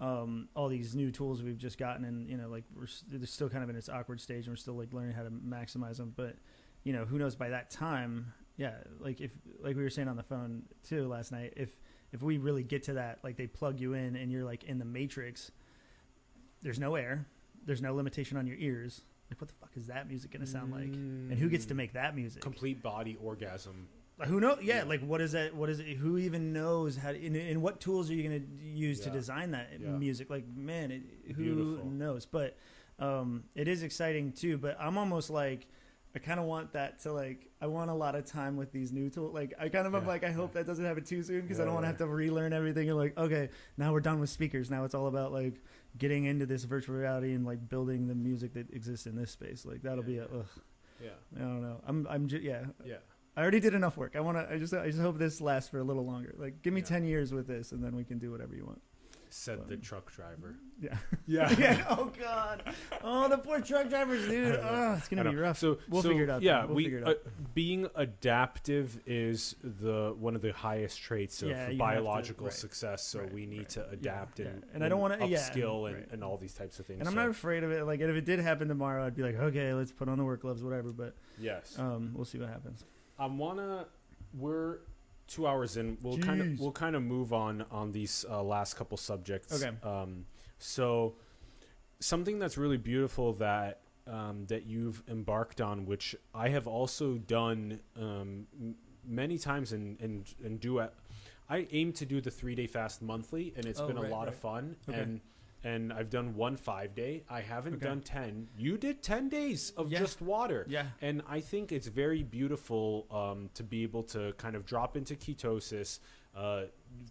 um, 0.00 0.48
all 0.56 0.68
these 0.68 0.94
new 0.94 1.10
tools 1.10 1.42
we've 1.42 1.58
just 1.58 1.78
gotten, 1.78 2.04
and 2.04 2.28
you 2.28 2.36
know, 2.36 2.48
like 2.48 2.64
we're 2.74 2.86
they're 3.08 3.26
still 3.26 3.48
kind 3.48 3.62
of 3.62 3.70
in 3.70 3.76
its 3.76 3.88
awkward 3.88 4.20
stage, 4.20 4.46
and 4.46 4.48
we're 4.48 4.56
still 4.56 4.74
like 4.74 4.92
learning 4.92 5.14
how 5.14 5.22
to 5.22 5.30
maximize 5.30 5.98
them. 5.98 6.12
But 6.16 6.36
you 6.84 6.92
know, 6.92 7.04
who 7.04 7.18
knows? 7.18 7.34
By 7.36 7.50
that 7.50 7.70
time, 7.70 8.32
yeah, 8.56 8.74
like 8.98 9.20
if 9.20 9.32
like 9.62 9.76
we 9.76 9.82
were 9.82 9.90
saying 9.90 10.08
on 10.08 10.16
the 10.16 10.22
phone 10.22 10.62
too 10.88 11.06
last 11.06 11.32
night, 11.32 11.52
if 11.56 11.70
if 12.12 12.22
we 12.22 12.38
really 12.38 12.62
get 12.62 12.82
to 12.84 12.94
that, 12.94 13.18
like 13.22 13.36
they 13.36 13.46
plug 13.46 13.78
you 13.78 13.94
in 13.94 14.16
and 14.16 14.32
you're 14.32 14.44
like 14.44 14.64
in 14.64 14.78
the 14.78 14.84
matrix, 14.84 15.50
there's 16.62 16.78
no 16.78 16.94
air, 16.94 17.26
there's 17.64 17.82
no 17.82 17.94
limitation 17.94 18.36
on 18.36 18.46
your 18.46 18.56
ears. 18.58 19.02
Like, 19.30 19.40
what 19.40 19.48
the 19.48 19.54
fuck 19.60 19.70
is 19.76 19.86
that 19.86 20.08
music 20.08 20.32
going 20.32 20.44
to 20.44 20.46
sound 20.50 20.72
like? 20.72 20.92
And 20.92 21.32
who 21.38 21.48
gets 21.48 21.66
to 21.66 21.74
make 21.74 21.92
that 21.92 22.16
music? 22.16 22.42
complete 22.42 22.82
body 22.82 23.16
orgasm 23.22 23.88
Like, 24.18 24.28
who 24.28 24.40
knows? 24.40 24.58
Yeah, 24.62 24.78
Yeah. 24.78 24.84
like 24.84 25.00
what 25.00 25.20
is 25.22 25.32
that? 25.32 25.54
What 25.54 25.70
is 25.70 25.78
it? 25.80 25.96
Who 25.96 26.18
even 26.18 26.52
knows 26.52 26.96
how? 26.96 27.12
To, 27.12 27.26
and, 27.26 27.36
and 27.36 27.62
what 27.62 27.80
tools 27.80 28.10
are 28.10 28.14
you 28.14 28.28
going 28.28 28.40
to 28.42 28.64
use 28.66 29.00
to 29.00 29.06
Yeah. 29.08 29.14
design 29.14 29.52
that 29.52 29.68
Yeah. 29.80 29.88
music? 29.96 30.28
Like, 30.28 30.44
man, 30.54 30.90
it, 30.90 31.02
who 31.36 31.42
Beautiful. 31.54 31.86
knows? 31.90 32.26
But 32.26 32.56
um, 32.98 33.44
it 33.54 33.66
is 33.68 33.82
exciting 33.82 34.32
too. 34.32 34.58
But 34.58 34.76
I'm 34.78 34.98
almost 34.98 35.30
like, 35.30 35.68
I 36.14 36.18
kind 36.18 36.38
of 36.40 36.44
want 36.46 36.72
that 36.72 36.98
to 37.04 37.12
like. 37.12 37.46
I 37.62 37.66
want 37.68 37.90
a 37.90 37.94
lot 37.94 38.14
of 38.14 38.24
time 38.26 38.56
with 38.56 38.72
these 38.72 38.90
new 38.92 39.08
tools. 39.10 39.32
Like, 39.32 39.54
I 39.58 39.68
kind 39.70 39.86
of 39.86 39.94
am 39.94 40.02
Yeah, 40.02 40.08
like, 40.08 40.24
I 40.24 40.32
hope 40.32 40.50
yeah. 40.54 40.60
that 40.62 40.66
doesn't 40.66 40.84
happen 40.84 41.04
too 41.04 41.22
soon 41.22 41.42
because 41.42 41.58
I 41.60 41.62
Yeah, 41.62 41.66
don't 41.66 41.74
want 41.74 41.84
to 41.84 41.88
yeah. 41.88 41.92
have 41.92 41.98
to 41.98 42.06
relearn 42.08 42.52
everything. 42.52 42.88
And 42.90 42.98
like, 42.98 43.16
okay, 43.16 43.48
now 43.78 43.92
we're 43.92 44.00
done 44.00 44.18
with 44.20 44.28
speakers. 44.28 44.70
Now 44.70 44.84
it's 44.84 44.94
all 44.94 45.06
about 45.06 45.32
like 45.32 45.54
getting 45.98 46.24
into 46.24 46.46
this 46.46 46.64
virtual 46.64 46.96
reality 46.96 47.32
and 47.34 47.44
like 47.44 47.68
building 47.68 48.06
the 48.06 48.14
music 48.14 48.54
that 48.54 48.70
exists 48.72 49.06
in 49.06 49.16
this 49.16 49.30
space. 49.30 49.64
Like 49.64 49.82
that'll 49.82 50.04
be 50.04 50.18
a. 50.18 50.24
Ugh, 50.24 50.46
yeah 51.02 51.10
I 51.36 51.40
don't 51.40 51.62
know. 51.62 51.80
I'm. 51.86 52.06
I'm. 52.08 52.28
Ju- 52.28 52.40
yeah. 52.42 52.64
yeah 52.84 52.96
I 53.36 53.42
already 53.42 53.60
did 53.60 53.74
enough 53.74 53.96
work. 53.96 54.16
I 54.16 54.20
want 54.20 54.36
to. 54.38 54.52
I 54.52 54.58
just. 54.58 54.74
I 54.74 54.86
just 54.86 55.00
hope 55.00 55.18
this 55.18 55.40
lasts 55.40 55.70
for 55.70 55.78
a 55.78 55.84
little 55.84 56.04
longer. 56.04 56.34
Like, 56.36 56.62
give 56.62 56.72
me 56.74 56.80
Yeah. 56.80 56.86
ten 56.86 57.04
years 57.04 57.32
with 57.32 57.46
this, 57.46 57.72
and 57.72 57.82
then 57.82 57.94
we 57.96 58.04
can 58.04 58.18
do 58.18 58.30
whatever 58.30 58.54
you 58.54 58.64
want. 58.66 58.82
Said 59.32 59.68
the 59.68 59.76
truck 59.76 60.10
driver 60.12 60.56
Yeah. 60.80 60.96
yeah 61.26 61.50
yeah. 61.58 61.84
Oh 61.90 62.10
God. 62.18 62.62
Oh, 63.02 63.28
the 63.28 63.38
poor 63.38 63.60
truck 63.60 63.88
drivers, 63.88 64.26
dude. 64.28 64.58
Oh, 64.62 64.94
it's 64.98 65.08
gonna 65.08 65.28
be 65.30 65.36
rough. 65.36 65.58
So 65.58 65.78
We'll 65.88 66.02
so, 66.02 66.08
figure 66.08 66.24
it 66.24 66.30
out, 66.30 66.42
Yeah. 66.42 66.64
We'll 66.64 66.74
we 66.76 66.84
figure 66.84 66.98
it 66.98 67.04
uh, 67.06 67.10
out. 67.10 67.16
being 67.54 67.88
adaptive 67.94 68.98
is 69.06 69.56
the 69.62 70.14
one 70.18 70.34
of 70.36 70.42
the 70.42 70.52
highest 70.52 71.00
traits 71.00 71.42
of 71.42 71.48
Yeah, 71.50 71.54
you 71.54 71.60
have 71.62 71.70
to- 71.72 71.76
biological 71.78 72.46
right. 72.46 72.52
success. 72.54 73.04
So 73.06 73.20
Right, 73.20 73.32
we 73.32 73.46
need 73.46 73.58
right. 73.58 73.68
to 73.70 73.88
adapt 73.90 74.38
yeah. 74.40 74.46
and 74.46 74.64
And 74.74 74.84
I 74.84 74.88
don't 74.88 75.00
wanna- 75.00 75.26
yeah, 75.26 75.38
upskill 75.38 75.86
and, 75.88 75.96
right. 75.96 76.08
and 76.12 76.24
all 76.24 76.36
these 76.36 76.54
types 76.54 76.78
of 76.80 76.86
things. 76.86 77.00
and 77.00 77.08
I'm 77.08 77.14
so, 77.14 77.20
not 77.20 77.28
afraid 77.30 77.62
of 77.64 77.70
it. 77.72 77.84
Like, 77.84 78.00
if 78.00 78.08
it 78.10 78.24
did 78.24 78.38
happen 78.40 78.68
tomorrow, 78.68 79.04
I'd 79.06 79.16
be 79.16 79.22
like, 79.22 79.36
okay, 79.36 79.72
let's 79.74 79.92
put 79.92 80.08
on 80.08 80.18
the 80.18 80.24
work 80.24 80.42
gloves, 80.42 80.62
whatever. 80.62 80.92
But 80.92 81.14
yes. 81.38 81.78
um, 81.78 82.12
we'll 82.14 82.24
see 82.24 82.38
what 82.38 82.48
happens. 82.48 82.84
I 83.18 83.26
wanna. 83.26 83.86
We're 84.32 84.78
two 85.30 85.46
hours 85.46 85.76
in. 85.76 85.96
We'll 86.02 86.18
kind 86.18 86.40
of 86.40 86.60
we'll 86.60 86.72
kind 86.72 86.94
of 86.96 87.02
move 87.02 87.32
on 87.32 87.64
on 87.70 87.92
these 87.92 88.24
uh, 88.28 88.42
last 88.42 88.74
couple 88.76 88.96
subjects. 88.98 89.62
Okay. 89.62 89.74
Um, 89.82 90.26
so 90.58 91.14
something 92.00 92.38
that's 92.38 92.58
really 92.58 92.76
beautiful 92.76 93.32
that 93.34 93.80
um, 94.06 94.44
that 94.48 94.66
you've 94.66 95.02
embarked 95.08 95.60
on, 95.60 95.86
which 95.86 96.16
I 96.34 96.48
have 96.48 96.66
also 96.66 97.14
done 97.18 97.80
um, 97.96 98.46
m- 98.60 98.74
many 99.06 99.38
times 99.38 99.72
and 99.72 99.98
and 100.00 100.26
and 100.44 100.60
do 100.60 100.80
at. 100.80 100.92
I 101.48 101.66
aim 101.72 101.92
to 101.94 102.06
do 102.06 102.20
the 102.20 102.30
three 102.30 102.54
day 102.54 102.68
fast 102.68 103.02
monthly, 103.02 103.52
and 103.56 103.66
it's 103.66 103.80
Oh, 103.80 103.86
been 103.88 103.98
a 103.98 104.02
right, 104.02 104.10
lot 104.10 104.28
of 104.28 104.36
fun. 104.36 104.76
Okay. 104.88 105.00
And 105.00 105.20
and 105.64 105.92
I've 105.92 106.10
done 106.10 106.34
one 106.34 106.56
five 106.56 106.94
day. 106.94 107.24
I 107.28 107.40
haven't 107.40 107.74
Okay. 107.74 107.86
done 107.86 108.00
ten. 108.00 108.48
You 108.56 108.78
did 108.78 109.02
ten 109.02 109.28
days 109.28 109.70
of 109.76 109.90
Yeah. 109.92 109.98
just 109.98 110.20
water. 110.22 110.64
Yeah. 110.68 110.86
And 111.00 111.22
I 111.28 111.40
think 111.40 111.70
it's 111.72 111.86
very 111.86 112.22
beautiful 112.22 113.06
um, 113.10 113.50
to 113.54 113.62
be 113.62 113.82
able 113.82 114.02
to 114.04 114.32
kind 114.34 114.56
of 114.56 114.64
drop 114.64 114.96
into 114.96 115.14
ketosis, 115.16 115.98
uh, 116.34 116.64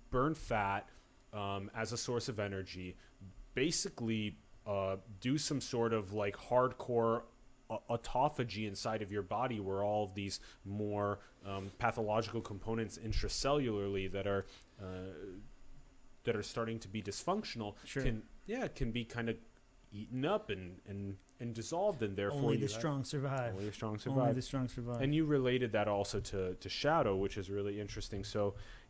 burn 0.09 0.33
fat 0.35 0.89
um, 1.33 1.69
as 1.75 1.91
a 1.93 1.97
source 1.97 2.27
of 2.27 2.39
energy, 2.39 2.95
basically 3.53 4.37
uh, 4.65 4.97
do 5.19 5.37
some 5.37 5.61
sort 5.61 5.93
of 5.93 6.13
like 6.13 6.35
hardcore 6.35 7.23
autophagy 7.89 8.67
inside 8.67 9.03
of 9.03 9.11
your 9.11 9.21
body 9.21 9.59
where 9.59 9.83
all 9.83 10.05
of 10.05 10.15
these 10.15 10.39
more 10.65 11.19
um, 11.45 11.69
pathological 11.77 12.41
components 12.41 12.97
intracellularly 12.97 14.11
that 14.11 14.25
are 14.25 14.45
uh, 14.81 14.85
that 16.23 16.35
are 16.35 16.43
starting 16.43 16.79
to 16.79 16.87
be 16.87 17.01
dysfunctional 17.01 17.75
Sure. 17.85 18.03
can 18.03 18.23
yeah 18.49 18.63
it 18.65 18.75
can 18.75 18.91
be 18.91 19.03
kind 19.05 19.29
of 19.29 19.35
eaten 19.91 20.23
up 20.25 20.49
and 20.49 20.77
and 20.87 21.15
and 21.41 21.53
dissolved 21.55 22.03
and 22.03 22.17
therefore 22.17 22.41
Only 22.41 22.53
you 22.57 22.67
the 22.67 22.73
have- 22.73 22.79
strong 22.81 23.03
survive. 23.05 23.53
only 23.53 23.65
the 23.65 23.71
strong 23.71 23.97
survive. 23.97 24.19
Only 24.23 24.33
the 24.33 24.41
strong 24.51 24.67
survive. 24.67 25.01
and 25.01 25.15
you 25.15 25.23
related 25.25 25.71
that 25.71 25.87
also 25.87 26.19
to 26.31 26.55
to 26.55 26.69
shadow 26.69 27.15
which 27.15 27.37
is 27.37 27.49
really 27.49 27.79
interesting 27.79 28.23
so 28.23 28.41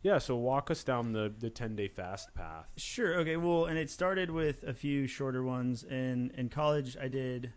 yeah 0.02 0.18
so 0.18 0.32
walk 0.36 0.70
us 0.70 0.82
down 0.84 1.12
the 1.12 1.32
the 1.38 1.48
10 1.50 1.76
day 1.76 1.88
fast 1.88 2.34
path 2.34 2.66
Sure. 2.76 3.12
Okay. 3.20 3.36
Well, 3.36 3.66
and 3.70 3.78
it 3.78 3.88
started 3.90 4.30
with 4.30 4.58
a 4.64 4.74
few 4.74 5.06
shorter 5.06 5.42
ones. 5.56 5.84
In 5.84 6.32
in 6.40 6.48
college, 6.48 6.96
I 7.00 7.08
did 7.08 7.52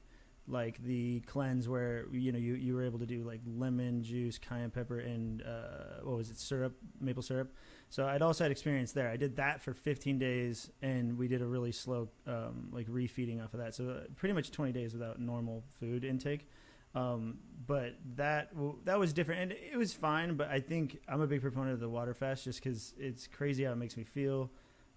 like 0.60 0.76
the 0.84 1.22
cleanse 1.22 1.66
where 1.74 2.06
you 2.12 2.32
know 2.34 2.40
you, 2.48 2.54
you 2.56 2.74
were 2.76 2.84
able 2.90 3.00
to 3.00 3.06
do 3.16 3.20
like 3.32 3.42
lemon 3.64 4.04
juice, 4.04 4.38
cayenne 4.38 4.72
pepper, 4.72 5.00
and 5.00 5.42
uh, 5.42 6.04
what 6.08 6.18
was 6.18 6.30
it, 6.30 6.38
syrup, 6.40 6.74
maple 7.00 7.24
syrup. 7.24 7.50
So 7.94 8.08
I'd 8.08 8.24
also 8.24 8.44
had 8.44 8.50
experience 8.50 8.92
there. 8.92 9.08
I 9.08 9.18
did 9.18 9.36
that 9.36 9.62
for 9.62 9.72
15 9.72 10.18
days, 10.18 10.72
and 10.82 11.16
we 11.16 11.28
did 11.28 11.44
a 11.44 11.46
really 11.46 11.72
slow 11.72 12.10
um, 12.26 12.70
like 12.72 12.88
refeeding 12.88 13.40
off 13.40 13.54
of 13.54 13.60
that. 13.60 13.76
So 13.76 13.88
uh, 13.88 14.00
pretty 14.16 14.34
much 14.34 14.50
20 14.50 14.72
days 14.72 14.94
without 14.94 15.20
normal 15.20 15.64
food 15.80 16.04
intake. 16.04 16.50
Um, 16.96 17.38
but 17.68 17.94
that 18.16 18.50
that 18.86 18.98
was 18.98 19.14
different, 19.14 19.42
and 19.42 19.52
it 19.52 19.78
was 19.78 19.94
fine. 19.94 20.38
But 20.38 20.50
I 20.50 20.60
think 20.60 21.02
I'm 21.08 21.22
a 21.22 21.28
big 21.28 21.42
proponent 21.42 21.76
of 21.76 21.82
the 21.82 21.88
water 21.88 22.16
fast, 22.16 22.46
just 22.46 22.64
because 22.64 22.96
it's 22.98 23.28
crazy 23.28 23.64
how 23.64 23.74
it 23.74 23.78
makes 23.78 23.96
me 23.96 24.06
feel. 24.06 24.50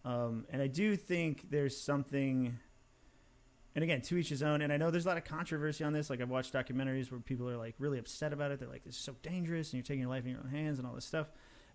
Um, 0.07 0.47
and 0.49 0.63
I 0.63 0.67
do 0.67 0.97
think 0.97 1.51
there's 1.51 1.77
something 1.79 2.59
and 3.75 3.85
again, 3.85 4.01
to 4.01 4.17
each 4.17 4.31
his 4.31 4.43
own. 4.43 4.63
And 4.63 4.73
I 4.73 4.79
know 4.79 4.91
there's 4.91 5.05
a 5.05 5.09
lot 5.09 5.19
of 5.19 5.25
controversy 5.25 5.85
on 5.85 5.93
this. 5.93 6.09
Like 6.09 6.23
I've 6.23 6.31
watched 6.31 6.55
documentaries 6.55 7.11
where 7.11 7.21
people 7.21 7.47
are 7.51 7.59
like 7.59 7.75
really 7.79 7.99
upset 7.99 8.33
about 8.33 8.53
it. 8.53 8.59
They're 8.59 8.71
like, 8.71 8.85
"This 8.85 8.95
is 8.95 9.03
so 9.03 9.15
dangerous," 9.21 9.69
and 9.69 9.75
you're 9.75 9.85
taking 9.85 10.01
your 10.01 10.09
life 10.09 10.25
in 10.25 10.31
your 10.31 10.41
own 10.41 10.49
hands 10.49 10.79
and 10.79 10.89
all 10.89 10.95
this 10.95 11.05
stuff. 11.05 11.27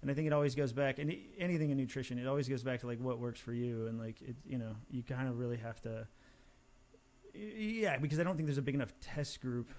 And 0.02 0.10
I 0.10 0.14
think 0.16 0.26
it 0.28 0.34
always 0.34 0.56
goes 0.56 0.74
back, 0.74 0.98
and 0.98 1.16
anything 1.38 1.70
in 1.70 1.78
nutrition, 1.78 2.18
it 2.18 2.28
always 2.28 2.50
goes 2.50 2.64
back 2.64 2.80
to 2.80 2.88
like 2.88 3.00
what 3.00 3.20
works 3.20 3.40
for 3.40 3.54
you, 3.54 3.86
and 3.88 4.00
like 4.00 4.22
it, 4.22 4.36
you 4.46 4.58
know, 4.58 4.76
you 4.90 5.04
kind 5.04 5.28
of 5.30 5.38
really 5.38 5.58
have 5.58 5.80
to, 5.82 6.08
yeah, 7.36 7.98
because 7.98 8.20
I 8.20 8.24
don't 8.24 8.36
think 8.36 8.48
there's 8.48 8.58
a 8.58 8.64
big 8.64 8.76
enough 8.76 8.94
test 9.00 9.42
group 9.42 9.70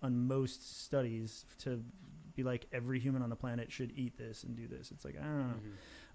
on 0.00 0.28
most 0.28 0.84
studies 0.84 1.44
to 1.60 1.82
be 2.36 2.42
like 2.44 2.66
every 2.72 3.00
human 3.00 3.22
on 3.22 3.30
the 3.30 3.36
planet 3.36 3.72
should 3.72 3.92
eat 3.96 4.16
this 4.16 4.44
and 4.44 4.56
do 4.56 4.68
this. 4.68 4.90
It's 4.92 5.04
like 5.04 5.16
I 5.20 5.24
don't 5.24 5.38
know. 5.38 5.54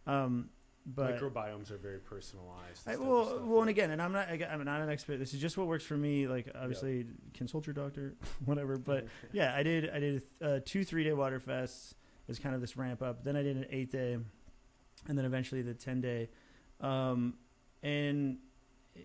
Mhm. 0.07 0.11
Um, 0.11 0.49
but 0.85 1.19
Microbiomes 1.19 1.69
are 1.71 1.77
very 1.77 1.99
personalized. 1.99 2.87
I, 2.87 2.93
stuff 2.93 3.05
well, 3.05 3.37
and 3.41 3.61
and 3.61 3.69
again, 3.69 3.91
and 3.91 4.01
I'm 4.01 4.11
not, 4.11 4.29
I'm 4.29 4.63
not 4.63 4.81
an 4.81 4.89
expert. 4.89 5.17
This 5.17 5.33
is 5.33 5.41
just 5.41 5.57
what 5.57 5.67
works 5.67 5.83
for 5.83 5.97
me. 5.97 6.27
Like, 6.27 6.49
obviously, 6.55 7.05
consult 7.33 7.67
your 7.67 7.73
doctor, 7.73 8.15
whatever. 8.45 8.77
But 8.77 9.07
yeah, 9.31 9.53
I 9.55 9.63
did, 9.63 9.89
I 9.89 9.99
did 9.99 10.23
uh, 10.41 10.59
two 10.65 10.83
three 10.83 11.03
day 11.03 11.13
water 11.13 11.39
fasts 11.39 11.95
as 12.29 12.39
kind 12.39 12.55
of 12.55 12.61
this 12.61 12.77
ramp 12.77 13.01
up. 13.01 13.23
Then 13.23 13.35
I 13.35 13.43
did 13.43 13.57
an 13.57 13.65
eight 13.69 13.91
day, 13.91 14.17
and 15.07 15.17
then 15.17 15.25
eventually 15.25 15.61
the 15.61 15.73
ten 15.73 15.99
day, 16.01 16.29
um, 16.79 17.33
and 17.83 18.37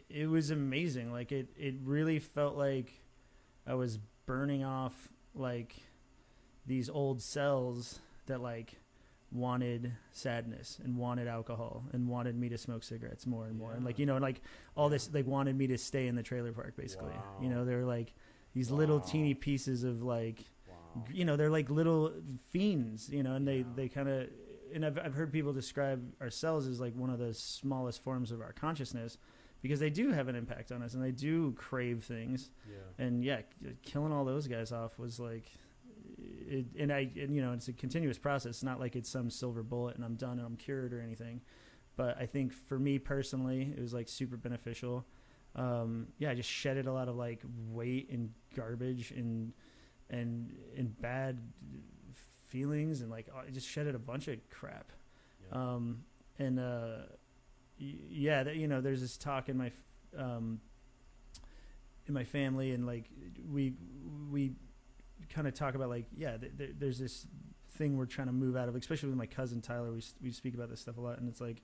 it 0.09 0.29
was 0.29 0.51
amazing. 0.51 1.13
Like 1.13 1.33
it, 1.33 1.49
it 1.57 1.75
really 1.83 2.19
felt 2.19 2.57
like 2.57 2.93
I 3.67 3.75
was 3.75 3.99
burning 4.27 4.65
off 4.65 5.09
like 5.35 5.75
these 6.67 6.89
old 6.89 7.21
cells 7.23 7.99
that 8.27 8.41
like 8.41 8.77
wanted 9.33 9.93
sadness 10.13 10.79
and 10.85 10.97
wanted 10.97 11.27
alcohol 11.27 11.85
and 11.93 12.09
wanted 12.09 12.37
me 12.37 12.49
to 12.49 12.57
smoke 12.57 12.85
cigarettes 12.85 13.27
more 13.27 13.47
and 13.47 13.59
more 13.59 13.73
and 13.73 13.85
like 13.85 13.99
you 13.99 14.07
know 14.07 14.15
and 14.15 14.23
like 14.23 14.41
all 14.77 14.89
this 14.89 15.11
like 15.13 15.27
wanted 15.27 15.59
me 15.59 15.67
to 15.67 15.77
stay 15.77 16.07
in 16.07 16.15
the 16.15 16.23
trailer 16.23 16.53
park 16.53 16.77
basically 16.77 17.13
you 17.43 17.49
know 17.49 17.65
they 17.65 17.75
were 17.75 17.85
like 17.85 18.15
these 18.55 18.71
little 18.71 19.01
teeny 19.01 19.35
pieces 19.35 19.83
of 19.83 20.03
like 20.05 20.39
Wow. 20.39 20.45
You 21.13 21.25
know 21.25 21.37
they're 21.37 21.51
like 21.51 21.69
little 21.71 22.13
fiends 22.51 23.09
you 23.11 23.23
know 23.23 23.35
and 23.35 23.47
they 23.47 23.59
Yeah. 23.59 23.65
they 23.75 23.89
kind 23.89 24.09
of 24.09 24.29
and 24.75 24.85
I've, 24.85 24.99
I've 24.99 25.15
heard 25.15 25.33
people 25.33 25.53
describe 25.53 26.03
ourselves 26.21 26.67
as 26.67 26.81
like 26.81 26.95
one 26.97 27.11
of 27.11 27.19
the 27.19 27.33
smallest 27.35 28.03
forms 28.03 28.33
of 28.33 28.41
our 28.41 28.53
consciousness 28.53 29.19
because 29.63 29.81
they 29.81 29.91
do 29.91 30.11
have 30.13 30.29
an 30.29 30.35
impact 30.35 30.73
on 30.73 30.83
us 30.83 30.95
and 30.95 31.03
they 31.03 31.13
do 31.13 31.53
crave 31.53 32.05
things 32.05 32.51
Yeah. 32.69 33.05
and 33.07 33.25
yeah 33.25 33.43
killing 33.83 34.13
all 34.13 34.25
those 34.25 34.47
guys 34.49 34.73
off 34.73 34.99
was 34.99 35.19
like 35.21 35.51
it, 36.19 36.67
and 36.79 36.93
i 36.93 37.11
and, 37.17 37.35
you 37.35 37.43
know 37.43 37.53
it's 37.53 37.69
a 37.69 37.73
continuous 37.73 38.19
process 38.19 38.51
it's 38.51 38.63
not 38.63 38.81
like 38.81 38.97
it's 38.97 39.09
some 39.11 39.31
silver 39.31 39.63
bullet 39.63 39.97
and 39.97 40.05
i'm 40.05 40.15
done 40.15 40.39
and 40.39 40.47
i'm 40.47 40.57
cured 40.57 40.93
or 40.93 41.01
anything 41.01 41.41
but 41.97 42.17
i 42.21 42.27
think 42.27 42.53
for 42.53 42.79
me 42.79 42.99
personally 42.99 43.73
it 43.77 43.81
was 43.81 43.93
like 43.95 44.09
super 44.09 44.37
beneficial 44.37 45.07
um 45.57 46.09
yeah 46.19 46.31
i 46.31 46.35
just 46.35 46.49
shedded 46.49 46.87
a 46.87 46.93
lot 46.93 47.09
of 47.09 47.17
like 47.17 47.43
weight 47.69 48.11
and 48.11 48.31
garbage 48.57 49.11
and 49.13 49.53
and 50.11 50.55
and 50.77 51.01
bad 51.01 51.39
feelings 52.49 53.01
and 53.01 53.11
like 53.11 53.27
i 53.35 53.51
just 53.51 53.69
shedded 53.69 53.95
a 53.95 53.99
bunch 53.99 54.29
of 54.29 54.39
crap 54.51 54.93
Yeah. 55.53 55.59
um, 55.75 56.05
and 56.39 56.59
uh, 56.59 56.97
y- 57.81 57.95
yeah, 58.11 58.43
that, 58.43 58.57
you 58.57 58.67
know, 58.67 58.81
there's 58.81 59.01
this 59.01 59.17
talk 59.17 59.49
in 59.49 59.57
my 59.57 59.67
f- 59.69 60.21
um, 60.21 60.61
in 62.09 62.15
my 62.15 62.25
family, 62.25 62.73
and 62.73 62.85
like 62.87 63.05
we 63.53 63.75
we 64.33 64.53
kind 65.33 65.47
of 65.47 65.55
talk 65.55 65.77
about 65.77 65.91
like 65.91 66.07
yeah, 66.17 66.37
th- 66.37 66.53
th- 66.59 66.71
there's 66.79 66.99
this 66.99 67.27
thing 67.77 67.97
we're 67.97 68.07
trying 68.07 68.27
to 68.27 68.33
move 68.33 68.57
out 68.57 68.69
of, 68.69 68.75
especially 68.75 69.11
with 69.11 69.19
my 69.19 69.27
cousin 69.27 69.61
Tyler. 69.61 69.93
We 69.93 70.03
we 70.23 70.33
speak 70.33 70.55
about 70.55 70.71
this 70.71 70.81
stuff 70.81 70.97
a 70.97 71.01
lot, 71.01 71.19
and 71.21 71.29
it's 71.29 71.41
like 71.41 71.63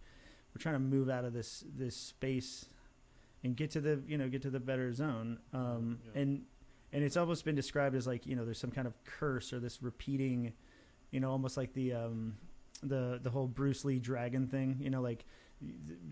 we're 0.55 0.61
trying 0.63 0.77
to 0.77 0.81
move 0.81 1.09
out 1.11 1.25
of 1.25 1.33
this 1.33 1.65
this 1.77 1.97
space 1.97 2.67
and 3.43 3.57
get 3.57 3.73
to 3.73 3.81
the 3.81 4.03
you 4.07 4.17
know 4.19 4.29
get 4.29 4.43
to 4.43 4.51
the 4.51 4.61
better 4.61 4.93
zone. 4.93 5.41
Um, 5.53 5.99
Yeah. 6.15 6.21
and 6.23 6.43
and 6.93 7.05
it's 7.05 7.17
almost 7.17 7.45
been 7.45 7.55
described 7.55 7.95
as 7.97 8.07
like 8.07 8.27
you 8.27 8.37
know 8.37 8.45
there's 8.45 8.59
some 8.59 8.71
kind 8.71 8.87
of 8.87 8.95
curse 9.05 9.53
or 9.53 9.61
this 9.61 9.83
repeating, 9.83 10.53
you 11.11 11.21
know, 11.21 11.31
almost 11.31 11.57
like 11.57 11.73
the 11.75 11.93
um, 11.95 12.37
the 12.83 13.21
the 13.23 13.31
whole 13.31 13.47
Bruce 13.49 13.85
Lee 13.85 13.99
dragon 13.99 14.47
thing. 14.47 14.77
You 14.81 14.91
know, 14.91 15.01
like 15.03 15.25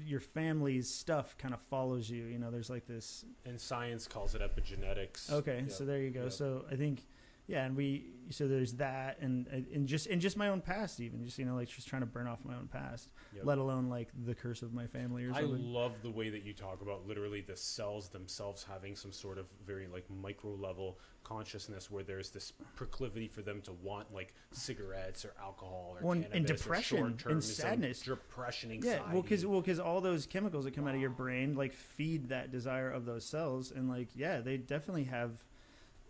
your 0.07 0.21
family's 0.21 0.89
stuff 0.93 1.37
kind 1.39 1.55
of 1.55 1.61
follows 1.71 2.11
you. 2.11 2.25
You 2.25 2.39
know, 2.39 2.51
there's 2.51 2.69
like 2.71 2.87
this. 2.87 3.25
And 3.47 3.59
science 3.61 4.07
calls 4.07 4.35
it 4.35 4.43
epigenetics. 4.43 5.33
Okay, 5.33 5.65
Yeah. 5.67 5.73
so 5.73 5.85
there 5.85 6.01
you 6.03 6.11
go. 6.11 6.25
Yeah. 6.25 6.29
So 6.31 6.65
I 6.71 6.77
think, 6.77 7.07
yeah, 7.49 7.65
and 7.65 7.75
we 7.75 8.05
so 8.31 8.47
there's 8.47 8.75
that, 8.75 9.19
and 9.20 9.47
and 9.49 9.89
just 9.89 10.07
and 10.07 10.20
just 10.20 10.37
my 10.37 10.49
own 10.49 10.61
past, 10.61 11.01
even 11.01 11.25
just 11.25 11.39
you 11.39 11.47
know 11.47 11.55
like 11.57 11.69
just 11.69 11.89
trying 11.89 12.03
to 12.03 12.07
burn 12.07 12.27
off 12.29 12.45
my 12.45 12.55
own 12.55 12.69
past, 12.70 13.09
Yep. 13.35 13.45
let 13.47 13.57
alone 13.59 13.89
like 13.89 14.11
the 14.27 14.35
curse 14.35 14.61
of 14.62 14.75
my 14.75 14.87
family 14.87 15.25
or 15.25 15.33
something. 15.33 15.55
I 15.55 15.59
love 15.59 15.93
the 16.03 16.11
way 16.11 16.29
that 16.29 16.45
you 16.45 16.53
talk 16.53 16.83
about 16.83 17.09
literally 17.09 17.41
the 17.41 17.57
cells 17.57 18.11
themselves 18.11 18.62
having 18.62 18.95
some 18.95 19.12
sort 19.12 19.39
of 19.39 19.47
very 19.66 19.87
like 19.87 20.05
micro 20.11 20.53
level 20.55 20.99
consciousness 21.25 21.91
where 21.91 22.03
there's 22.03 22.31
this 22.31 22.53
proclivity 22.77 23.29
for 23.29 23.41
them 23.43 23.61
to 23.62 23.73
want 23.73 24.12
like 24.12 24.35
cigarettes 24.53 25.25
or 25.25 25.33
alcohol 25.41 25.97
or 25.99 26.03
Well, 26.03 26.12
and- 26.12 26.27
and 26.33 26.47
depression 26.47 27.16
and 27.27 27.43
sadness. 27.43 28.01
depression, 28.03 28.70
anxiety. 28.73 29.03
Yeah, 29.07 29.12
well, 29.12 29.23
because 29.23 29.45
well, 29.47 29.62
'cause 29.62 29.79
all 29.79 30.01
those 30.03 30.27
chemicals 30.27 30.65
that 30.66 30.75
come 30.75 30.87
out 30.87 30.95
of 30.95 31.01
your 31.01 31.11
brain 31.11 31.55
like 31.55 31.73
feed 31.73 32.29
that 32.29 32.51
desire 32.51 32.91
of 32.91 33.07
those 33.07 33.25
cells, 33.25 33.70
and 33.73 33.89
like 33.89 34.09
yeah, 34.15 34.41
they 34.41 34.59
definitely 34.59 35.05
have 35.05 35.45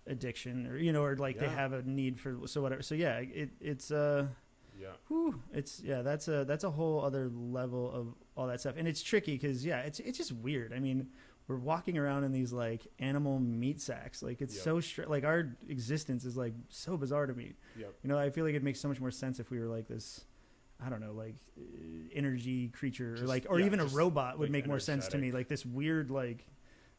addiction, 0.08 0.66
or 0.66 0.76
you 0.76 0.92
know, 0.92 1.02
or 1.02 1.16
like 1.16 1.38
they 1.38 1.48
have 1.48 1.72
a 1.72 1.82
need 1.82 2.18
for 2.18 2.36
so 2.46 2.60
whatever. 2.62 2.82
So 2.82 2.94
yeah, 2.94 3.18
it 3.18 3.50
it's 3.60 3.90
uh, 3.90 4.26
yeah, 4.80 4.88
whew, 5.08 5.40
it's 5.52 5.80
yeah, 5.80 6.02
that's 6.02 6.28
a 6.28 6.44
that's 6.44 6.64
a 6.64 6.70
whole 6.70 7.04
other 7.04 7.28
level 7.28 7.90
of 7.92 8.14
all 8.36 8.46
that 8.48 8.60
stuff, 8.60 8.74
and 8.76 8.88
it's 8.88 9.02
tricky 9.02 9.32
because 9.32 9.64
yeah, 9.64 9.80
it's 9.80 10.00
it's 10.00 10.18
just 10.18 10.32
weird. 10.32 10.72
I 10.72 10.78
mean. 10.80 11.08
We're 11.50 11.56
walking 11.56 11.96
around 11.96 12.24
in 12.24 12.32
these 12.32 12.52
like 12.52 12.86
animal 12.98 13.40
meat 13.40 13.80
sacks. 13.80 14.22
Like 14.22 14.42
it's 14.42 14.54
Yep. 14.56 14.64
so 14.64 14.80
str- 14.80 15.06
like 15.06 15.24
our 15.24 15.56
existence 15.66 16.26
is 16.26 16.36
like 16.36 16.52
so 16.68 16.98
bizarre 16.98 17.24
to 17.26 17.32
me. 17.32 17.54
yep. 17.74 17.94
You 18.02 18.08
know, 18.10 18.18
I 18.18 18.28
feel 18.28 18.44
like 18.44 18.54
it 18.54 18.62
makes 18.62 18.80
so 18.80 18.86
much 18.88 19.00
more 19.00 19.10
sense 19.10 19.40
if 19.40 19.50
we 19.50 19.58
were 19.58 19.64
like 19.64 19.88
this, 19.88 20.26
I 20.78 20.90
don't 20.90 21.00
know, 21.00 21.12
like 21.12 21.36
uh, 21.58 21.62
energy 22.12 22.68
creature, 22.68 23.14
or 23.14 23.26
like, 23.26 23.46
or 23.48 23.60
yeah, 23.60 23.64
even 23.64 23.80
a 23.80 23.86
robot 23.86 24.38
would 24.38 24.50
like, 24.50 24.52
make 24.52 24.66
more 24.66 24.78
sense 24.78 25.08
to 25.08 25.16
me. 25.16 25.32
Like 25.32 25.48
this 25.48 25.64
weird, 25.64 26.10
like, 26.10 26.44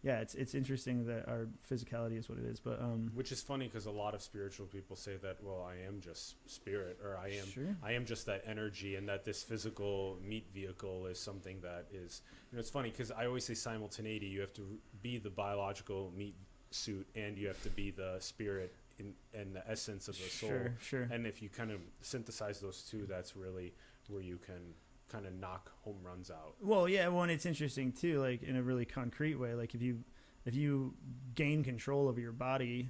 yeah, 0.02 0.20
it's 0.20 0.34
it's 0.34 0.56
interesting 0.56 1.06
that 1.08 1.28
our 1.28 1.48
physicality 1.70 2.18
is 2.18 2.30
what 2.30 2.38
it 2.38 2.46
is, 2.46 2.60
but 2.60 2.80
um, 2.80 3.12
Which 3.14 3.32
is 3.32 3.42
funny 3.42 3.66
because 3.68 3.86
a 3.86 3.92
lot 3.92 4.14
of 4.16 4.22
spiritual 4.22 4.66
people 4.66 4.96
say 4.96 5.18
that, 5.22 5.38
well, 5.44 5.68
I 5.70 5.86
am 5.86 6.00
just 6.00 6.36
spirit, 6.50 7.00
or 7.04 7.18
I 7.18 7.30
am, 7.30 7.46
Sure. 7.48 7.76
I 7.84 7.92
am 7.94 8.06
just 8.06 8.26
that 8.28 8.44
energy, 8.48 8.96
and 8.96 9.08
that 9.10 9.26
this 9.26 9.44
physical 9.44 10.18
meat 10.24 10.48
vehicle 10.54 11.06
is 11.08 11.20
something 11.20 11.60
that 11.62 11.88
is, 11.94 12.22
you 12.50 12.56
know, 12.56 12.60
it's 12.60 12.70
funny 12.70 12.92
because 12.92 13.12
I 13.12 13.26
always 13.26 13.44
say 13.44 13.56
simultaneity. 13.56 14.28
You 14.28 14.40
have 14.42 14.54
to 14.54 14.80
be 15.02 15.18
the 15.18 15.30
biological 15.30 16.14
meat 16.16 16.36
suit, 16.72 17.08
and 17.16 17.38
you 17.38 17.48
have 17.48 17.62
to 17.64 17.70
be 17.70 17.92
the 17.92 18.18
spirit 18.20 18.74
in, 19.00 19.14
and 19.34 19.54
the 19.54 19.70
essence 19.70 20.08
of 20.08 20.16
the 20.16 20.30
soul. 20.30 20.50
sure, 20.50 20.76
sure. 20.82 21.08
And 21.12 21.28
if 21.28 21.42
you 21.42 21.50
kind 21.50 21.72
of 21.72 21.82
synthesize 22.02 22.60
those 22.62 22.84
two, 22.84 23.06
that's 23.06 23.36
really 23.36 23.74
where 24.08 24.22
you 24.22 24.38
can 24.38 24.74
kind 25.10 25.26
of 25.26 25.34
knock 25.34 25.72
home 25.82 25.98
runs 26.04 26.32
out. 26.32 26.56
Well, 26.62 26.88
yeah, 26.88 27.08
well, 27.08 27.24
and 27.24 27.32
it's 27.32 27.46
interesting 27.46 27.92
too, 27.92 28.20
like 28.20 28.44
in 28.44 28.56
a 28.56 28.64
really 28.64 28.86
concrete 28.86 29.36
way. 29.36 29.54
Like 29.54 29.76
if 29.76 29.82
you 29.82 30.04
if 30.46 30.56
you 30.56 30.94
gain 31.36 31.64
control 31.64 32.08
over 32.08 32.20
your 32.20 32.32
body, 32.32 32.90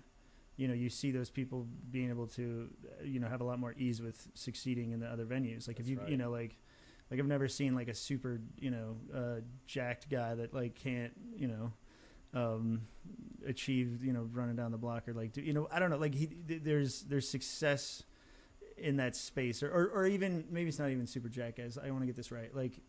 you 0.57 0.67
know, 0.67 0.73
you 0.73 0.89
see 0.89 1.11
those 1.11 1.29
people 1.29 1.67
being 1.91 2.09
able 2.09 2.27
to, 2.27 2.69
you 3.03 3.19
know, 3.19 3.27
have 3.27 3.41
a 3.41 3.43
lot 3.43 3.59
more 3.59 3.73
ease 3.77 4.01
with 4.01 4.27
succeeding 4.33 4.91
in 4.91 4.99
the 4.99 5.07
other 5.07 5.25
venues. 5.25 5.67
Like 5.67 5.79
if 5.79 5.87
you, 5.87 5.99
right. 5.99 6.09
you 6.09 6.17
know, 6.17 6.29
like 6.29 6.57
like 7.09 7.19
I've 7.19 7.27
never 7.27 7.47
seen 7.47 7.75
like 7.75 7.87
a 7.87 7.95
super, 7.95 8.39
you 8.59 8.71
know, 8.71 8.97
uh, 9.15 9.41
jacked 9.65 10.09
guy 10.09 10.35
that 10.35 10.53
like 10.53 10.75
can't, 10.75 11.13
you 11.35 11.47
know, 11.47 11.71
um, 12.33 12.81
achieve, 13.47 14.03
you 14.03 14.13
know, 14.13 14.29
running 14.31 14.55
down 14.55 14.71
the 14.71 14.77
block 14.77 15.07
or 15.07 15.13
like, 15.13 15.33
do, 15.33 15.41
you 15.41 15.53
know, 15.53 15.67
I 15.71 15.79
don't 15.79 15.89
know, 15.89 15.97
like 15.97 16.13
he, 16.13 16.27
th- 16.27 16.61
there's 16.63 17.01
there's 17.03 17.27
success 17.27 18.03
in 18.81 18.97
that 18.97 19.15
space, 19.15 19.61
or, 19.64 19.69
or 19.72 19.88
or 19.89 20.07
even 20.07 20.45
maybe 20.49 20.69
it's 20.69 20.80
not 20.80 20.89
even 20.89 21.06
super 21.07 21.30
jack 21.30 21.57
guys. 21.57 21.77
I 21.77 21.89
want 21.91 22.01
to 22.01 22.06
get 22.07 22.15
this 22.15 22.31
right. 22.31 22.53
Like 22.56 22.80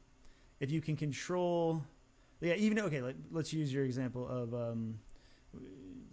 if 0.60 0.70
you 0.70 0.80
can 0.80 0.96
control 0.96 1.82
yeah 2.42 2.54
even 2.54 2.78
okay 2.78 3.00
like, 3.02 3.16
let's 3.30 3.52
use 3.52 3.72
your 3.72 3.84
example 3.84 4.26
of 4.28 4.54
um 4.54 4.98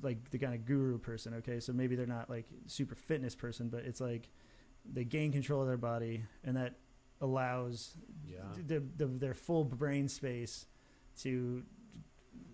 like 0.01 0.29
the 0.31 0.37
kind 0.37 0.53
of 0.53 0.65
guru 0.65 0.97
person 0.97 1.33
okay 1.35 1.59
so 1.59 1.71
maybe 1.73 1.95
they're 1.95 2.05
not 2.05 2.29
like 2.29 2.45
super 2.65 2.95
fitness 2.95 3.35
person 3.35 3.69
but 3.69 3.83
it's 3.85 3.99
like 4.01 4.29
they 4.93 5.03
gain 5.03 5.31
control 5.31 5.61
of 5.61 5.67
their 5.67 5.77
body 5.77 6.23
and 6.43 6.55
that 6.57 6.75
allows 7.21 7.95
Yeah. 8.27 8.39
the, 8.67 8.83
the, 8.97 9.05
their 9.07 9.33
full 9.33 9.63
brain 9.63 10.07
space 10.07 10.65
to 11.21 11.63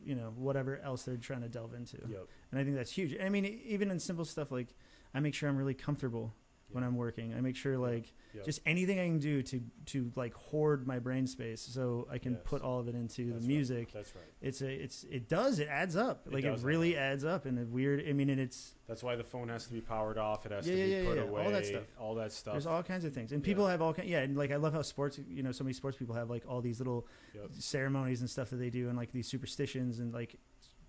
you 0.06 0.16
know 0.16 0.34
whatever 0.36 0.80
else 0.84 1.04
they're 1.04 1.18
trying 1.18 1.42
to 1.42 1.50
delve 1.50 1.74
into. 1.74 1.98
Yep. 1.98 2.28
And 2.52 2.60
I 2.60 2.64
think 2.64 2.76
that's 2.76 2.92
huge. 2.92 3.16
I 3.22 3.30
mean, 3.30 3.46
even 3.66 3.90
in 3.92 4.00
simple 4.00 4.26
stuff 4.26 4.52
like 4.52 4.74
I 5.14 5.20
make 5.20 5.34
sure 5.34 5.48
I'm 5.50 5.58
really 5.58 5.74
comfortable 5.74 6.34
when 6.74 6.84
I'm 6.84 6.96
working. 6.96 7.34
I 7.34 7.42
make 7.42 7.56
sure 7.56 7.78
like 7.78 8.14
Yep. 8.36 8.46
just 8.46 8.62
anything 8.66 9.00
I 9.00 9.06
can 9.06 9.20
do 9.20 9.44
to 9.44 9.62
to 9.88 10.12
like 10.16 10.34
hoard 10.34 10.88
my 10.88 10.98
brain 10.98 11.28
space 11.28 11.62
so 11.62 12.08
I 12.10 12.18
can 12.18 12.34
Yes. 12.34 12.42
put 12.46 12.62
all 12.64 12.80
of 12.80 12.88
it 12.88 12.96
into 12.96 13.26
That's 13.28 13.46
the 13.46 13.48
right. 13.48 13.56
music. 13.56 13.92
That's 13.94 14.16
right. 14.16 14.24
It's 14.42 14.62
a 14.62 14.72
it's 14.84 15.04
it 15.04 15.30
does 15.30 15.60
it 15.60 15.68
adds 15.68 15.96
up. 15.96 16.26
It 16.26 16.34
like 16.34 16.44
it 16.44 16.48
add 16.48 16.64
really 16.64 16.96
up. 16.98 17.02
adds 17.04 17.26
up 17.26 17.46
in 17.46 17.60
a 17.60 17.64
weird. 17.66 18.04
I 18.08 18.14
mean, 18.14 18.30
and 18.32 18.42
it's 18.42 18.74
That's 18.88 19.04
why 19.04 19.16
the 19.16 19.24
phone 19.24 19.50
has 19.50 19.68
to 19.68 19.74
be 19.74 19.82
powered 19.82 20.18
off. 20.18 20.46
It 20.48 20.52
has 20.52 20.68
Yeah, 20.68 20.76
to 20.76 20.82
be 20.84 20.90
yeah, 20.92 21.06
put 21.06 21.18
yeah. 21.18 21.24
away. 21.24 21.46
All 21.46 21.52
that 21.52 21.66
stuff. 21.66 21.84
All 22.00 22.16
that 22.16 22.32
stuff. 22.32 22.54
there's 22.56 22.66
all 22.66 22.82
kinds 22.84 23.06
of 23.06 23.14
things, 23.14 23.32
and 23.34 23.44
people 23.44 23.68
have 23.68 23.82
all 23.84 23.94
kind. 23.94 24.10
Yeah, 24.10 24.22
and 24.22 24.36
like 24.36 24.52
I 24.52 24.56
love 24.56 24.74
how 24.74 24.82
sports. 24.82 25.20
You 25.28 25.44
know, 25.44 25.52
so 25.52 25.64
many 25.64 25.74
sports 25.74 25.98
people 25.98 26.16
have 26.16 26.30
like 26.32 26.44
all 26.48 26.62
these 26.62 26.80
little 26.80 27.08
Yep. 27.36 27.52
ceremonies 27.60 28.22
and 28.22 28.30
stuff 28.30 28.50
that 28.50 28.58
they 28.58 28.70
do, 28.72 28.88
and 28.90 28.98
like 28.98 29.12
these 29.12 29.28
superstitions 29.28 30.00
and 30.00 30.12
like 30.12 30.38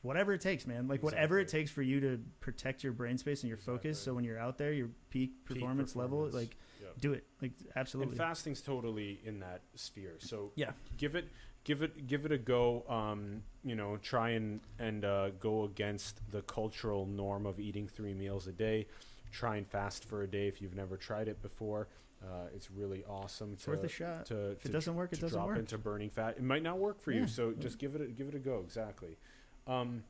whatever 0.05 0.33
it 0.35 0.41
takes, 0.41 0.67
man. 0.67 0.87
Like 0.87 1.03
whatever 1.03 1.39
it 1.39 1.49
takes 1.49 1.71
for 1.71 1.83
you 1.83 1.99
to 2.01 2.21
protect 2.41 2.85
your 2.85 2.93
brain 2.93 3.17
space 3.19 3.43
and 3.43 3.49
your 3.49 3.57
focus. 3.59 3.99
So 3.99 4.13
when 4.15 4.23
you're 4.23 4.39
out 4.39 4.59
there, 4.59 4.73
your 4.73 4.91
peak 5.11 5.45
performance, 5.45 5.97
level, 5.97 6.25
performance. 6.27 6.35
like 6.35 6.57
Yep. 6.83 7.01
do 7.01 7.13
it. 7.15 7.25
Like 7.41 7.53
absolutely. 7.75 8.13
And 8.13 8.19
fasting's 8.19 8.61
totally 8.61 9.21
in 9.25 9.41
that 9.41 9.63
sphere. 9.75 10.17
So 10.19 10.53
Yeah. 10.57 10.73
give 10.99 11.15
it, 11.15 11.25
give 11.65 11.83
it, 11.83 12.07
give 12.07 12.27
it 12.27 12.33
a 12.33 12.39
go. 12.39 12.85
Um, 12.89 13.43
you 13.65 13.75
know, 13.75 13.97
try 13.97 14.31
and 14.31 14.61
and 14.79 15.05
uh, 15.05 15.31
go 15.41 15.65
against 15.65 16.21
the 16.31 16.43
cultural 16.43 17.07
norm 17.07 17.47
of 17.47 17.59
eating 17.59 17.89
three 17.89 18.13
meals 18.15 18.47
a 18.47 18.53
day. 18.53 18.87
Try 19.33 19.57
and 19.57 19.67
fast 19.67 20.05
for 20.05 20.23
a 20.23 20.27
day 20.29 20.47
if 20.47 20.61
you've 20.61 20.77
never 20.77 20.97
tried 20.99 21.27
it 21.29 21.41
before. 21.41 21.89
Uh, 22.23 22.47
it's 22.55 22.71
really 22.71 23.05
awesome. 23.09 23.53
it's 23.55 23.65
to, 23.65 23.71
worth 23.71 23.85
a 23.85 23.89
shot. 23.89 24.27
To, 24.27 24.53
If 24.53 24.63
to 24.63 24.69
it 24.69 24.73
doesn't 24.73 24.95
work, 24.95 25.13
it 25.13 25.21
doesn't 25.21 25.37
drop 25.37 25.49
work. 25.49 25.59
into 25.59 25.77
burning 25.77 26.09
fat. 26.11 26.37
It 26.39 26.43
might 26.43 26.63
not 26.63 26.79
work 26.79 27.01
for 27.03 27.13
you, 27.13 27.27
so 27.27 27.53
just 27.53 27.79
give 27.79 27.95
it 27.95 28.01
a, 28.01 28.07
give 28.07 28.29
it 28.29 28.35
a 28.35 28.39
go. 28.39 28.61
Exactly. 28.65 29.19
Um, 29.67 30.05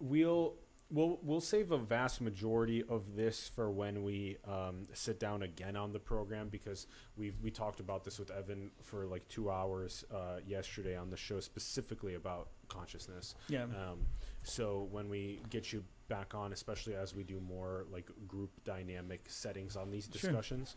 we'll 0.00 0.54
we'll 0.90 1.18
we'll 1.22 1.40
save 1.40 1.70
a 1.72 1.78
vast 1.78 2.20
majority 2.20 2.82
of 2.88 3.16
this 3.16 3.48
for 3.48 3.70
when 3.70 4.02
we 4.02 4.36
um, 4.46 4.82
sit 4.92 5.18
down 5.18 5.42
again 5.42 5.76
on 5.76 5.92
the 5.92 5.98
program 5.98 6.48
because 6.48 6.86
we've 7.16 7.34
we 7.42 7.50
talked 7.50 7.80
about 7.80 8.04
this 8.04 8.18
with 8.18 8.30
Evan 8.30 8.70
for 8.82 9.06
like 9.06 9.26
two 9.28 9.50
hours 9.50 10.04
uh, 10.12 10.38
yesterday 10.46 10.96
on 10.96 11.10
the 11.10 11.16
show 11.16 11.40
specifically 11.40 12.14
about 12.14 12.48
consciousness. 12.68 13.34
Yeah. 13.48 13.64
Um, 13.64 14.06
so 14.42 14.88
when 14.90 15.08
we 15.08 15.40
get 15.50 15.72
you 15.72 15.84
back 16.08 16.34
on, 16.34 16.52
especially 16.52 16.94
as 16.94 17.14
we 17.14 17.22
do 17.22 17.40
more 17.40 17.86
like 17.90 18.10
group 18.28 18.50
dynamic 18.64 19.24
settings 19.28 19.76
on 19.76 19.90
these 19.90 20.04
Sure. 20.12 20.30
discussions, 20.30 20.76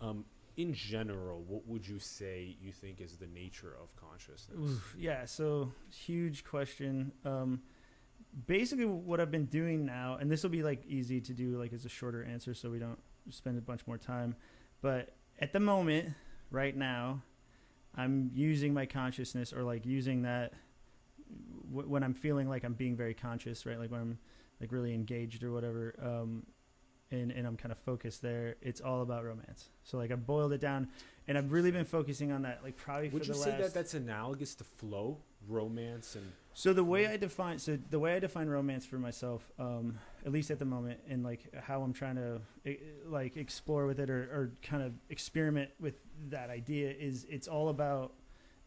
um, 0.00 0.24
in 0.58 0.74
general, 0.74 1.44
what 1.46 1.66
would 1.68 1.86
you 1.86 2.00
say 2.00 2.56
you 2.60 2.72
think 2.72 3.00
is 3.00 3.16
the 3.16 3.28
nature 3.28 3.76
of 3.80 3.94
consciousness? 3.94 4.58
Oof, 4.58 4.96
yeah, 4.98 5.24
so 5.24 5.72
huge 5.88 6.44
question. 6.44 7.12
Um, 7.24 7.62
basically, 8.46 8.84
what 8.84 9.20
I've 9.20 9.30
been 9.30 9.46
doing 9.46 9.86
now, 9.86 10.18
and 10.20 10.28
this 10.28 10.42
will 10.42 10.50
be 10.50 10.64
like 10.64 10.84
easy 10.84 11.20
to 11.20 11.32
do, 11.32 11.56
like 11.56 11.72
as 11.72 11.84
a 11.84 11.88
shorter 11.88 12.24
answer, 12.24 12.54
so 12.54 12.70
we 12.70 12.80
don't 12.80 12.98
spend 13.30 13.56
a 13.56 13.60
bunch 13.60 13.86
more 13.86 13.98
time. 13.98 14.34
But 14.82 15.14
at 15.38 15.52
the 15.52 15.60
moment, 15.60 16.10
right 16.50 16.76
now, 16.76 17.22
I'm 17.94 18.32
using 18.34 18.74
my 18.74 18.84
consciousness, 18.84 19.52
or 19.52 19.62
like 19.62 19.86
using 19.86 20.22
that 20.22 20.54
w- 21.70 21.88
when 21.88 22.02
I'm 22.02 22.14
feeling 22.14 22.48
like 22.48 22.64
I'm 22.64 22.74
being 22.74 22.96
very 22.96 23.14
conscious, 23.14 23.64
right? 23.64 23.78
Like 23.78 23.92
when 23.92 24.00
I'm 24.00 24.18
like 24.60 24.72
really 24.72 24.92
engaged 24.92 25.44
or 25.44 25.52
whatever. 25.52 25.94
Um, 26.02 26.46
and, 27.10 27.30
and 27.30 27.46
I'm 27.46 27.56
kind 27.56 27.72
of 27.72 27.78
focused 27.78 28.22
there. 28.22 28.56
It's 28.60 28.80
all 28.80 29.02
about 29.02 29.24
romance. 29.24 29.68
So 29.84 29.98
like 29.98 30.10
I've 30.10 30.26
boiled 30.26 30.52
it 30.52 30.60
down, 30.60 30.88
and 31.26 31.38
I've 31.38 31.52
really 31.52 31.70
been 31.70 31.84
focusing 31.84 32.32
on 32.32 32.42
that. 32.42 32.60
Like 32.62 32.76
probably 32.76 33.08
Would 33.08 33.22
for 33.22 33.32
you 33.32 33.34
say 33.34 33.50
last 33.50 33.60
that 33.60 33.74
that's 33.74 33.94
analogous 33.94 34.54
to 34.56 34.64
flow, 34.64 35.18
romance, 35.48 36.16
and 36.16 36.32
so 36.58 36.72
the 36.72 36.82
way 36.82 37.06
I 37.06 37.16
define 37.16 37.60
so 37.60 37.78
the 37.90 38.00
way 38.00 38.16
I 38.16 38.18
define 38.18 38.48
romance 38.48 38.84
for 38.84 38.98
myself, 38.98 39.48
um, 39.58 39.98
at 40.26 40.32
least 40.32 40.50
at 40.50 40.58
the 40.58 40.64
moment, 40.64 40.98
and 41.08 41.22
like 41.22 41.54
how 41.54 41.82
I'm 41.82 41.92
trying 41.92 42.16
to 42.16 42.40
eh, 42.66 42.74
like 43.06 43.36
explore 43.36 43.86
with 43.86 44.00
it 44.00 44.10
or, 44.10 44.22
or 44.22 44.52
kind 44.62 44.82
of 44.82 44.92
experiment 45.08 45.70
with 45.78 45.94
that 46.30 46.50
idea 46.50 46.90
is 46.90 47.26
it's 47.30 47.46
all 47.46 47.68
about 47.68 48.12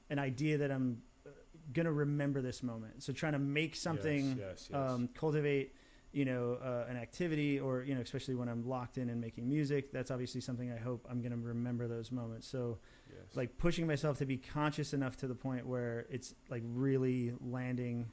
an 0.10 0.20
idea 0.20 0.58
that 0.60 0.72
I'm 0.72 1.02
uh, 1.26 1.32
gonna 1.74 1.92
remember 1.92 2.42
this 2.42 2.64
moment. 2.64 3.04
So 3.04 3.12
trying 3.12 3.34
to 3.34 3.40
make 3.40 3.76
something, 3.76 4.30
yes, 4.30 4.38
yes, 4.40 4.70
yes. 4.72 4.80
Um, 4.80 5.10
cultivate, 5.14 5.76
you 6.12 6.26
know, 6.26 6.58
uh, 6.64 6.86
an 6.90 6.98
activity, 6.98 7.60
or 7.60 7.84
you 7.84 7.96
know, 7.96 8.02
especially 8.02 8.36
when 8.36 8.50
I'm 8.50 8.68
locked 8.68 8.98
in 8.98 9.10
and 9.10 9.22
making 9.22 9.48
music. 9.48 9.92
That's 9.92 10.12
obviously 10.12 10.42
something 10.42 10.72
I 10.72 10.78
hope 10.78 11.08
I'm 11.10 11.22
gonna 11.22 11.38
remember 11.38 11.88
those 11.88 12.12
moments. 12.12 12.48
So 12.48 12.80
yes. 13.10 13.36
like 13.36 13.58
pushing 13.58 13.88
myself 13.88 14.18
to 14.20 14.26
be 14.26 14.38
conscious 14.38 14.94
enough 14.94 15.18
to 15.18 15.28
the 15.28 15.36
point 15.36 15.66
where 15.66 16.06
it's 16.10 16.34
like 16.50 16.64
really 16.66 17.34
landing 17.40 18.12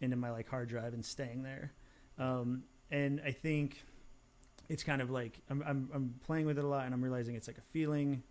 into 0.00 0.16
my 0.16 0.30
like 0.30 0.48
hard 0.48 0.68
drive 0.68 0.94
and 0.94 1.04
staying 1.04 1.42
there 1.42 1.72
um, 2.18 2.64
and 2.90 3.20
i 3.24 3.30
think 3.30 3.82
it's 4.68 4.82
kind 4.82 5.02
of 5.02 5.10
like 5.10 5.40
I'm, 5.50 5.62
I'm, 5.66 5.90
I'm 5.92 6.14
playing 6.24 6.46
with 6.46 6.58
it 6.58 6.64
a 6.64 6.68
lot 6.68 6.86
and 6.86 6.94
i'm 6.94 7.02
realizing 7.02 7.34
it's 7.34 7.48
like 7.48 7.58
a 7.58 7.72
feeling 7.72 8.22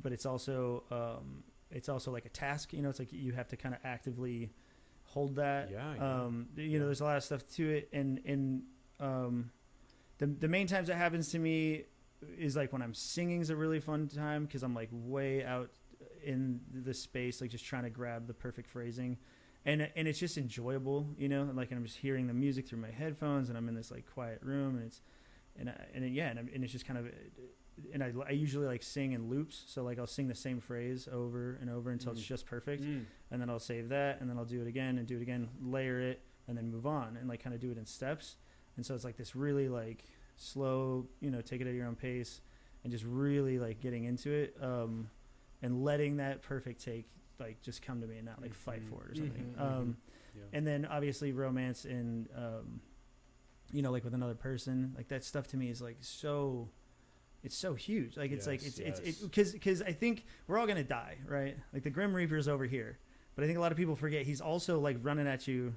but 0.00 0.12
it's 0.12 0.26
also 0.26 0.84
um, 0.90 1.44
it's 1.70 1.88
also 1.88 2.10
like 2.12 2.26
a 2.26 2.30
task 2.30 2.72
you 2.72 2.82
know 2.82 2.90
it's 2.90 2.98
like 2.98 3.12
you 3.12 3.32
have 3.32 3.48
to 3.48 3.56
kind 3.56 3.74
of 3.74 3.80
actively 3.84 4.50
hold 5.12 5.36
that 5.36 5.70
Yeah, 5.70 5.94
yeah. 5.96 6.22
um, 6.24 6.48
you 6.56 6.64
Yeah. 6.64 6.78
know 6.80 6.86
there's 6.86 7.00
a 7.00 7.04
lot 7.04 7.16
of 7.16 7.24
stuff 7.24 7.46
to 7.56 7.68
it 7.70 7.88
and 7.92 8.20
and 8.24 8.62
um, 9.00 9.50
the, 10.18 10.26
the 10.26 10.48
main 10.48 10.66
times 10.66 10.88
that 10.88 10.96
happens 10.96 11.30
to 11.32 11.38
me 11.38 11.84
is 12.38 12.54
like 12.56 12.72
when 12.72 12.82
I'm 12.82 12.94
singing 12.94 13.40
is 13.40 13.50
a 13.50 13.56
really 13.56 13.80
fun 13.80 14.06
time 14.08 14.44
because 14.46 14.62
I'm 14.62 14.74
like 14.74 14.88
way 14.92 15.44
out 15.44 15.70
in 16.24 16.60
the 16.72 16.94
space, 16.94 17.40
like 17.40 17.50
just 17.50 17.64
trying 17.64 17.82
to 17.82 17.90
grab 17.90 18.26
the 18.28 18.34
perfect 18.34 18.68
phrasing, 18.70 19.18
and 19.64 19.88
and 19.96 20.06
it's 20.06 20.20
just 20.20 20.38
enjoyable, 20.38 21.08
you 21.18 21.28
know. 21.28 21.42
and, 21.42 21.56
Like 21.56 21.72
I'm 21.72 21.84
just 21.84 21.98
hearing 21.98 22.28
the 22.28 22.34
music 22.34 22.68
through 22.68 22.78
my 22.78 22.90
headphones, 22.92 23.48
and 23.48 23.58
I'm 23.58 23.68
in 23.68 23.74
this 23.74 23.90
like 23.90 24.06
quiet 24.12 24.40
room, 24.42 24.76
and 24.76 24.84
it's 24.86 25.00
and 25.58 25.68
I, 25.68 25.84
and 25.94 26.04
it, 26.04 26.12
yeah, 26.12 26.28
and, 26.30 26.38
I'm- 26.38 26.50
and 26.54 26.62
it's 26.62 26.72
just 26.72 26.86
kind 26.86 26.98
of 27.00 27.06
and 27.92 28.02
I, 28.02 28.12
I 28.26 28.30
usually 28.32 28.66
like 28.66 28.82
sing 28.82 29.12
in 29.12 29.28
loops, 29.28 29.64
so 29.66 29.82
like 29.82 29.98
I'll 29.98 30.06
sing 30.06 30.28
the 30.28 30.34
same 30.34 30.60
phrase 30.60 31.08
over 31.10 31.58
and 31.60 31.70
over 31.70 31.90
until 31.90 32.12
it's 32.12 32.20
Mm. 32.22 32.26
just 32.26 32.46
perfect, 32.46 32.82
Mm. 32.82 33.04
and 33.30 33.40
then 33.40 33.48
I'll 33.50 33.58
save 33.58 33.88
that, 33.90 34.20
and 34.20 34.28
then 34.28 34.36
I'll 34.38 34.44
do 34.44 34.60
it 34.60 34.66
again 34.66 34.98
and 34.98 35.06
do 35.06 35.16
it 35.18 35.22
again, 35.22 35.48
layer 35.60 35.98
it, 36.00 36.20
and 36.48 36.56
then 36.56 36.70
move 36.70 36.86
on, 36.86 37.16
and 37.16 37.28
like 37.28 37.42
kind 37.42 37.54
of 37.54 37.60
do 37.60 37.70
it 37.70 37.78
in 37.78 37.86
steps. 37.86 38.36
And 38.76 38.84
so 38.86 38.94
it's 38.94 39.04
like 39.04 39.16
this 39.16 39.34
really 39.36 39.68
like 39.68 40.04
slow, 40.36 41.06
you 41.20 41.30
know, 41.30 41.40
take 41.40 41.60
it 41.60 41.66
at 41.66 41.74
your 41.74 41.86
own 41.86 41.96
pace, 41.96 42.40
and 42.84 42.92
just 42.92 43.04
really 43.04 43.58
like 43.58 43.80
getting 43.80 44.04
into 44.04 44.30
it, 44.32 44.56
um, 44.60 45.08
and 45.62 45.82
letting 45.84 46.16
that 46.16 46.42
perfect 46.42 46.82
take 46.84 47.06
like 47.38 47.60
just 47.62 47.82
come 47.82 48.00
to 48.00 48.06
me 48.06 48.16
and 48.18 48.26
not 48.26 48.40
like 48.40 48.54
fight 48.54 48.82
Mhm. 48.82 48.88
for 48.88 49.04
it 49.06 49.12
or 49.12 49.14
something. 49.16 49.54
Mhm, 49.56 49.60
Um, 49.60 49.96
Yeah. 50.36 50.42
and 50.52 50.66
then 50.66 50.84
obviously 50.86 51.32
romance 51.32 51.84
and 51.84 52.28
um, 52.36 52.80
you 53.72 53.82
know 53.82 53.90
like 53.90 54.04
with 54.04 54.14
another 54.14 54.34
person, 54.34 54.92
like 54.96 55.08
that 55.08 55.24
stuff 55.24 55.46
to 55.48 55.56
me 55.56 55.70
is 55.70 55.80
like 55.80 55.96
so. 56.00 56.68
It's 57.42 57.56
so 57.56 57.74
huge. 57.74 58.16
Like 58.16 58.30
it's 58.30 58.46
like 58.46 58.62
Yes, 58.62 58.78
it's 58.78 59.00
it's 59.00 59.00
yes. 59.04 59.18
because 59.18 59.52
because 59.52 59.82
I 59.82 59.92
think 59.92 60.24
we're 60.46 60.58
all 60.58 60.66
gonna 60.66 60.84
die, 60.84 61.16
right? 61.26 61.56
Like 61.72 61.82
the 61.82 61.90
Grim 61.90 62.14
Reaper 62.14 62.36
is 62.36 62.48
over 62.48 62.64
here, 62.64 62.98
but 63.34 63.44
I 63.44 63.46
think 63.46 63.58
a 63.58 63.60
lot 63.60 63.72
of 63.72 63.78
people 63.78 63.96
forget 63.96 64.24
he's 64.24 64.40
also 64.40 64.78
like 64.78 64.96
running 65.02 65.26
at 65.26 65.48
you. 65.48 65.74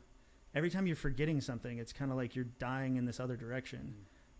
Every 0.53 0.69
time 0.69 0.87
you're 0.87 0.95
forgetting 0.95 1.41
something, 1.41 1.79
it's 1.79 1.91
kind 1.91 2.11
of 2.11 2.17
like 2.17 2.35
you're 2.35 2.45
dying 2.59 2.97
in 2.97 3.05
this 3.05 3.19
other 3.19 3.35
direction. 3.35 3.93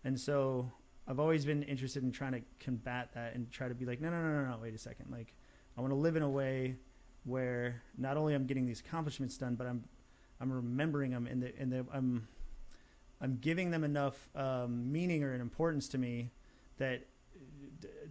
And 0.04 0.18
so 0.18 0.70
I've 1.08 1.20
always 1.20 1.44
been 1.44 1.62
interested 1.64 2.02
in 2.02 2.12
trying 2.12 2.32
to 2.32 2.42
combat 2.58 3.10
that 3.14 3.34
and 3.34 3.50
try 3.50 3.68
to 3.68 3.74
be 3.74 3.84
like, 3.84 4.00
no, 4.00 4.10
no, 4.10 4.22
no, 4.22 4.42
no, 4.42 4.50
no, 4.50 4.58
wait 4.62 4.74
a 4.74 4.78
second. 4.78 5.10
Like, 5.10 5.34
I 5.76 5.80
want 5.80 5.92
to 5.92 5.96
live 5.96 6.16
in 6.16 6.22
a 6.22 6.30
way 6.30 6.76
where 7.24 7.82
not 7.98 8.16
only 8.16 8.34
I'm 8.34 8.46
getting 8.46 8.66
these 8.66 8.80
accomplishments 8.80 9.36
done, 9.36 9.56
but 9.56 9.66
I'm 9.66 9.84
I'm 10.40 10.52
remembering 10.52 11.10
them 11.10 11.26
and 11.26 11.42
the 11.42 11.52
and 11.58 11.72
the 11.72 11.86
I'm 11.92 12.28
I'm 13.20 13.38
giving 13.38 13.70
them 13.70 13.84
enough 13.84 14.28
um, 14.34 14.90
meaning 14.92 15.24
or 15.24 15.32
an 15.32 15.40
importance 15.40 15.88
to 15.88 15.98
me 15.98 16.30
that 16.78 17.06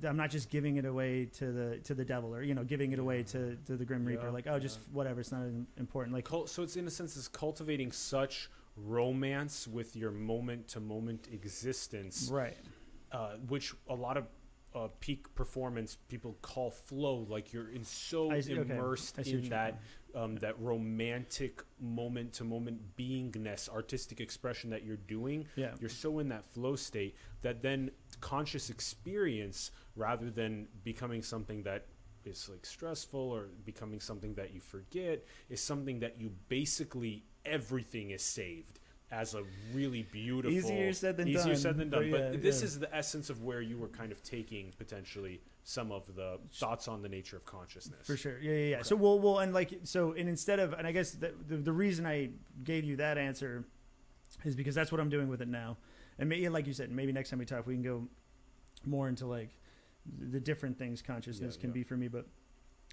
I'm 0.04 0.18
not 0.18 0.30
just 0.30 0.50
giving 0.50 0.78
it 0.78 0.86
away 0.86 1.26
to 1.38 1.52
the 1.52 1.78
to 1.84 1.94
the 1.94 2.06
devil 2.06 2.34
or 2.34 2.42
you 2.42 2.54
know 2.54 2.64
giving 2.64 2.92
it 2.92 3.00
away 3.00 3.24
to, 3.24 3.56
to 3.56 3.78
the 3.78 3.86
grim 3.86 4.06
reaper. 4.06 4.26
Yeah, 4.26 4.32
like 4.32 4.48
oh 4.48 4.60
just 4.60 4.80
yeah. 4.80 4.96
whatever 4.96 5.22
it's 5.22 5.32
not 5.32 5.44
important. 5.78 6.14
Like 6.14 6.26
Cul- 6.26 6.48
so 6.48 6.64
it's 6.64 6.76
in 6.76 6.88
a 6.88 6.92
sense 6.92 7.16
is 7.16 7.28
cultivating 7.28 7.92
such 7.92 8.50
romance 8.78 9.68
with 9.68 9.96
your 9.96 10.12
moment 10.12 10.68
to 10.68 10.80
moment 10.80 11.30
existence 11.32 12.30
right. 12.32 12.58
uh, 13.12 13.36
which 13.48 13.74
a 13.90 13.96
lot 13.96 14.18
of 14.18 14.28
uh, 14.76 14.90
peak 15.00 15.34
performance 15.36 15.98
people 16.10 16.38
call 16.42 16.70
flow. 16.70 17.26
Like 17.30 17.54
you're 17.54 17.70
in 17.70 17.84
so 17.84 18.32
I 18.32 18.38
okay. 18.38 18.54
immersed 18.54 19.18
what 19.18 19.28
in 19.28 19.50
that 19.50 19.80
um, 20.16 20.36
that 20.38 20.60
romantic 20.60 21.62
moment 21.80 22.34
to 22.34 22.44
moment 22.44 22.80
beingness 22.98 23.70
artistic 23.70 24.20
expression 24.22 24.70
that 24.70 24.84
you're 24.84 24.96
doing 24.96 25.46
yeah 25.56 25.72
you're 25.80 25.90
so 25.90 26.20
in 26.20 26.30
that 26.30 26.46
flow 26.46 26.76
state 26.76 27.16
that 27.42 27.62
then 27.62 27.92
conscious 28.22 28.70
experience 28.70 29.72
rather 29.96 30.30
than 30.30 30.68
becoming 30.84 31.22
something 31.22 31.64
that 31.64 31.86
is 32.24 32.50
like 32.50 32.66
stressful 32.66 33.20
or 33.20 33.50
becoming 33.66 34.00
something 34.00 34.34
that 34.34 34.54
you 34.54 34.60
forget 34.60 35.24
is 35.50 35.62
something 35.62 36.00
that 36.00 36.20
you 36.20 36.32
basically 36.50 37.24
everything 37.46 38.12
is 38.12 38.24
saved 38.24 38.80
as 39.12 39.36
a 39.36 39.44
really 39.74 40.04
beautiful 40.12 40.58
Easier 40.58 40.92
said 40.94 41.18
than 41.18 41.28
done. 41.28 41.36
easier 41.36 41.54
done, 41.54 41.62
said 41.62 41.78
than 41.78 41.90
done. 41.90 42.12
But, 42.12 42.20
yeah, 42.20 42.38
this 42.38 42.60
yeah. 42.60 42.66
is 42.66 42.80
the 42.80 42.94
essence 42.94 43.30
of 43.30 43.44
where 43.44 43.62
you 43.62 43.78
were 43.78 43.88
kind 43.88 44.12
of 44.12 44.22
taking 44.24 44.74
potentially 44.78 45.42
some 45.68 45.92
of 45.92 46.06
the 46.16 46.38
thoughts 46.54 46.88
on 46.88 47.02
the 47.02 47.10
nature 47.10 47.36
of 47.36 47.44
consciousness. 47.44 48.06
For 48.06 48.16
sure. 48.16 48.40
Yeah, 48.40 48.52
yeah, 48.54 48.70
yeah. 48.78 48.82
So 48.84 48.96
well, 48.96 49.20
well, 49.20 49.40
and 49.40 49.52
like 49.54 49.80
so, 49.84 50.14
and 50.14 50.30
instead 50.30 50.60
of, 50.60 50.74
and 50.74 50.86
I 50.88 50.92
guess 50.92 51.12
the, 51.12 51.34
the 51.48 51.58
the 51.58 51.74
reason 51.74 52.06
I 52.06 52.30
gave 52.64 52.84
you 52.86 52.96
that 52.98 53.18
answer 53.18 53.66
is 54.44 54.56
because 54.56 54.76
that's 54.76 54.92
what 54.92 55.02
I'm 55.02 55.10
doing 55.10 55.28
with 55.28 55.42
it 55.42 55.48
now, 55.48 55.78
and 56.20 56.30
maybe 56.30 56.48
like 56.50 56.68
you 56.68 56.74
said, 56.74 56.92
maybe 56.92 57.12
next 57.12 57.32
time 57.32 57.40
we 57.40 57.46
talk, 57.46 57.66
we 57.66 57.74
can 57.74 57.84
go 57.84 58.08
more 58.86 59.10
into 59.10 59.26
like 59.26 59.50
the 60.20 60.40
different 60.40 60.78
things 60.78 61.02
consciousness 61.02 61.56
Yeah, 61.56 61.62
can 61.62 61.70
yeah. 61.72 61.74
be 61.74 61.84
for 61.84 61.98
me. 61.98 62.08
But 62.10 62.28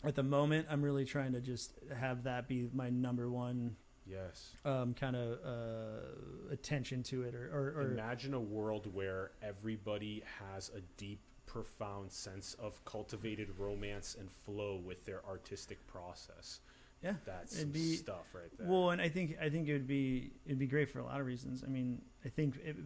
at 0.02 0.14
the 0.14 0.22
moment, 0.22 0.66
I'm 0.70 0.82
really 0.82 1.04
trying 1.04 1.32
to 1.32 1.40
just 1.42 1.74
have 1.94 2.24
that 2.24 2.48
be 2.48 2.70
my 2.72 2.88
number 2.88 3.30
one 3.30 3.76
Yes. 4.06 4.56
um, 4.64 4.94
kind 4.94 5.14
of 5.14 5.38
uh, 5.44 6.50
attention 6.50 7.02
to 7.04 7.22
it, 7.22 7.34
or, 7.34 7.50
or, 7.52 7.82
or 7.82 7.92
Imagine 7.92 8.32
a 8.34 8.40
world 8.40 8.92
where 8.92 9.30
everybody 9.42 10.24
has 10.40 10.70
a 10.74 10.80
deep, 10.96 11.20
profound 11.52 12.10
sense 12.10 12.54
of 12.58 12.82
cultivated 12.84 13.48
romance 13.58 14.16
and 14.18 14.30
flow 14.30 14.76
with 14.76 15.04
their 15.04 15.24
artistic 15.26 15.86
process. 15.86 16.60
yeah. 17.02 17.14
That's 17.26 17.58
some 17.60 17.70
be- 17.70 17.96
stuff 17.96 18.26
right 18.32 18.50
there. 18.58 18.66
Well, 18.66 18.90
and 18.90 19.02
I 19.02 19.08
think 19.08 19.36
I 19.40 19.50
think 19.50 19.68
it 19.68 19.74
would 19.74 19.86
be 19.86 20.32
it'd 20.46 20.58
be 20.58 20.66
great 20.66 20.88
for 20.88 21.00
a 21.00 21.04
lot 21.04 21.20
of 21.20 21.26
reasons. 21.26 21.62
I 21.62 21.68
mean, 21.68 22.00
I 22.24 22.28
think 22.30 22.56
it, 22.64 22.76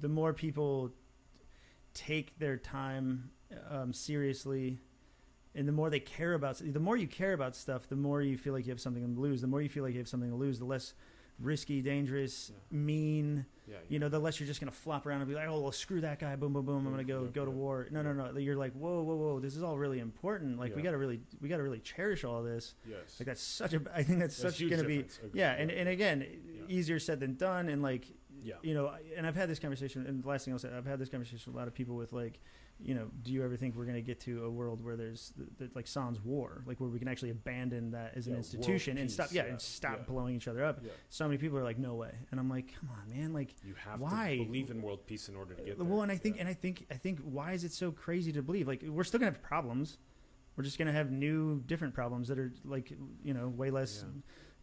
the 0.00 0.08
more 0.08 0.34
people 0.34 0.92
take 1.94 2.38
their 2.38 2.58
time 2.58 3.30
um, 3.70 3.92
seriously, 3.92 4.80
and 5.54 5.66
the 5.66 5.72
more 5.72 5.88
they 5.88 6.00
care 6.00 6.34
about, 6.34 6.60
the 6.62 6.80
more 6.80 6.96
you 6.96 7.06
care 7.06 7.32
about 7.32 7.56
stuff, 7.56 7.88
the 7.88 7.96
more 7.96 8.20
you 8.20 8.36
feel 8.36 8.52
like 8.52 8.66
you 8.66 8.72
have 8.72 8.80
something 8.80 9.14
to 9.14 9.20
lose. 9.20 9.40
The 9.40 9.46
more 9.46 9.62
you 9.62 9.68
feel 9.68 9.84
like 9.84 9.94
you 9.94 10.00
have 10.00 10.08
something 10.08 10.30
to 10.30 10.36
lose, 10.36 10.58
the 10.58 10.64
less 10.66 10.92
risky, 11.38 11.82
dangerous, 11.82 12.50
Yeah. 12.52 12.76
mean. 12.78 13.46
yeah, 13.66 13.76
You 13.88 13.98
know, 13.98 14.08
the 14.08 14.18
less 14.18 14.38
you're 14.38 14.46
just 14.46 14.60
gonna 14.60 14.70
flop 14.72 15.06
around 15.06 15.20
and 15.22 15.28
be 15.28 15.34
like, 15.34 15.48
oh 15.48 15.60
well, 15.60 15.72
screw 15.72 16.00
that 16.02 16.18
guy, 16.18 16.36
boom, 16.36 16.52
boom, 16.52 16.64
boom. 16.66 16.86
I'm 16.86 16.92
gonna 16.92 17.02
go 17.04 17.24
go 17.26 17.44
to 17.44 17.50
war. 17.50 17.88
No, 17.90 18.02
no, 18.02 18.12
no. 18.12 18.36
You're 18.38 18.56
like, 18.56 18.72
whoa, 18.74 19.02
whoa, 19.02 19.14
whoa. 19.16 19.40
This 19.40 19.56
is 19.56 19.62
all 19.62 19.78
really 19.78 20.00
important. 20.00 20.58
Like 20.58 20.76
we 20.76 20.82
gotta 20.82 20.98
really, 20.98 21.20
we 21.40 21.48
gotta 21.48 21.62
really 21.62 21.80
cherish 21.80 22.24
all 22.24 22.42
this. 22.42 22.74
yes. 22.88 23.16
Like 23.18 23.26
that's 23.26 23.42
such 23.42 23.72
a. 23.74 23.80
I 23.94 24.02
think 24.02 24.18
that's, 24.20 24.36
That's 24.36 24.56
such 24.58 24.68
going 24.68 24.80
to 24.82 24.86
be. 24.86 24.96
difference. 24.98 25.18
Agreed. 25.24 25.38
Yeah, 25.40 25.52
and, 25.52 25.70
and 25.70 25.88
again, 25.88 26.26
easier 26.68 26.98
said 26.98 27.20
than 27.20 27.34
done. 27.36 27.68
And 27.68 27.82
like, 27.82 28.04
yeah. 28.42 28.54
you 28.62 28.74
know, 28.74 28.92
and 29.16 29.26
I've 29.26 29.36
had 29.36 29.48
this 29.48 29.58
conversation. 29.58 30.06
And 30.06 30.22
the 30.22 30.28
last 30.28 30.44
thing 30.44 30.52
I'll 30.52 30.58
say, 30.60 30.68
I've 30.76 30.86
had 30.86 30.98
this 30.98 31.08
conversation 31.08 31.40
with 31.46 31.54
a 31.54 31.58
lot 31.58 31.66
of 31.66 31.74
people 31.74 31.96
with 31.96 32.12
like, 32.12 32.40
you 32.80 32.94
know, 32.94 33.06
do 33.22 33.32
you 33.32 33.44
ever 33.44 33.56
think 33.56 33.76
we're 33.76 33.84
going 33.84 33.94
to 33.96 34.02
get 34.02 34.20
to 34.20 34.44
a 34.44 34.50
world 34.50 34.84
where 34.84 34.96
there's 34.96 35.32
the, 35.36 35.64
the, 35.64 35.70
like 35.74 35.86
Sans 35.86 36.20
war, 36.20 36.64
like 36.66 36.80
where 36.80 36.90
we 36.90 36.98
can 36.98 37.08
actually 37.08 37.30
abandon 37.30 37.92
that 37.92 38.12
as 38.16 38.26
an 38.26 38.32
Yeah, 38.32 38.38
institution 38.38 38.98
and 38.98 39.10
stop, 39.10 39.28
peace, 39.28 39.36
yeah, 39.36 39.44
yeah, 39.44 39.50
and 39.50 39.60
stop 39.60 39.98
yeah. 39.98 40.04
blowing 40.12 40.34
each 40.34 40.48
other 40.48 40.64
up. 40.64 40.80
So 41.08 41.24
many 41.26 41.38
people 41.38 41.56
are 41.56 41.62
like, 41.64 41.78
no 41.78 41.94
way, 41.94 42.12
and 42.30 42.38
I'm 42.40 42.50
like, 42.50 42.74
come 42.78 42.90
on, 42.90 43.16
man, 43.16 43.32
like. 43.32 43.54
You 43.64 43.74
have 43.84 44.00
Why? 44.00 44.36
to 44.38 44.44
believe 44.44 44.70
in 44.70 44.82
world 44.82 45.06
peace 45.06 45.28
in 45.28 45.36
order 45.36 45.54
to 45.54 45.62
get 45.62 45.78
there. 45.78 45.86
Well, 45.86 46.02
and 46.02 46.10
I 46.12 46.16
think, 46.16 46.36
and 46.38 46.48
I 46.48 46.54
think, 46.54 46.86
I 46.90 46.94
think, 46.94 47.20
why 47.20 47.52
is 47.52 47.64
it 47.64 47.72
so 47.72 47.90
crazy 47.92 48.32
to 48.32 48.42
believe? 48.42 48.66
Like, 48.66 48.82
we're 48.86 49.04
still 49.04 49.20
gonna 49.20 49.30
have 49.32 49.42
problems. 49.42 49.98
We're 50.56 50.64
just 50.64 50.78
gonna 50.78 50.92
have 50.92 51.10
new, 51.10 51.62
different 51.66 51.94
problems 51.94 52.28
that 52.28 52.38
are 52.38 52.52
like, 52.64 52.92
you 53.22 53.34
know, 53.34 53.48
way 53.48 53.70
less 53.70 54.04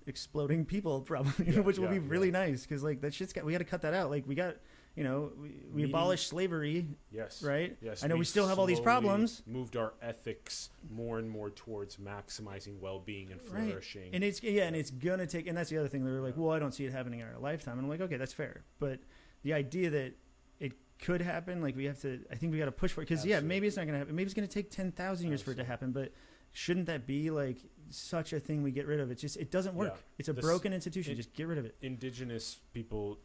exploding 0.08 0.66
people, 0.66 1.02
probably, 1.12 1.52
Yeah, 1.54 1.62
which 1.62 1.80
will 1.80 1.88
be 1.88 2.00
really 2.00 2.32
nice 2.32 2.64
because 2.64 2.84
like 2.84 3.02
that 3.02 3.14
shit's 3.14 3.34
got. 3.34 3.46
We 3.46 3.52
got 3.52 3.60
to 3.60 3.64
cut 3.66 3.82
that 3.84 3.94
out. 3.94 4.10
Like, 4.10 4.28
we 4.28 4.36
got, 4.36 4.56
you 4.96 5.04
know, 5.04 5.32
we, 5.42 5.52
we 5.74 5.84
abolished 5.84 6.28
slavery, 6.28 6.86
yes. 7.12 7.42
right? 7.42 7.78
Yes, 7.82 8.04
I 8.04 8.08
know 8.08 8.16
we 8.16 8.20
we've 8.20 8.28
still 8.28 8.48
have 8.48 8.60
all 8.60 8.66
these 8.66 8.80
problems. 8.80 9.42
Moved 9.46 9.78
our 9.78 9.94
ethics 10.02 10.70
more 10.90 11.18
and 11.18 11.30
more 11.30 11.50
towards 11.50 11.96
maximizing 11.96 12.80
well-being 12.80 13.32
and 13.32 13.42
flourishing. 13.42 14.02
Right. 14.04 14.12
And 14.14 14.24
it's 14.24 14.44
yeah, 14.44 14.64
and 14.64 14.76
it's 14.76 14.92
gonna 14.92 15.28
take, 15.28 15.48
and 15.48 15.58
that's 15.58 15.70
the 15.70 15.78
other 15.78 15.88
thing. 15.88 16.04
They're 16.04 16.22
like, 16.22 16.36
well, 16.36 16.52
I 16.52 16.60
don't 16.60 16.74
see 16.74 16.86
it 16.86 16.92
happening 16.92 17.22
in 17.22 17.28
our 17.28 17.40
lifetime, 17.40 17.78
and 17.78 17.84
I'm 17.84 17.90
like, 17.90 18.02
okay, 18.02 18.18
that's 18.18 18.34
fair, 18.34 18.64
but 18.80 19.00
the 19.44 19.54
idea 19.54 19.90
that 19.92 20.14
it 20.60 20.74
could 21.00 21.22
happen, 21.22 21.62
like 21.62 21.76
we 21.76 21.86
have 21.86 22.00
to, 22.02 22.20
I 22.30 22.36
think 22.36 22.52
we 22.52 22.60
got 22.60 22.66
to 22.66 22.72
push 22.72 22.92
for 22.92 23.02
it 23.02 23.08
because 23.08 23.26
yeah, 23.26 23.40
maybe 23.40 23.68
it's 23.68 23.78
not 23.78 23.86
gonna 23.86 23.98
happen. 23.98 24.16
Maybe 24.16 24.26
it's 24.26 24.34
gonna 24.34 24.48
take 24.48 24.72
ten 24.72 24.92
thousand 24.92 25.30
years 25.30 25.42
for 25.42 25.52
it 25.52 25.56
to 25.56 25.64
happen, 25.64 25.92
but 25.92 26.12
shouldn't 26.52 26.88
that 26.88 27.08
be 27.08 27.32
like 27.32 27.58
such 27.90 28.34
a 28.34 28.40
thing 28.40 28.62
we 28.62 28.72
get 28.72 28.88
rid 28.88 29.00
of? 29.00 29.10
It 29.10 29.16
just 29.16 29.38
it 29.38 29.52
doesn't 29.52 29.74
work. 29.74 29.94
Yeah. 29.94 30.02
It's 30.20 30.30
a 30.30 30.34
This- 30.34 30.44
broken 30.44 30.74
institution. 30.74 31.14
it- 31.14 31.16
just 31.16 31.34
get 31.34 31.48
rid 31.48 31.58
of 31.58 31.66
it. 31.66 31.76
indigenous 31.82 32.60
people 32.74 33.20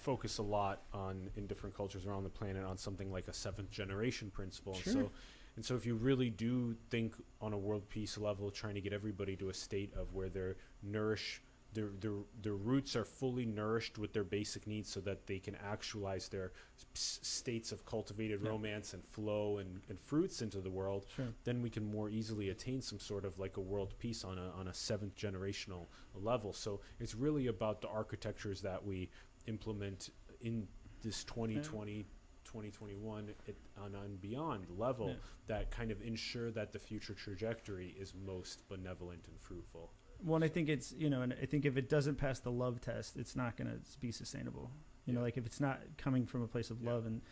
focus 0.00 0.38
a 0.38 0.42
lot 0.42 0.82
on 0.92 1.28
in 1.36 1.46
different 1.46 1.76
cultures 1.76 2.06
around 2.06 2.24
the 2.24 2.30
planet 2.30 2.64
on 2.64 2.76
something 2.78 3.10
like 3.12 3.28
a 3.28 3.32
seventh 3.32 3.70
generation 3.70 4.30
principle 4.30 4.74
Sure. 4.74 4.92
and 4.92 5.02
so 5.06 5.10
and 5.56 5.64
so 5.64 5.74
if 5.74 5.84
you 5.84 5.94
really 5.94 6.30
do 6.30 6.74
think 6.90 7.14
on 7.40 7.52
a 7.52 7.58
world 7.58 7.88
peace 7.88 8.16
level 8.16 8.50
trying 8.50 8.74
to 8.76 8.80
get 8.80 8.92
everybody 8.92 9.36
to 9.36 9.50
a 9.50 9.54
state 9.54 9.92
of 9.94 10.14
where 10.14 10.28
they're 10.28 10.56
nourish 10.82 11.42
their, 11.72 11.90
their, 12.00 12.14
their 12.42 12.54
roots 12.56 12.96
are 12.96 13.04
fully 13.04 13.44
nourished 13.46 13.96
with 13.96 14.12
their 14.12 14.24
basic 14.24 14.66
needs 14.66 14.90
so 14.90 14.98
that 14.98 15.28
they 15.28 15.38
can 15.38 15.54
actualize 15.64 16.28
their 16.28 16.50
s- 16.96 17.20
states 17.22 17.70
of 17.70 17.86
cultivated 17.86 18.40
Yeah. 18.42 18.48
romance 18.50 18.92
and 18.92 19.04
flow 19.04 19.58
and, 19.58 19.80
and 19.88 20.00
fruits 20.00 20.42
into 20.42 20.60
the 20.60 20.70
world 20.70 21.06
Sure. 21.14 21.28
then 21.44 21.62
we 21.62 21.70
can 21.70 21.84
more 21.84 22.08
easily 22.10 22.48
attain 22.48 22.80
some 22.82 22.98
sort 22.98 23.24
of 23.24 23.38
like 23.38 23.56
a 23.56 23.60
world 23.60 23.94
peace 24.00 24.24
on 24.24 24.36
a 24.36 24.50
on 24.58 24.66
a 24.66 24.74
seventh 24.74 25.14
generational 25.14 25.86
level. 26.16 26.52
So 26.52 26.80
it's 26.98 27.14
really 27.14 27.46
about 27.46 27.80
the 27.80 27.88
architectures 27.88 28.60
that 28.62 28.84
we 28.84 29.08
implement 29.46 30.10
in 30.40 30.66
this 31.02 31.24
2020 31.24 32.06
2021 32.44 33.28
it, 33.46 33.56
on 33.80 33.94
and 33.94 34.20
beyond 34.20 34.66
level 34.76 35.08
Yeah. 35.08 35.14
that 35.46 35.70
kind 35.70 35.90
of 35.92 36.02
ensure 36.02 36.50
that 36.50 36.72
the 36.72 36.78
future 36.80 37.14
trajectory 37.14 37.94
is 37.98 38.12
most 38.14 38.68
benevolent 38.68 39.24
and 39.28 39.40
fruitful. 39.40 39.92
Well, 40.24 40.42
I 40.42 40.48
think 40.48 40.68
it's 40.68 40.92
you 40.92 41.08
know, 41.10 41.22
and 41.22 41.32
I 41.40 41.46
think 41.46 41.64
if 41.64 41.76
it 41.76 41.88
doesn't 41.88 42.16
pass 42.16 42.40
the 42.40 42.50
love 42.50 42.80
test, 42.80 43.16
it's 43.16 43.36
not 43.36 43.56
going 43.56 43.68
to 43.70 43.78
be 44.00 44.10
sustainable. 44.10 44.70
You 45.06 45.12
know, 45.14 45.22
like 45.22 45.36
if 45.36 45.46
it's 45.46 45.60
not 45.60 45.80
coming 45.96 46.26
from 46.26 46.42
a 46.42 46.48
place 46.48 46.70
of 46.70 46.82
Yeah. 46.82 46.90
love 46.92 47.06
and 47.06 47.22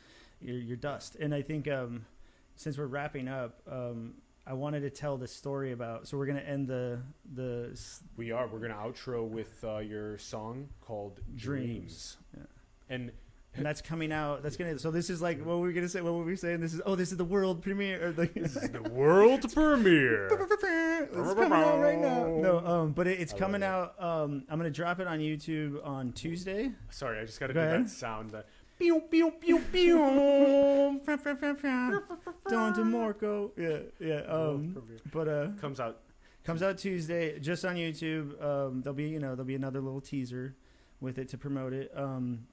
you're, 0.41 0.59
you're 0.59 0.77
dust. 0.77 1.17
And 1.17 1.35
I 1.35 1.43
think 1.43 1.67
um, 1.69 2.07
since 2.55 2.79
we're 2.79 2.87
wrapping 2.87 3.27
up, 3.29 3.61
um, 3.67 4.15
I 4.49 4.55
wanted 4.55 4.81
to 4.81 4.91
tell 4.91 5.19
the 5.19 5.29
story 5.29 5.73
about. 5.73 6.09
So 6.09 6.17
we're 6.17 6.27
going 6.27 6.39
to 6.39 6.49
end 6.49 6.67
the 6.69 7.01
the 7.35 7.79
We 8.17 8.33
are 8.33 8.49
we're 8.49 8.59
going 8.61 8.73
to 8.73 8.79
outro 8.79 9.29
with 9.29 9.63
uh, 9.63 9.79
your 9.79 10.17
song 10.19 10.69
called 10.81 11.21
dreams. 11.37 11.37
Dreams. 11.37 12.17
Yeah. 12.37 12.43
And 12.89 13.13
And 13.55 13.67
that's 13.67 13.83
coming 13.83 14.13
out. 14.13 14.43
That's 14.43 14.57
gonna. 14.57 14.79
So 14.79 14.91
this 14.91 15.11
is 15.11 15.21
like 15.21 15.39
what 15.45 15.59
were 15.59 15.67
we 15.67 15.73
gonna 15.73 15.89
say? 15.89 16.01
What 16.01 16.15
were 16.15 16.25
we 16.25 16.37
saying? 16.37 16.61
This 16.61 16.75
is 16.75 16.81
oh, 16.87 16.95
this 16.95 17.11
is 17.11 17.19
the 17.19 17.25
world 17.25 17.61
premiere. 17.63 18.09
Or 18.09 18.13
like, 18.13 18.33
this 18.35 18.57
is 18.57 18.71
the 18.71 18.83
world 18.91 19.53
premiere. 19.53 20.29
it's 20.31 21.35
coming 21.35 21.53
out 21.53 21.81
right 21.81 21.99
now. 21.99 22.27
No, 22.27 22.63
um, 22.65 22.93
but 22.93 23.07
it, 23.07 23.21
it's 23.21 23.33
coming 23.33 23.63
out. 23.63 24.01
Um, 24.03 24.45
I'm 24.49 24.59
gonna 24.59 24.71
drop 24.71 25.01
it 25.01 25.07
on 25.07 25.19
YouTube 25.19 25.85
on 25.85 26.13
Tuesday. 26.13 26.73
Sorry, 26.91 27.19
I 27.19 27.25
just 27.25 27.41
got 27.41 27.49
to 27.49 27.55
Go 27.55 27.61
do 27.61 27.67
ahead. 27.67 27.87
that 27.87 27.91
sound 27.91 28.31
that 28.31 28.47
pew 28.79 29.01
pew 29.11 29.33
pew 29.41 29.59
pew. 29.73 29.99
Don 32.49 32.75
DeMarco. 32.75 33.51
Yeah, 33.57 33.79
yeah. 33.99 34.33
World 34.33 34.57
Um, 34.57 34.83
but 35.13 35.29
uh, 35.29 35.49
comes 35.61 35.81
out 35.81 35.99
comes 36.45 36.63
out 36.63 36.79
Tuesday, 36.79 37.39
just 37.39 37.65
on 37.65 37.77
YouTube. 37.77 38.43
Um, 38.43 38.83
there'll 38.83 38.95
be 38.95 39.09
you 39.09 39.19
know 39.19 39.31
there'll 39.31 39.45
be 39.45 39.55
another 39.55 39.81
little 39.81 40.01
teaser 40.01 40.55
with 41.01 41.19
it 41.19 41.29
to 41.31 41.39
promote 41.39 41.73
it. 41.73 41.91
Um, 41.95 42.47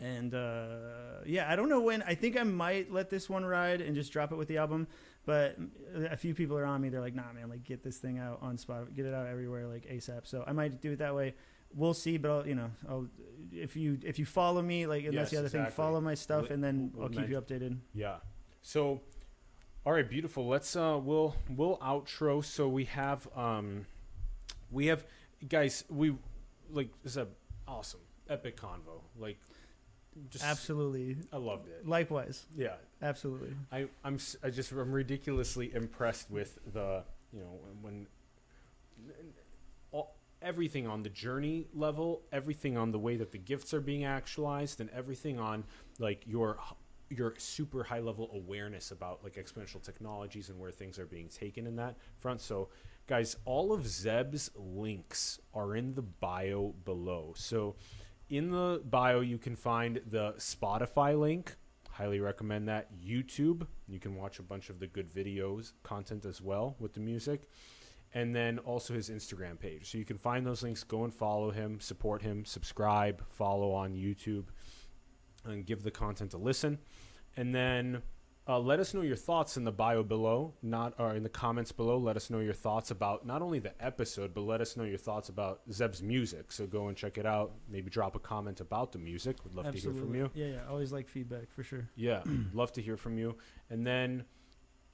and 0.00 0.34
uh, 0.34 1.20
yeah, 1.26 1.50
I 1.50 1.56
don't 1.56 1.68
know 1.68 1.80
when. 1.80 2.02
I 2.02 2.14
think 2.14 2.36
I 2.36 2.42
might 2.42 2.92
let 2.92 3.10
this 3.10 3.28
one 3.28 3.44
ride 3.44 3.80
and 3.80 3.94
just 3.94 4.12
drop 4.12 4.32
it 4.32 4.36
with 4.36 4.48
the 4.48 4.58
album. 4.58 4.86
But 5.24 5.56
a 6.10 6.16
few 6.16 6.34
people 6.34 6.58
are 6.58 6.64
on 6.64 6.80
me. 6.80 6.88
They're 6.88 7.00
like, 7.00 7.14
"Nah, 7.14 7.32
man, 7.32 7.48
like 7.48 7.62
get 7.62 7.84
this 7.84 7.98
thing 7.98 8.18
out 8.18 8.40
on 8.42 8.56
Spotify, 8.56 8.94
get 8.94 9.06
it 9.06 9.14
out 9.14 9.28
everywhere, 9.28 9.68
like 9.68 9.86
ASAP." 9.86 10.26
So 10.26 10.42
I 10.46 10.52
might 10.52 10.80
do 10.80 10.92
it 10.92 10.98
that 10.98 11.14
way. 11.14 11.34
We'll 11.74 11.94
see, 11.94 12.18
but 12.18 12.30
I'll, 12.30 12.46
you 12.46 12.54
know, 12.54 12.70
I'll, 12.88 13.06
if 13.52 13.76
you 13.76 13.98
if 14.04 14.18
you 14.18 14.24
follow 14.26 14.62
me, 14.62 14.86
like, 14.86 15.04
and 15.04 15.16
that's 15.16 15.30
the 15.30 15.36
Yes, 15.36 15.40
other 15.40 15.48
thing, 15.48 15.66
follow 15.66 16.00
my 16.00 16.14
stuff, 16.14 16.42
We'll- 16.44 16.52
and 16.52 16.64
then 16.64 16.92
we'll 16.94 17.04
I'll 17.04 17.10
keep 17.10 17.28
you 17.28 17.40
updated. 17.40 17.78
Yeah. 17.94 18.16
So, 18.62 19.00
all 19.84 19.92
right, 19.92 20.08
beautiful. 20.08 20.46
Let's 20.48 20.76
uh, 20.76 20.98
we'll 21.02 21.34
we'll 21.50 21.78
outro. 21.78 22.44
So 22.44 22.68
we 22.68 22.84
have 22.86 23.26
um, 23.36 23.86
we 24.70 24.86
have 24.86 25.04
guys. 25.48 25.84
We 25.90 26.14
like 26.70 26.90
this 27.02 27.12
is 27.12 27.16
a 27.18 27.28
awesome 27.66 28.00
epic 28.28 28.56
convo. 28.56 29.00
Like, 29.18 29.38
just 30.30 30.44
Absolutely. 30.44 31.16
I 31.32 31.36
loved 31.38 31.68
it. 31.68 31.86
Likewise, 31.88 32.46
Yeah, 32.56 32.74
absolutely. 33.02 33.54
I 33.70 33.86
I'm 34.04 34.18
I 34.42 34.50
just 34.50 34.70
I'm 34.72 34.92
ridiculously 34.92 35.74
impressed 35.74 36.30
with 36.30 36.58
the 36.72 37.02
you 37.32 37.40
know 37.40 37.58
when. 37.80 38.06
Everything 40.42 40.86
on 40.86 41.02
the 41.02 41.08
journey 41.08 41.66
level, 41.72 42.22
everything 42.32 42.76
on 42.76 42.90
the 42.90 42.98
way 42.98 43.16
that 43.16 43.32
the 43.32 43.38
gifts 43.38 43.72
are 43.72 43.80
being 43.80 44.04
actualized, 44.04 44.80
and 44.80 44.90
everything 44.90 45.38
on 45.38 45.64
like 45.98 46.24
your 46.26 46.58
your 47.16 47.34
super 47.38 47.84
high 47.84 48.00
level 48.00 48.30
awareness 48.34 48.90
about 48.90 49.22
like 49.22 49.34
exponential 49.34 49.82
technologies 49.82 50.48
and 50.48 50.58
where 50.58 50.70
things 50.70 50.98
are 50.98 51.06
being 51.06 51.28
taken 51.28 51.66
in 51.66 51.76
that 51.76 51.96
front. 52.18 52.40
So, 52.40 52.68
guys, 53.06 53.36
all 53.44 53.72
of 53.72 53.86
Zeb's 53.86 54.50
links 54.56 55.38
are 55.54 55.76
in 55.76 55.94
the 55.94 56.02
bio 56.02 56.74
below. 56.84 57.34
So, 57.36 57.76
in 58.30 58.50
the 58.50 58.82
bio, 58.84 59.20
you 59.20 59.38
can 59.38 59.56
find 59.56 60.00
the 60.10 60.32
Spotify 60.38 61.18
link. 61.18 61.54
Highly 61.90 62.20
recommend 62.20 62.68
that. 62.68 62.88
YouTube, 63.04 63.66
you 63.86 64.00
can 64.00 64.16
watch 64.16 64.38
a 64.38 64.42
bunch 64.42 64.70
of 64.70 64.80
the 64.80 64.86
good 64.86 65.12
videos, 65.12 65.72
content 65.82 66.24
as 66.24 66.40
well 66.40 66.74
with 66.80 66.94
the 66.94 67.00
music. 67.00 67.50
And 68.14 68.34
then 68.34 68.58
also 68.58 68.94
his 68.94 69.08
Instagram 69.08 69.58
page. 69.58 69.90
So 69.90 69.98
you 69.98 70.04
can 70.04 70.18
find 70.18 70.46
those 70.46 70.62
links. 70.62 70.84
Go 70.84 71.04
and 71.04 71.12
follow 71.12 71.50
him, 71.50 71.80
support 71.80 72.22
him, 72.22 72.44
subscribe, 72.44 73.22
follow 73.28 73.72
on 73.72 73.94
YouTube, 73.94 74.46
and 75.44 75.64
give 75.64 75.82
the 75.82 75.90
content 75.90 76.34
a 76.34 76.38
listen. 76.38 76.78
And 77.36 77.54
then 77.54 78.02
uh, 78.46 78.58
let 78.58 78.80
us 78.80 78.92
know 78.92 79.02
your 79.02 79.16
thoughts 79.16 79.56
in 79.56 79.64
the 79.64 79.72
bio 79.72 80.02
below, 80.02 80.52
not 80.62 80.94
or 80.98 81.14
in 81.14 81.22
the 81.22 81.28
comments 81.28 81.70
below. 81.70 81.96
Let 81.96 82.16
us 82.16 82.28
know 82.28 82.40
your 82.40 82.52
thoughts 82.52 82.90
about 82.90 83.24
not 83.24 83.40
only 83.40 83.60
the 83.60 83.72
episode, 83.82 84.34
but 84.34 84.42
let 84.42 84.60
us 84.60 84.76
know 84.76 84.84
your 84.84 84.98
thoughts 84.98 85.28
about 85.28 85.60
Zeb's 85.70 86.02
music. 86.02 86.50
So 86.50 86.66
go 86.66 86.88
and 86.88 86.96
check 86.96 87.18
it 87.18 87.24
out. 87.24 87.52
Maybe 87.70 87.88
drop 87.88 88.16
a 88.16 88.18
comment 88.18 88.60
about 88.60 88.92
the 88.92 88.98
music. 88.98 89.42
Would 89.44 89.54
love 89.54 89.72
to 89.72 89.78
hear 89.80 89.94
from 89.94 90.14
you. 90.14 90.30
Yeah, 90.34 90.46
yeah. 90.46 90.60
Always 90.68 90.92
like 90.92 91.08
feedback 91.08 91.50
for 91.50 91.62
sure. 91.62 91.88
Yeah, 91.94 92.22
love 92.52 92.72
to 92.72 92.82
hear 92.82 92.96
from 92.96 93.16
you. 93.16 93.36
And 93.70 93.86
then 93.86 94.24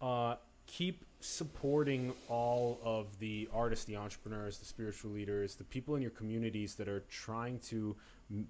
uh, 0.03 0.37
keep 0.67 1.05
supporting 1.21 2.13
all 2.29 2.79
of 2.85 3.19
the 3.19 3.49
artists, 3.53 3.85
the 3.85 3.97
entrepreneurs, 3.97 4.59
the 4.59 4.65
spiritual 4.65 5.11
leaders, 5.11 5.57
the 5.57 5.65
people 5.65 5.97
in 5.97 6.03
your 6.03 6.13
communities 6.13 6.75
that 6.77 6.89
are 6.89 7.01
trying 7.09 7.59
to 7.59 7.97
m- 8.31 8.47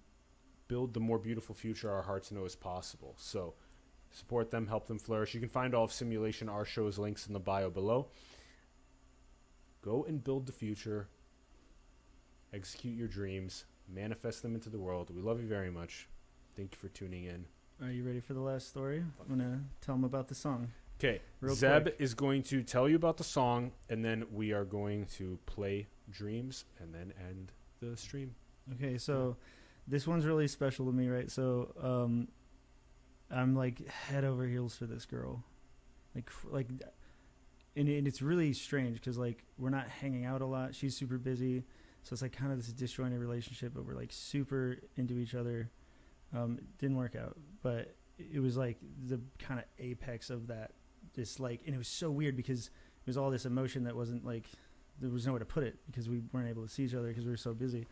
build 0.68 0.92
the 0.92 1.00
more 1.00 1.18
beautiful 1.18 1.54
future 1.54 1.90
our 1.90 2.02
hearts 2.02 2.30
know 2.30 2.44
is 2.44 2.54
possible. 2.54 3.14
So 3.16 3.54
support 4.10 4.50
them, 4.50 4.66
help 4.66 4.86
them 4.86 4.98
flourish. 4.98 5.34
You 5.34 5.40
can 5.40 5.48
find 5.48 5.74
all 5.74 5.84
of 5.84 5.92
Simulation 5.92 6.48
our 6.48 6.64
show's 6.64 6.98
links 6.98 7.26
in 7.26 7.32
the 7.32 7.40
bio 7.40 7.70
below. 7.70 8.08
Go 9.80 10.04
and 10.04 10.22
build 10.22 10.46
the 10.46 10.52
future. 10.52 11.08
Execute 12.52 12.96
your 12.96 13.08
dreams. 13.08 13.64
Manifest 13.88 14.42
them 14.42 14.54
into 14.54 14.68
the 14.68 14.78
world. 14.78 15.08
We 15.14 15.22
love 15.22 15.40
you 15.40 15.46
very 15.46 15.70
much. 15.70 16.08
Thank 16.54 16.72
you 16.72 16.78
for 16.78 16.88
tuning 16.88 17.24
in. 17.24 17.46
Are 17.82 17.90
you 17.90 18.04
ready 18.04 18.20
for 18.20 18.34
the 18.34 18.40
last 18.40 18.68
story? 18.68 18.98
I'm 18.98 19.28
gonna 19.28 19.60
tell 19.80 19.94
them 19.94 20.04
about 20.04 20.28
the 20.28 20.34
song. 20.34 20.72
Okay, 20.98 21.20
Zeb 21.50 21.82
quick. 21.82 21.96
is 22.00 22.14
going 22.14 22.42
to 22.44 22.62
tell 22.62 22.88
you 22.88 22.96
about 22.96 23.16
the 23.16 23.24
song, 23.24 23.70
and 23.88 24.04
then 24.04 24.24
we 24.32 24.52
are 24.52 24.64
going 24.64 25.06
to 25.16 25.38
play 25.46 25.86
Dreams, 26.10 26.64
and 26.80 26.92
then 26.92 27.12
end 27.28 27.52
the 27.80 27.96
stream. 27.96 28.34
Okay, 28.74 28.98
so 28.98 29.36
this 29.86 30.06
one's 30.06 30.26
really 30.26 30.48
special 30.48 30.86
to 30.86 30.92
me, 30.92 31.08
right? 31.08 31.30
So, 31.30 31.72
um, 31.80 32.28
I'm 33.30 33.54
like 33.54 33.86
head 33.86 34.24
over 34.24 34.46
heels 34.46 34.74
for 34.76 34.86
this 34.86 35.06
girl, 35.06 35.44
like 36.14 36.30
like, 36.50 36.68
and, 37.76 37.88
and 37.88 38.08
it's 38.08 38.20
really 38.22 38.52
strange 38.52 38.94
because 38.94 39.18
like 39.18 39.44
we're 39.56 39.70
not 39.70 39.86
hanging 39.86 40.24
out 40.24 40.40
a 40.40 40.46
lot. 40.46 40.74
She's 40.74 40.96
super 40.96 41.18
busy, 41.18 41.62
so 42.02 42.14
it's 42.14 42.22
like 42.22 42.32
kind 42.32 42.50
of 42.50 42.58
this 42.58 42.72
disjointed 42.72 43.20
relationship, 43.20 43.72
but 43.74 43.84
we're 43.86 43.94
like 43.94 44.10
super 44.12 44.78
into 44.96 45.18
each 45.18 45.34
other. 45.34 45.70
Um, 46.34 46.58
it 46.58 46.78
didn't 46.78 46.96
work 46.96 47.14
out, 47.14 47.36
but 47.62 47.94
it 48.18 48.40
was 48.40 48.56
like 48.56 48.78
the 49.06 49.20
kind 49.38 49.60
of 49.60 49.66
apex 49.78 50.30
of 50.30 50.48
that. 50.48 50.72
This 51.18 51.40
like, 51.40 51.62
and 51.66 51.74
it 51.74 51.78
was 51.78 51.88
so 51.88 52.10
weird 52.12 52.36
because 52.36 52.66
it 52.66 53.06
was 53.06 53.16
all 53.16 53.28
this 53.30 53.44
emotion 53.44 53.82
that 53.84 53.96
wasn't 53.96 54.24
like 54.24 54.44
there 55.00 55.10
was 55.10 55.26
nowhere 55.26 55.40
to 55.40 55.44
put 55.44 55.64
it 55.64 55.76
because 55.90 56.08
we 56.08 56.20
weren't 56.32 56.48
able 56.48 56.62
to 56.62 56.68
see 56.68 56.84
each 56.84 56.94
other 56.94 57.08
because 57.08 57.24
we 57.24 57.30
were 57.32 57.36
so 57.36 57.52
busy. 57.54 57.86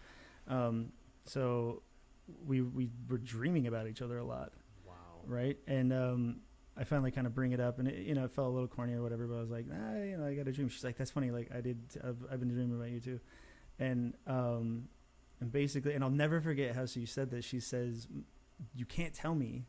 Um, 0.47 0.93
so 1.25 1.83
we 2.47 2.61
we 2.63 2.89
were 3.09 3.19
dreaming 3.19 3.67
about 3.67 3.89
each 3.89 4.01
other 4.01 4.19
a 4.19 4.25
lot, 4.25 4.53
Wow. 4.87 4.95
right? 5.27 5.59
And 5.67 5.93
um, 5.93 6.37
I 6.77 6.85
finally 6.85 7.11
kind 7.11 7.27
of 7.27 7.35
bring 7.35 7.51
it 7.51 7.59
up, 7.59 7.81
and 7.81 7.89
it, 7.89 8.07
you 8.07 8.15
know, 8.15 8.25
it 8.27 8.31
felt 8.31 8.47
a 8.47 8.51
little 8.51 8.69
corny 8.69 8.93
or 8.95 9.03
whatever, 9.03 9.27
but 9.27 9.39
I 9.39 9.41
was 9.41 9.51
like, 9.51 9.67
nah, 9.67 9.97
you 10.03 10.17
know, 10.19 10.27
I 10.27 10.35
got 10.35 10.47
a 10.47 10.53
dream. 10.53 10.69
She's 10.69 10.85
like, 10.85 10.97
that's 10.97 11.11
funny. 11.11 11.33
Like 11.33 11.51
I 11.53 11.61
did, 11.61 11.79
I've, 12.05 12.19
I've 12.31 12.39
been 12.39 12.49
dreaming 12.51 12.77
about 12.77 12.91
you 12.91 13.01
too, 13.01 13.21
and 13.81 14.15
um, 14.29 14.89
and 15.41 15.51
basically, 15.51 15.95
and 15.95 16.05
I'll 16.05 16.11
never 16.11 16.41
forget 16.41 16.77
how 16.77 16.87
she 16.87 17.07
said 17.07 17.31
that. 17.33 17.43
She 17.43 17.59
says, 17.59 18.07
you 18.75 18.85
can't 18.87 19.13
tell 19.15 19.35
me. 19.35 19.65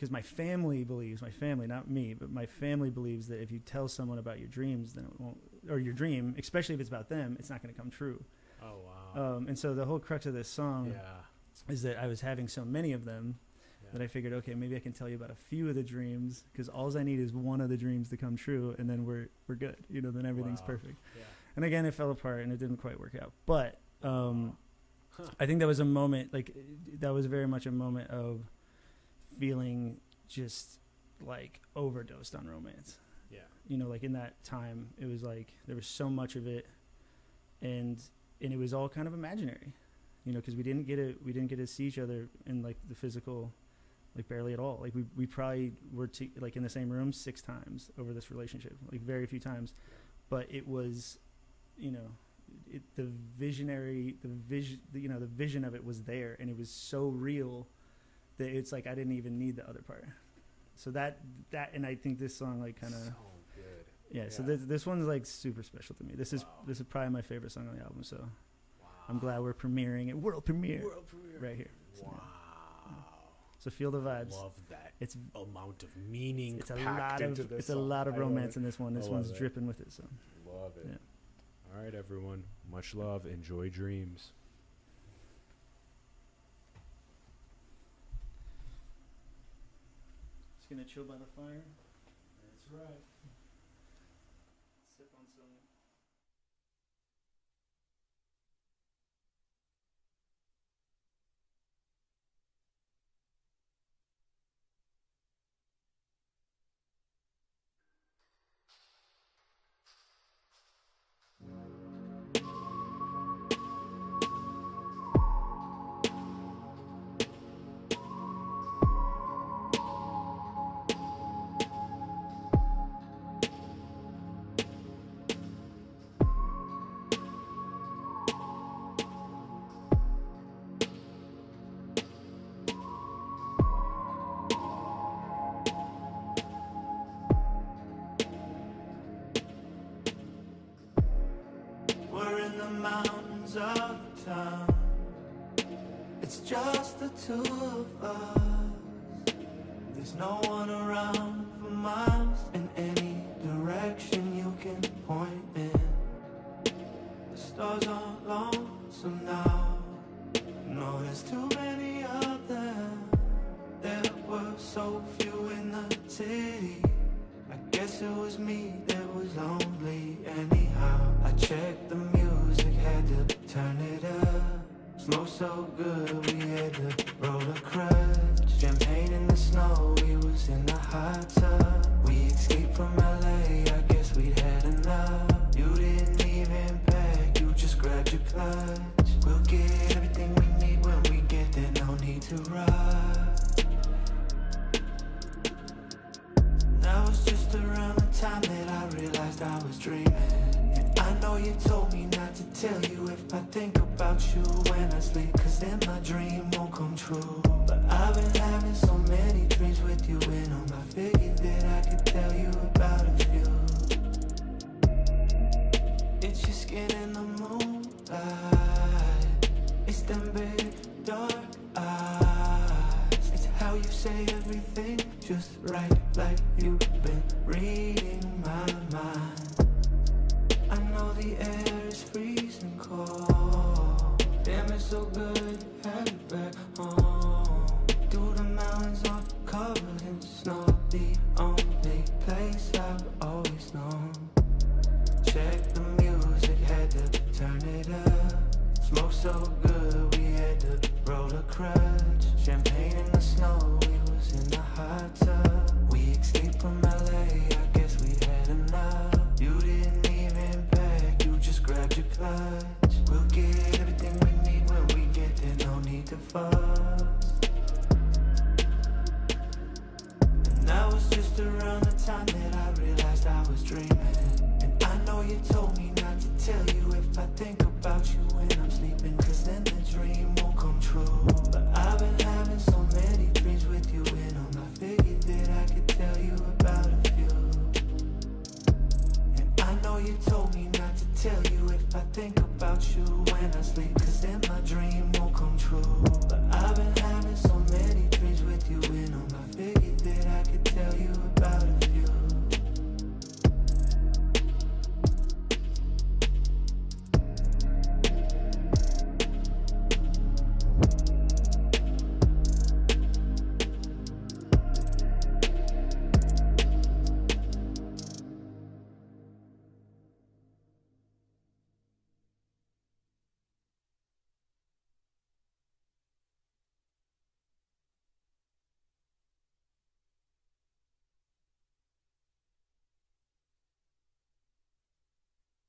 Because 0.00 0.10
my 0.10 0.22
family 0.22 0.82
believes, 0.82 1.20
my 1.20 1.30
family, 1.30 1.66
not 1.66 1.90
me, 1.90 2.14
but 2.14 2.30
my 2.32 2.46
family 2.46 2.88
believes 2.88 3.28
that 3.28 3.42
if 3.42 3.52
you 3.52 3.58
tell 3.58 3.86
someone 3.86 4.16
about 4.16 4.38
your 4.38 4.48
dreams, 4.48 4.94
then 4.94 5.04
it 5.04 5.20
won't, 5.20 5.36
or 5.68 5.78
your 5.78 5.92
dream, 5.92 6.34
especially 6.38 6.74
if 6.74 6.80
it's 6.80 6.88
about 6.88 7.10
them, 7.10 7.36
it's 7.38 7.50
not 7.50 7.62
going 7.62 7.74
to 7.74 7.78
come 7.78 7.90
true. 7.90 8.24
Oh 8.62 8.76
wow. 9.14 9.36
Um, 9.36 9.46
and 9.46 9.58
so 9.58 9.74
the 9.74 9.84
whole 9.84 9.98
crux 9.98 10.24
of 10.24 10.32
this 10.32 10.48
song 10.48 10.94
yeah. 10.94 11.72
is 11.72 11.82
that 11.82 11.98
I 11.98 12.06
was 12.06 12.22
having 12.22 12.48
so 12.48 12.64
many 12.64 12.94
of 12.94 13.04
them 13.04 13.40
yeah. 13.82 13.90
that 13.92 14.00
I 14.02 14.06
figured, 14.06 14.32
okay, 14.32 14.54
maybe 14.54 14.74
I 14.74 14.78
can 14.78 14.94
tell 14.94 15.06
you 15.06 15.16
about 15.16 15.32
a 15.32 15.34
few 15.34 15.68
of 15.68 15.74
the 15.74 15.82
dreams 15.82 16.44
because 16.50 16.70
all 16.70 16.96
I 16.96 17.02
need 17.02 17.20
is 17.20 17.34
one 17.34 17.60
of 17.60 17.68
the 17.68 17.76
dreams 17.76 18.08
to 18.08 18.16
come 18.16 18.36
true, 18.36 18.74
and 18.78 18.88
then 18.88 19.04
we're 19.04 19.28
we're 19.48 19.56
good. 19.56 19.76
You 19.90 20.00
know, 20.00 20.10
then 20.10 20.24
everything's 20.24 20.60
Wow. 20.60 20.66
perfect. 20.68 20.98
Yeah. 21.14 21.24
And 21.56 21.64
again, 21.66 21.84
it 21.84 21.92
fell 21.94 22.10
apart 22.10 22.42
and 22.42 22.52
it 22.54 22.58
didn't 22.58 22.78
quite 22.78 22.98
work 22.98 23.16
out. 23.20 23.32
But 23.44 23.80
um, 24.02 24.56
Huh. 25.10 25.24
I 25.38 25.46
think 25.46 25.58
that 25.60 25.66
was 25.66 25.80
a 25.80 25.84
moment, 25.84 26.32
like 26.32 26.56
that 27.00 27.12
was 27.12 27.26
very 27.26 27.46
much 27.46 27.66
a 27.66 27.72
moment 27.72 28.10
of 28.10 28.42
feeling 29.40 29.96
just 30.28 30.78
like 31.26 31.60
overdosed 31.74 32.34
on 32.34 32.46
romance. 32.46 32.96
Yeah. 33.30 33.40
you 33.68 33.76
know 33.78 33.88
like 33.88 34.02
in 34.02 34.12
that 34.14 34.42
time 34.44 34.88
it 34.98 35.06
was 35.06 35.22
like 35.22 35.48
there 35.66 35.76
was 35.76 35.86
so 35.86 36.10
much 36.10 36.34
of 36.36 36.46
it 36.48 36.66
and 37.62 38.02
and 38.42 38.52
it 38.52 38.58
was 38.58 38.72
all 38.74 38.88
kind 38.88 39.06
of 39.08 39.14
imaginary. 39.14 39.72
You 40.24 40.32
know 40.34 40.40
because 40.40 40.54
we 40.54 40.62
didn't 40.62 40.86
get 40.86 40.96
to 40.96 41.14
we 41.24 41.32
didn't 41.32 41.48
get 41.48 41.56
to 41.58 41.66
see 41.66 41.84
each 41.84 41.98
other 41.98 42.28
in 42.46 42.62
like 42.62 42.76
the 42.88 42.94
physical 42.94 43.52
like 44.16 44.28
barely 44.28 44.52
at 44.52 44.58
all. 44.58 44.78
Like 44.82 44.94
we, 44.94 45.04
we 45.16 45.24
probably 45.26 45.72
were 45.92 46.08
t- 46.08 46.32
like 46.40 46.56
in 46.56 46.62
the 46.62 46.68
same 46.68 46.90
room 46.90 47.12
six 47.12 47.40
times 47.40 47.90
over 47.98 48.12
this 48.12 48.30
relationship 48.30 48.76
like 48.92 49.00
very 49.00 49.26
few 49.26 49.40
times. 49.40 49.72
But 50.28 50.46
it 50.50 50.66
was 50.66 51.18
you 51.78 51.92
know 51.92 52.08
it, 52.70 52.82
the 52.96 53.08
visionary 53.38 54.16
the 54.22 54.28
vision 54.28 54.80
you 54.92 55.08
know 55.08 55.18
the 55.18 55.26
vision 55.26 55.64
of 55.64 55.74
it 55.74 55.84
was 55.84 56.02
there 56.02 56.36
and 56.40 56.50
it 56.50 56.58
was 56.58 56.70
so 56.70 57.08
real 57.08 57.66
that 58.40 58.50
it's 58.50 58.72
like 58.72 58.86
i 58.86 58.94
didn't 58.94 59.12
even 59.12 59.38
need 59.38 59.54
the 59.56 59.66
other 59.68 59.82
part 59.86 60.04
so 60.74 60.90
that 60.90 61.18
that 61.50 61.70
and 61.74 61.86
i 61.86 61.94
think 61.94 62.18
this 62.18 62.36
song 62.36 62.60
like 62.60 62.80
kind 62.80 62.92
of 62.94 63.00
So 63.00 63.12
good. 63.54 63.86
yeah, 64.10 64.28
so 64.28 64.42
this 64.42 64.60
this 64.62 64.84
one's 64.86 65.06
like 65.06 65.24
super 65.26 65.62
special 65.62 65.94
to 65.96 66.04
me. 66.04 66.14
This 66.16 66.32
is 66.32 66.44
this 66.66 66.80
is 66.80 66.86
probably 66.86 67.10
my 67.10 67.22
favorite 67.22 67.52
song 67.52 67.68
on 67.68 67.76
the 67.76 67.82
album. 67.82 68.02
So 68.02 68.16
Wow. 68.82 68.88
I'm 69.08 69.18
glad 69.18 69.40
we're 69.40 69.54
premiering 69.54 70.08
it, 70.08 70.16
world 70.16 70.44
premiere, 70.44 70.82
World 70.82 71.06
premiere. 71.06 71.38
right 71.46 71.56
here. 71.56 71.70
So, 71.94 72.04
Wow. 72.06 72.20
So 73.58 73.70
feel 73.70 73.90
the 73.90 74.00
vibes. 74.00 74.32
Love 74.32 74.54
that 74.70 74.92
It's 75.00 75.16
amount 75.34 75.82
of 75.82 75.90
meaning. 76.08 76.58
it's 76.58 76.70
a 76.70 76.76
lot 76.76 77.20
of 77.20 77.52
it's 77.52 77.68
a 77.70 77.76
lot 77.94 78.08
of 78.08 78.16
romance 78.18 78.56
in 78.56 78.62
this 78.62 78.78
one. 78.80 78.94
This 78.94 79.08
one's 79.08 79.30
it. 79.30 79.36
dripping 79.36 79.66
with 79.66 79.80
it. 79.80 79.92
So 79.92 80.04
Love 80.46 80.72
it. 80.78 80.86
Yeah. 80.88 80.96
All 81.76 81.84
right, 81.84 81.94
everyone. 81.94 82.42
Much 82.70 82.94
love. 82.94 83.26
Enjoy 83.26 83.68
dreams. 83.68 84.32
Gonna 90.70 90.84
chill 90.84 91.02
by 91.02 91.16
the 91.18 91.26
fire. 91.34 91.66
That's 92.46 92.64
right. 92.70 93.09